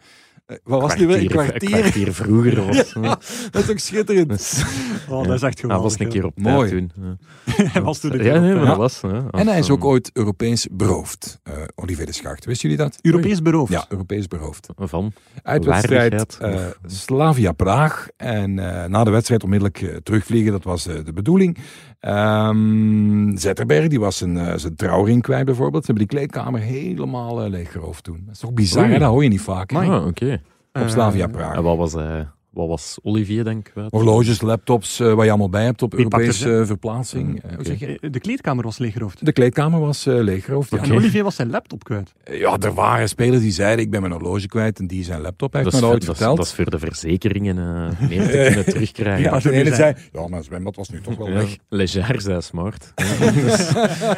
eh, 0.49 0.57
wat 0.63 0.81
was 0.81 0.91
het 0.91 0.99
nu 0.99 1.07
weer? 1.07 1.17
Een 1.21 1.27
Kwartier, 1.27 1.73
een 1.75 1.79
kwartier 1.81 2.13
vroeger 2.13 2.65
was. 2.65 2.93
Ja, 3.01 3.19
dat 3.51 3.61
is 3.61 3.65
toch 3.65 3.79
schitterend? 3.79 4.63
Oh, 5.09 5.23
dat 5.27 5.35
is 5.35 5.41
echt 5.41 5.41
Hij 5.41 5.51
geweldig. 5.51 5.83
was 5.83 5.99
een 5.99 6.09
keer 6.09 6.25
op 6.25 6.35
tijd 6.35 6.55
Mooi. 6.55 6.69
toen. 6.69 6.91
Ja. 7.57 7.65
Hij 7.65 7.81
was 7.81 7.99
toen 7.99 8.11
een 8.13 8.23
Ja, 8.23 8.31
keer 8.31 8.41
nee, 8.41 8.51
op, 8.51 8.57
maar 8.57 8.65
dat 8.67 8.77
was. 8.77 8.99
Ja, 9.01 9.25
En 9.31 9.47
hij 9.47 9.59
is 9.59 9.69
ook 9.69 9.85
ooit 9.85 10.09
Europees 10.13 10.67
beroofd, 10.71 11.39
eh, 11.43 11.53
Olivier 11.75 12.05
de 12.05 12.11
Schacht. 12.11 12.45
Wisten 12.45 12.69
jullie 12.69 12.83
dat? 12.85 12.97
Europees 13.01 13.41
beroofd. 13.41 13.71
Ja, 13.71 13.85
Europees 13.89 14.27
beroofd. 14.27 14.67
Van. 14.77 15.13
Uitwedstrijd 15.43 16.11
Waardigheid. 16.37 16.73
eh 16.83 16.91
Slavia 16.91 17.51
Praag. 17.51 18.07
En 18.17 18.59
eh, 18.59 18.85
na 18.89 19.03
de 19.03 19.09
wedstrijd 19.11 19.43
onmiddellijk 19.43 19.99
terugvliegen, 20.03 20.51
dat 20.51 20.63
was 20.63 20.87
eh, 20.87 20.95
de 21.05 21.13
bedoeling. 21.13 21.57
Ehm 21.99 23.37
Zetterberg, 23.37 23.87
die 23.87 23.99
was 23.99 24.17
zijn, 24.17 24.37
eh, 24.37 24.53
zijn 24.57 24.75
trouwring 24.75 25.21
kwijt 25.21 25.45
bijvoorbeeld. 25.45 25.85
Ze 25.85 25.91
hebben 25.91 26.07
die 26.09 26.17
kleedkamer 26.17 26.59
helemaal 26.61 27.43
uh, 27.43 27.49
leeggeroofd 27.49 28.03
toen. 28.03 28.21
Dat 28.25 28.33
is 28.33 28.39
toch 28.39 28.53
bizar, 28.53 28.89
hè? 28.89 28.99
dat 28.99 29.09
hoor 29.09 29.23
je 29.23 29.29
niet 29.29 29.41
vaak. 29.41 29.71
hè? 29.71 29.77
Ah, 29.77 30.05
oké. 30.07 30.41
Op 30.73 30.81
Eh, 30.81 30.87
Slavia 30.87 31.27
Praag. 31.27 31.55
En 31.55 31.63
wat 31.63 31.77
was, 31.77 31.93
eh, 31.95 32.19
wat 32.49 32.67
was 32.67 32.97
Olivier, 33.03 33.43
denk 33.43 33.65
ik? 33.67 33.71
kwijt? 33.73 33.91
Horloges, 33.91 34.41
laptops, 34.41 34.99
eh, 34.99 35.13
wat 35.13 35.23
je 35.23 35.29
allemaal 35.29 35.49
bij 35.49 35.63
hebt 35.63 35.81
op 35.81 35.91
Die 35.91 35.99
Europese 35.99 36.59
eh, 36.59 36.65
verplaatsing. 36.65 37.41
Je? 37.63 37.97
Eh, 38.01 38.11
De 38.11 38.19
kleedkamer 38.19 38.63
was 38.63 38.77
leeggeroofd. 38.77 39.25
De 39.25 39.31
kleedkamer 39.31 39.79
was 39.79 40.05
leeggeroofd. 40.05 40.71
Ja. 40.71 40.77
En 40.77 40.91
Olivier 40.93 41.23
was 41.23 41.35
zijn 41.35 41.49
laptop 41.49 41.83
kwijt. 41.83 42.13
ja, 42.31 42.57
er 42.59 42.73
waren 42.73 43.09
spelers 43.09 43.41
die 43.41 43.51
zeiden: 43.51 43.85
Ik 43.85 43.91
ben 43.91 44.01
mijn 44.01 44.13
horloge 44.13 44.47
kwijt 44.47 44.79
en 44.79 44.87
die 44.87 45.03
zijn 45.03 45.21
laptop 45.21 45.53
heeft 45.53 45.63
Dat 45.71 45.73
me 45.73 45.79
is, 45.79 45.85
ooit 45.85 45.93
dat, 45.93 46.09
is, 46.11 46.17
verteld. 46.17 46.37
dat 46.37 46.45
is 46.45 46.53
voor 46.53 46.69
de 46.69 46.79
verzekeringen 46.79 47.57
eh, 47.57 48.07
meer 48.09 48.25
te 48.29 48.43
kunnen 48.47 48.65
terugkrijgen. 48.73 49.21
ja, 49.23 49.31
maar 49.31 49.41
de 49.41 49.49
toen 49.49 49.57
ene 49.57 49.75
zei- 49.75 49.95
Ja, 50.11 50.27
mijn 50.27 50.43
zwembad 50.43 50.75
was 50.75 50.89
nu 50.89 51.01
toch 51.01 51.17
wel 51.17 51.29
weg. 51.29 51.57
Leger 51.69 52.21
zei 52.21 52.41
smart. 52.41 52.93
Dus 53.33 53.71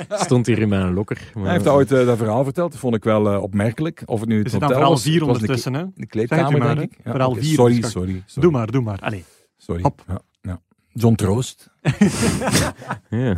stond 0.26 0.46
hier 0.46 0.60
in 0.60 0.70
mijn 0.70 0.94
lokker. 0.94 1.32
maar- 1.34 1.44
Hij 1.44 1.54
heeft 1.54 1.68
ooit 1.68 1.90
dat 1.90 2.18
verhaal 2.18 2.44
verteld. 2.44 2.72
Dat 2.72 2.80
vond 2.80 2.96
ik 2.96 3.04
wel 3.04 3.42
opmerkelijk. 3.42 4.04
Of 4.06 4.20
het 4.20 4.30
nu 4.30 4.38
Er 4.38 4.52
het 4.52 4.60
dan 4.60 4.72
hotel 4.74 4.90
was. 4.90 5.02
4 5.02 5.14
het 5.14 5.22
was 5.22 5.30
de 5.30 5.40
ondertussen, 5.42 5.74
hè? 5.74 5.84
De 5.96 6.06
kleedkamer, 6.08 6.76
denk 6.76 6.80
ik. 6.80 6.98
oké, 7.14 7.40
vier, 7.42 7.54
Sorry, 7.54 7.80
dus 7.82 7.92
sorry, 7.92 8.24
sorry. 8.32 8.50
Doe 8.50 8.52
maar, 8.58 8.72
doe 8.72 8.82
maar. 8.82 9.00
Allee, 9.00 9.24
sorry. 9.58 9.82
Hop. 9.82 10.04
Ja, 10.08 10.20
ja. 10.42 10.62
John 10.94 11.16
Troost. 11.16 11.70
Ja, 13.10 13.36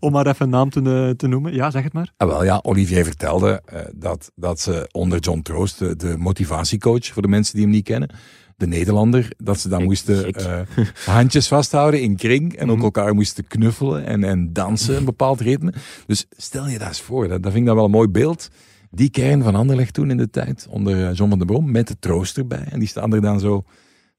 om 0.00 0.12
maar 0.12 0.26
even 0.26 0.44
een 0.44 0.50
naam 0.50 0.70
te, 0.70 0.80
eh, 1.08 1.10
te 1.16 1.26
noemen. 1.26 1.54
Ja, 1.54 1.70
zeg 1.70 1.82
het 1.82 1.92
maar. 1.92 2.12
Ah, 2.16 2.28
wel 2.28 2.44
ja, 2.44 2.58
Olivier 2.62 3.04
vertelde 3.04 3.62
eh, 3.64 3.80
dat, 3.94 4.30
dat 4.34 4.60
ze 4.60 4.88
onder 4.92 5.18
John 5.18 5.40
Troost, 5.40 5.78
de, 5.78 5.96
de 5.96 6.16
motivatiecoach 6.18 7.06
voor 7.06 7.22
de 7.22 7.28
mensen 7.28 7.54
die 7.54 7.62
hem 7.62 7.72
niet 7.72 7.84
kennen, 7.84 8.10
de 8.56 8.66
Nederlander, 8.66 9.32
dat 9.36 9.60
ze 9.60 9.68
dan 9.68 9.82
moesten 9.84 10.32
eh, 10.32 10.60
handjes 11.06 11.48
vasthouden 11.48 12.00
in 12.02 12.16
kring 12.16 12.54
en 12.56 12.70
ook 12.70 12.76
Mhm. 12.76 12.84
elkaar 12.84 13.14
moesten 13.14 13.46
knuffelen 13.46 14.04
en, 14.06 14.24
en 14.24 14.52
dansen, 14.52 14.96
een 14.96 15.04
bepaald 15.04 15.40
ritme. 15.40 15.72
Dus 16.06 16.26
stel 16.30 16.68
je 16.68 16.78
dat 16.78 16.88
eens 16.88 17.00
voor, 17.00 17.28
dat, 17.28 17.42
dat 17.42 17.52
vind 17.52 17.62
ik 17.62 17.66
dan 17.66 17.76
wel 17.76 17.84
een 17.84 17.90
mooi 17.90 18.08
beeld. 18.08 18.50
Die 18.90 19.10
kern 19.10 19.42
van 19.42 19.54
Anderlecht 19.54 19.94
toen 19.94 20.10
in 20.10 20.16
de 20.16 20.30
tijd, 20.30 20.66
onder 20.70 21.12
John 21.12 21.28
van 21.30 21.38
der 21.38 21.46
Brom, 21.46 21.70
met 21.70 21.88
de 21.88 21.98
troost 21.98 22.36
erbij. 22.38 22.64
En 22.70 22.78
die 22.78 22.88
staan 22.88 23.12
er 23.14 23.20
dan 23.20 23.40
zo 23.40 23.64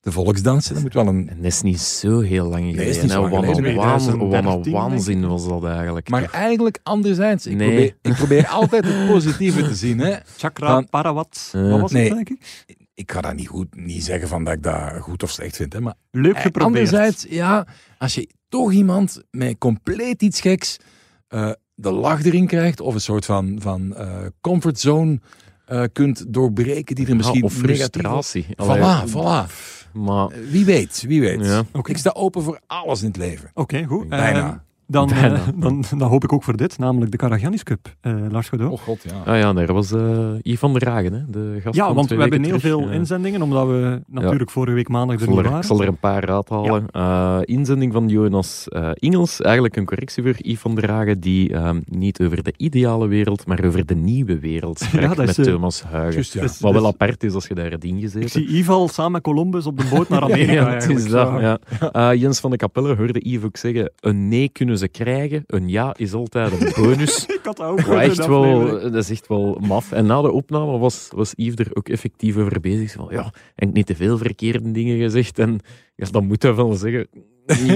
te 0.07 0.13
volksdansen. 0.13 0.73
Dat 0.73 0.83
moet 0.83 0.93
wel 0.93 1.07
een... 1.07 1.29
En 1.29 1.35
dat 1.35 1.45
is 1.45 1.61
niet 1.61 1.79
zo 1.79 2.19
heel 2.19 2.45
lang 2.47 2.63
is 2.65 2.71
geleden. 2.75 3.01
niet 3.01 3.11
zo 3.11 3.23
hè. 3.23 3.29
lang 3.29 3.45
Wat 3.45 3.47
een 3.47 3.55
geleden. 3.55 3.75
waanzin- 3.83 4.17
wat 4.17 4.29
2013, 4.29 4.57
een 4.57 4.63
denk 4.63 4.75
waanzin 4.89 5.21
ik. 5.23 5.29
was 5.29 5.47
dat 5.47 5.65
eigenlijk. 5.65 6.09
Maar 6.09 6.31
eigenlijk 6.31 6.79
anderzijds. 6.83 7.45
Ik, 7.47 7.55
Nee. 7.55 7.67
probeer, 7.67 7.95
ik 8.01 8.13
probeer 8.13 8.47
altijd 8.47 8.85
het 8.85 9.07
positieve 9.07 9.61
te 9.67 9.75
zien. 9.75 9.99
Hè. 9.99 10.15
Chakra, 10.37 10.67
Van- 10.67 10.89
Parawat. 10.89 11.49
Eh, 11.53 11.69
Wat 11.69 11.79
was 11.81 11.91
nee. 11.91 12.03
het, 12.07 12.13
denk 12.13 12.29
ik? 12.29 12.63
Ik 12.93 13.11
ga 13.11 13.21
dat 13.21 13.35
niet, 13.35 13.47
goed, 13.47 13.75
niet 13.75 14.03
zeggen 14.03 14.27
van 14.27 14.43
dat 14.43 14.53
ik 14.53 14.63
dat 14.63 14.93
goed 14.99 15.23
of 15.23 15.31
slecht 15.31 15.55
vind. 15.55 15.73
Hè, 15.73 15.81
maar 15.81 15.93
Leuk 16.11 16.35
Eh, 16.35 16.41
geprobeerd. 16.41 16.93
Anderzijds, 16.93 17.25
ja, 17.29 17.67
als 17.97 18.15
je 18.15 18.29
toch 18.49 18.71
iemand 18.71 19.21
met 19.31 19.57
compleet 19.57 20.21
iets 20.21 20.41
geks 20.41 20.77
eh, 21.27 21.51
de 21.75 21.91
lach 21.91 22.23
erin 22.25 22.47
krijgt, 22.47 22.79
of 22.79 22.93
een 22.93 23.01
soort 23.01 23.25
van, 23.25 23.57
van 23.61 23.95
eh, 23.95 24.07
comfortzone 24.41 25.19
eh, 25.65 25.83
kunt 25.93 26.25
doorbreken, 26.33 26.95
die 26.95 27.07
er 27.07 27.15
misschien 27.15 27.39
Ja, 27.39 27.45
of 27.45 27.53
frustratie. 27.53 28.45
Allee, 28.55 28.81
Voilà, 28.81 29.09
voilà. 29.09 29.51
Maar 29.93 30.27
Wie 30.49 30.65
weet, 30.65 31.03
wie 31.07 31.21
weet. 31.21 31.45
Ja. 31.45 31.63
Ik 31.83 31.97
sta 31.97 32.09
open 32.13 32.43
voor 32.43 32.59
alles 32.67 33.01
in 33.01 33.07
het 33.07 33.17
leven. 33.17 33.51
Oké, 33.53 33.83
goed. 33.83 34.09
Bijna. 34.09 34.63
Dan, 34.97 35.11
eh, 35.11 35.39
dan, 35.55 35.83
dan 35.97 36.09
hoop 36.09 36.23
ik 36.23 36.33
ook 36.33 36.43
voor 36.43 36.57
dit, 36.57 36.77
namelijk 36.77 37.11
de 37.11 37.17
Karagiannis 37.17 37.63
Cup, 37.63 37.95
eh, 38.01 38.13
Lars 38.31 38.49
Godot. 38.49 38.71
Oh 38.71 38.79
god, 38.79 39.03
ja. 39.03 39.31
Ah 39.31 39.39
ja, 39.39 39.53
daar 39.53 39.73
was 39.73 39.91
eh 39.91 40.17
Yves 40.41 40.59
van 40.59 40.73
der 40.73 40.89
Hagen, 40.89 41.13
hè, 41.13 41.19
de 41.27 41.59
gast 41.61 41.75
ja, 41.75 41.93
want 41.93 42.09
we 42.09 42.15
hebben 42.15 42.43
heel 42.43 42.57
terug. 42.57 42.61
veel 42.79 42.89
inzendingen, 42.89 43.41
omdat 43.41 43.67
we 43.67 44.01
natuurlijk 44.07 44.49
vorige 44.51 44.75
week 44.75 44.87
maandag 44.87 45.15
er 45.15 45.21
zal 45.21 45.29
niet 45.29 45.37
er, 45.39 45.45
ik 45.45 45.51
waren. 45.51 45.65
zal 45.67 45.81
er 45.81 45.87
een 45.87 45.97
paar 45.99 46.27
uithalen. 46.29 46.85
Eh, 46.91 47.37
inzending 47.41 47.93
van 47.93 48.07
Jonas 48.07 48.67
eh, 48.67 48.89
Ingels. 48.93 49.41
Eigenlijk 49.41 49.75
een 49.75 49.85
correctie 49.85 50.23
voor 50.23 50.35
Yves 50.37 50.59
van 50.61 50.75
der 50.75 50.89
Hagen, 50.91 51.19
die 51.19 51.53
ehm, 51.53 51.79
niet 51.85 52.21
over 52.21 52.43
de 52.43 52.53
ideale 52.57 53.07
wereld, 53.07 53.45
maar 53.47 53.63
over 53.65 53.85
de 53.85 53.95
nieuwe 53.95 54.39
wereld 54.39 54.79
sprak 54.83 55.01
Ja, 55.01 55.13
dat 55.13 55.29
is, 55.29 55.37
met 55.37 55.47
Thomas. 55.47 55.83
Juist, 55.91 56.33
ja. 56.33 56.41
Dus- 56.41 56.59
Wat 56.59 56.71
wel 56.71 56.81
dus- 56.81 56.91
apart 56.91 57.23
is 57.23 57.33
als 57.33 57.47
je 57.47 57.53
daar 57.55 57.69
hebt 57.69 57.83
ingezeten. 57.83 58.21
Ik 58.21 58.29
zie 58.29 58.57
Yves 58.57 58.69
al 58.69 58.87
samen 58.87 59.11
met 59.11 59.21
Columbus 59.21 59.65
op 59.65 59.77
de 59.77 59.87
boot 59.91 60.09
naar 60.09 60.21
Amerika. 60.31 60.51
ja, 60.53 60.69
het 60.73 60.89
is 60.89 61.09
dat. 61.09 61.59
Eh, 61.91 62.13
Jens 62.13 62.39
van 62.39 62.51
de 62.51 62.57
Capelle 62.57 62.95
hoorde 62.95 63.19
Yves 63.29 63.43
ook 63.45 63.57
zeggen: 63.57 63.91
een 63.99 64.27
nee 64.27 64.49
kunnen 64.49 64.76
ze 64.77 64.87
krijgen, 64.87 65.43
een 65.47 65.69
ja 65.69 65.95
is 65.97 66.13
altijd 66.13 66.61
een 66.61 66.83
bonus. 66.83 67.25
Ik 67.25 67.39
had 67.43 67.57
dat 67.57 67.67
ook 67.67 67.79
in 67.79 67.97
echt 67.99 68.25
wel, 68.25 68.43
aflevering. 68.43 68.81
dat 68.81 69.03
is 69.03 69.09
echt 69.09 69.27
wel 69.27 69.57
maf. 69.61 69.91
En 69.91 70.05
na 70.05 70.21
de 70.21 70.31
opname 70.31 70.77
was, 70.77 71.09
was 71.15 71.33
Yves 71.35 71.65
er 71.65 71.69
ook 71.73 71.89
effectief 71.89 72.37
over 72.37 72.59
bezig. 72.59 72.91
Van, 72.91 73.07
ja, 73.09 73.33
en 73.55 73.71
niet 73.71 73.85
te 73.85 73.95
veel 73.95 74.17
verkeerde 74.17 74.71
dingen 74.71 74.97
gezegd. 74.97 75.39
En 75.39 75.59
ja, 75.95 76.07
dan 76.11 76.25
moet 76.25 76.43
hij 76.43 76.55
wel 76.55 76.73
zeggen. 76.73 77.07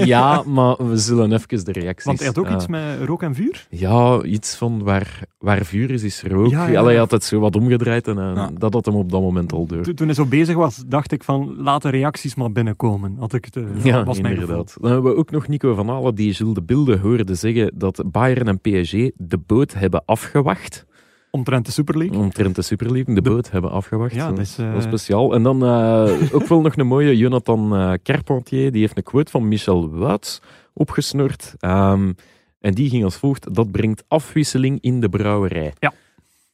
Ja, 0.04 0.42
maar 0.46 0.86
we 0.88 0.96
zullen 0.96 1.32
even 1.32 1.64
de 1.64 1.72
reacties... 1.72 2.04
Want 2.04 2.18
hij 2.18 2.26
had 2.26 2.38
ook 2.38 2.46
eh, 2.46 2.52
iets 2.52 2.66
met 2.66 2.84
rook 3.04 3.22
en 3.22 3.34
vuur. 3.34 3.66
Ja, 3.70 4.22
iets 4.22 4.54
van 4.56 4.82
waar, 4.82 5.20
waar 5.38 5.64
vuur 5.64 5.90
is, 5.90 6.02
is 6.02 6.22
rook. 6.22 6.50
Ja, 6.50 6.64
Ja, 6.66 6.70
ja. 6.72 6.78
Allee, 6.78 6.90
hij 6.90 6.98
had 6.98 7.10
het 7.10 7.24
zo 7.24 7.40
wat 7.40 7.56
omgedraaid 7.56 8.08
en 8.08 8.16
Ja. 8.16 8.50
dat 8.58 8.72
had 8.72 8.84
hem 8.86 8.94
op 8.94 9.10
dat 9.10 9.20
moment 9.20 9.52
al 9.52 9.66
door. 9.66 9.82
Toen 9.94 10.06
hij 10.06 10.14
zo 10.14 10.26
bezig 10.26 10.56
was, 10.56 10.82
dacht 10.86 11.12
ik 11.12 11.24
van, 11.24 11.54
laat 11.58 11.82
de 11.82 11.88
reacties 11.88 12.34
maar 12.34 12.52
binnenkomen. 12.52 13.16
Had 13.18 13.32
ik 13.34 13.44
het, 13.44 13.56
eh, 13.56 13.84
Ja, 13.84 14.04
was 14.04 14.20
mijn 14.20 14.34
inderdaad. 14.34 14.76
Dan 14.80 14.90
hebben 14.90 15.12
we 15.12 15.18
ook 15.18 15.30
nog 15.30 15.48
Nico 15.48 15.74
van 15.74 15.88
Halen 15.88 16.14
die 16.14 16.32
Jules 16.32 16.54
de 16.54 16.62
Bilde 16.62 16.98
hoorde 16.98 17.34
zeggen 17.34 17.72
dat 17.74 18.02
Bayern 18.06 18.48
en 18.48 18.60
PSG 18.60 18.92
de 19.16 19.38
boot 19.46 19.74
hebben 19.74 20.02
afgewacht. 20.04 20.86
Omtrent 21.34 21.66
de 21.66 21.72
Super 21.72 21.98
League. 21.98 22.18
Omtrent 22.18 22.54
de 22.54 22.62
Super 22.62 22.92
League, 22.92 23.14
de 23.14 23.20
De- 23.20 23.30
boot 23.30 23.50
hebben 23.50 23.70
afgewacht. 23.70 24.14
Ja, 24.14 24.28
dat 24.28 24.38
is, 24.38 24.58
eh, 24.58 24.66
Dat 24.72 24.76
is 24.78 24.84
speciaal. 24.84 25.34
En 25.34 25.42
dan 25.42 25.62
eh, 25.64 26.34
ook 26.34 26.46
wel 26.46 26.60
nog 26.60 26.76
een 26.76 26.86
mooie 26.86 27.16
Jonathan 27.16 27.76
eh, 27.76 27.92
Carpentier. 28.02 28.72
Die 28.72 28.80
heeft 28.80 28.96
een 28.96 29.02
quote 29.02 29.30
van 29.30 29.48
Michel 29.48 29.90
Wuits 29.90 30.40
opgesnord. 30.72 31.54
Ehm, 31.58 32.12
en 32.60 32.74
die 32.74 32.88
ging 32.88 33.04
als 33.04 33.16
volgt. 33.16 33.54
Dat 33.54 33.70
brengt 33.70 34.04
afwisseling 34.08 34.78
in 34.80 35.00
de 35.00 35.08
brouwerij. 35.08 35.72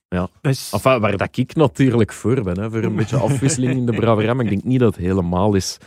Dat 0.08 0.30
is, 0.42 0.70
Enfin, 0.72 1.00
waar 1.00 1.16
dat 1.16 1.36
ik 1.36 1.54
natuurlijk 1.54 2.12
voor 2.12 2.42
ben. 2.42 2.60
Hè, 2.60 2.70
voor 2.70 2.82
een 2.82 2.96
beetje 3.02 3.16
afwisseling 3.16 3.72
in 3.72 3.86
de 3.86 3.92
brouwerij. 3.92 4.34
Maar 4.34 4.44
ik 4.44 4.50
denk 4.50 4.64
niet 4.64 4.80
dat 4.80 4.94
het 4.96 5.04
helemaal 5.04 5.54
is 5.54 5.78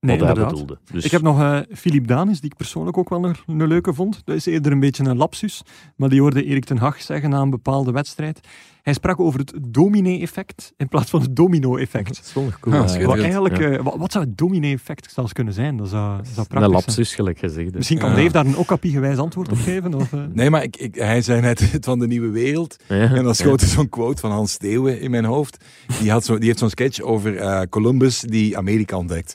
wat 0.00 0.10
Nee, 0.10 0.18
hij 0.18 0.28
inderdaad. 0.28 0.50
bedoelde. 0.52 0.78
Dus, 0.92 1.04
Ik 1.04 1.10
heb 1.10 1.22
nog 1.22 1.40
eh 1.40 1.58
Philippe 1.74 2.06
Danis, 2.06 2.40
die 2.40 2.50
ik 2.50 2.56
persoonlijk 2.56 2.98
ook 2.98 3.08
wel 3.08 3.24
een, 3.24 3.36
een 3.46 3.66
leuke 3.66 3.94
vond. 3.94 4.20
Dat 4.24 4.36
is 4.36 4.46
eerder 4.46 4.72
een 4.72 4.80
beetje 4.80 5.04
een 5.04 5.16
lapsus, 5.16 5.62
maar 5.96 6.08
die 6.08 6.20
hoorde 6.20 6.44
Erik 6.44 6.64
ten 6.64 6.78
Hag 6.78 7.02
zeggen 7.02 7.30
na 7.30 7.40
een 7.40 7.50
bepaalde 7.50 7.92
wedstrijd. 7.92 8.40
Hij 8.82 8.94
sprak 8.94 9.20
over 9.20 9.40
het 9.40 9.52
dominee-effect 9.68 10.72
in 10.76 10.88
plaats 10.88 11.10
van 11.10 11.20
het 11.20 11.36
domino-effect. 11.36 12.06
Dat 12.16 12.24
is 12.24 12.32
wel 12.32 12.44
nog 12.44 12.58
cool. 12.60 12.74
Ja, 12.74 12.86
schitterend. 12.86 13.12
Wat, 13.14 13.22
eigenlijk, 13.24 13.58
Ja. 13.58 13.70
eh, 13.70 13.82
wat, 13.84 13.96
wat 13.96 14.12
zou 14.12 14.24
het 14.24 14.38
dominee-effect 14.38 15.12
zelfs 15.12 15.32
kunnen 15.32 15.52
zijn? 15.54 15.76
Dat 15.76 15.88
zou, 15.88 16.16
dat 16.16 16.26
zou 16.26 16.38
Een 16.38 16.46
prachtig 16.46 16.60
zijn. 16.60 16.70
lapsus, 16.72 17.14
gelijk 17.14 17.38
gezegd. 17.38 17.70
hè. 17.70 17.76
Misschien 17.76 17.98
kan 17.98 18.10
Ja. 18.10 18.16
Dave 18.16 18.30
daar 18.32 18.46
een 18.46 18.56
okappie-gewijs 18.56 19.18
antwoord 19.18 19.50
op 19.52 19.58
geven? 19.58 19.94
Of, 19.94 20.12
eh? 20.12 20.20
Nee, 20.32 20.50
maar 20.50 20.62
ik, 20.62 20.76
ik, 20.76 20.94
hij 20.94 21.22
zei 21.22 21.40
net 21.40 21.72
het 21.72 21.84
van 21.90 21.98
de 21.98 22.06
nieuwe 22.06 22.28
wereld. 22.30 22.76
Ja. 22.88 23.14
En 23.14 23.24
dan 23.24 23.34
schoot 23.34 23.60
er 23.60 23.66
zo'n 23.68 23.88
quote 23.88 24.20
van 24.20 24.30
Hans 24.30 24.52
Steeuwen 24.52 25.00
in 25.00 25.10
mijn 25.10 25.24
hoofd. 25.24 25.64
Die, 26.00 26.10
had 26.10 26.24
zo, 26.24 26.38
die 26.38 26.46
heeft 26.46 26.58
zo'n 26.58 26.70
sketch 26.70 27.00
over 27.00 27.36
eh, 27.36 27.60
Columbus 27.70 28.20
die 28.20 28.56
Amerika 28.56 28.96
ontdekt. 28.96 29.34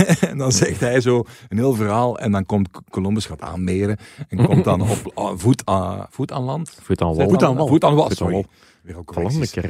en 0.30 0.38
dan 0.38 0.52
zegt 0.52 0.80
hij 0.80 1.00
zo 1.00 1.24
een 1.48 1.58
heel 1.58 1.74
verhaal. 1.74 2.18
En 2.18 2.32
dan 2.32 2.46
komt 2.46 2.68
Columbus, 2.90 3.26
gaat 3.26 3.40
aanmeren. 3.40 3.96
En 4.28 4.46
komt 4.46 4.64
dan 4.64 4.80
op 4.80 5.12
voet, 5.40 5.62
aan 5.64 6.06
voet 6.10 6.32
aan 6.32 6.42
land. 6.42 6.78
Voet 6.82 7.02
aan 7.02 7.14
wal. 7.14 7.28
Voet 7.28 7.42
aan 7.42 7.56
wal. 7.56 7.66
Voet 7.66 7.84
aan 7.84 7.94
wal, 7.94 8.08
Voet 8.08 8.10
aan 8.10 8.16
sorry. 8.16 8.32
wal. 8.32 8.44
Weer 8.82 8.98
ook 8.98 9.14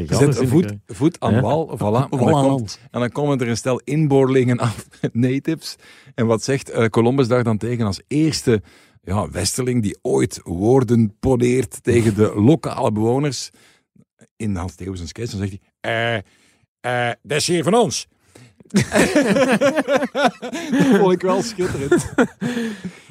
zet 0.08 0.34
zin 0.34 0.48
voet, 0.48 0.74
voet 0.86 1.20
aan 1.20 1.32
Ja. 1.34 1.40
wal, 1.40 1.70
voilà. 1.78 2.08
En 2.10 2.18
dan, 2.18 2.48
komt, 2.48 2.78
en 2.90 3.12
komen 3.12 3.40
er 3.40 3.48
een 3.48 3.56
stel 3.56 3.80
inboorlingen 3.84 4.58
af 4.58 4.86
met 5.00 5.14
natives. 5.14 5.76
En 6.14 6.26
wat 6.26 6.42
zegt 6.42 6.70
eh, 6.70 6.86
Columbus 6.86 7.28
daar 7.28 7.44
dan 7.44 7.56
tegen 7.58 7.86
als 7.86 8.00
eerste 8.06 8.62
ja, 9.02 9.30
westerling 9.30 9.82
die 9.82 9.98
ooit 10.02 10.40
woorden 10.44 11.16
poneert 11.20 11.82
tegen 11.82 12.14
de 12.14 12.32
lokale 12.34 12.92
bewoners? 12.92 13.50
In 14.36 14.56
Hans 14.56 14.74
zijn 14.76 15.08
sketch, 15.08 15.30
dan 15.30 15.40
zegt 15.40 15.56
hij... 15.80 16.22
eh, 16.80 17.08
eh, 17.08 17.14
dat 17.22 17.36
is 17.38 17.46
hier 17.46 17.62
van 17.64 17.74
ons. 17.74 18.08
dat 20.70 20.98
vond 20.98 21.12
ik 21.12 21.20
wel 21.20 21.42
schitterend. 21.42 22.12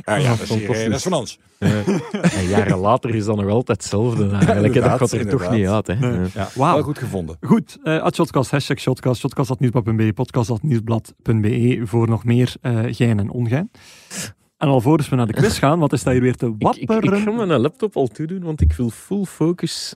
Ah 0.04 0.22
ja, 0.22 0.30
dat 0.30 0.40
is, 0.42 0.50
hier, 0.50 0.70
eh, 0.70 0.86
dat 0.86 0.96
is 0.96 1.04
van 1.04 1.14
ons. 1.14 1.40
En 1.60 2.48
jaren 2.48 2.78
later 2.78 3.16
is 3.16 3.26
dat 3.26 3.36
nog 3.36 3.50
altijd 3.50 3.78
hetzelfde 3.82 4.30
eigenlijk. 4.30 4.74
hè. 4.74 4.82
dat 4.82 4.98
gaat 4.98 5.12
er 5.12 5.28
toch 5.28 5.52
niet 5.52 5.68
uit. 5.68 5.88
Hè. 5.88 5.96
Nee. 5.96 6.28
Ja. 6.34 6.50
Wauw. 6.56 6.74
wel 6.74 6.84
goed 6.84 6.98
gevonden. 6.98 7.38
Goed, 7.42 7.78
eh 7.84 8.02
at 8.02 8.16
Shotcast, 8.16 8.52
hashtag 8.52 8.80
Shotcast, 8.80 9.20
shotcast.nieuwsblad.be, 9.20 10.14
podcast.nieuwsblad.be 10.14 11.82
voor 11.84 12.10
nog 12.10 12.24
meer 12.24 12.54
eh 12.62 12.80
gein 12.88 13.20
en 13.20 13.30
ongein. 13.30 13.72
En 14.58 14.68
alvorens 14.68 15.10
we 15.10 15.16
naar 15.16 15.28
de 15.28 15.34
quiz 15.34 15.60
gaan, 15.60 15.80
wat 15.80 15.94
is 15.94 16.04
dat 16.04 16.14
hier 16.14 16.22
weer 16.22 16.36
te 16.36 16.46
Ik, 16.46 16.68
ik, 16.68 16.76
ik 16.76 16.88
wapperen? 16.88 17.22
ga 17.22 17.32
mijn 17.32 17.60
laptop 17.60 17.96
al 17.96 18.08
toedoen, 18.08 18.44
want 18.44 18.62
ik 18.62 18.74
wil 18.74 18.90
full 18.90 19.24
focus 19.24 19.94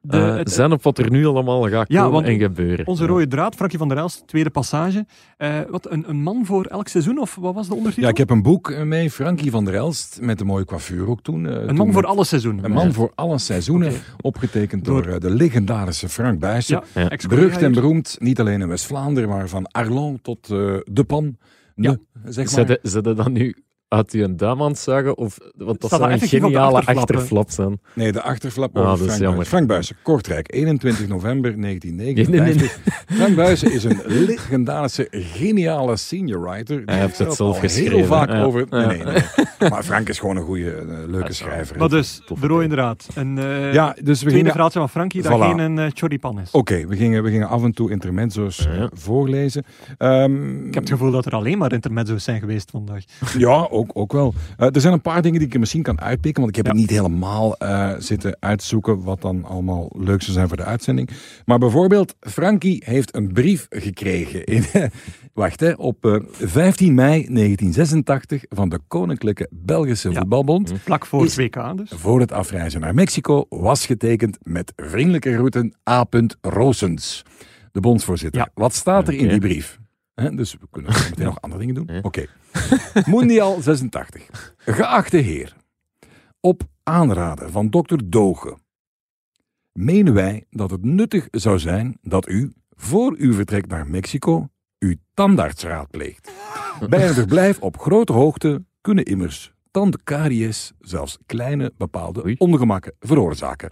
De- 0.00 0.16
eh, 0.18 0.36
het- 0.36 0.50
zijn 0.52 0.72
op 0.72 0.82
wat 0.82 0.98
er 0.98 1.10
nu 1.10 1.26
allemaal 1.26 1.68
gaat 1.68 1.88
Ja, 1.88 1.98
komen 1.98 2.12
want 2.12 2.26
en 2.26 2.38
gebeuren. 2.38 2.86
Onze 2.86 3.06
rode 3.06 3.26
draad, 3.26 3.54
Frankie 3.54 3.78
van 3.78 3.88
der 3.88 3.96
Elst, 3.96 4.26
tweede 4.26 4.50
passage. 4.50 5.06
Eh, 5.36 5.58
wat, 5.70 5.90
een, 5.90 6.04
een 6.08 6.22
man 6.22 6.46
voor 6.46 6.64
elk 6.64 6.88
seizoen, 6.88 7.18
of 7.18 7.34
wat 7.34 7.54
was 7.54 7.68
de 7.68 7.74
ondertitel? 7.74 8.02
Ja, 8.04 8.08
ik 8.10 8.16
heb 8.16 8.30
een 8.30 8.42
boek 8.42 8.70
eh, 8.70 8.82
mee, 8.82 9.10
Frankie 9.10 9.50
van 9.50 9.64
der 9.64 9.74
Elst, 9.74 10.18
met 10.22 10.40
een 10.40 10.46
mooie 10.46 10.64
coiffure 10.64 11.06
ook 11.06 11.20
toen. 11.22 11.44
een 11.44 11.66
toen 11.66 11.76
man 11.76 11.92
voor 11.92 12.06
alle 12.06 12.24
seizoenen. 12.24 12.64
Een 12.64 12.72
man 12.72 12.92
voor 12.92 13.12
alle 13.14 13.38
seizoenen, 13.38 13.92
opgetekend 14.20 14.84
door, 14.84 15.02
Door- 15.06 15.20
de 15.20 15.30
legendarische 15.30 16.08
Frank 16.08 16.38
Buijsen. 16.38 16.82
Ja, 16.94 17.08
Berucht 17.28 17.62
en 17.62 17.72
beroemd, 17.72 18.16
niet 18.18 18.40
alleen 18.40 18.60
in 18.60 18.68
West-Vlaanderen, 18.68 19.28
maar 19.28 19.48
van 19.48 19.66
Arlon 19.66 20.18
tot 20.22 20.50
eh, 20.50 20.76
De 20.84 21.04
Pan. 21.06 21.36
Ja. 21.74 21.90
De, 21.90 22.00
zeg 22.32 22.56
maar. 22.56 22.78
Zet 22.82 23.04
je 23.04 23.14
dan 23.14 23.32
nu 23.32 23.56
Had 23.88 24.12
hij 24.12 24.22
een 24.22 24.36
duim 24.36 24.62
aan 24.62 24.68
het 24.68 24.78
zuigen? 24.78 25.16
Of, 25.18 25.38
want 25.56 25.80
dat 25.80 25.90
Staat 25.90 25.90
zou 25.90 26.02
een 26.02 26.10
effectief 26.16 26.42
op 26.42 26.46
de 26.48 26.54
geniale 26.54 26.76
achterflap, 26.76 27.08
hè? 27.08 27.14
achterflap 27.14 27.50
zijn. 27.50 27.80
Nee, 27.94 28.12
de 28.12 28.22
achterflap 28.22 28.76
Ah, 28.76 28.82
over 28.82 28.90
dat 28.90 28.98
is 28.98 29.04
Frank 29.04 29.18
jammer. 29.20 29.34
Buijs. 29.36 29.48
Frank 29.48 29.66
Buijsen, 29.66 29.96
Kortrijk, 30.02 30.52
21 30.54 31.08
november 31.08 31.58
Nee, 31.58 31.78
1959. 31.78 32.78
Frank 33.18 33.36
Buijsen 33.36 33.72
is 33.72 33.84
een 33.84 34.00
legendarische, 34.06 35.06
geniale 35.10 35.96
senior 35.96 36.42
writer. 36.42 36.82
Hij 36.84 36.98
heeft 36.98 37.18
het 37.18 37.28
al 37.28 37.34
zelf 37.34 37.52
Heel 37.60 37.68
geschreven, 37.68 38.06
vaak 38.06 38.28
ja. 38.30 38.42
over... 38.42 38.66
Nee, 38.70 38.86
nee, 38.86 39.02
nee. 39.04 39.70
Maar 39.70 39.82
Frank 39.82 40.08
is 40.08 40.18
gewoon 40.18 40.36
een 40.36 40.42
goede, 40.44 40.70
eh, 40.70 40.84
leuke 41.06 41.32
schrijver. 41.32 41.78
Maar 41.78 41.88
dus, 41.88 42.22
Toffe 42.26 42.46
de 42.46 42.52
rode 42.52 42.66
tijd. 42.66 42.78
draad. 42.78 43.06
Een 43.14 43.38
eh 43.38 43.72
ja, 43.72 43.86
dus 43.92 44.04
we 44.04 44.14
tweede 44.14 44.30
gingen... 44.36 44.50
verhaaltje 44.50 44.78
van 44.78 44.88
Frankie 44.88 45.22
dat 45.22 45.32
Voilà. 45.32 45.42
geen 45.44 45.58
een 45.58 45.78
eh, 45.78 45.86
choripan 45.94 46.40
is. 46.40 46.50
Oké, 46.50 46.86
we, 46.86 46.96
gingen, 46.96 47.22
we 47.22 47.30
gingen 47.30 47.48
af 47.48 47.62
en 47.62 47.72
toe 47.72 47.90
intermezzo's 47.90 48.56
Ja. 48.58 48.70
eh, 48.70 48.86
voorlezen. 48.92 49.64
Ehm, 49.98 50.66
Ik 50.66 50.74
heb 50.74 50.82
het 50.82 50.92
gevoel 50.92 51.10
dat 51.10 51.26
er 51.26 51.32
alleen 51.32 51.58
maar 51.58 51.72
intermezzo's 51.72 52.24
zijn 52.24 52.40
geweest 52.40 52.70
vandaag. 52.70 53.02
Ja, 53.38 53.66
ook, 53.70 53.77
ook 53.94 54.12
wel. 54.12 54.34
Eh, 54.56 54.74
er 54.74 54.80
zijn 54.80 54.92
een 54.92 55.00
paar 55.00 55.22
dingen 55.22 55.38
die 55.38 55.48
ik 55.48 55.54
er 55.54 55.60
misschien 55.60 55.82
kan 55.82 56.00
uitpikken, 56.00 56.42
want 56.42 56.56
ik 56.56 56.64
heb 56.64 56.66
Ja. 56.66 56.70
het 56.80 56.80
niet 56.90 56.98
helemaal 56.98 57.56
eh, 57.56 57.90
zitten 57.98 58.36
uitzoeken 58.40 59.02
wat 59.02 59.20
dan 59.20 59.44
allemaal 59.44 59.92
leuk 59.96 60.22
zou 60.22 60.32
zijn 60.32 60.48
voor 60.48 60.56
de 60.56 60.64
uitzending. 60.64 61.10
Maar 61.44 61.58
bijvoorbeeld, 61.58 62.14
Frankie 62.20 62.82
heeft 62.86 63.14
een 63.16 63.32
brief 63.32 63.66
gekregen 63.70 64.44
in, 64.44 64.64
wacht 65.32 65.60
hè, 65.60 65.72
op 65.72 66.04
eh, 66.06 66.16
15 66.30 66.94
mei 66.94 67.10
1986 67.10 68.44
van 68.48 68.68
de 68.68 68.78
Koninklijke 68.88 69.48
Belgische 69.50 70.10
Ja. 70.10 70.18
Voetbalbond. 70.18 70.72
Vlak 70.84 71.06
voor 71.06 71.22
het 71.22 71.36
WK 71.36 71.76
dus. 71.76 71.90
Voor 71.94 72.20
het 72.20 72.32
afreizen 72.32 72.80
naar 72.80 72.94
Mexico 72.94 73.46
was 73.48 73.86
getekend 73.86 74.38
met 74.42 74.72
vriendelijke 74.76 75.34
groeten 75.34 75.74
A. 75.90 76.06
Roosens, 76.40 77.22
de 77.72 77.80
bondsvoorzitter. 77.80 78.40
Ja. 78.40 78.48
Wat 78.54 78.74
staat 78.74 79.08
er 79.08 79.14
in 79.14 79.28
die 79.28 79.38
brief? 79.38 79.78
Dus 80.32 80.52
we 80.52 80.66
kunnen 80.70 80.92
meteen 81.10 81.24
nog 81.24 81.40
andere 81.40 81.60
dingen 81.60 81.74
doen. 81.74 82.02
Oké. 82.02 82.26
Mondial 83.06 83.60
86. 83.60 84.54
Geachte 84.56 85.16
heer, 85.16 85.56
op 86.40 86.62
aanraden 86.82 87.50
van 87.50 87.70
dokter 87.70 88.10
Doge 88.10 88.58
menen 89.78 90.14
wij 90.14 90.44
dat 90.50 90.70
het 90.70 90.84
nuttig 90.84 91.28
zou 91.30 91.58
zijn 91.58 91.98
dat 92.02 92.28
u, 92.28 92.52
voor 92.70 93.14
uw 93.18 93.32
vertrek 93.32 93.66
naar 93.66 93.86
Mexico, 93.86 94.48
uw 94.78 94.94
tandarts 95.14 95.62
raadpleegt. 95.62 96.30
Bij 96.88 97.08
een 97.08 97.14
verblijf 97.14 97.60
op 97.60 97.78
grote 97.78 98.12
hoogte 98.12 98.64
kunnen 98.80 99.04
immers 99.04 99.52
tandkaries 99.70 100.72
zelfs 100.80 101.18
kleine 101.26 101.72
bepaalde 101.76 102.34
ongemakken 102.38 102.94
veroorzaken. 103.00 103.68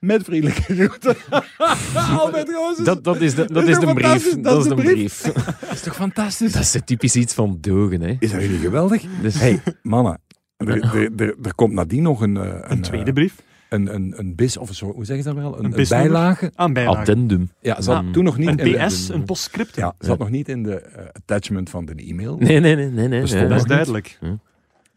Met 0.00 0.24
vriendelijke 0.24 0.74
groeten. 0.74 1.16
Albert 2.18 2.48
Roosens. 2.50 2.86
Dat, 2.86 3.04
dat 3.04 3.20
is 3.20 3.34
de, 3.34 3.52
dat 3.52 3.68
is 3.68 3.78
de 3.78 3.94
brief. 3.94 4.40
Dat 4.40 4.58
is 4.62 4.68
de 4.68 4.74
brief. 4.74 5.20
Dat 5.60 5.72
is 5.72 5.80
toch 5.80 5.94
fantastisch? 5.94 6.52
Dat 6.52 6.62
is 6.62 6.76
typisch 6.84 7.16
iets 7.16 7.34
van 7.34 7.58
dogen, 7.60 8.00
hè. 8.00 8.16
Is 8.18 8.30
dat 8.30 8.40
niet 8.40 8.60
geweldig? 8.60 9.04
Dus, 9.22 9.38
hey, 9.38 9.62
mannen. 9.82 10.18
Er, 10.56 10.82
er, 10.82 11.10
er, 11.16 11.34
er 11.42 11.54
komt 11.54 11.72
nadien 11.72 12.02
nog 12.02 12.20
een, 12.20 12.36
eh, 12.36 12.58
Een 12.70 12.80
tweede 12.80 13.06
eh, 13.06 13.12
brief. 13.14 13.34
een, 13.68 13.94
een, 13.94 14.12
een 14.16 14.34
bis, 14.34 14.56
of 14.56 14.68
een 14.68 14.74
soort, 14.74 14.94
hoe 14.94 15.04
zeggen 15.04 15.24
ze 15.24 15.34
dat 15.34 15.42
wel? 15.42 15.58
Een, 15.58 15.64
Een 15.64 15.78
een 15.78 15.86
bijlage. 15.88 16.52
Aan 16.54 16.72
bijlage. 16.72 16.98
addendum. 16.98 17.50
Ja, 17.60 17.80
zat 17.80 17.96
Ah. 17.96 18.10
toen 18.12 18.24
nog 18.24 18.38
niet 18.38 18.48
Een 18.48 18.58
in 18.58 18.72
de- 18.72 18.86
PS, 18.86 19.08
een 19.08 19.24
postscriptum. 19.24 19.84
Ja, 19.84 19.94
zat 19.98 20.18
nog 20.18 20.30
niet 20.30 20.48
in 20.48 20.62
de 20.62 20.74
eh, 20.80 21.04
attachment 21.12 21.70
van 21.70 21.84
de 21.84 21.94
e-mail. 21.94 22.36
Nee, 22.38 22.60
nee, 22.60 22.74
nee. 22.76 22.86
nee, 22.88 23.08
nee. 23.08 23.26
Ja. 23.26 23.46
Dat 23.48 23.58
is 23.58 23.64
duidelijk. 23.64 24.18
Het 24.20 24.38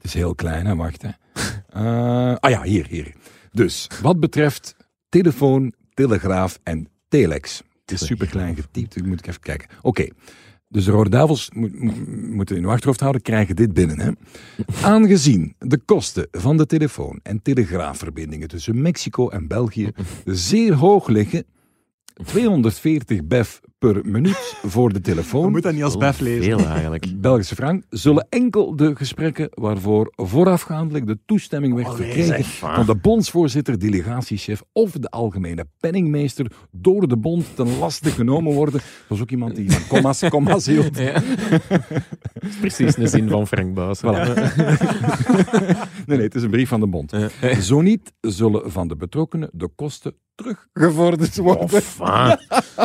is 0.02 0.14
heel 0.14 0.36
klein, 0.36 0.66
hè? 0.66 0.76
Wacht, 0.76 1.02
hè. 1.02 1.10
Eh, 1.70 2.36
ah 2.40 2.50
ja, 2.52 2.62
hier, 2.64 2.86
hier. 2.90 3.14
Dus, 3.52 3.88
wat 4.02 4.20
betreft 4.20 4.76
telefoon, 5.22 5.74
telegraaf 5.94 6.60
en 6.64 6.88
telex. 7.08 7.62
Het 7.86 7.92
is 8.02 8.06
super 8.06 8.28
klein 8.28 8.56
getypt, 8.56 8.94
dus 8.94 9.04
moet 9.08 9.20
ik 9.20 9.28
even 9.28 9.42
kijken. 9.42 9.68
Oké, 9.82 10.08
dus 10.68 10.86
de 10.86 10.92
Rode 10.92 11.10
Duivels 11.10 11.50
moet- 11.54 11.80
moet- 11.80 12.08
moeten 12.32 12.56
in 12.56 12.64
uw 12.64 12.70
achterhoofd 12.70 13.00
houden, 13.00 13.22
krijgen 13.22 13.56
dit 13.56 13.74
binnen. 13.74 14.00
Hè? 14.00 14.12
Aangezien 14.94 15.56
de 15.60 15.78
kosten 15.86 16.28
van 16.32 16.58
de 16.58 16.66
telefoon- 16.66 17.20
en 17.24 17.42
telegraafverbindingen 17.42 18.48
tussen 18.48 18.82
Mexico 18.82 19.30
en 19.30 19.48
België 19.48 19.92
zeer 20.26 20.74
hoog 20.74 21.08
liggen, 21.08 21.46
240 22.26 23.24
bef 23.28 23.62
per 23.92 24.02
minuut 24.04 24.56
voor 24.64 24.90
de 24.90 24.96
Je 25.00 25.02
telefoon. 25.02 25.52
moet 25.52 25.64
dat 25.64 25.74
niet 25.74 25.84
als 25.84 25.98
bef 25.98 26.20
lezen. 26.20 26.44
Veel 26.44 26.68
eigenlijk. 26.68 27.06
Belgische 27.22 27.56
frank 27.56 27.84
zullen 27.90 28.28
enkel 28.30 28.76
de 28.76 28.96
gesprekken 28.96 29.50
waarvoor 29.54 30.14
voorafgaandelijk 30.16 31.08
de 31.08 31.18
toestemming 31.26 31.76
werd 31.76 31.96
verkregen 31.96 32.44
van 32.44 32.86
de 32.86 32.96
bondsvoorzitter, 32.96 33.80
delegatiechef 33.80 34.64
of 34.72 34.92
de 34.92 35.10
algemene 35.10 35.66
penningmeester 35.80 36.52
door 36.72 37.08
de 37.08 37.18
bond 37.18 37.56
ten 37.56 37.78
laste 37.78 38.10
genomen 38.10 38.54
worden. 38.54 38.74
Dat 38.74 38.84
was 39.08 39.22
ook 39.22 39.32
iemand 39.32 39.56
die 39.56 39.72
van 39.72 39.88
commas, 39.88 40.30
commas 40.30 40.66
hield. 40.74 40.98
Ja. 40.98 41.22
Is 42.40 42.56
precies 42.60 42.96
de 42.96 43.08
zin 43.08 43.30
van 43.30 43.48
Frank 43.48 43.74
Buis. 43.74 44.02
Nee, 44.02 44.14
nee, 46.18 46.22
het 46.22 46.36
is 46.36 46.44
een 46.44 46.50
brief 46.50 46.70
van 46.70 46.80
de 46.80 46.88
bond. 46.88 47.14
Zo 47.62 47.82
niet 47.82 48.14
zullen 48.22 48.72
van 48.72 48.88
de 48.88 48.96
betrokkenen 48.96 49.50
de 49.54 49.70
kosten 49.76 50.16
teruggevorderd 50.36 51.38
worden. 51.38 51.70
Enfin. 51.70 52.38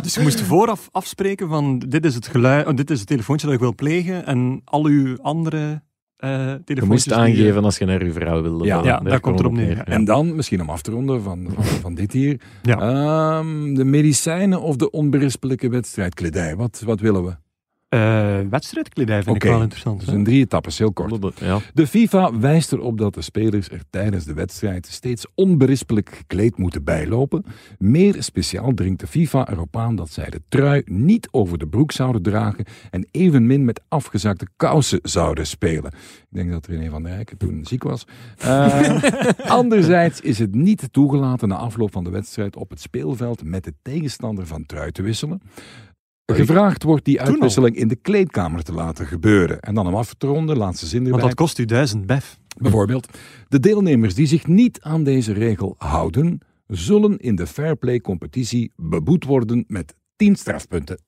Dus 0.02 0.14
je 0.14 0.20
moest 0.20 0.40
vooraf 0.40 0.87
afspreken 0.90 1.48
van 1.48 1.78
dit 1.78 2.04
is 2.04 2.14
het 2.14 2.26
geluid, 2.26 2.66
oh, 2.66 2.74
dit 2.74 2.90
is 2.90 2.98
het 2.98 3.08
telefoontje 3.08 3.46
dat 3.46 3.54
ik 3.54 3.60
wil 3.60 3.74
plegen 3.74 4.26
en 4.26 4.60
al 4.64 4.84
uw 4.84 5.16
andere 5.22 5.82
eh 6.16 6.54
Je 6.64 6.82
moest 6.84 7.04
die, 7.04 7.14
aangeven 7.14 7.64
als 7.64 7.78
je 7.78 7.84
naar 7.84 8.04
je 8.04 8.12
vrouw 8.12 8.42
wilde. 8.42 8.64
Ja, 8.64 8.82
ja, 8.84 9.00
daar 9.00 9.20
komt 9.20 9.20
kwam 9.20 9.34
het 9.34 9.44
op 9.44 9.52
het 9.52 9.60
neer, 9.66 9.76
Ja. 9.76 9.84
En 9.84 10.04
dan, 10.04 10.34
misschien 10.36 10.60
om 10.60 10.70
af 10.70 10.82
te 10.82 10.90
ronden 10.90 11.22
van, 11.22 11.48
van, 11.54 11.64
van 11.64 11.94
dit 11.94 12.12
hier, 12.12 12.40
Ja. 12.62 12.78
ehm, 12.78 13.74
de 13.74 13.84
medicijnen 13.84 14.60
of 14.60 14.76
de 14.76 14.90
onberispelijke 14.90 15.68
wedstrijdkledij. 15.68 16.56
Wat, 16.56 16.82
wat 16.84 17.00
willen 17.00 17.24
we? 17.24 17.36
Eh 17.88 18.38
wedstrijdkledij 18.50 19.22
vind 19.22 19.36
ik 19.36 19.42
wel 19.42 19.60
interessant. 19.60 20.00
Dus 20.00 20.08
hè? 20.08 20.14
in 20.14 20.24
drie 20.24 20.40
etappes, 20.40 20.78
heel 20.78 20.92
kort. 20.92 21.38
Ja. 21.40 21.58
De 21.74 21.86
FIFA 21.86 22.38
wijst 22.38 22.72
erop 22.72 22.98
dat 22.98 23.14
de 23.14 23.22
spelers 23.22 23.70
er 23.70 23.82
tijdens 23.90 24.24
de 24.24 24.34
wedstrijd 24.34 24.86
steeds 24.86 25.26
onberispelijk 25.34 26.10
gekleed 26.14 26.56
moeten 26.56 26.84
bijlopen. 26.84 27.44
Meer 27.78 28.22
speciaal 28.22 28.74
dringt 28.74 29.00
de 29.00 29.06
FIFA 29.06 29.48
erop 29.48 29.76
aan 29.76 29.96
dat 29.96 30.10
zij 30.10 30.30
de 30.30 30.40
trui 30.48 30.82
niet 30.84 31.28
over 31.30 31.58
de 31.58 31.66
broek 31.66 31.92
zouden 31.92 32.22
dragen 32.22 32.64
en 32.90 33.08
evenmin 33.10 33.64
met 33.64 33.80
afgezakte 33.88 34.46
kousen 34.56 35.00
zouden 35.02 35.46
spelen. 35.46 35.92
Ik 36.30 36.36
denk 36.36 36.50
dat 36.50 36.66
René 36.66 36.90
van 36.90 37.02
der 37.02 37.12
Rijken 37.12 37.36
toen 37.36 37.64
ziek 37.64 37.82
was. 37.82 38.06
Eh, 38.38 39.02
anderzijds 39.60 40.20
is 40.20 40.38
het 40.38 40.54
niet 40.54 40.88
toegelaten 40.92 41.48
na 41.48 41.56
afloop 41.56 41.92
van 41.92 42.04
de 42.04 42.10
wedstrijd 42.10 42.56
op 42.56 42.70
het 42.70 42.80
speelveld 42.80 43.44
met 43.44 43.64
de 43.64 43.74
tegenstander 43.82 44.46
van 44.46 44.66
trui 44.66 44.92
te 44.92 45.02
wisselen. 45.02 45.40
Gevraagd 46.34 46.82
wordt 46.82 47.04
die 47.04 47.20
uitwisseling 47.20 47.76
in 47.76 47.88
de 47.88 47.96
kleedkamer 47.96 48.62
te 48.62 48.72
laten 48.72 49.06
gebeuren. 49.06 49.60
En 49.60 49.74
dan 49.74 49.86
om 49.86 49.94
af 49.94 50.14
te 50.14 50.26
ronden, 50.26 50.56
laatste 50.56 50.86
zin 50.86 50.98
erbij. 50.98 51.10
Want 51.10 51.22
dat 51.22 51.34
kost 51.34 51.58
u 51.58 51.64
duizend 51.64 52.06
bef. 52.06 52.38
Bijvoorbeeld, 52.58 53.08
de 53.48 53.60
deelnemers 53.60 54.14
die 54.14 54.26
zich 54.26 54.46
niet 54.46 54.80
aan 54.80 55.04
deze 55.04 55.32
regel 55.32 55.74
houden, 55.78 56.40
zullen 56.66 57.18
in 57.18 57.34
de 57.34 57.46
fairplay 57.46 58.00
competitie 58.00 58.72
beboet 58.76 59.24
worden 59.24 59.64
met 59.68 59.94
10 60.16 60.36
strafpunten. 60.36 61.00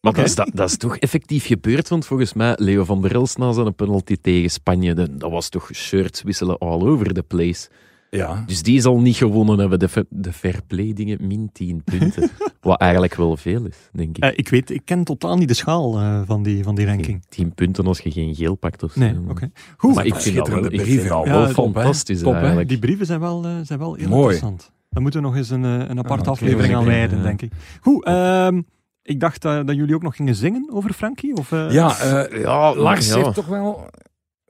Maar 0.00 0.12
dat, 0.12 0.24
is, 0.24 0.34
dat, 0.34 0.50
dat 0.54 0.68
is 0.68 0.76
toch 0.76 0.96
effectief 0.96 1.46
gebeurd, 1.46 1.88
want 1.88 2.06
volgens 2.06 2.32
mij 2.32 2.54
Leo 2.56 2.84
van 2.84 3.02
der 3.02 3.14
Els 3.14 3.36
na 3.36 3.52
zijn 3.52 3.74
penalty 3.74 4.16
tegen 4.20 4.50
Spanje, 4.50 4.94
dat 4.94 5.30
was 5.30 5.48
toch 5.48 5.70
shirts 5.74 6.22
wisselen 6.22 6.58
all 6.58 6.80
over 6.80 7.12
the 7.12 7.22
place. 7.22 7.68
Ja. 8.16 8.42
Dus 8.46 8.62
die 8.62 8.80
zal 8.80 9.00
niet 9.00 9.16
gewonnen 9.16 9.58
hebben, 9.58 9.78
de, 9.78 9.88
fa- 9.88 10.04
de 10.08 10.32
fair 10.32 10.60
play 10.66 10.92
dingen, 10.92 11.26
min 11.26 11.50
10 11.52 11.82
punten. 11.84 12.30
Wat 12.60 12.80
eigenlijk 12.80 13.14
wel 13.14 13.36
veel 13.36 13.64
is, 13.66 13.76
denk 13.92 14.16
ik. 14.16 14.22
Eh, 14.22 14.30
ik 14.34 14.48
weet, 14.48 14.70
ik 14.70 14.82
ken 14.84 15.04
totaal 15.04 15.36
niet 15.36 15.48
de 15.48 15.54
schaal 15.54 15.98
eh, 15.98 16.20
van, 16.26 16.42
die, 16.42 16.62
van 16.62 16.74
die 16.74 16.86
ranking. 16.86 17.22
10 17.28 17.54
punten 17.54 17.86
als 17.86 18.00
je 18.00 18.10
geen 18.10 18.34
geel 18.34 18.54
pakt 18.54 18.82
of 18.82 18.92
zo. 18.92 19.00
Nee, 19.00 19.14
oké. 19.28 19.50
Goed, 19.76 19.94
Maar 19.94 20.06
ik 20.06 20.14
vind 20.14 20.36
dat 20.36 20.48
wel, 20.48 20.56
Schitterende 20.58 20.70
ik 20.70 20.80
vind 20.80 20.82
brieven. 21.00 21.08
dat 21.16 21.26
Ja, 21.26 21.32
wel 21.32 21.52
top, 21.52 21.74
hè? 21.74 21.80
fantastisch 21.80 22.20
Top, 22.20 22.32
hè? 22.32 22.38
eigenlijk. 22.38 22.68
die 22.68 22.78
brieven 22.78 23.06
zijn 23.06 23.20
wel, 23.20 23.44
eh, 23.44 23.50
zijn 23.62 23.78
wel 23.78 23.94
heel 23.94 24.08
Mooi. 24.08 24.22
interessant. 24.22 24.70
Daar 24.90 25.02
moeten 25.02 25.20
we 25.20 25.26
nog 25.26 25.36
eens 25.36 25.50
een, 25.50 25.64
eh, 25.64 25.88
een 25.88 25.98
aparte 25.98 26.30
aflevering 26.30 26.74
aan 26.74 26.84
wijden, 26.84 27.16
ja. 27.18 27.22
denk 27.24 27.42
ik. 27.42 27.52
Goed, 27.80 28.04
ehm, 28.04 28.62
ik 29.02 29.20
dacht 29.20 29.44
eh, 29.44 29.60
dat 29.64 29.76
jullie 29.76 29.94
ook 29.94 30.02
nog 30.02 30.16
gingen 30.16 30.34
zingen 30.34 30.68
over 30.72 30.92
Frankie. 30.92 31.36
Of, 31.36 31.52
eh, 31.52 31.70
Ja, 31.70 31.98
eh, 31.98 32.40
Ja, 32.40 32.74
Lars 32.74 33.08
ja. 33.08 33.16
heeft 33.16 33.34
toch 33.34 33.46
wel, 33.46 33.86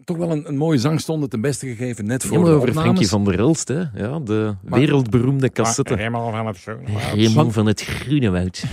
toch 0.05 0.17
wel 0.17 0.31
een, 0.31 0.49
een 0.49 0.57
mooie 0.57 0.79
zangstonde 0.79 1.29
ten 1.29 1.41
beste 1.41 1.67
gegeven, 1.67 2.07
net 2.07 2.25
voor 2.25 2.37
maar 2.41 2.49
de 2.51 2.55
over. 2.57 2.73
Frankie 2.73 3.09
van 3.09 3.25
der 3.25 3.39
Elst, 3.39 3.69
hè. 3.69 3.79
Ja, 3.95 4.19
de 4.19 4.55
Maar- 4.65 4.79
wereldberoemde 4.81 5.51
cassette. 5.53 5.95
Helemaal 5.97 6.31
van 6.31 6.47
het 6.47 6.57
zo. 6.57 6.77
Helemaal 6.85 7.51
van 7.51 7.67
het 7.67 7.81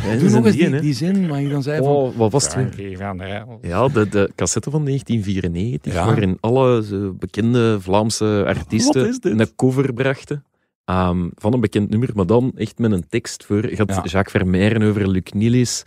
Doe 0.03 0.25
is 0.27 0.31
nog 0.31 0.39
een 0.41 0.45
eens 0.45 0.55
die, 0.55 0.65
die, 0.65 0.75
hè. 0.75 0.81
die 0.81 0.93
zin 0.93 1.27
waar 1.27 1.41
je 1.41 1.49
dan 1.49 1.63
zei 1.63 1.77
van... 1.77 1.87
Oh, 1.87 2.15
wat 2.17 2.31
was 2.31 2.43
het? 2.43 2.55
weer? 2.55 2.63
Frankie 2.71 2.97
van 2.97 3.17
der 3.17 3.27
Elst. 3.29 3.65
Ja, 3.65 3.87
de, 3.87 4.09
de 4.09 4.31
cassette 4.35 4.69
van 4.71 4.85
1994, 4.85 5.93
Ja. 5.93 6.05
waarin 6.05 6.37
alle 6.39 6.83
zo 6.83 7.13
bekende 7.19 7.77
Vlaamse 7.81 8.43
artiesten 8.47 9.39
een 9.39 9.55
cover 9.55 9.93
brachten. 9.93 10.43
ehm, 10.85 11.27
van 11.35 11.53
een 11.53 11.59
bekend 11.61 11.89
nummer, 11.89 12.09
maar 12.13 12.25
dan 12.25 12.51
echt 12.55 12.77
met 12.79 12.91
een 12.91 13.05
tekst 13.09 13.45
voor. 13.45 13.69
Je 13.69 13.75
had 13.77 13.89
Ja. 13.89 13.95
Jacques 14.03 14.31
Vermeijren 14.31 14.81
over 14.81 15.09
Luc 15.09 15.23
Nilis, 15.33 15.83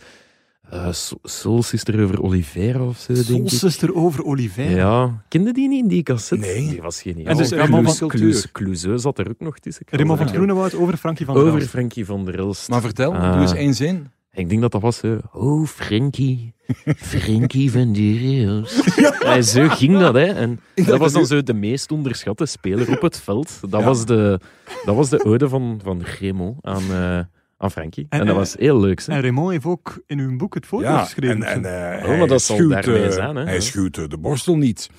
eh, 0.73 0.91
Soul- 0.91 1.19
Soul 1.23 1.63
Sister 1.63 2.03
over 2.03 2.21
Oliveira 2.21 2.83
of 2.87 2.97
zo, 2.97 3.13
denk 3.13 3.25
ik. 3.27 3.33
Soulsister 3.33 3.95
over 3.95 4.23
Oliveira. 4.23 4.75
Ja, 4.75 5.23
kende 5.27 5.51
die 5.53 5.67
niet, 5.67 5.89
die 5.89 6.03
cassette? 6.03 6.45
Nee. 6.45 6.69
Die 6.69 6.81
was 6.81 7.01
geniaal. 7.01 7.25
En 7.31 7.37
dus 7.37 7.49
Raymond 7.51 7.97
Cluz- 8.07 8.45
van 8.51 8.99
zat 8.99 9.19
er 9.19 9.29
ook 9.29 9.39
nog 9.39 9.59
tussen. 9.59 9.85
Raymond 9.89 10.19
van. 10.19 10.27
Groenewoud 10.27 10.75
over 10.75 10.97
Frankie 10.97 11.25
van 11.25 11.35
der 11.35 11.43
Over 11.43 11.57
Elst. 11.59 11.69
Frankie 11.69 12.05
van 12.05 12.25
der 12.25 12.39
Elst. 12.39 12.69
Maar 12.69 12.81
vertel, 12.81 13.13
Ah. 13.13 13.31
doe 13.33 13.41
eens 13.41 13.53
één 13.53 13.73
zin. 13.73 14.07
Ik 14.35 14.49
denk 14.49 14.61
dat 14.61 14.71
dat 14.71 14.81
was... 14.81 15.01
eh, 15.01 15.11
oh, 15.33 15.65
Frankie. 15.67 16.53
Frankie 16.95 17.71
van 17.71 17.93
Durios. 17.93 18.81
Ja, 19.23 19.41
zo 19.41 19.67
ging 19.67 19.99
dat, 19.99 20.13
hè. 20.13 20.25
En 20.25 20.59
dat 20.75 20.99
was 20.99 21.13
dan 21.13 21.25
zo 21.25 21.43
de 21.43 21.53
meest 21.53 21.91
onderschatte 21.91 22.45
speler 22.45 22.91
op 22.91 23.01
het 23.01 23.19
veld. 23.19 23.59
Dat, 23.69 23.79
Ja. 23.79 23.85
was, 23.85 24.05
de, 24.05 24.39
dat 24.85 24.95
was 24.95 25.09
de 25.09 25.25
ode 25.25 25.49
van, 25.49 25.79
van 25.83 26.01
Remo 26.19 26.55
aan, 26.61 26.83
eh, 26.91 27.19
aan 27.63 27.71
Frankie. 27.71 28.05
En, 28.09 28.19
En, 28.19 28.25
dat 28.25 28.35
eh, 28.35 28.41
was 28.41 28.55
heel 28.59 28.79
leuk, 28.79 29.05
hè. 29.05 29.13
En 29.13 29.21
Raymond 29.21 29.51
heeft 29.51 29.65
ook 29.65 30.01
in 30.07 30.19
uw 30.19 30.37
boek 30.37 30.53
het 30.53 30.67
Ja, 30.79 31.03
geschreven. 31.03 31.43
en, 31.43 31.63
en 31.65 32.01
eh, 32.01 32.09
Oh, 32.11 32.17
maar 32.17 32.27
dat 32.27 32.41
zal 32.41 32.55
schuwt, 32.55 32.71
daarmee 32.71 33.03
eh, 33.05 33.11
zijn, 33.11 33.35
hè? 33.35 33.43
Hij 33.43 33.61
schuwt 33.61 34.09
de 34.09 34.17
borstel 34.17 34.57
niet. 34.57 34.89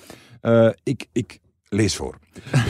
Eh, 0.41 0.69
ik, 0.83 1.05
ik 1.11 1.39
lees 1.69 1.95
voor. 1.95 2.17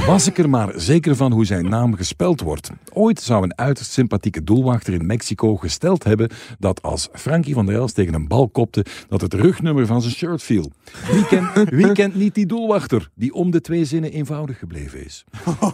Was 0.08 0.28
ik 0.28 0.38
er 0.38 0.50
maar 0.50 0.74
zeker 0.76 1.16
van 1.16 1.32
hoe 1.32 1.46
zijn 1.46 1.70
naam 1.70 1.96
gespeld 1.96 2.42
wordt. 2.42 2.72
Ooit 2.94 3.22
zou 3.22 3.44
een 3.44 3.58
uiterst 3.58 3.92
sympathieke 3.92 4.44
doelwachter 4.44 4.94
in 4.94 5.06
Mexico 5.06 5.56
gesteld 5.56 6.04
hebben 6.04 6.30
dat 6.60 6.82
als 6.82 7.10
Frankie 7.14 7.54
van 7.54 7.66
der 7.66 7.76
Elst 7.76 7.96
tegen 7.96 8.14
een 8.14 8.28
bal 8.28 8.50
kopte, 8.50 8.86
dat 9.08 9.22
het 9.22 9.34
rugnummer 9.34 9.86
van 9.86 10.02
zijn 10.02 10.14
shirt 10.14 10.44
viel. 10.44 10.72
Wie 11.12 11.26
kent, 11.26 11.70
wie 11.70 11.92
kent 11.92 12.16
niet 12.16 12.36
die 12.36 12.46
doelwachter 12.46 13.10
die 13.16 13.34
om 13.34 13.52
de 13.52 13.62
twee 13.62 13.86
zinnen 13.86 14.12
eenvoudig 14.12 14.60
gebleven 14.60 15.06
is? 15.06 15.24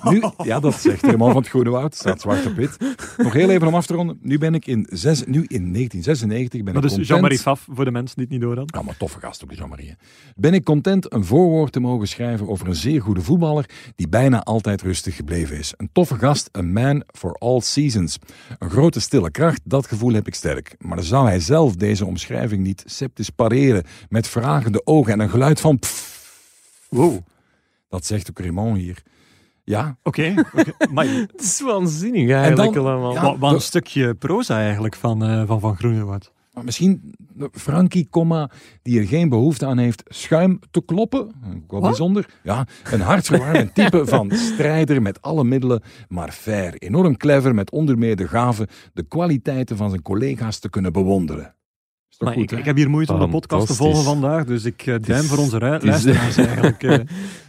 Nu, 0.03 0.23
ja, 0.43 0.59
dat 0.59 0.73
zegt 0.73 1.17
man 1.17 1.31
van 1.31 1.41
het 1.41 1.49
Groene 1.49 1.69
Woud, 1.69 1.95
staat 1.95 2.21
zwart 2.21 2.45
op 2.45 2.55
wit. 2.55 2.77
Nog 3.17 3.33
heel 3.33 3.49
even 3.49 3.67
om 3.67 3.75
af 3.75 3.85
te 3.85 3.93
ronden. 3.93 4.19
Nu 4.21 4.37
ben 4.37 4.53
ik 4.53 4.67
in, 4.67 4.87
zes, 4.89 5.19
nu 5.19 5.45
in 5.47 5.73
1996 5.73 6.63
ben 6.63 6.73
Maar 6.73 6.83
ik 6.83 6.95
dus. 6.95 7.07
Jean-Marie 7.07 7.39
Faf, 7.39 7.67
voor 7.71 7.85
de 7.85 7.91
mensen 7.91 8.15
die 8.15 8.23
het 8.23 8.33
niet 8.33 8.41
door 8.41 8.55
hadden. 8.57 8.79
Ja, 8.79 8.85
maar 8.85 8.97
toffe 8.97 9.19
gast 9.19 9.43
ook, 9.43 9.53
Jean-Marie. 9.53 9.95
Ben 10.35 10.53
ik 10.53 10.63
content 10.63 11.13
een 11.13 11.25
voorwoord 11.25 11.71
te 11.71 11.79
mogen 11.79 12.07
schrijven 12.07 12.47
over 12.47 12.67
een 12.67 12.75
zeer 12.75 13.01
goede 13.01 13.21
voetballer 13.21 13.65
die 13.95 14.07
bijna 14.09 14.43
altijd 14.43 14.81
rustig 14.81 15.15
gebleven 15.15 15.57
is. 15.57 15.73
Een 15.77 15.89
toffe 15.93 16.15
gast, 16.17 16.49
een 16.51 16.73
man 16.73 17.03
for 17.17 17.33
all 17.33 17.59
seasons. 17.59 18.17
Een 18.59 18.69
grote 18.69 18.99
stille 18.99 19.31
kracht, 19.31 19.61
dat 19.63 19.87
gevoel 19.87 20.13
heb 20.13 20.27
ik 20.27 20.35
sterk. 20.35 20.75
Maar 20.79 20.95
dan 20.95 21.05
zou 21.05 21.25
hij 21.27 21.39
zelf 21.39 21.75
deze 21.75 22.05
omschrijving 22.05 22.63
niet 22.63 22.83
sceptisch 22.85 23.29
pareren 23.29 23.83
met 24.09 24.27
vragende 24.27 24.81
ogen 24.85 25.13
en 25.13 25.19
een 25.19 25.29
geluid 25.29 25.59
van 25.59 25.79
pff. 25.79 26.09
Wow. 26.89 27.19
Dat 27.89 28.05
zegt 28.05 28.29
ook 28.29 28.39
Raymond 28.39 28.77
hier. 28.77 29.01
Ja, 29.63 29.97
Oké, 30.03 30.33
maar 30.93 31.05
Het 31.31 31.41
is 31.41 31.61
waanzinnig 31.61 32.29
eigenlijk 32.31 32.73
dan- 32.73 32.85
allemaal. 32.85 33.13
ja, 33.13 33.21
wat, 33.21 33.37
wat 33.37 33.53
een 33.53 33.61
stukje 33.61 34.15
proza 34.15 34.59
eigenlijk 34.59 34.95
van 34.95 35.23
eh, 35.25 35.43
Van, 35.47 35.59
van 35.59 35.75
Groenewoud. 35.77 36.31
Maar 36.53 36.63
misschien 36.63 37.15
Frankie, 37.51 38.07
comma, 38.09 38.49
die 38.81 38.99
er 38.99 39.07
geen 39.07 39.29
behoefte 39.29 39.65
aan 39.65 39.77
heeft 39.77 40.03
schuim 40.07 40.59
te 40.71 40.85
kloppen. 40.85 41.19
Ook 41.19 41.71
wel 41.71 41.79
Wat? 41.79 41.81
bijzonder. 41.81 42.29
Ja, 42.43 42.67
een 42.91 43.01
hartverwarmend 43.01 43.75
type 43.75 44.05
van 44.05 44.31
strijder 44.31 45.01
met 45.01 45.21
alle 45.21 45.43
middelen, 45.43 45.81
maar 46.07 46.31
fair. 46.31 46.73
Enorm 46.77 47.17
clever 47.17 47.55
met 47.55 47.71
onder 47.71 47.97
meer 47.97 48.15
de 48.15 48.27
gave 48.27 48.67
de 48.93 49.03
kwaliteiten 49.03 49.77
van 49.77 49.89
zijn 49.89 50.01
collega's 50.01 50.59
te 50.59 50.69
kunnen 50.69 50.93
bewonderen. 50.93 51.55
Maar 52.23 52.33
goed, 52.33 52.51
ik, 52.51 52.65
heb 52.65 52.75
hier 52.75 52.89
moeite 52.89 53.13
om 53.13 53.19
de 53.19 53.27
podcast 53.27 53.67
te 53.67 53.73
volgen 53.73 54.03
vandaag, 54.03 54.45
dus 54.45 54.65
ik 54.65 54.85
uh, 54.85 54.95
duim 55.01 55.23
voor 55.23 55.37
onze 55.37 55.59
luisteraars 55.59 56.37
eigenlijk. 56.37 56.83
eh, 56.83 56.89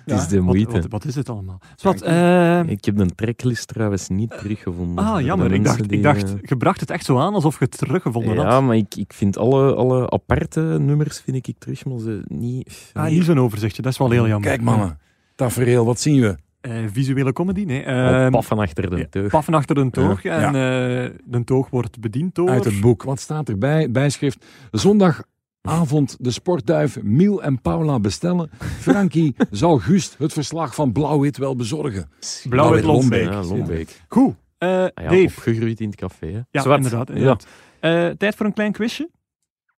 Het 0.04 0.20
is 0.20 0.28
de 0.28 0.36
wat- 0.36 0.44
moeite. 0.44 0.70
Wat, 0.72 0.86
wat, 0.88 1.04
is 1.04 1.14
het 1.14 1.28
allemaal? 1.28 1.60
Eh, 2.02 2.60
Ik 2.70 2.84
heb 2.84 2.96
de 2.96 3.06
tracklist 3.14 3.68
trouwens 3.68 4.08
niet 4.08 4.30
teruggevonden. 4.38 5.04
ah, 5.04 5.20
jammer. 5.20 5.52
Ik 5.52 5.64
dacht, 5.64 5.88
die, 5.88 5.96
ik 5.96 6.02
dacht, 6.02 6.22
eh, 6.24 6.30
je 6.42 6.56
bracht 6.56 6.80
het 6.80 6.90
echt 6.90 7.04
zo 7.04 7.18
aan 7.18 7.34
alsof 7.34 7.58
je 7.58 7.64
het 7.64 7.78
teruggevonden 7.78 8.34
Ja, 8.34 8.50
had. 8.52 8.62
maar 8.62 8.76
ik, 8.76 8.94
ik 8.94 9.12
vind 9.12 9.36
alle, 9.38 9.74
alle 9.74 10.10
aparte 10.10 10.60
nummers 10.60 11.20
vind 11.20 11.36
ik, 11.36 11.46
ik 11.48 11.58
terug, 11.58 11.84
maar 11.84 11.98
ze 11.98 12.22
niet... 12.28 12.90
Ah, 12.92 13.10
niet 13.10 13.24
zo'n 13.24 13.40
overzichtje, 13.40 13.82
dat 13.82 13.92
is 13.92 13.98
wel 13.98 14.10
heel 14.10 14.26
jammer. 14.28 14.48
Kijk 14.48 14.62
mannen, 14.62 14.98
tafereel, 15.34 15.84
wat 15.84 16.00
zien 16.00 16.20
we? 16.20 16.36
Eh, 16.62 16.72
visuele 16.92 17.32
comedy, 17.32 17.64
nee. 17.64 17.80
Oh, 17.86 17.88
Ehm, 17.90 18.30
paffen 18.30 18.58
achter 18.58 18.90
de 18.90 18.96
ja, 18.96 19.06
teug. 19.10 19.30
paffen 19.30 19.54
achter 19.54 19.76
een 19.78 19.90
toog 19.90 20.22
Ja. 20.22 20.36
en 20.38 20.46
eh, 20.46 21.10
de 21.24 21.44
toog 21.44 21.70
wordt 21.70 22.00
bediend 22.00 22.34
door... 22.34 22.48
Uit 22.48 22.64
het 22.64 22.80
boek. 22.80 23.02
Wat 23.02 23.20
staat 23.20 23.48
erbij? 23.48 23.90
Bijschrift. 23.90 24.44
Zondagavond 24.70 26.16
de 26.20 26.30
sportduif 26.30 27.02
Miel 27.02 27.42
en 27.42 27.60
Paula 27.60 28.00
bestellen. 28.00 28.50
Frankie 28.80 29.34
zal 29.50 29.78
Gust 29.78 30.14
het 30.18 30.32
verslag 30.32 30.74
van 30.74 30.92
Blauw-Wit 30.92 31.36
wel 31.36 31.56
bezorgen. 31.56 32.10
Blauw-wit 32.48 32.84
Lombeek. 32.84 33.28
Ja, 33.30 33.42
Lombeek. 33.42 34.00
Goed, 34.08 34.34
eh, 34.58 34.68
Ah 34.68 34.88
ja, 34.94 35.08
Dave. 35.08 35.22
opgegroeid 35.24 35.80
in 35.80 35.86
het 35.86 35.96
café. 35.96 36.26
Hè. 36.26 36.40
Ja, 36.50 36.62
Zwart. 36.62 36.76
inderdaad. 36.84 37.08
inderdaad. 37.10 37.46
Eh, 37.80 38.08
tijd 38.08 38.34
voor 38.36 38.46
een 38.46 38.52
klein 38.52 38.72
quizje? 38.72 39.08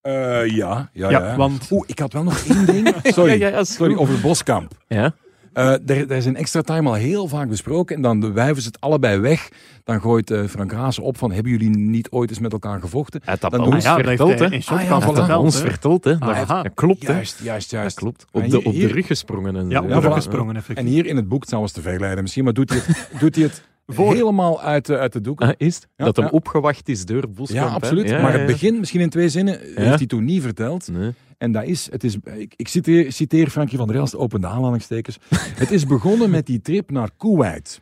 Eh, 0.00 0.12
ja, 0.46 0.46
ja, 0.46 0.88
Ja, 0.92 1.10
ja. 1.10 1.36
want- 1.36 1.68
Oeh, 1.70 1.84
ik 1.86 1.98
had 1.98 2.12
wel 2.12 2.22
nog 2.24 2.38
één 2.38 2.66
ding. 2.66 2.94
Sorry, 3.02 3.38
Ja, 3.38 3.48
ja, 3.48 3.64
sorry 3.64 3.94
over 3.94 4.20
Boskamp. 4.20 4.72
Ja? 4.88 5.14
Eh 5.54 5.72
er, 5.72 6.10
er 6.10 6.10
is 6.10 6.24
een 6.26 6.36
extra 6.36 6.60
time 6.60 6.88
al 6.88 6.94
heel 6.94 7.28
vaak 7.28 7.48
besproken 7.48 7.96
en 7.96 8.02
dan 8.02 8.32
wijven 8.32 8.62
ze 8.62 8.68
het 8.68 8.80
allebei 8.80 9.18
weg. 9.18 9.48
Dan 9.84 10.00
gooit 10.00 10.30
eh, 10.30 10.44
Frank 10.44 10.72
Raas 10.72 10.98
op 10.98 11.18
van, 11.18 11.32
hebben 11.32 11.52
jullie 11.52 11.68
niet 11.70 12.10
ooit 12.10 12.30
eens 12.30 12.38
met 12.38 12.52
elkaar 12.52 12.80
gevochten? 12.80 13.20
Hij 13.24 13.32
had 13.32 13.50
dat 13.50 13.50
Dan 13.60 13.70
doen 13.70 13.80
ze- 13.80 13.88
verteld, 13.88 14.38
hè. 14.38 14.44
Ah, 14.74 14.82
ja, 15.26 15.38
ons 15.38 15.54
hè. 15.62 15.68
verteld, 15.70 16.04
hè. 16.04 16.18
Dat, 16.18 16.74
klopt, 16.74 17.06
hè. 17.06 17.12
Juist, 17.12 17.40
juist, 17.42 17.70
Dat 17.70 17.80
juist. 17.80 17.96
klopt. 17.96 18.24
Op 18.32 18.48
de, 18.50 18.62
op 18.64 18.72
de 18.74 18.86
rug 18.86 19.06
gesprongen 19.06 19.56
en 19.56 19.68
Ja, 19.68 19.76
zo. 19.78 19.82
op 19.82 19.88
de 19.88 19.94
rug 19.94 20.04
voilà. 20.10 20.14
gesprongen, 20.14 20.56
En 20.74 20.86
hier 20.86 21.06
in 21.06 21.16
het 21.16 21.28
boek, 21.28 21.40
het 21.40 21.50
eens 21.62 21.72
te 21.72 21.82
vergelijden 21.82 22.22
misschien, 22.22 22.44
maar 22.44 22.52
doet 22.52 22.70
hij 22.70 22.78
het, 22.86 23.08
doet 23.20 23.34
hij 23.34 23.44
het 23.44 23.62
Voor. 23.86 24.14
helemaal 24.14 24.62
uit, 24.62 24.86
de- 24.86 24.98
uit 24.98 25.12
de 25.12 25.20
doek. 25.20 25.40
Ah, 25.40 25.50
is 25.56 25.74
het? 25.74 25.88
Ja, 25.96 26.04
dat 26.04 26.16
hem 26.16 26.24
ja. 26.24 26.30
opgewacht 26.30 26.88
is 26.88 27.04
door 27.04 27.28
Boskamp. 27.30 27.68
Ja, 27.68 27.74
absoluut. 27.74 28.08
Ja, 28.08 28.20
maar 28.20 28.32
ja, 28.32 28.38
het 28.38 28.46
begin, 28.46 28.78
misschien 28.78 29.00
in 29.00 29.10
twee 29.10 29.28
zinnen, 29.28 29.58
heeft 29.74 29.98
hij 29.98 30.06
toen 30.06 30.24
niet 30.24 30.42
verteld. 30.42 30.88
Nee. 30.92 31.12
En 31.44 31.52
dat 31.52 31.64
is, 31.64 31.88
het 31.90 32.04
is 32.04 32.16
ik, 32.56 32.68
citeer, 32.68 33.12
citeer 33.12 33.48
Frankie 33.48 33.78
van 33.78 33.86
der 33.86 33.96
Elst, 33.96 34.16
open 34.16 34.40
de 34.40 34.46
aanhalingstekens. 34.46 35.18
het 35.62 35.70
is 35.70 35.86
begonnen 35.86 36.30
met 36.30 36.46
die 36.46 36.60
trip 36.60 36.90
naar 36.90 37.10
Kuwait. 37.16 37.80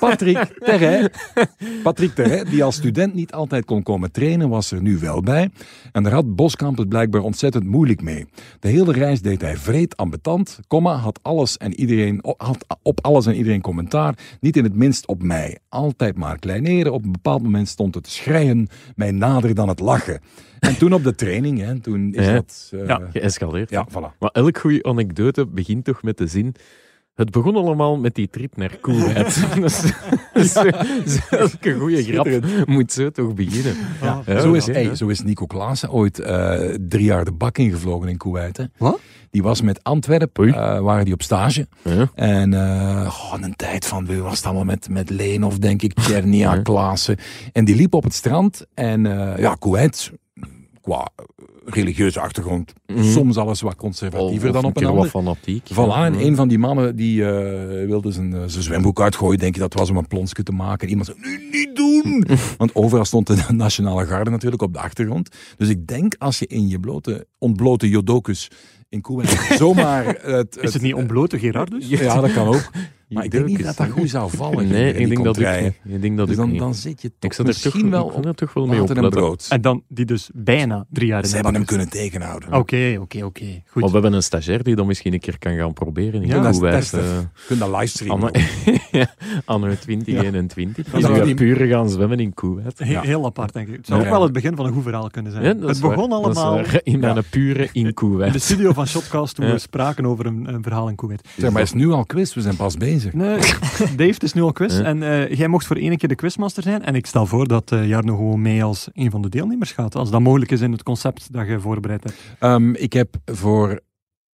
Patrick 0.00 0.56
Terre, 0.58 1.10
Patrick 1.82 2.46
die 2.50 2.64
als 2.64 2.76
student 2.76 3.14
niet 3.14 3.32
altijd 3.32 3.64
kon 3.64 3.82
komen 3.82 4.12
trainen, 4.12 4.48
was 4.48 4.70
er 4.70 4.82
nu 4.82 4.98
wel 4.98 5.20
bij. 5.20 5.50
En 5.92 6.02
daar 6.02 6.12
had 6.12 6.36
Boskamp 6.36 6.78
het 6.78 6.88
blijkbaar 6.88 7.20
ontzettend 7.20 7.64
moeilijk 7.64 8.02
mee. 8.02 8.26
De 8.60 8.68
hele 8.68 8.92
reis 8.92 9.22
deed 9.22 9.40
hij 9.40 9.56
vreed 9.56 9.96
ambetant, 9.96 10.58
comma, 10.68 10.94
had 10.94 11.18
alles 11.22 11.56
en 11.56 11.74
iedereen, 11.80 12.24
had 12.36 12.66
op 12.82 13.04
alles 13.04 13.26
en 13.26 13.34
iedereen 13.34 13.60
commentaar. 13.60 14.18
Niet 14.40 14.56
in 14.56 14.64
het 14.64 14.76
minst 14.76 15.06
op 15.06 15.22
mij. 15.22 15.58
Altijd 15.68 16.16
maar 16.16 16.38
kleineren. 16.38 16.92
Op 16.92 17.04
een 17.04 17.12
bepaald 17.12 17.42
moment 17.42 17.68
stond 17.68 17.94
het 17.94 18.08
schreien 18.08 18.68
mij 18.94 19.10
nader 19.10 19.54
dan 19.54 19.68
het 19.68 19.80
lachen. 19.80 20.20
En 20.58 20.76
toen 20.78 20.92
op 20.92 21.04
de 21.04 21.14
training, 21.14 21.58
hè, 21.60 21.80
toen 21.80 22.12
is 22.14 22.26
Ja. 22.26 22.32
dat... 22.32 22.70
eh, 22.72 22.86
Ja. 22.86 23.00
Geëscaleerd. 23.12 23.70
ja, 23.70 23.86
voilà. 23.90 24.18
Maar 24.18 24.30
elk 24.32 24.58
goede 24.58 24.82
anekdote 24.82 25.46
begint 25.46 25.84
toch 25.84 26.02
met 26.02 26.18
de 26.18 26.26
zin... 26.26 26.54
Het 27.14 27.30
begon 27.30 27.56
allemaal 27.56 27.96
met 27.98 28.14
die 28.14 28.28
trip 28.30 28.56
naar 28.56 28.78
is 30.34 30.52
zo- 30.52 30.62
zo- 31.06 31.36
elke 31.36 31.74
goede 31.78 32.02
grap 32.02 32.28
moet 32.66 32.92
zo 32.92 33.10
toch 33.10 33.34
beginnen. 33.34 33.74
Ja. 34.02 34.22
Ja, 34.26 34.40
zo, 34.40 34.52
is, 34.52 34.66
hey, 34.66 34.94
zo 34.94 35.06
is 35.08 35.20
Nico 35.22 35.46
Klaassen 35.46 35.90
ooit 35.90 36.18
eh, 36.18 36.58
drie 36.88 37.04
jaar 37.04 37.24
de 37.24 37.32
bak 37.32 37.58
ingevlogen 37.58 38.08
in 38.08 38.16
Kuwait. 38.16 38.56
Hè. 38.56 38.64
Wat? 38.78 39.00
Die 39.30 39.42
was 39.42 39.60
met 39.60 39.82
Antwerpen, 39.82 40.48
eh, 40.54 40.80
waren 40.80 41.04
die 41.04 41.14
op 41.14 41.22
stage. 41.22 41.66
Ja. 41.82 42.10
En 42.14 42.54
eh, 42.54 43.10
goh, 43.10 43.40
een 43.42 43.56
tijd 43.56 43.86
van, 43.86 44.06
wie 44.06 44.20
was 44.22 44.36
het 44.36 44.44
allemaal 44.46 44.64
met, 44.64 44.88
met 44.88 45.10
Leen 45.10 45.44
of 45.44 45.58
denk 45.58 45.82
ik, 45.82 45.94
Tjernia, 45.94 46.54
Ja. 46.54 46.62
Klaassen. 46.62 47.16
En 47.52 47.64
die 47.64 47.76
liep 47.76 47.94
op 47.94 48.04
het 48.04 48.14
strand. 48.14 48.66
En 48.74 49.06
eh, 49.06 49.38
ja, 49.38 49.54
Kuwait, 49.54 50.12
qua 50.86 51.08
religieuze 51.64 52.20
achtergrond, 52.20 52.72
Mhm. 52.86 53.02
soms 53.04 53.36
alles 53.36 53.60
wat 53.60 53.76
conservatiever 53.76 54.48
Of 54.48 54.54
dan 54.54 54.62
een 54.64 54.68
op 54.70 54.76
een 54.76 54.82
keer 54.82 54.86
ander. 54.90 55.02
wat 55.02 55.22
fanatiek. 55.22 55.66
Voilà, 55.72 55.76
en 56.04 56.14
Ja. 56.18 56.20
een 56.26 56.36
van 56.36 56.48
die 56.48 56.58
mannen 56.58 56.96
die 56.96 57.24
eh, 57.24 57.86
wilde 57.86 58.12
zijn, 58.12 58.32
eh, 58.34 58.42
zijn 58.46 58.62
zwemboek 58.62 59.00
uitgooien. 59.00 59.38
Denk 59.38 59.54
je 59.54 59.60
dat 59.60 59.74
was 59.74 59.90
om 59.90 59.96
een 59.96 60.06
plonsje 60.06 60.42
te 60.42 60.52
maken. 60.52 60.88
Iemand 60.88 61.06
zei, 61.06 61.18
nu 61.20 61.48
niet 61.50 61.76
doen! 61.76 62.26
Want 62.58 62.74
overal 62.74 63.04
stond 63.04 63.26
de 63.26 63.44
Nationale 63.52 64.06
Garde 64.06 64.30
natuurlijk 64.30 64.62
op 64.62 64.72
de 64.72 64.78
achtergrond. 64.78 65.28
Dus 65.56 65.68
ik 65.68 65.86
denk 65.86 66.14
als 66.18 66.38
je 66.38 66.46
in 66.46 66.68
je 66.68 66.80
blote, 66.80 67.26
ontblote 67.38 67.88
jodokus 67.88 68.50
in 68.88 69.00
Kuwait 69.00 69.30
zomaar... 69.58 70.04
Het, 70.22 70.58
Is 70.60 70.72
het 70.72 70.82
niet 70.82 70.94
ontblote 70.94 71.38
Gerardus? 71.38 71.88
Ja, 71.88 72.20
dat 72.20 72.32
kan 72.32 72.46
ook. 72.46 72.70
Maar 73.08 73.24
ik 73.24 73.30
denk 73.30 73.46
niet 73.46 73.64
dat 73.64 73.76
dat 73.76 73.90
goed 73.90 74.10
zou 74.10 74.30
vallen. 74.30 74.68
Nee, 74.68 74.94
ik 74.94 75.08
denk 75.08 75.24
dat 75.24 75.36
niet. 75.38 75.72
Ik 75.94 76.02
denk 76.02 76.16
dat 76.16 76.26
Dus 76.26 76.36
dan, 76.36 76.50
niet. 76.50 76.58
dan 76.58 76.74
zit 76.74 77.02
je 77.02 77.08
ik 77.20 77.32
toch 77.32 77.46
misschien 77.46 77.90
wel 77.90 78.08
ik 78.08 78.14
op 78.16 78.24
er 78.24 78.34
toch 78.34 78.52
wel 78.54 78.66
mee 78.66 78.78
water 78.80 78.96
en 78.96 79.04
opletten. 79.04 79.20
brood. 79.28 79.46
En 79.48 79.60
dan 79.60 79.82
die 79.88 80.04
dus 80.04 80.30
bijna 80.34 80.86
drie 80.90 81.06
jaar 81.08 81.22
in 81.22 81.28
Ze 81.28 81.34
hebben 81.34 81.54
hem 81.54 81.64
kunnen 81.64 81.88
tegenhouden. 81.88 82.52
Oké, 82.52 82.98
oké, 83.00 83.24
oké. 83.24 83.44
Goed. 83.66 83.80
Maar 83.82 83.84
we 83.84 83.90
hebben 83.92 84.12
een 84.12 84.22
stagiair 84.22 84.62
die 84.62 84.74
dat 84.76 84.86
misschien 84.86 85.12
een 85.12 85.20
keer 85.20 85.38
kan 85.38 85.56
gaan 85.56 85.72
proberen 85.72 86.22
in 86.22 86.28
Ja, 86.28 86.40
dat 86.42 86.52
Kuwait. 86.58 86.92
eh, 86.92 87.00
Je 87.00 87.26
kunt 87.46 87.58
dat 87.60 87.68
livestreamen. 87.70 88.32
Anno, 88.32 88.40
ook. 88.66 88.76
ja, 88.90 89.14
anno 89.44 89.74
2021. 89.80 90.86
Dat 90.90 91.14
Die 91.14 91.22
niet- 91.24 91.36
puur 91.36 91.56
gaan 91.66 91.90
zwemmen 91.90 92.20
in 92.20 92.34
Kuwait. 92.34 92.78
Heel 92.78 93.24
apart, 93.24 93.52
denk 93.52 93.68
ik. 93.68 93.76
Het 93.76 93.86
zou 93.86 94.00
Ja. 94.00 94.06
ook 94.06 94.12
wel 94.12 94.22
het 94.22 94.32
begin 94.32 94.56
van 94.56 94.66
een 94.66 94.72
goed 94.72 94.82
verhaal 94.82 95.10
kunnen 95.10 95.32
zijn. 95.32 95.44
Ja, 95.44 95.52
dat 95.52 95.62
het 95.62 95.70
is 95.76 95.80
waar. 95.80 95.90
begon 95.94 96.10
Dat 96.10 96.30
is 96.30 96.36
allemaal 96.36 96.64
in 96.82 97.00
mijn 97.00 97.22
pure 97.30 97.62
in 97.62 97.68
in 97.72 97.84
de 97.84 97.92
Kuwait. 97.92 98.42
studio 98.42 98.72
van 98.72 98.86
Shotcast 98.96 99.34
toen 99.34 99.50
we 99.50 99.58
spraken 99.58 100.06
over 100.06 100.26
een, 100.26 100.54
een 100.54 100.62
verhaal 100.62 100.88
in 100.88 100.94
Kuwait. 100.96 101.28
Zeg 101.36 101.50
maar, 101.50 101.60
het 101.62 101.74
is 101.74 101.80
nu 101.80 101.90
al 101.90 102.04
quiz. 102.06 102.34
We 102.34 102.40
zijn 102.40 102.56
pas 102.56 102.76
bezig. 102.76 102.94
Nee, 103.12 103.36
Dave, 103.96 104.04
het 104.10 104.22
is 104.22 104.32
nu 104.32 104.42
al 104.42 104.52
quiz. 104.52 104.78
Ja. 104.78 104.82
En 104.84 105.02
eh, 105.02 105.34
jij 105.38 105.48
mocht 105.48 105.66
voor 105.66 105.76
één 105.76 105.96
keer 105.96 106.08
de 106.08 106.14
quizmaster 106.14 106.62
zijn. 106.62 106.84
En 106.84 106.94
ik 106.94 107.06
stel 107.06 107.26
voor 107.26 107.48
dat 107.48 107.72
eh 107.72 107.88
Jarno 107.88 108.16
gewoon 108.16 108.42
mee 108.42 108.64
als 108.64 108.88
een 108.92 109.10
van 109.10 109.22
de 109.22 109.28
deelnemers 109.28 109.72
gaat. 109.72 109.94
Als 109.94 110.10
dat 110.10 110.20
mogelijk 110.20 110.50
is 110.50 110.60
in 110.60 110.72
het 110.72 110.82
concept 110.82 111.32
dat 111.32 111.46
je 111.46 111.60
voorbereid 111.60 112.04
hebt. 112.04 112.16
Ehm, 112.38 112.74
ik 112.74 112.92
heb 112.92 113.16
voor 113.24 113.80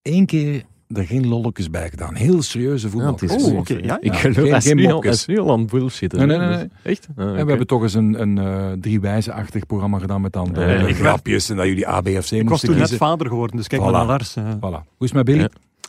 één 0.03 0.27
keer 0.27 0.63
er 0.89 1.07
geen 1.07 1.29
lolletjes 1.29 1.71
bij 1.71 1.89
gedaan. 1.91 2.15
Heel 2.15 2.43
serieuze 2.43 2.91
voetbal. 2.91 3.19
Oh, 3.29 3.59
oké, 3.59 3.79
ja, 3.83 3.99
Ik 4.01 4.13
ja. 4.13 4.19
geloof, 4.19 4.49
Geen- 4.51 4.63
geen 4.63 4.81
mopjes. 4.91 5.27
nu 5.27 5.39
al 5.39 5.53
aan 5.53 5.59
het 5.61 5.71
bullshitten. 5.71 6.29
Nee, 6.29 6.39
nee, 6.39 6.49
nee, 6.49 6.69
Echt? 6.83 7.09
Ah, 7.17 7.27
En 7.27 7.33
we 7.45 7.49
hebben 7.49 7.67
toch 7.67 7.83
eens 7.83 7.95
een, 7.95 8.21
een 8.21 8.39
eh 8.39 8.73
drie 8.81 9.01
wijze-achtig 9.01 9.67
programma 9.67 9.99
gedaan 9.99 10.21
met 10.21 10.33
dan 10.33 10.53
de, 10.53 10.85
ik 10.89 10.97
grapjes 10.97 11.51
en 11.51 11.57
dat 11.57 11.67
jullie 11.67 11.89
A, 11.89 12.01
B 12.01 12.07
of 12.07 12.27
C 12.27 12.31
Ik 12.33 12.41
was 12.43 12.49
moesten 12.51 12.69
toen 12.69 12.79
net 12.79 12.95
vader 12.95 13.27
geworden, 13.27 13.57
dus 13.57 13.67
kijk 13.67 13.81
Voilà. 13.83 13.85
maar 13.85 13.93
naar 13.93 14.07
Lars. 14.07 14.37
Voilà. 14.39 14.61
Hoe 14.61 14.81
is 14.99 15.13
het 15.13 15.13
met 15.13 15.25
Billy? 15.25 15.41
Ja. 15.41 15.49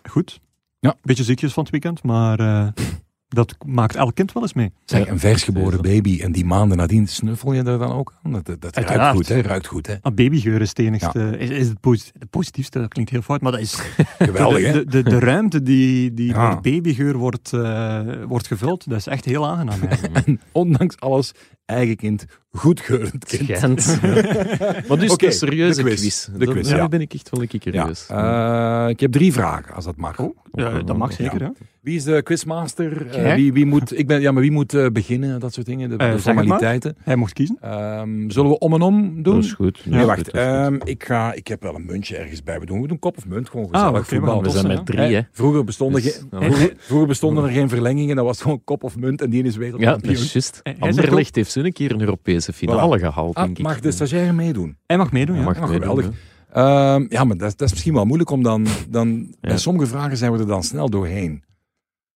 goed. 0.09 0.39
Ja. 0.83 0.95
Beetje 1.01 1.23
ziekjes 1.23 1.53
van 1.53 1.63
het 1.63 1.71
weekend, 1.71 2.03
maar 2.03 2.39
eh, 2.39 2.67
dat 3.27 3.55
maakt 3.65 3.95
elk 3.95 4.15
kind 4.15 4.31
wel 4.33 4.43
eens 4.43 4.53
mee. 4.53 4.71
Zeg, 4.85 5.07
een 5.07 5.19
versgeboren 5.19 5.81
baby 5.81 6.19
en 6.21 6.31
die 6.31 6.45
maanden 6.45 6.77
nadien 6.77 7.07
snuffel 7.07 7.53
je 7.53 7.63
er 7.63 7.77
dan 7.79 7.91
ook 7.91 8.13
aan? 8.23 8.31
Dat, 8.31 8.45
dat, 8.45 8.61
dat 8.61 8.75
ruikt 8.77 9.15
goed, 9.15 9.27
hè? 9.27 9.41
Ruikt 9.41 9.67
goed, 9.67 9.87
hè? 9.87 9.95
Ah, 10.01 10.13
babygeur 10.13 10.61
is 10.61 10.69
het 10.69 10.79
enigste, 10.79 11.37
is, 11.37 11.49
is 11.49 11.67
het, 11.67 11.79
posi- 11.79 12.11
het 12.19 12.29
positiefste, 12.29 12.79
dat 12.79 12.87
klinkt 12.93 13.11
heel 13.11 13.21
fout, 13.21 13.41
maar 13.41 13.51
dat 13.51 13.61
is 13.61 13.73
Geweldig, 14.17 14.65
hè? 14.65 14.71
de, 14.71 14.85
de, 14.85 15.03
de 15.03 15.19
ruimte 15.19 15.63
die, 15.63 16.13
die 16.13 16.27
Ja. 16.27 16.49
door 16.51 16.61
babygeur 16.61 17.17
wordt, 17.17 17.53
eh, 17.53 18.01
wordt 18.27 18.47
gevuld, 18.47 18.89
dat 18.89 18.97
is 18.97 19.07
echt 19.07 19.25
heel 19.25 19.47
aangenaam. 19.47 19.81
eigenlijk. 19.89 20.27
Ondanks 20.51 20.99
alles, 20.99 21.31
eigen 21.65 21.95
kind, 21.95 22.25
goedgeurend 22.51 23.25
kind. 23.25 23.49
Schijnt. 23.81 23.99
Maar 24.87 24.99
dus 24.99 25.13
een 25.17 25.31
serieuze 25.31 25.83
de 25.83 25.87
quiz. 25.89 25.99
quiz. 26.01 26.27
De 26.37 26.45
quiz, 26.45 26.67
daar 26.69 26.77
ja. 26.77 26.87
ben 26.87 27.01
ik 27.01 27.13
echt 27.13 27.29
wel 27.29 27.41
een 27.41 27.47
keer 27.47 27.59
Ja. 27.63 27.71
curieus. 27.81 28.05
Eh, 28.09 28.85
ik 28.89 28.99
heb 28.99 29.11
drie 29.11 29.33
vragen, 29.33 29.73
als 29.75 29.85
dat 29.85 29.95
mag. 29.97 30.17
Ja, 30.51 30.81
dat 30.81 30.97
mag 30.97 31.13
zeker, 31.13 31.39
Ja. 31.39 31.45
hè? 31.45 31.51
Wie 31.81 31.95
is 31.95 32.03
de 32.03 32.21
quizmaster? 32.23 33.07
Eh, 33.07 33.33
wie, 33.35 33.53
wie 33.53 33.65
moet, 33.65 33.97
ik 33.97 34.07
ben, 34.07 34.21
ja, 34.21 34.31
maar 34.31 34.41
wie 34.41 34.51
moet 34.51 34.73
eh, 34.73 34.85
beginnen? 34.93 35.39
Dat 35.39 35.53
soort 35.53 35.65
dingen, 35.65 35.97
de, 35.97 36.19
formaliteiten. 36.19 36.95
Hij 37.03 37.15
mocht 37.15 37.33
kiezen. 37.33 37.57
Ehm, 37.61 38.29
zullen 38.29 38.49
we 38.51 38.59
om 38.59 38.73
en 38.73 38.81
om 38.81 39.23
doen? 39.23 39.35
Dat 39.35 39.43
is 39.43 39.53
goed. 39.53 39.81
Nee, 39.85 39.99
Ja, 39.99 40.05
wacht. 40.05 40.17
goed, 40.19 40.27
goed. 40.29 40.35
ehm, 40.39 40.77
ik, 40.83 41.03
ga, 41.03 41.33
ik 41.33 41.47
heb 41.47 41.61
wel 41.63 41.75
een 41.75 41.85
muntje 41.85 42.17
ergens 42.17 42.43
bij. 42.43 42.59
We 42.59 42.65
doen, 42.65 42.81
we 42.81 42.87
doen 42.87 42.99
kop 42.99 43.17
of 43.17 43.27
munt, 43.27 43.49
gewoon 43.49 43.71
Ah, 43.71 43.81
gezellig 43.83 44.09
we 44.09 44.15
voetbal. 44.15 44.33
gaan 44.33 44.43
we 44.43 44.49
zijn 44.49 44.67
met 44.67 44.85
drie, 44.85 45.15
hè. 45.15 45.21
Vroeger 45.31 45.63
bestonden, 45.63 46.01
Dus, 46.01 46.21
ja. 46.31 46.39
vroeger, 46.41 46.73
vroeger 46.87 47.07
bestonden 47.07 47.43
er 47.43 47.49
geen 47.51 47.69
verlengingen, 47.69 48.15
dat 48.15 48.25
was 48.25 48.41
gewoon 48.41 48.61
kop 48.63 48.83
of 48.83 48.97
munt 48.97 49.21
en 49.21 49.29
die 49.29 49.43
is 49.43 49.53
Ja, 49.53 49.59
wereldkampioen. 49.59 50.13
dat 50.13 50.23
is 50.23 50.31
juist. 50.33 50.61
Anderlecht 50.79 51.35
heeft 51.35 51.51
ze 51.51 51.59
een 51.59 51.73
keer 51.73 51.91
een 51.91 52.05
Europese 52.47 52.53
finale 52.53 52.99
gehaald, 52.99 53.35
Ah, 53.35 53.43
denk 53.43 53.57
ik. 53.57 53.63
mag 53.63 53.79
de 53.79 53.91
stagiaire 53.91 54.31
meedoen? 54.33 54.77
Hij 54.85 54.97
mag 54.97 55.11
meedoen, 55.11 55.35
ja. 55.35 55.43
mag 55.43 55.55
Ja, 55.55 55.61
meedoen, 55.65 55.79
geweldig. 55.79 56.09
Ehm, 56.53 57.05
ja, 57.09 57.23
maar 57.23 57.37
dat, 57.37 57.49
dat 57.57 57.61
is 57.61 57.71
misschien 57.71 57.93
wel 57.93 58.05
moeilijk 58.05 58.29
om 58.29 58.43
dan... 58.43 58.67
dan 58.89 59.35
Bij 59.41 59.57
sommige 59.57 59.87
vragen 59.87 60.17
zijn 60.17 60.31
we 60.31 60.39
er 60.39 60.47
dan 60.47 60.63
snel 60.63 60.89
doorheen. 60.89 61.43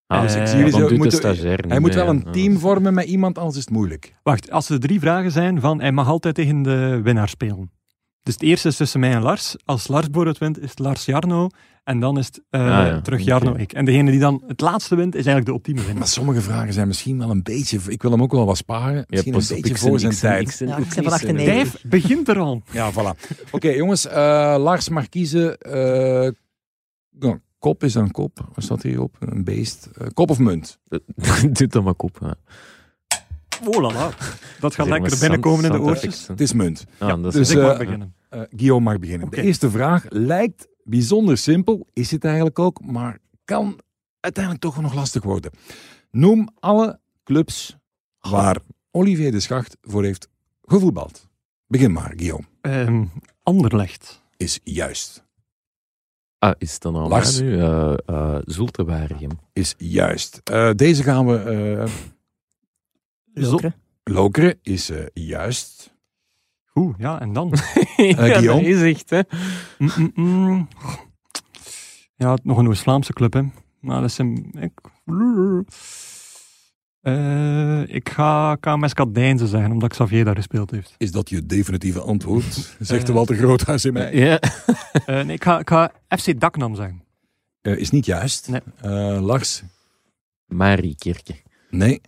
Ah, 0.07 0.21
Dus 0.21 0.35
ik 0.35 0.47
zie 0.47 0.57
jullie 0.57 0.71
dan 0.71 0.79
zo- 0.81 0.87
doet 0.87 0.89
de 0.89 0.95
moeten- 1.03 1.17
stagiair 1.17 1.61
niet 1.61 1.71
Hij 1.71 1.79
moet 1.79 1.93
wel 1.93 2.07
een 2.07 2.31
team 2.31 2.57
vormen 2.59 2.93
met 2.93 3.05
iemand, 3.05 3.37
anders 3.37 3.57
is 3.57 3.61
het 3.65 3.73
moeilijk. 3.73 4.13
Wacht, 4.23 4.51
als 4.51 4.69
er 4.69 4.79
drie 4.79 4.99
vragen 4.99 5.31
zijn 5.31 5.59
van 5.59 5.79
hij 5.81 5.91
mag 5.91 6.07
altijd 6.07 6.35
tegen 6.35 6.61
de 6.61 6.99
winnaar 7.03 7.29
spelen. 7.29 7.71
Dus 8.23 8.33
het 8.33 8.43
eerste 8.43 8.67
is 8.67 8.75
tussen 8.77 8.99
mij 8.99 9.11
en 9.13 9.21
Lars. 9.21 9.55
Als 9.65 9.87
Lars 9.87 10.05
bijvoorbeeld 10.05 10.37
wint, 10.37 10.59
is 10.61 10.69
het 10.69 10.79
Lars 10.79 11.05
Jarno. 11.05 11.47
En 11.85 11.99
dan 11.99 12.17
is 12.17 12.25
het 12.25 12.41
Ah, 12.49 12.61
ja. 12.61 13.01
terug. 13.01 13.21
Jarno 13.21 13.55
ik. 13.55 13.73
En 13.73 13.85
degene 13.85 14.11
die 14.11 14.19
dan 14.19 14.43
het 14.47 14.61
laatste 14.61 14.95
wint, 14.95 15.15
is 15.15 15.25
eigenlijk 15.25 15.45
de 15.45 15.51
ultieme 15.71 15.93
Maar 15.97 16.07
sommige 16.07 16.41
vragen 16.41 16.73
zijn 16.73 16.87
misschien 16.87 17.17
wel 17.17 17.29
een 17.29 17.43
beetje... 17.43 17.79
Ik 17.87 18.01
wil 18.01 18.11
hem 18.11 18.21
ook 18.21 18.31
wel 18.31 18.45
wat 18.45 18.57
sparen. 18.57 19.05
Misschien 19.07 19.33
een 19.33 19.39
beetje 19.39 19.55
ik 19.69 19.77
voor 19.77 19.99
zijn 19.99 20.15
tijd. 20.15 20.49
ik 20.51 20.55
ben 20.59 20.67
Ja, 20.67 20.73
ook 20.73 20.79
ik 20.79 20.89
ben 20.93 21.03
niet 21.03 21.09
van 21.09 21.19
zo- 21.19 21.25
98. 21.27 21.71
Dave 21.71 21.87
begint 21.87 22.27
er 22.27 22.37
al. 22.39 22.61
Ja, 22.71 22.91
voilà. 22.93 23.35
Oké, 23.51 23.69
jongens. 23.69 24.07
eh, 24.07 24.55
Lars 24.59 24.89
mag 24.89 25.09
kiezen. 25.09 25.57
eh, 25.57 26.29
kop 27.59 27.83
is 27.83 27.93
dan 27.93 28.11
kop. 28.11 28.47
Wat 28.53 28.63
staat 28.63 28.83
hier 28.83 29.01
op? 29.01 29.15
Een 29.19 29.43
beest. 29.43 29.89
Kop 30.13 30.29
of 30.29 30.39
munt? 30.39 30.79
Doe 31.51 31.67
dat 31.67 31.83
maar 31.83 31.95
kop. 31.95 32.19
hè. 32.19 32.29
Oh. 33.69 34.07
Dat 34.59 34.75
gaat 34.75 34.87
lekker 34.87 35.17
binnenkomen 35.19 35.65
in 35.65 35.71
de 35.71 35.79
oortjes. 35.79 36.27
Het 36.27 36.41
is 36.41 36.53
munt. 36.53 36.85
Ah, 36.99 37.23
Dus 37.23 37.33
Dus, 37.33 37.49
ik 37.49 37.61
mag 37.61 37.77
beginnen. 37.77 38.13
Eh 38.29 38.41
Guillaume 38.55 38.83
mag 38.83 38.99
beginnen. 38.99 39.29
De 39.29 39.41
eerste 39.41 39.69
vraag 39.69 40.05
lijkt 40.09 40.67
bijzonder 40.85 41.37
simpel. 41.37 41.87
Is 41.93 42.11
het 42.11 42.25
eigenlijk 42.25 42.59
ook. 42.59 42.81
Maar 42.85 43.19
kan 43.45 43.79
uiteindelijk 44.19 44.63
toch 44.63 44.81
nog 44.81 44.93
lastig 44.93 45.23
worden. 45.23 45.51
Noem 46.11 46.49
alle 46.59 46.99
clubs 47.23 47.77
waar 48.19 48.57
Olivier 48.91 49.31
de 49.31 49.39
Schacht 49.39 49.77
voor 49.81 50.03
heeft 50.03 50.27
gevoetbald. 50.61 51.29
Begin 51.67 51.91
maar, 51.91 52.13
Guillaume. 52.15 52.45
Ehm, 52.61 53.05
Anderlecht. 53.43 54.21
Is 54.37 54.59
juist. 54.63 55.23
Ah, 56.39 56.53
is 56.57 56.73
het 56.73 56.81
dan 56.81 56.95
al 56.95 57.07
Lars. 57.07 57.39
nu? 57.39 57.51
Uh, 57.51 57.93
uh. 58.09 58.39
Is 59.53 59.75
juist. 59.77 60.41
Eh, 60.43 60.71
deze 60.71 61.03
gaan 61.03 61.25
we... 61.25 61.37
eh 61.37 61.91
Lokeren. 63.33 63.75
Lokeren 64.03 64.59
is 64.61 64.91
juist. 65.13 65.94
Oeh, 66.75 66.95
ja, 66.97 67.21
en 67.21 67.33
dan? 67.33 67.49
ja, 67.97 68.13
Guillaume? 68.13 68.61
dat 68.61 68.71
is 68.71 68.81
echt, 68.81 69.09
hè. 69.09 69.21
Mm, 69.77 69.89
mm, 69.97 70.11
mm. 70.15 70.67
Ja, 72.15 72.37
nog 72.43 72.57
een 72.57 72.67
Oost-Vlaamse 72.67 73.13
club, 73.13 73.33
hè. 73.33 73.41
Maar 73.79 74.01
dat 74.01 74.09
is 74.09 74.17
een... 74.17 74.51
Ik, 74.59 74.71
Eh, 77.01 77.95
ik 77.95 78.09
ga 78.09 78.55
KMS 78.55 78.93
Kadijnse 78.93 79.47
zeggen, 79.47 79.71
omdat 79.71 79.89
Xavier 79.89 80.25
daar 80.25 80.35
gespeeld 80.35 80.71
heeft. 80.71 80.93
Is 80.97 81.11
dat 81.11 81.29
je 81.29 81.45
definitieve 81.45 81.99
antwoord? 82.01 82.53
Zegt 82.79 83.01
de 83.05 83.11
Eh, 83.11 83.13
Walter 83.17 83.35
Groothuis 83.35 83.85
in 83.85 83.93
mij. 83.93 84.13
Ja. 84.25 84.39
Eh, 85.05 85.23
nee, 85.25 85.35
ik 85.35 85.43
ga, 85.43 85.59
ik 85.59 85.69
ga 85.69 85.91
FC 86.17 86.39
Daknam 86.39 86.75
zeggen. 86.75 87.03
Eh, 87.61 87.77
is 87.77 87.89
niet 87.89 88.05
juist. 88.05 88.49
Nee. 88.49 88.61
Eh, 88.81 89.21
Lars? 89.21 89.63
Marie 90.45 90.95
Kerke. 90.97 91.35
Nee. 91.69 92.01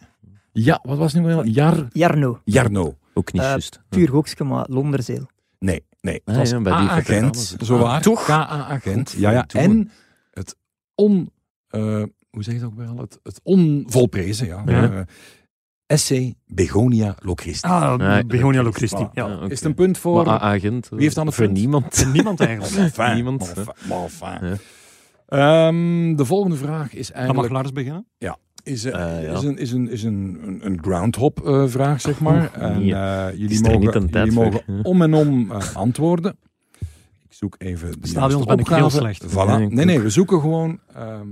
Ja, 0.52 0.80
wat 0.84 0.98
was 0.98 1.14
het 1.14 1.22
nu 1.22 1.28
wel? 1.28 1.46
Jar, 1.46 1.88
Jarno. 1.94 2.40
Jarno. 2.44 2.96
Ook 3.18 3.32
niet 3.34 3.42
Eh, 3.42 3.48
juist. 3.48 3.80
Puur 3.90 4.10
Hoekske, 4.10 4.44
maar 4.44 4.66
Londerzeel. 4.70 5.28
Nee, 5.60 5.84
nee. 6.02 6.14
Het 6.26 6.34
Ah, 6.34 6.36
was 6.36 6.50
ja, 6.50 6.62
bij 6.62 6.78
die 6.78 6.90
A-agent, 6.90 7.38
vertalen. 7.38 7.66
zo 7.66 7.76
Ah, 7.76 7.82
waar. 7.82 8.02
toch? 8.02 8.24
K-A-agent. 8.26 9.12
Ja, 9.18 9.32
ja. 9.32 9.46
En 9.48 9.92
het 10.32 10.56
on... 10.96 11.32
eh, 11.68 11.82
hoe 12.30 12.44
zeg 12.44 12.54
je 12.54 12.60
dat 12.60 12.70
ook 12.70 12.76
wel? 12.78 12.98
Het, 12.98 13.20
het 13.24 13.40
onvolprezen, 13.44 14.48
ja. 14.48 14.64
Ja. 14.66 14.92
Eh, 15.86 15.98
SC 15.98 16.12
Begonia 16.46 17.16
Locristi. 17.20 17.68
Ah, 17.68 17.94
Ja, 17.98 18.24
Begonia. 18.24 18.64
Locristi. 18.64 19.06
Voilà. 19.08 19.12
Ja. 19.14 19.24
Ah. 19.26 19.44
Is 19.50 19.58
het 19.60 19.64
een 19.68 19.74
punt 19.74 19.98
voor... 19.98 20.26
Maar 20.26 20.40
agent. 20.40 20.90
Wie 20.90 21.02
heeft 21.02 21.16
dan 21.16 21.26
het 21.26 21.36
Voor 21.36 21.46
punt? 21.46 21.58
niemand. 21.58 22.06
Niemand 22.14 22.40
eigenlijk. 22.40 22.76
Enfin, 22.96 23.14
Niemand, 23.14 23.54
enfin, 23.56 23.74
enfin. 23.90 24.48
Ja. 24.48 24.58
Ehm, 25.28 26.16
de 26.16 26.26
volgende 26.26 26.56
vraag 26.56 26.94
is 26.94 27.08
Dan 27.08 27.16
mag 27.18 27.26
eigenlijk... 27.26 27.54
Lars 27.54 27.72
beginnen. 27.72 28.08
Is, 28.68 28.84
ja. 28.84 29.18
is, 29.18 29.44
een, 29.44 29.58
is, 29.58 29.72
een, 29.72 29.90
is 29.90 30.04
een, 30.04 30.40
een, 30.44 30.66
een 30.66 30.80
groundhop 30.82 31.46
eh, 31.46 31.68
vraag, 31.68 32.02
zeg 32.02 32.20
maar. 32.20 32.54
En 32.54 32.80
nee. 32.80 32.94
eh, 32.94 33.28
jullie 33.38 33.62
mogen, 33.62 34.02
jullie 34.02 34.32
voor. 34.32 34.44
mogen 34.44 34.86
om 34.86 35.02
en 35.02 35.14
om 35.14 35.52
antwoorden. 35.74 36.38
Ik 37.28 37.34
zoek 37.34 37.56
even 37.58 38.02
de 38.02 38.08
Stadions 38.08 38.46
ben 38.46 38.60
ik 38.60 38.68
heel 38.68 38.90
slecht. 38.90 39.26
Voilà. 39.26 39.70
Nee, 39.70 39.86
nee, 39.86 39.98
ook. 39.98 40.04
we 40.04 40.10
zoeken 40.10 40.42
gewoon 40.42 40.80
ehm, 40.94 41.28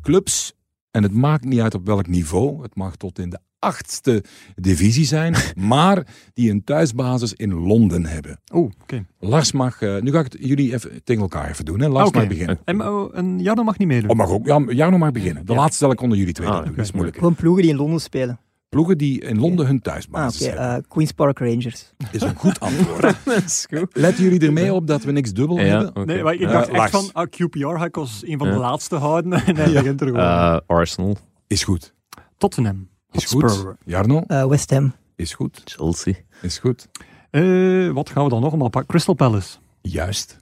clubs. 0.00 0.54
En 0.90 1.02
het 1.02 1.12
maakt 1.12 1.44
niet 1.44 1.60
uit 1.60 1.74
op 1.74 1.86
welk 1.86 2.06
niveau. 2.06 2.62
Het 2.62 2.74
mag 2.74 2.96
tot 2.96 3.18
in 3.18 3.30
de 3.30 3.38
achtste 3.58 4.24
divisie 4.54 5.04
zijn. 5.04 5.34
maar 5.56 6.06
die 6.34 6.50
een 6.50 6.64
thuisbasis 6.64 7.32
in 7.32 7.54
Londen 7.54 8.06
hebben. 8.06 8.40
Oeh, 8.54 8.70
oké. 8.82 9.04
Lars 9.18 9.52
mag... 9.52 9.80
eh, 9.82 10.00
nu 10.00 10.10
ga 10.12 10.18
ik 10.18 10.32
het 10.32 10.36
jullie 10.40 10.72
even 10.72 11.04
tegen 11.04 11.22
elkaar 11.22 11.50
even 11.50 11.64
doen. 11.64 11.80
Hè. 11.80 11.88
Lars 11.88 12.10
mag 12.10 12.26
beginnen. 12.26 12.58
En 12.64 12.88
oh, 12.88 13.08
een 13.12 13.38
Jarno 13.42 13.62
mag 13.62 13.78
niet 13.78 13.88
meedoen. 13.88 14.10
Oh, 14.10 14.16
mag 14.16 14.28
ook. 14.30 14.46
Ja, 14.46 14.64
Jarno 14.68 14.98
mag 14.98 15.10
beginnen. 15.12 15.46
De 15.46 15.52
Ja. 15.52 15.58
laatste 15.58 15.76
stel 15.76 15.90
ik 15.90 16.00
onder 16.00 16.18
jullie 16.18 16.32
twee. 16.34 16.48
Ah, 16.48 16.64
doen. 16.64 16.74
Dat 16.74 16.84
is 16.84 16.92
moeilijk. 16.92 17.16
Gewoon 17.16 17.34
ploegen 17.34 17.62
die 17.62 17.70
in 17.70 17.76
Londen 17.76 18.00
spelen. 18.00 18.38
Ploegen 18.68 18.98
die 18.98 19.20
in 19.20 19.38
Londen 19.38 19.66
hun 19.66 19.76
Ah, 19.76 19.82
thuisbasis 19.82 20.40
oké. 20.42 20.50
hebben. 20.50 20.76
eh, 20.76 20.82
Queen's 20.88 21.12
Park 21.12 21.38
Rangers. 21.38 21.92
Is 22.12 22.22
een 22.22 22.34
goed 22.34 22.60
antwoord. 22.60 23.00
Dat 23.24 23.42
is 23.44 23.66
goed. 23.70 23.88
Letten 23.96 24.24
jullie 24.24 24.40
ermee 24.40 24.72
op 24.74 24.86
dat 24.86 25.02
we 25.04 25.12
niks 25.12 25.32
dubbel 25.32 25.58
Ja, 25.58 25.64
hebben? 25.64 26.06
Nee, 26.06 26.22
maar 26.22 26.34
ik 26.34 26.40
Ja, 26.40 26.52
dacht 26.52 26.68
echt 26.68 26.90
van, 26.90 27.10
ah, 27.12 27.26
QPR 27.30 27.66
ga 27.78 27.84
ik 27.84 27.96
als 27.96 28.22
een 28.26 28.38
van 28.38 28.46
de 28.48 28.52
Ja. 28.54 28.60
laatste 28.60 28.96
houden. 28.96 29.32
En 29.46 29.56
hij 29.56 29.72
begint 29.72 30.00
er 30.00 30.06
gewoon. 30.06 30.22
Eh, 30.22 30.56
Arsenal. 30.66 31.16
Is 31.46 31.64
goed. 31.64 31.94
Tottenham. 32.38 32.88
Is 33.10 33.24
Hotspur. 33.32 33.48
goed. 33.50 33.76
Jarno? 33.84 34.20
Eh, 34.26 34.46
West 34.46 34.70
Ham. 34.70 34.92
Is 35.16 35.34
goed. 35.34 35.62
Chelsea. 35.64 36.14
Is 36.42 36.58
goed. 36.58 36.88
Eh, 37.30 37.90
wat 37.90 38.10
gaan 38.10 38.24
we 38.24 38.30
dan 38.30 38.40
nog 38.40 38.48
allemaal 38.50 38.68
pakken? 38.68 38.90
Crystal 38.90 39.14
Palace. 39.14 39.58
Juist. 39.80 40.36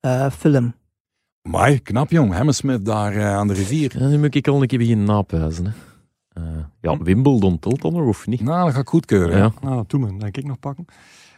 eh 0.00 0.30
Fulham. 0.30 0.74
Maar 1.42 1.80
knap 1.80 2.10
jong. 2.10 2.32
Hammersmith 2.32 2.84
daar 2.84 3.24
aan 3.24 3.48
de 3.48 3.54
rivier. 3.54 3.98
Ja, 3.98 4.06
nu 4.06 4.18
moet 4.18 4.34
ik 4.34 4.48
al 4.48 4.60
een 4.62 4.66
keer 4.66 4.78
beginnen 4.78 5.06
napuizen. 5.06 5.64
Hè. 5.64 5.72
Eh, 6.42 6.64
ja, 6.80 6.98
Wimbledon 6.98 7.58
telt 7.58 7.82
dan 7.82 7.92
nog 7.92 8.06
of 8.06 8.26
niet? 8.26 8.40
Nou, 8.40 8.64
dat 8.64 8.74
ga 8.74 8.80
ik 8.80 8.88
goedkeuren. 8.88 9.36
Ja. 9.38 9.52
Ah, 9.60 9.80
toen 9.86 10.18
denk 10.18 10.36
ik 10.36 10.44
nog 10.44 10.58
pakken. 10.58 10.84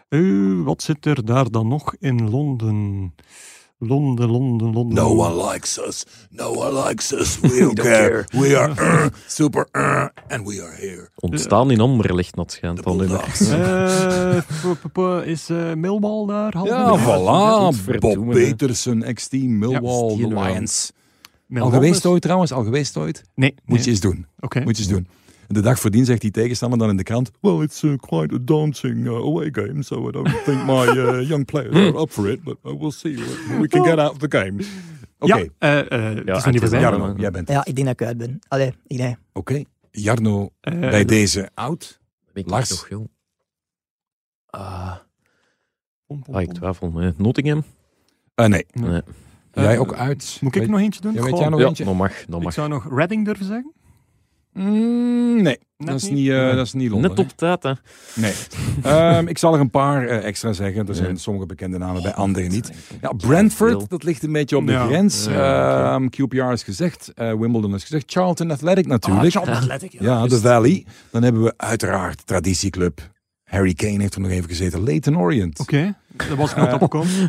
Eh, 0.09 0.63
wat 0.65 0.83
zit 0.83 1.07
er 1.07 1.25
daar 1.25 1.51
dan 1.51 1.69
nog 1.69 1.95
in 1.99 2.31
Londen? 2.31 3.15
Londen, 3.83 4.31
Londen, 4.31 4.73
Londen. 4.73 4.95
No 4.95 5.09
one 5.15 5.53
likes 5.53 5.79
us. 5.79 6.05
No 6.31 6.51
one 6.53 6.73
likes 6.87 7.13
us. 7.13 7.41
We 7.41 7.61
don't 7.61 7.81
care. 7.81 8.25
We 8.33 8.55
are 8.55 8.71
uh, 9.05 9.09
super 9.27 9.69
uh, 9.73 10.09
and 10.29 10.47
we 10.47 10.61
are 10.63 10.75
here. 10.77 11.09
Ontstaan 11.15 11.71
in 11.71 11.81
Anderlecht, 11.81 12.37
dat 12.37 12.53
schijnt 12.53 12.77
nu. 12.77 12.97
Bulldogs. 12.97 13.41
Eh, 13.49 15.27
is 15.27 15.49
eh 15.49 15.75
Millwall 15.75 16.27
daar? 16.27 16.65
Ja, 16.65 16.99
voilà. 16.99 17.99
Bob 17.99 18.27
hè. 18.27 18.33
Peterson, 18.33 19.03
ex-team, 19.03 19.59
Millwall. 19.59 20.17
Lions. 20.17 20.93
Al 21.55 21.71
geweest 21.71 22.07
ooit 22.07 22.23
trouwens? 22.23 22.53
Al 22.53 22.65
geweest 22.65 22.97
ooit? 22.97 23.25
Nee. 23.35 23.55
Moet 23.65 23.77
nee. 23.77 23.85
je 23.85 23.91
eens 23.91 24.01
doen. 24.01 24.27
Oké. 24.41 24.61
Moet 24.61 24.77
je 24.77 24.83
eens 24.83 24.93
doen. 24.93 25.09
De 25.53 25.61
dag 25.61 25.81
voordien 25.81 26.05
zegt 26.05 26.21
die 26.21 26.31
tegenstander 26.31 26.79
dan 26.79 26.89
in 26.91 26.97
de 26.97 27.03
krant... 27.03 27.31
Well, 27.41 27.63
it's 27.63 27.83
uh, 27.83 27.97
quite 27.97 28.35
a 28.35 28.39
daunting 28.41 29.07
uh, 29.07 29.13
away 29.13 29.49
game, 29.53 29.83
so 29.83 30.09
I 30.09 30.11
don't 30.13 30.45
think 30.45 30.65
my 30.67 30.87
uh, 30.87 31.29
young 31.29 31.45
players 31.45 31.75
are 31.75 32.01
up 32.01 32.11
for 32.11 32.29
it, 32.31 32.43
but 32.43 32.57
we'll 32.63 32.91
see 32.91 33.17
what 33.17 33.59
we 33.61 33.69
can 33.69 33.85
get 33.85 33.99
out 33.99 34.11
of 34.13 34.19
the 34.19 34.39
game. 34.39 34.63
Oké, 35.19 35.37
Ja, 35.37 35.45
eh, 35.59 35.79
eh, 35.79 36.17
het 36.17 36.19
is 36.19 36.25
nog 36.25 36.45
het 36.45 36.53
niet 36.55 36.55
is 36.55 36.61
voorbij. 36.69 36.87
al- 36.89 36.99
Jarno, 36.99 37.15
jij 37.21 37.31
bent 37.31 37.49
Ja, 37.49 37.65
ik 37.65 37.75
denk 37.75 37.87
dat 37.87 38.01
ik 38.01 38.07
uit 38.07 38.17
ben. 38.19 38.39
Allee, 38.49 38.75
ik 38.87 38.97
denk. 38.97 39.17
Oké, 39.33 39.63
Jarno 39.91 40.49
Eh, 40.61 40.79
bij 40.79 41.05
deze 41.05 41.51
oud. 41.55 42.01
Ik 42.35 42.51
Lars. 42.51 42.69
toch 42.69 42.89
jong? 42.89 43.09
Ah, 44.47 44.93
ah, 46.33 46.41
ik 46.43 46.53
twijfel. 46.53 47.13
Nottingham? 47.17 47.63
Eh, 48.35 48.47
nee, 48.47 48.67
Nee. 48.73 49.03
jij 49.53 49.79
ook 49.79 49.95
uit. 49.95 50.39
Moet 50.41 50.55
ik 50.55 50.61
Weet- 50.61 50.71
nog 50.71 50.81
eentje 50.81 51.01
doen? 51.01 51.13
Ja, 51.13 51.23
weet 51.23 51.39
jij 51.39 51.49
nog 51.49 51.61
Ja, 51.61 51.67
eentje? 51.67 51.85
mag. 51.95 52.21
Ik 52.23 52.29
mag. 52.29 52.53
zou 52.53 52.69
nog 52.69 52.89
Reading 52.97 53.25
durven 53.25 53.47
zeggen. 53.47 53.73
Mm, 54.53 55.43
nee, 55.43 55.59
dat 55.77 55.95
is 55.95 56.03
niet? 56.03 56.13
niet, 56.13 56.29
eh, 56.31 56.55
dat 56.55 56.67
is 56.67 56.73
niet 56.73 56.91
Londen. 56.91 57.11
Net 57.11 57.19
op 57.19 57.31
tijd, 57.37 57.63
hè. 57.63 57.73
Nee. 58.15 58.33
Ehm, 58.83 59.27
ik 59.27 59.39
zal 59.39 59.55
er 59.55 59.61
een 59.61 59.71
paar 59.71 60.07
eh, 60.07 60.25
extra 60.25 60.53
zeggen. 60.53 60.89
Er 60.89 60.95
zijn 60.95 61.09
Ja. 61.11 61.17
sommige 61.17 61.47
bekende 61.47 61.79
namen 61.79 62.03
bij 62.03 62.15
anderen 62.15 62.51
niet. 62.51 62.71
Ja, 63.01 63.13
Brentford, 63.13 63.91
dat 63.91 64.03
ligt 64.03 64.23
een 64.23 64.33
beetje 64.33 64.57
op 64.57 64.67
de 64.67 64.73
Ja. 64.73 64.87
grens. 64.87 65.25
Ja, 65.29 65.95
Ehm, 65.95 66.07
QPR 66.09 66.53
is 66.53 66.63
gezegd, 66.63 67.13
eh, 67.15 67.33
Wimbledon 67.35 67.75
is 67.75 67.83
gezegd, 67.83 68.05
Charlton 68.13 68.51
Athletic 68.51 68.87
natuurlijk. 68.87 69.25
Ah, 69.25 69.31
Charlton 69.31 69.55
Athletic, 69.55 69.93
ja. 69.93 69.99
ja, 70.03 70.27
de 70.27 70.39
Valley. 70.41 70.85
Dan 71.11 71.23
hebben 71.23 71.43
we 71.43 71.55
uiteraard 71.57 72.27
traditieclub. 72.27 73.01
Harry 73.45 73.75
Kane 73.75 74.01
heeft 74.01 74.15
er 74.15 74.21
nog 74.21 74.31
even 74.31 74.49
gezeten. 74.49 74.83
Leyton 74.83 75.19
Orient. 75.19 75.61
Oké, 75.61 75.95
dat 76.29 76.37
was 76.37 76.51
ik 76.51 76.57
nog 76.57 76.73
opgekomen. 76.73 77.29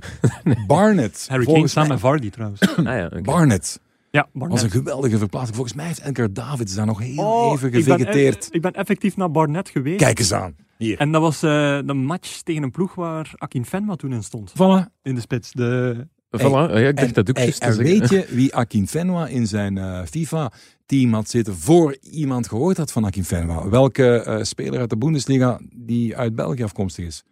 Barnet. 0.68 1.26
Harry 1.30 1.46
Kane 1.46 1.68
samen 1.68 1.90
met 1.90 2.00
Vardy 2.00 2.30
trouwens. 2.30 2.62
Ah, 2.78 2.84
ja, 2.86 3.06
oké. 3.06 3.22
Barnet 3.22 3.80
Ja, 4.12 4.28
was 4.32 4.62
een 4.62 4.72
geweldige 4.72 5.18
verplaatsing. 5.18 5.56
Volgens 5.56 5.76
mij 5.76 5.86
heeft 5.86 6.02
Edgar 6.02 6.34
Davids 6.34 6.76
daar 6.76 6.86
nog 6.86 7.00
heel 7.00 7.26
Oh, 7.26 7.52
even 7.54 7.68
ik 7.68 7.74
ben 7.74 7.84
gevegeteerd. 7.84 8.48
Ik 8.52 8.62
ben 8.62 8.74
effectief 8.74 9.18
naar 9.18 9.32
Barnet 9.32 9.70
geweest. 9.70 9.98
Kijk 9.98 10.20
eens 10.20 10.34
aan. 10.34 10.56
Hier. 10.78 10.98
En 10.98 11.12
dat 11.12 11.22
was 11.22 11.44
eh, 11.44 11.80
de 11.86 11.94
match 11.94 12.42
tegen 12.42 12.64
een 12.64 12.72
ploeg 12.72 12.96
waar 12.96 13.32
Akin 13.36 13.66
Fenwa 13.66 13.96
toen 13.96 14.14
in 14.14 14.24
stond. 14.24 14.52
Voilà. 14.52 15.02
In 15.02 15.16
de 15.16 15.22
spits. 15.22 15.52
De... 15.52 16.08
Voilà, 16.38 16.72
ja, 16.72 16.76
ik 16.76 16.98
dacht 16.98 17.14
dat 17.16 17.30
ook 17.30 17.36
en 17.36 17.54
zeggen. 17.54 17.84
weet 17.84 18.10
je 18.10 18.26
wie 18.30 18.56
Akin 18.56 18.88
Fenwa 18.88 19.28
in 19.28 19.48
zijn 19.48 19.78
eh, 19.78 20.02
FIFA-team 20.04 21.14
had 21.14 21.30
zitten 21.30 21.56
voor 21.56 21.98
iemand 22.02 22.48
gehoord 22.48 22.78
had 22.78 22.92
van 22.92 23.06
Akin 23.06 23.26
Fenwa? 23.26 23.70
Welke 23.70 24.24
eh, 24.24 24.44
speler 24.44 24.80
uit 24.80 24.90
de 24.90 24.98
Bundesliga 24.98 25.60
die 25.76 26.18
uit 26.18 26.36
België 26.36 26.64
afkomstig 26.64 27.06
is? 27.06 27.24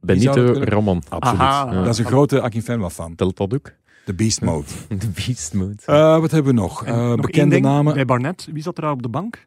Benito 0.00 0.52
Raman. 0.52 1.02
Absoluut. 1.08 1.40
Aha. 1.40 1.82
Dat 1.82 1.92
is 1.92 1.98
een 1.98 2.04
grote 2.04 2.42
Akin 2.42 2.62
Fenwa-fan. 2.62 3.14
Telt 3.14 3.36
dat 3.36 3.54
ook? 3.54 3.72
De 4.08 4.14
Beast 4.14 4.40
Mode. 4.40 4.66
De 4.98 5.08
Beast 5.08 5.54
Mode. 5.54 5.76
Eh, 5.86 6.20
wat 6.20 6.30
hebben 6.30 6.54
we 6.54 6.60
nog? 6.60 6.84
Eh, 6.84 6.96
nog 6.96 7.08
één 7.08 7.20
bekende 7.20 7.54
ding, 7.54 7.64
namen. 7.66 7.94
Bij 7.94 8.04
Barnet, 8.04 8.48
wie 8.52 8.62
zat 8.62 8.78
er 8.78 8.90
op 8.90 9.02
de 9.02 9.08
bank? 9.08 9.46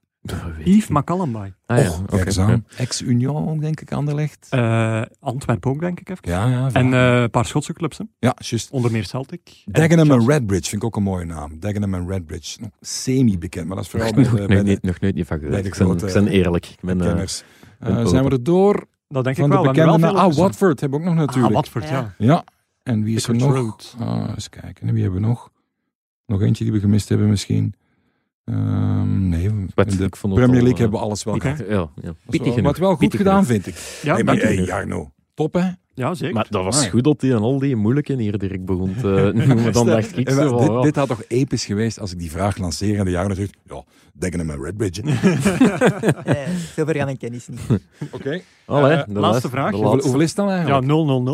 Yves 0.63 0.65
niet. 0.65 0.89
McCallumby. 0.89 1.51
Ah, 1.65 1.77
ja, 1.83 1.89
Och. 2.09 2.59
Ex-Union, 2.77 3.59
denk 3.59 3.81
ik, 3.81 3.91
Anderlecht. 3.91 4.47
Eh 4.49 5.01
Antwerpen 5.19 5.71
ook, 5.71 5.79
denk 5.79 5.99
ik 5.99 6.09
even. 6.09 6.29
ja, 6.29 6.47
ja. 6.47 6.69
En 6.73 6.93
eh, 6.93 7.21
een 7.21 7.29
paar 7.29 7.45
Schotse 7.45 7.73
clubs, 7.73 7.97
hè. 7.97 8.03
ja, 8.19 8.35
juist. 8.37 8.71
onder 8.71 8.91
meer 8.91 9.05
Celtic. 9.05 9.63
Dagenham 9.65 10.11
en. 10.11 10.27
Redbridge 10.27 10.69
vind 10.69 10.81
ik 10.81 10.87
ook 10.87 10.95
een 10.95 11.03
mooie 11.03 11.25
naam. 11.25 11.59
Dagenham 11.59 11.93
en 11.93 12.07
Redbridge. 12.07 12.61
Nog 12.61 12.69
semi-bekend, 12.81 13.67
maar 13.67 13.75
dat 13.75 13.85
is 13.85 13.91
vooral 13.91 14.13
bij 14.13 14.23
Nog, 14.23 14.31
de, 14.31 14.37
nooit 14.37 14.47
bij 14.47 14.57
de 14.57 14.63
niet, 14.63 14.81
nog 14.81 14.99
nooit 14.99 15.15
niet 15.15 15.27
van 15.27 15.39
bij 15.39 15.47
gehoord. 15.47 15.63
de 15.63 15.69
Ik 15.69 15.77
ben, 15.77 15.87
grote 15.99 16.19
ik 16.19 16.23
ben 16.23 16.33
eerlijk. 16.33 16.65
Ik 16.65 16.79
ben, 16.81 17.01
eh, 17.01 17.07
kenners. 17.07 17.43
Zijn 18.09 18.23
we 18.23 18.29
er 18.29 18.43
door? 18.43 18.85
Dat 19.07 19.23
denk 19.23 19.35
Van 19.35 19.45
ik 19.45 19.51
de 19.51 19.57
wel. 19.57 19.73
We 19.73 19.79
hebben 19.79 19.93
bekende 19.95 20.13
wel 20.13 20.31
Ah. 20.31 20.35
Watford 20.35 20.79
hebben 20.79 20.99
we 20.99 21.05
ook 21.05 21.11
nog 21.11 21.25
natuurlijk. 21.25 21.55
Ah, 21.55 21.61
Watford, 21.61 21.89
ja. 21.89 22.13
Ja, 22.17 22.43
en 22.83 23.03
wie 23.03 23.15
is 23.15 23.27
er 23.27 23.35
nog? 23.35 23.95
Ah, 23.99 24.29
eens 24.33 24.49
kijken, 24.49 24.87
en 24.87 24.93
wie 24.93 25.03
hebben 25.03 25.21
we 25.21 25.27
nog? 25.27 25.51
Nog 26.25 26.41
eentje 26.41 26.63
die 26.63 26.73
we 26.73 26.79
gemist 26.79 27.09
hebben 27.09 27.29
misschien. 27.29 27.73
Ehm, 28.45 29.29
nee, 29.29 29.49
Wat, 29.75 29.91
in 29.91 29.97
de 29.97 30.03
ik 30.03 30.15
vond 30.15 30.33
het 30.33 30.43
Premier 30.43 30.61
al, 30.61 30.67
League 30.67 30.73
eh, 30.73 30.79
hebben 30.79 30.99
we 30.99 31.05
alles 31.05 31.23
wel 31.23 31.37
gehad. 31.37 31.57
Ja, 31.57 31.89
ja. 32.01 32.61
Wat 32.61 32.77
wel 32.77 32.95
goed 32.95 33.15
gedaan, 33.15 33.45
genoeg. 33.45 33.63
vind 33.63 33.75
ik. 33.75 33.99
Ja, 34.03 34.13
hey, 34.13 34.23
maar, 34.23 34.35
hey, 34.35 34.57
u. 34.57 34.65
Jarno, 34.65 35.11
top 35.33 35.53
hè? 35.53 35.69
Ja, 36.01 36.13
zeker. 36.13 36.33
Maar 36.35 36.47
dat 36.49 36.63
was 36.63 36.87
goed 36.87 37.03
dat 37.03 37.21
hij 37.21 37.35
aan 37.35 37.41
al 37.41 37.59
die 37.59 37.75
moeilijke 37.75 38.13
hier 38.15 38.37
direct 38.37 38.65
begon 38.65 38.95
te 39.01 39.31
noemen. 39.35 39.73
Dan 39.73 39.85
dacht 39.85 40.17
ik 40.17 40.29
zo 40.29 40.35
wel, 40.35 40.49
van, 40.49 40.59
dit, 40.59 40.67
ja. 40.75 40.81
dit 40.81 40.95
had 40.95 41.07
toch 41.07 41.23
episch 41.27 41.65
geweest 41.65 41.99
als 41.99 42.11
ik 42.11 42.19
die 42.19 42.31
vraag 42.31 42.57
lanceer 42.57 42.99
en 42.99 43.05
de 43.05 43.11
Jarno 43.11 43.33
zegt, 43.33 43.57
ja, 43.65 43.83
Dagenham 44.13 44.49
en 44.49 44.63
Redbridge. 44.63 45.01
hè. 45.05 45.09
Eh, 46.33 46.47
zover 46.75 46.95
gaan 46.95 47.05
mijn 47.05 47.17
kennis 47.17 47.47
niet. 47.47 47.59
Oké. 48.11 48.41
Allee, 48.65 48.95
Eh, 48.97 49.03
de 49.07 49.19
laatste 49.19 49.49
vraag. 49.49 49.69
de 49.69 49.75
Hoeveel, 49.75 49.91
laatste. 49.91 50.01
hoeveel 50.09 50.21
is 50.21 50.27
het 50.27 50.37
dan 50.37 50.47
Ja, 50.47 50.53
eigenlijk? 50.55 50.85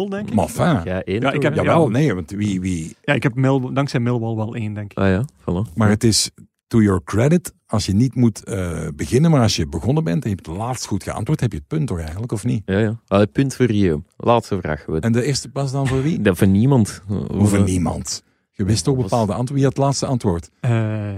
0-0-0, 0.08 0.10
denk 0.10 0.28
ik. 0.28 0.34
Maar 0.34 0.46
enfin. 0.46 0.82
Ja, 0.92 1.04
één 1.04 1.22
Ja, 1.22 1.32
ik 1.32 1.42
heb-? 1.42 1.56
Jawel, 1.56 1.90
nee, 1.90 2.14
want 2.14 2.32
wie, 2.32 2.62
wie... 2.62 2.96
Ja, 3.02 3.14
ik 3.14 3.24
heb 3.24 3.36
Mil, 3.36 3.74
dankzij 3.74 4.00
Millwall 4.00 4.36
wel 4.36 4.56
één, 4.56 4.74
denk 4.74 4.92
ik. 4.92 4.98
Ah 4.98 5.08
ja, 5.08 5.26
voilà. 5.42 5.74
Maar 5.76 5.90
het 5.90 6.04
is, 6.04 6.30
to 6.68 6.82
your 6.82 7.02
credit, 7.04 7.54
als 7.68 7.86
je 7.86 7.94
niet 7.94 8.16
moet 8.16 8.44
eh, 8.44 8.88
beginnen, 8.96 9.32
maar 9.32 9.42
als 9.42 9.56
je 9.56 9.68
begonnen 9.68 10.04
bent 10.04 10.24
en 10.24 10.30
je 10.30 10.36
hebt 10.36 10.48
het 10.48 10.58
laatst 10.58 10.86
goed 10.86 11.04
geantwoord, 11.04 11.40
heb 11.40 11.52
je 11.52 11.58
het 11.58 11.68
punt 11.68 11.88
toch 11.88 12.00
eigenlijk, 12.00 12.32
of 12.32 12.44
niet? 12.46 12.62
Ja, 12.66 12.78
ja. 12.80 13.00
Allee, 13.08 13.28
punt 13.28 13.56
voor 13.56 13.72
jou. 13.72 14.04
Laatste 14.18 14.58
vraag. 14.62 14.86
En 14.86 15.12
de 15.12 15.24
eerste 15.24 15.50
pas 15.50 15.72
dan 15.72 15.88
voor 15.88 16.02
wie? 16.02 16.22
Dat 16.22 16.38
van 16.38 16.52
niemand. 16.52 17.02
Over 17.28 17.64
niemand. 17.64 18.24
Je 18.52 18.64
wist 18.64 18.84
toch 18.84 18.96
bepaalde 18.96 19.32
antwoorden. 19.34 19.56
Wie 19.56 19.64
had 19.64 19.74
het 19.76 19.84
laatste 19.84 20.06
antwoord? 20.06 20.50
Eh, 20.60 21.12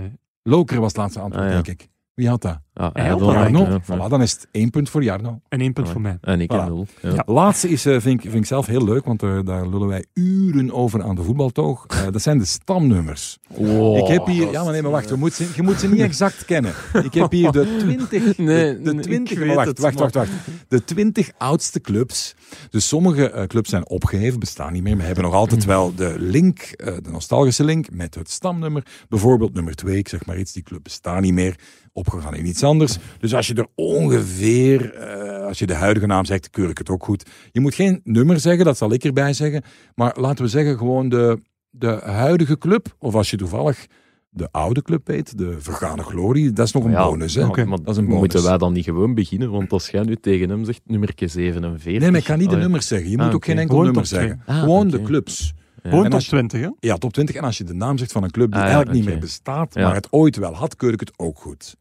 Loker 0.43 0.79
was 0.79 0.87
het 0.87 0.97
laatste 0.97 1.19
antwoord, 1.19 1.45
Ah, 1.45 1.49
ja. 1.53 1.61
denk 1.61 1.81
ik. 1.81 1.89
Wie 2.13 2.27
had 2.29 2.41
dat? 2.41 2.59
Ah, 2.79 2.89
Jarno. 2.93 3.31
eigenlijk, 3.31 3.85
ja. 3.87 3.95
Voilà, 3.95 4.09
dan 4.09 4.21
is 4.21 4.31
het 4.31 4.47
één 4.51 4.69
punt 4.69 4.89
voor 4.89 5.03
Jarno. 5.03 5.39
en 5.49 5.59
één 5.61 5.73
punt 5.73 5.87
Ja. 5.87 5.93
voor 5.93 6.01
mij. 6.01 6.17
En 6.21 6.41
ik 6.41 6.51
heb 6.51 6.65
nul. 6.65 6.87
Ja. 7.01 7.09
Ja. 7.13 7.23
Laatste 7.25 7.69
is, 7.69 7.85
eh, 7.85 7.99
vind, 7.99 8.13
ik, 8.23 8.29
vind 8.29 8.35
ik 8.43 8.45
zelf 8.45 8.65
heel 8.65 8.83
leuk, 8.83 9.05
want 9.05 9.23
eh, 9.23 9.39
daar 9.43 9.67
lullen 9.67 9.87
wij 9.87 10.05
uren 10.13 10.71
over 10.73 11.03
aan 11.03 11.15
de 11.15 11.23
voetbaltoog. 11.23 11.85
Eh, 11.87 12.03
dat 12.11 12.21
zijn 12.21 12.37
de 12.37 12.45
stamnummers. 12.45 13.37
Wow, 13.47 13.97
ik 13.97 14.07
heb 14.07 14.25
hier, 14.25 14.51
ja 14.51 14.63
maar 14.63 14.71
nee, 14.71 14.81
maar 14.81 14.91
wacht, 14.91 15.09
je 15.09 15.15
moet, 15.15 15.33
ze, 15.33 15.47
je 15.55 15.61
moet 15.61 15.79
ze 15.79 15.89
niet 15.89 15.99
exact 15.99 16.45
kennen. 16.45 16.73
Ik 17.03 17.13
heb 17.13 17.31
hier 17.31 17.51
de 17.51 17.75
20, 17.79 18.37
Nee, 18.37 18.73
de, 18.77 18.81
de 18.81 18.93
nee, 18.93 19.03
20 19.03 19.31
ik 19.31 19.37
maar 19.37 19.47
weet 19.47 19.55
wacht, 19.55 19.67
het, 19.67 19.79
wacht, 19.79 19.99
wacht, 19.99 20.13
wacht. 20.13 20.29
De 20.67 20.83
20 20.83 21.31
oudste 21.37 21.81
clubs. 21.81 22.35
Dus 22.69 22.87
sommige 22.87 23.45
clubs 23.47 23.69
zijn 23.69 23.89
opgeheven, 23.89 24.39
bestaan 24.39 24.73
niet 24.73 24.83
meer, 24.83 24.95
maar 24.97 25.05
hebben 25.05 25.23
nog 25.23 25.33
altijd 25.33 25.65
wel 25.65 25.95
de 25.95 26.15
link, 26.17 26.73
de 26.77 27.01
nostalgische 27.11 27.63
link 27.63 27.87
met 27.91 28.15
het 28.15 28.29
stamnummer. 28.29 28.85
Bijvoorbeeld 29.09 29.53
nummer 29.53 29.75
2, 29.75 29.97
ik 29.97 30.07
zeg 30.07 30.25
maar 30.25 30.37
iets, 30.39 30.53
die 30.53 30.63
club 30.63 30.83
bestaat 30.83 31.21
niet 31.21 31.33
meer, 31.33 31.55
opgegaan 31.93 32.35
in 32.35 32.45
iets 32.45 32.63
anders. 32.69 32.97
Dus 33.19 33.33
als 33.33 33.47
je 33.47 33.53
er 33.53 33.67
ongeveer, 33.75 34.93
eh, 34.93 35.45
als 35.45 35.59
je 35.59 35.65
de 35.65 35.73
huidige 35.73 36.05
naam 36.05 36.25
zegt, 36.25 36.49
keur 36.49 36.69
ik 36.69 36.77
het 36.77 36.89
ook 36.89 37.03
goed. 37.03 37.29
Je 37.51 37.59
moet 37.59 37.73
geen 37.75 38.01
nummer 38.03 38.39
zeggen, 38.39 38.65
dat 38.65 38.77
zal 38.77 38.91
ik 38.93 39.03
erbij 39.03 39.33
zeggen. 39.33 39.63
Maar 39.95 40.15
laten 40.19 40.43
we 40.43 40.49
zeggen 40.49 40.77
gewoon 40.77 41.09
de, 41.09 41.37
de 41.69 41.99
huidige 42.03 42.57
club. 42.57 42.95
Of 42.99 43.15
als 43.15 43.29
je 43.29 43.37
toevallig 43.37 43.85
de 44.29 44.47
oude 44.51 44.81
club 44.81 45.07
weet, 45.07 45.37
de 45.37 45.55
vergane 45.59 46.03
glorie, 46.03 46.51
dat 46.51 46.65
is 46.65 46.71
nog 46.71 46.83
een 46.83 46.91
Ja, 46.91 47.03
bonus. 47.09 47.35
Hè? 47.35 47.41
Dat 47.41 47.57
is 47.57 47.97
een 47.97 48.05
bonus. 48.05 48.19
Moeten 48.19 48.43
wij 48.43 48.57
dan 48.57 48.73
niet 48.73 48.83
gewoon 48.83 49.13
beginnen? 49.13 49.51
Want 49.51 49.71
als 49.71 49.89
jij 49.89 50.03
nu 50.03 50.15
tegen 50.15 50.49
hem 50.49 50.65
zegt, 50.65 50.81
nummerke 50.85 51.27
47... 51.27 52.01
Nee, 52.01 52.11
maar 52.11 52.19
ik 52.19 52.25
kan 52.25 52.37
niet 52.37 52.49
de 52.49 52.55
nummers 52.55 52.87
zeggen. 52.87 53.09
Je 53.09 53.17
Ah, 53.17 53.23
moet 53.23 53.31
ook 53.33 53.35
oké. 53.37 53.45
geen 53.49 53.57
enkel 53.57 53.69
Gewoon 53.75 53.85
nummer 53.85 54.05
zeggen. 54.05 54.41
Ah, 54.45 54.59
gewoon 54.59 54.87
de 54.89 55.01
clubs. 55.01 55.53
Ja. 55.83 55.89
Gewoon 55.89 56.03
top 56.03 56.13
als 56.13 56.23
je- 56.23 56.29
20, 56.29 56.61
hè? 56.61 56.69
Ja, 56.79 56.95
top 56.97 57.13
20. 57.13 57.35
En 57.35 57.43
als 57.43 57.57
je 57.57 57.63
de 57.63 57.73
naam 57.73 57.97
zegt 57.97 58.11
van 58.11 58.23
een 58.23 58.31
club 58.31 58.51
die 58.51 58.55
Ah, 58.61 58.65
ja, 58.67 58.73
eigenlijk 58.73 58.99
niet 58.99 59.09
meer 59.09 59.19
bestaat, 59.19 59.73
Ja. 59.73 59.81
maar 59.85 59.95
het 59.95 60.07
ooit 60.11 60.35
wel 60.35 60.55
had, 60.55 60.75
keur 60.75 60.93
ik 60.93 60.99
het 60.99 61.11
ook 61.15 61.39
goed. 61.39 61.75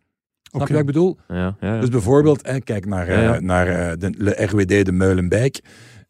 Snap 0.50 0.60
Oké. 0.62 0.66
je 0.66 0.72
wat 0.78 0.80
ik 0.80 0.86
bedoel? 0.94 1.18
Ja, 1.28 1.36
ja, 1.36 1.56
ja. 1.60 1.80
Dus 1.80 1.88
bijvoorbeeld, 1.88 2.46
hè, 2.46 2.60
kijk 2.60 2.86
naar, 2.86 3.10
Ja, 3.12 3.20
ja. 3.20 3.34
eh, 3.34 3.40
naar 3.40 3.66
eh, 3.66 3.92
de, 3.98 4.10
de 4.10 4.44
RWD 4.44 4.84
de 4.84 4.92
Meulenbeek. 4.92 5.60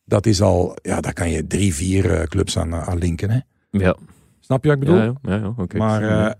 Dat 0.05 0.27
is 0.27 0.43
al, 0.43 0.77
ja, 0.82 1.01
daar 1.01 1.12
kan 1.12 1.31
je 1.31 1.47
drie, 1.47 1.74
vier 1.74 2.12
eh, 2.15 2.23
clubs 2.23 2.59
aan, 2.59 2.74
aan 2.74 2.98
linken. 2.98 3.31
Hè? 3.31 3.39
ja. 3.70 3.97
Snap 4.40 4.65
je 4.65 4.69
wat 4.70 4.78
ik 4.78 4.85
bedoel? 4.85 5.02
Ja, 5.02 5.12
ja, 5.23 5.36
ja. 5.56 5.78
Maar, 5.78 6.02
Ja, 6.02 6.36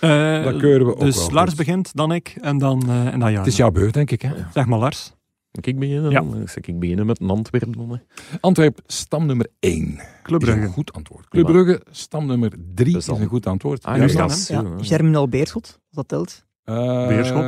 ja. 0.00 0.42
Dat 0.42 0.56
keuren 0.56 0.86
we 0.86 0.92
ook 0.94 1.00
dus 1.00 1.16
wel 1.16 1.30
Lars 1.30 1.48
goed. 1.48 1.58
begint, 1.58 1.94
dan 1.96 2.12
ik 2.12 2.36
en 2.40 2.58
dan, 2.58 2.82
eh 2.88 3.06
en 3.12 3.20
dan 3.20 3.32
ja. 3.32 3.38
Het 3.38 3.46
is 3.46 3.56
jouw 3.56 3.70
beurt, 3.70 3.94
denk 3.94 4.10
ik. 4.10 4.22
Hè? 4.22 4.32
Zeg 4.54 4.66
maar 4.66 4.78
Lars. 4.78 5.12
Ik 5.50 5.78
beginnen? 5.78 6.10
Ja. 6.10 6.20
dan? 6.20 6.30
Zal 6.48 6.62
ik 6.66 6.78
beginnen 6.78 7.06
met 7.06 7.20
een 7.20 7.30
Antwerpen? 7.30 7.72
dan, 7.72 7.90
hè? 7.90 7.96
Antwerp, 8.40 8.80
stamnummer 8.86 9.46
1. 9.60 10.00
Club 10.22 10.42
Is 10.42 10.48
een 10.48 10.54
Brugge. 10.54 10.72
goed 10.72 10.92
antwoord. 10.92 11.28
Club 11.28 11.46
Brugge, 11.46 11.82
stamnummer 11.90 12.52
3 12.74 12.96
is 12.96 13.06
een 13.06 13.26
goed 13.26 13.46
antwoord. 13.46 13.84
Ah, 13.84 13.96
Ja? 14.12 14.28
Ja. 14.48 14.62
Germinal 14.80 15.28
Beerschot, 15.28 15.64
als 15.66 15.78
dat 15.96 16.08
telt. 16.08 16.44
Eh, 16.70 17.06
Beerschot. 17.08 17.46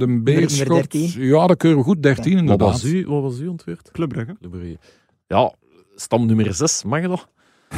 De 0.00 0.20
Beerschot. 0.22 0.90
13. 0.90 1.10
Ja, 1.22 1.46
dat 1.46 1.56
keuren 1.56 1.78
we 1.78 1.84
goed. 1.84 2.02
13 2.02 2.32
Wat 2.32 2.40
inderdaad. 2.40 2.70
was, 2.70 2.84
u, 2.84 3.06
wat 3.06 3.22
was 3.22 3.38
uw 3.38 3.50
antwoord? 3.50 3.90
Club 3.92 4.08
Brugge. 4.08 4.78
Ja, 5.26 5.52
stam 5.94 6.26
nummer 6.26 6.54
6, 6.54 6.84
mag 6.84 7.00
je 7.00 7.08
dat? 7.08 7.28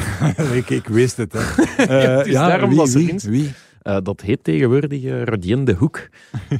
ik, 0.54 0.70
ik 0.70 0.86
wist 0.88 1.16
het. 1.16 1.32
Hè. 1.32 1.40
het 2.16 2.26
is 2.26 2.32
daarom 2.34 2.68
wie, 2.68 2.78
dat 2.78 2.92
wie, 2.92 3.14
wie? 3.28 3.50
Eh, 3.82 3.96
dat 4.02 4.20
heet 4.20 4.44
tegenwoordig 4.44 5.02
uh, 5.02 5.22
Rodien 5.22 5.64
de 5.64 5.72
Hoek. 5.74 6.08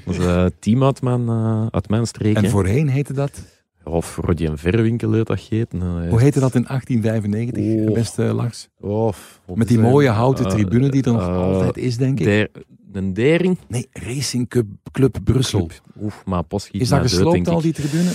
Dat 0.05 0.15
is 0.15 0.19
een 0.19 0.53
team 0.59 0.85
uit 0.85 1.03
mijn, 1.03 1.29
eh, 1.29 1.67
uit 1.71 1.89
mijn 1.89 2.07
streek. 2.07 2.37
En 2.37 2.45
hè. 2.45 2.51
voorheen 2.51 2.89
heette 2.89 3.13
dat? 3.13 3.43
Of 3.85 4.17
Rodien 4.17 4.59
Verwinkel 4.59 5.13
heet 5.13 5.27
dat. 5.27 5.49
Eh, 5.49 6.09
Hoe 6.09 6.21
heette 6.21 6.41
dat 6.41 6.55
in 6.55 6.65
1895, 6.67 7.89
Oh. 7.89 7.95
beste 7.95 8.23
Lars? 8.23 8.69
of, 8.81 9.41
wat 9.47 9.57
Met 9.57 9.69
die 9.69 9.79
mooie 9.79 10.09
houten 10.09 10.45
Eh, 10.45 10.51
tribune 10.51 10.89
die 10.89 11.03
er 11.03 11.13
nog 11.13 11.21
eh, 11.29 11.37
altijd 11.37 11.77
is, 11.77 11.97
denk 11.97 12.19
ik. 12.19 12.25
Der, 12.25 12.49
een 12.97 13.15
Dering. 13.15 13.59
Nee, 13.69 13.89
Racing 13.93 14.49
Club, 14.49 14.67
Club 14.93 15.19
Brussel. 15.25 15.71
Oef, 16.03 16.23
maar 16.25 16.43
pas 16.43 16.69
Is 16.71 16.89
dat 16.89 17.01
gesloopt 17.01 17.49
al, 17.49 17.61
die 17.61 17.73
tribune? 17.73 18.11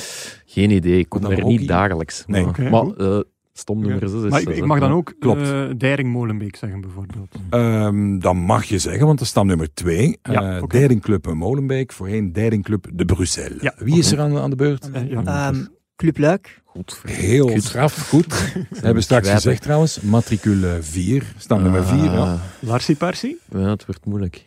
Geen 0.45 0.71
idee, 0.71 0.99
ik 0.99 1.09
kom 1.09 1.25
er 1.25 1.43
niet 1.45 1.67
dagelijks. 1.67 2.23
Nee. 2.27 2.41
Maar, 2.41 2.49
Oké, 2.49 2.69
maar 2.69 2.81
goed. 2.83 2.95
eh, 2.97 3.19
stom 3.53 3.81
nummer 3.81 4.09
6 4.09 4.23
is 4.23 4.29
Maar 4.29 4.41
ik, 4.41 4.65
mag 4.65 4.79
dan 4.79 4.91
ook 4.91 5.13
Klopt. 5.19 5.41
eh 5.41 5.63
Dering 5.77 6.09
Molenbeek 6.11 6.55
zeggen, 6.55 6.81
bijvoorbeeld. 6.81 7.35
Ehm, 7.49 8.19
dan 8.19 8.37
mag 8.37 8.63
je 8.65 8.77
zeggen, 8.79 9.05
want 9.05 9.17
dat 9.17 9.21
is 9.25 9.31
stam 9.33 9.47
nummer 9.47 9.73
2. 9.73 10.17
Ja, 10.23 10.55
Uh, 10.55 10.63
oké. 10.63 10.77
Dering 10.79 11.01
Club 11.01 11.33
Molenbeek, 11.33 11.91
voorheen 11.91 12.33
Dering 12.33 12.63
Club 12.63 12.87
de 12.93 13.05
Bruxelles. 13.05 13.61
Ja, 13.61 13.73
Wie 13.77 13.97
is 13.97 14.11
er 14.11 14.19
aan, 14.19 14.37
aan 14.37 14.49
de 14.49 14.55
beurt? 14.55 14.91
Eh, 14.91 15.09
ja. 15.09 15.23
Ehm, 15.49 15.65
Club 15.95 16.17
Luik. 16.17 16.59
Goed. 16.65 17.01
Heel 17.05 17.45
Kut. 17.45 17.63
straf, 17.63 18.09
goed. 18.09 18.33
Ze 18.77 18.85
hebben 18.85 19.03
straks 19.03 19.29
gezegd 19.29 19.61
trouwens, 19.61 20.01
matricule 20.01 20.77
4, 20.81 21.33
stand 21.37 21.61
nummer 21.63 21.83
4. 21.85 21.97
Ja. 22.03 22.09
Ah, 22.11 22.41
Larsie 22.59 22.95
Parsi? 22.95 23.35
ja, 23.49 23.69
het 23.69 23.85
wordt 23.85 24.05
moeilijk. 24.05 24.45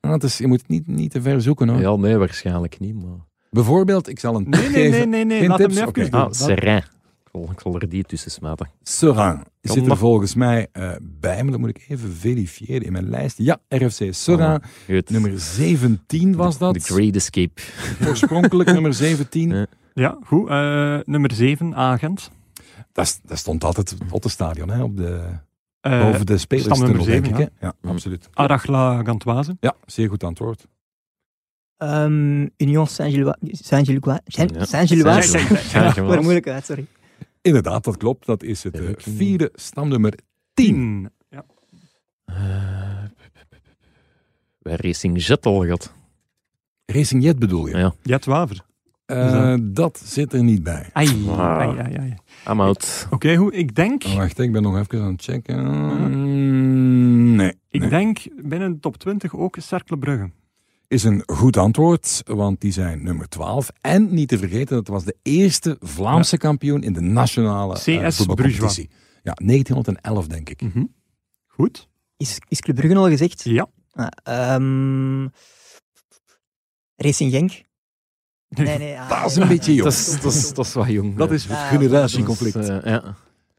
Ah, 0.00 0.10
het 0.12 0.22
is, 0.22 0.38
je 0.38 0.46
moet 0.46 0.58
het 0.60 0.68
niet, 0.68 0.86
niet 0.86 1.10
te 1.10 1.22
ver 1.22 1.42
zoeken 1.42 1.68
hoor. 1.68 1.80
Ja, 1.80 1.96
nee, 1.96 2.16
waarschijnlijk 2.16 2.78
niet. 2.78 2.94
Maar... 2.94 3.26
Bijvoorbeeld, 3.50 4.08
ik 4.08 4.18
zal 4.18 4.34
een 4.34 4.44
tip 4.50 4.60
Nee, 4.60 4.70
nee, 4.70 4.90
geven. 4.90 5.08
nee, 5.08 5.24
nee, 5.24 5.38
nee. 5.38 5.48
Laat 5.48 5.58
hem 5.58 5.68
tips? 5.68 5.80
even 5.80 6.10
doen. 6.10 6.20
Ah. 6.20 6.30
Ik 7.50 7.60
zal, 7.60 7.80
er 7.80 7.88
die 7.88 8.02
tussen 8.04 8.30
smaten. 8.30 8.70
Serein 8.82 9.42
zit 9.60 9.76
er 9.76 9.82
nog. 9.82 9.98
volgens 9.98 10.34
mij 10.34 10.66
eh, 10.72 10.90
bij, 11.02 11.42
maar 11.42 11.50
dat 11.50 11.60
moet 11.60 11.68
ik 11.68 11.84
even 11.88 12.12
verifiëren 12.12 12.82
in 12.82 12.92
mijn 12.92 13.08
lijst. 13.08 13.38
Ja, 13.38 13.58
RFC 13.68 14.04
Serein, 14.10 14.62
Goed. 14.86 15.10
nummer 15.10 15.38
17 15.38 16.36
was 16.36 16.58
dat. 16.58 16.74
The 16.74 16.80
Great 16.94 17.14
Escape. 17.14 17.62
Oorspronkelijk 18.06 18.72
nummer 18.76 18.94
17. 18.94 19.66
Ja. 19.94 20.18
Goed. 20.24 20.48
Eh, 20.48 20.98
nummer 21.04 21.32
7, 21.32 21.74
Agent. 21.74 22.30
Dat, 22.92 23.20
dat 23.24 23.38
stond 23.38 23.64
altijd 23.64 23.96
op 24.10 24.22
het 24.22 24.32
stadion, 24.32 24.70
hè, 24.70 24.82
op 24.82 24.96
de, 24.96 25.20
boven 25.80 26.26
de 26.26 26.38
spelerstunnel, 26.38 26.86
nummer 26.88 27.06
denk 27.06 27.24
zeven, 27.24 27.40
ik. 27.40 27.50
Hè? 27.58 27.66
Ja, 27.66 27.74
Hm. 27.80 27.88
absoluut. 27.88 28.28
Arachla 28.32 29.02
Gantoise. 29.04 29.56
Ja, 29.60 29.74
zeer 29.86 30.08
goed 30.08 30.24
antwoord. 30.24 30.66
Ehm, 31.76 32.46
Union 32.56 32.86
Saint-Gillois. 32.86 33.36
Saint-Gillois. 33.40 34.18
Ja. 34.24 34.64
Saint-Gillois. 34.64 34.68
Saint-Gillois. 34.70 35.32
Ja, 35.32 35.56
Saint-Gillois. 35.80 36.14
maar 36.14 36.22
moeilijk 36.22 36.48
uit, 36.48 36.64
sorry. 36.64 36.86
Inderdaad, 37.42 37.84
dat 37.84 37.96
klopt. 37.96 38.26
Dat 38.26 38.42
is 38.42 38.62
het 38.62 38.78
eh, 38.80 38.88
vierde 38.96 39.50
stamnummer 39.54 40.10
10. 40.54 40.66
10. 40.74 41.10
Ja. 41.28 41.44
Eh, 42.24 43.04
Bij 44.58 44.76
Racing 44.76 45.24
Jet 45.26 45.46
al 45.46 45.60
gehad. 45.60 45.92
Racing 46.86 47.22
Jet 47.22 47.38
bedoel 47.38 47.66
je? 47.66 47.76
Ja. 47.76 47.94
Jet 48.02 48.24
Waver. 48.24 48.64
Eh, 49.10 49.54
dat 49.62 50.02
zit 50.04 50.32
er 50.32 50.42
niet 50.42 50.62
bij. 50.62 50.90
Ai, 50.92 51.08
Ah. 51.28 51.38
ai, 51.58 51.78
ai, 51.78 51.96
ai. 51.96 52.14
I'm 52.48 52.60
out. 52.60 53.06
Oké, 53.10 53.36
goed. 53.36 53.54
Ik 53.54 53.74
denk, 53.74 54.04
Oh, 54.04 54.14
wacht, 54.14 54.38
ik 54.38 54.52
ben 54.52 54.62
nog 54.62 54.78
even 54.78 55.02
aan 55.02 55.12
het 55.12 55.22
checken. 55.22 55.64
Mm, 55.64 57.34
Nee. 57.36 57.54
ik 57.68 57.80
nee. 57.80 57.88
denk 57.88 58.18
binnen 58.42 58.72
de 58.72 58.78
top 58.78 58.96
20 58.96 59.34
ook 59.36 59.56
Cercle 59.60 59.98
Brugge. 59.98 60.30
Is 60.88 61.04
een 61.04 61.22
goed 61.26 61.56
antwoord, 61.56 62.22
want 62.26 62.60
die 62.60 62.72
zijn 62.72 63.02
nummer 63.04 63.28
12. 63.28 63.70
En 63.80 64.14
niet 64.14 64.28
te 64.28 64.38
vergeten, 64.38 64.76
dat 64.76 64.88
was 64.88 65.04
de 65.04 65.16
eerste 65.22 65.76
Vlaamse 65.80 66.36
kampioen 66.36 66.82
in 66.82 66.92
de 66.92 67.00
nationale 67.00 67.74
eh, 67.74 67.80
CS 68.06 68.16
voetbalcompetitie. 68.16 68.90
Ja, 69.22 69.32
1911 69.44 70.26
denk 70.26 70.48
ik. 70.50 70.62
Mhm. 70.62 70.84
Goed. 71.46 71.88
Is, 72.16 72.38
is 72.48 72.60
Club 72.60 72.76
Brugge 72.76 72.96
al 72.98 73.08
gezegd? 73.08 73.44
Ja. 73.44 73.66
Ah, 73.92 74.06
ehm, 74.22 75.26
Racing 76.96 77.32
Genk? 77.32 77.62
Nee, 78.50 78.78
nee. 78.78 78.98
ah, 78.98 79.08
Dat 79.22 79.30
is 79.30 79.34
nee, 79.34 79.42
een 79.42 79.48
nee. 79.48 79.56
beetje 79.58 79.74
jong. 79.74 79.84
Dat 79.84 79.92
is, 79.98 80.20
dat, 80.20 80.32
is, 80.32 80.54
dat 80.54 80.66
is 80.66 80.72
wat 80.72 80.88
jong. 80.88 81.16
Dat 81.16 81.28
ja. 81.28 81.34
is 81.34 81.42
het 81.44 81.52
Ah, 81.52 81.68
generatieconflict. 81.68 82.54
Dat 82.54 82.62
is, 82.62 82.68
eh, 82.68 82.92
ja. 82.92 83.02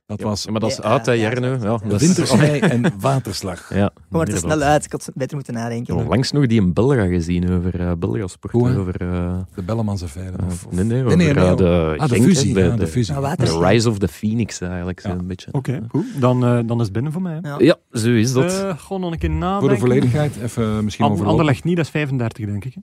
Dat 0.06 0.22
was 0.22 0.44
Ja, 0.44 0.52
maar 0.52 0.60
dat 0.60 0.70
is 0.70 0.76
Ja, 0.78 0.84
oud, 0.84 1.06
hè, 1.06 1.12
ja, 1.12 1.22
Jarno. 1.22 1.48
ja, 1.48 1.54
Ja, 1.54 1.80
ja. 1.84 1.90
dat 1.90 2.02
is- 2.02 2.08
wintersnij 2.08 2.62
en 2.74 2.94
waterslag. 3.00 3.74
Ja, 3.74 3.90
Kom 3.94 4.18
maar 4.18 4.26
te 4.26 4.38
snel 4.38 4.62
uit. 4.62 4.86
Ik 4.86 4.92
had 4.92 5.10
beter 5.14 5.36
moeten 5.36 5.54
nadenken. 5.54 5.94
Ik 5.94 6.00
heb 6.00 6.10
langs 6.10 6.32
nog 6.32 6.46
die 6.48 6.62
in 6.62 6.74
Belga 6.74 7.06
gezien 7.06 7.52
over 7.52 7.80
uh, 7.82 7.92
Belgasport. 8.00 8.54
Hoe, 8.54 8.78
over, 8.78 8.96
eh, 9.02 9.38
De 9.56 9.62
Bellemans 9.64 10.04
affaire. 10.04 10.38
eh, 10.38 10.46
Of, 10.48 10.66
of- 10.66 10.72
nee, 10.74 10.84
nee, 10.84 11.04
over 11.06 11.18
nee, 11.18 11.34
nee, 11.34 11.46
eh, 11.46 11.56
de, 11.56 11.96
Ah, 11.98 12.10
de 12.10 12.16
Genk, 12.16 12.24
fusie. 12.28 12.54
de, 12.54 12.70
de 12.70 12.76
de, 12.76 12.88
fusie. 12.88 13.14
Nou, 13.14 13.36
de 13.36 13.60
Rise 13.68 13.90
of 13.90 13.98
the 13.98 14.08
Phoenix 14.08 14.62
eigenlijk. 14.62 15.00
zo 15.00 15.10
Ja. 15.10 15.16
Een 15.16 15.28
beetje. 15.28 15.50
Oké, 15.54 15.86
goed. 15.90 16.06
Dan, 16.20 16.46
eh, 16.46 16.60
dan 16.66 16.78
is 16.78 16.84
het 16.84 16.94
binnen 16.94 17.12
voor 17.12 17.22
mij. 17.22 17.40
hè. 17.42 17.50
Ja. 17.50 17.56
Ja, 17.60 17.76
zo 18.00 18.10
is 18.10 18.34
dat. 18.34 18.52
Eh, 18.64 18.78
gewoon 18.78 19.02
nog 19.02 19.12
een 19.12 19.20
keer 19.20 19.30
nadenken. 19.30 19.60
Voor 19.60 19.70
de 19.70 19.78
volledigheid, 19.78 20.36
even 20.44 20.84
misschien 20.84 21.06
An- 21.06 21.12
over 21.12 21.26
Anderlecht 21.26 21.64
niet, 21.64 21.76
dat 21.76 21.86
is 21.86 21.92
35, 21.92 22.46
denk 22.46 22.66
ik. 22.66 22.74
hè. 22.74 22.82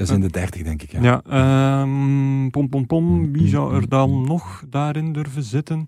Dat 0.00 0.08
is 0.08 0.14
in 0.14 0.20
de 0.20 0.30
30, 0.30 0.62
denk 0.62 0.82
ik. 0.82 0.92
Ja. 0.92 1.00
Ja, 1.02 1.22
ehm, 1.28 2.50
pom 2.50 2.68
pom 2.68 2.86
pom. 2.86 3.32
Wie 3.32 3.48
zou 3.48 3.74
er 3.74 3.88
dan 3.88 4.24
nog 4.26 4.64
daarin 4.68 5.12
durven 5.12 5.42
zitten? 5.42 5.86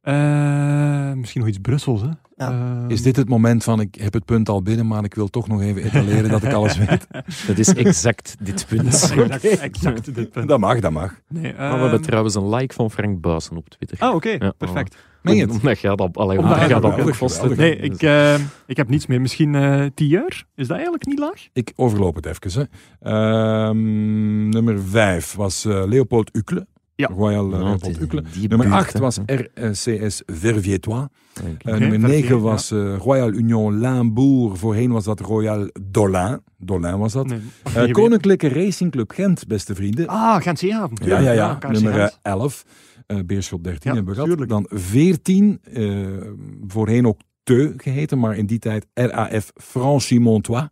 Eh, 0.00 1.12
misschien 1.12 1.40
nog 1.40 1.48
iets 1.48 1.58
Brussels, 1.58 2.00
hè? 2.00 2.08
Ja. 2.40 2.50
Ehm, 2.50 2.90
Is 2.90 3.02
dit 3.02 3.16
het 3.16 3.28
moment 3.28 3.64
van 3.64 3.80
ik 3.80 3.94
heb 3.94 4.12
het 4.12 4.24
punt 4.24 4.48
al 4.48 4.62
binnen, 4.62 4.86
maar 4.86 5.04
ik 5.04 5.14
wil 5.14 5.28
toch 5.28 5.48
nog 5.48 5.62
even 5.62 5.82
etaleren 5.82 6.30
dat 6.30 6.42
ik 6.42 6.52
alles 6.52 6.76
weet? 6.86 7.06
Dat 7.46 7.58
is 7.58 7.74
exact 7.74 8.36
dit 8.40 8.66
punt. 8.68 8.86
exact, 8.86 9.44
exact 9.44 10.14
dit 10.14 10.30
punt. 10.30 10.48
Dat 10.48 10.58
mag, 10.60 10.80
dat 10.80 10.92
mag. 10.92 11.20
Nee, 11.28 11.42
Maar 11.42 11.72
we 11.72 11.80
hebben 11.80 11.90
ehm, 11.92 12.02
trouwens 12.02 12.34
een 12.34 12.48
like 12.48 12.74
van 12.74 12.90
Frank 12.90 13.20
Buizen 13.20 13.56
op 13.56 13.68
Twitter. 13.68 13.98
Ah, 13.98 14.14
oké, 14.14 14.28
Ja, 14.28 14.52
perfect. 14.58 14.96
Meen 15.22 15.36
je 15.36 15.46
het? 15.46 15.82
Dat, 15.82 16.16
allee, 16.16 16.38
Omdat 16.38 16.38
omdat 16.38 16.56
hij 16.58 16.68
jij 16.68 16.80
dat 16.80 17.16
geweldig. 17.16 17.56
Nee, 17.56 17.76
ik, 17.76 18.02
ehm, 18.02 18.40
ik 18.66 18.76
heb 18.76 18.88
niets 18.88 19.06
meer. 19.06 19.20
Misschien 19.20 19.54
eh 19.54 19.84
Tieur? 19.94 20.44
Is 20.54 20.66
dat 20.66 20.70
eigenlijk 20.76 21.06
niet 21.06 21.18
laag? 21.18 21.48
Ik 21.52 21.72
overloop 21.76 22.14
het 22.14 22.26
even. 22.26 22.68
Hè. 23.00 23.10
Ehm, 23.10 24.48
nummer 24.48 24.80
5 24.80 25.34
was 25.34 25.64
eh, 25.64 25.82
Leopold 25.86 26.36
Ukle. 26.36 26.66
Ja. 27.00 27.08
Royal 27.16 27.52
eh, 27.52 27.58
Leopold 27.58 28.00
Ukle. 28.00 28.22
Nummer 28.48 28.72
8 28.72 28.98
was 28.98 29.18
RCS 29.54 30.22
Verviétois. 30.26 31.06
Eh, 31.34 31.50
Oké, 31.52 31.78
nummer 31.78 31.98
9 31.98 32.08
Verviers, 32.10 32.40
was 32.42 32.70
eh, 32.70 32.96
Royal 32.96 33.32
Union 33.32 33.78
Limbourg. 33.80 34.58
Voorheen 34.58 34.90
was 34.90 35.04
dat 35.04 35.20
Royal 35.20 35.70
Dolin. 35.90 36.40
Dolin 36.58 36.98
was 36.98 37.12
dat. 37.12 37.26
Nee. 37.26 37.40
Eh, 37.74 37.90
Koninklijke 37.92 38.48
Racing 38.48 38.90
Club 38.90 39.12
Gent, 39.12 39.46
beste 39.46 39.74
vrienden. 39.74 40.06
Ah, 40.08 40.42
Gent 40.42 40.58
Zeehaven. 40.58 40.96
Ja, 41.04 41.18
ja, 41.18 41.32
ja. 41.32 41.54
KRC 41.54 41.72
Nummer 41.72 41.92
eh, 41.92 41.98
Gent. 42.00 42.18
11. 42.22 42.64
eh 43.06 43.18
Beerschot 43.26 43.64
13 43.64 43.90
Ja, 43.90 43.96
hebben 43.96 44.14
we 44.14 44.20
gehad. 44.22 44.48
Dan 44.48 44.66
14. 44.70 45.58
eh, 45.62 46.06
voorheen 46.66 47.06
ook 47.06 47.20
Teu 47.42 47.72
geheten, 47.76 48.18
maar 48.18 48.36
in 48.36 48.46
die 48.46 48.58
tijd 48.58 48.86
RAF 48.94 49.50
Franchi-Montois. 49.54 50.64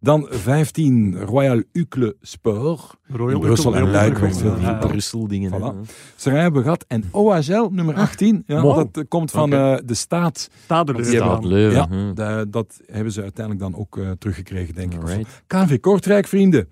Dan 0.00 0.26
15 0.30 1.16
Royal 1.20 1.62
Uccle 1.72 2.16
Sport. 2.20 2.96
Royal 3.06 3.30
in 3.30 3.40
Brussel 3.40 3.76
en 3.76 3.90
Luik 3.90 4.18
werd 4.18 4.38
veel 4.38 4.56
ja, 4.56 4.70
ja. 4.70 4.74
Brussel 4.74 5.28
dingen. 5.28 5.52
Voilà. 5.52 5.90
Serijn 6.16 6.42
hebben 6.42 6.60
we 6.60 6.66
gehad. 6.66 6.84
En 6.88 7.04
OHL 7.10 7.68
nummer 7.70 7.94
18. 7.94 8.42
Ja, 8.46 8.60
Wow. 8.60 8.76
Dat 8.76 8.96
eh, 8.96 9.08
komt 9.08 9.30
van 9.30 9.52
eh, 9.52 9.76
de 9.84 9.94
staat. 9.94 10.50
Staat 10.64 10.88
er 10.88 10.94
Dat 10.94 11.04
dus. 11.04 11.50
Leuven. 11.50 12.12
Ja, 12.14 12.44
dat 12.44 12.80
hebben 12.86 13.12
ze 13.12 13.22
uiteindelijk 13.22 13.64
dan 13.70 13.80
ook 13.80 13.98
eh, 13.98 14.10
teruggekregen, 14.10 14.74
denk 14.74 14.94
ik. 14.94 15.00
Alright. 15.00 15.42
KV 15.46 15.80
Kortrijk, 15.80 16.26
vrienden. 16.26 16.68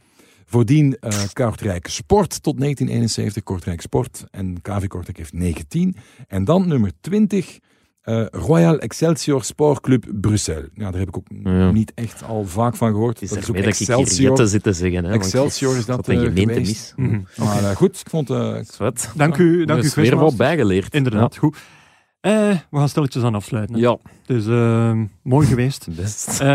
Voordien 0.46 0.96
eh 1.00 1.18
Kortrijk 1.32 1.86
Sport 1.86 2.42
tot 2.42 2.58
1971, 2.58 3.42
Kortrijk 3.42 3.80
Sport. 3.80 4.24
En 4.30 4.62
KV 4.62 4.86
Kortrijk 4.86 5.16
heeft 5.16 5.32
19. 5.32 5.96
En 6.28 6.44
dan 6.44 6.68
nummer 6.68 6.90
20, 7.00 7.58
eh, 8.04 8.24
Royal 8.30 8.78
Excelsior 8.78 9.44
Sportclub 9.44 10.04
Brussel. 10.20 10.62
Ja, 10.74 10.90
daar 10.90 10.98
heb 11.00 11.08
ik 11.08 11.16
ook 11.16 11.26
Ja. 11.44 11.70
niet 11.70 11.92
echt 11.94 12.22
al 12.24 12.44
vaak 12.44 12.76
van 12.76 12.90
gehoord. 12.90 13.14
Het 13.14 13.22
is 13.22 13.28
dat 13.28 13.38
is 13.38 13.48
ook 13.48 13.54
dat 13.56 13.64
ik 13.64 13.70
Excelsior. 13.70 14.36
Te 14.36 14.72
zeggen. 14.72 15.04
Hè, 15.04 15.12
Excelsior 15.12 15.76
is 15.76 15.84
dat, 15.86 15.96
dat 15.96 16.08
een 16.08 16.18
eh, 16.20 16.24
gemeente 16.26 16.60
mis. 16.60 16.92
Mhm. 16.96 17.20
Maar 17.38 17.64
eh, 17.64 17.76
goed, 17.76 18.00
ik 18.00 18.08
vond... 18.10 18.30
eh, 18.30 18.56
Zwet. 18.62 19.10
Dank 19.16 19.36
u, 19.36 19.64
dank 19.64 19.82
u, 19.82 19.86
is 19.86 19.94
weer 19.94 20.16
wat 20.16 20.36
bijgeleerd. 20.36 20.94
Inderdaad, 20.94 21.36
goed. 21.36 21.56
Eh, 22.20 22.32
we 22.70 22.78
gaan 22.78 22.88
stilletjes 22.88 23.22
aan 23.22 23.34
afsluiten. 23.34 23.74
hè. 23.74 23.80
Ja, 23.80 23.96
Het 24.26 24.36
is 24.36 24.46
eh, 24.46 25.00
mooi 25.22 25.46
geweest. 25.46 25.86
best. 25.96 26.28
Eh, 26.40 26.46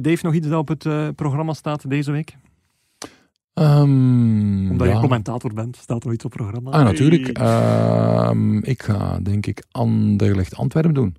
Dave, 0.00 0.18
nog 0.22 0.34
iets 0.34 0.48
dat 0.48 0.58
op 0.58 0.68
het 0.68 0.86
eh, 0.86 1.08
programma 1.16 1.52
staat 1.52 1.90
deze 1.90 2.12
week? 2.12 2.36
Ehm, 3.56 4.70
Omdat 4.70 4.86
ja. 4.86 4.92
je 4.92 5.00
commentator 5.00 5.54
bent, 5.54 5.76
staat 5.76 6.04
er 6.04 6.12
iets 6.12 6.24
op 6.24 6.30
programma? 6.30 6.70
Ah, 6.70 6.84
natuurlijk. 6.84 7.28
Ehm, 7.28 8.58
ik 8.58 8.82
ga, 8.82 9.18
denk 9.22 9.46
ik, 9.46 9.64
Anderlecht 9.70 10.56
Antwerpen 10.56 10.94
doen. 10.94 11.16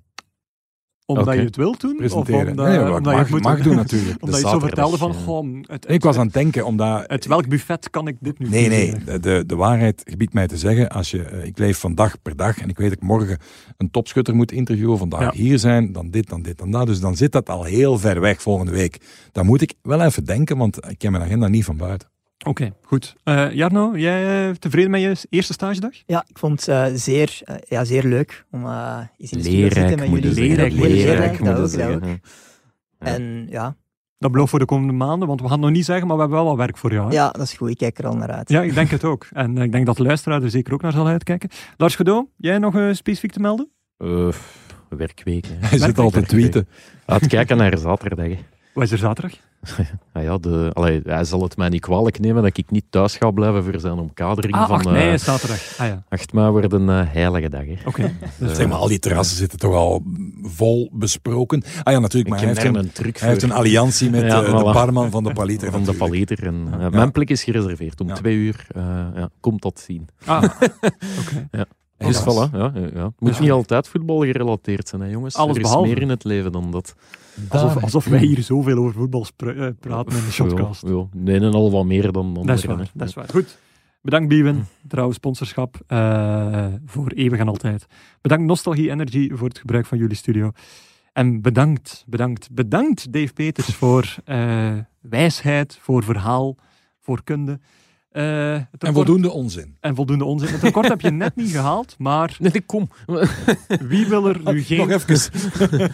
Omdat 1.06 1.34
je 1.34 1.40
het 1.40 1.56
wilt 1.56 1.80
doen? 1.80 1.96
Presenteren. 1.96 2.40
Of 2.40 2.50
omdat, 2.50 2.66
nee, 2.66 2.78
omdat 2.78 2.98
ik 2.98 3.26
je 3.26 3.32
mag, 3.32 3.32
het 3.32 3.42
mag 3.42 3.62
doen 3.62 3.76
natuurlijk. 3.76 4.16
Omdat 4.24 4.40
je 4.40 4.48
zo 4.48 4.58
vertelde 4.58 4.96
van, 4.96 5.12
ja. 5.12 5.18
goh, 5.18 5.56
het, 5.60 5.70
het, 5.70 5.90
Ik 5.90 6.02
was 6.02 6.16
aan 6.16 6.24
het 6.24 6.34
denken, 6.34 6.66
omdat... 6.66 7.08
uit 7.08 7.26
welk 7.26 7.48
buffet 7.48 7.90
kan 7.90 8.08
ik 8.08 8.16
dit 8.20 8.38
nu 8.38 8.48
Nee, 8.48 8.68
nee. 8.68 8.94
De, 9.20 9.44
de, 9.46 9.56
waarheid 9.56 10.02
gebiedt 10.04 10.32
mij 10.32 10.46
te 10.46 10.56
zeggen, 10.56 10.88
als 10.88 11.10
je, 11.10 11.22
eh, 11.22 11.44
ik 11.44 11.58
leef 11.58 11.78
van 11.78 11.94
dag 11.94 12.22
per 12.22 12.36
dag 12.36 12.58
en 12.58 12.68
ik 12.68 12.76
weet 12.76 12.88
dat 12.88 12.96
ik 12.96 13.04
morgen 13.04 13.38
een 13.76 13.90
topschutter 13.90 14.34
moet 14.34 14.52
interviewen, 14.52 14.98
vandaag 14.98 15.20
Ja. 15.20 15.30
hier 15.32 15.58
zijn, 15.58 15.92
dan 15.92 16.10
dit, 16.10 16.28
dan 16.28 16.42
dit, 16.42 16.58
dan 16.58 16.70
dat. 16.70 16.86
Dus 16.86 17.00
dan 17.00 17.16
zit 17.16 17.32
dat 17.32 17.48
al 17.48 17.64
heel 17.64 17.98
ver 17.98 18.20
weg 18.20 18.42
volgende 18.42 18.72
week. 18.72 19.00
Dan 19.32 19.46
moet 19.46 19.60
ik 19.60 19.74
wel 19.82 20.02
even 20.02 20.24
denken, 20.24 20.56
want 20.56 20.88
ik 20.90 20.98
ken 20.98 21.12
mijn 21.12 21.24
agenda 21.24 21.48
niet 21.48 21.64
van 21.64 21.76
buiten. 21.76 22.08
Oké, 22.46 22.72
goed. 22.82 23.14
Eh, 23.24 23.52
Jarno, 23.52 23.96
jij 23.96 24.48
eh, 24.48 24.54
tevreden 24.54 24.90
met 24.90 25.00
je 25.00 25.16
eerste 25.30 25.52
stagedag? 25.52 25.92
Ja, 26.06 26.24
ik 26.28 26.38
vond 26.38 26.66
het 26.66 26.68
eh, 26.68 26.86
zeer, 26.94 27.40
ja, 27.68 27.84
zeer 27.84 28.04
leuk 28.04 28.44
om 28.50 28.66
eh 28.66 28.98
eens 29.16 29.30
in 29.32 29.38
de 29.38 29.44
studio 29.44 29.68
te 29.68 29.74
zitten 29.74 29.98
met 29.98 30.08
jullie. 30.22 30.34
Leerrijk, 30.34 30.72
Leerrijk 30.72 31.38
dat 31.44 31.48
ook, 31.54 31.56
dat 31.56 31.70
zeggen. 31.70 31.94
ook. 31.94 32.02
hè. 32.04 32.10
Ja. 32.10 32.18
En 33.16 33.46
ja, 33.50 33.76
Dat 34.18 34.32
belooft 34.32 34.50
voor 34.50 34.58
de 34.58 34.64
komende 34.64 34.92
maanden, 34.92 35.28
want 35.28 35.40
we 35.40 35.46
gaan 35.46 35.56
het 35.56 35.66
nog 35.66 35.74
niet 35.76 35.84
zeggen, 35.84 36.06
maar 36.06 36.16
we 36.16 36.22
hebben 36.22 36.40
wel 36.40 36.48
wat 36.48 36.56
werk 36.58 36.76
voor 36.78 36.92
jou. 36.92 37.08
hè? 37.08 37.14
ja, 37.14 37.30
dat 37.30 37.42
is 37.42 37.52
goed. 37.52 37.70
Ik 37.70 37.78
kijk 37.78 37.98
er 37.98 38.06
al 38.06 38.16
naar 38.16 38.30
uit. 38.30 38.48
Ja, 38.48 38.62
ik 38.62 38.74
denk 38.74 38.90
het 38.90 39.04
ook. 39.04 39.26
En 39.32 39.58
ik 39.58 39.72
denk 39.72 39.86
dat 39.86 39.96
de 39.96 40.02
luisteraar 40.02 40.42
er 40.42 40.50
zeker 40.50 40.72
ook 40.72 40.82
naar 40.82 40.92
zal 40.92 41.06
uitkijken. 41.06 41.48
Lars 41.76 41.96
Godot, 41.96 42.28
jij 42.36 42.58
nog 42.58 42.96
specifiek 42.96 43.32
te 43.32 43.40
melden? 43.40 43.70
Eh, 43.98 44.28
werkweek. 44.88 45.46
hè. 45.46 45.66
Hij 45.66 45.78
zit 45.78 45.98
al 45.98 46.10
te 46.10 46.22
tweeten. 46.22 46.68
Uitkijken 47.06 47.56
naar 47.56 47.78
zaterdag. 47.78 48.38
Is 48.74 48.92
er 48.92 48.98
zaterdag? 48.98 49.32
Ah 50.12 50.22
ja, 50.22 50.38
de, 50.38 50.70
allee, 50.72 51.00
hij 51.04 51.24
zal 51.24 51.42
het 51.42 51.56
mij 51.56 51.68
niet 51.68 51.80
kwalijk 51.80 52.18
nemen 52.18 52.42
dat 52.42 52.56
ik 52.56 52.70
niet 52.70 52.84
thuis 52.90 53.16
ga 53.16 53.30
blijven 53.30 53.64
voor 53.64 53.80
zijn 53.80 53.98
omkadering 53.98 54.54
Ah, 54.54 54.66
van 54.66 54.76
8 54.76 54.84
mei 54.84 55.06
eh, 55.06 55.12
is 55.12 55.24
zaterdag. 55.24 55.78
Ah 55.78 55.86
ja, 55.86 56.02
8 56.08 56.32
mei 56.32 56.50
wordt 56.50 56.72
een 56.72 56.88
eh, 56.88 57.02
heilige 57.06 57.48
dag. 57.48 57.64
Hè. 57.64 57.74
oké. 57.84 58.12
Dus, 58.38 58.56
Zeg 58.56 58.68
maar, 58.68 58.76
al 58.76 58.88
die 58.88 58.98
terrassen 58.98 59.36
zitten 59.36 59.58
toch 59.58 59.74
al 59.74 60.02
vol 60.42 60.90
besproken. 60.92 61.62
Ah 61.82 61.92
ja, 61.92 61.98
natuurlijk, 61.98 62.30
maar 62.30 62.38
hij 62.38 62.48
heeft, 62.48 62.64
een, 62.64 62.74
een 62.74 62.92
truc 62.92 63.18
hij 63.18 63.28
heeft 63.28 63.42
een 63.42 63.52
alliantie 63.52 64.10
met 64.10 64.20
Ja, 64.32 64.42
eh, 64.42 64.56
de 64.56 64.62
barman 64.72 65.10
van 65.10 65.24
de 65.24 65.32
Paliter. 65.32 65.70
van 65.70 65.84
de 65.84 65.94
paliter. 65.94 66.46
En, 66.46 66.68
eh, 66.80 66.88
Mijn 66.88 67.12
plek 67.12 67.30
is 67.30 67.44
gereserveerd 67.44 68.00
om 68.00 68.08
Ja. 68.08 68.14
twee 68.14 68.36
uur. 68.36 68.66
eh 68.74 68.82
ja, 69.14 69.28
komt 69.40 69.62
dat 69.62 69.80
zien. 69.86 70.08
ah, 70.24 70.42
oké. 71.20 71.64
Dus 71.96 72.20
Voilà. 72.20 72.50
ja, 72.52 72.72
ja, 72.74 72.88
ja. 72.94 73.04
Het 73.04 73.12
moet 73.20 73.34
Ja. 73.36 73.40
niet 73.40 73.50
altijd 73.50 73.88
voetbal 73.88 74.18
gerelateerd 74.20 74.88
zijn, 74.88 75.02
hè, 75.02 75.08
jongens. 75.08 75.34
Alles 75.34 75.56
er 75.56 75.62
is 75.62 75.68
behalve. 75.68 75.88
meer 75.88 76.02
in 76.02 76.08
het 76.08 76.24
leven 76.24 76.52
dan 76.52 76.70
dat. 76.70 76.94
Alsof, 77.48 77.82
alsof 77.82 78.04
wij 78.04 78.20
hier 78.20 78.42
zoveel 78.42 78.76
over 78.76 78.92
voetbal 78.92 79.26
eh, 79.36 79.68
praten 79.80 80.16
in 80.16 80.24
de 80.24 80.30
shotcast. 80.30 80.82
Ja, 80.82 80.90
ja. 80.90 81.06
Nee, 81.12 81.40
en 81.40 81.52
al 81.52 81.70
wat 81.70 81.84
meer 81.84 82.12
dan 82.12 82.26
anderen. 82.26 82.46
Dat 82.46 82.58
is 82.58 82.64
waar, 82.64 82.90
dat 82.94 83.08
is 83.08 83.14
waar. 83.14 83.28
Goed. 83.28 83.58
Bedankt 84.02 84.28
Biewen, 84.28 84.66
trouwens 84.88 85.16
sponsorschap 85.16 85.80
eh, 85.86 86.66
voor 86.84 87.10
eeuwig 87.10 87.38
en 87.38 87.48
altijd. 87.48 87.86
Bedankt 88.20 88.44
Nostalgie 88.44 88.90
Energy 88.90 89.30
voor 89.34 89.48
het 89.48 89.58
gebruik 89.58 89.86
van 89.86 89.98
jullie 89.98 90.16
studio. 90.16 90.50
En 91.12 91.42
bedankt, 91.42 92.04
bedankt, 92.06 92.48
bedankt 92.52 93.12
Dave 93.12 93.32
Peters 93.32 93.74
voor 93.74 94.14
eh, 94.24 94.72
wijsheid, 95.00 95.78
voor 95.80 96.04
verhaal, 96.04 96.56
voor 97.00 97.24
kunde. 97.24 97.60
Eh, 98.18 98.54
En 98.54 98.92
voldoende 98.92 99.30
onzin. 99.30 99.76
en 99.80 99.94
voldoende 99.94 100.24
onzin. 100.24 100.48
Het 100.48 100.62
record 100.62 100.88
heb 100.88 101.00
je 101.00 101.10
net 101.10 101.36
niet 101.36 101.50
gehaald, 101.50 101.94
maar 101.98 102.36
Nee, 102.40 102.60
kom. 102.66 102.88
wie 103.88 104.06
wil 104.08 104.26
er 104.28 104.38
nu 104.38 104.42
Nog 104.54 104.66
geen, 104.66 104.90
even. 104.90 105.30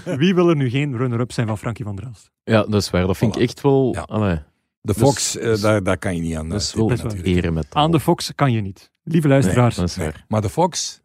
wie 0.18 0.34
wil 0.34 0.48
er 0.48 0.56
nu 0.56 0.70
geen 0.70 0.96
runner-up 0.96 1.32
zijn 1.32 1.46
van 1.46 1.58
Frankie 1.58 1.84
van 1.84 1.96
der 1.96 2.04
Elst? 2.04 2.30
Ja, 2.44 2.62
dat 2.62 2.80
is 2.82 2.90
waar. 2.90 3.06
Dat 3.06 3.16
vind 3.16 3.36
ik 3.36 3.42
echt 3.42 3.60
wel... 3.60 3.90
Ja. 3.94 4.00
Allee, 4.00 4.34
De 4.80 4.92
Dus- 4.92 4.96
Fox, 5.02 5.36
eh, 5.36 5.44
dus- 5.44 5.60
daar, 5.60 5.82
daar 5.82 5.98
kan 5.98 6.14
je 6.16 6.20
niet 6.20 6.36
aan. 6.36 6.48
dat 6.48 6.60
eh, 6.60 6.64
is 6.66 6.74
wel 6.74 6.88
waar. 6.88 6.96
natuurlijk. 6.96 7.26
eren 7.36 7.52
met 7.52 7.66
Aan 7.70 7.90
de 7.90 8.00
Fox 8.00 8.32
kan 8.34 8.52
je 8.52 8.60
niet. 8.60 8.90
Lieve 9.04 9.28
luisteraars, 9.28 9.74
dat 9.76 9.88
is 9.88 9.96
Nee, 9.96 10.06
waar. 10.06 10.24
Maar 10.28 10.40
de 10.40 10.48
Fox 10.50 11.00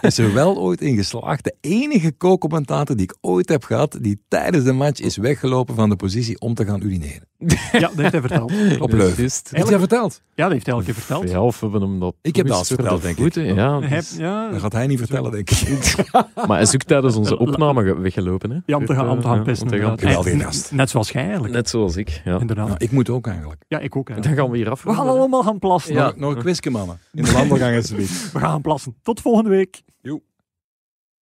is 0.00 0.18
er 0.18 0.32
wel 0.34 0.56
ooit 0.58 0.80
in 0.80 0.96
geslaagd. 0.96 1.44
De 1.44 1.54
enige 1.60 2.16
co-commentator 2.16 2.96
die 2.96 3.04
ik 3.04 3.16
ooit 3.20 3.48
heb 3.48 3.64
gehad, 3.64 3.98
die 4.00 4.22
tijdens 4.28 4.64
de 4.64 4.72
match 4.72 5.00
is 5.00 5.16
weggelopen 5.16 5.74
van 5.74 5.88
de 5.88 5.96
positie 5.96 6.40
om 6.40 6.54
te 6.54 6.64
gaan 6.64 6.82
urineren. 6.82 7.28
Ja, 7.72 7.78
dat 7.80 7.94
heeft 7.96 8.12
hij 8.12 8.20
verteld. 8.20 8.52
Op 8.80 8.92
Leuven. 8.92 9.22
je 9.50 9.64
dat 9.70 9.78
verteld? 9.78 10.20
Ja, 10.34 10.42
dat 10.44 10.52
heeft 10.52 10.66
hij 10.66 10.74
elke 10.74 10.86
keer 10.86 10.94
verteld. 10.94 11.30
Ja, 11.30 11.40
of 11.42 11.60
hebben 11.60 11.80
hem 11.80 12.00
dat... 12.00 12.14
Ik 12.22 12.36
heb 12.36 12.46
dat 12.46 12.58
eens 12.58 12.68
verteld, 12.68 13.02
denk 13.02 13.18
ik. 13.18 13.34
Ja, 13.34 13.80
Hij- 13.80 13.98
dus- 13.98 14.16
ja, 14.16 14.50
Dat 14.50 14.60
gaat 14.60 14.72
hij 14.72 14.86
niet 14.86 14.98
vertellen, 14.98 15.30
denk 15.32 15.50
ik. 15.50 15.94
Maar 16.34 16.46
hij 16.48 16.60
is 16.60 16.74
ook 16.74 16.82
tijdens 16.82 17.16
onze 17.16 17.38
opname 17.38 17.82
ge- 17.84 17.98
weggelopen. 18.00 18.50
Hè? 18.50 18.58
Ja, 18.66 18.76
om 18.76 18.86
te 18.86 18.94
gaan, 18.94 19.08
om 19.08 19.20
te 19.20 19.26
gaan 19.26 19.36
Ja, 19.36 19.42
pissen. 19.42 19.66
om 19.66 19.72
te 19.72 19.78
gaan 19.78 20.24
Net- 20.36 20.42
gast. 20.42 20.72
Net 20.72 20.90
zoals 20.90 21.10
jij 21.10 21.22
eigenlijk. 21.22 21.54
Net 21.54 21.68
zoals 21.68 21.96
ik. 21.96 22.20
Ja. 22.24 22.38
Inderdaad. 22.40 22.66
Nou, 22.66 22.78
ik 22.84 22.90
moet 22.90 23.10
ook 23.10 23.26
eigenlijk. 23.26 23.62
Ja, 23.68 23.78
ik 23.78 23.96
ook. 23.96 24.06
Dan 24.06 24.14
eigenlijk. 24.16 24.42
gaan 24.42 24.50
we 24.50 24.56
hier 24.56 24.70
af. 24.70 24.82
We 24.82 24.94
gaan 24.94 25.08
allemaal 25.08 25.42
gaan 25.42 25.58
plassen. 25.58 25.94
Ja. 25.94 26.04
Nog, 26.04 26.16
nog 26.16 26.34
een 26.34 26.40
quizje, 26.40 26.70
mannen. 26.70 26.98
In 27.12 27.22
de 27.24 27.32
wandelgang 27.38 27.76
alsjeblieft. 27.76 28.32
We 28.32 28.38
gaan 28.38 28.50
gaan 28.50 28.60
plassen. 28.60 28.96
Tot 29.02 29.20
volgende 29.20 29.50
week. 29.50 29.82
Joe. 30.02 30.20